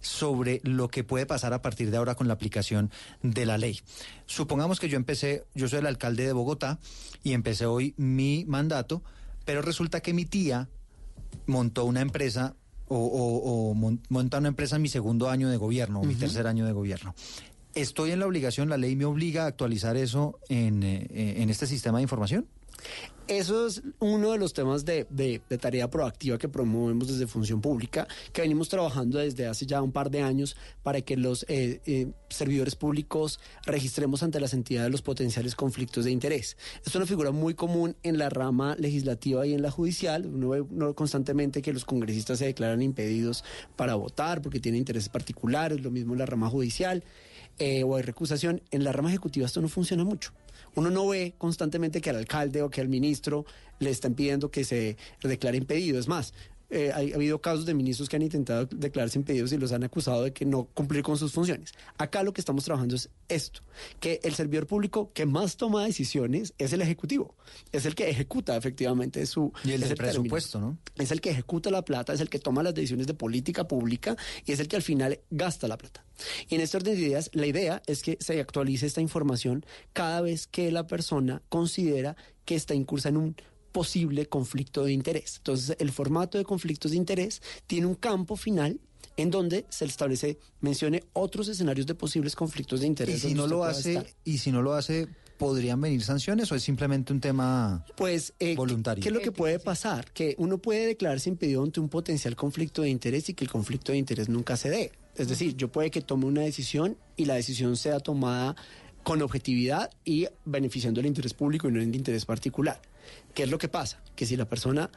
sobre 0.00 0.60
lo 0.62 0.86
que 0.86 1.02
puede 1.02 1.26
pasar 1.26 1.52
a 1.52 1.60
partir 1.60 1.90
de 1.90 1.96
ahora 1.96 2.14
con 2.14 2.28
la 2.28 2.34
aplicación 2.34 2.92
de 3.24 3.46
la 3.46 3.58
ley. 3.58 3.80
Supongamos 4.26 4.78
que 4.78 4.88
yo 4.88 4.96
empecé, 4.96 5.44
yo 5.56 5.66
soy 5.66 5.80
el 5.80 5.86
alcalde 5.86 6.24
de 6.24 6.32
Bogotá 6.32 6.78
y 7.24 7.32
empecé 7.32 7.66
hoy 7.66 7.94
mi 7.96 8.44
mandato, 8.46 9.02
pero 9.44 9.60
resulta 9.60 10.00
que 10.02 10.14
mi 10.14 10.24
tía 10.24 10.68
montó 11.46 11.84
una 11.84 12.00
empresa 12.00 12.54
o, 12.88 12.96
o- 12.96 13.70
o 13.70 13.74
mon- 13.74 14.00
monta 14.08 14.38
una 14.38 14.48
empresa 14.48 14.76
en 14.76 14.82
mi 14.82 14.88
segundo 14.88 15.28
año 15.28 15.48
de 15.48 15.56
gobierno 15.56 16.00
o 16.00 16.04
mi 16.04 16.14
tercer 16.20 16.46
año 16.46 16.66
de 16.66 16.72
gobierno. 16.72 17.14
¿Estoy 17.74 18.10
en 18.12 18.20
la 18.20 18.26
obligación, 18.26 18.68
la 18.70 18.78
ley 18.78 18.96
me 18.96 19.04
obliga 19.04 19.44
a 19.44 19.46
actualizar 19.48 19.96
eso 19.96 20.38
en, 20.48 20.82
eh, 20.82 21.06
en 21.42 21.50
este 21.50 21.66
sistema 21.66 21.98
de 21.98 22.02
información? 22.02 22.46
Eso 23.28 23.66
es 23.66 23.82
uno 23.98 24.30
de 24.30 24.38
los 24.38 24.52
temas 24.52 24.84
de, 24.84 25.42
tarea 25.60 25.90
proactiva 25.90 26.38
que 26.38 26.48
promovemos 26.48 27.08
desde 27.08 27.26
Función 27.26 27.60
Pública, 27.60 28.06
que 28.32 28.42
venimos 28.42 28.68
trabajando 28.68 29.18
desde 29.18 29.48
hace 29.48 29.66
ya 29.66 29.82
un 29.82 29.90
par 29.90 30.12
de 30.12 30.22
años 30.22 30.56
para 30.84 31.00
que 31.00 31.16
los 31.16 31.44
eh, 31.48 31.80
eh, 31.86 32.12
servidores 32.28 32.76
públicos 32.76 33.40
registremos 33.64 34.22
ante 34.22 34.38
las 34.38 34.54
entidades 34.54 34.92
los 34.92 35.02
potenciales 35.02 35.56
conflictos 35.56 36.04
de 36.04 36.12
interés. 36.12 36.56
Es 36.86 36.94
una 36.94 37.04
figura 37.04 37.32
muy 37.32 37.54
común 37.54 37.96
en 38.04 38.16
la 38.16 38.28
rama 38.28 38.76
legislativa 38.78 39.44
y 39.44 39.54
en 39.54 39.62
la 39.62 39.72
judicial. 39.72 40.24
Uno 40.26 40.50
ve 40.50 40.60
uno 40.60 40.94
constantemente 40.94 41.62
que 41.62 41.72
los 41.72 41.84
congresistas 41.84 42.38
se 42.38 42.44
declaran 42.44 42.80
impedidos 42.80 43.42
para 43.74 43.96
votar 43.96 44.40
porque 44.40 44.60
tienen 44.60 44.78
intereses 44.78 45.08
particulares, 45.08 45.80
lo 45.80 45.90
mismo 45.90 46.12
en 46.12 46.20
la 46.20 46.26
rama 46.26 46.48
judicial 46.48 47.02
eh, 47.58 47.82
o 47.82 47.96
hay 47.96 48.02
recusación. 48.02 48.62
En 48.70 48.84
la 48.84 48.92
rama 48.92 49.08
ejecutiva 49.08 49.46
esto 49.46 49.60
no 49.60 49.68
funciona 49.68 50.04
mucho. 50.04 50.32
Uno 50.76 50.90
no 50.90 51.08
ve 51.08 51.34
constantemente 51.38 52.00
que 52.00 52.10
al 52.10 52.16
alcalde 52.16 52.62
o 52.62 52.70
que 52.70 52.80
al 52.80 52.88
ministro 52.88 53.44
le 53.80 53.90
están 53.90 54.14
pidiendo 54.14 54.50
que 54.50 54.64
se 54.64 54.96
declare 55.22 55.56
impedido. 55.56 55.98
Es 55.98 56.06
más, 56.06 56.34
eh, 56.70 56.90
ha 56.92 56.98
habido 56.98 57.40
casos 57.40 57.66
de 57.66 57.74
ministros 57.74 58.08
que 58.08 58.16
han 58.16 58.22
intentado 58.22 58.66
declararse 58.66 59.18
impedidos 59.18 59.52
y 59.52 59.58
los 59.58 59.72
han 59.72 59.84
acusado 59.84 60.24
de 60.24 60.32
que 60.32 60.44
no 60.44 60.64
cumplir 60.74 61.02
con 61.02 61.16
sus 61.16 61.32
funciones. 61.32 61.72
Acá 61.98 62.22
lo 62.22 62.32
que 62.32 62.40
estamos 62.40 62.64
trabajando 62.64 62.96
es 62.96 63.08
esto, 63.28 63.60
que 64.00 64.20
el 64.24 64.34
servidor 64.34 64.66
público 64.66 65.12
que 65.12 65.26
más 65.26 65.56
toma 65.56 65.84
decisiones 65.84 66.54
es 66.58 66.72
el 66.72 66.82
ejecutivo, 66.82 67.34
es 67.72 67.86
el 67.86 67.94
que 67.94 68.08
ejecuta 68.08 68.56
efectivamente 68.56 69.24
su... 69.26 69.52
Y 69.64 69.72
el 69.72 69.82
es 69.82 69.88
término. 69.90 70.12
presupuesto, 70.12 70.60
¿no? 70.60 70.78
Es 70.96 71.10
el 71.10 71.20
que 71.20 71.30
ejecuta 71.30 71.70
la 71.70 71.84
plata, 71.84 72.12
es 72.12 72.20
el 72.20 72.28
que 72.28 72.38
toma 72.38 72.62
las 72.62 72.74
decisiones 72.74 73.06
de 73.06 73.14
política 73.14 73.68
pública 73.68 74.16
y 74.44 74.52
es 74.52 74.60
el 74.60 74.68
que 74.68 74.76
al 74.76 74.82
final 74.82 75.20
gasta 75.30 75.68
la 75.68 75.78
plata. 75.78 76.04
Y 76.48 76.54
en 76.54 76.60
este 76.60 76.76
orden 76.76 76.94
de 76.94 77.00
ideas, 77.00 77.30
la 77.32 77.46
idea 77.46 77.82
es 77.86 78.02
que 78.02 78.16
se 78.20 78.40
actualice 78.40 78.86
esta 78.86 79.00
información 79.00 79.64
cada 79.92 80.20
vez 80.20 80.46
que 80.46 80.72
la 80.72 80.86
persona 80.86 81.42
considera 81.48 82.16
que 82.44 82.54
está 82.54 82.74
incursa 82.74 83.08
en 83.08 83.16
un 83.16 83.36
posible 83.76 84.24
conflicto 84.24 84.84
de 84.84 84.92
interés. 84.94 85.34
Entonces, 85.36 85.76
el 85.78 85.92
formato 85.92 86.38
de 86.38 86.44
conflictos 86.44 86.92
de 86.92 86.96
interés 86.96 87.42
tiene 87.66 87.86
un 87.86 87.94
campo 87.94 88.34
final 88.34 88.80
en 89.18 89.30
donde 89.30 89.66
se 89.68 89.84
establece, 89.84 90.38
mencione 90.62 91.04
otros 91.12 91.46
escenarios 91.48 91.86
de 91.86 91.94
posibles 91.94 92.34
conflictos 92.34 92.80
de 92.80 92.86
interés. 92.86 93.22
Y 93.22 93.28
si 93.28 93.34
no 93.34 93.46
lo 93.46 93.64
hace, 93.64 93.98
estar. 93.98 94.06
y 94.24 94.38
si 94.38 94.50
no 94.50 94.62
lo 94.62 94.72
hace, 94.72 95.08
¿podrían 95.36 95.78
venir 95.78 96.02
sanciones 96.02 96.50
o 96.52 96.54
es 96.54 96.62
simplemente 96.62 97.12
un 97.12 97.20
tema 97.20 97.84
Pues, 97.98 98.32
eh, 98.38 98.56
voluntario? 98.56 99.02
¿qué 99.02 99.10
es 99.10 99.14
lo 99.14 99.20
que 99.20 99.30
puede 99.30 99.58
pasar? 99.58 100.10
Que 100.10 100.34
uno 100.38 100.56
puede 100.56 100.86
declararse 100.86 101.28
impedido 101.28 101.62
ante 101.62 101.78
un 101.78 101.90
potencial 101.90 102.34
conflicto 102.34 102.80
de 102.80 102.88
interés 102.88 103.28
y 103.28 103.34
que 103.34 103.44
el 103.44 103.50
conflicto 103.50 103.92
de 103.92 103.98
interés 103.98 104.30
nunca 104.30 104.56
se 104.56 104.70
dé. 104.70 104.92
Es 105.16 105.28
decir, 105.28 105.54
yo 105.54 105.70
puede 105.70 105.90
que 105.90 106.00
tome 106.00 106.24
una 106.24 106.40
decisión 106.40 106.96
y 107.14 107.26
la 107.26 107.34
decisión 107.34 107.76
sea 107.76 108.00
tomada 108.00 108.56
con 109.02 109.20
objetividad 109.20 109.90
y 110.02 110.28
beneficiando 110.46 111.00
el 111.00 111.06
interés 111.06 111.34
público 111.34 111.68
y 111.68 111.72
no 111.72 111.80
el 111.82 111.94
interés 111.94 112.24
particular. 112.24 112.80
¿Qué 113.34 113.44
es 113.44 113.50
lo 113.50 113.58
que 113.58 113.68
pasa? 113.68 114.00
Que 114.14 114.26
si 114.26 114.36
la 114.36 114.48
persona 114.48 114.90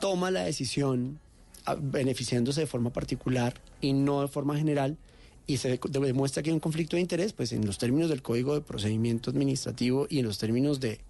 toma 0.00 0.30
la 0.30 0.44
decisión 0.44 1.18
ah, 1.64 1.76
beneficiándose 1.80 2.60
de 2.60 2.66
forma 2.66 2.90
particular 2.90 3.54
y 3.80 3.92
no 3.92 4.22
de 4.22 4.28
forma 4.28 4.56
general 4.56 4.96
y 5.46 5.58
se 5.58 5.78
demuestra 5.78 6.42
que 6.42 6.50
hay 6.50 6.54
un 6.54 6.60
conflicto 6.60 6.96
de 6.96 7.02
interés, 7.02 7.32
pues 7.32 7.52
en 7.52 7.64
los 7.66 7.78
términos 7.78 8.10
del 8.10 8.20
Código 8.20 8.54
de 8.54 8.62
Procedimiento 8.62 9.30
Administrativo 9.30 10.06
y 10.10 10.18
en 10.18 10.26
los 10.26 10.38
términos 10.38 10.80
de, 10.80 11.00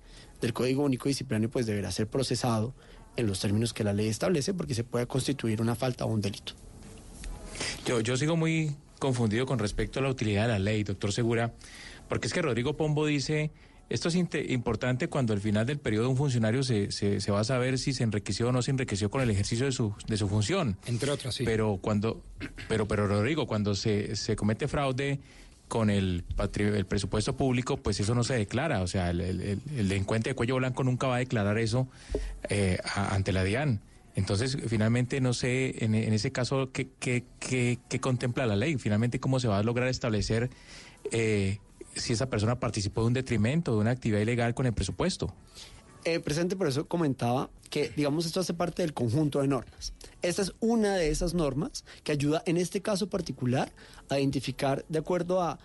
del 0.40 0.52
Código 0.52 0.84
Único 0.84 1.08
Disciplinario, 1.08 1.50
pues 1.50 1.64
deberá 1.64 1.90
ser 1.90 2.06
procesado 2.06 2.74
en 3.16 3.26
los 3.26 3.40
términos 3.40 3.72
que 3.72 3.82
la 3.82 3.94
ley 3.94 4.08
establece 4.08 4.52
porque 4.52 4.74
se 4.74 4.84
puede 4.84 5.06
constituir 5.06 5.62
una 5.62 5.74
falta 5.74 6.04
o 6.04 6.08
un 6.08 6.20
delito. 6.20 6.52
Yo, 7.86 8.00
yo 8.00 8.16
sigo 8.18 8.36
muy 8.36 8.76
confundido 8.98 9.46
con 9.46 9.58
respecto 9.58 10.00
a 10.00 10.02
la 10.02 10.10
utilidad 10.10 10.42
de 10.42 10.48
la 10.48 10.58
ley, 10.58 10.84
doctor 10.84 11.12
Segura, 11.12 11.54
porque 12.08 12.26
es 12.26 12.34
que 12.34 12.42
Rodrigo 12.42 12.76
Pombo 12.76 13.06
dice, 13.06 13.50
esto 13.88 14.08
es 14.08 14.14
importante 14.16 15.08
cuando 15.08 15.32
al 15.32 15.40
final 15.40 15.64
del 15.66 15.78
periodo 15.78 16.10
un 16.10 16.16
funcionario 16.16 16.62
se, 16.62 16.90
se, 16.90 17.20
se 17.20 17.30
va 17.32 17.40
a 17.40 17.44
saber 17.44 17.78
si 17.78 17.92
se 17.92 18.02
enriqueció 18.02 18.48
o 18.48 18.52
no 18.52 18.62
se 18.62 18.70
enriqueció 18.72 19.10
con 19.10 19.20
el 19.22 19.30
ejercicio 19.30 19.66
de 19.66 19.72
su, 19.72 19.94
de 20.08 20.16
su 20.16 20.28
función. 20.28 20.76
Entre 20.86 21.10
otras, 21.10 21.34
sí. 21.34 21.44
Pero 21.44 21.78
cuando, 21.80 22.22
pero, 22.68 22.86
pero 22.88 23.06
Rodrigo, 23.06 23.46
cuando 23.46 23.74
se, 23.74 24.16
se 24.16 24.34
comete 24.36 24.66
fraude 24.68 25.20
con 25.68 25.90
el, 25.90 26.24
el 26.58 26.86
presupuesto 26.86 27.36
público, 27.36 27.76
pues 27.76 27.98
eso 28.00 28.14
no 28.14 28.22
se 28.24 28.34
declara. 28.34 28.82
O 28.82 28.86
sea, 28.86 29.10
el, 29.10 29.20
el- 29.20 29.40
el- 29.40 29.60
el 29.76 29.88
delincuente 29.88 30.30
de 30.30 30.34
cuello 30.34 30.56
blanco 30.56 30.84
nunca 30.84 31.06
va 31.08 31.16
a 31.16 31.18
declarar 31.18 31.58
eso 31.58 31.88
eh, 32.48 32.78
a- 32.84 33.14
ante 33.14 33.32
la 33.32 33.42
DIAN. 33.44 33.80
Entonces, 34.14 34.56
finalmente, 34.68 35.20
no 35.20 35.34
sé, 35.34 35.84
en, 35.84 35.94
en 35.94 36.12
ese 36.14 36.32
caso, 36.32 36.70
¿qué, 36.72 36.88
qué, 36.98 37.24
qué, 37.38 37.78
qué 37.88 38.00
contempla 38.00 38.46
la 38.46 38.56
ley? 38.56 38.76
Finalmente, 38.78 39.20
¿cómo 39.20 39.40
se 39.40 39.48
va 39.48 39.58
a 39.58 39.62
lograr 39.62 39.88
establecer 39.88 40.48
eh, 41.12 41.58
si 41.96 42.12
esa 42.12 42.28
persona 42.28 42.60
participó 42.60 43.02
de 43.02 43.06
un 43.08 43.12
detrimento, 43.12 43.72
de 43.72 43.78
una 43.78 43.90
actividad 43.90 44.20
ilegal 44.20 44.54
con 44.54 44.66
el 44.66 44.72
presupuesto? 44.72 45.34
Eh, 46.04 46.20
presente, 46.20 46.54
por 46.54 46.68
eso 46.68 46.86
comentaba 46.86 47.50
que, 47.68 47.90
digamos, 47.96 48.26
esto 48.26 48.38
hace 48.38 48.54
parte 48.54 48.82
del 48.82 48.94
conjunto 48.94 49.40
de 49.40 49.48
normas. 49.48 49.92
Esta 50.22 50.42
es 50.42 50.52
una 50.60 50.94
de 50.94 51.08
esas 51.10 51.34
normas 51.34 51.84
que 52.04 52.12
ayuda, 52.12 52.42
en 52.46 52.58
este 52.58 52.80
caso 52.80 53.08
particular, 53.08 53.72
a 54.08 54.20
identificar, 54.20 54.84
de 54.88 55.00
acuerdo 55.00 55.42
a 55.42 55.58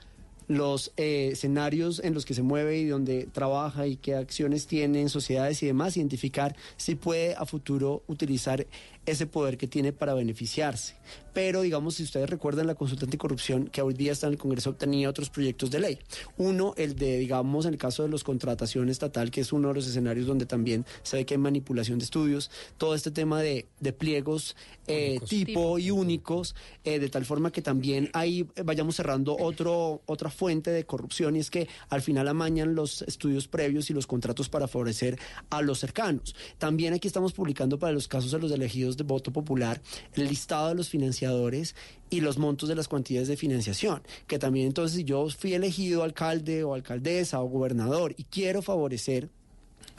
los 0.48 0.92
eh, 0.98 1.30
escenarios 1.34 2.02
en 2.04 2.14
los 2.14 2.26
que 2.26 2.34
se 2.34 2.42
mueve 2.42 2.80
y 2.80 2.86
donde 2.86 3.28
trabaja 3.32 3.88
y 3.88 3.96
qué 3.96 4.16
acciones 4.16 4.68
tiene 4.68 5.02
en 5.02 5.10
sociedades 5.10 5.62
y 5.64 5.68
demás, 5.68 5.96
identificar 5.96 6.56
si 6.76 6.96
puede 6.96 7.36
a 7.36 7.46
futuro 7.46 8.04
utilizar 8.08 8.66
ese 9.06 9.26
poder 9.26 9.58
que 9.58 9.68
tiene 9.68 9.94
para 9.94 10.14
beneficiarse. 10.14 10.96
Pero, 11.34 11.62
digamos, 11.62 11.96
si 11.96 12.04
ustedes 12.04 12.30
recuerdan 12.30 12.68
la 12.68 12.76
consulta 12.76 13.06
anticorrupción 13.06 13.68
que 13.68 13.82
hoy 13.82 13.94
día 13.94 14.12
está 14.12 14.28
en 14.28 14.34
el 14.34 14.40
Congreso, 14.40 14.76
tenía 14.76 15.10
otros 15.10 15.30
proyectos 15.30 15.72
de 15.72 15.80
ley. 15.80 16.00
Uno, 16.38 16.74
el 16.78 16.96
de, 16.96 17.18
digamos, 17.18 17.66
en 17.66 17.74
el 17.74 17.80
caso 17.80 18.04
de 18.04 18.10
los 18.10 18.24
contratación 18.24 18.90
estatal, 18.90 19.32
que 19.32 19.42
es 19.42 19.54
uno 19.54 19.70
de 19.70 19.76
los 19.76 19.88
escenarios 19.88 20.28
donde 20.28 20.46
también 20.46 20.86
se 21.04 21.18
ve 21.18 21.26
que 21.26 21.36
hay 21.36 21.38
manipulación 21.38 22.00
de 22.00 22.06
estudios, 22.06 22.52
todo 22.78 22.96
este 22.96 23.12
tema 23.12 23.42
de, 23.42 23.68
de 23.80 23.94
pliegos 23.94 24.56
eh, 24.88 25.20
tipo 25.28 25.80
y 25.80 25.92
únicos, 25.92 26.56
eh, 26.84 27.00
de 27.00 27.10
tal 27.10 27.26
forma 27.26 27.52
que 27.52 27.62
también 27.62 28.10
ahí 28.14 28.48
eh, 28.56 28.64
vayamos 28.64 28.96
cerrando 28.96 29.38
otro, 29.38 30.02
otra 30.06 30.30
fuente 30.30 30.72
de 30.72 30.86
corrupción 30.86 31.36
y 31.36 31.40
es 31.40 31.50
que 31.50 31.68
al 31.90 32.02
final 32.02 32.28
amañan 32.28 32.76
los 32.76 33.02
estudios 33.04 33.48
previos 33.48 33.90
y 33.90 33.94
los 33.94 34.08
contratos 34.08 34.50
para 34.50 34.68
favorecer 34.68 35.20
a 35.50 35.62
los 35.62 35.80
cercanos. 35.80 36.36
También 36.58 36.94
aquí 36.94 37.08
estamos 37.08 37.34
publicando 37.34 37.80
para 37.80 37.94
los 37.94 38.08
casos 38.08 38.32
de 38.32 38.40
los 38.40 38.52
elegidos 38.52 38.91
de 38.98 39.04
voto 39.04 39.32
popular 39.32 39.82
el 40.16 40.28
listado 40.28 40.70
de 40.70 40.76
los 40.76 40.90
financiadores 40.90 41.76
y 42.10 42.22
los 42.22 42.38
montos 42.38 42.68
de 42.70 42.76
las 42.76 42.88
cuantías 42.88 43.28
de 43.28 43.38
financiación, 43.38 44.02
que 44.28 44.40
también 44.40 44.68
entonces 44.68 44.98
si 44.98 45.04
yo 45.04 45.28
fui 45.30 45.54
elegido 45.54 46.04
alcalde 46.04 46.64
o 46.64 46.74
alcaldesa 46.74 47.40
o 47.42 47.46
gobernador 47.48 48.14
y 48.18 48.24
quiero 48.26 48.62
favorecer 48.62 49.30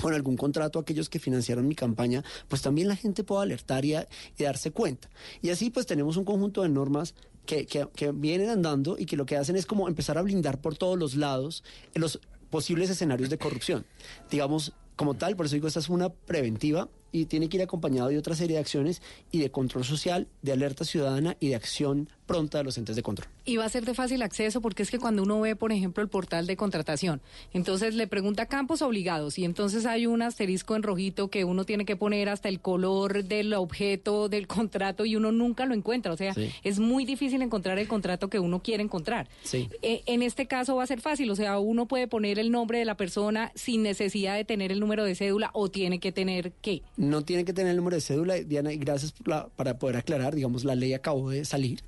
con 0.01 0.15
algún 0.15 0.37
contrato 0.37 0.79
a 0.79 0.83
aquellos 0.83 1.09
que 1.09 1.19
financiaron 1.19 1.69
mi 1.69 1.75
campaña, 1.75 2.25
pues 2.49 2.63
también 2.63 2.89
la 2.89 2.97
gente 2.97 3.25
puede 3.25 3.43
alertar 3.43 3.85
y, 3.85 3.95
y 3.95 4.43
darse 4.43 4.71
cuenta. 4.71 5.09
Y 5.43 5.51
así 5.51 5.71
pues 5.71 5.87
tenemos 5.87 6.17
un 6.17 6.25
conjunto 6.25 6.63
de 6.63 6.69
normas 6.69 7.15
que, 7.47 7.67
que- 7.67 7.87
que 7.95 8.11
vienen 8.13 8.49
andando 8.49 8.97
y 8.99 9.07
que 9.07 9.17
lo 9.17 9.27
que 9.27 9.37
hacen 9.37 9.57
es 9.57 9.67
como 9.67 9.89
empezar 9.89 10.17
a 10.19 10.23
blindar 10.23 10.61
por 10.61 10.77
todos 10.77 10.99
los 10.99 11.15
lados 11.15 11.63
los 11.95 12.21
posibles 12.51 12.91
escenarios 12.91 13.31
de 13.31 13.39
corrupción. 13.39 13.85
Digamos, 14.31 14.73
como 14.97 15.15
tal, 15.15 15.37
por 15.37 15.47
eso 15.47 15.55
digo, 15.57 15.69
esta 15.69 15.81
es 15.81 15.89
una 15.89 16.09
preventiva 16.11 16.89
y 17.13 17.27
tiene 17.27 17.49
que 17.49 17.59
ir 17.59 17.63
acompañado 17.63 18.09
de 18.09 18.19
otra 18.19 18.35
serie 18.35 18.57
de 18.57 18.61
acciones 18.61 19.03
y 19.31 19.39
de 19.39 19.51
control 19.51 19.85
social, 19.85 20.27
de 20.41 20.53
alerta 20.53 20.85
ciudadana 20.85 21.37
y 21.39 21.49
de 21.49 21.55
acción 21.55 22.09
pronta 22.27 22.59
de 22.59 22.65
los 22.65 22.79
entes 22.79 22.97
de 22.97 23.03
control. 23.03 23.29
Y 23.45 23.57
va 23.57 23.65
a 23.65 23.69
ser 23.69 23.85
de 23.85 23.95
fácil 23.95 24.23
acceso 24.23 24.61
porque 24.61 24.83
es 24.83 24.91
que 24.91 24.99
cuando 24.99 25.23
uno 25.23 25.41
ve, 25.41 25.57
por 25.57 25.73
ejemplo, 25.73 26.03
el 26.03 26.09
portal 26.09 26.47
de 26.47 26.57
contratación, 26.57 27.21
entonces 27.53 27.95
le 27.95 28.07
pregunta 28.07 28.47
campos 28.47 28.81
obligados 28.83 29.39
y 29.39 29.45
entonces 29.45 29.87
hay 29.87 30.07
un 30.07 30.23
asterisco 30.23 30.77
en 30.77 30.83
rojito 30.83 31.29
que 31.29 31.45
uno 31.45 31.65
tiene 31.65 31.85
que 31.85 31.97
poner 31.97 32.29
hasta 32.29 32.49
el 32.49 32.61
color 32.61 33.25
del 33.25 33.53
objeto 33.55 34.29
del 34.29 34.47
contrato 34.63 35.05
y 35.05 35.17
uno 35.17 35.33
nunca 35.33 35.67
lo 35.67 35.75
encuentra. 35.75 36.13
O 36.13 36.17
sea, 36.17 36.35
Sí. 36.35 36.51
es 36.63 36.79
muy 36.79 37.05
difícil 37.05 37.43
encontrar 37.43 37.79
el 37.79 37.89
contrato 37.89 38.29
que 38.31 38.39
uno 38.39 38.63
quiere 38.63 38.83
encontrar. 38.83 39.29
Sí. 39.43 39.69
Eh, 39.83 40.03
en 40.07 40.23
este 40.23 40.47
caso 40.47 40.77
va 40.77 40.85
a 40.85 40.87
ser 40.87 41.01
fácil, 41.01 41.31
o 41.31 41.37
sea, 41.37 41.59
uno 41.59 41.87
puede 41.87 42.07
poner 42.09 42.39
el 42.39 42.51
nombre 42.51 42.79
de 42.79 42.85
la 42.85 42.97
persona 42.97 43.53
sin 43.55 43.83
necesidad 43.83 44.37
de 44.37 44.45
tener 44.45 44.73
el 44.73 44.81
número 44.81 45.05
de 45.05 45.15
cédula 45.15 45.51
o 45.53 45.69
tiene 45.71 45.99
que 46.01 46.13
tener 46.13 46.53
qué. 46.63 46.83
No 46.97 47.23
tiene 47.23 47.45
que 47.45 47.53
tener 47.53 47.71
el 47.73 47.77
número 47.77 47.97
de 47.97 48.01
cédula, 48.01 48.37
Diana, 48.37 48.73
y 48.73 48.77
gracias 48.79 49.13
por 49.13 49.29
la- 49.29 49.49
para 49.49 49.79
poder 49.79 49.97
aclarar, 49.97 50.35
digamos, 50.35 50.65
la 50.65 50.75
ley 50.75 50.95
acabó 50.95 51.31
de 51.31 51.45
salir 51.45 51.83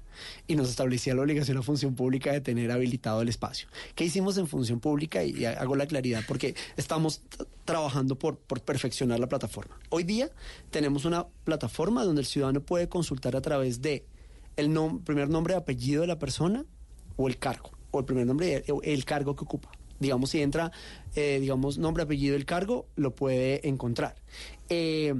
y 0.47 0.57
nos 0.57 0.69
establecía 0.69 1.15
la 1.15 1.23
obligación 1.23 1.57
a 1.59 1.63
función 1.63 1.95
pública 1.95 2.33
de 2.33 2.41
tener 2.41 2.71
habilitado 2.71 3.23
el 3.23 3.29
espacio. 3.29 3.69
¿Qué 3.95 4.05
hicimos 4.05 4.37
en 4.39 4.47
función 4.47 4.81
pública? 4.81 5.25
Y 5.25 5.45
hago 5.45 5.77
la 5.77 5.87
claridad 5.87 6.23
porque 6.27 6.55
estamos 6.77 7.23
trabajando 7.65 8.19
por, 8.19 8.39
por 8.39 8.61
perfeccionar 8.61 9.21
la 9.21 9.29
plataforma. 9.29 9.79
Hoy 9.91 10.05
día 10.05 10.31
tenemos 10.71 11.05
una 11.05 11.27
plataforma 11.45 12.05
donde 12.05 12.21
el 12.21 12.27
ciudadano 12.27 12.61
puede 12.61 12.89
consultar 12.89 13.37
a 13.37 13.41
través 13.41 13.83
de 13.83 14.05
el 14.57 14.73
primer 15.05 15.29
nombre 15.29 15.55
apellido 15.55 16.03
de 16.03 16.07
la 16.07 16.19
persona 16.19 16.65
o 17.17 17.29
el 17.29 17.39
cargo, 17.39 17.71
o 17.91 17.99
el 17.99 18.05
primer 18.05 18.27
nombre 18.27 18.65
el 18.83 19.05
cargo 19.05 19.35
que 19.37 19.45
ocupa. 19.45 19.71
Digamos, 20.01 20.31
si 20.31 20.43
entra, 20.43 20.73
eh, 21.15 21.39
digamos, 21.41 21.79
nombre, 21.79 22.03
apellido, 22.03 22.37
el 22.37 22.45
cargo, 22.45 22.87
lo 22.97 23.15
puede 23.15 23.67
encontrar. 23.69 24.17
Eh, 24.69 25.15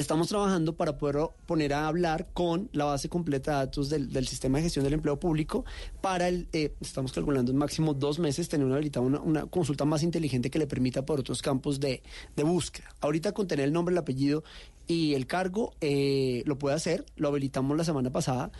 Estamos 0.00 0.28
trabajando 0.28 0.74
para 0.74 0.96
poder 0.96 1.28
poner 1.44 1.74
a 1.74 1.86
hablar 1.86 2.28
con 2.32 2.70
la 2.72 2.86
base 2.86 3.10
completa 3.10 3.50
de 3.50 3.56
datos 3.66 3.90
del, 3.90 4.10
del 4.10 4.26
sistema 4.26 4.56
de 4.56 4.64
gestión 4.64 4.82
del 4.82 4.94
empleo 4.94 5.20
público 5.20 5.66
para 6.00 6.26
el, 6.26 6.48
eh, 6.54 6.72
estamos 6.80 7.12
calculando 7.12 7.52
en 7.52 7.58
máximo 7.58 7.92
dos 7.92 8.18
meses 8.18 8.48
tener 8.48 8.64
una 8.66 8.76
habilitada 8.76 9.04
una, 9.04 9.20
una 9.20 9.44
consulta 9.44 9.84
más 9.84 10.02
inteligente 10.02 10.48
que 10.48 10.58
le 10.58 10.66
permita 10.66 11.04
por 11.04 11.20
otros 11.20 11.42
campos 11.42 11.80
de, 11.80 12.02
de 12.34 12.42
búsqueda. 12.44 12.88
Ahorita 13.02 13.32
con 13.32 13.46
tener 13.46 13.66
el 13.66 13.74
nombre, 13.74 13.92
el 13.92 13.98
apellido 13.98 14.42
y 14.86 15.12
el 15.12 15.26
cargo 15.26 15.74
eh, 15.82 16.44
lo 16.46 16.56
puede 16.56 16.76
hacer, 16.76 17.04
lo 17.16 17.28
habilitamos 17.28 17.76
la 17.76 17.84
semana 17.84 18.10
pasada, 18.10 18.50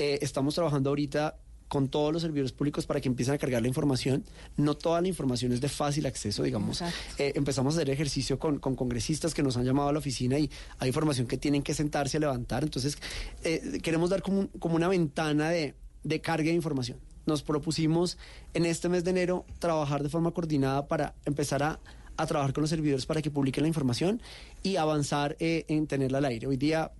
Eh, 0.00 0.18
estamos 0.22 0.54
trabajando 0.54 0.90
ahorita 0.90 1.38
con 1.68 1.88
todos 1.88 2.12
los 2.12 2.22
servidores 2.22 2.52
públicos 2.52 2.86
para 2.86 3.00
que 3.00 3.08
empiecen 3.08 3.34
a 3.34 3.38
cargar 3.38 3.60
la 3.62 3.68
información. 3.68 4.24
No 4.56 4.74
toda 4.74 5.00
la 5.00 5.08
información 5.08 5.52
es 5.52 5.60
de 5.60 5.68
fácil 5.68 6.06
acceso, 6.06 6.42
digamos. 6.42 6.80
Eh, 7.18 7.32
empezamos 7.36 7.74
a 7.74 7.76
hacer 7.78 7.90
ejercicio 7.90 8.38
con, 8.38 8.58
con 8.58 8.74
congresistas 8.74 9.34
que 9.34 9.42
nos 9.42 9.56
han 9.56 9.64
llamado 9.64 9.88
a 9.90 9.92
la 9.92 9.98
oficina 9.98 10.38
y 10.38 10.50
hay 10.78 10.88
información 10.88 11.26
que 11.26 11.36
tienen 11.36 11.62
que 11.62 11.74
sentarse 11.74 12.16
a 12.16 12.20
levantar. 12.20 12.62
Entonces, 12.64 12.96
eh, 13.44 13.78
queremos 13.82 14.10
dar 14.10 14.22
como, 14.22 14.40
un- 14.40 14.46
como 14.58 14.76
una 14.76 14.88
ventana 14.88 15.50
de, 15.50 15.74
de 16.04 16.20
carga 16.20 16.48
de 16.48 16.54
información. 16.54 16.98
Nos 17.26 17.42
propusimos 17.42 18.16
en 18.54 18.64
este 18.64 18.88
mes 18.88 19.04
de 19.04 19.10
enero 19.10 19.44
trabajar 19.58 20.02
de 20.02 20.08
forma 20.08 20.30
coordinada 20.30 20.88
para 20.88 21.14
empezar 21.26 21.62
a, 21.62 21.78
a 22.16 22.26
trabajar 22.26 22.54
con 22.54 22.62
los 22.62 22.70
servidores 22.70 23.04
para 23.04 23.20
que 23.20 23.30
publiquen 23.30 23.62
la 23.64 23.68
información 23.68 24.22
y 24.62 24.76
avanzar 24.76 25.36
eh, 25.38 25.66
en 25.68 25.86
tenerla 25.86 26.18
al 26.18 26.24
aire. 26.24 26.46
Hoy 26.46 26.56
día 26.56 26.90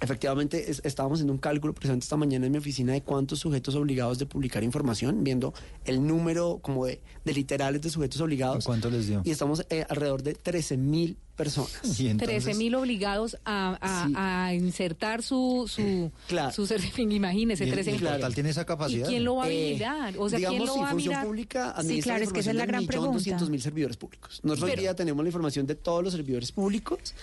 Efectivamente, 0.00 0.70
es- 0.70 0.80
estábamos 0.84 1.16
haciendo 1.18 1.32
un 1.32 1.38
cálculo 1.38 1.74
precisamente 1.74 2.04
esta 2.04 2.16
mañana 2.16 2.46
en 2.46 2.52
mi 2.52 2.58
oficina 2.58 2.92
de 2.92 3.02
cuántos 3.02 3.38
sujetos 3.40 3.74
obligados 3.74 4.18
de 4.18 4.26
publicar 4.26 4.64
información, 4.64 5.22
viendo 5.24 5.52
el 5.84 6.06
número 6.06 6.58
como 6.62 6.86
de, 6.86 7.00
de 7.24 7.32
literales 7.34 7.82
de 7.82 7.90
sujetos 7.90 8.20
obligados. 8.20 8.64
¿Cuánto 8.64 8.90
les 8.90 9.06
dio? 9.08 9.20
Y 9.24 9.30
estamos 9.30 9.66
eh, 9.70 9.84
alrededor 9.88 10.22
de 10.22 10.34
13 10.34 10.76
mil 10.76 11.18
personas. 11.44 12.00
Y 12.00 12.12
13 12.14 12.54
mil 12.54 12.74
obligados 12.74 13.36
a, 13.44 13.78
a- 13.80 14.46
a 14.46 14.54
insertar 14.54 15.22
su 15.22 15.64
su, 15.68 16.10
su 16.54 16.66
certificado. 16.66 17.10
Imagínese, 17.14 17.64
Y 17.64 17.68
el- 17.68 17.74
13 17.74 17.90
y 17.90 17.94
el 17.94 18.00
portal 18.02 18.34
tiene 18.34 18.50
esa 18.50 18.66
capacidad. 18.66 19.06
¿Y 19.06 19.10
quién 19.10 19.24
lo 19.24 19.36
va 19.36 19.44
a 19.44 19.50
Eh, 19.50 19.72
mirar? 19.74 20.14
O 20.18 20.28
sea, 20.28 20.38
digamos, 20.38 20.56
¿quién 20.58 20.66
lo 20.66 20.74
si 20.74 20.80
va 20.80 20.86
a 20.86 20.90
función 20.90 21.12
mirar? 21.12 21.26
pública 21.26 21.74
Sí, 21.82 22.02
claro, 22.02 22.24
es 22.24 22.32
que 22.32 22.40
esa 22.40 22.50
es 22.50 22.56
la 22.56 22.66
gran 22.66 22.86
pregunta. 22.86 23.38
mil 23.48 23.62
servidores 23.62 23.96
públicos. 23.96 24.40
Nosotros 24.42 24.70
hoy 24.70 24.76
día 24.80 24.94
tenemos 24.94 25.24
la 25.24 25.28
información 25.28 25.66
de 25.66 25.74
todos 25.74 26.04
los 26.04 26.12
servidores 26.12 26.52
públicos, 26.52 27.14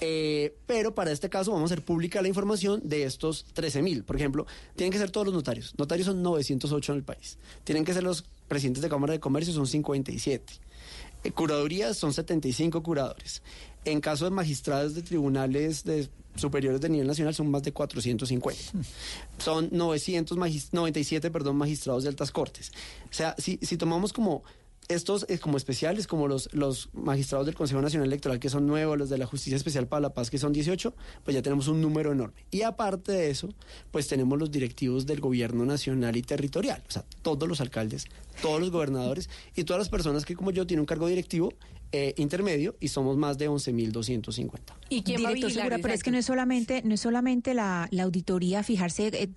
eh, 0.00 0.54
pero 0.66 0.94
para 0.94 1.10
este 1.12 1.28
caso 1.28 1.52
vamos 1.52 1.70
a 1.70 1.74
hacer 1.74 1.84
pública 1.84 2.22
la 2.22 2.28
información 2.28 2.80
de 2.84 3.04
estos 3.04 3.44
13 3.52 3.82
mil. 3.82 4.04
Por 4.04 4.16
ejemplo, 4.16 4.46
tienen 4.76 4.92
que 4.92 4.98
ser 4.98 5.10
todos 5.10 5.26
los 5.26 5.34
notarios. 5.34 5.74
Notarios 5.78 6.06
son 6.06 6.22
908 6.22 6.92
en 6.92 6.98
el 6.98 7.04
país. 7.04 7.36
Tienen 7.64 7.84
que 7.84 7.92
ser 7.92 8.02
los 8.02 8.24
presidentes 8.48 8.82
de 8.82 8.88
Cámara 8.88 9.12
de 9.12 9.20
Comercio, 9.20 9.52
son 9.52 9.66
57. 9.66 10.54
Eh, 11.24 11.30
curadurías 11.32 11.96
son 11.96 12.12
75 12.12 12.82
curadores. 12.82 13.42
En 13.84 14.00
caso 14.00 14.24
de 14.24 14.30
magistrados 14.30 14.94
de 14.94 15.02
tribunales 15.02 15.84
superiores 16.36 16.80
de 16.80 16.88
nivel 16.88 17.06
nacional 17.06 17.34
son 17.34 17.50
más 17.50 17.62
de 17.62 17.72
450. 17.72 18.60
Son 19.38 19.68
900 19.72 20.36
magis- 20.38 20.68
97 20.72 21.30
perdón, 21.30 21.56
magistrados 21.56 22.02
de 22.04 22.10
altas 22.10 22.30
cortes. 22.30 22.70
O 23.10 23.12
sea, 23.12 23.34
si, 23.38 23.58
si 23.62 23.76
tomamos 23.76 24.12
como 24.12 24.42
estos 24.88 25.26
eh, 25.28 25.38
como 25.38 25.56
especiales, 25.56 26.06
como 26.06 26.28
los, 26.28 26.48
los 26.54 26.88
magistrados 26.94 27.46
del 27.46 27.54
Consejo 27.54 27.82
Nacional 27.82 28.08
Electoral, 28.08 28.40
que 28.40 28.48
son 28.48 28.66
nuevos, 28.66 28.98
los 28.98 29.10
de 29.10 29.18
la 29.18 29.26
Justicia 29.26 29.56
Especial 29.56 29.86
para 29.86 30.00
la 30.00 30.14
Paz, 30.14 30.30
que 30.30 30.38
son 30.38 30.52
18, 30.52 30.94
pues 31.24 31.34
ya 31.34 31.42
tenemos 31.42 31.68
un 31.68 31.80
número 31.80 32.12
enorme. 32.12 32.44
Y 32.50 32.62
aparte 32.62 33.12
de 33.12 33.30
eso, 33.30 33.48
pues 33.90 34.08
tenemos 34.08 34.38
los 34.38 34.50
directivos 34.50 35.06
del 35.06 35.20
gobierno 35.20 35.64
nacional 35.66 36.16
y 36.16 36.22
territorial, 36.22 36.82
o 36.88 36.90
sea, 36.90 37.04
todos 37.22 37.48
los 37.48 37.60
alcaldes, 37.60 38.06
todos 38.40 38.60
los 38.60 38.70
gobernadores 38.70 39.28
y 39.54 39.64
todas 39.64 39.78
las 39.78 39.88
personas 39.88 40.24
que 40.24 40.34
como 40.34 40.50
yo 40.50 40.66
tienen 40.66 40.80
un 40.80 40.86
cargo 40.86 41.06
directivo 41.06 41.52
eh, 41.92 42.14
intermedio 42.16 42.76
y 42.80 42.88
somos 42.88 43.16
más 43.16 43.38
de 43.38 43.48
11.250. 43.48 44.60
¿Y 44.90 45.02
quién 45.02 45.22
va 45.24 45.28
a 45.28 45.32
Director 45.32 45.48
vigilar? 45.48 45.52
Segura, 45.66 45.78
pero 45.82 45.94
es 45.94 46.02
que 46.02 46.10
no 46.10 46.18
es 46.18 46.26
solamente, 46.26 46.82
no 46.84 46.94
es 46.94 47.00
solamente 47.00 47.54
la, 47.54 47.88
la 47.90 48.02
auditoría, 48.04 48.62
fijarse 48.62 49.06
eh, 49.12 49.28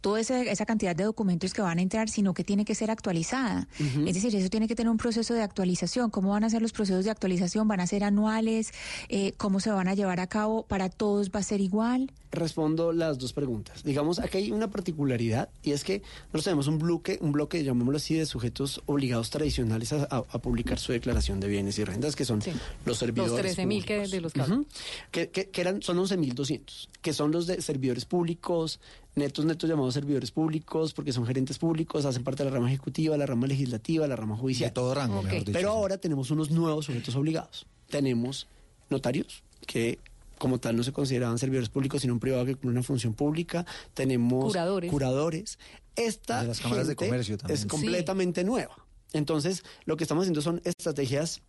toda 0.00 0.20
esa, 0.20 0.42
esa 0.42 0.66
cantidad 0.66 0.94
de 0.94 1.04
documentos 1.04 1.52
que 1.52 1.62
van 1.62 1.78
a 1.78 1.82
entrar, 1.82 2.08
sino 2.08 2.34
que 2.34 2.44
tiene 2.44 2.64
que 2.64 2.74
ser 2.74 2.90
actualizada. 2.90 3.68
Es 4.06 4.14
decir, 4.14 4.34
eso 4.34 4.48
tiene 4.48 4.68
que 4.68 4.74
tener 4.76 4.90
un 4.90 4.98
proceso 4.98 5.34
de 5.34 5.42
actualización. 5.42 6.10
¿Cómo 6.10 6.30
van 6.30 6.44
a 6.44 6.50
ser 6.50 6.62
los 6.62 6.72
procesos 6.72 7.04
de 7.04 7.10
actualización? 7.10 7.66
¿Van 7.68 7.80
a 7.80 7.86
ser 7.86 8.04
anuales? 8.04 8.72
Eh, 9.08 9.32
¿Cómo 9.36 9.60
se 9.60 9.70
van 9.70 9.88
a 9.88 9.94
llevar 9.94 10.20
a 10.20 10.26
cabo? 10.28 10.64
¿Para 10.66 10.88
todos 10.90 11.30
va 11.30 11.40
a 11.40 11.42
ser 11.42 11.60
igual? 11.60 12.12
respondo 12.32 12.92
las 12.92 13.18
dos 13.18 13.32
preguntas. 13.32 13.82
Digamos, 13.82 14.20
aquí 14.20 14.38
hay 14.38 14.52
una 14.52 14.70
particularidad 14.70 15.48
y 15.64 15.72
es 15.72 15.82
que 15.82 16.00
nosotros 16.26 16.44
tenemos 16.44 16.68
un 16.68 16.78
bloque, 16.78 17.18
un 17.20 17.32
bloque, 17.32 17.64
llamémoslo 17.64 17.96
así, 17.96 18.14
de 18.14 18.24
sujetos 18.24 18.80
obligados 18.86 19.30
tradicionales 19.30 19.92
a, 19.92 20.04
a- 20.04 20.18
a 20.30 20.38
publicar 20.40 20.78
su 20.78 20.92
declaración 20.92 21.40
de 21.40 21.48
bienes 21.48 21.76
y 21.80 21.84
rentas, 21.84 21.99
que 22.16 22.24
son 22.24 22.40
los 22.84 22.98
servidores. 22.98 23.32
Los 23.32 23.40
13 23.40 23.66
mil 23.66 23.84
que 23.84 23.94
públicos. 23.96 24.10
de 24.10 24.20
los 24.20 24.32
que 24.32 24.40
hablo. 24.42 24.54
Ujú. 24.56 24.66
que, 25.10 25.28
que- 25.30 25.48
que 25.50 25.60
eran, 25.60 25.82
son 25.82 25.98
11.200, 25.98 26.88
que 27.02 27.12
son 27.12 27.30
los 27.32 27.46
de 27.46 27.60
servidores 27.62 28.04
públicos, 28.04 28.80
netos, 29.14 29.44
netos 29.44 29.68
llamados 29.68 29.94
servidores 29.94 30.30
públicos, 30.30 30.92
porque 30.94 31.12
son 31.12 31.26
gerentes 31.26 31.58
públicos, 31.58 32.04
hacen 32.04 32.24
parte 32.24 32.42
de 32.44 32.50
la 32.50 32.56
rama 32.56 32.68
ejecutiva, 32.68 33.16
la 33.16 33.26
rama 33.26 33.46
legislativa, 33.46 34.06
la 34.06 34.16
rama 34.16 34.36
judicial. 34.36 34.70
De 34.70 34.74
todo 34.74 34.94
rango, 34.94 35.22
mejor 35.22 35.38
dicho. 35.40 35.52
Pero 35.52 35.70
ahora 35.70 35.98
tenemos 35.98 36.30
unos 36.30 36.50
nuevos 36.50 36.86
sujetos 36.86 37.14
obligados. 37.16 37.66
Tenemos 37.88 38.46
notarios, 38.88 39.42
que 39.66 39.98
como 40.38 40.58
tal 40.58 40.74
no 40.76 40.82
se 40.84 40.92
consideraban 40.92 41.38
servidores 41.38 41.68
públicos, 41.68 42.00
sino 42.00 42.14
un 42.14 42.20
privado 42.20 42.46
que 42.46 42.52
cumple 42.54 42.70
una 42.70 42.82
función 42.82 43.12
pública. 43.14 43.66
Tenemos 43.94 44.44
Curadores. 44.46 44.90
curadores. 44.90 45.58
Esta 45.96 46.40
De 46.42 46.48
las 46.48 46.60
cámaras 46.60 46.86
de 46.86 46.92
gente 46.92 47.06
comercio 47.08 47.36
también. 47.36 47.54
es 47.56 47.60
Sí. 47.62 47.66
completamente 47.68 48.42
nueva. 48.44 48.74
Entonces, 49.12 49.64
lo 49.84 49.96
que 49.98 50.04
estamos 50.04 50.22
haciendo 50.22 50.40
son 50.40 50.62
estrategias 50.64 51.42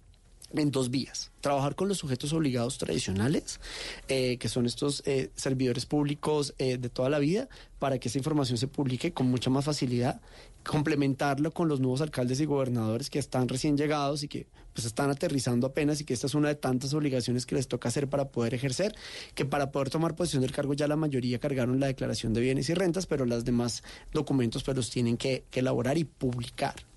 en 0.60 0.72
dos 0.72 0.90
vías. 0.90 1.32
Trabajar 1.42 1.76
con 1.76 1.88
los 1.88 1.98
sujetos 1.98 2.34
obligados 2.34 2.78
tradicionales, 2.78 3.60
eh, 4.08 4.38
que 4.38 4.50
son 4.50 4.66
estos 4.66 5.04
eh, 5.06 5.32
servidores 5.36 5.86
públicos 5.86 6.54
eh, 6.58 6.78
de 6.78 6.90
toda 6.90 7.10
la 7.10 7.20
vida, 7.20 7.48
para 7.80 7.98
que 7.98 8.10
esa 8.10 8.18
información 8.18 8.58
se 8.58 8.68
publique 8.68 9.14
con 9.14 9.28
mucha 9.28 9.50
más 9.50 9.66
facilidad. 9.66 10.22
Complementarlo 10.64 11.52
con 11.52 11.68
los 11.68 11.80
nuevos 11.80 12.02
alcaldes 12.02 12.40
y 12.40 12.46
gobernadores 12.46 13.10
que 13.10 13.18
están 13.18 13.48
recién 13.48 13.78
llegados 13.78 14.22
y 14.22 14.28
que 14.28 14.48
pues 14.74 14.86
están 14.86 15.10
aterrizando 15.10 15.68
apenas 15.68 16.00
y 16.00 16.06
que 16.06 16.14
esta 16.14 16.28
es 16.28 16.36
una 16.36 16.50
de 16.50 16.56
tantas 16.56 16.94
obligaciones 16.94 17.48
que 17.48 17.56
les 17.56 17.68
toca 17.68 17.90
hacer 17.90 18.08
para 18.08 18.30
poder 18.30 18.54
ejercer, 18.54 18.96
que 19.34 19.44
para 19.44 19.72
poder 19.72 19.90
tomar 19.90 20.16
posesión 20.16 20.44
del 20.44 20.52
cargo 20.52 20.76
ya 20.76 20.88
la 20.88 20.96
mayoría 20.96 21.40
cargaron 21.40 21.80
la 21.80 21.88
declaración 21.88 22.34
de 22.34 22.42
bienes 22.42 22.70
y 22.70 22.76
rentas, 22.76 23.08
pero 23.08 23.26
las 23.26 23.44
demás 23.44 23.84
documentos 24.14 24.64
pues 24.64 24.78
los 24.78 24.92
tienen 24.92 25.18
que 25.18 25.46
elaborar 25.52 25.98
y 25.98 26.04
publicar. 26.04 26.91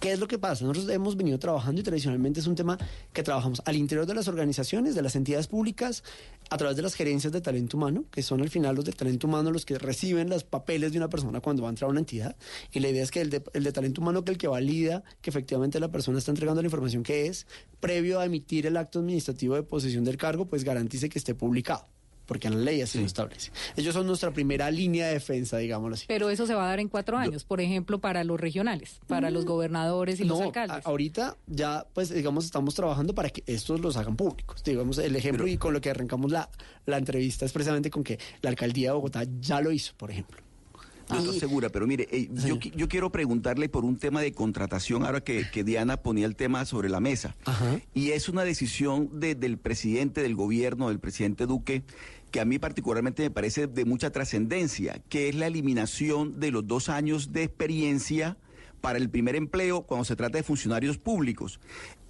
¿Qué 0.00 0.12
es 0.12 0.18
lo 0.18 0.26
que 0.26 0.38
pasa? 0.38 0.64
Nosotros 0.64 0.92
hemos 0.92 1.16
venido 1.16 1.38
trabajando 1.38 1.80
y 1.80 1.84
tradicionalmente 1.84 2.40
es 2.40 2.46
un 2.46 2.54
tema 2.54 2.78
que 3.12 3.22
trabajamos 3.22 3.62
al 3.64 3.76
interior 3.76 4.06
de 4.06 4.14
las 4.14 4.26
organizaciones, 4.26 4.94
de 4.94 5.02
las 5.02 5.14
entidades 5.14 5.46
públicas, 5.46 6.02
a 6.50 6.56
través 6.56 6.76
de 6.76 6.82
las 6.82 6.94
gerencias 6.94 7.32
de 7.32 7.40
talento 7.40 7.76
humano, 7.76 8.04
que 8.10 8.22
son 8.22 8.40
al 8.40 8.50
final 8.50 8.74
los 8.74 8.84
de 8.84 8.92
talento 8.92 9.26
humano 9.26 9.50
los 9.50 9.64
que 9.64 9.78
reciben 9.78 10.28
los 10.28 10.44
papeles 10.44 10.92
de 10.92 10.98
una 10.98 11.08
persona 11.08 11.40
cuando 11.40 11.62
va 11.62 11.68
a 11.68 11.70
entrar 11.70 11.88
a 11.88 11.90
una 11.92 12.00
entidad. 12.00 12.36
Y 12.72 12.80
la 12.80 12.88
idea 12.88 13.02
es 13.02 13.10
que 13.10 13.20
el 13.20 13.30
de, 13.30 13.44
el 13.52 13.64
de 13.64 13.72
talento 13.72 14.00
humano, 14.00 14.24
que 14.24 14.32
el 14.32 14.38
que 14.38 14.48
valida 14.48 15.04
que 15.20 15.30
efectivamente 15.30 15.78
la 15.78 15.92
persona 15.92 16.18
está 16.18 16.30
entregando 16.30 16.62
la 16.62 16.66
información 16.66 17.02
que 17.02 17.26
es, 17.26 17.46
previo 17.78 18.18
a 18.18 18.24
emitir 18.24 18.66
el 18.66 18.76
acto 18.76 18.98
administrativo 18.98 19.54
de 19.54 19.62
posesión 19.62 20.04
del 20.04 20.16
cargo, 20.16 20.46
pues 20.46 20.64
garantice 20.64 21.08
que 21.08 21.18
esté 21.18 21.34
publicado. 21.34 21.91
Porque 22.26 22.48
la 22.48 22.56
ley 22.56 22.80
así 22.82 22.98
lo 22.98 23.06
establece. 23.06 23.50
Ellos 23.76 23.94
son 23.94 24.06
nuestra 24.06 24.30
primera 24.32 24.70
línea 24.70 25.06
de 25.08 25.14
defensa, 25.14 25.58
digámoslo 25.58 25.94
así. 25.94 26.04
Pero 26.08 26.30
eso 26.30 26.46
se 26.46 26.54
va 26.54 26.64
a 26.64 26.68
dar 26.68 26.80
en 26.80 26.88
cuatro 26.88 27.18
años, 27.18 27.44
por 27.44 27.60
ejemplo, 27.60 27.98
para 28.00 28.22
los 28.24 28.40
regionales, 28.40 29.00
para 29.08 29.30
los 29.30 29.44
gobernadores 29.44 30.20
y 30.20 30.24
los 30.24 30.40
alcaldes. 30.40 30.86
a- 30.86 30.88
ahorita 30.88 31.36
ya, 31.46 31.86
pues, 31.92 32.12
digamos, 32.14 32.44
estamos 32.44 32.74
trabajando 32.74 33.14
para 33.14 33.28
que 33.30 33.42
estos 33.46 33.80
los 33.80 33.96
hagan 33.96 34.16
públicos. 34.16 34.62
Digamos, 34.64 34.98
el 34.98 35.16
ejemplo 35.16 35.46
y 35.46 35.56
con 35.56 35.72
lo 35.72 35.80
que 35.80 35.90
arrancamos 35.90 36.30
la, 36.30 36.48
la 36.86 36.98
entrevista 36.98 37.44
es 37.44 37.52
precisamente 37.52 37.90
con 37.90 38.04
que 38.04 38.18
la 38.40 38.50
alcaldía 38.50 38.90
de 38.90 38.94
Bogotá 38.94 39.24
ya 39.40 39.60
lo 39.60 39.72
hizo, 39.72 39.92
por 39.96 40.10
ejemplo. 40.10 40.41
Doctor 41.12 41.34
Segura, 41.34 41.68
pero 41.68 41.86
mire, 41.86 42.08
eh, 42.10 42.28
yo, 42.46 42.58
qui- 42.58 42.72
yo 42.74 42.88
quiero 42.88 43.10
preguntarle 43.10 43.68
por 43.68 43.84
un 43.84 43.96
tema 43.96 44.20
de 44.20 44.32
contratación, 44.32 45.04
ahora 45.04 45.22
que, 45.22 45.48
que 45.50 45.64
Diana 45.64 45.96
ponía 45.98 46.26
el 46.26 46.36
tema 46.36 46.64
sobre 46.64 46.88
la 46.88 47.00
mesa. 47.00 47.34
Y 47.94 48.10
es 48.10 48.28
una 48.28 48.44
decisión 48.44 49.20
de- 49.20 49.34
del 49.34 49.58
presidente 49.58 50.22
del 50.22 50.34
gobierno, 50.34 50.88
del 50.88 50.98
presidente 51.00 51.46
Duque, 51.46 51.82
que 52.30 52.40
a 52.40 52.44
mí 52.44 52.58
particularmente 52.58 53.22
me 53.22 53.30
parece 53.30 53.66
de 53.66 53.84
mucha 53.84 54.10
trascendencia, 54.10 55.02
que 55.08 55.28
es 55.28 55.34
la 55.34 55.46
eliminación 55.48 56.40
de 56.40 56.50
los 56.50 56.66
dos 56.66 56.88
años 56.88 57.32
de 57.32 57.42
experiencia 57.42 58.36
para 58.80 58.98
el 58.98 59.10
primer 59.10 59.36
empleo 59.36 59.82
cuando 59.82 60.04
se 60.04 60.16
trata 60.16 60.38
de 60.38 60.42
funcionarios 60.42 60.98
públicos. 60.98 61.60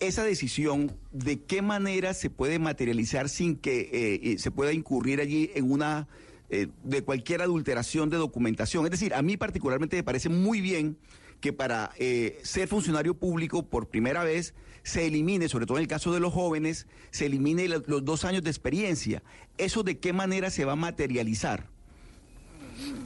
Esa 0.01 0.23
decisión, 0.25 0.93
¿de 1.13 1.41
qué 1.41 1.61
manera 1.61 2.15
se 2.15 2.31
puede 2.31 2.59
materializar 2.59 3.29
sin 3.29 3.57
que 3.57 3.81
eh, 3.93 4.21
eh, 4.33 4.39
se 4.39 4.51
pueda 4.51 4.73
incurrir 4.73 5.21
allí 5.21 5.51
en 5.55 5.71
una 5.71 6.09
eh, 6.53 6.69
de 6.85 7.03
cualquier 7.03 7.43
adulteración 7.43 8.09
de 8.11 8.19
documentación? 8.19 8.85
Es 8.85 8.91
decir, 8.93 9.13
a 9.15 9.23
mí 9.23 9.37
particularmente 9.37 9.97
me 9.97 10.05
parece 10.05 10.29
muy 10.29 10.61
bien 10.61 10.97
que 11.41 11.53
para 11.53 11.91
eh, 11.99 12.39
ser 12.45 12.69
funcionario 12.69 13.15
público 13.15 13.65
por 13.65 13.89
primera 13.89 14.23
vez 14.23 14.55
se 14.85 15.07
elimine, 15.07 15.49
sobre 15.49 15.67
todo 15.67 15.79
en 15.79 15.83
el 15.83 15.89
caso 15.89 16.13
de 16.13 16.21
los 16.21 16.33
jóvenes, 16.33 16.87
se 17.11 17.27
elimine 17.27 17.67
los 17.69 18.05
dos 18.05 18.25
años 18.25 18.43
de 18.45 18.51
experiencia. 18.51 19.23
¿Eso 19.59 19.83
de 19.83 19.99
qué 19.99 20.13
manera 20.13 20.51
se 20.51 20.65
va 20.65 20.73
a 20.73 20.77
materializar? 20.77 21.67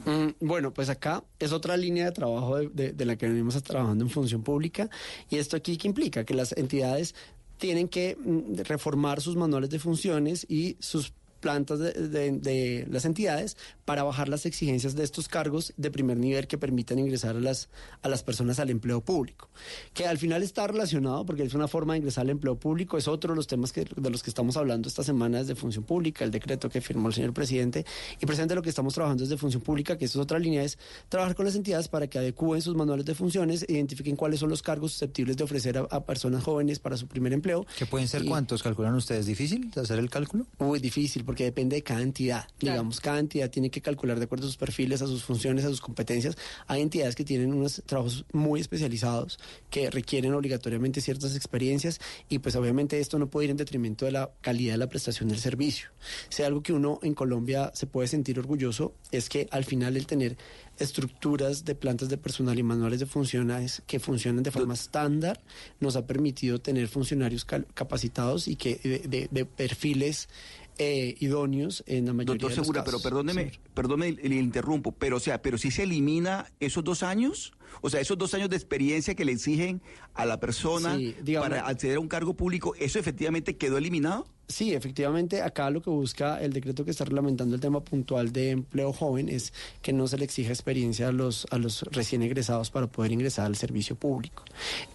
Mm, 0.05 0.45
Bueno, 0.45 0.73
pues 0.73 0.89
acá 0.89 1.23
es 1.39 1.51
otra 1.51 1.77
línea 1.77 2.05
de 2.05 2.11
trabajo 2.11 2.57
de, 2.57 2.69
de- 2.69 2.91
de 2.93 3.05
la 3.05 3.15
que 3.15 3.27
venimos 3.27 3.61
trabajando 3.63 4.03
en 4.03 4.09
función 4.09 4.43
pública 4.43 4.89
y 5.29 5.37
esto 5.37 5.55
aquí 5.57 5.77
que 5.77 5.87
implica 5.87 6.23
que 6.23 6.33
las 6.33 6.51
entidades 6.57 7.15
tienen 7.57 7.87
que 7.87 8.17
mm, 8.23 8.61
reformar 8.67 9.21
sus 9.21 9.35
manuales 9.35 9.69
de 9.69 9.79
funciones 9.79 10.45
y 10.49 10.77
sus 10.79 11.13
plantas 11.39 11.79
de, 11.79 11.91
de- 11.93 12.31
de 12.31 12.87
las 12.89 13.05
entidades 13.05 13.57
para 13.85 14.03
bajar 14.03 14.27
las 14.29 14.45
exigencias 14.45 14.95
de 14.95 15.03
estos 15.03 15.27
cargos 15.27 15.73
de 15.77 15.91
primer 15.91 16.17
nivel 16.17 16.47
que 16.47 16.57
permitan 16.57 16.99
ingresar 16.99 17.35
a 17.37 17.39
las, 17.39 17.69
a 18.01 18.09
las 18.09 18.23
personas 18.23 18.59
al 18.59 18.69
empleo 18.69 19.01
público. 19.01 19.49
Que 19.93 20.05
al 20.07 20.17
final 20.17 20.43
está 20.43 20.67
relacionado 20.67 21.25
porque 21.25 21.43
es 21.43 21.53
una 21.53 21.67
forma 21.67 21.93
de 21.93 21.99
ingresar 21.99 22.23
al 22.23 22.31
empleo 22.31 22.55
público, 22.59 22.97
es 22.97 23.07
otro 23.07 23.31
de 23.33 23.37
los 23.37 23.47
temas 23.47 23.71
que, 23.71 23.85
de 23.95 24.09
los 24.09 24.23
que 24.23 24.29
estamos 24.29 24.57
hablando 24.57 24.89
esta 24.89 25.03
semana 25.03 25.37
desde 25.39 25.55
función 25.55 25.83
pública, 25.85 26.25
el 26.25 26.31
decreto 26.31 26.69
que 26.69 26.81
firmó 26.81 27.07
el 27.07 27.13
señor 27.13 27.33
presidente 27.33 27.85
y 28.19 28.25
presidente 28.25 28.55
lo 28.55 28.61
que 28.61 28.69
estamos 28.69 28.93
trabajando 28.93 29.23
desde 29.23 29.37
función 29.37 29.61
pública, 29.63 29.97
que 29.97 30.05
es 30.05 30.15
otra 30.15 30.39
línea, 30.39 30.63
es 30.63 30.77
trabajar 31.09 31.35
con 31.35 31.45
las 31.45 31.55
entidades 31.55 31.87
para 31.87 32.07
que 32.07 32.17
adecúen 32.19 32.61
sus 32.61 32.75
manuales 32.75 33.05
de 33.05 33.15
funciones, 33.15 33.65
identifiquen 33.69 34.15
cuáles 34.15 34.39
son 34.39 34.49
los 34.49 34.61
cargos 34.61 34.91
susceptibles 34.91 35.37
de 35.37 35.43
ofrecer 35.43 35.77
a, 35.77 35.81
a 35.89 36.03
personas 36.05 36.43
jóvenes 36.43 36.79
para 36.79 36.97
su 36.97 37.07
primer 37.07 37.31
empleo. 37.33 37.65
¿Qué 37.77 37.85
pueden 37.85 38.07
ser 38.07 38.23
Y- 38.23 38.27
cuántos? 38.27 38.63
¿Calculan 38.63 38.93
ustedes? 38.95 39.25
¿Difícil 39.25 39.71
de 39.71 39.81
hacer 39.81 39.99
el 39.99 40.09
cálculo? 40.09 40.45
Muy 40.59 40.79
difícil, 40.79 41.23
porque 41.27 41.43
depende 41.43 41.75
de 41.75 41.83
cada 41.83 42.01
entidad. 42.01 42.47
Digamos, 42.59 42.99
cada 42.99 43.19
entidad 43.19 43.51
tiene 43.51 43.69
que 43.69 43.81
calcular 43.81 44.17
de 44.17 44.25
acuerdo 44.25 44.45
a 44.45 44.47
sus 44.47 44.57
perfiles, 44.57 45.03
a 45.03 45.05
sus 45.05 45.23
funciones, 45.23 45.63
a 45.65 45.67
sus 45.69 45.81
competencias. 45.81 46.35
Hay 46.65 46.81
entidades 46.81 47.13
que 47.15 47.23
tienen 47.23 47.53
unos 47.53 47.83
trabajos 47.85 48.25
muy 48.33 48.59
especializados 48.61 49.37
que 49.69 49.91
requieren 49.91 50.33
obligatoriamente 50.33 51.01
ciertas 51.01 51.35
experiencias 51.35 51.99
y 52.29 52.39
pues 52.39 52.55
obviamente 52.55 52.99
esto 52.99 53.19
no 53.19 53.29
puede 53.29 53.45
ir 53.45 53.51
en 53.51 53.57
detrimento 53.57 54.05
de 54.05 54.13
la 54.13 54.31
calidad 54.41 54.73
de 54.73 54.77
la 54.79 54.87
prestación 54.89 55.29
del 55.29 55.37
servicio. 55.37 55.89
Si 56.29 56.41
algo 56.41 56.63
que 56.63 56.73
uno 56.73 56.99
en 57.03 57.13
Colombia 57.13 57.71
se 57.75 57.85
puede 57.85 58.07
sentir 58.07 58.39
orgulloso 58.39 58.93
es 59.11 59.29
que 59.29 59.47
al 59.51 59.65
final 59.65 59.95
el 59.97 60.07
tener 60.07 60.37
estructuras 60.79 61.65
de 61.65 61.75
plantas 61.75 62.07
de 62.07 62.17
personal 62.17 62.57
y 62.57 62.63
manuales 62.63 62.99
de 62.99 63.05
funciones 63.07 63.81
que 63.87 63.99
funcionan 63.99 64.43
de 64.43 64.51
forma 64.51 64.75
estándar 64.75 65.41
nos 65.79 65.95
ha 65.95 66.05
permitido 66.05 66.59
tener 66.61 66.87
funcionarios 66.87 67.45
capacitados 67.45 68.47
y 68.47 68.55
que 68.55 68.75
de, 68.83 68.99
de- 68.99 69.27
de 69.31 69.45
perfiles 69.45 70.29
eh, 70.77 71.15
idóneos 71.19 71.83
en 71.87 72.05
la 72.05 72.13
mayoría 72.13 72.33
Doctor 72.35 72.51
de 72.51 72.55
los 72.57 72.65
Segura, 72.65 72.83
pero 72.83 72.97
casos. 72.97 73.03
perdóneme, 73.03 73.51
perdóneme, 73.77 74.19
le 74.21 74.35
interrumpo, 74.35 74.91
pero 74.91 75.17
o 75.17 75.19
sea, 75.19 75.41
pero 75.41 75.57
si 75.59 75.69
se 75.71 75.83
elimina 75.83 76.51
esos 76.59 76.83
dos 76.83 77.03
años, 77.03 77.53
o 77.81 77.89
sea, 77.89 78.01
esos 78.01 78.17
dos 78.17 78.33
años 78.33 78.49
de 78.49 78.55
experiencia 78.55 79.13
que 79.13 79.23
le 79.23 79.33
exigen 79.33 79.81
a 80.15 80.25
la 80.25 80.39
persona 80.39 80.95
Sí, 80.97 81.15
digamos- 81.21 81.49
para 81.49 81.67
acceder 81.67 81.97
a 81.97 81.99
un 81.99 82.07
cargo 82.07 82.33
público, 82.33 82.73
¿eso 82.79 82.97
efectivamente 82.97 83.55
quedó 83.55 83.77
eliminado? 83.77 84.25
Sí, 84.49 84.73
efectivamente, 84.73 85.41
acá 85.41 85.69
lo 85.69 85.81
que 85.81 85.89
busca 85.89 86.41
el 86.41 86.53
decreto 86.53 86.85
que 86.85 86.91
está 86.91 87.03
reglamentando 87.03 87.53
el 87.53 87.59
tema 87.59 87.81
puntual 87.83 88.31
de 88.31 88.51
empleo 88.51 88.93
joven 88.93 89.27
es 89.27 89.51
que 89.81 89.91
no 89.91 90.07
se 90.07 90.17
le 90.17 90.23
exija 90.23 90.51
experiencia 90.51 91.09
a 91.09 91.11
los, 91.11 91.45
a 91.51 91.57
los 91.57 91.81
recién 91.91 92.21
egresados 92.23 92.71
para 92.71 92.87
poder 92.87 93.11
ingresar 93.11 93.45
al 93.45 93.57
servicio 93.57 93.97
público. 93.97 94.45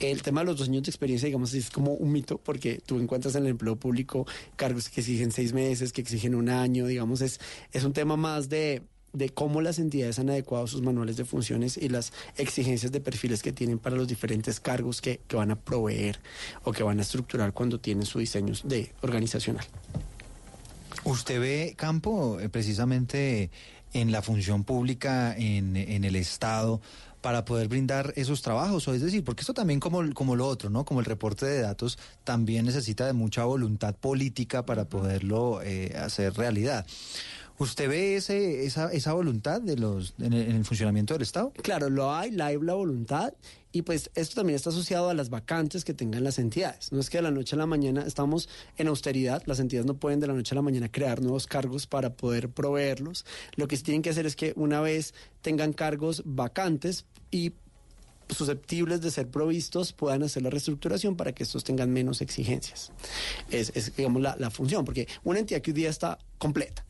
El 0.00 0.22
tema 0.22 0.40
de 0.40 0.46
los 0.46 0.56
dos 0.56 0.68
años 0.70 0.84
de 0.84 0.90
experiencia, 0.90 1.26
digamos, 1.26 1.52
es 1.52 1.68
como 1.68 1.92
un 1.92 2.12
mito, 2.12 2.38
porque 2.38 2.80
tú 2.86 2.98
encuentras 2.98 3.34
en 3.34 3.42
el 3.44 3.50
empleo 3.50 3.76
público 3.76 4.26
cargos 4.56 4.88
que 4.88 5.02
exigen 5.02 5.30
seis 5.32 5.52
meses, 5.52 5.92
que 5.92 6.00
exigen 6.00 6.34
un 6.34 6.48
año, 6.48 6.86
digamos, 6.86 7.20
es, 7.20 7.38
es 7.72 7.84
un 7.84 7.92
tema 7.92 8.16
más 8.16 8.48
de 8.48 8.71
de 9.12 9.28
cómo 9.30 9.60
las 9.60 9.78
entidades 9.78 10.18
han 10.18 10.30
adecuado 10.30 10.66
sus 10.66 10.82
manuales 10.82 11.16
de 11.16 11.24
funciones 11.24 11.76
y 11.76 11.88
las 11.88 12.12
exigencias 12.36 12.92
de 12.92 13.00
perfiles 13.00 13.42
que 13.42 13.52
tienen 13.52 13.78
para 13.78 13.96
los 13.96 14.08
diferentes 14.08 14.60
cargos 14.60 15.00
que, 15.00 15.20
que 15.26 15.36
van 15.36 15.50
a 15.50 15.56
proveer 15.56 16.18
o 16.64 16.72
que 16.72 16.82
van 16.82 16.98
a 16.98 17.02
estructurar 17.02 17.52
cuando 17.52 17.78
tienen 17.78 18.06
su 18.06 18.18
diseño 18.18 18.54
de 18.64 18.92
organizacional. 19.02 19.66
¿Usted 21.04 21.40
ve 21.40 21.74
campo 21.76 22.38
eh, 22.40 22.48
precisamente 22.48 23.50
en 23.92 24.12
la 24.12 24.22
función 24.22 24.64
pública, 24.64 25.36
en, 25.36 25.76
en 25.76 26.04
el 26.04 26.16
Estado, 26.16 26.80
para 27.20 27.44
poder 27.44 27.68
brindar 27.68 28.12
esos 28.16 28.42
trabajos? 28.42 28.86
O 28.88 28.94
es 28.94 29.02
decir, 29.02 29.24
porque 29.24 29.40
esto 29.40 29.54
también 29.54 29.80
como, 29.80 30.02
como 30.14 30.36
lo 30.36 30.46
otro, 30.46 30.70
¿no? 30.70 30.84
Como 30.84 31.00
el 31.00 31.06
reporte 31.06 31.46
de 31.46 31.60
datos, 31.60 31.98
también 32.24 32.66
necesita 32.66 33.06
de 33.06 33.12
mucha 33.12 33.44
voluntad 33.44 33.94
política 33.94 34.64
para 34.64 34.84
poderlo 34.84 35.60
eh, 35.62 35.94
hacer 35.96 36.34
realidad. 36.34 36.86
¿Usted 37.62 37.88
ve 37.88 38.16
esa, 38.16 38.92
esa 38.92 39.12
voluntad 39.12 39.60
de 39.60 39.76
los, 39.76 40.14
en, 40.18 40.32
el, 40.32 40.50
en 40.50 40.56
el 40.56 40.64
funcionamiento 40.64 41.14
del 41.14 41.22
Estado? 41.22 41.52
Claro, 41.62 41.90
lo 41.90 42.12
hay, 42.12 42.32
la 42.32 42.46
hay 42.46 42.58
la 42.60 42.74
voluntad 42.74 43.34
y 43.70 43.82
pues 43.82 44.10
esto 44.16 44.34
también 44.34 44.56
está 44.56 44.70
asociado 44.70 45.10
a 45.10 45.14
las 45.14 45.30
vacantes 45.30 45.84
que 45.84 45.94
tengan 45.94 46.24
las 46.24 46.40
entidades. 46.40 46.90
No 46.90 46.98
es 46.98 47.08
que 47.08 47.18
de 47.18 47.22
la 47.22 47.30
noche 47.30 47.54
a 47.54 47.58
la 47.60 47.66
mañana 47.66 48.02
estamos 48.04 48.48
en 48.78 48.88
austeridad, 48.88 49.44
las 49.46 49.60
entidades 49.60 49.86
no 49.86 49.94
pueden 49.94 50.18
de 50.18 50.26
la 50.26 50.32
noche 50.32 50.54
a 50.54 50.56
la 50.56 50.62
mañana 50.62 50.90
crear 50.90 51.22
nuevos 51.22 51.46
cargos 51.46 51.86
para 51.86 52.16
poder 52.16 52.48
proveerlos. 52.48 53.24
Lo 53.54 53.68
que 53.68 53.76
sí 53.76 53.84
tienen 53.84 54.02
que 54.02 54.10
hacer 54.10 54.26
es 54.26 54.34
que 54.34 54.52
una 54.56 54.80
vez 54.80 55.14
tengan 55.40 55.72
cargos 55.72 56.22
vacantes 56.24 57.06
y 57.30 57.52
susceptibles 58.28 59.02
de 59.02 59.12
ser 59.12 59.28
provistos 59.28 59.92
puedan 59.92 60.24
hacer 60.24 60.42
la 60.42 60.50
reestructuración 60.50 61.16
para 61.16 61.32
que 61.32 61.44
estos 61.44 61.62
tengan 61.62 61.92
menos 61.92 62.22
exigencias. 62.22 62.90
Es, 63.52 63.70
es, 63.76 63.94
digamos, 63.94 64.20
la, 64.20 64.34
la 64.36 64.50
función, 64.50 64.84
porque 64.84 65.06
una 65.22 65.38
entidad 65.38 65.60
que 65.60 65.70
hoy 65.70 65.76
día 65.76 65.90
está 65.90 66.18
completa, 66.38 66.84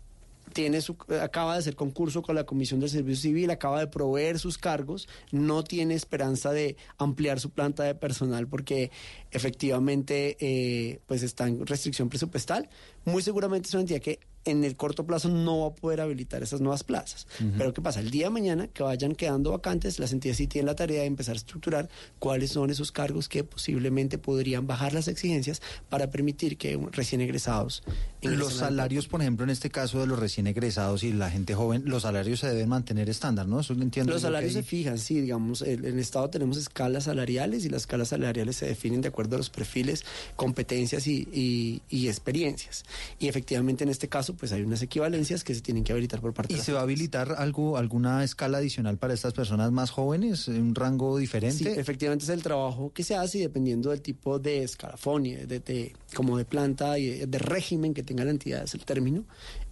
tiene 0.53 0.81
su, 0.81 0.97
acaba 1.21 1.55
de 1.55 1.61
hacer 1.61 1.77
concurso 1.77 2.23
con 2.23 2.35
la 2.35 2.45
Comisión 2.45 2.81
del 2.81 2.91
Servicio 2.91 3.23
Civil, 3.23 3.51
acaba 3.51 3.81
de 3.81 3.87
proveer 3.87 4.39
sus 4.39 4.59
cargos, 4.59 5.09
no 5.31 5.65
tiene 5.65 5.95
esperanza 5.95 6.53
de 6.53 6.77
ampliar 6.99 7.41
su 7.41 7.51
planta 7.51 7.83
de 7.85 7.95
personal 7.95 8.47
porque 8.47 8.91
efectivamente 9.31 10.37
eh, 10.41 11.01
pues 11.07 11.23
está 11.23 11.47
en 11.49 11.67
restricción 11.67 12.09
presupuestal. 12.09 12.69
Muy 13.05 13.23
seguramente 13.23 13.69
es 13.69 13.75
una 13.75 13.83
entidad 13.83 14.01
que 14.01 14.21
en 14.45 14.65
el 14.65 14.77
corto 14.77 15.07
plazo 15.07 15.29
no 15.29 15.61
va 15.61 15.67
a 15.69 15.75
poder 15.75 16.01
habilitar 16.01 16.43
esas 16.43 16.61
nuevas 16.61 16.83
plazas. 16.85 17.27
Ujú. 17.41 17.53
Pero 17.59 17.73
¿qué 17.75 17.81
pasa? 17.83 18.01
El 18.01 18.11
día 18.11 18.27
de 18.27 18.31
mañana 18.31 18.67
que 18.69 18.83
vayan 18.83 19.15
quedando 19.15 19.53
vacantes, 19.53 19.99
las 19.99 20.13
entidades 20.13 20.39
sí 20.39 20.47
tienen 20.49 20.67
la 20.67 20.75
tarea 20.75 21.01
de 21.03 21.07
empezar 21.07 21.35
a 21.35 21.39
estructurar 21.39 21.89
cuáles 22.19 22.51
son 22.51 22.71
esos 22.71 22.91
cargos 22.93 23.29
que 23.29 23.45
posiblemente 23.45 24.19
podrían 24.19 24.67
bajar 24.67 24.93
las 24.95 25.09
exigencias 25.09 25.63
para 25.89 26.11
permitir 26.11 26.57
que 26.59 26.79
recién 26.93 27.21
egresados 27.21 27.83
Los 28.23 28.53
al 28.55 28.59
salarios, 28.69 29.09
por 29.09 29.21
ejemplo, 29.21 29.45
en 29.45 29.51
este 29.51 29.71
caso 29.71 30.01
de 30.01 30.07
los 30.07 30.19
recién 30.19 30.47
egresados 30.47 31.03
y 31.05 31.13
la 31.13 31.31
gente 31.31 31.55
joven, 31.55 31.83
los 31.87 32.03
salarios 32.03 32.41
se 32.41 32.49
deben 32.49 32.69
mantener 32.69 33.09
estándar, 33.11 33.47
¿no? 33.49 33.61
Eso 33.61 33.75
lo 33.75 33.83
entiendo. 33.83 34.13
Los 34.13 34.23
salarios 34.23 34.53
se 34.53 34.63
fijan, 34.63 34.99
sí, 34.99 35.21
digamos, 35.21 35.63
en 35.63 35.85
el 35.85 35.99
Estado 35.99 36.31
tenemos 36.31 36.57
escalas 36.57 37.05
salariales 37.05 37.65
y 37.65 37.69
las 37.69 37.83
escalas 37.83 38.09
salariales 38.09 38.57
se 38.57 38.67
definen 38.67 39.01
de 39.01 39.09
acuerdo 39.09 39.37
a 39.37 39.39
los 39.39 39.51
perfiles, 39.51 40.05
competencias 40.37 41.07
y, 41.07 41.29
y- 41.33 41.83
y 41.89 42.09
experiencias. 42.09 42.85
Y 43.19 43.29
efectivamente 43.29 43.85
en 43.85 43.91
este 43.91 44.09
caso, 44.09 44.32
pues 44.35 44.53
hay 44.53 44.63
unas 44.63 44.83
equivalencias 44.83 45.45
que 45.45 45.55
se 45.55 45.61
tienen 45.61 45.85
que 45.85 45.93
habilitar 45.93 46.21
por 46.21 46.33
parte 46.35 46.53
¿Y 46.53 46.57
de 46.57 46.61
la 46.61 46.65
se 46.65 46.73
va 46.73 46.81
a 46.81 46.83
habilitar 46.83 47.35
algo, 47.39 47.77
alguna 47.77 48.23
escala 48.25 48.59
adicional 48.59 48.99
para 48.99 49.15
estas 49.15 49.33
personas 49.33 49.71
más 49.73 49.91
jóvenes, 49.91 50.49
un 50.49 50.75
rango 50.75 51.17
Sí, 51.17 51.21
diferente? 51.23 51.81
efectivamente 51.81 52.25
es 52.25 52.31
el 52.31 52.43
trabajo 52.43 52.93
que 52.93 53.03
se 53.05 53.15
hace 53.17 53.39
y 53.39 53.41
dependiendo 53.43 53.91
del 53.91 54.03
tipo 54.03 54.39
de 54.39 54.63
escalafón 54.63 55.27
y 55.27 55.35
de, 55.35 55.61
de- 55.61 55.93
como 56.15 56.37
de 56.39 56.45
planta 56.45 56.99
y 56.99 57.07
de, 57.21 57.27
de 57.27 57.39
régimen 57.39 57.95
que 57.95 58.03
tenga 58.03 58.25
la 58.25 58.31
entidad, 58.31 58.63
es 58.65 58.75
el 58.75 58.85
término, 58.85 59.25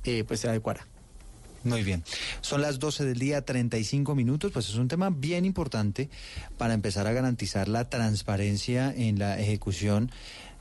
eh, 0.05 0.25
pues 0.27 0.41
se 0.41 0.49
adecuará. 0.49 0.87
Muy 1.63 1.83
bien. 1.83 2.03
Son 2.41 2.63
las 2.63 2.79
12 2.79 3.05
del 3.05 3.19
día, 3.19 3.43
35 3.43 4.15
minutos, 4.15 4.51
pues 4.51 4.71
es 4.71 4.77
un 4.77 4.89
tema 4.89 5.11
bien 5.11 5.45
importante 5.45 6.09
para 6.57 6.73
empezar 6.73 7.07
a 7.07 7.13
garantizar 7.13 7.69
la 7.69 7.89
transparencia 7.91 8.95
en 8.97 9.19
la 9.19 9.39
ejecución 9.39 10.11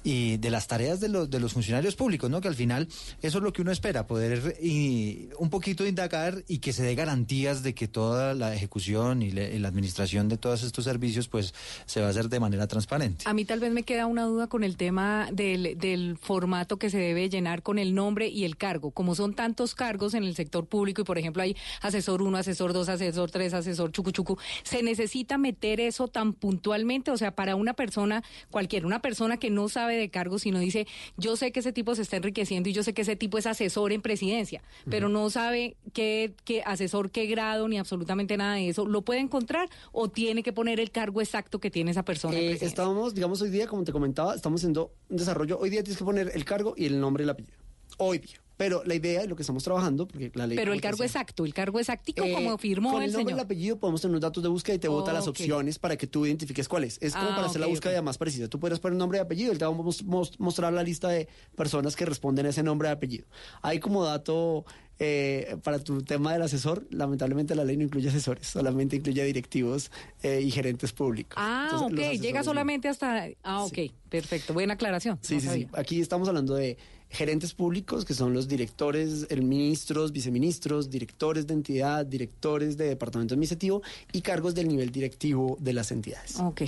y 0.04 0.38
de 0.38 0.50
las 0.50 0.68
tareas 0.68 1.00
de 1.00 1.10
los, 1.10 1.30
de 1.30 1.40
los 1.40 1.54
funcionarios 1.54 1.96
públicos, 1.96 2.30
¿no? 2.30 2.42
Que 2.42 2.48
al 2.48 2.56
final 2.56 2.88
eso 3.22 3.38
es 3.40 3.44
lo 3.44 3.52
que 3.54 3.62
uno 3.62 3.72
espera, 3.72 4.08
poder 4.08 4.56
y, 4.62 5.30
un 5.38 5.50
poquito 5.50 5.86
indagar 5.86 6.44
y 6.48 6.60
que 6.60 6.72
se 6.74 6.84
dé 6.84 6.96
garantías 6.96 7.64
de 7.64 7.74
que 7.74 7.88
toda 7.88 8.34
la 8.34 8.56
ejecución 8.56 9.22
y, 9.22 9.32
le- 9.32 9.56
y 9.56 9.60
la 9.60 9.68
administración 9.68 10.30
de 10.30 10.38
todos 10.38 10.64
estos 10.64 10.86
servicios 10.86 11.28
pues 11.28 11.54
se 11.86 12.00
va 12.02 12.08
a 12.08 12.10
hacer 12.12 12.30
de 12.30 12.40
manera 12.40 12.68
transparente. 12.68 13.26
A 13.28 13.34
mí 13.34 13.46
tal 13.46 13.60
vez 13.60 13.72
me 13.74 13.84
queda 13.84 14.06
una 14.06 14.24
duda 14.24 14.48
con 14.48 14.64
el 14.64 14.78
tema 14.78 15.30
del, 15.34 15.78
del 15.78 16.18
formato 16.18 16.78
que 16.78 16.90
se 16.90 16.98
debe 16.98 17.30
llenar 17.30 17.62
con 17.64 17.78
el 17.80 17.94
nombre 17.94 18.28
y 18.30 18.46
el 18.46 18.56
cargo. 18.58 18.92
Como 18.92 19.16
son 19.16 19.34
tantos 19.34 19.76
cargos 19.76 20.14
en 20.14 20.24
el 20.24 20.36
sector 20.36 20.66
público 20.68 21.02
y, 21.02 21.06
por 21.06 21.18
ejemplo, 21.18 21.44
hay 21.44 21.56
asesor 21.82 22.22
1, 22.22 22.38
asesor 22.38 22.74
2, 22.74 22.90
asesor 22.90 23.32
3, 23.32 23.54
asesor 23.54 23.92
chucu 23.92 24.12
chucu, 24.12 24.38
¿se 24.64 24.82
necesita 24.84 25.38
meter 25.38 25.80
eso 25.80 26.08
tan 26.08 26.34
puntualmente? 26.34 27.12
O 27.12 27.18
sea, 27.18 27.36
para 27.36 27.56
una 27.56 27.74
persona, 27.74 28.24
cualquiera, 28.52 28.86
una 28.88 29.02
persona 29.02 29.38
que 29.38 29.50
no 29.50 29.68
sabe 29.70 29.89
de 29.95 30.10
cargos, 30.10 30.44
sino 30.44 30.60
dice, 30.60 30.88
yo 31.18 31.36
sé 31.36 31.52
que 31.52 31.60
ese 31.60 31.72
tipo 31.72 31.95
se 31.95 32.02
está 32.02 32.18
enriqueciendo 32.18 32.70
y 32.70 32.74
yo 32.74 32.84
sé 32.84 32.94
que 32.94 33.02
ese 33.02 33.16
tipo 33.16 33.38
es 33.38 33.45
asesor 33.45 33.91
en 33.91 34.02
presidencia, 34.02 34.61
pero 34.90 35.10
no 35.10 35.30
sabe 35.30 35.76
qué, 35.94 36.34
qué 36.45 36.61
asesor, 36.66 37.11
qué 37.11 37.26
grado, 37.26 37.68
ni 37.68 37.78
absolutamente 37.78 38.38
nada 38.38 38.56
de 38.56 38.70
eso, 38.70 38.86
¿lo 38.86 39.02
puede 39.02 39.20
encontrar 39.20 39.70
o 39.91 40.10
tiene 40.10 40.44
que 40.44 40.53
poner 40.53 40.80
el 40.80 40.91
cargo 40.91 41.22
exacto 41.22 41.60
que 41.60 41.72
tiene 41.72 41.91
esa 41.91 42.03
persona? 42.03 42.38
Eh, 42.38 42.57
estábamos, 42.61 43.14
digamos, 43.14 43.41
hoy 43.41 43.49
día, 43.49 43.68
como 43.68 43.84
te 43.84 43.91
comentaba, 43.91 44.36
estamos 44.36 44.61
haciendo 44.61 44.94
un 45.10 45.18
desarrollo. 45.18 45.60
Hoy 45.60 45.70
día 45.70 45.84
tienes 45.84 45.98
que 45.98 46.06
poner 46.06 46.32
el 46.34 46.45
cargo 46.45 46.74
y 46.78 46.86
el 46.86 46.99
nombre 46.99 47.24
y 47.24 47.26
el 47.26 47.30
apellido. 47.30 47.57
Hoy 47.98 48.20
día. 48.20 48.40
Pero 48.60 48.84
la 48.84 48.94
idea 48.94 49.23
y 49.23 49.27
lo 49.30 49.38
que 49.38 49.44
estamos 49.44 49.64
trabajando, 49.64 50.06
porque 50.06 50.34
la 50.36 50.45
ley... 50.45 50.57
Pero 50.57 50.73
el 50.73 50.81
cargo 50.81 51.02
exacto, 51.06 51.45
el 51.45 51.53
cargo 51.53 51.80
exactico 51.80 52.26
eh, 52.26 52.34
como 52.34 52.57
firmó 52.57 52.91
con 52.91 53.02
el, 53.02 53.07
el 53.07 53.14
nombre 53.14 53.31
y 53.31 53.36
señor. 53.36 53.40
el 53.40 53.45
apellido 53.45 53.80
podemos 53.80 54.02
tener 54.02 54.11
unos 54.11 54.22
datos 54.22 54.44
de 54.44 54.49
búsqueda 54.49 54.76
y 54.76 54.80
te 54.80 54.90
bota 54.90 55.14
las 55.14 55.23
Ok. 55.23 55.30
opciones 55.30 55.80
para 55.80 55.95
que 55.95 56.07
tú 56.07 56.26
identifiques 56.26 56.68
cuál 56.68 56.84
es. 56.84 56.98
Es 56.99 57.14
como 57.14 57.30
Ah, 57.30 57.36
para 57.36 57.48
hacer 57.48 57.61
la 57.61 57.68
búsqueda 57.68 57.98
ok. 57.98 58.03
más 58.06 58.18
precisa. 58.18 58.49
Tú 58.49 58.60
puedes 58.60 58.77
poner 58.81 58.98
nombre 58.98 59.18
y 59.18 59.22
apellido, 59.22 59.53
él 59.53 59.57
te 59.60 59.64
va 59.64 59.72
a 59.72 59.73
mos- 59.73 60.03
mos- 60.03 60.38
mostrar 60.40 60.73
la 60.73 60.84
lista 60.84 61.07
de 61.07 61.30
personas 61.56 61.95
que 61.95 62.03
responden 62.06 62.48
a 62.48 62.49
ese 62.49 62.61
nombre 62.61 62.90
y 62.90 62.91
apellido. 62.91 63.27
Hay 63.61 63.80
como 63.80 64.03
dato 64.03 64.65
eh, 64.99 65.56
para 65.64 65.80
tu 65.80 66.02
tema 66.03 66.34
del 66.34 66.41
asesor, 66.41 66.86
lamentablemente 66.90 67.56
la 67.56 67.64
ley 67.64 67.77
no 67.77 67.84
incluye 67.86 68.10
asesores, 68.10 68.45
solamente 68.45 68.98
incluye 68.98 69.23
directivos 69.23 69.90
eh, 70.22 70.41
y 70.44 70.52
gerentes 70.52 70.91
públicos. 70.91 71.36
Ah, 71.38 71.69
Entonces, 71.72 72.18
ok, 72.18 72.22
llega 72.22 72.40
no. 72.40 72.44
solamente 72.44 72.90
hasta... 72.90 73.27
Ah, 73.41 73.64
ok, 73.64 73.77
perfecto, 74.10 74.53
buena 74.53 74.73
aclaración. 74.73 75.18
Sí, 75.22 75.36
no 75.36 75.40
sí, 75.40 75.48
sí. 75.49 75.68
Aquí 75.72 76.02
estamos 76.02 76.27
hablando 76.27 76.53
de 76.56 76.77
gerentes 77.10 77.53
públicos, 77.53 78.06
que 78.06 78.14
son 78.14 78.34
los 78.34 78.48
directores, 78.48 79.27
el 79.30 79.41
ministros, 79.41 80.11
viceministros, 80.11 80.90
directores 80.90 81.48
de 81.48 81.56
entidad, 81.56 82.06
directores 82.06 82.77
de 82.77 82.88
departamento 82.88 83.34
administrativo 83.34 83.81
y 84.11 84.22
cargos 84.22 84.53
del 84.53 84.68
nivel 84.68 84.91
directivo 84.91 85.57
de 85.60 85.73
las 85.73 85.91
entidades. 85.91 86.40
Ok. 86.40 86.61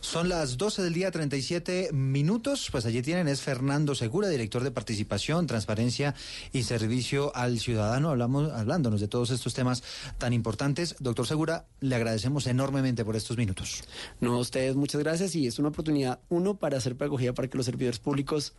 Son 0.00 0.28
las 0.28 0.56
12 0.56 0.82
del 0.82 0.92
día 0.92 1.10
37 1.10 1.90
minutos. 1.92 2.68
Pues 2.72 2.84
allí 2.84 3.00
tienen, 3.02 3.28
es 3.28 3.42
Fernando 3.42 3.94
Segura, 3.94 4.28
director 4.28 4.64
de 4.64 4.72
participación, 4.72 5.46
transparencia 5.46 6.14
y 6.52 6.64
servicio 6.64 7.34
al 7.36 7.60
ciudadano. 7.60 8.10
Hablamos, 8.10 8.50
hablándonos 8.50 9.00
de 9.00 9.08
todos 9.08 9.30
estos 9.30 9.54
temas 9.54 9.84
tan 10.18 10.32
importantes. 10.32 10.96
Doctor 10.98 11.26
Segura, 11.26 11.66
le 11.80 11.94
agradecemos 11.94 12.46
enormemente 12.48 13.04
por 13.04 13.14
estos 13.14 13.36
minutos. 13.36 13.84
No, 14.20 14.34
a 14.34 14.38
ustedes 14.38 14.74
muchas 14.74 15.00
gracias 15.00 15.34
y 15.36 15.46
es 15.46 15.58
una 15.60 15.68
oportunidad, 15.68 16.18
uno, 16.28 16.56
para 16.56 16.78
hacer 16.78 16.96
pedagogía 16.96 17.32
para 17.34 17.48
que 17.48 17.56
los 17.56 17.66
servidores 17.66 18.00
públicos 18.00 18.54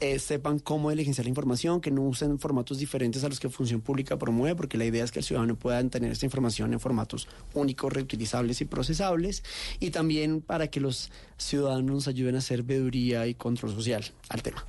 eh, 0.00 0.18
sepan 0.18 0.58
cómo 0.58 0.90
diligenciar 0.90 1.24
la 1.24 1.30
información, 1.30 1.80
que 1.80 1.90
no 1.90 2.02
usen 2.02 2.38
formatos 2.38 2.78
diferentes 2.78 3.24
a 3.24 3.28
los 3.28 3.40
que 3.40 3.48
Función 3.48 3.80
Pública 3.80 4.18
promueve, 4.18 4.54
porque 4.54 4.76
la 4.76 4.84
idea 4.84 5.04
es 5.04 5.10
que 5.10 5.20
el 5.20 5.24
ciudadano 5.24 5.56
pueda 5.56 5.82
tener 5.88 6.12
esta 6.12 6.26
información 6.26 6.72
en 6.72 6.80
formatos 6.80 7.28
únicos, 7.54 7.92
reutilizables 7.92 8.60
y 8.60 8.64
procesables, 8.66 9.42
y 9.80 9.90
también 9.90 10.40
para 10.40 10.68
que 10.68 10.80
los 10.80 11.10
ciudadanos 11.38 11.90
nos 11.90 12.08
ayuden 12.08 12.34
a 12.34 12.38
hacer 12.38 12.62
veeduría 12.62 13.26
y 13.26 13.34
control 13.34 13.72
social 13.72 14.04
al 14.28 14.42
tema. 14.42 14.64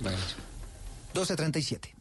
1237. 0.00 1.91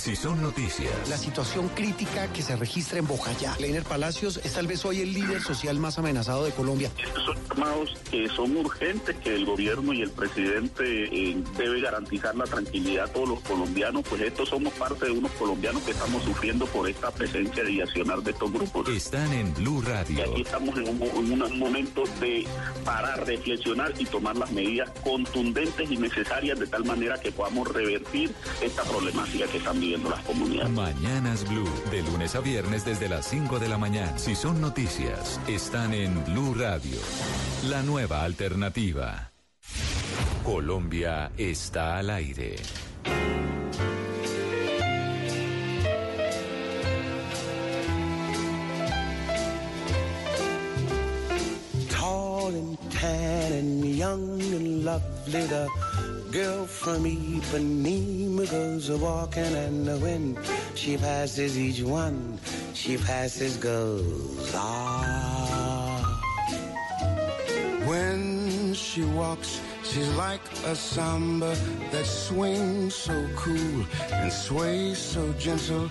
Si 0.00 0.16
son 0.16 0.40
noticias. 0.40 0.90
La 1.10 1.18
situación 1.18 1.68
crítica 1.68 2.32
que 2.32 2.40
se 2.40 2.56
registra 2.56 2.98
en 2.98 3.06
Bojayá. 3.06 3.54
Leiner 3.60 3.82
Palacios 3.82 4.40
es 4.42 4.54
tal 4.54 4.66
vez 4.66 4.82
hoy 4.86 5.02
el 5.02 5.12
líder 5.12 5.42
social 5.42 5.78
más 5.78 5.98
amenazado 5.98 6.44
de 6.46 6.52
Colombia. 6.52 6.90
son 7.22 7.36
llamados 7.50 7.94
que 8.10 8.26
son 8.30 8.56
urgentes, 8.56 9.14
que 9.18 9.34
el 9.34 9.44
gobierno 9.44 9.92
y 9.92 10.00
el 10.00 10.10
presidente 10.10 10.82
eh, 10.84 11.36
debe 11.58 11.80
garantizar 11.82 12.34
la 12.34 12.44
tranquilidad 12.44 13.04
a 13.10 13.12
todos 13.12 13.28
los 13.28 13.40
colombianos, 13.40 14.02
pues 14.08 14.22
estos 14.22 14.48
somos 14.48 14.72
parte 14.72 15.04
de 15.04 15.10
unos 15.12 15.30
colombianos 15.32 15.82
que 15.82 15.90
estamos 15.90 16.22
sufriendo 16.24 16.64
por 16.66 16.88
esta 16.88 17.10
presencia 17.10 17.68
y 17.68 17.80
accionar 17.82 18.22
de 18.22 18.30
estos 18.30 18.50
grupos. 18.50 18.88
Están 18.88 19.30
en 19.34 19.52
Blue 19.54 19.82
Y 19.82 19.86
Radio. 19.86 20.22
aquí 20.32 20.40
estamos 20.42 20.78
en, 20.78 20.88
un, 20.88 20.98
mo- 20.98 21.12
en 21.14 21.32
unos 21.32 21.50
momentos 21.52 22.08
de 22.20 22.46
parar, 22.86 23.26
reflexionar 23.26 23.92
y 23.98 24.06
tomar 24.06 24.36
las 24.36 24.50
medidas 24.50 24.88
contundentes 25.04 25.90
y 25.90 25.96
necesarias 25.98 26.58
de 26.58 26.66
tal 26.66 26.84
manera 26.86 27.20
que 27.20 27.30
podamos 27.32 27.68
revertir 27.68 28.32
esta 28.62 28.82
problemática 28.84 29.46
que 29.46 29.58
están 29.58 29.74
viviendo 29.78 29.89
las 29.98 30.20
comunidades. 30.24 30.70
Mañanas 30.70 31.48
Blue, 31.48 31.68
de 31.90 32.02
lunes 32.02 32.34
a 32.34 32.40
viernes 32.40 32.84
desde 32.84 33.08
las 33.08 33.26
5 33.26 33.58
de 33.58 33.68
la 33.68 33.78
mañana. 33.78 34.18
Si 34.18 34.34
son 34.34 34.60
noticias, 34.60 35.40
están 35.48 35.92
en 35.92 36.24
Blue 36.24 36.54
Radio. 36.54 36.98
La 37.68 37.82
nueva 37.82 38.22
alternativa. 38.24 39.32
Colombia 40.44 41.30
está 41.36 41.98
al 41.98 42.10
aire. 42.10 42.56
Tall 51.88 52.54
and 52.54 52.78
tan 52.90 53.52
and 53.52 53.84
young 53.84 54.40
and 54.40 54.84
lovely, 54.84 55.46
the 55.46 55.68
girl 56.30 56.64
from 56.64 57.04
Ipanema 57.04 58.48
goes 58.50 58.88
a 58.88 58.96
walking, 58.96 59.42
and 59.42 59.86
when 60.00 60.38
she 60.76 60.96
passes 60.96 61.58
each 61.58 61.82
one, 61.82 62.38
she 62.72 62.96
passes 62.96 63.56
goes 63.56 64.52
ah. 64.54 66.22
When 67.84 68.74
she 68.74 69.02
walks, 69.02 69.60
she's 69.82 70.08
like 70.14 70.40
a 70.66 70.76
samba 70.76 71.56
that 71.90 72.06
swings 72.06 72.94
so 72.94 73.28
cool 73.34 73.84
and 74.12 74.32
sways 74.32 74.98
so 74.98 75.32
gentle 75.32 75.90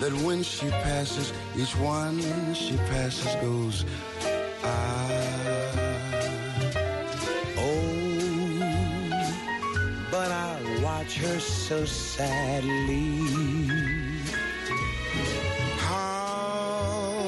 that 0.00 0.12
when 0.22 0.42
she 0.42 0.68
passes, 0.68 1.32
each 1.56 1.74
one 1.76 2.20
she 2.54 2.76
passes 2.92 3.34
goes 3.36 3.86
ah. 4.62 5.47
But 10.10 10.30
I 10.30 10.56
watch 10.82 11.18
her 11.18 11.40
so 11.40 11.84
sadly. 11.84 13.20
How 15.76 17.26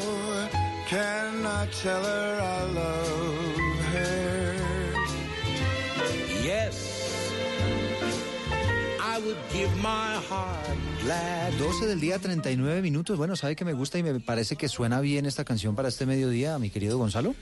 can 0.86 1.46
I 1.46 1.66
tell 1.82 2.02
her 2.02 2.40
I 2.40 2.62
love 2.72 3.80
her? 3.92 4.54
Yes, 6.42 7.32
I 9.00 9.18
would 9.24 9.38
give 9.52 9.74
my 9.82 10.16
heart 10.28 10.78
glad. 11.02 11.52
12 11.58 11.86
del 11.86 12.00
día 12.00 12.18
39 12.18 12.82
minutos. 12.82 13.16
Bueno, 13.18 13.36
sabe 13.36 13.56
que 13.56 13.64
me 13.64 13.72
gusta 13.72 13.98
y 13.98 14.02
me 14.02 14.18
parece 14.20 14.56
que 14.56 14.68
suena 14.68 15.00
bien 15.00 15.26
esta 15.26 15.44
canción 15.44 15.74
para 15.74 15.88
este 15.88 16.06
mediodía, 16.06 16.58
mi 16.58 16.70
querido 16.70 16.98
Gonzalo. 16.98 17.34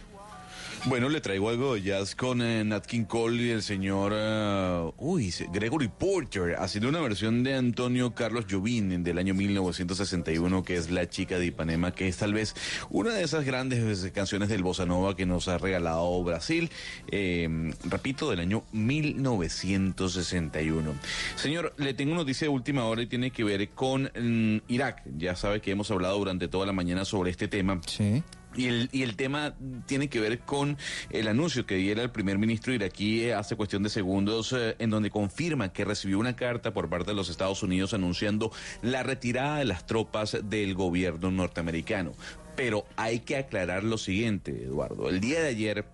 Bueno, 0.85 1.09
le 1.09 1.21
traigo 1.21 1.51
algo 1.51 1.75
de 1.75 1.83
jazz 1.83 2.15
con 2.15 2.41
eh, 2.41 2.63
Nat 2.65 2.87
King 2.87 3.05
Cole 3.05 3.43
y 3.43 3.51
el 3.51 3.63
señor 3.63 4.13
eh, 4.15 4.91
uy, 4.99 5.35
Gregory 5.53 5.89
Porter, 5.89 6.55
haciendo 6.59 6.89
una 6.89 7.01
versión 7.01 7.43
de 7.43 7.55
Antonio 7.55 8.15
Carlos 8.15 8.47
Jobim 8.49 9.03
del 9.03 9.19
año 9.19 9.35
1961, 9.35 10.63
que 10.63 10.77
es 10.77 10.91
La 10.91 11.09
chica 11.09 11.37
de 11.39 11.47
Ipanema, 11.47 11.93
que 11.93 12.07
es 12.09 12.17
tal 12.17 12.33
vez 12.33 12.55
una 12.91 13.13
de 13.13 13.25
esas 13.25 13.45
grandes 13.45 14.05
eh, 14.05 14.13
canciones 14.13 14.49
del 14.49 14.63
bossa 14.63 14.87
nova 14.87 15.17
que 15.17 15.27
nos 15.27 15.49
ha 15.49 15.59
regalado 15.59 16.23
Brasil, 16.23 16.71
eh, 17.11 17.73
repito, 17.85 18.31
del 18.31 18.39
año 18.41 18.63
1961. 18.73 20.95
Señor, 21.35 21.75
le 21.77 21.93
tengo 21.93 22.15
noticia 22.15 22.47
de 22.47 22.51
última 22.51 22.85
hora 22.85 23.03
y 23.03 23.07
tiene 23.07 23.33
que 23.33 23.45
ver 23.45 23.69
con 23.71 24.05
mm, 24.05 24.63
Irak. 24.69 25.03
Ya 25.19 25.35
sabe 25.35 25.61
que 25.61 25.73
hemos 25.73 25.91
hablado 25.91 26.19
durante 26.19 26.47
toda 26.49 26.67
la 26.67 26.73
mañana 26.73 27.05
sobre 27.05 27.31
este 27.31 27.49
tema. 27.49 27.81
Sí. 27.87 28.23
Y 28.57 28.67
el, 29.03 29.17
tema 29.17 29.55
tiene 29.87 30.09
que 30.09 30.21
ver 30.21 30.41
con 30.41 30.79
el 31.11 31.29
anuncio 31.29 31.67
que 31.67 31.77
diera 31.77 32.03
el 32.03 32.11
primer 32.11 32.39
ministro 32.39 32.73
iraquí 32.73 33.25
eh, 33.25 33.35
hace 33.35 33.57
cuestión 33.57 33.83
de 33.83 33.91
segundos, 33.91 34.53
eh, 34.53 34.75
en 34.79 34.91
donde 34.91 35.11
confirma 35.11 35.73
que 35.73 35.85
recibió 35.85 36.19
una 36.19 36.35
carta 36.35 36.73
por 36.73 36.89
parte 36.89 37.11
de 37.11 37.17
los 37.17 37.29
Estados 37.29 37.63
Unidos 37.63 37.95
anunciando 37.95 38.51
la 38.83 39.03
retirada 39.03 39.59
de 39.59 39.65
las 39.65 39.87
tropas 39.87 40.39
del 40.45 40.75
gobierno 40.75 41.31
norteamericano. 41.31 42.15
Pero 42.57 42.87
hay 42.97 43.21
que 43.21 43.37
aclarar 43.37 43.85
lo 43.85 43.99
siguiente, 43.99 44.51
Eduardo. 44.65 45.09
El 45.09 45.21
día 45.21 45.41
de 45.41 45.49
ayer 45.49 45.85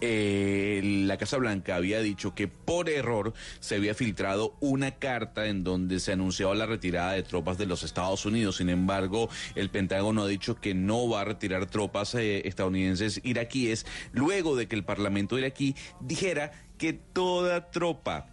eh, 0.00 0.80
la 1.06 1.16
Casa 1.16 1.36
Blanca 1.36 1.76
había 1.76 2.00
dicho 2.00 2.34
que 2.34 2.48
por 2.48 2.88
error 2.88 3.32
se 3.60 3.76
había 3.76 3.94
filtrado 3.94 4.56
una 4.60 4.92
carta 4.92 5.46
en 5.46 5.64
donde 5.64 6.00
se 6.00 6.12
anunciaba 6.12 6.54
la 6.54 6.66
retirada 6.66 7.12
de 7.12 7.22
tropas 7.22 7.58
de 7.58 7.66
los 7.66 7.82
Estados 7.82 8.26
Unidos. 8.26 8.56
Sin 8.56 8.68
embargo, 8.68 9.28
el 9.54 9.70
Pentágono 9.70 10.22
ha 10.22 10.28
dicho 10.28 10.56
que 10.56 10.74
no 10.74 11.08
va 11.08 11.22
a 11.22 11.24
retirar 11.24 11.66
tropas 11.66 12.14
eh, 12.14 12.46
estadounidenses 12.46 13.20
iraquíes 13.24 13.86
luego 14.12 14.56
de 14.56 14.68
que 14.68 14.76
el 14.76 14.84
Parlamento 14.84 15.38
iraquí 15.38 15.74
dijera 16.00 16.52
que 16.78 16.92
toda 16.92 17.70
tropa 17.70 18.26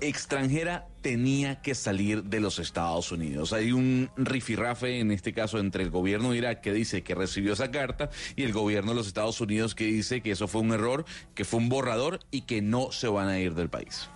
extranjera 0.00 0.86
tenía 1.00 1.60
que 1.60 1.74
salir 1.74 2.24
de 2.24 2.40
los 2.40 2.58
Estados 2.58 3.12
Unidos. 3.12 3.52
Hay 3.52 3.72
un 3.72 4.10
rifirrafe 4.16 5.00
en 5.00 5.10
este 5.10 5.32
caso 5.32 5.58
entre 5.58 5.82
el 5.82 5.90
gobierno 5.90 6.30
de 6.30 6.38
Irak 6.38 6.60
que 6.60 6.72
dice 6.72 7.02
que 7.02 7.14
recibió 7.14 7.52
esa 7.52 7.70
carta 7.70 8.10
y 8.36 8.42
el 8.42 8.52
gobierno 8.52 8.92
de 8.92 8.96
los 8.96 9.06
Estados 9.06 9.40
Unidos 9.40 9.74
que 9.74 9.84
dice 9.84 10.20
que 10.20 10.32
eso 10.32 10.48
fue 10.48 10.60
un 10.60 10.72
error, 10.72 11.04
que 11.34 11.44
fue 11.44 11.60
un 11.60 11.68
borrador 11.68 12.20
y 12.30 12.42
que 12.42 12.62
no 12.62 12.92
se 12.92 13.08
van 13.08 13.28
a 13.28 13.38
ir 13.38 13.54
del 13.54 13.68
país. 13.68 14.08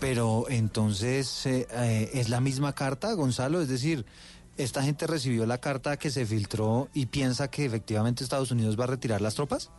Pero 0.00 0.46
entonces, 0.48 1.46
eh, 1.46 2.10
¿es 2.12 2.28
la 2.28 2.40
misma 2.40 2.74
carta, 2.74 3.12
Gonzalo? 3.12 3.60
Es 3.60 3.68
decir, 3.68 4.04
¿esta 4.56 4.82
gente 4.82 5.06
recibió 5.06 5.46
la 5.46 5.58
carta 5.58 5.96
que 5.96 6.10
se 6.10 6.26
filtró 6.26 6.88
y 6.92 7.06
piensa 7.06 7.48
que 7.48 7.64
efectivamente 7.64 8.24
Estados 8.24 8.50
Unidos 8.50 8.78
va 8.78 8.84
a 8.84 8.88
retirar 8.88 9.20
las 9.20 9.34
tropas? 9.36 9.70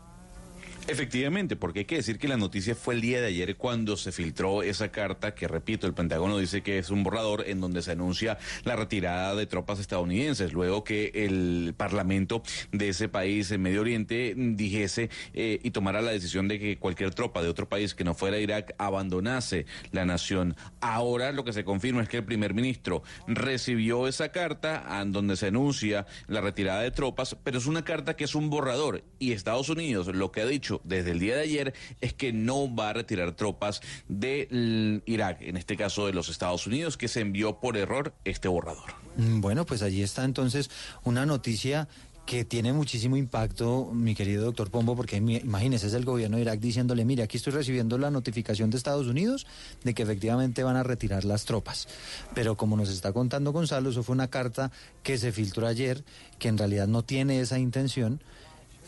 Efectivamente, 0.86 1.56
porque 1.56 1.80
hay 1.80 1.86
que 1.86 1.96
decir 1.96 2.20
que 2.20 2.28
la 2.28 2.36
noticia 2.36 2.76
fue 2.76 2.96
el 2.96 3.02
día 3.02 3.22
de 3.22 3.28
ayer 3.28 3.56
cuando 3.56 3.96
se 3.96 4.12
filtró 4.12 4.64
esa 4.64 4.92
carta 4.92 5.34
que, 5.34 5.48
repito, 5.48 5.88
el 5.88 5.94
Pentágono 5.94 6.38
dice 6.38 6.62
que 6.62 6.78
es 6.78 6.90
un 6.90 7.04
borrador 7.04 7.46
en 7.48 7.62
donde 7.62 7.82
se 7.82 7.94
anuncia 7.94 8.38
la 8.66 8.76
retirada 8.76 9.34
de 9.34 9.46
tropas 9.46 9.80
estadounidenses, 9.80 10.52
luego 10.52 10.84
que 10.84 11.12
el 11.14 11.74
Parlamento 11.78 12.44
de 12.74 12.90
ese 12.90 13.08
país, 13.08 13.50
en 13.52 13.62
Medio 13.62 13.80
Oriente, 13.80 14.34
dijese 14.36 15.10
eh, 15.34 15.60
y 15.64 15.72
tomara 15.72 16.02
la 16.02 16.12
decisión 16.12 16.50
de 16.50 16.60
que 16.60 16.78
cualquier 16.78 17.14
tropa 17.14 17.42
de 17.42 17.48
otro 17.48 17.70
país 17.70 17.96
que 17.96 18.04
no 18.04 18.14
fuera 18.14 18.38
Irak 18.38 18.76
abandonase 18.78 19.66
la 19.92 20.06
nación. 20.06 20.58
Ahora 20.82 21.32
lo 21.32 21.46
que 21.46 21.54
se 21.54 21.64
confirma 21.64 22.04
es 22.04 22.10
que 22.10 22.18
el 22.18 22.26
primer 22.26 22.54
ministro 22.54 23.04
recibió 23.26 24.06
esa 24.10 24.34
carta 24.34 24.86
en 25.02 25.14
donde 25.14 25.38
se 25.38 25.48
anuncia 25.48 26.06
la 26.28 26.42
retirada 26.42 26.82
de 26.82 26.92
tropas, 26.92 27.38
pero 27.42 27.58
es 27.58 27.68
una 27.68 27.86
carta 27.86 28.18
que 28.18 28.26
es 28.26 28.36
un 28.36 28.50
borrador 28.50 29.04
y 29.18 29.32
Estados 29.32 29.70
Unidos 29.70 30.08
lo 30.08 30.32
que 30.32 30.42
ha 30.42 30.46
dicho 30.46 30.73
desde 30.84 31.12
el 31.12 31.20
día 31.20 31.36
de 31.36 31.42
ayer 31.42 31.74
es 32.02 32.14
que 32.14 32.34
no 32.34 32.74
va 32.74 32.90
a 32.90 32.94
retirar 32.94 33.36
tropas 33.36 33.82
de 34.08 35.02
Irak, 35.06 35.42
en 35.42 35.58
este 35.58 35.78
caso 35.78 36.06
de 36.06 36.14
los 36.14 36.30
Estados 36.30 36.68
Unidos, 36.68 36.98
que 36.98 37.08
se 37.08 37.22
envió 37.22 37.60
por 37.60 37.78
error 37.78 38.14
este 38.26 38.48
borrador. 38.48 38.94
Mm, 39.18 39.42
Bueno, 39.42 39.66
pues 39.66 39.82
allí 39.82 40.02
está 40.02 40.24
entonces 40.24 40.70
una 41.04 41.26
noticia 41.26 41.88
que 42.26 42.46
tiene 42.46 42.72
muchísimo 42.72 43.18
impacto, 43.18 43.90
mi 43.94 44.16
querido 44.16 44.46
doctor 44.46 44.72
Pombo, 44.72 44.96
porque 44.96 45.18
imagínese, 45.18 45.88
es 45.88 45.94
el 45.94 46.06
gobierno 46.06 46.38
de 46.38 46.44
Irak 46.44 46.60
diciéndole, 46.60 47.04
mire, 47.04 47.24
aquí 47.24 47.36
estoy 47.38 47.52
recibiendo 47.52 47.98
la 47.98 48.12
notificación 48.12 48.70
de 48.70 48.78
Estados 48.78 49.08
Unidos 49.08 49.46
de 49.84 49.94
que 49.94 50.04
efectivamente 50.04 50.64
van 50.64 50.78
a 50.78 50.84
retirar 50.84 51.26
las 51.26 51.44
tropas. 51.44 51.88
Pero 52.34 52.56
como 52.56 52.78
nos 52.78 52.90
está 52.90 53.12
contando 53.12 53.52
Gonzalo, 53.52 53.90
eso 53.90 54.04
fue 54.04 54.14
una 54.14 54.30
carta 54.30 54.72
que 55.04 55.18
se 55.18 55.34
filtró 55.34 55.68
ayer, 55.68 56.06
que 56.40 56.48
en 56.48 56.58
realidad 56.58 56.88
no 56.88 57.04
tiene 57.04 57.42
esa 57.42 57.60
intención, 57.60 58.24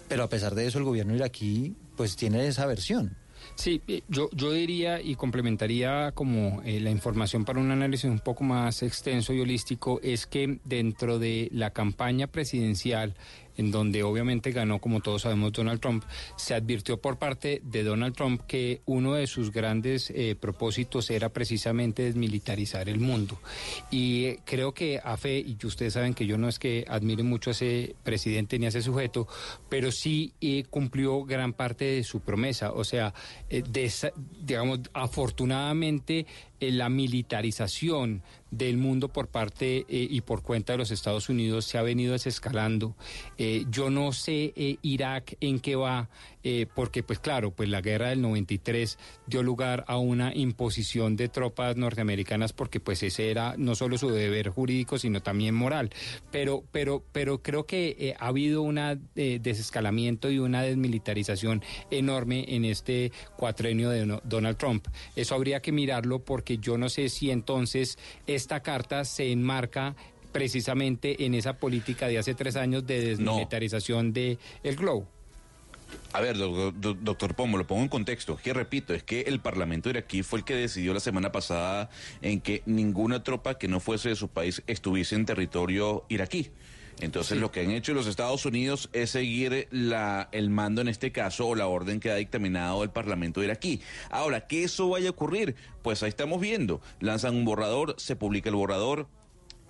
pero 0.08 0.24
a 0.24 0.30
pesar 0.30 0.56
de 0.56 0.68
eso 0.68 0.78
el 0.78 0.84
gobierno 0.84 1.16
iraquí 1.16 1.76
pues 1.96 2.16
tiene 2.16 2.48
esa 2.48 2.66
versión. 2.66 3.18
Sí, 3.56 3.82
eh, 3.88 4.02
yo, 4.10 4.30
yo 4.34 4.52
diría 4.52 5.02
y 5.02 5.16
complementaría 5.16 6.12
como 6.14 6.62
eh, 6.64 6.80
la 6.80 6.90
información 6.90 7.46
para 7.46 7.60
un 7.60 7.72
análisis 7.72 8.10
un 8.10 8.20
poco 8.20 8.44
más 8.44 8.84
extenso 8.84 9.34
y 9.34 9.40
holístico, 9.40 10.00
es 10.04 10.26
que 10.26 10.60
dentro 10.66 11.20
de 11.20 11.50
la 11.52 11.72
campaña 11.72 12.28
presidencial, 12.28 13.16
en 13.58 13.72
donde 13.72 14.04
obviamente 14.04 14.52
ganó, 14.52 14.80
como 14.80 15.00
todos 15.00 15.24
sabemos, 15.24 15.54
Donald 15.54 15.80
Trump, 15.80 16.04
se 16.36 16.54
advirtió 16.54 17.00
por 17.00 17.18
parte 17.18 17.62
de 17.64 17.84
Donald 17.84 18.16
Trump 18.16 18.42
que 18.48 18.82
uno 18.86 19.14
de 19.14 19.28
sus 19.28 19.52
grandes 19.52 20.10
eh, 20.10 20.36
propósitos 20.40 21.10
era 21.10 21.30
precisamente 21.30 22.04
desmilitarizar 22.04 22.90
el 22.90 23.00
mundo. 23.00 23.40
Y 23.92 24.26
eh, 24.26 24.40
creo 24.46 24.74
que 24.74 25.00
a 25.04 25.18
fe, 25.18 25.40
y 25.40 25.58
ustedes 25.66 25.94
saben 25.94 26.14
que 26.14 26.26
yo 26.26 26.38
no 26.38 26.48
es 26.48 26.60
que 26.60 26.86
admire 26.88 27.24
mucho 27.24 27.50
a 27.50 27.52
ese 27.52 27.96
presidente 28.04 28.60
ni 28.60 28.66
a 28.66 28.70
ese 28.70 28.82
sujeto, 28.82 29.28
pero 29.70 29.92
sí 29.92 30.34
eh, 30.42 30.66
cumplió 30.70 31.24
gran 31.24 31.54
parte 31.54 31.86
de 31.86 32.04
su 32.04 32.22
promesa. 32.22 32.72
O 32.72 32.84
sea, 32.84 33.14
de 33.50 33.92
digamos, 34.42 34.80
afortunadamente 34.94 36.26
la 36.60 36.90
militarización 36.90 38.24
del 38.52 38.78
mundo 38.78 39.10
por 39.10 39.28
parte 39.28 39.86
eh, 39.90 40.08
y 40.10 40.22
por 40.22 40.42
cuenta 40.42 40.74
de 40.74 40.78
los 40.78 40.92
Estados 40.92 41.30
Unidos 41.30 41.66
se 41.66 41.78
ha 41.78 41.82
venido 41.82 42.14
desescalando. 42.14 42.96
Eh, 43.38 43.66
yo 43.70 43.90
no 43.90 44.12
sé 44.12 44.54
eh, 44.56 44.78
Irak 44.82 45.36
en 45.42 45.60
qué 45.60 45.76
va, 45.76 46.10
eh, 46.48 46.68
porque 46.76 47.02
pues 47.04 47.20
claro, 47.20 47.52
pues 47.52 47.68
la 47.70 47.82
guerra 47.82 48.10
del 48.10 48.22
93 48.22 48.98
dio 49.26 49.42
lugar 49.44 49.84
a 49.88 49.98
una 49.98 50.34
imposición 50.34 51.16
de 51.18 51.28
tropas 51.28 51.76
norteamericanas 51.76 52.54
porque 52.54 52.80
pues 52.80 53.02
ese 53.04 53.32
era 53.32 53.56
no 53.58 53.74
solo 53.76 53.98
su 53.98 54.10
deber 54.12 54.50
jurídico, 54.50 54.98
sino 55.00 55.22
también 55.22 55.56
moral. 55.56 55.90
Pero, 56.32 56.64
pero, 56.72 57.04
pero 57.12 57.42
creo 57.42 57.66
que 57.66 57.96
eh, 58.00 58.16
ha 58.20 58.28
habido 58.28 58.62
un 58.62 58.76
desescalamiento 59.16 60.30
y 60.30 60.40
una 60.40 60.62
desmilitarización 60.62 61.64
enorme 61.90 62.46
en 62.56 62.66
este 62.66 63.12
cuatrenio 63.38 63.90
de 63.90 64.06
no- 64.06 64.22
Donald 64.24 64.58
Trump. 64.58 64.88
Eso 65.16 65.34
habría 65.36 65.62
que 65.62 65.72
mirarlo 65.72 66.20
porque 66.24 66.60
yo 66.60 66.78
no 66.78 66.90
sé 66.90 67.10
si 67.10 67.32
entonces 67.32 67.98
esta 68.28 68.60
carta 68.62 69.04
se 69.06 69.32
enmarca 69.32 69.96
precisamente 70.32 71.26
en 71.26 71.34
esa 71.34 71.58
política 71.58 72.08
de 72.08 72.18
hace 72.18 72.36
tres 72.36 72.56
años 72.56 72.86
de 72.86 73.02
desmilitarización 73.02 74.14
de 74.14 74.38
el 74.64 74.76
globo. 74.76 75.08
A 76.14 76.22
ver, 76.22 76.38
do- 76.38 76.72
do- 76.72 76.94
doctor 76.94 77.36
Pomo, 77.36 77.58
lo 77.58 77.68
pongo 77.68 77.84
en 77.84 77.90
contexto. 77.90 78.38
Que 78.38 78.54
repito, 78.54 78.94
es 78.94 79.04
que 79.04 79.22
el 79.22 79.40
Parlamento 79.40 79.90
iraquí 79.90 80.24
fue 80.24 80.40
el 80.40 80.46
que 80.46 80.56
decidió 80.56 80.94
la 80.94 81.00
semana 81.00 81.32
pasada 81.32 81.90
en 82.22 82.42
que 82.42 82.64
ninguna 82.66 83.24
tropa 83.24 83.58
que 83.58 83.68
no 83.68 83.80
fuese 83.80 84.10
de 84.10 84.16
su 84.16 84.28
país 84.30 84.62
estuviese 84.68 85.16
en 85.16 85.26
territorio 85.26 86.06
iraquí. 86.10 86.52
Entonces 87.02 87.38
lo 87.40 87.52
que 87.52 87.60
han 87.60 87.72
hecho 87.72 87.94
los 87.94 88.08
Estados 88.08 88.46
Unidos 88.46 88.90
es 88.94 89.10
seguir 89.10 89.68
la, 89.70 90.30
el 90.32 90.50
mando 90.50 90.80
en 90.80 90.88
este 90.88 91.12
caso 91.12 91.48
o 91.48 91.54
la 91.56 91.68
orden 91.68 92.00
que 92.00 92.10
ha 92.10 92.16
dictaminado 92.16 92.84
el 92.84 92.90
Parlamento 92.90 93.44
iraquí. 93.44 93.82
Ahora, 94.10 94.48
que 94.48 94.64
eso 94.64 94.88
vaya 94.88 95.10
a 95.10 95.12
ocurrir, 95.12 95.56
pues 95.82 96.04
ahí 96.04 96.10
estamos 96.10 96.40
viendo. 96.40 96.80
Lanzan 97.02 97.36
un 97.36 97.44
borrador, 97.44 97.96
se 97.98 98.16
publica 98.16 98.48
el 98.50 98.56
borrador, 98.56 99.10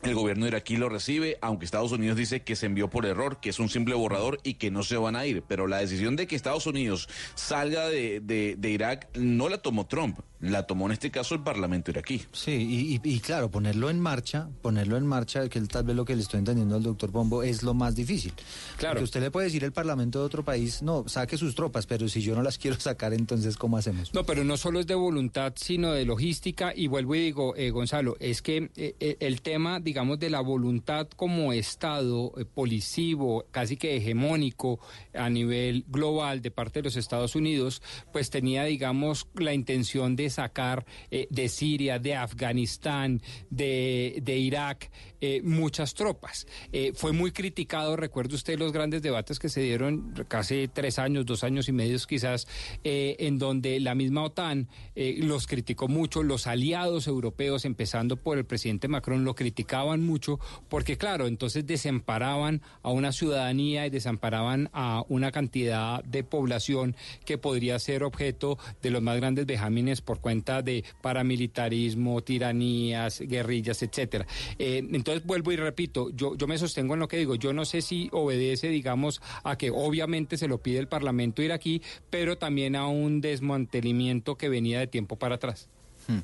el 0.06 0.16
gobierno 0.16 0.48
iraquí 0.48 0.78
lo 0.78 0.90
recibe, 0.90 1.38
aunque 1.42 1.66
Estados 1.66 1.92
Unidos 1.92 2.18
dice 2.18 2.42
que 2.44 2.56
se 2.56 2.66
envió 2.66 2.90
por 2.90 3.06
error, 3.06 3.40
que 3.40 3.50
es 3.50 3.60
un 3.60 3.70
simple 3.70 3.96
borrador 3.96 4.40
y 4.44 4.56
que 4.56 4.72
no 4.72 4.84
se 4.84 4.98
van 4.98 5.16
a 5.16 5.26
ir. 5.26 5.44
Pero 5.48 5.68
la 5.68 5.78
decisión 5.80 6.16
de 6.16 6.28
que 6.28 6.36
Estados 6.36 6.66
Unidos 6.68 7.08
salga 7.36 7.88
de, 7.90 8.20
de- 8.22 8.56
de 8.58 8.70
Irak 8.72 9.10
no 9.16 9.50
la 9.50 9.58
tomó 9.60 9.86
Trump, 9.88 10.20
la 10.40 10.68
tomó 10.68 10.86
en 10.88 10.92
este 10.94 11.12
caso 11.12 11.36
el 11.36 11.42
Parlamento 11.44 11.92
iraquí. 11.92 12.22
Sí, 12.32 12.52
y, 12.52 12.96
y- 13.10 13.16
y 13.16 13.20
claro, 13.20 13.50
ponerlo 13.50 13.90
en 13.90 14.00
marcha, 14.00 14.50
ponerlo 14.62 14.98
en 14.98 15.06
marcha, 15.06 15.48
que 15.50 15.60
tal 15.62 15.84
vez 15.86 15.96
lo 15.96 16.06
que 16.06 16.16
le 16.16 16.22
estoy 16.22 16.40
entendiendo 16.40 16.76
al 16.76 16.84
doctor 16.84 17.12
Pombo, 17.12 17.44
es 17.44 17.64
lo 17.64 17.74
más 17.74 17.96
difícil. 17.96 18.34
Claro. 18.78 18.94
Porque 18.96 19.04
usted 19.06 19.22
le 19.22 19.32
puede 19.32 19.46
decir 19.48 19.64
al 19.66 19.72
Parlamento 19.74 20.20
de 20.20 20.26
otro 20.26 20.44
país, 20.44 20.82
no, 20.82 21.08
saque 21.08 21.38
sus 21.38 21.56
tropas, 21.56 21.86
pero 21.86 22.08
si 22.10 22.22
yo 22.22 22.36
no 22.36 22.42
las 22.44 22.58
quiero 22.60 22.80
sacar, 22.80 23.14
entonces, 23.14 23.58
¿cómo 23.58 23.78
hacemos? 23.78 24.14
No, 24.14 24.24
pero 24.26 24.44
no 24.44 24.58
solo 24.58 24.80
es 24.80 24.88
de 24.88 24.96
voluntad, 24.96 25.54
sino 25.56 25.92
de 25.92 26.06
logística. 26.06 26.74
Y 26.76 26.88
vuelvo 26.88 27.16
y 27.16 27.20
digo, 27.22 27.56
eh, 27.56 27.72
Gonzalo, 27.72 28.16
es 28.20 28.42
que 28.42 28.70
eh, 28.76 28.96
eh, 29.00 29.18
el 29.20 29.42
tema, 29.42 29.80
digamos, 29.80 29.95
de 29.96 30.30
la 30.30 30.42
voluntad 30.42 31.08
como 31.08 31.54
Estado 31.54 32.34
eh, 32.38 32.44
policivo, 32.44 33.46
casi 33.52 33.78
que 33.78 33.96
hegemónico 33.96 34.82
a 35.14 35.30
nivel 35.30 35.86
global 35.88 36.42
de 36.42 36.52
parte 36.52 36.80
de 36.80 36.84
los 36.84 36.98
Estados 36.98 37.34
Unidos, 37.34 37.82
pues 38.12 38.30
tenía, 38.30 38.66
digamos, 38.66 39.26
la 39.36 39.54
intención 39.54 40.18
de 40.18 40.30
sacar 40.30 40.86
eh, 41.12 41.28
de 41.30 41.48
Siria, 41.48 41.98
de 41.98 42.16
Afganistán, 42.16 43.22
de, 43.50 44.20
de 44.22 44.38
Irak, 44.38 44.92
eh, 45.28 45.42
muchas 45.44 45.96
tropas. 45.96 46.46
Eh, 46.72 46.92
fue 46.94 47.12
muy 47.12 47.32
criticado, 47.32 47.96
recuerda 47.96 48.36
usted 48.36 48.60
los 48.60 48.72
grandes 48.72 49.02
debates 49.02 49.40
que 49.40 49.50
se 49.50 49.62
dieron 49.62 50.14
casi 50.28 50.68
tres 50.68 51.00
años, 51.00 51.26
dos 51.26 51.44
años 51.44 51.68
y 51.68 51.72
medio 51.72 51.98
quizás, 52.08 52.48
eh, 52.84 53.16
en 53.18 53.40
donde 53.40 53.80
la 53.80 53.96
misma 53.96 54.24
OTAN 54.24 54.68
los 54.96 55.48
criticó 55.48 55.88
mucho, 55.88 56.22
los 56.22 56.46
aliados 56.46 57.08
europeos, 57.08 57.66
empezando 57.66 58.18
por 58.18 58.38
el 58.38 58.46
presidente 58.46 58.88
Macron, 58.88 59.24
lo 59.24 59.34
criticaban 59.34 60.04
mucho, 60.04 60.40
porque 60.70 60.98
claro, 60.98 61.26
entonces 61.26 61.66
desamparaban 61.66 62.62
a 62.84 62.92
una 62.92 63.12
ciudadanía 63.12 63.88
y 63.88 63.90
desamparaban 63.90 64.70
a 64.74 65.04
una 65.08 65.32
cantidad 65.32 66.04
de 66.04 66.24
población 66.24 66.96
que 67.26 67.38
podría 67.38 67.80
ser 67.80 68.04
objeto 68.04 68.60
de 68.82 68.92
los 68.92 69.02
más 69.02 69.16
grandes 69.18 69.46
vejámenes 69.46 70.02
por 70.02 70.20
cuenta 70.20 70.62
de 70.62 70.84
paramilitarismo, 71.02 72.22
tiranías, 72.22 73.22
guerrillas, 73.22 73.82
etcétera. 73.82 74.28
Eh, 74.60 74.84
vuelvo 75.24 75.52
y 75.52 75.56
repito, 75.56 76.10
yo, 76.12 76.36
yo 76.36 76.48
me 76.48 76.58
sostengo 76.58 76.94
en 76.94 77.00
lo 77.00 77.08
que 77.08 77.18
digo, 77.18 77.36
yo 77.36 77.54
no 77.54 77.66
sé 77.66 77.82
si 77.82 78.10
obedece, 78.12 78.70
digamos, 78.70 79.22
a 79.44 79.58
que 79.58 79.72
obviamente 79.72 80.38
se 80.38 80.48
lo 80.48 80.60
pide 80.60 80.80
el 80.80 80.88
Parlamento 80.88 81.42
iraquí, 81.42 81.82
pero 82.10 82.38
también 82.38 82.76
a 82.76 82.88
un 82.88 83.22
desmantelamiento 83.22 84.38
que 84.38 84.50
venía 84.50 84.80
de 84.80 84.88
tiempo 84.88 85.18
para 85.18 85.36
atrás. 85.36 85.70
Hmm. 86.08 86.20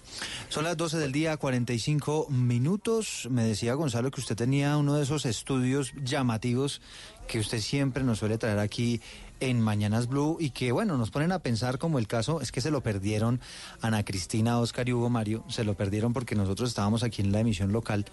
Son 0.49 0.63
las 0.63 0.77
12 0.77 0.97
del 0.99 1.11
día, 1.11 1.37
45 1.37 2.27
minutos. 2.29 3.27
Me 3.31 3.43
decía 3.43 3.73
Gonzalo 3.73 4.11
que 4.11 4.21
usted 4.21 4.35
tenía 4.35 4.77
uno 4.77 4.95
de 4.95 5.03
esos 5.03 5.25
estudios 5.25 5.93
llamativos 6.03 6.81
que 7.27 7.39
usted 7.39 7.59
siempre 7.59 8.03
nos 8.03 8.19
suele 8.19 8.37
traer 8.37 8.59
aquí 8.59 9.01
en 9.39 9.59
Mañanas 9.59 10.07
Blue 10.07 10.37
y 10.39 10.51
que, 10.51 10.71
bueno, 10.71 10.97
nos 10.97 11.11
ponen 11.11 11.31
a 11.31 11.39
pensar 11.39 11.79
como 11.79 11.97
el 11.97 12.07
caso, 12.07 12.41
es 12.41 12.51
que 12.51 12.61
se 12.61 12.71
lo 12.71 12.81
perdieron 12.81 13.41
Ana 13.81 14.05
Cristina, 14.05 14.59
Oscar 14.59 14.87
y 14.87 14.93
Hugo 14.93 15.09
Mario, 15.09 15.43
se 15.49 15.63
lo 15.63 15.73
perdieron 15.73 16.13
porque 16.13 16.35
nosotros 16.35 16.69
estábamos 16.69 17.03
aquí 17.03 17.21
en 17.21 17.31
la 17.31 17.39
emisión 17.39 17.71
local, 17.71 18.05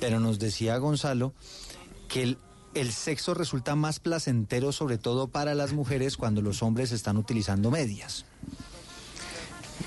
pero 0.00 0.20
nos 0.20 0.38
decía 0.38 0.76
Gonzalo 0.78 1.32
que 2.08 2.22
el, 2.22 2.38
el 2.74 2.92
sexo 2.92 3.34
resulta 3.34 3.74
más 3.76 4.00
placentero, 4.00 4.72
sobre 4.72 4.98
todo 4.98 5.28
para 5.28 5.54
las 5.54 5.72
mujeres, 5.72 6.16
cuando 6.16 6.42
los 6.42 6.62
hombres 6.62 6.92
están 6.92 7.16
utilizando 7.16 7.70
medias. 7.70 8.24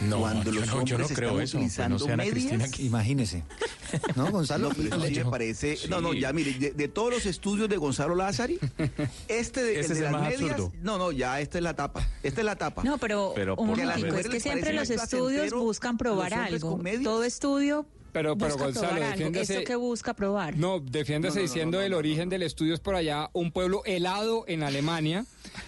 No, 0.01 0.19
Cuando 0.19 0.51
yo 0.51 0.59
los 0.61 0.67
no, 0.69 0.85
yo 0.85 0.97
no 0.97 1.03
hombres 1.05 1.17
creo 1.17 1.41
están 1.41 1.93
eso. 1.93 2.05
Pues 2.05 2.17
no. 2.17 2.23
Cristina, 2.31 2.65
Imagínese. 2.77 3.43
¿No, 4.15 4.31
Gonzalo? 4.31 4.69
No, 4.69 4.75
pero 4.75 4.87
eso 4.95 5.05
sí 5.07 5.13
Le- 5.15 5.23
me 5.25 5.29
parece. 5.31 5.77
No, 5.89 5.99
no, 5.99 6.13
ya 6.13 6.31
mire, 6.31 6.53
de, 6.53 6.71
de 6.71 6.87
todos 6.87 7.11
los 7.11 7.25
estudios 7.25 7.67
de 7.67 7.75
Gonzalo 7.77 8.15
Lázari, 8.15 8.59
este 9.27 9.63
de, 9.63 9.79
Ese 9.79 9.79
el 9.79 9.79
es 9.81 9.89
de 9.89 9.95
el 9.97 10.03
las 10.03 10.11
más 10.13 10.21
medias. 10.29 10.41
absurdo. 10.51 10.71
No, 10.83 10.97
no, 10.99 11.11
ya 11.11 11.41
esta 11.41 11.57
es 11.57 11.63
la 11.63 11.75
tapa. 11.75 12.07
Esta 12.23 12.41
es 12.41 12.45
la 12.45 12.55
tapa. 12.55 12.83
No, 12.83 12.97
pero, 12.97 13.33
Pero 13.35 13.55
un 13.55 13.77
es 13.77 14.27
que 14.29 14.39
siempre 14.39 14.73
los 14.73 14.89
estudios 14.89 15.51
buscan 15.53 15.97
probar 15.97 16.31
los 16.31 16.39
algo. 16.63 16.79
Todo 17.03 17.23
estudio 17.23 17.85
Pero, 18.11 18.37
pero 18.37 18.57
Gonzalo, 18.57 18.99
defiéndase. 18.99 19.53
¿Esto 19.53 19.65
que 19.65 19.75
busca 19.75 20.13
probar? 20.13 20.57
No, 20.57 20.79
defiéndase 20.79 21.35
No, 21.35 21.41
no, 21.41 21.41
no, 21.41 21.47
diciendo 21.47 21.77
no, 21.77 21.81
no, 21.81 21.85
el 21.85 21.91
no, 21.91 21.97
origen 21.97 22.29
del 22.29 22.43
estudio 22.43 22.73
es 22.73 22.79
por 22.79 22.95
allá, 22.95 23.29
un 23.33 23.51
pueblo 23.51 23.83
helado 23.85 24.45
en 24.47 24.63
Alemania. 24.63 25.25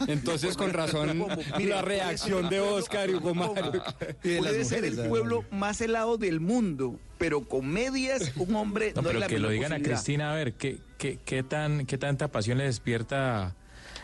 Entonces, 0.08 0.58
con 0.58 0.74
razón, 0.74 1.26
la 1.60 1.82
reacción 1.82 2.50
de 2.50 2.60
Oscar 2.60 3.10
y 3.10 3.16
Hugo 3.16 3.34
Mario. 3.36 3.84
Puede 4.22 4.66
ser 4.66 4.86
el 4.86 4.98
pueblo 5.08 5.46
más 5.52 5.82
helado 5.82 6.18
del 6.18 6.40
mundo, 6.40 7.00
pero 7.18 7.48
con 7.48 7.68
medias, 7.68 8.32
un 8.36 8.56
hombre. 8.56 8.94
No, 8.96 9.02
no, 9.02 9.10
es 9.10 9.14
pero 9.14 9.20
la 9.20 9.28
que 9.28 9.40
lo 9.40 9.50
digan 9.50 9.74
a. 9.74 9.80
Cristina, 9.80 10.32
a 10.32 10.36
ver, 10.36 10.54
¿qué, 10.54 10.80
qué, 10.98 11.20
qué, 11.24 11.44
tan, 11.44 11.86
¿qué 11.86 11.98
tanta 11.98 12.30
pasión 12.30 12.58
le 12.58 12.66
despierta 12.66 13.56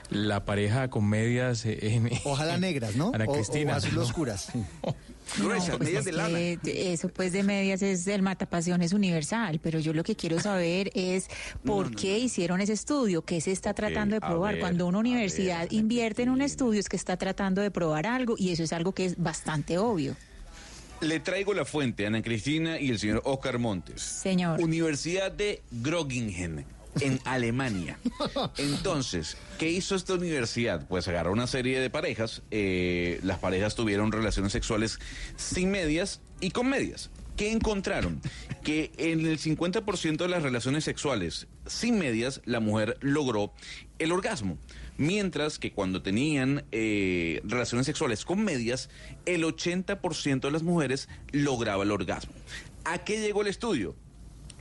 la 0.09 0.45
pareja 0.45 0.89
con 0.89 1.07
medias 1.07 1.65
en... 1.65 2.09
Ojalá 2.23 2.57
negras, 2.57 2.95
¿no? 2.95 3.11
Ana 3.13 3.25
O- 3.27 3.33
Cristina. 3.33 3.73
O, 3.73 3.77
azul 3.77 3.95
¿no? 3.95 4.01
oscuras. 4.01 4.51
Gruesas, 5.37 5.77
pues 5.77 5.89
medias 5.89 6.05
de 6.05 6.11
lana. 6.11 6.39
eso 6.63 7.09
pues 7.09 7.31
de 7.31 7.43
medias 7.43 7.81
es 7.81 8.07
el 8.07 8.21
matapasiones 8.21 8.93
universal, 8.93 9.59
pero 9.61 9.79
yo 9.79 9.93
lo 9.93 10.03
que 10.03 10.15
quiero 10.15 10.39
saber 10.39 10.91
es 10.93 11.27
por 11.63 11.95
qué 11.95 12.17
hicieron 12.17 12.61
ese 12.61 12.73
estudio, 12.73 13.23
qué 13.23 13.41
se 13.41 13.51
está 13.51 13.73
tratando 13.73 14.15
de 14.15 14.21
probar. 14.21 14.53
ver, 14.53 14.61
Cuando 14.61 14.87
una 14.87 14.99
universidad 14.99 15.61
ver, 15.61 15.73
invierte 15.73 16.23
en 16.23 16.29
un 16.29 16.41
estudio 16.41 16.79
es 16.79 16.89
que 16.89 16.95
está 16.95 17.17
tratando 17.17 17.61
de 17.61 17.71
probar 17.71 18.07
algo 18.07 18.35
y 18.37 18.51
eso 18.51 18.63
es 18.63 18.73
algo 18.73 18.93
que 18.93 19.05
es 19.05 19.17
bastante 19.17 19.77
obvio. 19.77 20.15
Le 21.01 21.19
traigo 21.19 21.53
la 21.53 21.63
fuente, 21.63 22.07
Ana 22.07 22.23
Cristina 22.23 22.79
y 22.79 22.89
el 22.89 22.97
señor 22.97 23.21
Oscar 23.25 23.59
Montes. 23.59 24.01
Señor. 24.01 24.59
Universidad 24.59 25.31
de 25.31 25.61
Groningen, 25.71 26.65
en 27.01 27.19
Alemania. 27.25 27.99
Entonces, 28.57 29.37
¿qué 29.57 29.69
hizo 29.69 29.95
esta 29.95 30.13
universidad? 30.13 30.87
Pues 30.87 31.07
agarró 31.07 31.31
una 31.31 31.47
serie 31.47 31.79
de 31.79 31.89
parejas. 31.89 32.41
eh, 32.51 33.19
las 33.23 33.39
parejas 33.39 33.75
tuvieron 33.75 34.11
relaciones 34.11 34.51
sexuales 34.51 34.99
sin 35.35 35.71
medias 35.71 36.21
y 36.39 36.51
con 36.51 36.69
medias. 36.69 37.09
¿Qué 37.37 37.51
encontraron? 37.51 38.19
Que 38.63 38.91
en 38.97 39.25
el 39.27 39.37
50% 39.37 40.17
de 40.17 40.27
las 40.27 40.41
relaciones 40.41 40.83
sexuales 40.83 41.47
sin 41.67 41.99
medias, 41.99 42.41
la 42.45 42.59
mujer 42.59 42.97
logró 43.01 43.53
el 43.99 44.11
orgasmo. 44.11 44.57
Mientras 44.97 45.59
que 45.59 45.71
cuando 45.71 46.01
tenían 46.01 46.65
eh, 46.71 47.41
relaciones 47.43 47.85
sexuales 47.85 48.25
con 48.25 48.43
medias, 48.43 48.89
el 49.27 49.43
80% 49.43 50.41
de 50.41 50.51
las 50.51 50.63
mujeres 50.63 51.09
lograba 51.31 51.83
el 51.83 51.91
orgasmo. 51.91 52.33
¿A 52.85 53.03
qué 53.03 53.21
llegó 53.21 53.41
el 53.41 53.47
estudio? 53.47 53.95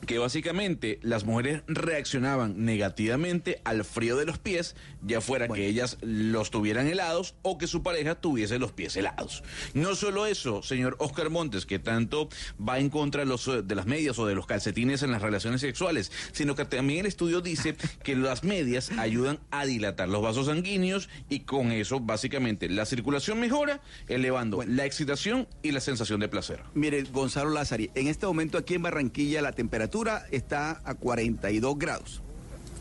Que 0.05 0.19
básicamente 0.19 0.99
las 1.03 1.25
mujeres 1.25 1.63
reaccionaban 1.67 2.65
negativamente 2.65 3.61
al 3.65 3.85
frío 3.85 4.17
de 4.17 4.27
los 4.27 4.39
pies, 4.39 4.77
ya 5.03 5.21
fuera 5.21 5.49
que 5.49 5.67
ellas 5.67 5.97
los 6.03 6.51
tuvieran 6.51 6.87
helados 6.87 7.35
o 7.43 7.57
que 7.59 7.67
su 7.67 7.83
pareja 7.83 8.15
tuviese 8.17 8.59
los 8.59 8.73
pies 8.73 8.97
helados. 8.97 9.43
No 9.75 9.95
solo 9.95 10.27
eso, 10.27 10.63
señor 10.63 10.97
Oscar 10.99 11.31
Montes, 11.31 11.67
que 11.67 11.79
tanto 11.79 12.29
va 12.57 12.79
en 12.79 12.91
contra 12.91 13.23
de, 13.23 13.27
los, 13.27 13.49
eh, 13.49 13.63
de 13.63 13.75
las 13.75 13.87
medias 13.87 14.19
o 14.19 14.27
de 14.27 14.35
los 14.35 14.47
calcetines 14.47 15.03
en 15.03 15.13
las 15.13 15.23
relaciones 15.23 15.61
sexuales, 15.61 16.13
sino 16.33 16.55
que 16.55 16.65
también 16.65 17.01
el 17.01 17.07
estudio 17.07 17.41
dice 17.41 17.77
que 18.03 18.17
las 18.17 18.45
medias 18.45 18.91
ayudan 18.99 19.41
a 19.51 19.65
dilatar 19.65 20.09
los 20.09 20.23
vasos 20.23 20.47
sanguíneos 20.47 21.09
y 21.29 21.41
con 21.41 21.73
eso 21.73 22.01
básicamente 22.01 22.69
la 22.69 22.85
circulación 22.85 23.41
mejora, 23.41 23.81
elevando 24.09 24.63
la 24.67 24.85
excitación 24.85 25.49
y 25.63 25.73
la 25.73 25.81
sensación 25.81 26.21
de 26.21 26.29
placer. 26.29 26.63
Mire, 26.75 27.03
Gonzalo 27.05 27.51
Lázari, 27.51 27.91
en 27.95 28.09
este 28.09 28.27
momento 28.27 28.59
aquí 28.59 28.75
en 28.75 28.83
Barranquilla 28.83 29.43
la 29.43 29.53
temperatura 29.53 29.86
está 30.31 30.81
a 30.85 30.95
42 30.95 31.79
grados 31.79 32.23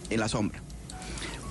en 0.09 0.19
la 0.19 0.27
sombra. 0.27 0.61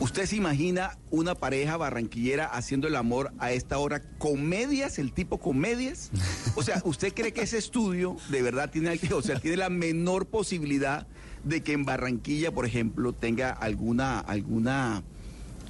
¿Usted 0.01 0.27
se 0.27 0.37
imagina 0.37 0.99
una 1.11 1.37
pareja 1.37 1.77
barranquillera 1.77 2.47
haciendo 2.47 2.89
el 2.89 2.97
amor 2.97 3.33
a 3.39 3.53
esta 3.53 3.79
hora 3.79 4.03
con 4.19 4.45
medias, 4.45 4.99
el 4.99 5.13
tipo 5.13 5.39
con 5.39 5.59
medias? 5.59 6.11
O 6.57 6.63
sea, 6.65 6.83
¿usted 6.85 7.15
cree 7.15 7.33
que 7.33 7.43
ese 7.43 7.59
estudio 7.59 8.17
de 8.29 8.43
verdad 8.43 8.71
tiene, 8.71 8.99
o 9.15 9.23
sea, 9.23 9.39
tiene 9.39 9.57
la 9.57 9.71
menor 9.71 10.27
posibilidad 10.27 11.07
de 11.45 11.63
que 11.63 11.73
en 11.73 11.85
Barranquilla, 11.85 12.53
por 12.53 12.67
ejemplo, 12.67 13.13
tenga 13.13 13.51
alguna, 13.51 14.19
alguna, 14.19 15.05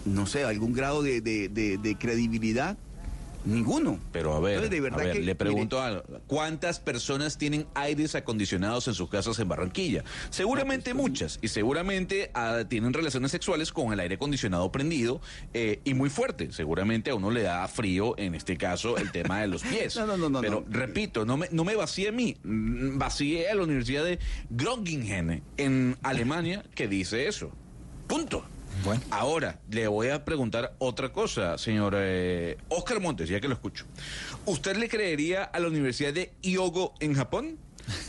no 0.07 0.27
sé, 0.27 0.45
algún 0.45 0.73
grado 0.73 1.03
de, 1.03 1.97
credibilidad? 2.01 2.79
Ninguno. 3.45 3.99
Pero 4.13 4.35
a 4.35 4.41
ver, 4.41 4.55
Entonces, 4.55 4.71
de 4.71 4.81
verdad 4.81 5.01
a 5.01 5.05
ver, 5.05 5.13
que, 5.13 5.19
le 5.19 5.25
mire, 5.27 5.35
pregunto 5.35 5.81
algo. 5.81 6.03
¿Cuántas 6.27 6.81
personas 6.81 7.37
tienen 7.39 7.67
aires 7.75 8.15
acondicionados 8.15 8.89
en 8.89 8.95
sus 8.95 9.09
casas 9.11 9.39
en 9.39 9.49
Barranquilla? 9.49 10.03
Seguramente 10.31 10.95
muchas. 10.95 11.39
Y 11.43 11.49
seguramente 11.49 12.31
ah, 12.35 12.65
tienen 12.69 12.93
relaciones 12.93 13.31
sexuales 13.31 13.73
con 13.73 13.93
el 13.93 14.01
aire 14.01 14.15
acondicionado 14.15 14.73
prendido 14.73 15.21
eh, 15.53 15.81
y 15.85 15.95
muy 15.95 16.11
fuerte. 16.11 16.53
Seguramente 16.53 17.11
a 17.11 17.15
uno 17.15 17.31
le 17.31 17.43
da 17.43 17.67
frío, 17.69 18.15
en 18.19 18.35
este 18.35 18.57
caso, 18.57 18.97
el 18.97 19.13
tema 19.13 19.41
de 19.43 19.49
los 19.49 19.63
pies. 19.65 19.97
No, 19.97 20.07
no, 20.07 20.17
no, 20.17 20.31
no, 20.31 20.41
Pero 20.41 20.65
no. 20.67 20.77
repito, 20.79 21.25
no 21.27 21.37
me, 21.37 21.49
no 21.51 21.65
me 21.65 21.77
vacíe 21.77 22.09
a 22.09 22.13
mí. 22.13 22.37
mm, 22.43 22.99
Vacíe 22.99 23.49
a 23.51 23.55
la 23.55 23.63
Universidad 23.65 24.05
de 24.05 24.19
Groningen 24.51 25.43
en 25.57 25.97
Alemania 26.03 26.65
que 26.75 26.89
dice 26.89 27.29
eso. 27.29 27.51
Punto. 28.07 28.45
Bueno. 28.83 29.03
Ahora, 29.11 29.61
le 29.71 29.87
voy 29.87 30.09
a 30.09 30.25
preguntar 30.25 30.75
otra 30.79 31.13
cosa, 31.13 31.57
señor 31.59 31.95
eh, 31.97 32.57
Oscar 32.69 33.01
Montes, 33.01 33.29
ya 33.29 33.41
que 33.41 33.49
lo 33.49 33.55
escucho. 33.55 33.85
¿Usted 34.47 34.77
le 34.77 34.89
creería 34.89 35.45
a 35.45 35.61
la 35.61 35.69
Universidad 35.69 36.13
de 36.13 36.33
Hyogo 36.43 36.95
en 37.01 37.15
Japón? 37.15 37.59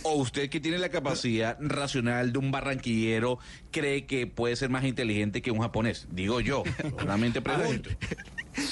¿O 0.04 0.14
usted 0.16 0.50
que 0.50 0.60
tiene 0.60 0.78
la 0.78 0.90
capacidad 0.90 1.58
racional 1.60 2.32
de 2.32 2.40
un 2.40 2.52
barranquillero 2.52 3.40
cree 3.72 4.06
que 4.06 4.26
puede 4.26 4.56
ser 4.56 4.70
más 4.70 4.86
inteligente 4.86 5.42
que 5.42 5.52
un 5.52 5.60
japonés? 5.60 6.08
Digo 6.12 6.40
yo, 6.40 6.64
solamente 6.98 7.42
pregunto. 7.42 7.90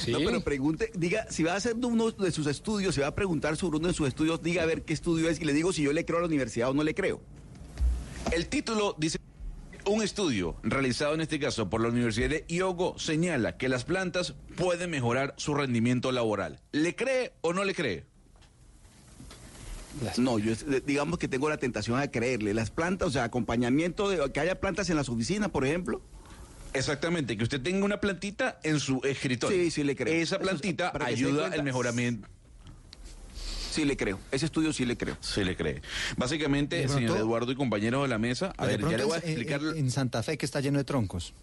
No, 0.08 0.20
pero 0.20 0.42
pregunte, 0.42 0.92
diga, 0.96 1.26
si 1.30 1.44
va 1.44 1.54
a 1.54 1.56
hacer 1.58 1.76
uno 1.76 2.12
de 2.12 2.32
sus 2.32 2.48
estudios, 2.48 2.96
si 2.96 3.02
va 3.02 3.08
a 3.08 3.16
preguntar 3.16 3.58
sobre 3.58 3.78
uno 3.78 3.90
de 3.90 3.94
sus 3.94 4.08
estudios, 4.08 4.42
diga 4.42 4.64
a 4.64 4.66
ver 4.66 4.84
qué 4.84 4.94
estudio 4.94 5.30
es 5.30 5.42
y 5.42 5.46
le 5.46 5.54
digo 5.54 5.74
si 5.74 5.84
yo 5.84 5.92
le 5.92 6.06
creo 6.06 6.20
a 6.20 6.22
la 6.22 6.28
universidad 6.28 6.70
o 6.70 6.74
no 6.74 6.84
le 6.84 6.94
creo. 6.94 7.22
El 8.32 8.48
título 8.48 8.96
dice, 8.98 9.20
un 9.86 10.02
estudio 10.02 10.56
realizado 10.64 11.14
en 11.14 11.22
este 11.22 11.40
caso 11.40 11.70
por 11.70 11.82
la 11.82 11.90
Universidad 11.90 12.30
de 12.30 12.45
Hyogo 12.48 12.98
señala 12.98 13.58
que 13.58 13.70
las 13.70 13.84
plantas 13.84 14.34
pueden 14.56 14.90
mejorar 14.90 15.34
su 15.38 15.53
rendimiento 15.53 16.12
laboral. 16.12 16.60
¿Le 16.72 16.95
cree 16.95 17.34
o 17.42 17.53
no 17.53 17.64
le 17.64 17.74
cree? 17.74 18.06
No, 20.18 20.40
yo 20.40 20.53
digamos 20.86 21.20
que 21.20 21.28
tengo 21.28 21.50
la 21.50 21.58
tentación 21.58 22.00
de 22.00 22.10
creerle. 22.10 22.53
Las 22.53 22.72
plantas, 22.72 23.10
o 23.10 23.12
sea, 23.12 23.26
acompañamiento 23.26 24.10
de 24.10 24.32
que 24.32 24.40
haya 24.40 24.60
plantas 24.60 24.90
en 24.90 24.95
las 24.95 25.10
oficinas, 25.10 25.50
por 25.50 25.66
ejemplo. 25.66 26.02
Exactamente, 26.74 27.38
que 27.38 27.44
usted 27.44 27.62
tenga 27.62 27.86
una 27.86 28.02
plantita 28.02 28.60
en 28.64 28.80
su 28.80 29.02
escritorio. 29.03 29.56
Sí, 29.56 29.70
sí 29.70 29.84
le 29.84 29.95
creo. 29.95 30.14
Esa 30.14 30.40
plantita 30.40 30.92
ayuda 31.06 31.48
al 31.48 31.64
mejoramiento. 31.64 32.28
Sí 33.74 33.85
le 33.85 33.98
creo. 33.98 34.19
Ese 34.32 34.45
estudio 34.45 34.72
sí 34.72 34.85
le 34.85 34.95
creo. 34.98 35.18
Sí 35.19 35.43
le 35.43 35.56
cree. 35.56 35.82
Básicamente, 36.16 36.76
De 36.76 36.84
pronto- 36.84 37.00
señor 37.00 37.18
Eduardo 37.18 37.52
y 37.52 37.56
compañeros 37.56 38.03
de 38.03 38.08
la 38.08 38.19
mesa, 38.19 38.53
a 38.58 38.68
De 38.68 38.77
ver, 38.77 38.92
ya 38.92 38.98
le 38.98 39.03
voy 39.06 39.16
a 39.16 39.18
es, 39.18 39.24
eh, 39.24 39.27
explicar. 39.32 39.61
eh, 39.64 39.80
en 39.80 39.90
Santa 39.90 40.22
Fe 40.22 40.38
que 40.38 40.45
está 40.45 40.60
lleno 40.61 40.77
de 40.77 40.84
troncos. 40.84 41.34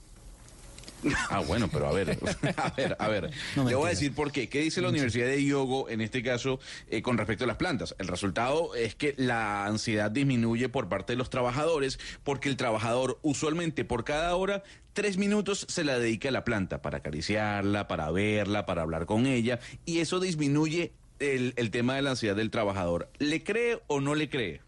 Ah, 1.31 1.41
bueno, 1.41 1.67
pero 1.73 1.89
a 1.89 1.93
ver, 1.93 2.11
a 2.59 2.71
ver, 2.77 2.95
a 2.99 3.09
ver. 3.09 3.31
No, 3.57 3.65
Le 3.65 3.75
voy 3.75 3.85
a 3.85 3.87
mentira. 3.87 3.89
decir 3.91 4.15
por 4.15 4.31
qué. 4.33 4.49
¿Qué 4.51 4.61
dice 4.61 4.83
la 4.83 4.91
Universidad 4.91 5.27
de 5.29 5.43
Hyogo 5.43 5.89
en 5.89 6.03
este 6.03 6.23
caso 6.23 6.61
eh, 6.89 7.01
con 7.01 7.17
respecto 7.17 7.45
a 7.45 7.47
las 7.47 7.57
plantas? 7.57 7.95
El 7.99 8.07
resultado 8.07 8.75
es 8.75 8.95
que 8.97 9.15
la 9.17 9.65
ansiedad 9.65 10.11
disminuye 10.11 10.69
por 10.69 10.89
parte 10.91 11.15
de 11.15 11.17
los 11.17 11.31
trabajadores 11.31 11.99
porque 12.23 12.51
el 12.51 12.57
trabajador 12.59 13.19
usualmente 13.23 13.85
por 13.87 14.05
cada 14.05 14.37
hora 14.37 14.63
tres 14.93 15.17
minutos 15.17 15.65
se 15.71 15.85
la 15.85 15.99
dedica 15.99 16.29
a 16.29 16.33
la 16.33 16.45
planta 16.45 16.83
para 16.83 16.99
acariciarla, 16.99 17.89
para 17.89 18.11
verla, 18.11 18.67
para 18.67 18.83
hablar 18.83 19.07
con 19.07 19.25
ella 19.27 19.59
y 19.87 20.01
eso 20.01 20.21
disminuye 20.21 20.93
el, 21.21 21.55
el 21.57 21.71
tema 21.71 21.95
de 21.97 22.03
la 22.03 22.11
ansiedad 22.11 22.35
del 22.37 22.51
trabajador. 22.51 23.09
¿Le 23.19 23.43
cree 23.45 23.81
o 23.87 24.01
no 24.01 24.15
le 24.15 24.29
cree? 24.29 24.61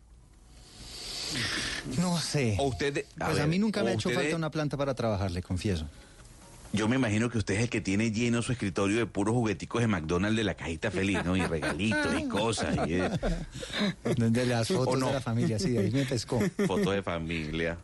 No 1.99 2.19
sé. 2.19 2.57
O 2.59 2.69
usted, 2.69 3.05
Pues 3.19 3.41
a 3.41 3.47
mí 3.47 3.59
nunca 3.59 3.83
me 3.83 3.91
ha 3.91 3.95
hecho 3.95 4.09
usted- 4.09 4.21
falta 4.21 4.37
una 4.37 4.51
planta 4.51 4.77
para 4.77 4.95
trabajar, 4.95 5.31
le 5.31 5.43
confieso. 5.43 5.87
Yo 6.75 6.89
me 6.89 6.97
imagino 6.97 7.29
que 7.29 7.37
usted 7.37 7.55
es 7.57 7.61
el 7.65 7.69
que 7.69 7.83
tiene 7.83 8.13
lleno 8.13 8.41
su 8.41 8.51
escritorio 8.53 8.97
de 8.97 9.05
puros 9.05 9.35
jugueticos 9.35 9.83
de 9.83 9.89
McDonald's 9.89 10.39
de 10.39 10.45
la 10.45 10.55
cajita 10.55 10.91
feliz, 10.91 11.23
¿no? 11.23 11.37
Y 11.37 11.43
regalitos 11.43 12.19
y 12.19 12.25
cosas. 12.29 12.75
Y 12.89 12.95
eh, 12.95 13.11
De 14.05 14.47
las 14.47 14.71
¿O 14.71 14.77
fotos 14.79 14.99
no? 14.99 15.09
de 15.09 15.13
la 15.15 15.21
familia, 15.21 15.59
sí, 15.59 15.71
de 15.71 15.81
ahí 15.81 15.91
me 15.91 16.07
pescó. 16.07 16.41
fotos 16.67 16.95
de 16.95 17.03
familia. 17.03 17.77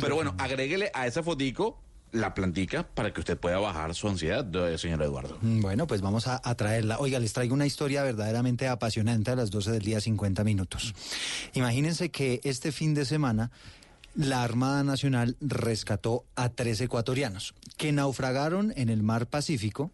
Pero 0.00 0.14
bueno, 0.14 0.34
agréguele 0.38 0.90
a 0.94 1.06
esa 1.06 1.22
fotico 1.22 1.78
la 2.20 2.34
plantica 2.34 2.86
para 2.86 3.12
que 3.12 3.20
usted 3.20 3.38
pueda 3.38 3.58
bajar 3.58 3.94
su 3.94 4.08
ansiedad, 4.08 4.44
eh, 4.68 4.78
señor 4.78 5.02
Eduardo. 5.02 5.38
Mm, 5.40 5.60
Bueno, 5.60 5.86
pues 5.86 6.00
vamos 6.00 6.26
a, 6.26 6.40
traerla. 6.56 6.98
Oiga, 6.98 7.18
les 7.18 7.32
traigo 7.32 7.54
una 7.54 7.66
historia 7.66 8.02
verdaderamente 8.02 8.68
apasionante 8.68 9.30
a 9.30 9.36
las 9.36 9.50
12 9.50 9.72
del 9.72 9.82
día 9.82 10.00
50 10.00 10.44
minutos. 10.44 10.94
Imagínense 11.54 12.10
que 12.10 12.40
este 12.44 12.72
fin 12.72 12.94
de 12.94 13.04
semana 13.04 13.50
la 14.14 14.42
Armada 14.42 14.82
Nacional 14.82 15.36
rescató 15.40 16.24
a 16.34 16.48
tres 16.48 16.80
ecuatorianos 16.80 17.54
que 17.76 17.92
naufragaron 17.92 18.72
en 18.76 18.88
el 18.88 19.02
mar 19.02 19.26
Pacífico 19.26 19.90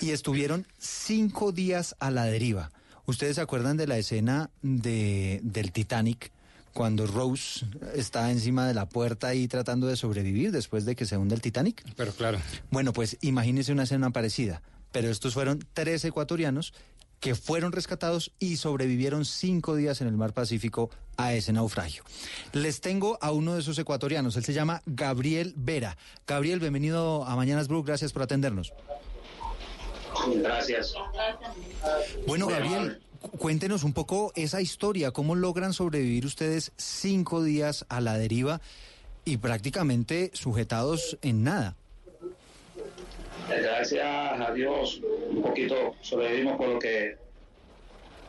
y 0.00 0.10
estuvieron 0.10 0.66
cinco 0.78 1.52
días 1.52 1.94
a 2.00 2.10
la 2.10 2.24
deriva. 2.24 2.72
¿Ustedes 3.06 3.36
se 3.36 3.40
acuerdan 3.40 3.76
de 3.76 3.86
la 3.86 3.98
escena 3.98 4.50
de, 4.62 5.40
del 5.44 5.70
Titanic? 5.70 6.32
Cuando 6.72 7.06
Rose 7.06 7.66
está 7.94 8.30
encima 8.30 8.66
de 8.66 8.74
la 8.74 8.88
puerta 8.88 9.28
ahí 9.28 9.46
tratando 9.48 9.86
de 9.86 9.96
sobrevivir 9.96 10.52
después 10.52 10.84
de 10.84 10.96
que 10.96 11.06
se 11.06 11.16
hunde 11.16 11.34
el 11.34 11.42
Titanic. 11.42 11.82
Pero 11.96 12.12
claro. 12.12 12.38
Bueno, 12.70 12.92
pues 12.92 13.18
imagínense 13.20 13.72
una 13.72 13.82
escena 13.82 14.10
parecida. 14.10 14.62
Pero 14.90 15.08
estos 15.10 15.34
fueron 15.34 15.66
tres 15.74 16.04
ecuatorianos 16.04 16.74
que 17.22 17.34
fueron 17.36 17.70
rescatados 17.70 18.32
y 18.40 18.56
sobrevivieron 18.56 19.24
cinco 19.24 19.76
días 19.76 20.00
en 20.00 20.08
el 20.08 20.16
mar 20.16 20.32
Pacífico 20.32 20.90
a 21.16 21.34
ese 21.34 21.52
naufragio. 21.52 22.02
Les 22.52 22.80
tengo 22.80 23.16
a 23.20 23.30
uno 23.30 23.54
de 23.54 23.60
esos 23.60 23.78
ecuatorianos. 23.78 24.36
Él 24.36 24.44
se 24.44 24.52
llama 24.52 24.82
Gabriel 24.86 25.54
Vera. 25.56 25.96
Gabriel, 26.26 26.58
bienvenido 26.58 27.24
a 27.24 27.36
Mañanas 27.36 27.68
Blue. 27.68 27.84
Gracias 27.84 28.12
por 28.12 28.22
atendernos. 28.22 28.72
Gracias. 30.36 30.94
Bueno, 32.26 32.48
Gabriel, 32.48 33.00
cuéntenos 33.38 33.84
un 33.84 33.92
poco 33.92 34.32
esa 34.34 34.60
historia. 34.60 35.10
¿Cómo 35.10 35.34
logran 35.34 35.72
sobrevivir 35.72 36.26
ustedes 36.26 36.72
cinco 36.76 37.42
días 37.42 37.86
a 37.88 38.00
la 38.00 38.18
deriva 38.18 38.60
y 39.24 39.36
prácticamente 39.36 40.30
sujetados 40.34 41.18
en 41.22 41.44
nada? 41.44 41.76
Gracias 43.48 44.04
a 44.04 44.52
Dios, 44.52 45.00
un 45.30 45.42
poquito 45.42 45.94
sobrevivimos 46.00 46.56
por 46.56 46.68
lo 46.68 46.78
que 46.78 47.16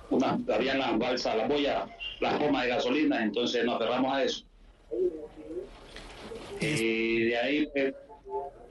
una, 0.10 0.40
habían 0.54 0.80
las 0.80 0.98
balsas, 0.98 1.38
las 1.38 1.48
boyas, 1.48 1.90
las 2.20 2.40
bombas 2.40 2.64
de 2.64 2.70
gasolina, 2.70 3.24
entonces 3.24 3.64
nos 3.64 3.76
aferramos 3.76 4.14
a 4.14 4.24
eso. 4.24 4.44
Y 6.60 7.24
de 7.26 7.38
ahí, 7.38 7.68
pues, 7.74 7.94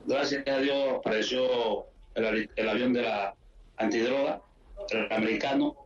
gracias 0.07 0.47
a 0.47 0.59
Dios, 0.59 0.95
apareció 0.99 1.87
el, 2.15 2.51
el 2.55 2.69
avión 2.69 2.93
de 2.93 3.03
la 3.03 3.35
antidroga, 3.77 4.41
el 4.91 5.13
americano, 5.13 5.77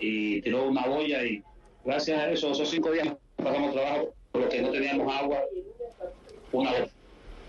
y 0.00 0.40
tiró 0.42 0.64
una 0.64 0.86
boya 0.86 1.24
y 1.24 1.42
gracias 1.84 2.18
a 2.18 2.30
eso, 2.30 2.52
esos 2.52 2.70
cinco 2.70 2.90
días 2.90 3.08
pasamos 3.36 3.72
trabajo, 3.72 4.14
por 4.30 4.42
lo 4.42 4.48
que 4.48 4.62
no 4.62 4.70
teníamos 4.70 5.12
agua, 5.14 5.40
una 6.52 6.72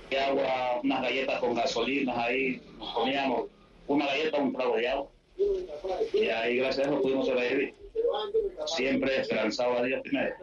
de 0.10 0.20
agua, 0.20 0.80
unas 0.84 1.02
galletas 1.02 1.40
con 1.40 1.53
gasolinas 1.56 2.18
ahí, 2.18 2.62
nos 2.78 2.94
comíamos 2.94 3.48
una 3.88 4.06
galleta, 4.06 4.38
un 4.38 4.53
trago 4.53 4.76
de 4.78 4.88
agua. 4.88 5.10
Y 6.14 6.28
ahí 6.28 6.58
gracias 6.58 6.88
a 6.88 6.92
eso 6.92 7.02
pudimos 7.02 7.28
sobrevivir. 7.28 7.74
Siempre 8.66 9.22
esperanzado 9.22 9.78
a 9.78 9.84
Dios 9.84 10.02
primero. 10.03 10.36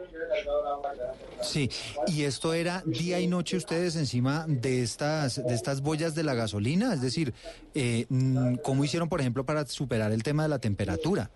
Sí, 1.41 1.69
y 2.07 2.23
esto 2.23 2.53
era 2.53 2.83
día 2.85 3.19
y 3.19 3.27
noche 3.27 3.57
ustedes 3.57 3.95
encima 3.95 4.45
de 4.47 4.83
estas 4.83 5.43
de 5.45 5.53
estas 5.53 5.81
boyas 5.81 6.13
de 6.13 6.23
la 6.23 6.33
gasolina, 6.33 6.93
es 6.93 7.01
decir, 7.01 7.33
eh, 7.73 8.05
mm, 8.09 8.55
¿cómo 8.57 8.83
hicieron, 8.83 9.09
por 9.09 9.21
ejemplo, 9.21 9.45
para 9.45 9.65
superar 9.65 10.11
el 10.11 10.23
tema 10.23 10.43
de 10.43 10.49
la 10.49 10.59
temperatura? 10.59 11.31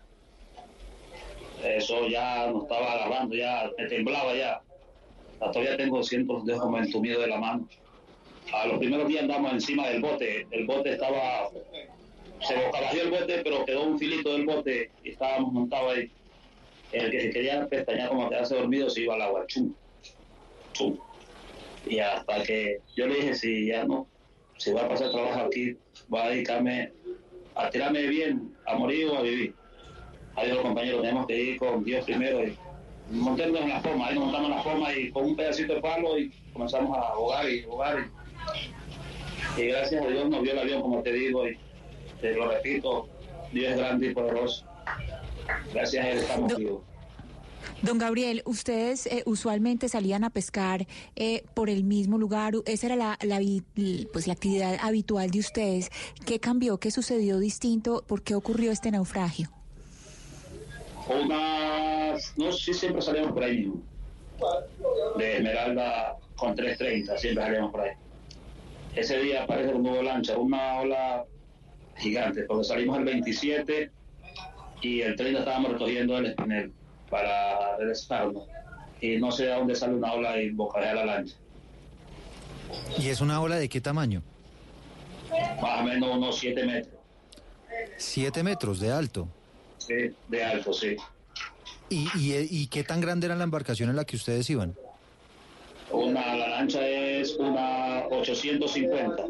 Eso 1.65 2.07
ya 2.07 2.47
nos 2.51 2.63
estaba 2.63 2.93
agarrando, 2.93 3.35
ya 3.35 3.69
me 3.77 3.87
temblaba 3.87 4.35
ya. 4.35 4.61
Todavía 5.39 5.77
tengo 5.77 6.01
cientos 6.03 6.45
de 6.45 6.53
entumido 6.53 7.21
de 7.21 7.27
la 7.27 7.37
mano. 7.37 7.67
A 8.53 8.67
los 8.67 8.77
primeros 8.77 9.07
días 9.07 9.23
andamos 9.23 9.53
encima 9.53 9.87
del 9.89 10.01
bote. 10.01 10.47
El 10.51 10.65
bote 10.65 10.93
estaba, 10.93 11.49
se 12.41 12.55
bocabajeó 12.55 13.01
el 13.01 13.11
bote, 13.11 13.41
pero 13.43 13.65
quedó 13.65 13.83
un 13.83 13.99
filito 13.99 14.33
del 14.33 14.45
bote 14.45 14.91
y 15.03 15.11
estábamos 15.11 15.51
montados 15.51 15.93
ahí. 15.93 16.11
El 16.91 17.11
que 17.11 17.21
se 17.21 17.29
quería 17.31 17.67
pestañear 17.67 18.09
como 18.09 18.29
quedarse 18.29 18.55
dormido 18.55 18.89
se 18.89 19.01
iba 19.01 19.15
al 19.15 19.21
agua, 19.23 19.45
chum, 19.47 19.73
chum. 20.73 20.97
Y 21.85 21.99
hasta 21.99 22.43
que 22.43 22.79
yo 22.95 23.07
le 23.07 23.15
dije, 23.15 23.35
si 23.35 23.67
ya 23.67 23.83
no, 23.83 24.07
si 24.57 24.71
voy 24.71 24.81
a 24.81 24.87
pasar 24.87 25.11
trabajo 25.11 25.41
aquí, 25.41 25.75
voy 26.07 26.21
a 26.21 26.29
dedicarme 26.29 26.93
a 27.55 27.69
tirarme 27.69 28.07
bien, 28.07 28.55
a 28.65 28.75
morir 28.75 29.07
o 29.07 29.17
a 29.17 29.21
vivir. 29.21 29.55
Adiós 30.35 30.59
compañeros, 30.59 31.01
tenemos 31.01 31.27
que 31.27 31.43
ir 31.43 31.57
con 31.57 31.83
Dios 31.83 32.03
primero 32.05 32.43
y 32.43 32.57
montarnos 33.11 33.61
en 33.61 33.69
la 33.69 33.81
forma, 33.81 34.07
ahí 34.07 34.19
montamos 34.19 34.49
en 34.49 34.55
la 34.55 34.64
forma 34.64 34.93
y 34.93 35.11
con 35.11 35.25
un 35.25 35.35
pedacito 35.35 35.75
de 35.75 35.81
palo 35.81 36.17
y 36.17 36.31
comenzamos 36.51 36.97
a 36.97 37.01
ahogar 37.01 37.49
y 37.49 37.64
ahogar 37.64 38.09
y, 39.57 39.61
y 39.61 39.67
gracias 39.67 40.03
a 40.03 40.07
Dios 40.07 40.30
nos 40.30 40.41
vio 40.41 40.51
el 40.51 40.59
avión 40.59 40.81
como 40.81 41.01
te 41.01 41.14
digo 41.14 41.47
y 41.47 41.57
te 42.22 42.33
lo 42.33 42.49
repito, 42.49 43.07
Dios 43.51 43.72
es 43.72 43.77
grande 43.77 44.07
y 44.07 44.14
poderoso. 44.14 44.65
Gracias 45.73 46.05
a 46.05 46.09
él 46.09 46.17
estamos 46.17 46.57
vivos. 46.57 46.81
Don 47.81 47.97
Gabriel, 47.97 48.41
ustedes 48.45 49.05
eh, 49.05 49.23
usualmente 49.25 49.89
salían 49.89 50.23
a 50.23 50.30
pescar 50.30 50.88
eh, 51.15 51.43
por 51.53 51.69
el 51.69 51.83
mismo 51.83 52.17
lugar. 52.17 52.53
Esa 52.65 52.88
era 52.88 52.95
la, 52.95 53.17
la 53.22 53.39
pues, 54.11 54.27
la 54.27 54.33
actividad 54.33 54.77
habitual 54.81 55.30
de 55.30 55.39
ustedes. 55.39 55.91
¿Qué 56.25 56.39
cambió? 56.39 56.80
¿Qué 56.80 56.89
sucedió 56.89 57.38
distinto? 57.38 58.03
¿Por 58.07 58.23
qué 58.23 58.33
ocurrió 58.33 58.72
este 58.72 58.91
naufragio? 58.91 59.51
Unas, 61.08 62.34
no 62.38 62.51
sé 62.51 62.74
si 62.74 62.74
siempre 62.74 63.01
salimos 63.01 63.32
por 63.32 63.43
ahí 63.43 63.58
mismo. 63.58 63.84
De 65.17 65.38
Esmeralda 65.38 66.17
con 66.35 66.56
330, 66.56 67.17
siempre 67.17 67.43
salimos 67.43 67.72
por 67.72 67.82
ahí. 67.82 67.92
Ese 68.95 69.19
día 69.19 69.45
parece 69.45 69.74
que 69.74 69.80
no 69.80 69.92
hubo 69.92 70.03
lancha, 70.03 70.38
una 70.38 70.80
ola 70.80 71.25
gigante, 71.98 72.43
porque 72.43 72.64
salimos 72.64 72.98
el 72.98 73.06
27 73.06 73.92
y 74.82 75.01
el 75.01 75.16
30 75.16 75.40
estábamos 75.40 75.74
recogiendo 75.74 76.17
el 76.17 76.27
espinel 76.27 76.74
para 77.09 77.77
regresarnos. 77.77 78.43
Y 79.01 79.17
no 79.17 79.32
sé 79.32 79.51
a 79.51 79.58
dónde 79.58 79.75
sale 79.75 79.95
una 79.95 80.14
ola 80.14 80.38
y 80.42 80.50
bocajea 80.51 80.95
la 80.95 81.06
lancha. 81.06 81.35
¿Y 82.98 83.09
es 83.09 83.22
una 83.22 83.42
ola 83.42 83.58
de 83.58 83.69
qué 83.69 83.82
tamaño? 83.82 84.24
Más 85.61 85.82
o 85.82 85.84
menos 85.84 86.16
unos 86.16 86.38
7 86.38 86.66
metros 86.66 86.95
Siete 87.98 88.43
metros 88.43 88.80
de 88.80 88.92
alto. 88.92 89.27
Sí, 89.88 90.14
de 90.27 90.43
alto, 90.43 90.73
sí. 90.73 90.95
¿Y, 91.89 92.07
y, 92.17 92.47
y 92.49 92.67
qué 92.67 92.83
tan 92.83 93.01
grande 93.01 93.27
era 93.27 93.35
la 93.35 93.43
embarcación 93.43 93.89
en 93.89 93.95
la 93.95 94.05
que 94.05 94.15
ustedes 94.15 94.49
iban? 94.49 94.75
Una, 95.91 96.35
la 96.35 96.49
lancha 96.49 96.85
es 96.88 97.35
una 97.35 98.07
850. 98.09 99.23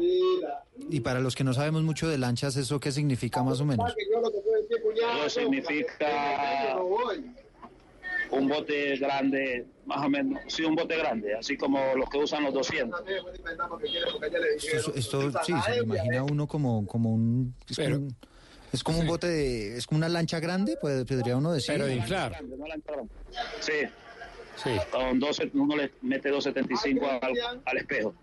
Y 0.90 1.00
para 1.00 1.20
los 1.20 1.34
que 1.34 1.44
no 1.44 1.52
sabemos 1.52 1.82
mucho 1.82 2.08
de 2.08 2.18
lanchas, 2.18 2.56
¿eso 2.56 2.80
qué 2.80 2.92
significa 2.92 3.42
más 3.42 3.60
o 3.60 3.64
menos? 3.66 3.94
Eso 5.26 5.40
significa 5.40 6.76
un 8.30 8.48
bote 8.48 8.96
grande, 8.96 9.66
más 9.84 10.04
o 10.04 10.08
menos, 10.08 10.40
sí, 10.48 10.64
un 10.64 10.74
bote 10.74 10.96
grande, 10.96 11.34
así 11.34 11.56
como 11.56 11.78
los 11.94 12.08
que 12.08 12.18
usan 12.18 12.42
los 12.44 12.54
200. 12.54 13.00
Esto, 14.56 14.94
esto 14.94 15.30
sí, 15.44 15.52
se 15.64 15.76
lo 15.76 15.82
imagina 15.84 16.24
uno 16.24 16.46
como, 16.46 16.86
como 16.86 17.12
un... 17.12 17.54
Es 17.68 17.76
como 17.76 17.96
un, 17.96 18.16
es 18.76 18.84
como 18.84 18.98
un 19.00 19.06
bote 19.06 19.26
de... 19.26 19.76
Es 19.76 19.86
como 19.86 19.98
una 19.98 20.08
lancha 20.08 20.38
grande, 20.40 20.76
puede- 20.80 21.04
podría 21.04 21.36
uno 21.36 21.52
decir. 21.52 21.74
Sí. 23.60 24.70
Con 24.90 25.18
12, 25.20 25.50
uno 25.54 25.76
le 25.76 25.92
mete 26.02 26.30
275 26.30 27.06
al, 27.22 27.60
al 27.64 27.76
espejo. 27.76 28.14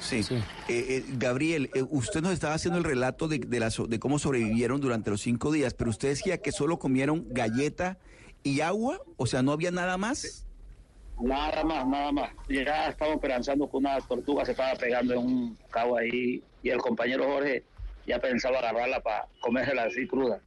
Sí. 0.00 0.20
Eh, 0.30 0.36
eh, 0.68 1.04
Gabriel, 1.16 1.70
eh, 1.74 1.84
usted 1.90 2.20
nos 2.22 2.32
estaba 2.32 2.54
haciendo 2.54 2.78
el 2.78 2.84
relato 2.84 3.28
de, 3.28 3.38
de, 3.38 3.60
la 3.60 3.70
so- 3.70 3.86
de 3.86 3.98
cómo 3.98 4.18
sobrevivieron 4.18 4.80
durante 4.80 5.10
los 5.10 5.20
cinco 5.20 5.52
días, 5.52 5.74
pero 5.74 5.90
usted 5.90 6.08
decía 6.08 6.38
que 6.38 6.52
solo 6.52 6.78
comieron 6.78 7.26
galleta 7.30 7.98
y 8.42 8.60
agua, 8.60 9.00
o 9.16 9.26
sea, 9.26 9.42
no 9.42 9.52
había 9.52 9.70
nada 9.70 9.96
más. 9.96 10.44
Nada 11.20 11.62
más, 11.62 11.86
nada 11.86 12.10
más. 12.10 12.30
Ya 12.48 12.88
estábamos 12.88 13.16
esperanzando 13.18 13.70
que 13.70 13.76
una 13.76 14.00
tortuga 14.00 14.44
se 14.44 14.50
estaba 14.52 14.74
pegando 14.74 15.14
en 15.14 15.18
un 15.20 15.58
cabo 15.70 15.96
ahí 15.96 16.42
y 16.62 16.68
el 16.70 16.78
compañero 16.78 17.24
Jorge 17.24 17.62
ya 18.06 18.18
pensaba 18.18 18.58
agarrarla 18.58 19.00
para 19.00 19.26
comérsela 19.40 19.84
así 19.84 20.06
cruda. 20.06 20.40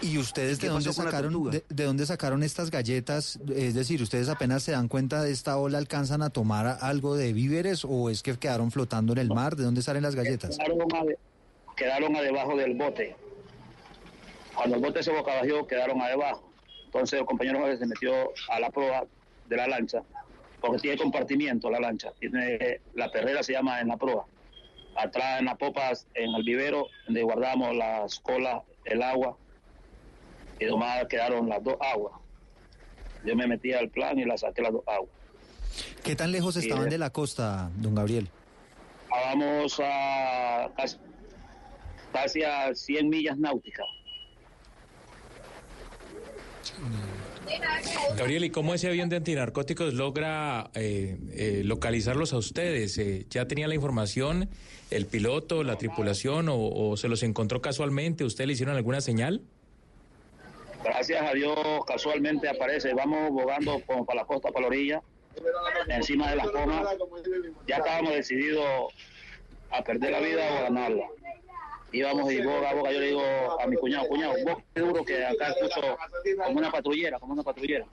¿Y 0.00 0.18
ustedes 0.18 0.58
de 0.58 0.66
¿Qué 0.66 0.72
dónde 0.72 0.92
sacaron 0.92 1.50
de, 1.50 1.64
de 1.68 1.84
dónde 1.84 2.04
sacaron 2.06 2.42
estas 2.42 2.72
galletas? 2.72 3.38
Es 3.54 3.74
decir, 3.74 4.02
¿ustedes 4.02 4.28
apenas 4.28 4.64
se 4.64 4.72
dan 4.72 4.88
cuenta 4.88 5.22
de 5.22 5.30
esta 5.30 5.56
ola 5.58 5.78
alcanzan 5.78 6.22
a 6.22 6.30
tomar 6.30 6.78
algo 6.80 7.14
de 7.16 7.32
víveres 7.32 7.84
o 7.84 8.10
es 8.10 8.22
que 8.24 8.36
quedaron 8.36 8.72
flotando 8.72 9.12
en 9.12 9.20
el 9.20 9.28
mar? 9.28 9.54
¿De 9.54 9.62
dónde 9.62 9.80
salen 9.80 10.02
las 10.02 10.16
galletas? 10.16 10.58
Quedaron, 10.58 10.80
a 10.92 11.04
de- 11.04 11.18
quedaron 11.76 12.16
a 12.16 12.20
debajo 12.20 12.56
del 12.56 12.74
bote. 12.74 13.14
Cuando 14.56 14.74
el 14.76 14.82
bote 14.82 15.04
se 15.04 15.12
bocabajeó, 15.12 15.66
quedaron 15.68 16.02
a 16.02 16.08
debajo. 16.08 16.50
Entonces 16.86 17.20
el 17.20 17.24
compañero 17.24 17.60
Jorge 17.60 17.78
se 17.78 17.86
metió 17.86 18.12
a 18.50 18.58
la 18.58 18.70
proa 18.70 19.04
de 19.48 19.56
la 19.56 19.68
lancha, 19.68 20.02
porque 20.60 20.78
tiene 20.78 20.96
compartimiento 20.98 21.70
la 21.70 21.78
lancha. 21.78 22.10
Tiene, 22.18 22.80
la 22.94 23.10
perrera 23.12 23.42
se 23.44 23.52
llama 23.52 23.80
en 23.80 23.86
la 23.88 23.96
proa. 23.96 24.26
Atrás 24.96 25.40
en 25.40 25.46
las 25.46 25.56
popas, 25.56 26.06
en 26.14 26.34
el 26.34 26.42
vivero, 26.42 26.86
donde 27.06 27.22
guardamos 27.22 27.74
las 27.74 28.20
colas, 28.20 28.62
el 28.84 29.02
agua, 29.02 29.36
y 30.60 30.66
nomás 30.66 31.06
quedaron 31.08 31.48
las 31.48 31.62
dos 31.62 31.76
aguas. 31.80 32.14
Yo 33.24 33.36
me 33.36 33.46
metí 33.46 33.72
al 33.72 33.88
plan 33.88 34.18
y 34.18 34.24
las 34.24 34.40
saqué 34.40 34.62
las 34.62 34.72
dos 34.72 34.82
aguas. 34.86 35.10
¿Qué 36.02 36.16
tan 36.16 36.32
lejos 36.32 36.56
estaban 36.56 36.88
de 36.88 36.98
la 36.98 37.10
costa, 37.10 37.70
don 37.76 37.94
Gabriel? 37.94 38.28
Vamos 39.08 39.80
a 39.82 40.70
casi, 40.76 40.96
casi 42.12 42.42
a 42.42 42.74
100 42.74 43.08
millas 43.08 43.38
náuticas. 43.38 43.86
Gabriel, 48.16 48.44
¿y 48.44 48.50
cómo 48.50 48.74
ese 48.74 48.88
avión 48.88 49.08
de 49.08 49.16
antinarcóticos 49.16 49.94
logra 49.94 50.70
eh, 50.74 51.18
eh, 51.32 51.62
localizarlos 51.64 52.32
a 52.32 52.38
ustedes? 52.38 52.98
Eh, 52.98 53.26
¿Ya 53.30 53.46
tenía 53.46 53.68
la 53.68 53.74
información 53.74 54.48
el 54.90 55.06
piloto, 55.06 55.62
la 55.62 55.76
tripulación 55.76 56.46
o, 56.50 56.96
se 56.96 57.08
los 57.08 57.22
encontró 57.22 57.62
casualmente? 57.62 58.24
¿Usted 58.24 58.46
le 58.46 58.52
hicieron 58.52 58.76
alguna 58.76 59.00
señal? 59.00 59.40
Gracias 60.84 61.22
a 61.22 61.32
Dios, 61.32 61.56
casualmente 61.86 62.48
aparece. 62.48 62.92
Vamos 62.92 63.30
bogando 63.30 63.80
como 63.86 64.04
para 64.04 64.20
la 64.20 64.26
costa, 64.26 64.50
para 64.50 64.62
la 64.62 64.66
orilla, 64.68 65.02
encima 65.88 66.30
de 66.30 66.36
las 66.36 66.48
comas. 66.48 66.86
Ya 67.66 67.76
estábamos 67.76 68.12
decididos 68.14 68.92
a 69.70 69.82
perder 69.82 70.12
la 70.12 70.20
vida 70.20 70.42
o 70.52 70.62
ganarla. 70.64 71.06
Íbamos 71.92 72.32
y 72.32 72.40
boga, 72.42 72.74
boga. 72.74 72.90
Yo 72.92 73.00
le 73.00 73.06
digo 73.08 73.22
a 73.60 73.66
mi 73.66 73.76
cuñado, 73.76 74.06
cuñado, 74.08 74.34
vos 74.46 74.56
qué 74.74 74.80
duro 74.80 75.04
que 75.04 75.24
acá 75.26 75.48
escucho 75.48 75.96
como 76.44 76.58
una 76.58 76.70
patrullera, 76.70 77.18
como 77.18 77.34
una 77.34 77.42
patrullera. 77.42 77.84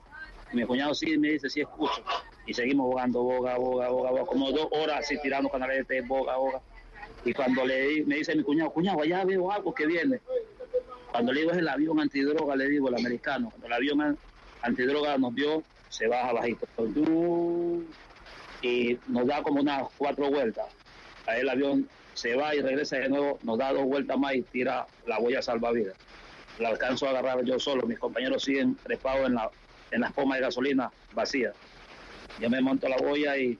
Y 0.52 0.56
mi 0.56 0.64
cuñado 0.64 0.94
sí 0.94 1.16
me 1.18 1.32
dice, 1.32 1.48
sí 1.50 1.60
escucho. 1.60 2.02
Y 2.46 2.54
seguimos 2.54 2.86
bogando, 2.86 3.22
boga, 3.22 3.56
boga, 3.58 3.88
boga, 3.90 4.10
boga. 4.10 4.24
Como 4.26 4.50
dos 4.52 4.68
horas 4.72 5.00
así 5.00 5.18
tirando 5.20 5.48
canales 5.50 5.86
de 5.86 6.00
boga, 6.00 6.36
boga. 6.36 6.60
Y 7.24 7.34
cuando 7.34 7.64
le 7.66 8.02
me 8.06 8.16
dice 8.16 8.34
mi 8.34 8.42
cuñado, 8.42 8.70
cuñado, 8.70 9.02
allá 9.02 9.24
veo 9.24 9.50
algo 9.52 9.74
que 9.74 9.86
viene. 9.86 10.20
Cuando 11.12 11.32
le 11.32 11.40
digo 11.40 11.52
es 11.52 11.58
el 11.58 11.68
avión 11.68 12.00
antidroga, 12.00 12.56
le 12.56 12.68
digo 12.68 12.88
el 12.88 12.94
americano. 12.94 13.50
Cuando 13.50 13.66
el 13.66 13.72
avión 13.74 14.00
an- 14.00 14.18
antidroga 14.62 15.18
nos 15.18 15.34
vio, 15.34 15.62
se 15.88 16.06
baja 16.06 16.32
bajito. 16.32 16.66
Y 18.62 18.98
nos 19.08 19.26
da 19.26 19.42
como 19.42 19.60
unas 19.60 19.88
cuatro 19.98 20.30
vueltas. 20.30 20.66
Ahí 21.26 21.40
el 21.40 21.48
avión 21.48 21.88
se 22.14 22.34
va 22.34 22.54
y 22.54 22.60
regresa 22.60 22.96
de 22.98 23.08
nuevo, 23.08 23.38
nos 23.42 23.58
da 23.58 23.72
dos 23.72 23.84
vueltas 23.84 24.18
más 24.18 24.34
y 24.34 24.42
tira 24.42 24.86
la 25.06 25.18
boya 25.18 25.42
salvavidas. 25.42 25.94
La 26.58 26.68
alcanzo 26.68 27.06
a 27.06 27.10
agarrar 27.10 27.42
yo 27.44 27.58
solo, 27.58 27.86
mis 27.86 27.98
compañeros 27.98 28.44
siguen 28.44 28.76
trepados 28.76 29.26
en, 29.26 29.34
la, 29.34 29.50
en 29.90 30.00
las 30.02 30.12
pomas 30.12 30.38
de 30.38 30.44
gasolina 30.44 30.90
vacías. 31.14 31.54
Yo 32.38 32.50
me 32.50 32.60
monto 32.60 32.88
la 32.88 32.96
boya 32.96 33.36
y 33.36 33.58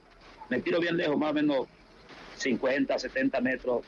me 0.49 0.59
tiro 0.61 0.79
bien 0.79 0.97
lejos, 0.97 1.17
más 1.17 1.31
o 1.31 1.33
menos 1.33 1.67
50, 2.37 2.97
70 2.99 3.41
metros 3.41 3.81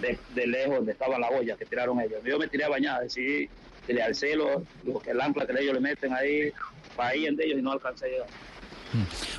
de, 0.00 0.18
de 0.34 0.46
lejos 0.46 0.76
donde 0.76 0.92
estaba 0.92 1.18
la 1.18 1.30
boya 1.30 1.56
que 1.56 1.66
tiraron 1.66 2.00
ellos. 2.00 2.22
Yo 2.24 2.38
me 2.38 2.48
tiré 2.48 2.64
a 2.64 2.68
bañar, 2.68 3.02
decidí 3.02 3.48
que 3.86 3.92
le 3.92 4.02
alcé 4.02 4.34
lo, 4.36 4.62
lo 4.84 5.00
que 5.00 5.10
el 5.10 5.20
ancla 5.20 5.46
que 5.46 5.52
ellos 5.60 5.74
le 5.74 5.80
meten 5.80 6.12
ahí, 6.12 6.52
para 6.96 7.10
ahí 7.10 7.26
en 7.26 7.40
ellos 7.40 7.58
y 7.58 7.62
no 7.62 7.72
alcancé 7.72 8.06
a 8.06 8.08
llegar. 8.08 8.28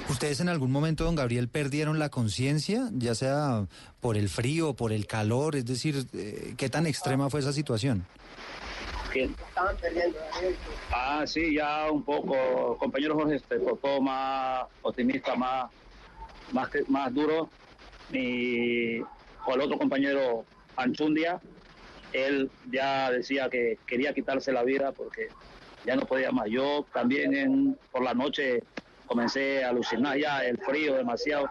¿Ustedes 0.09 0.39
en 0.39 0.49
algún 0.49 0.71
momento, 0.71 1.03
don 1.03 1.15
Gabriel, 1.15 1.49
perdieron 1.49 1.99
la 1.99 2.09
conciencia, 2.09 2.89
ya 2.93 3.15
sea 3.15 3.67
por 4.01 4.17
el 4.17 4.29
frío, 4.29 4.75
por 4.75 4.91
el 4.91 5.07
calor? 5.07 5.55
Es 5.55 5.65
decir, 5.65 6.05
eh, 6.13 6.53
¿qué 6.57 6.69
tan 6.69 6.85
extrema 6.85 7.29
fue 7.29 7.39
esa 7.39 7.53
situación? 7.53 8.05
¿Quién? 9.11 9.35
Ah, 10.91 11.25
sí, 11.25 11.55
ya 11.55 11.89
un 11.91 12.03
poco, 12.03 12.77
compañero 12.77 13.15
Jorge, 13.15 13.39
se 13.39 13.59
portó 13.59 14.01
más 14.01 14.65
optimista, 14.81 15.35
más, 15.35 15.69
más, 16.51 16.69
que- 16.69 16.83
más 16.87 17.13
duro. 17.13 17.49
Y 18.11 18.99
o 19.01 19.53
el 19.53 19.61
otro 19.61 19.77
compañero 19.77 20.45
Anchundia, 20.75 21.41
él 22.13 22.49
ya 22.69 23.11
decía 23.11 23.49
que 23.49 23.79
quería 23.87 24.13
quitarse 24.13 24.51
la 24.51 24.63
vida 24.63 24.91
porque 24.91 25.29
ya 25.85 25.95
no 25.95 26.03
podía 26.03 26.31
más. 26.31 26.45
Yo 26.49 26.85
también 26.93 27.33
en, 27.33 27.79
por 27.91 28.03
la 28.03 28.13
noche 28.13 28.63
comencé 29.07 29.63
a 29.63 29.69
alucinar 29.69 30.17
ya 30.17 30.43
el 30.45 30.57
frío 30.57 30.95
demasiado. 30.95 31.49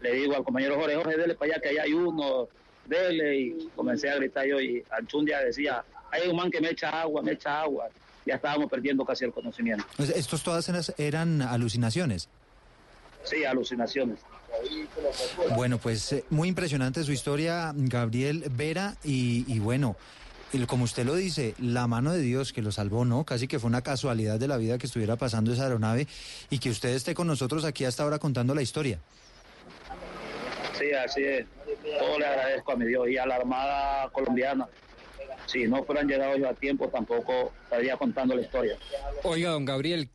Le 0.00 0.12
digo 0.14 0.34
al 0.36 0.44
compañero 0.44 0.76
Jorge, 0.76 0.96
Jorge, 0.96 1.16
dele 1.16 1.34
para 1.34 1.52
allá 1.52 1.62
que 1.62 1.68
allá 1.70 1.82
hay 1.82 1.92
uno, 1.92 2.48
dele. 2.86 3.36
Y 3.36 3.68
comencé 3.76 4.10
a 4.10 4.16
gritar 4.16 4.46
yo 4.46 4.60
y 4.60 4.82
Anchundia 4.90 5.40
decía, 5.40 5.84
hay 6.10 6.28
un 6.28 6.36
man 6.36 6.50
que 6.50 6.60
me 6.60 6.70
echa 6.70 6.88
agua, 7.02 7.22
me 7.22 7.32
echa 7.32 7.60
agua. 7.60 7.88
Ya 8.24 8.36
estábamos 8.36 8.70
perdiendo 8.70 9.04
casi 9.04 9.24
el 9.24 9.32
conocimiento. 9.32 9.84
Estos 9.98 10.42
todas 10.42 10.68
eran- 10.98 11.42
alucinaciones. 11.42 12.28
Sí, 13.24 13.44
alucinaciones. 13.44 14.20
Bueno, 15.56 15.78
pues 15.78 16.12
eh, 16.12 16.24
muy 16.30 16.48
impresionante 16.48 17.02
su 17.04 17.12
historia, 17.12 17.72
Gabriel 17.74 18.44
Vera, 18.50 18.96
y, 19.02 19.44
y 19.52 19.58
bueno, 19.58 19.96
el- 20.52 20.66
como 20.66 20.84
usted 20.84 21.04
lo 21.04 21.14
dice, 21.14 21.54
la 21.58 21.86
mano 21.86 22.12
de 22.12 22.20
Dios 22.20 22.52
que 22.52 22.62
lo 22.62 22.72
salvó, 22.72 23.04
¿no? 23.04 23.24
Casi 23.24 23.48
que 23.48 23.58
fue 23.58 23.68
una 23.68 23.82
casualidad 23.82 24.38
de 24.38 24.48
la 24.48 24.56
vida 24.56 24.78
que 24.78 24.86
estuviera 24.86 25.16
pasando 25.16 25.52
esa 25.52 25.64
aeronave 25.64 26.06
y 26.50 26.58
que 26.58 26.70
usted 26.70 26.90
esté 26.90 27.14
con 27.14 27.26
nosotros 27.26 27.64
aquí 27.64 27.84
hasta 27.84 28.02
ahora 28.02 28.18
contando 28.18 28.54
la 28.54 28.62
historia. 28.62 28.98
Sí, 30.78 30.92
así 30.92 31.22
es. 31.22 31.46
Todo 31.98 32.18
le 32.18 32.26
agradezco 32.26 32.72
a 32.72 32.76
mi 32.76 32.86
Dios 32.86 33.08
y 33.08 33.16
a 33.18 33.26
la 33.26 33.36
Armada 33.36 34.08
colombiana. 34.10 34.66
Si 35.46 35.64
no 35.66 35.84
fueran 35.84 36.06
llegado 36.08 36.36
yo 36.36 36.48
a 36.48 36.54
tiempo, 36.54 36.88
tampoco 36.88 37.52
estaría 37.64 37.96
contando 37.96 38.34
la 38.34 38.42
historia. 38.42 38.76
Oiga, 39.24 39.50
don 39.50 39.64
Gabriel, 39.64 40.08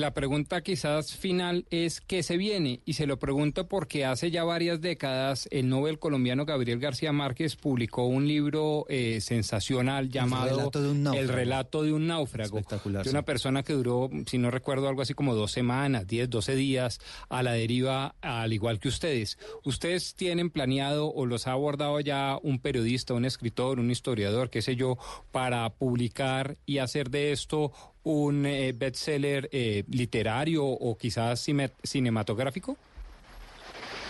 la 0.00 0.12
pregunta 0.12 0.62
quizás 0.62 1.16
final 1.16 1.66
es 1.70 2.00
¿qué 2.00 2.22
se 2.22 2.36
viene? 2.36 2.80
Y 2.84 2.94
se 2.94 3.06
lo 3.06 3.18
pregunto 3.18 3.68
porque 3.68 4.04
hace 4.04 4.30
ya 4.30 4.44
varias 4.44 4.80
décadas 4.80 5.48
el 5.50 5.68
Nobel 5.68 5.98
colombiano 5.98 6.44
Gabriel 6.44 6.80
García 6.80 7.12
Márquez 7.12 7.56
publicó 7.56 8.06
un 8.06 8.26
libro 8.26 8.86
eh, 8.88 9.20
sensacional 9.20 10.08
llamado 10.08 10.56
relato 10.56 10.82
de 10.82 10.90
un 10.90 11.02
náufrago. 11.02 11.28
El 11.28 11.34
relato 11.34 11.82
de 11.82 11.92
un 11.92 12.06
náufrago. 12.06 12.58
Espectacular, 12.58 13.04
De 13.04 13.10
sí. 13.10 13.14
una 13.14 13.24
persona 13.24 13.62
que 13.62 13.72
duró, 13.72 14.10
si 14.26 14.38
no 14.38 14.50
recuerdo, 14.50 14.88
algo 14.88 15.02
así 15.02 15.14
como 15.14 15.34
dos 15.34 15.52
semanas, 15.52 16.06
10, 16.06 16.30
12 16.30 16.56
días 16.56 17.00
a 17.28 17.42
la 17.42 17.52
deriva, 17.52 18.16
al 18.20 18.52
igual 18.52 18.80
que 18.80 18.88
ustedes. 18.88 19.38
¿Ustedes 19.64 20.14
tienen 20.14 20.50
planeado 20.50 21.12
o 21.12 21.26
los 21.26 21.46
ha 21.46 21.52
abordado 21.52 22.00
ya 22.00 22.38
un 22.42 22.58
periodista, 22.58 23.14
un 23.14 23.24
escritor, 23.24 23.78
un 23.78 23.90
historiador, 23.90 24.50
qué 24.50 24.62
sé 24.62 24.76
yo, 24.76 24.98
para 25.30 25.68
publicar 25.70 26.56
y 26.66 26.78
hacer 26.78 27.10
de 27.10 27.32
esto 27.32 27.72
un 28.04 28.46
eh, 28.46 28.72
bestseller 28.76 29.48
eh, 29.52 29.84
literario 29.90 30.64
o 30.64 30.96
quizás 30.96 31.40
cine- 31.40 31.72
cinematográfico? 31.82 32.76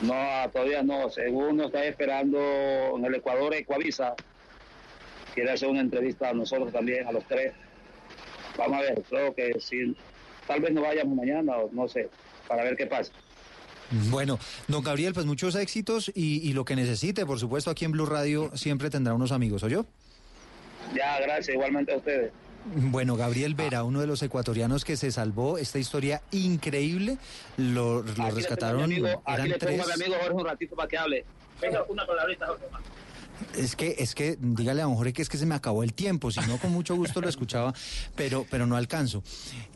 No, 0.03 0.15
todavía 0.53 0.83
no. 0.83 1.09
Según 1.09 1.57
nos 1.57 1.67
está 1.67 1.85
esperando 1.85 2.39
en 2.97 3.05
el 3.05 3.15
Ecuador, 3.15 3.55
Ecuavisa, 3.55 4.15
quiere 5.35 5.53
hacer 5.53 5.69
una 5.69 5.81
entrevista 5.81 6.31
a 6.31 6.33
nosotros 6.33 6.73
también, 6.73 7.07
a 7.07 7.13
los 7.13 7.25
tres. 7.25 7.53
Vamos 8.59 8.79
a 8.79 8.83
ver, 8.83 9.03
creo 9.09 9.35
que 9.35 9.59
si, 9.61 9.97
tal 10.47 10.61
vez 10.61 10.73
no 10.73 10.83
vayamos 10.83 11.17
mañana 11.17 11.57
o 11.57 11.71
no 11.73 11.89
sé, 11.89 12.09
para 12.47 12.65
ver 12.65 12.77
qué 12.77 12.87
pasa. 12.87 13.13
Bueno, 14.11 14.39
don 14.67 14.83
Gabriel, 14.83 15.13
pues 15.15 15.27
muchos 15.27 15.55
éxitos 15.55 16.11
y, 16.15 16.49
y 16.49 16.53
lo 16.53 16.65
que 16.65 16.75
necesite, 16.75 17.27
por 17.27 17.39
supuesto, 17.39 17.71
aquí 17.71 17.85
en 17.85 17.93
Blue 17.93 18.07
Radio 18.07 18.51
siempre 18.57 18.91
tendrá 18.91 19.15
unos 19.15 19.31
amigos, 19.31 19.63
¿oyó? 19.63 19.87
Ya, 20.95 21.21
gracias, 21.21 21.55
igualmente 21.55 21.93
a 21.93 21.97
ustedes. 21.99 22.33
Bueno, 22.65 23.17
Gabriel 23.17 23.55
Vera, 23.55 23.85
uno 23.85 24.01
de 24.01 24.07
los 24.07 24.23
ecuatorianos 24.23 24.85
que 24.85 24.97
se 24.97 25.11
salvó, 25.13 25.59
esta 25.59 25.79
historia 25.79 26.23
increíble, 26.31 27.19
lo, 27.57 27.97
lo 27.97 28.01
Aquí 28.01 28.09
le 28.09 28.15
tengo 28.15 28.27
a 28.27 28.31
rescataron, 28.31 28.89
mi 28.89 28.97
amigo- 28.97 29.23
aquí 29.27 29.43
tengo 29.43 29.55
a 29.55 29.59
tres. 29.59 29.87
mi 29.87 29.93
amigo 30.05 30.15
Jorge 30.21 30.35
un 30.35 30.45
ratito 30.47 30.77
para 30.77 30.89
que 30.89 30.99
hable. 30.99 31.25
Venga, 31.61 31.85
una 31.89 32.07
palabrita, 32.07 32.47
Jorge. 32.47 32.65
Es 33.57 33.77
que, 33.77 33.97
es 33.99 34.15
que, 34.15 34.37
dígale 34.41 34.83
a 34.83 34.85
don 34.85 34.95
Jorge 34.95 35.13
que 35.13 35.23
es 35.23 35.29
que 35.29 35.37
se 35.39 35.47
me 35.47 35.55
acabó 35.55 35.83
el 35.83 35.93
tiempo, 35.93 36.31
si 36.31 36.41
no 36.41 36.59
con 36.59 36.73
mucho 36.73 36.95
gusto 36.97 37.21
lo 37.21 37.29
escuchaba, 37.29 37.75
pero, 38.17 38.47
pero 38.51 38.67
no 38.67 38.77
alcanzo. 38.77 39.23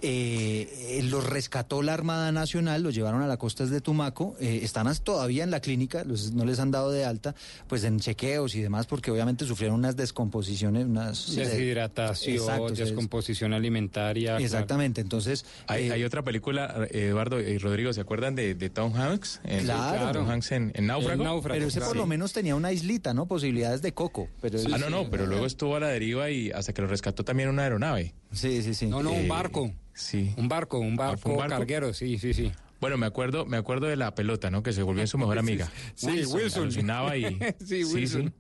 Eh, 0.01 0.99
eh, 0.99 1.03
los 1.05 1.25
rescató 1.27 1.83
la 1.83 1.95
Armada 1.95 2.31
Nacional, 2.33 2.83
los 2.83 2.95
llevaron 2.95 3.23
a 3.23 3.27
la 3.27 3.37
costa 3.37 3.67
de 3.67 3.81
Tumaco, 3.81 4.37
eh, 4.41 4.61
están 4.63 4.89
todavía 5.03 5.45
en 5.45 5.51
la 5.51 5.61
clínica, 5.61 6.05
los- 6.05 6.33
no 6.33 6.45
les 6.45 6.59
han 6.61 6.71
dado 6.71 6.91
de 6.91 7.05
alta, 7.05 7.35
pues 7.69 7.85
en 7.85 7.99
chequeos 8.01 8.55
y 8.55 8.61
demás, 8.63 8.87
porque 8.87 9.11
obviamente 9.11 9.45
sufrieron 9.45 9.79
unas 9.79 9.97
descomposiciones, 9.97 10.87
unas... 10.87 11.35
Deshidratación, 11.35 12.37
Exacto, 12.37 12.71
descomposición 12.71 13.53
alimentaria. 13.53 14.31
claro. 14.31 14.45
Exactamente, 14.45 15.01
entonces... 15.01 15.45
Hay, 15.67 15.89
eh, 15.89 15.93
hay 15.93 16.05
otra 16.05 16.23
película, 16.23 16.87
Eduardo 16.91 17.41
y 17.41 17.59
Rodrigo, 17.59 17.93
¿se 17.93 18.01
acuerdan 18.01 18.35
de, 18.35 18.55
de 18.55 18.71
Tom 18.71 18.95
Hanks? 18.95 19.41
En- 19.45 19.65
Claro. 19.65 20.21
Tom 20.21 20.31
Hanks 20.31 20.53
en, 20.53 20.73
en 20.75 20.87
Náufrago. 20.87 21.43
Pero 21.43 21.67
ese 21.67 21.81
por 21.81 21.97
lo 21.97 22.07
menos 22.07 22.33
tenía 22.33 22.55
una 22.55 22.73
islita, 22.73 23.13
¿no? 23.15 23.27
Posibilidades 23.49 23.81
de 23.83 23.93
coco. 23.95 24.29
Pero 24.43 24.59
Ah, 24.73 24.79
no, 24.79 24.91
no, 24.91 25.09
pero 25.11 25.25
luego 25.27 25.47
estuvo 25.47 25.77
a 25.77 25.81
la 25.81 25.89
deriva 25.89 26.31
y 26.31 26.51
hasta 26.51 26.75
que 26.75 26.83
lo 26.83 26.89
rescató 26.89 27.25
también 27.25 27.49
una 27.49 27.63
aeronave. 27.63 28.13
Sí, 28.33 28.63
sí, 28.63 28.75
sí. 28.75 28.87
No, 28.87 29.03
no, 29.03 29.11
un 29.13 29.25
Eh, 29.25 29.29
barco. 29.29 29.73
Sí. 29.95 30.35
Un 30.37 30.49
barco, 30.49 30.79
un 30.79 30.97
barco, 30.97 31.15
Ah, 31.15 31.17
¿fue 31.17 31.33
un 31.33 31.39
barco? 31.39 31.57
carguero, 31.57 31.95
sí, 31.95 32.19
sí, 32.19 32.35
sí. 32.35 32.53
Bueno, 32.81 32.97
me 32.99 33.07
acuerdo, 33.07 33.47
me 33.47 33.57
acuerdo 33.57 33.87
de 33.87 33.97
la 33.97 34.15
pelota, 34.15 34.51
¿no? 34.51 34.63
Que 34.63 34.73
se 34.75 34.83
volvió 34.83 35.07
su 35.07 35.17
mejor 35.19 35.39
amiga. 35.67 35.71
Sí, 35.95 36.25
Wilson. 36.27 36.65
Alucinaba 36.65 37.17
y... 37.17 37.39
Sí, 37.65 37.85
Wilson. 37.85 38.35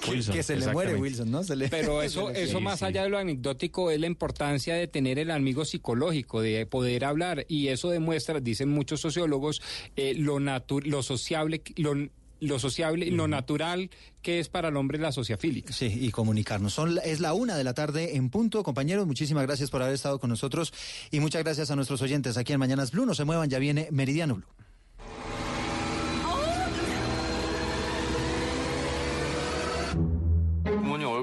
Que- 0.00 0.10
Wilson, 0.12 0.34
que 0.36 0.42
se 0.44 0.54
le 0.56 0.68
muere. 0.68 0.94
Wilson, 0.94 1.28
¿no? 1.28 1.42
Se 1.42 1.56
le- 1.56 1.68
Pero 1.68 2.02
eso, 2.04 2.30
eso 2.30 2.58
Sí, 2.58 2.64
más 2.64 2.78
sí. 2.78 2.84
allá 2.84 3.02
de 3.02 3.08
lo 3.08 3.18
anecdótico 3.18 3.90
es 3.90 3.98
la 3.98 4.06
importancia 4.06 4.74
de 4.76 4.86
tener 4.86 5.18
el 5.18 5.30
amigo 5.32 5.64
psicológico, 5.64 6.40
de 6.40 6.66
poder 6.66 7.04
hablar 7.04 7.46
y 7.48 7.66
eso 7.68 7.90
demuestra, 7.90 8.38
dicen 8.38 8.68
muchos 8.68 9.00
sociólogos, 9.00 9.60
eh, 9.96 10.14
lo 10.14 10.36
natu- 10.38 10.84
lo 10.84 11.02
sociable, 11.02 11.62
lo 11.76 11.96
lo 12.40 12.58
sociable, 12.58 13.10
lo 13.10 13.28
natural 13.28 13.90
que 14.22 14.40
es 14.40 14.48
para 14.48 14.68
el 14.68 14.76
hombre 14.76 14.98
la 14.98 15.12
sociafílica. 15.12 15.72
Sí, 15.72 15.86
y 16.00 16.10
comunicarnos. 16.10 16.74
Son, 16.74 16.98
es 17.04 17.20
la 17.20 17.34
una 17.34 17.56
de 17.56 17.64
la 17.64 17.74
tarde 17.74 18.16
en 18.16 18.30
punto. 18.30 18.62
Compañeros, 18.62 19.06
muchísimas 19.06 19.44
gracias 19.46 19.70
por 19.70 19.82
haber 19.82 19.94
estado 19.94 20.18
con 20.18 20.30
nosotros 20.30 20.72
y 21.10 21.20
muchas 21.20 21.42
gracias 21.42 21.70
a 21.70 21.76
nuestros 21.76 22.02
oyentes 22.02 22.36
aquí 22.36 22.52
en 22.52 22.60
Mañanas 22.60 22.92
Blue. 22.92 23.06
No 23.06 23.14
se 23.14 23.24
muevan, 23.24 23.48
ya 23.48 23.58
viene 23.58 23.88
Meridiano 23.90 24.36
Blue. 24.36 24.46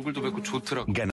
부 0.05 0.95